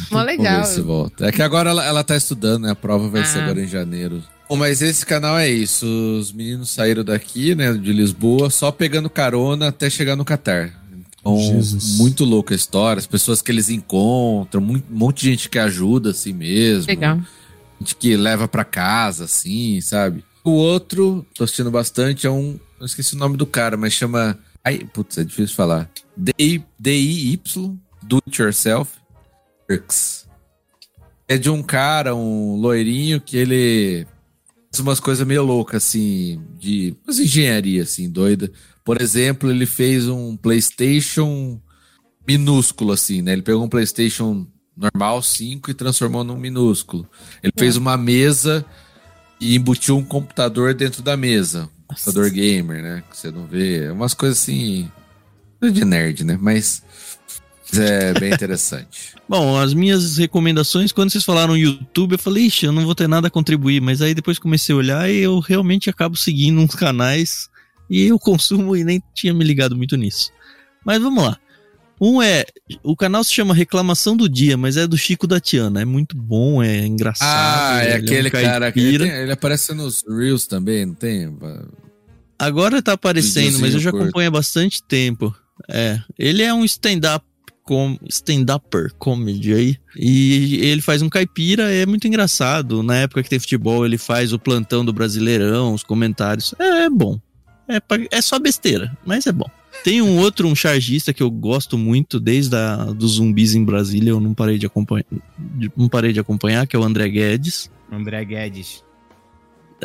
Vamos 0.09 0.25
legal. 0.25 0.57
ver 0.61 0.65
se 0.67 0.81
volta. 0.81 1.27
É 1.27 1.31
que 1.33 1.41
agora 1.41 1.69
ela, 1.69 1.83
ela 1.85 2.03
tá 2.03 2.15
estudando, 2.15 2.63
né? 2.63 2.71
A 2.71 2.75
prova 2.75 3.09
vai 3.09 3.25
ser 3.25 3.39
Ah. 3.39 3.43
agora 3.43 3.59
em 3.61 3.67
janeiro. 3.67 4.23
Bom, 4.49 4.55
mas 4.57 4.81
esse 4.81 5.05
canal 5.05 5.37
é 5.37 5.49
isso. 5.49 5.85
Os 6.19 6.31
meninos 6.31 6.69
saíram 6.69 7.03
daqui, 7.03 7.55
né, 7.55 7.73
de 7.73 7.91
Lisboa, 7.93 8.49
só 8.49 8.71
pegando 8.71 9.09
carona 9.09 9.69
até 9.69 9.89
chegar 9.89 10.15
no 10.15 10.25
Catar. 10.25 10.79
Então, 11.19 11.37
Jesus. 11.39 11.97
muito 11.97 12.25
louca 12.25 12.53
a 12.53 12.57
história, 12.57 12.99
as 12.99 13.07
pessoas 13.07 13.41
que 13.41 13.49
eles 13.51 13.69
encontram, 13.69 14.61
muito- 14.61 14.85
um 14.93 14.97
monte 14.97 15.21
de 15.21 15.29
gente 15.31 15.49
que 15.49 15.57
ajuda 15.57 16.11
assim 16.11 16.33
mesmo. 16.33 16.87
Legal. 16.87 17.19
Gente 17.79 17.95
que 17.95 18.15
leva 18.17 18.47
pra 18.47 18.65
casa, 18.65 19.23
assim, 19.25 19.79
sabe? 19.81 20.23
O 20.43 20.51
outro, 20.51 21.25
tô 21.33 21.45
assistindo 21.45 21.71
bastante, 21.71 22.27
é 22.27 22.29
um. 22.29 22.59
Eu 22.77 22.85
esqueci 22.85 23.15
o 23.15 23.17
nome 23.17 23.37
do 23.37 23.45
cara, 23.45 23.77
mas 23.77 23.93
chama. 23.93 24.37
Ai, 24.63 24.79
putz, 24.93 25.17
é 25.17 25.23
difícil 25.23 25.55
falar. 25.55 25.89
D-I-Y, 26.17 27.37
Do 28.01 28.21
It 28.27 28.41
Yourself, 28.41 28.91
Works. 29.69 30.25
É 31.27 31.37
de 31.37 31.49
um 31.49 31.63
cara, 31.63 32.13
um 32.13 32.55
loirinho, 32.57 33.21
que 33.21 33.37
ele 33.37 34.05
umas 34.79 34.99
coisas 34.99 35.25
meio 35.25 35.43
loucas, 35.43 35.83
assim, 35.83 36.41
de. 36.57 36.95
umas 37.03 37.19
engenharia, 37.19 37.83
assim, 37.83 38.09
doida. 38.09 38.51
Por 38.83 39.01
exemplo, 39.01 39.49
ele 39.49 39.65
fez 39.65 40.07
um 40.07 40.35
PlayStation 40.35 41.61
minúsculo, 42.27 42.91
assim, 42.91 43.21
né? 43.21 43.33
Ele 43.33 43.41
pegou 43.41 43.63
um 43.63 43.69
PlayStation 43.69 44.47
normal 44.75 45.21
5 45.21 45.69
e 45.69 45.73
transformou 45.73 46.23
num 46.23 46.37
minúsculo. 46.37 47.07
Ele 47.41 47.53
fez 47.57 47.77
uma 47.77 47.95
mesa 47.95 48.65
e 49.39 49.55
embutiu 49.55 49.97
um 49.97 50.03
computador 50.03 50.73
dentro 50.73 51.01
da 51.01 51.15
mesa. 51.15 51.69
Um 51.83 51.87
computador 51.93 52.29
gamer, 52.29 52.81
né? 52.81 53.03
Que 53.09 53.17
você 53.17 53.31
não 53.31 53.45
vê. 53.45 53.89
Umas 53.89 54.13
coisas 54.13 54.39
assim. 54.39 54.89
coisa 55.59 55.73
de 55.73 55.85
nerd, 55.85 56.23
né? 56.23 56.37
Mas 56.41 56.83
é 57.79 58.13
bem 58.13 58.31
interessante. 58.31 59.13
Bom, 59.27 59.57
as 59.57 59.73
minhas 59.73 60.17
recomendações, 60.17 60.91
quando 60.91 61.11
vocês 61.11 61.23
falaram 61.23 61.57
YouTube, 61.57 62.13
eu 62.13 62.19
falei, 62.19 62.45
ixi, 62.45 62.65
eu 62.65 62.71
não 62.71 62.85
vou 62.85 62.95
ter 62.95 63.07
nada 63.07 63.27
a 63.27 63.31
contribuir, 63.31 63.81
mas 63.81 64.01
aí 64.01 64.13
depois 64.13 64.37
comecei 64.37 64.73
a 64.73 64.77
olhar 64.77 65.09
e 65.09 65.19
eu 65.19 65.39
realmente 65.39 65.89
acabo 65.89 66.15
seguindo 66.15 66.59
uns 66.59 66.75
canais 66.75 67.49
e 67.89 68.03
eu 68.03 68.17
consumo 68.19 68.75
e 68.75 68.83
nem 68.83 69.01
tinha 69.13 69.33
me 69.33 69.43
ligado 69.43 69.75
muito 69.75 69.95
nisso. 69.95 70.31
Mas 70.85 71.01
vamos 71.01 71.23
lá. 71.23 71.37
Um 72.01 72.21
é. 72.21 72.43
O 72.83 72.97
canal 72.97 73.23
se 73.23 73.31
chama 73.31 73.53
Reclamação 73.53 74.17
do 74.17 74.27
Dia, 74.27 74.57
mas 74.57 74.75
é 74.75 74.85
do 74.85 74.97
Chico 74.97 75.25
da 75.25 75.39
Tiana. 75.39 75.81
É 75.81 75.85
muito 75.85 76.17
bom, 76.17 76.61
é 76.61 76.85
engraçado. 76.85 77.29
Ah, 77.29 77.81
é 77.81 77.85
ele 77.85 77.93
aquele 77.93 78.27
um 78.27 78.31
cara 78.31 78.71
que. 78.71 78.79
Ele, 78.79 79.07
ele 79.07 79.31
aparece 79.31 79.73
nos 79.73 80.03
Reels 80.05 80.45
também, 80.45 80.85
não 80.85 80.95
tem? 80.95 81.33
Agora 82.37 82.81
tá 82.81 82.93
aparecendo, 82.93 83.59
mas 83.59 83.73
eu 83.73 83.79
já 83.79 83.89
acompanho 83.91 84.27
há 84.27 84.31
bastante 84.31 84.83
tempo. 84.83 85.33
É, 85.69 85.99
ele 86.19 86.43
é 86.43 86.53
um 86.53 86.65
stand-up 86.65 87.25
com 87.63 87.97
stand-upper 88.09 88.93
comedy 88.97 89.53
aí. 89.53 89.77
E 89.95 90.59
ele 90.61 90.81
faz 90.81 91.01
um 91.01 91.09
caipira, 91.09 91.71
é 91.71 91.85
muito 91.85 92.07
engraçado. 92.07 92.83
Na 92.83 92.97
época 92.97 93.23
que 93.23 93.29
tem 93.29 93.39
futebol, 93.39 93.85
ele 93.85 93.97
faz 93.97 94.33
o 94.33 94.39
plantão 94.39 94.83
do 94.83 94.93
Brasileirão, 94.93 95.73
os 95.73 95.83
comentários. 95.83 96.53
É, 96.59 96.85
é 96.85 96.89
bom. 96.89 97.19
É, 97.67 97.79
é 98.11 98.21
só 98.21 98.37
besteira, 98.37 98.95
mas 99.05 99.25
é 99.25 99.31
bom. 99.31 99.49
Tem 99.83 100.01
um 100.01 100.17
outro, 100.19 100.47
um 100.47 100.55
chargista 100.55 101.13
que 101.13 101.23
eu 101.23 101.31
gosto 101.31 101.77
muito 101.77 102.19
desde 102.19 102.55
a, 102.55 102.75
dos 102.85 103.13
zumbis 103.13 103.55
em 103.55 103.63
Brasília, 103.63 104.11
eu 104.11 104.19
não 104.19 104.33
parei 104.33 104.57
de 104.57 104.65
acompanhar, 104.65 105.05
não 105.75 105.89
parei 105.89 106.13
de 106.13 106.19
acompanhar, 106.19 106.67
que 106.67 106.75
é 106.75 106.79
o 106.79 106.83
André 106.83 107.09
Guedes. 107.09 107.71
André 107.91 108.23
Guedes. 108.23 108.83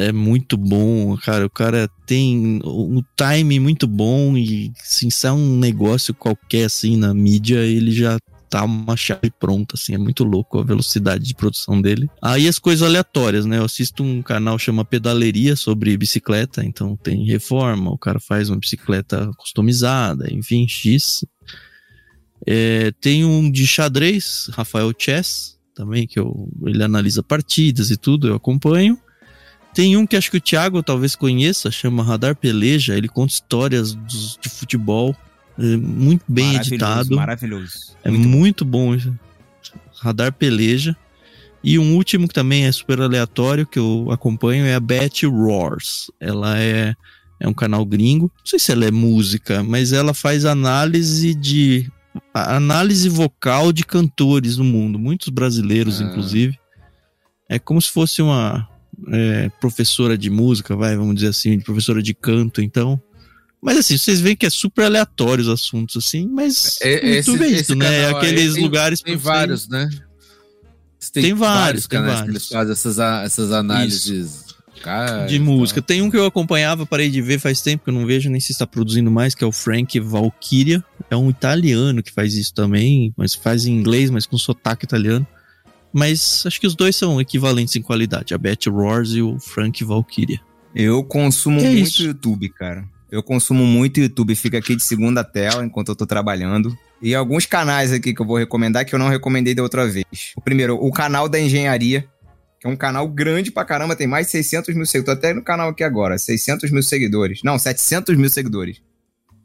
É 0.00 0.12
muito 0.12 0.56
bom, 0.56 1.16
cara. 1.16 1.44
O 1.44 1.50
cara 1.50 1.88
tem 2.06 2.60
um 2.64 3.02
time 3.16 3.58
muito 3.58 3.84
bom 3.84 4.36
e 4.36 4.72
se 4.76 5.10
sai 5.10 5.32
um 5.32 5.58
negócio 5.58 6.14
qualquer 6.14 6.66
assim 6.66 6.96
na 6.96 7.12
mídia, 7.12 7.58
ele 7.64 7.90
já 7.90 8.16
tá 8.48 8.62
uma 8.62 8.96
chave 8.96 9.28
pronta, 9.40 9.74
assim. 9.74 9.94
É 9.94 9.98
muito 9.98 10.22
louco 10.22 10.60
a 10.60 10.62
velocidade 10.62 11.24
de 11.24 11.34
produção 11.34 11.82
dele. 11.82 12.08
Aí 12.22 12.46
as 12.46 12.60
coisas 12.60 12.86
aleatórias, 12.86 13.44
né? 13.44 13.58
Eu 13.58 13.64
assisto 13.64 14.04
um 14.04 14.22
canal 14.22 14.56
chama 14.56 14.84
Pedaleria 14.84 15.56
sobre 15.56 15.96
bicicleta, 15.96 16.64
então 16.64 16.94
tem 16.94 17.26
reforma, 17.26 17.90
o 17.90 17.98
cara 17.98 18.20
faz 18.20 18.48
uma 18.50 18.58
bicicleta 18.58 19.28
customizada, 19.36 20.32
enfim, 20.32 20.64
X. 20.68 21.24
É, 22.46 22.92
tem 23.00 23.24
um 23.24 23.50
de 23.50 23.66
xadrez, 23.66 24.48
Rafael 24.52 24.92
Chess, 24.96 25.58
também, 25.74 26.06
que 26.06 26.20
eu, 26.20 26.48
ele 26.64 26.84
analisa 26.84 27.20
partidas 27.20 27.90
e 27.90 27.96
tudo, 27.96 28.28
eu 28.28 28.36
acompanho. 28.36 28.96
Tem 29.74 29.96
um 29.96 30.06
que 30.06 30.16
acho 30.16 30.30
que 30.30 30.36
o 30.38 30.40
Thiago 30.40 30.82
talvez 30.82 31.14
conheça, 31.14 31.70
chama 31.70 32.02
Radar 32.02 32.34
Peleja. 32.34 32.96
Ele 32.96 33.08
conta 33.08 33.32
histórias 33.34 33.94
dos- 33.94 34.38
de 34.40 34.48
futebol, 34.48 35.14
é, 35.58 35.76
muito 35.76 36.24
bem 36.28 36.46
Maravilhoso, 36.54 36.74
editado. 36.74 37.16
Maravilhoso. 37.16 37.72
É 38.02 38.10
muito, 38.10 38.64
bom. 38.64 38.94
isso. 38.94 39.16
Radar 40.00 40.32
Peleja. 40.32 40.96
E 41.62 41.78
um 41.78 41.94
último 41.96 42.26
que 42.28 42.34
também 42.34 42.64
é 42.66 42.72
super 42.72 43.00
aleatório, 43.00 43.66
que 43.66 43.78
eu 43.78 44.08
acompanho, 44.10 44.64
é 44.64 44.74
a 44.74 44.80
Betty 44.80 45.26
Roars. 45.26 46.10
Ela 46.20 46.58
é, 46.58 46.94
é 47.40 47.48
um 47.48 47.52
canal 47.54 47.84
gringo. 47.84 48.30
Não 48.38 48.46
sei 48.46 48.58
se 48.58 48.70
ela 48.72 48.84
é 48.84 48.90
música, 48.92 49.62
mas 49.62 49.92
ela 49.92 50.14
faz 50.14 50.44
análise 50.44 51.34
de. 51.34 51.90
Análise 52.32 53.08
vocal 53.08 53.72
de 53.72 53.84
cantores 53.84 54.56
no 54.56 54.64
mundo, 54.64 54.98
muitos 54.98 55.28
brasileiros, 55.28 56.00
Ah. 56.00 56.04
inclusive. 56.04 56.58
É 57.48 57.58
como 57.58 57.80
se 57.82 57.90
fosse 57.90 58.22
uma 58.22 58.68
é, 59.12 59.50
professora 59.60 60.16
de 60.18 60.28
música, 60.30 60.74
vai, 60.76 60.96
vamos 60.96 61.14
dizer 61.16 61.28
assim, 61.28 61.56
de 61.58 61.64
professora 61.64 62.02
de 62.02 62.14
canto, 62.14 62.60
então. 62.60 63.00
Mas 63.60 63.76
assim, 63.78 63.96
vocês 63.98 64.20
veem 64.20 64.36
que 64.36 64.46
é 64.46 64.50
super 64.50 64.84
aleatório 64.84 65.42
os 65.42 65.48
assuntos, 65.48 65.96
assim, 65.96 66.28
mas 66.28 66.78
É- 66.80 67.16
YouTube 67.16 67.42
é 67.44 67.48
isso, 67.48 67.74
né? 67.74 68.02
Canal 68.04 68.16
aqueles 68.20 68.54
tem- 68.54 68.62
lugares 68.62 69.00
Tem 69.00 69.16
você- 69.16 69.22
vários, 69.24 69.68
né? 69.68 69.88
Tem 71.12 71.32
vários, 71.34 71.86
tem 71.86 71.98
canais 71.98 72.14
que 72.14 72.26
vários. 72.26 72.36
eles 72.36 72.48
fazem 72.48 72.72
essas, 72.72 72.98
essas 73.24 73.52
análises 73.52 74.44
vocais 74.76 75.28
de 75.30 75.36
e 75.36 75.38
música. 75.38 75.80
Tem 75.80 76.02
um 76.02 76.10
que 76.10 76.16
eu 76.16 76.24
acompanhava, 76.26 76.84
parei 76.86 77.08
de 77.10 77.20
ver 77.22 77.38
faz 77.38 77.60
tempo 77.60 77.84
que 77.84 77.90
eu 77.90 77.94
não 77.94 78.04
vejo, 78.06 78.28
nem 78.30 78.40
se 78.40 78.52
está 78.52 78.66
produzindo 78.66 79.10
mais, 79.10 79.34
que 79.34 79.42
é 79.42 79.46
o 79.46 79.52
Frank 79.52 79.98
Valkyria. 80.00 80.84
É 81.10 81.16
um 81.16 81.30
italiano 81.30 82.02
que 82.02 82.12
faz 82.12 82.34
isso 82.34 82.52
também, 82.52 83.12
mas 83.16 83.34
faz 83.34 83.64
em 83.64 83.72
inglês, 83.72 84.10
mas 84.10 84.26
com 84.26 84.36
sotaque 84.36 84.84
italiano. 84.84 85.26
Mas 85.92 86.44
acho 86.46 86.60
que 86.60 86.66
os 86.66 86.74
dois 86.74 86.94
são 86.96 87.20
equivalentes 87.20 87.76
em 87.76 87.82
qualidade, 87.82 88.34
a 88.34 88.38
Betty 88.38 88.68
Roars 88.68 89.10
e 89.10 89.22
o 89.22 89.38
Frank 89.38 89.82
Valkyria. 89.84 90.40
Eu 90.74 91.02
consumo 91.02 91.60
É 91.60 91.64
muito 91.64 91.78
isso. 91.78 92.02
YouTube, 92.02 92.48
cara. 92.50 92.84
Eu 93.10 93.22
consumo 93.22 93.64
muito 93.64 94.00
YouTube, 94.00 94.34
fica 94.34 94.58
aqui 94.58 94.76
de 94.76 94.82
segunda 94.82 95.24
tela 95.24 95.64
enquanto 95.64 95.88
eu 95.88 95.96
tô 95.96 96.06
trabalhando. 96.06 96.76
E 97.00 97.14
alguns 97.14 97.46
canais 97.46 97.92
aqui 97.92 98.12
que 98.12 98.20
eu 98.20 98.26
vou 98.26 98.36
recomendar 98.36 98.84
que 98.84 98.94
eu 98.94 98.98
não 98.98 99.08
recomendei 99.08 99.54
da 99.54 99.62
outra 99.62 99.86
vez. 99.86 100.04
O 100.36 100.42
primeiro, 100.42 100.74
o 100.74 100.92
canal 100.92 101.28
da 101.28 101.40
engenharia, 101.40 102.06
que 102.60 102.66
é 102.66 102.70
um 102.70 102.76
canal 102.76 103.08
grande 103.08 103.50
pra 103.50 103.64
caramba, 103.64 103.96
tem 103.96 104.06
mais 104.06 104.26
de 104.26 104.32
600 104.32 104.74
mil 104.74 104.84
seguidores. 104.84 105.20
Tô 105.20 105.26
até 105.26 105.32
no 105.32 105.42
canal 105.42 105.70
aqui 105.70 105.82
agora, 105.82 106.18
600 106.18 106.70
mil 106.70 106.82
seguidores. 106.82 107.40
Não, 107.42 107.58
700 107.58 108.16
mil 108.16 108.28
seguidores. 108.28 108.82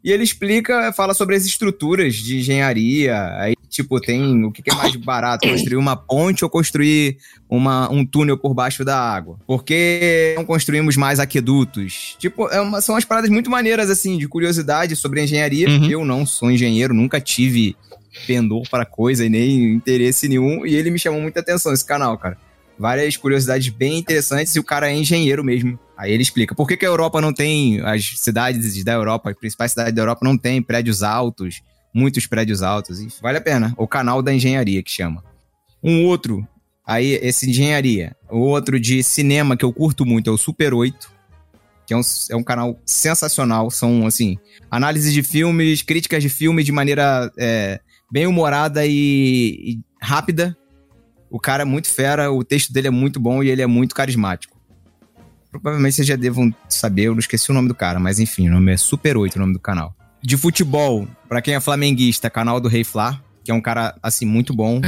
E 0.03 0.11
ele 0.11 0.23
explica, 0.23 0.91
fala 0.91 1.13
sobre 1.13 1.35
as 1.35 1.45
estruturas 1.45 2.15
de 2.15 2.37
engenharia. 2.39 3.15
Aí, 3.37 3.55
tipo, 3.69 3.99
tem 4.01 4.43
o 4.43 4.51
que 4.51 4.61
que 4.61 4.69
é 4.69 4.75
mais 4.75 4.93
barato, 4.97 5.47
construir 5.47 5.77
uma 5.77 5.95
ponte 5.95 6.43
ou 6.43 6.49
construir 6.49 7.17
uma, 7.49 7.89
um 7.89 8.05
túnel 8.05 8.37
por 8.37 8.53
baixo 8.53 8.83
da 8.83 8.99
água? 8.99 9.37
Por 9.47 9.63
que 9.63 10.33
não 10.35 10.43
construímos 10.43 10.97
mais 10.97 11.19
aquedutos? 11.19 12.15
Tipo, 12.19 12.47
é 12.49 12.59
uma- 12.59 12.81
são 12.81 12.95
umas 12.95 13.05
paradas 13.05 13.29
muito 13.29 13.49
maneiras, 13.49 13.89
assim, 13.89 14.17
de 14.17 14.27
curiosidade 14.27 14.95
sobre 14.97 15.23
engenharia. 15.23 15.69
Uhum. 15.69 15.89
Eu 15.89 16.03
não 16.05 16.25
sou 16.25 16.51
engenheiro, 16.51 16.93
nunca 16.93 17.21
tive 17.21 17.75
pendor 18.27 18.63
para 18.69 18.85
coisa 18.85 19.25
e 19.25 19.29
nem 19.29 19.73
interesse 19.73 20.27
nenhum. 20.27 20.65
E 20.65 20.75
ele 20.75 20.91
me 20.91 20.99
chamou 20.99 21.21
muita 21.21 21.39
atenção, 21.39 21.73
esse 21.73 21.85
canal, 21.85 22.17
cara. 22.17 22.37
Várias 22.77 23.15
curiosidades 23.15 23.69
bem 23.69 23.99
interessantes 23.99 24.55
e 24.55 24.59
o 24.59 24.63
cara 24.63 24.91
é 24.91 24.95
engenheiro 24.95 25.43
mesmo. 25.43 25.79
Aí 25.95 26.11
ele 26.11 26.23
explica 26.23 26.55
por 26.55 26.67
que, 26.67 26.75
que 26.75 26.85
a 26.85 26.89
Europa 26.89 27.21
não 27.21 27.33
tem, 27.33 27.79
as 27.81 28.19
cidades 28.19 28.83
da 28.83 28.93
Europa, 28.93 29.29
as 29.29 29.37
principais 29.37 29.71
cidades 29.71 29.93
da 29.93 30.01
Europa 30.01 30.21
não 30.23 30.37
tem 30.37 30.61
prédios 30.61 31.03
altos, 31.03 31.61
muitos 31.93 32.25
prédios 32.25 32.63
altos. 32.63 32.99
Vale 33.21 33.37
a 33.37 33.41
pena. 33.41 33.73
O 33.77 33.87
canal 33.87 34.21
da 34.21 34.33
engenharia 34.33 34.81
que 34.81 34.91
chama. 34.91 35.23
Um 35.83 36.05
outro, 36.05 36.45
aí 36.85 37.13
esse 37.21 37.49
engenharia. 37.49 38.15
O 38.29 38.39
outro 38.39 38.79
de 38.79 39.03
cinema 39.03 39.55
que 39.55 39.63
eu 39.63 39.71
curto 39.71 40.05
muito 40.05 40.29
é 40.29 40.33
o 40.33 40.37
Super 40.37 40.73
8, 40.73 41.11
que 41.85 41.93
é 41.93 41.97
um, 41.97 42.01
é 42.31 42.35
um 42.35 42.43
canal 42.43 42.79
sensacional. 42.85 43.69
São, 43.69 44.07
assim, 44.07 44.37
análises 44.71 45.13
de 45.13 45.21
filmes, 45.21 45.81
críticas 45.83 46.23
de 46.23 46.29
filmes 46.29 46.65
de 46.65 46.71
maneira 46.71 47.31
é, 47.37 47.79
bem 48.11 48.25
humorada 48.25 48.85
e, 48.85 48.91
e 48.91 49.79
rápida. 50.01 50.57
O 51.33 51.39
cara 51.39 51.63
é 51.63 51.65
muito 51.65 51.89
fera, 51.89 52.31
o 52.31 52.43
texto 52.43 52.71
dele 52.71 52.89
é 52.89 52.91
muito 52.91 53.19
bom 53.19 53.41
e 53.41 53.49
ele 53.49 53.63
é 53.63 53.65
muito 53.65 53.95
carismático. 53.95 54.55
Provavelmente 55.49 55.95
vocês 55.95 56.07
já 56.07 56.15
devam 56.15 56.53
saber, 56.69 57.05
eu 57.05 57.13
não 57.13 57.19
esqueci 57.19 57.49
o 57.49 57.55
nome 57.55 57.67
do 57.67 57.73
cara, 57.73 57.99
mas 57.99 58.19
enfim, 58.19 58.47
o 58.47 58.51
nome 58.51 58.71
é 58.71 58.77
Super 58.77 59.17
8, 59.17 59.35
o 59.35 59.39
nome 59.39 59.53
do 59.53 59.59
canal. 59.59 59.95
De 60.21 60.37
futebol, 60.37 61.07
pra 61.27 61.41
quem 61.41 61.55
é 61.55 61.59
flamenguista, 61.59 62.29
canal 62.29 62.59
do 62.59 62.67
Rei 62.67 62.83
Flá, 62.83 63.19
que 63.43 63.49
é 63.49 63.53
um 63.53 63.59
cara, 63.59 63.95
assim, 64.03 64.27
muito 64.27 64.53
bom. 64.53 64.79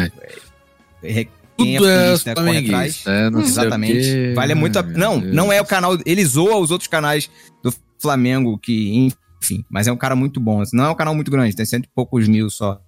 É, 1.01 1.25
Quem 1.57 1.77
Tudo 1.77 1.89
é 1.89 2.15
flamenguista 2.15 2.35
corre 2.35 2.45
flamenguista, 2.45 2.77
atrás. 2.77 3.07
é, 3.07 3.29
não 3.31 3.41
Exatamente. 3.41 4.33
Vale 4.35 4.53
muito 4.53 4.77
a... 4.77 4.83
Não, 4.83 5.19
não 5.19 5.51
é 5.51 5.59
o 5.59 5.65
canal... 5.65 5.97
Ele 6.05 6.23
zoa 6.23 6.57
os 6.57 6.69
outros 6.69 6.87
canais 6.87 7.27
do 7.63 7.73
Flamengo, 7.97 8.55
que, 8.59 9.09
enfim, 9.41 9.65
mas 9.67 9.87
é 9.87 9.91
um 9.91 9.97
cara 9.97 10.15
muito 10.15 10.39
bom. 10.39 10.61
Não 10.73 10.85
é 10.85 10.89
um 10.91 10.95
canal 10.95 11.15
muito 11.15 11.31
grande, 11.31 11.55
tem 11.55 11.65
cento 11.65 11.85
e 11.85 11.89
poucos 11.95 12.27
mil 12.27 12.51
só 12.51 12.79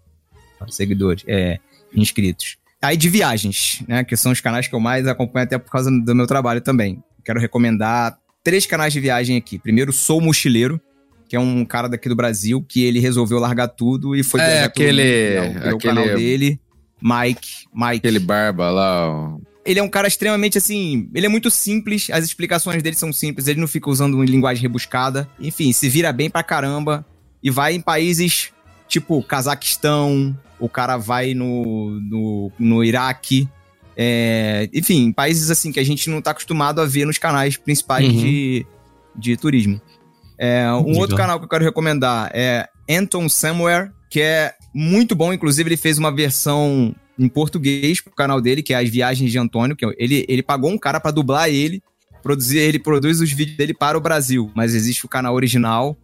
seguidores, 0.70 1.24
é, 1.28 1.58
inscritos. 1.92 2.58
Aí 2.82 2.96
de 2.96 3.10
viagens, 3.10 3.84
né, 3.88 4.04
que 4.04 4.16
são 4.16 4.32
os 4.32 4.40
canais 4.42 4.68
que 4.68 4.76
eu 4.76 4.80
mais 4.80 5.08
acompanho 5.08 5.46
até 5.46 5.58
por 5.58 5.72
causa 5.72 5.90
do 5.90 6.16
meu 6.16 6.28
trabalho 6.28 6.62
também. 6.62 7.02
Quero 7.26 7.40
recomendar 7.40 8.18
três 8.44 8.66
canais 8.66 8.94
de 8.94 9.00
viagem 9.00 9.36
aqui. 9.36 9.58
Primeiro, 9.58 9.92
Sou 9.92 10.22
Mochileiro, 10.22 10.80
que 11.28 11.36
é 11.36 11.40
um 11.40 11.66
cara 11.66 11.90
daqui 11.90 12.08
do 12.08 12.16
Brasil 12.16 12.64
que 12.68 12.84
ele 12.84 13.00
resolveu 13.00 13.40
largar 13.40 13.68
tudo 13.68 14.16
e 14.16 14.24
foi 14.24 14.40
É, 14.42 14.64
aquele- 14.64 15.42
mundo. 15.42 15.60
Criou 15.60 15.74
o 15.74 15.76
aquele- 15.78 15.80
canal 15.96 16.16
dele, 16.16 16.60
Mike, 17.02 17.50
Mike. 17.74 17.98
Aquele 17.98 18.20
barba 18.20 18.70
lá, 18.70 19.10
ó. 19.10 19.38
ele 19.66 19.80
é 19.80 19.84
um 19.84 19.90
cara 19.90 20.08
extremamente 20.08 20.58
assim. 20.58 21.10
Ele 21.14 21.26
é 21.26 21.30
muito 21.30 21.52
simples, 21.52 22.08
as 22.12 22.24
explicações 22.24 22.82
dele 22.82 22.96
são 22.96 23.12
simples, 23.12 23.48
ele 23.48 23.60
não 23.60 23.68
fica 23.68 23.90
usando 23.90 24.14
uma 24.14 24.24
linguagem 24.26 24.62
rebuscada. 24.62 25.28
Enfim, 25.40 25.74
se 25.74 25.90
vira 25.90 26.14
bem 26.14 26.30
pra 26.30 26.42
caramba 26.44 27.06
e 27.44 27.50
vai 27.52 27.74
em 27.74 27.82
países 27.82 28.52
tipo 28.88 29.22
Cazaquistão, 29.24 30.38
o 30.60 30.68
cara 30.70 30.98
vai 30.98 31.34
no, 31.34 32.00
no, 32.02 32.52
no 32.58 32.84
Iraque. 32.84 33.48
é, 33.96 34.70
enfim, 34.74 35.12
países 35.12 35.50
assim 35.50 35.72
que 35.72 35.80
a 35.80 35.84
gente 35.86 36.10
não 36.10 36.22
tá 36.22 36.32
acostumado 36.32 36.80
a 36.82 36.86
ver 36.86 37.06
nos 37.06 37.18
canais 37.18 37.58
principais 37.58 38.06
Uhum. 38.08 38.18
de, 38.20 38.66
de 39.16 39.38
turismo. 39.38 39.82
É, 40.40 40.72
um 40.72 40.86
Legal. 40.88 41.02
outro 41.02 41.16
canal 41.18 41.40
que 41.40 41.46
eu 41.46 41.50
quero 41.50 41.64
recomendar 41.66 42.30
é 42.34 42.68
Anton 42.90 43.28
Somewhere, 43.28 43.92
que 44.10 44.22
é 44.22 44.54
muito 44.74 45.16
bom. 45.16 45.34
Inclusive, 45.34 45.68
ele 45.70 45.78
fez 45.78 45.98
uma 45.98 46.16
versão 46.16 46.94
em 47.18 47.28
português 47.28 48.00
pro 48.00 48.14
canal 48.14 48.40
dele, 48.40 48.62
que 48.62 48.72
é 48.74 48.78
As 48.78 48.88
Viagens 48.90 49.32
de 49.32 49.40
Antônio. 49.40 49.76
Que 49.76 49.84
é- 49.86 49.96
ele, 49.98 50.24
ele 50.30 50.44
pagou 50.44 50.70
um 50.70 50.78
cara 50.78 51.00
pra 51.00 51.10
dublar 51.10 51.50
ele, 51.50 51.82
produzir, 52.22 52.60
ele 52.60 52.78
produz 52.78 53.20
os 53.20 53.32
vídeos 53.32 53.58
dele 53.58 53.74
para 53.74 53.98
o 53.98 54.02
Brasil. 54.02 54.52
Mas 54.56 54.76
existe 54.76 55.04
o 55.06 55.10
canal 55.10 55.34
original, 55.34 55.98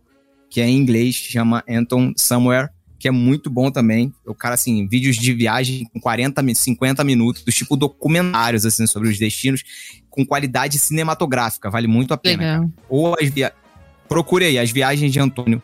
que 0.53 0.61
é 0.61 0.69
em 0.69 0.77
inglês, 0.77 1.15
chama 1.15 1.63
Anton 1.67 2.13
Somewhere, 2.15 2.69
que 2.99 3.07
é 3.07 3.11
muito 3.11 3.49
bom 3.49 3.71
também. 3.71 4.13
O 4.23 4.35
cara, 4.35 4.53
assim, 4.53 4.88
vídeos 4.88 5.15
de 5.15 5.34
viagem 5.34 5.89
com 5.91 5.99
40, 5.99 6.43
mi- 6.43 6.53
50 6.53 7.03
minutos, 7.03 7.43
tipo 7.55 7.75
documentários, 7.75 8.63
assim, 8.63 8.85
sobre 8.85 9.09
os 9.09 9.17
destinos, 9.17 9.63
com 10.11 10.23
qualidade 10.23 10.77
cinematográfica. 10.77 11.71
Vale 11.71 11.88
muito 11.88 12.13
a 12.13 12.17
pena. 12.17 12.71
Ou 12.88 13.15
as 13.19 13.30
via... 13.30 13.51
Procure 14.07 14.45
aí, 14.45 14.59
as 14.59 14.69
viagens 14.69 15.11
de 15.11 15.19
Antônio. 15.19 15.59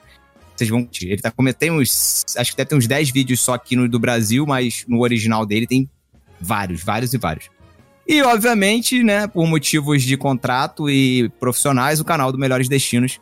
Vocês 0.55 0.71
vão 0.71 0.81
curtir. 0.83 1.09
Ele 1.09 1.21
tá 1.21 1.29
cometendo 1.29 1.79
uns. 1.79 2.25
Acho 2.35 2.49
que 2.49 2.57
deve 2.57 2.69
ter 2.69 2.75
uns 2.75 2.87
10 2.87 3.11
vídeos 3.11 3.39
só 3.41 3.53
aqui 3.53 3.75
no 3.75 3.87
do 3.87 3.99
Brasil, 3.99 4.43
mas 4.47 4.85
no 4.87 5.01
original 5.01 5.45
dele 5.45 5.67
tem 5.67 5.87
vários, 6.41 6.83
vários 6.83 7.13
e 7.13 7.17
vários. 7.19 7.47
E, 8.07 8.23
obviamente, 8.23 9.03
né, 9.03 9.27
por 9.27 9.45
motivos 9.45 10.01
de 10.01 10.17
contrato 10.17 10.89
e 10.89 11.29
profissionais, 11.39 11.99
o 11.99 12.03
canal 12.03 12.31
do 12.31 12.39
Melhores 12.39 12.67
Destinos. 12.67 13.19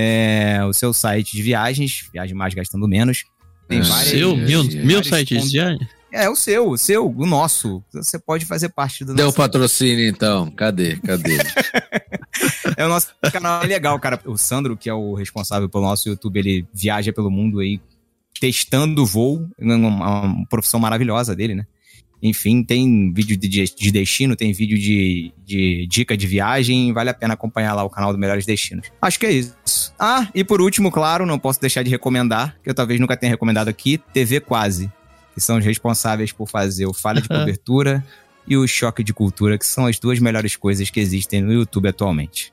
É 0.00 0.64
o 0.64 0.72
seu 0.72 0.92
site 0.92 1.36
de 1.36 1.42
viagens, 1.42 2.08
viagem 2.12 2.34
mais 2.36 2.54
gastando 2.54 2.86
menos. 2.86 3.24
Tem 3.68 3.80
É. 3.80 3.82
várias. 3.82 4.08
Seu, 4.10 4.36
meu, 4.36 4.62
vários 4.62 4.84
meu 4.84 5.04
site 5.04 5.40
já. 5.50 5.76
É, 6.10 6.28
o 6.28 6.34
seu, 6.36 6.70
o 6.70 6.78
seu, 6.78 7.06
o 7.06 7.26
nosso. 7.26 7.82
Você 7.92 8.18
pode 8.18 8.46
fazer 8.46 8.70
parte 8.70 9.04
do 9.04 9.14
Deu 9.14 9.26
nosso 9.26 9.36
patrocínio 9.36 10.08
então. 10.08 10.50
Cadê? 10.52 10.96
Cadê? 10.96 11.36
É 12.76 12.84
o 12.86 12.88
nosso 12.88 13.08
canal 13.32 13.64
é 13.64 13.66
legal, 13.66 13.98
cara. 13.98 14.20
O 14.24 14.36
Sandro, 14.36 14.76
que 14.76 14.88
é 14.88 14.94
o 14.94 15.14
responsável 15.14 15.68
pelo 15.68 15.82
nosso 15.84 16.08
YouTube, 16.08 16.38
ele 16.38 16.66
viaja 16.72 17.12
pelo 17.12 17.30
mundo 17.30 17.58
aí 17.58 17.80
testando 18.40 19.04
voo. 19.04 19.48
É 19.58 19.64
uma, 19.64 20.22
uma 20.22 20.46
profissão 20.46 20.78
maravilhosa 20.78 21.34
dele, 21.34 21.56
né? 21.56 21.66
Enfim, 22.22 22.62
tem 22.64 23.12
vídeo 23.12 23.36
de, 23.36 23.48
de 23.48 23.92
destino, 23.92 24.34
tem 24.34 24.52
vídeo 24.52 24.76
de, 24.76 25.32
de 25.44 25.86
dica 25.86 26.16
de 26.16 26.26
viagem. 26.26 26.92
Vale 26.92 27.10
a 27.10 27.14
pena 27.14 27.34
acompanhar 27.34 27.74
lá 27.74 27.84
o 27.84 27.90
canal 27.90 28.12
do 28.12 28.18
Melhores 28.18 28.44
Destinos. 28.44 28.88
Acho 29.00 29.18
que 29.18 29.26
é 29.26 29.32
isso. 29.32 29.94
Ah, 29.98 30.28
e 30.34 30.42
por 30.42 30.60
último, 30.60 30.90
claro, 30.90 31.24
não 31.24 31.38
posso 31.38 31.60
deixar 31.60 31.82
de 31.82 31.90
recomendar, 31.90 32.56
que 32.62 32.70
eu 32.70 32.74
talvez 32.74 32.98
nunca 32.98 33.16
tenha 33.16 33.30
recomendado 33.30 33.68
aqui, 33.68 33.98
TV 34.12 34.40
Quase, 34.40 34.90
que 35.34 35.40
são 35.40 35.58
os 35.58 35.64
responsáveis 35.64 36.32
por 36.32 36.48
fazer 36.48 36.86
o 36.86 36.92
Falha 36.92 37.20
de 37.20 37.28
Cobertura 37.28 38.04
e 38.46 38.56
o 38.56 38.66
Choque 38.66 39.04
de 39.04 39.12
Cultura, 39.12 39.58
que 39.58 39.66
são 39.66 39.86
as 39.86 39.98
duas 39.98 40.18
melhores 40.18 40.56
coisas 40.56 40.90
que 40.90 40.98
existem 40.98 41.40
no 41.40 41.52
YouTube 41.52 41.88
atualmente. 41.88 42.52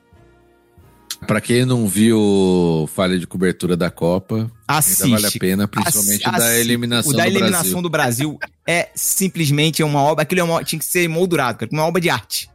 Pra 1.26 1.40
quem 1.40 1.64
não 1.64 1.86
viu 1.88 2.88
falha 2.94 3.18
de 3.18 3.26
cobertura 3.26 3.76
da 3.76 3.90
Copa, 3.90 4.50
Assiste. 4.68 5.04
ainda 5.04 5.16
vale 5.16 5.26
a 5.26 5.38
pena, 5.40 5.68
principalmente 5.68 6.28
Assi- 6.28 6.38
da 6.38 6.58
eliminação 6.58 7.10
o 7.12 7.16
da 7.16 7.22
do 7.24 7.28
eliminação 7.28 7.62
Brasil. 7.62 7.82
do 7.82 7.90
Brasil 7.90 8.38
é 8.66 8.88
simplesmente 8.94 9.82
uma 9.82 10.00
obra. 10.02 10.22
Aquilo 10.22 10.40
é 10.42 10.44
uma, 10.44 10.62
tinha 10.64 10.78
que 10.78 10.84
ser 10.84 11.08
moldurado, 11.08 11.58
cara, 11.58 11.70
uma 11.72 11.84
obra 11.84 12.00
de 12.00 12.10
arte. 12.10 12.48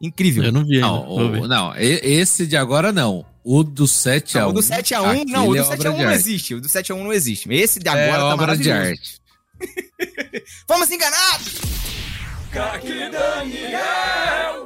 Incrível. 0.00 0.44
Eu 0.44 0.52
não 0.52 0.64
vi. 0.64 0.78
Não, 0.80 1.08
o- 1.08 1.46
não, 1.46 1.72
esse 1.76 2.46
de 2.46 2.56
agora 2.56 2.92
não. 2.92 3.24
O 3.44 3.62
do 3.64 3.84
7x1. 3.84 4.40
Não, 4.40 4.48
o 4.50 4.52
do 4.52 4.60
7x1, 4.62 5.24
não, 5.26 5.48
o 5.48 5.54
do 5.54 5.62
7x1 5.64 5.94
é 6.00 6.04
não 6.04 6.12
existe. 6.12 6.54
O 6.54 6.60
do 6.60 6.68
7x1 6.68 7.02
não 7.02 7.12
existe. 7.12 7.48
Esse 7.52 7.78
de 7.78 7.88
agora 7.88 8.06
é 8.06 8.12
tá 8.18 8.26
obra 8.34 8.56
de 8.56 8.70
arte. 8.70 9.20
Fomos 10.68 10.90
enganados! 10.90 11.54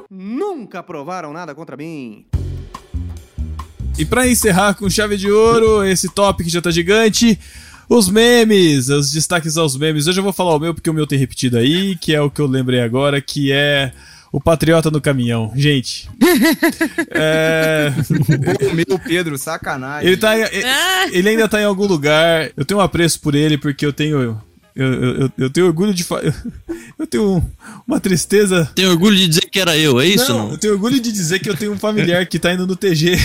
Nunca 0.09 0.83
provaram 0.83 1.31
nada 1.33 1.55
contra 1.55 1.77
mim. 1.77 2.25
E 3.97 4.05
pra 4.05 4.27
encerrar 4.27 4.73
com 4.73 4.89
chave 4.89 5.17
de 5.17 5.29
ouro, 5.29 5.85
esse 5.85 6.09
top 6.09 6.43
que 6.43 6.49
já 6.49 6.61
tá 6.61 6.71
gigante, 6.71 7.39
os 7.87 8.09
memes, 8.09 8.89
os 8.89 9.11
destaques 9.11 9.55
aos 9.55 9.77
memes. 9.77 10.07
Hoje 10.07 10.19
eu 10.19 10.23
vou 10.23 10.33
falar 10.33 10.55
o 10.55 10.59
meu 10.59 10.73
porque 10.73 10.89
o 10.89 10.93
meu 10.93 11.05
tem 11.05 11.19
repetido 11.19 11.57
aí, 11.57 11.95
que 11.95 12.13
é 12.13 12.19
o 12.19 12.29
que 12.29 12.41
eu 12.41 12.47
lembrei 12.47 12.81
agora, 12.81 13.21
que 13.21 13.51
é 13.51 13.91
o 14.31 14.41
Patriota 14.41 14.89
no 14.89 14.99
Caminhão. 14.99 15.51
Gente, 15.55 16.09
é... 17.11 17.93
Pô, 18.59 18.73
meu 18.73 18.97
Pedro, 18.97 19.37
sacanagem. 19.37 20.07
ele, 20.07 20.17
tá, 20.17 20.31
Ah, 20.31 21.07
ele 21.11 21.29
ainda 21.29 21.47
tá 21.47 21.61
em 21.61 21.65
algum 21.65 21.85
lugar. 21.85 22.49
Eu 22.57 22.65
tenho 22.65 22.79
um 22.79 22.83
apreço 22.83 23.19
por 23.21 23.35
ele 23.35 23.59
porque 23.59 23.85
eu 23.85 23.93
tenho... 23.93 24.41
Eu, 24.75 24.93
eu, 24.93 25.31
eu- 25.37 25.49
tenho 25.49 25.67
orgulho 25.67 25.93
de... 25.93 26.03
fa- 26.03 26.21
Eu 26.97 27.05
tenho 27.07 27.43
uma 27.87 27.99
tristeza 27.99 28.69
Tenho 28.75 28.89
orgulho 28.91 29.15
de 29.15 29.27
dizer 29.27 29.41
que 29.49 29.59
era 29.59 29.77
eu, 29.77 29.99
é 29.99 30.05
isso? 30.07 30.29
não, 30.31 30.45
Não, 30.45 30.51
eu 30.51 30.57
tenho 30.57 30.73
orgulho 30.73 30.99
de 30.99 31.11
dizer 31.11 31.39
que 31.39 31.49
eu 31.49 31.55
tenho 31.55 31.71
um 31.73 31.77
familiar 31.77 32.25
que 32.25 32.39
tá 32.39 32.53
indo 32.53 32.65
no 32.65 32.75
TG, 32.75 33.17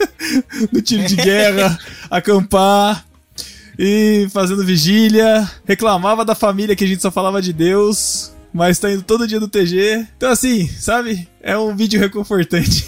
no 0.72 0.80
tiro 0.82 1.04
de 1.06 1.16
guerra, 1.16 1.78
acampar 2.10 3.04
e 3.78 4.26
fazendo 4.32 4.64
vigília. 4.64 5.50
Reclamava 5.66 6.24
da 6.24 6.34
família 6.34 6.74
que 6.76 6.84
a 6.84 6.86
gente 6.86 7.02
só 7.02 7.10
falava 7.10 7.42
de 7.42 7.52
Deus, 7.52 8.32
mas 8.52 8.78
tá 8.78 8.90
indo 8.90 9.02
todo 9.02 9.26
dia 9.26 9.40
no 9.40 9.48
TG. 9.48 10.06
Então, 10.16 10.30
assim, 10.30 10.66
sabe? 10.68 11.28
É 11.42 11.56
um 11.58 11.74
vídeo 11.76 11.98
reconfortante. 12.00 12.86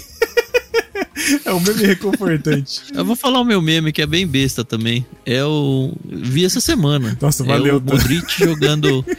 É 1.45 1.53
um 1.53 1.59
meme 1.59 1.83
reconfortante. 1.85 2.81
Eu 2.93 3.05
vou 3.05 3.15
falar 3.15 3.39
o 3.39 3.43
meu 3.45 3.61
meme, 3.61 3.91
que 3.91 4.01
é 4.01 4.05
bem 4.07 4.25
besta 4.27 4.63
também. 4.63 5.05
É 5.25 5.43
o. 5.43 5.93
Vi 6.05 6.45
essa 6.45 6.59
semana. 6.61 7.17
Nossa, 7.21 7.43
é 7.43 7.45
valeu, 7.47 7.75
o 7.77 7.81
tá? 7.81 7.93
Modric 7.93 8.37
jogando. 8.45 9.05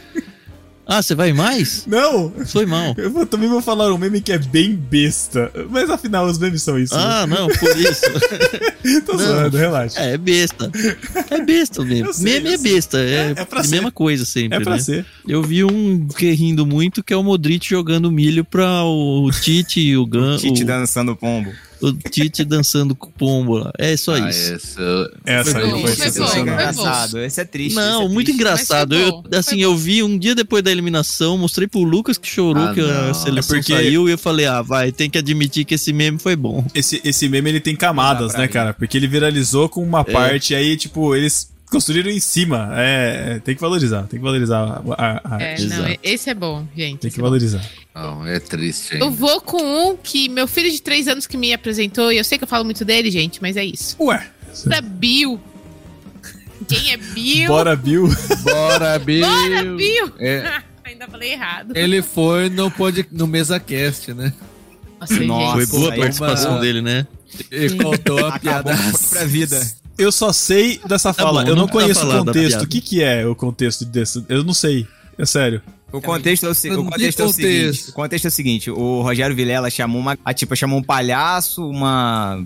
Ah, 0.93 1.01
você 1.01 1.15
vai 1.15 1.31
mais? 1.31 1.85
Não! 1.85 2.33
Foi 2.47 2.65
mal. 2.65 2.93
Eu 2.97 3.09
vou- 3.11 3.25
também 3.25 3.47
vou 3.47 3.61
falar 3.61 3.93
um 3.93 3.97
meme 3.97 4.19
que 4.19 4.33
é 4.33 4.37
bem 4.37 4.75
besta. 4.75 5.49
Mas 5.69 5.89
afinal, 5.89 6.25
os 6.25 6.37
memes 6.37 6.61
são 6.63 6.77
isso. 6.77 6.93
Ah, 6.93 7.25
não, 7.25 7.47
por 7.47 7.77
isso. 7.77 8.01
né? 8.11 8.99
Tô 9.05 9.13
não. 9.13 9.19
zoando, 9.19 9.55
relaxa. 9.55 9.97
É, 10.01 10.13
é 10.15 10.17
besta. 10.17 10.69
É 11.29 11.39
besta 11.45 11.85
mesmo. 11.85 12.07
Eu 12.07 12.13
sei, 12.13 12.23
Meme 12.41 12.49
é 12.55 12.57
sei. 12.57 12.73
besta. 12.73 12.97
É, 12.97 13.33
É 13.37 13.45
pra 13.45 13.61
a 13.61 13.63
ser. 13.63 13.69
mesma 13.75 13.89
coisa 13.91 14.25
sempre, 14.25 14.57
É 14.57 14.59
pra 14.61 14.73
né? 14.73 14.79
ser. 14.79 15.05
Eu 15.25 15.41
vi 15.41 15.63
um 15.63 16.07
que 16.09 16.29
rindo 16.31 16.65
muito, 16.65 17.01
que 17.01 17.13
é 17.13 17.15
o 17.15 17.23
Modric 17.23 17.69
jogando 17.69 18.11
milho 18.11 18.43
pra 18.43 18.83
o 18.83 19.29
Tite 19.31 19.79
e 19.79 19.95
o 19.95 20.05
Gan. 20.05 20.35
Tite 20.37 20.63
o, 20.63 20.65
dançando 20.65 21.15
pombo. 21.15 21.53
O 21.81 21.93
Tite 21.93 22.43
dançando 22.43 22.95
com 22.95 23.07
o 23.07 23.11
pombo 23.11 23.57
lá. 23.57 23.71
É 23.77 23.95
só 23.97 24.13
Ah, 24.15 24.29
isso. 24.29 24.53
essa- 24.53 25.11
Essa 25.25 25.51
Foi 25.51 25.63
aí 25.63 25.69
foi 25.71 25.81
foi 25.95 26.11
foi 26.11 26.25
bom. 26.35 26.37
engraçado. 26.41 27.19
Esse 27.19 27.41
é 27.41 27.45
triste. 27.45 27.75
Não, 27.75 28.03
é 28.03 28.07
muito 28.07 28.25
triste. 28.27 28.33
engraçado. 28.41 28.95
Foi 28.95 29.03
Eu, 29.07 29.23
assim, 29.39 29.49
foi 29.55 29.59
eu 29.65 29.75
vi 29.75 30.03
um 30.03 30.17
dia 30.17 30.35
depois 30.35 30.63
da 30.63 30.71
eliminação, 30.71 31.37
mostrei 31.37 31.67
pro 31.67 31.81
Lucas 31.83 32.17
que 32.17 32.27
chorou 32.27 32.65
Ah, 32.65 32.73
que 32.73 32.79
a 32.81 33.13
seleção 33.13 33.57
É 33.57 33.59
porque- 33.59 33.73
saiu 33.73 34.07
e 34.07 34.11
eu 34.11 34.17
falei, 34.17 34.45
ah, 34.45 34.61
vai, 34.61 34.91
tem 34.91 35.09
que 35.09 35.17
admitir 35.17 35.65
que 35.65 35.75
esse 35.75 35.91
meme 35.93 36.19
foi 36.19 36.35
bom. 36.35 36.65
Esse, 36.73 37.01
esse 37.03 37.27
meme 37.29 37.49
ele 37.49 37.59
tem 37.59 37.75
camadas, 37.75 38.33
né, 38.33 38.43
rir. 38.43 38.49
cara? 38.49 38.73
Porque 38.73 38.97
ele 38.97 39.07
viralizou 39.07 39.67
com 39.69 39.83
uma 39.83 40.01
É. 40.01 40.03
parte 40.11 40.55
aí, 40.55 40.75
tipo, 40.77 41.15
eles 41.15 41.49
construíram 41.69 42.11
em 42.11 42.19
cima. 42.19 42.69
É, 42.73 43.33
é, 43.35 43.39
tem 43.39 43.55
que 43.55 43.61
valorizar, 43.61 44.03
tem 44.03 44.19
que 44.19 44.23
valorizar 44.25 44.59
a, 44.59 44.93
a- 44.93 45.21
a 45.37 45.41
é, 45.41 45.51
arte. 45.53 45.67
não, 45.67 45.95
esse 46.03 46.29
é 46.29 46.33
bom, 46.33 46.67
gente. 46.75 46.99
Tem 46.99 47.09
que 47.11 47.19
é 47.19 47.23
bom. 47.23 47.61
Não, 47.93 48.25
é 48.25 48.39
triste 48.39 48.95
Eu 48.95 49.05
ainda. 49.07 49.15
vou 49.17 49.41
com 49.41 49.61
um 49.91 49.97
que 49.97 50.29
meu 50.29 50.47
filho 50.47 50.71
de 50.71 50.81
3 50.81 51.07
anos 51.09 51.27
que 51.27 51.35
me 51.37 51.53
apresentou, 51.53 52.11
e 52.11 52.17
eu 52.17 52.23
sei 52.23 52.37
que 52.37 52.43
eu 52.43 52.47
falo 52.47 52.63
muito 52.63 52.85
dele, 52.85 53.11
gente, 53.11 53.41
mas 53.41 53.57
é 53.57 53.65
isso. 53.65 53.95
Ué, 53.99 54.27
Da 54.65 54.79
Bill. 54.81 55.39
Quem 56.67 56.91
é 56.93 56.97
Bill? 56.97 57.47
bora, 57.47 57.75
Bill. 57.75 58.07
Bora, 58.43 58.97
Bill! 58.99 59.25
Bora, 59.27 59.63
Bill! 59.75 60.11
É, 60.19 60.61
Ainda 60.85 61.07
falei 61.07 61.33
errado. 61.33 61.75
ele 61.75 62.01
foi 62.01 62.49
no, 62.49 62.69
pod, 62.71 63.05
no 63.11 63.27
MesaCast, 63.27 64.13
né? 64.13 64.33
Nossa, 64.99 65.19
Nossa, 65.23 65.67
Foi 65.67 65.79
boa 65.79 65.93
a 65.93 65.97
participação 65.97 66.51
mano. 66.51 66.61
dele, 66.63 66.81
né? 66.81 67.07
Ele 67.49 67.75
contou 67.83 68.25
a 68.25 68.37
piada. 68.39 68.77
Pra 69.09 69.25
vida. 69.25 69.59
Eu 69.97 70.11
só 70.11 70.31
sei 70.31 70.79
dessa 70.87 71.13
Tá 71.13 71.23
fala, 71.23 71.43
bom, 71.43 71.49
eu 71.49 71.55
não 71.55 71.63
não 71.63 71.67
conheço 71.69 72.07
o 72.07 72.25
contexto. 72.25 72.61
O 72.61 72.67
que, 72.67 72.79
que 72.81 73.01
é 73.01 73.25
o 73.25 73.33
contexto 73.35 73.83
desse? 73.85 74.23
Eu 74.29 74.43
não 74.43 74.53
sei. 74.53 74.85
É 75.17 75.25
sério. 75.25 75.61
O 75.91 76.01
contexto 76.01 76.45
é 76.45 76.49
o, 76.49 76.53
se- 76.53 76.69
contexto 76.69 77.21
é 77.21 77.25
o 77.25 77.29
seguinte. 77.33 77.89
O 77.89 77.93
contexto 77.93 78.25
é 78.25 78.27
o 78.27 78.31
seguinte: 78.31 78.71
o 78.71 79.01
Rogério 79.01 79.35
Vilela 79.35 79.69
chamou 79.69 79.99
uma. 80.01 80.17
A, 80.23 80.33
tipo, 80.33 80.55
chamou 80.55 80.79
um 80.79 80.83
palhaço, 80.83 81.67
uma. 81.67 82.43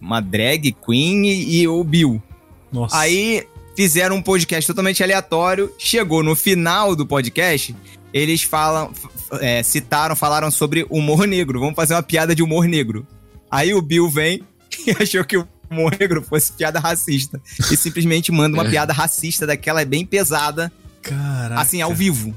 Uma 0.00 0.20
drag 0.20 0.72
queen 0.84 1.26
e, 1.26 1.60
e 1.62 1.68
o 1.68 1.82
Bill. 1.82 2.22
Nossa. 2.70 2.96
Aí 2.98 3.46
fizeram 3.74 4.16
um 4.16 4.22
podcast 4.22 4.66
totalmente 4.66 5.02
aleatório. 5.02 5.72
Chegou 5.78 6.22
no 6.22 6.36
final 6.36 6.94
do 6.94 7.06
podcast, 7.06 7.74
eles 8.12 8.42
falam, 8.42 8.92
é, 9.40 9.62
citaram, 9.62 10.14
falaram 10.14 10.50
sobre 10.50 10.86
humor 10.90 11.26
negro. 11.26 11.58
Vamos 11.60 11.74
fazer 11.74 11.94
uma 11.94 12.02
piada 12.02 12.34
de 12.34 12.42
humor 12.42 12.66
negro. 12.66 13.06
Aí 13.50 13.72
o 13.74 13.80
Bill 13.82 14.08
vem 14.08 14.42
e 14.86 14.90
achou 15.02 15.24
que 15.24 15.36
o 15.38 15.48
humor 15.70 15.96
negro 15.98 16.22
fosse 16.22 16.52
piada 16.52 16.78
racista. 16.78 17.40
E 17.70 17.76
simplesmente 17.76 18.30
manda 18.30 18.56
uma 18.56 18.64
piada 18.68 18.92
racista 18.92 19.46
daquela 19.46 19.84
bem 19.84 20.04
pesada, 20.04 20.70
Caraca. 21.02 21.60
assim, 21.60 21.80
ao 21.80 21.94
vivo. 21.94 22.34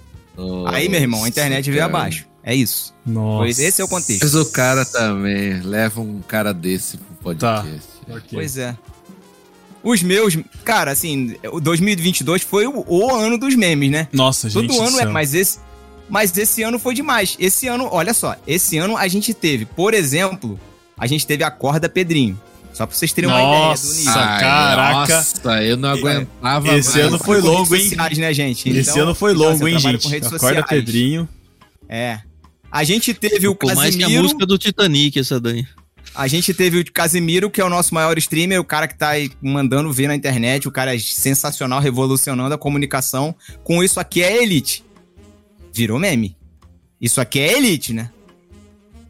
Aí, 0.68 0.90
meu 0.90 1.00
irmão, 1.00 1.24
a 1.24 1.28
internet 1.28 1.70
veio 1.70 1.84
abaixo. 1.84 2.28
É 2.44 2.56
isso. 2.56 2.94
Nossa. 3.06 3.40
Pois 3.40 3.60
esse 3.60 3.82
é 3.82 3.84
o 3.84 3.88
contexto. 3.88 4.24
Mas 4.24 4.36
o 4.36 4.46
cara 4.52 4.86
também 4.86 5.62
leva 5.62 6.02
um 6.02 6.22
cara 6.22 6.54
desse 6.54 6.98
pro 6.98 7.16
podcast. 7.16 7.88
Pois 8.32 8.58
é. 8.58 8.76
Os 9.84 10.02
meus, 10.04 10.38
cara, 10.64 10.92
assim, 10.92 11.36
o 11.52 11.60
2022 11.60 12.42
foi 12.44 12.68
o, 12.68 12.84
o 12.88 13.14
ano 13.14 13.38
dos 13.38 13.56
memes, 13.56 13.90
né? 13.90 14.08
Nossa, 14.12 14.50
gente. 14.50 14.68
Todo 14.68 14.82
ano 14.82 14.92
do 14.92 15.00
é, 15.00 15.06
mas 15.06 15.34
esse, 15.34 15.60
mas 16.10 16.36
esse 16.38 16.64
ano 16.64 16.78
foi 16.78 16.94
demais. 16.94 17.38
Esse 17.40 17.68
ano, 17.68 17.88
olha 17.90 18.14
só, 18.14 18.36
esse 18.46 18.78
ano 18.78 18.98
a 18.98 19.08
gente 19.08 19.34
teve, 19.34 19.66
por 19.66 19.94
exemplo, 19.94 20.60
a 20.98 21.08
gente 21.08 21.26
teve 21.26 21.44
a 21.44 21.52
corda 21.52 21.88
Pedrinho. 21.88 22.40
Só 22.80 22.88
pra 22.88 22.96
vocês 22.96 23.12
terem 23.12 23.30
uma 23.30 23.42
ideia 23.42 23.58
do 23.58 23.66
Nossa, 23.66 23.98
nível. 23.98 24.14
caraca. 24.14 25.16
Nossa, 25.18 25.64
eu 25.66 25.76
não 25.76 25.90
aguentava 25.90 26.78
Esse 26.78 26.92
mais. 26.98 27.08
ano 27.08 27.20
foi 27.20 27.42
longo, 27.42 27.64
redes 27.74 27.74
hein? 27.74 27.90
sociais, 27.90 28.18
né, 28.18 28.34
gente? 28.34 28.70
Esse 28.70 28.92
Então, 28.92 29.04
ano 29.04 29.14
foi 29.16 29.34
então, 29.34 29.44
longo, 29.50 29.64
eu 29.64 29.68
hein, 29.68 29.74
trabalho 29.76 29.98
gente? 29.98 30.04
com 30.04 30.10
redes 30.10 30.28
Acorda 30.34 30.48
sociais. 30.62 30.66
Pedrinho. 30.70 31.28
É. 31.90 32.20
A 32.72 32.86
gente 32.86 33.14
teve 33.14 33.50
o 33.50 33.52
Ficou 33.52 33.76
mais 33.76 33.94
que 33.98 34.02
a 34.02 34.06
Casimiro. 34.06 34.24
música 34.24 34.46
do 34.46 34.58
Titanic, 34.58 35.20
essa 35.20 35.42
daí. 35.42 35.68
A 36.16 36.26
gente 36.30 36.54
teve 36.54 36.80
o 36.80 36.86
Casimiro, 36.90 37.50
que 37.50 37.60
é 37.60 37.66
o 37.66 37.70
nosso 37.70 37.94
maior 37.94 38.18
streamer, 38.18 38.62
o 38.62 38.64
cara 38.64 38.88
que 38.88 38.98
tá 38.98 39.10
aí 39.10 39.30
mandando 39.42 39.92
ver 39.92 40.08
na 40.08 40.16
internet, 40.16 40.66
o 40.66 40.72
cara 40.72 40.96
é 40.96 41.00
sensacional, 41.00 41.82
revolucionando 41.82 42.56
a 42.56 42.58
comunicação. 42.58 43.36
Com 43.62 43.84
isso 43.84 44.00
aqui 44.00 44.24
é 44.24 44.42
elite. 44.42 44.86
Virou 45.74 46.00
meme. 46.00 46.38
Isso 47.02 47.20
aqui 47.20 47.42
é 47.42 47.58
elite, 47.58 47.92
né? 47.92 48.10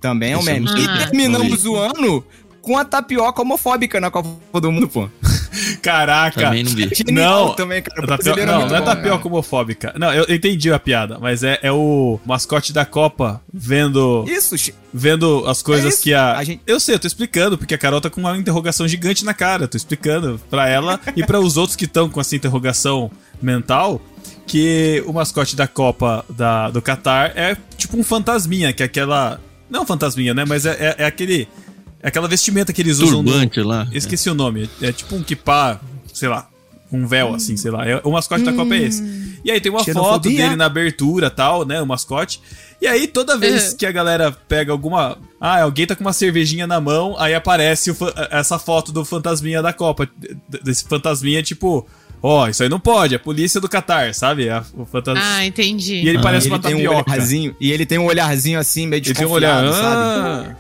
Também 0.02 0.32
é 0.32 0.38
um 0.38 0.40
eu 0.40 0.46
meme. 0.46 0.68
E 0.72 0.88
terminamos 1.06 1.66
o 1.66 1.76
ano 1.76 2.26
com 2.70 2.78
a 2.78 2.86
tapioca 2.86 3.41
homofóbica 3.41 4.00
na 4.00 4.12
Copa 4.12 4.62
do 4.62 4.72
Mundo, 4.72 4.88
pô. 4.88 5.10
Caraca. 5.82 6.40
Também 6.40 6.64
não 6.64 6.72
vi. 6.72 6.88
Genial 6.94 7.48
Não, 7.48 7.56
também, 7.56 7.82
cara. 7.82 8.06
Tapioca- 8.06 8.41
é 8.41 8.46
não, 8.46 8.60
muito 8.60 8.70
não 8.70 8.76
é 8.76 8.80
bom, 8.80 8.86
tapioca 8.86 9.28
homofóbica. 9.28 9.94
Não, 9.98 10.14
eu 10.14 10.36
entendi 10.36 10.72
a 10.72 10.78
piada, 10.78 11.18
mas 11.20 11.41
é, 11.41 11.58
é 11.64 11.72
o 11.72 12.20
mascote 12.24 12.72
da 12.72 12.86
Copa 12.86 13.41
vendo, 13.52 14.24
Isso, 14.28 14.56
vendo 14.94 15.46
as 15.48 15.64
coisas 15.64 16.00
É 16.00 16.04
que 16.04 16.14
a... 16.14 16.38
A 16.38 16.44
gente- 16.44 16.62
Eu 16.68 16.80
sei, 16.80 16.94
eu 16.94 17.00
tô 17.00 17.08
explicando, 17.08 17.58
porque 17.58 17.74
a 17.74 17.78
Carol 17.78 18.00
tá 18.00 18.08
com 18.08 18.22
uma 18.22 18.38
interrogação 18.38 18.88
gigante 18.88 19.26
na 19.26 19.34
cara. 19.34 19.64
Eu 19.64 19.68
tô 19.68 19.76
explicando 19.76 20.40
pra 20.48 20.70
ela 20.70 21.00
e 21.18 21.26
pra 21.26 21.40
os 21.40 21.58
outros 21.58 21.76
que 21.76 21.86
estão 21.86 22.08
com 22.08 22.22
essa 22.22 22.36
interrogação 22.36 23.10
mental 23.41 24.00
que 24.46 25.04
o 25.08 25.14
mascote 25.14 25.56
da 25.56 25.68
Copa 25.68 26.24
da, 26.30 26.70
do 26.70 26.84
Qatar 26.84 27.32
é 27.36 27.58
tipo 27.78 27.98
um 27.98 28.04
fantasminha, 28.04 28.72
que 28.74 28.84
é 28.84 28.86
aquela... 28.86 29.41
Não 29.72 29.88
fantasminha, 29.88 30.36
né? 30.36 30.46
Mas 30.48 30.68
é, 30.68 30.72
é, 30.80 30.96
é 31.00 31.06
aquele... 31.08 31.48
É 32.02 32.08
aquela 32.08 32.28
vestimenta 32.28 32.72
que 32.72 32.82
eles 32.82 33.00
usam 33.00 33.22
no, 33.22 33.32
Turbante 33.32 33.62
lá. 33.62 33.88
Esqueci 33.92 34.30
o 34.30 34.34
nome. 34.34 34.70
É 34.82 34.92
tipo 34.92 35.16
um 35.16 35.24
kipá, 35.24 35.80
sei 36.14 36.30
lá. 36.30 36.48
Um 36.92 37.06
véu, 37.06 37.36
assim, 37.36 37.56
sei 37.58 37.70
lá. 37.72 37.88
É, 37.88 38.02
o 38.04 38.12
mascote 38.12 38.44
da 38.44 38.54
Copa 38.54 38.74
é 38.74 38.84
esse. 38.84 39.04
E 39.44 39.52
aí 39.52 39.62
tem 39.62 39.72
uma 39.72 39.84
foto 39.84 40.28
dele 40.28 40.56
na 40.56 40.66
abertura 40.66 41.30
tal, 41.30 41.64
né? 41.66 41.82
O 41.82 41.86
mascote. 41.86 42.42
E 42.82 42.88
aí, 42.88 43.08
toda 43.08 43.38
vez 43.38 43.72
Uhum. 43.72 43.78
que 43.78 43.86
a 43.86 43.92
galera 43.92 44.32
pega 44.32 44.72
alguma. 44.72 45.18
Ah, 45.40 45.62
alguém 45.62 45.86
tá 45.86 45.96
com 45.96 46.02
uma 46.04 46.14
cervejinha 46.14 46.66
na 46.66 46.80
mão, 46.82 47.16
aí 47.20 47.36
aparece 47.36 47.92
o 47.92 47.96
fa- 47.96 48.14
essa 48.32 48.58
foto 48.58 48.92
do 48.92 49.04
fantasminha 49.06 49.62
da 49.62 49.72
Copa. 49.74 50.10
Desse 50.64 50.84
fantasminha, 50.86 51.44
tipo. 51.44 51.86
Ó, 52.22 52.48
isso 52.50 52.64
aí 52.64 52.68
não 52.70 52.80
pode, 52.82 53.16
a 53.16 53.20
polícia 53.20 53.62
do 53.62 53.70
Catar, 53.70 54.14
sabe? 54.14 54.50
A- 54.50 54.64
o 54.74 54.86
fantasma. 54.86 55.22
Ah, 55.24 55.46
entendi. 55.46 55.96
e 55.96 56.10
ele 56.10 56.18
Ah, 56.18 56.22
parece 56.22 56.48
ele 56.48 56.54
uma 56.54 56.58
um 56.58 56.62
tapioca. 56.62 57.12
olharzinho, 57.12 57.56
e 57.62 57.72
ele 57.72 57.86
tem 57.86 57.98
um 57.98 58.06
olharzinho 58.08 58.60
assim, 58.60 58.88
meio 58.88 59.02
Ele 59.06 59.14
tem 59.14 59.26
um 59.26 59.30
olhar. 59.32 59.62
desconfiado, 59.64 60.44
sabe? 60.44 60.56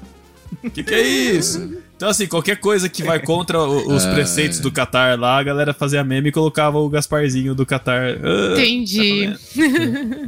Ah, 0.63 0.69
que 0.69 0.83
que 0.83 0.93
é 0.93 1.01
isso? 1.01 1.79
Então, 1.99 2.07
assim, 2.07 2.27
qualquer 2.27 2.55
coisa 2.55 2.87
que 2.87 3.03
vai 3.03 3.19
contra 3.19 3.61
os 3.61 4.05
preceitos 4.07 4.61
do 4.61 4.71
Qatar 4.71 5.19
lá, 5.19 5.37
a 5.37 5.43
galera 5.43 5.73
fazia 5.73 6.01
meme 6.01 6.29
e 6.29 6.31
colocava 6.31 6.77
o 6.77 6.87
Gasparzinho 6.87 7.53
do 7.53 7.65
Qatar. 7.65 8.17
Ah, 8.23 8.53
Entendi. 8.53 9.35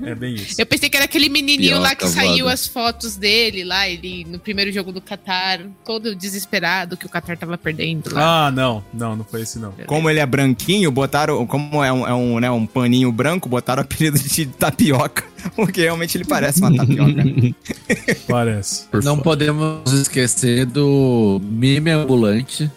é 0.06 0.14
bem 0.14 0.36
isso. 0.36 0.60
Eu 0.60 0.66
pensei 0.66 0.90
que 0.90 0.98
era 0.98 1.06
aquele 1.06 1.30
menininho 1.30 1.80
lá 1.80 1.96
que 1.96 2.06
saiu 2.10 2.50
as 2.50 2.68
fotos 2.68 3.16
dele 3.16 3.64
lá, 3.64 3.88
ele 3.88 4.26
no 4.26 4.38
primeiro 4.38 4.70
jogo 4.70 4.92
do 4.92 5.00
Qatar, 5.00 5.62
todo 5.86 6.14
desesperado 6.14 6.98
que 6.98 7.06
o 7.06 7.10
Qatar 7.10 7.38
tava 7.38 7.58
perdendo 7.58 8.14
lá. 8.14 8.48
Ah, 8.48 8.52
não, 8.52 8.84
não, 8.94 9.16
não 9.16 9.24
foi 9.24 9.44
esse 9.44 9.58
não. 9.58 9.72
Como 9.86 10.10
ele 10.10 10.20
é 10.20 10.26
branquinho, 10.26 10.92
botaram. 10.92 11.48
Como 11.48 11.82
é 11.82 11.94
um, 11.94 12.06
é 12.06 12.14
um, 12.14 12.40
né, 12.42 12.52
um 12.52 12.66
paninho 12.66 13.14
branco, 13.14 13.48
botaram 13.48 13.82
o 13.82 13.86
apelido 13.86 14.20
de 14.20 14.46
tapioca. 14.46 15.24
Porque 15.56 15.82
realmente 15.82 16.18
ele 16.18 16.26
parece 16.26 16.62
uma 16.62 16.76
tapioca. 16.76 17.24
Parece. 18.28 18.86
Não 19.04 19.20
podemos 19.20 19.92
esquecer 19.92 20.66
do 20.66 21.42
meme 21.44 21.92
ambulante, 21.92 22.70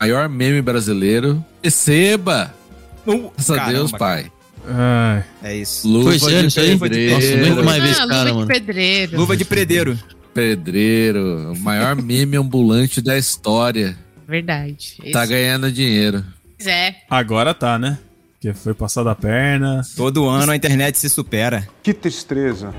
maior 0.00 0.28
meme 0.28 0.62
brasileiro. 0.62 1.44
Receba! 1.62 2.54
Graças 3.06 3.50
a 3.58 3.70
Deus, 3.70 3.92
pai. 3.92 4.30
Ai, 4.66 5.24
É 5.42 5.56
isso. 5.56 5.88
Luva 5.88 6.16
Foi 6.18 6.32
de 6.40 6.46
isso 6.46 6.60
aí? 6.60 6.78
pedreiro. 6.78 7.14
Nossa, 7.14 7.36
nunca 7.36 7.62
mais 7.62 7.82
vi 7.82 7.90
esse 7.90 8.00
ah, 8.00 8.06
cara, 8.06 8.30
luva 8.30 8.34
mano. 8.34 8.46
de 8.46 8.60
pedreiro. 8.60 9.16
Luva 9.16 9.36
de 9.36 9.44
predeiro. 9.44 9.98
Pedreiro, 10.32 11.52
o 11.52 11.58
maior 11.58 11.96
meme 12.00 12.36
ambulante 12.36 13.00
da 13.00 13.18
história. 13.18 13.98
Verdade. 14.26 14.96
Tá 15.12 15.26
ganhando 15.26 15.70
dinheiro. 15.70 16.24
é. 16.64 16.94
agora 17.10 17.52
tá, 17.52 17.78
né? 17.78 17.98
Porque 18.42 18.52
foi 18.54 18.74
passado 18.74 19.08
a 19.08 19.14
perna. 19.14 19.82
Todo 19.96 20.28
ano 20.28 20.50
a 20.50 20.56
internet 20.56 20.98
se 20.98 21.08
supera. 21.08 21.68
Que 21.80 21.94
tristeza. 21.94 22.74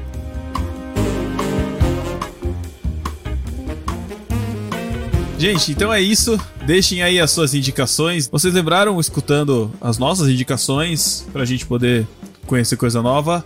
Gente, 5.39 5.71
então 5.71 5.93
é 5.93 6.01
isso. 6.01 6.37
Deixem 6.65 7.01
aí 7.01 7.17
as 7.17 7.31
suas 7.31 7.53
indicações. 7.53 8.27
Vocês 8.27 8.53
lembraram 8.53 8.99
escutando 8.99 9.71
as 9.79 9.97
nossas 9.97 10.27
indicações 10.27 11.25
pra 11.31 11.45
gente 11.45 11.65
poder 11.65 12.05
conhecer 12.45 12.75
coisa 12.75 13.01
nova? 13.01 13.45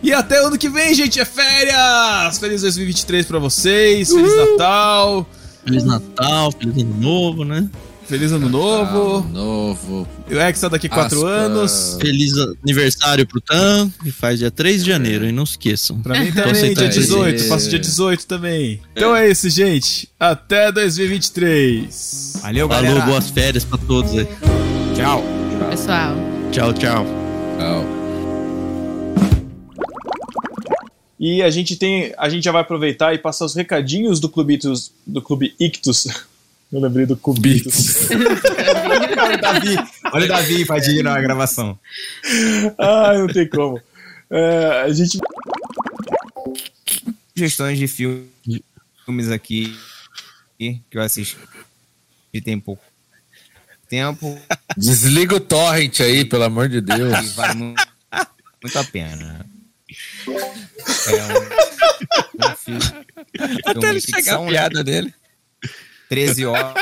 E 0.00 0.12
até 0.12 0.38
ano 0.38 0.56
que 0.56 0.68
vem, 0.68 0.94
gente, 0.94 1.18
é 1.18 1.24
férias! 1.24 2.38
Feliz 2.38 2.62
2023 2.62 3.26
pra 3.26 3.40
vocês, 3.40 4.12
Feliz 4.12 4.36
Natal, 4.36 5.26
Feliz 5.64 5.82
Natal, 5.82 6.52
feliz 6.52 6.84
ano 6.84 6.94
novo, 7.00 7.44
né? 7.44 7.68
Feliz 8.08 8.32
Ano 8.32 8.48
Novo. 8.48 9.18
Ah, 9.28 9.32
novo. 9.32 10.08
O 10.30 10.34
Hexa 10.34 10.70
daqui 10.70 10.88
4 10.88 11.18
Aspas. 11.18 11.30
anos. 11.30 11.96
Feliz 12.00 12.32
aniversário 12.64 13.26
pro 13.26 13.38
Tan, 13.38 13.90
que 14.02 14.10
faz 14.10 14.38
dia 14.38 14.50
3 14.50 14.82
de 14.82 14.90
janeiro, 14.90 15.26
e 15.26 15.32
não 15.32 15.44
esqueçam. 15.44 16.00
Pra 16.00 16.18
mim 16.18 16.32
Tô 16.32 16.42
também, 16.42 16.72
dia 16.72 16.88
isso 16.88 17.00
18. 17.00 17.42
aí. 17.42 17.48
Faço 17.48 17.68
dia 17.68 17.78
18 17.78 18.26
também. 18.26 18.80
Então 18.96 19.14
é 19.14 19.28
isso, 19.30 19.50
gente. 19.50 20.08
Até 20.18 20.72
2023. 20.72 22.40
Valeu, 22.42 22.66
Falou, 22.66 22.82
galera. 22.82 23.04
boas 23.04 23.28
férias 23.30 23.64
pra 23.64 23.76
todos 23.76 24.12
aí. 24.16 24.26
Tchau. 24.96 25.22
Pessoal. 25.68 26.16
Tchau, 26.50 26.72
tchau. 26.72 27.04
Tchau. 27.58 27.84
E 31.20 31.42
a 31.42 31.50
gente 31.50 31.76
tem. 31.76 32.14
A 32.16 32.28
gente 32.30 32.44
já 32.44 32.52
vai 32.52 32.62
aproveitar 32.62 33.12
e 33.12 33.18
passar 33.18 33.44
os 33.44 33.54
recadinhos 33.54 34.18
do 34.18 34.30
Clube 34.30 34.54
Ictus. 34.54 34.92
Do 35.06 35.20
Clube 35.20 35.54
Ictus. 35.60 36.06
Eu 36.70 36.80
lembrei 36.80 37.06
do 37.06 37.16
Cubitos. 37.16 38.08
Olha 38.10 39.36
o 39.36 39.40
Davi. 39.40 39.76
Olha 40.12 40.24
o 40.24 40.28
Davi, 40.28 40.66
Padilha, 40.66 41.02
na 41.02 41.20
gravação. 41.20 41.78
ah, 42.78 43.14
não 43.16 43.26
tem 43.26 43.48
como. 43.48 43.80
É, 44.30 44.82
a 44.82 44.92
gente. 44.92 45.18
Sugestões 47.36 47.78
de 47.78 47.86
filme- 47.88 48.28
filmes 49.04 49.30
aqui 49.30 49.78
que 50.58 50.82
eu 50.92 51.00
assisti 51.02 51.36
e 52.34 52.40
tem 52.40 52.58
pouco 52.58 52.82
tempo 53.88 54.38
Desliga 54.76 55.36
o 55.36 55.40
torrent 55.40 56.00
aí, 56.00 56.24
pelo 56.24 56.44
amor 56.44 56.68
de 56.68 56.80
Deus. 56.80 57.32
vale 57.32 57.54
mu- 57.54 57.74
muito 58.62 58.78
a 58.78 58.84
pena. 58.84 59.46
É 61.06 62.44
um, 62.44 62.50
um 62.52 62.56
filme, 62.56 62.80
Até 63.64 63.88
ele 63.88 64.00
de 64.00 64.06
chegar 64.14 64.36
a 64.36 64.46
piada 64.46 64.84
dele. 64.84 65.14
13 66.08 66.46
horas. 66.46 66.74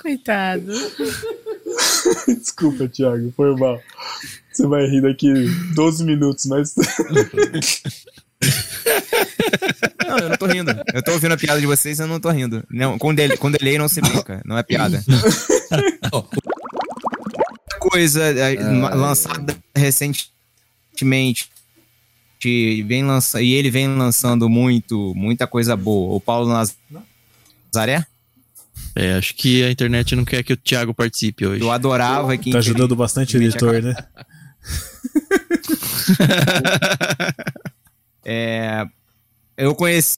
Coitado. 0.00 0.72
Desculpa, 2.26 2.86
Thiago, 2.88 3.32
foi 3.34 3.56
mal. 3.56 3.80
Você 4.52 4.66
vai 4.66 4.86
rir 4.86 5.00
daqui 5.00 5.32
12 5.74 6.04
minutos, 6.04 6.44
mas. 6.46 6.74
Não, 10.06 10.18
eu 10.18 10.28
não 10.28 10.36
tô 10.36 10.46
rindo. 10.46 10.70
Eu 10.92 11.02
tô 11.02 11.12
ouvindo 11.12 11.32
a 11.32 11.36
piada 11.36 11.58
de 11.60 11.66
vocês 11.66 11.98
e 11.98 12.02
eu 12.02 12.06
não 12.06 12.20
tô 12.20 12.30
rindo. 12.30 12.62
Não, 12.70 12.98
com, 12.98 13.14
delay, 13.14 13.36
com 13.36 13.50
delay 13.50 13.78
não 13.78 13.88
se 13.88 14.00
brinca, 14.00 14.42
não 14.44 14.58
é 14.58 14.62
piada. 14.62 15.02
Coisa 17.80 18.22
é, 18.22 18.54
lançada 18.94 19.56
recentemente. 19.74 21.50
Vem 22.86 23.04
lança, 23.04 23.40
e 23.40 23.52
ele 23.52 23.70
vem 23.70 23.88
lançando 23.88 24.48
muito, 24.48 25.14
muita 25.14 25.46
coisa 25.46 25.76
boa. 25.76 26.14
O 26.14 26.20
Paulo 26.20 26.48
Nazaré, 27.72 28.06
É, 28.94 29.14
acho 29.14 29.34
que 29.34 29.62
a 29.64 29.70
internet 29.70 30.14
não 30.14 30.24
quer 30.24 30.42
que 30.42 30.52
o 30.52 30.56
Thiago 30.56 30.92
participe 30.92 31.46
hoje. 31.46 31.62
eu 31.62 31.70
adorava 31.70 32.36
que 32.36 32.50
Tá 32.50 32.58
ajudando 32.58 32.94
bastante 32.94 33.36
o 33.36 33.42
editor, 33.42 33.82
né? 33.82 33.94
É, 38.26 38.86
eu 39.56 39.74
conheci. 39.74 40.16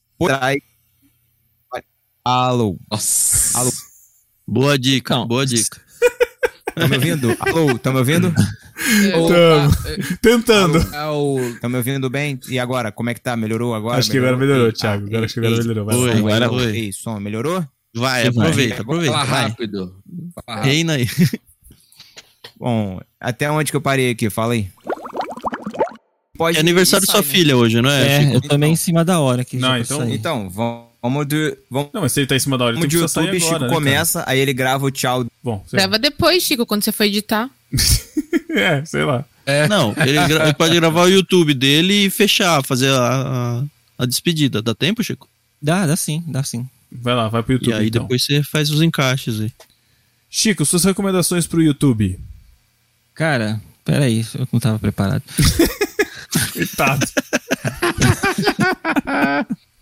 Alô, 2.23 2.77
Nossa. 2.89 3.59
Alô. 3.59 3.71
Boa 4.47 4.79
dica, 4.79 5.25
boa 5.25 5.45
dica. 5.45 5.81
Tá 6.79 6.87
me 6.87 6.95
ouvindo? 6.95 7.37
Alô, 7.39 7.77
tá 7.79 7.91
me 7.91 7.97
ouvindo? 7.99 8.33
Tamo. 8.33 9.71
Tentando. 10.21 10.77
Estão 10.79 11.69
me 11.69 11.77
ouvindo 11.77 12.09
bem? 12.09 12.39
E 12.49 12.59
agora? 12.59 12.91
Como 12.91 13.09
é 13.09 13.13
que 13.13 13.21
tá? 13.21 13.35
Melhorou 13.35 13.73
agora? 13.75 13.97
Acho 13.99 14.11
que 14.11 14.17
agora 14.17 14.37
melhorou, 14.37 14.67
Ei, 14.67 14.71
Thiago. 14.73 15.03
ah, 15.05 15.07
Agora 15.07 15.25
acho 15.25 15.33
que 15.33 15.39
agora 15.39 15.57
melhorou. 15.61 15.85
Vai 15.85 15.95
Oi, 15.95 16.43
agora. 16.43 16.75
Ei, 16.77 16.91
som, 16.91 17.19
melhorou? 17.19 17.65
Vai, 17.95 18.27
aproveita, 18.27 18.81
aproveita. 18.81 19.13
Fala 19.13 19.25
Vai. 19.25 19.41
rápido. 19.43 19.95
Fala 20.35 20.57
rápido. 20.57 20.71
Reina 20.71 20.93
aí. 20.93 21.07
Bom, 22.59 22.99
até 23.19 23.49
onde 23.49 23.71
que 23.71 23.77
eu 23.77 23.81
parei 23.81 24.11
aqui? 24.11 24.29
Fala 24.29 24.53
aí. 24.53 24.67
Pode 26.37 26.57
É 26.57 26.59
aniversário 26.59 27.05
da 27.05 27.11
sua 27.11 27.21
né? 27.21 27.27
filha 27.27 27.57
hoje, 27.57 27.81
não 27.81 27.89
é? 27.89 28.07
É, 28.17 28.21
Chico? 28.21 28.33
eu 28.35 28.41
também 28.41 28.73
em 28.73 28.75
cima 28.75 29.03
da 29.03 29.19
hora 29.19 29.41
aqui. 29.41 29.57
Não, 29.57 29.75
então-. 29.77 30.07
Então, 30.09 30.49
vamos, 30.49 30.86
vamos 31.01 31.27
de. 31.27 31.57
Vamos, 31.69 31.89
Não, 31.93 32.01
mas 32.01 32.11
se 32.11 32.19
ele 32.21 32.27
tá 32.27 32.35
em 32.35 32.39
cima 32.39 32.57
da 32.57 32.65
hora, 32.65 32.73
ele 32.75 32.81
vamos 32.81 32.91
tem 32.91 32.99
de 32.99 33.03
YouTube, 33.03 33.27
agora, 33.27 33.39
Chico 33.39 33.53
né, 33.53 33.59
cara? 33.59 33.71
começa, 33.73 34.23
aí 34.27 34.39
ele 34.39 34.53
grava 34.53 34.85
o 34.85 34.91
tchau. 34.91 35.25
Bom, 35.43 35.63
lá. 35.71 35.77
Grava 35.79 35.99
depois, 35.99 36.43
Chico, 36.43 36.65
quando 36.65 36.83
você 36.83 36.91
for 36.91 37.03
editar. 37.03 37.49
É, 38.49 38.83
sei 38.85 39.03
lá. 39.03 39.23
Não, 39.69 39.93
ele, 39.97 40.27
gra- 40.27 40.45
ele 40.45 40.53
pode 40.55 40.73
gravar 40.73 41.03
o 41.03 41.07
YouTube 41.09 41.53
dele 41.53 42.05
e 42.05 42.09
fechar, 42.09 42.63
fazer 42.65 42.89
a, 42.89 43.59
a, 43.59 43.63
a 43.99 44.05
despedida. 44.05 44.63
Dá 44.63 44.73
tempo, 44.73 45.03
Chico? 45.03 45.29
Dá, 45.61 45.85
dá 45.85 45.95
sim, 45.95 46.23
dá 46.27 46.41
sim. 46.43 46.67
Vai 46.91 47.13
lá, 47.13 47.27
vai 47.27 47.43
pro 47.43 47.53
YouTube 47.53 47.69
e 47.69 47.73
aí 47.73 47.87
então. 47.89 48.01
depois 48.01 48.23
você 48.23 48.41
faz 48.41 48.71
os 48.71 48.81
encaixes 48.81 49.39
aí. 49.41 49.51
Chico, 50.29 50.65
suas 50.65 50.85
recomendações 50.85 51.45
pro 51.45 51.61
YouTube. 51.61 52.17
Cara, 53.13 53.61
peraí, 53.85 54.25
eu 54.33 54.47
não 54.51 54.59
tava 54.59 54.79
preparado. 54.79 55.21
Coitado. 56.53 57.05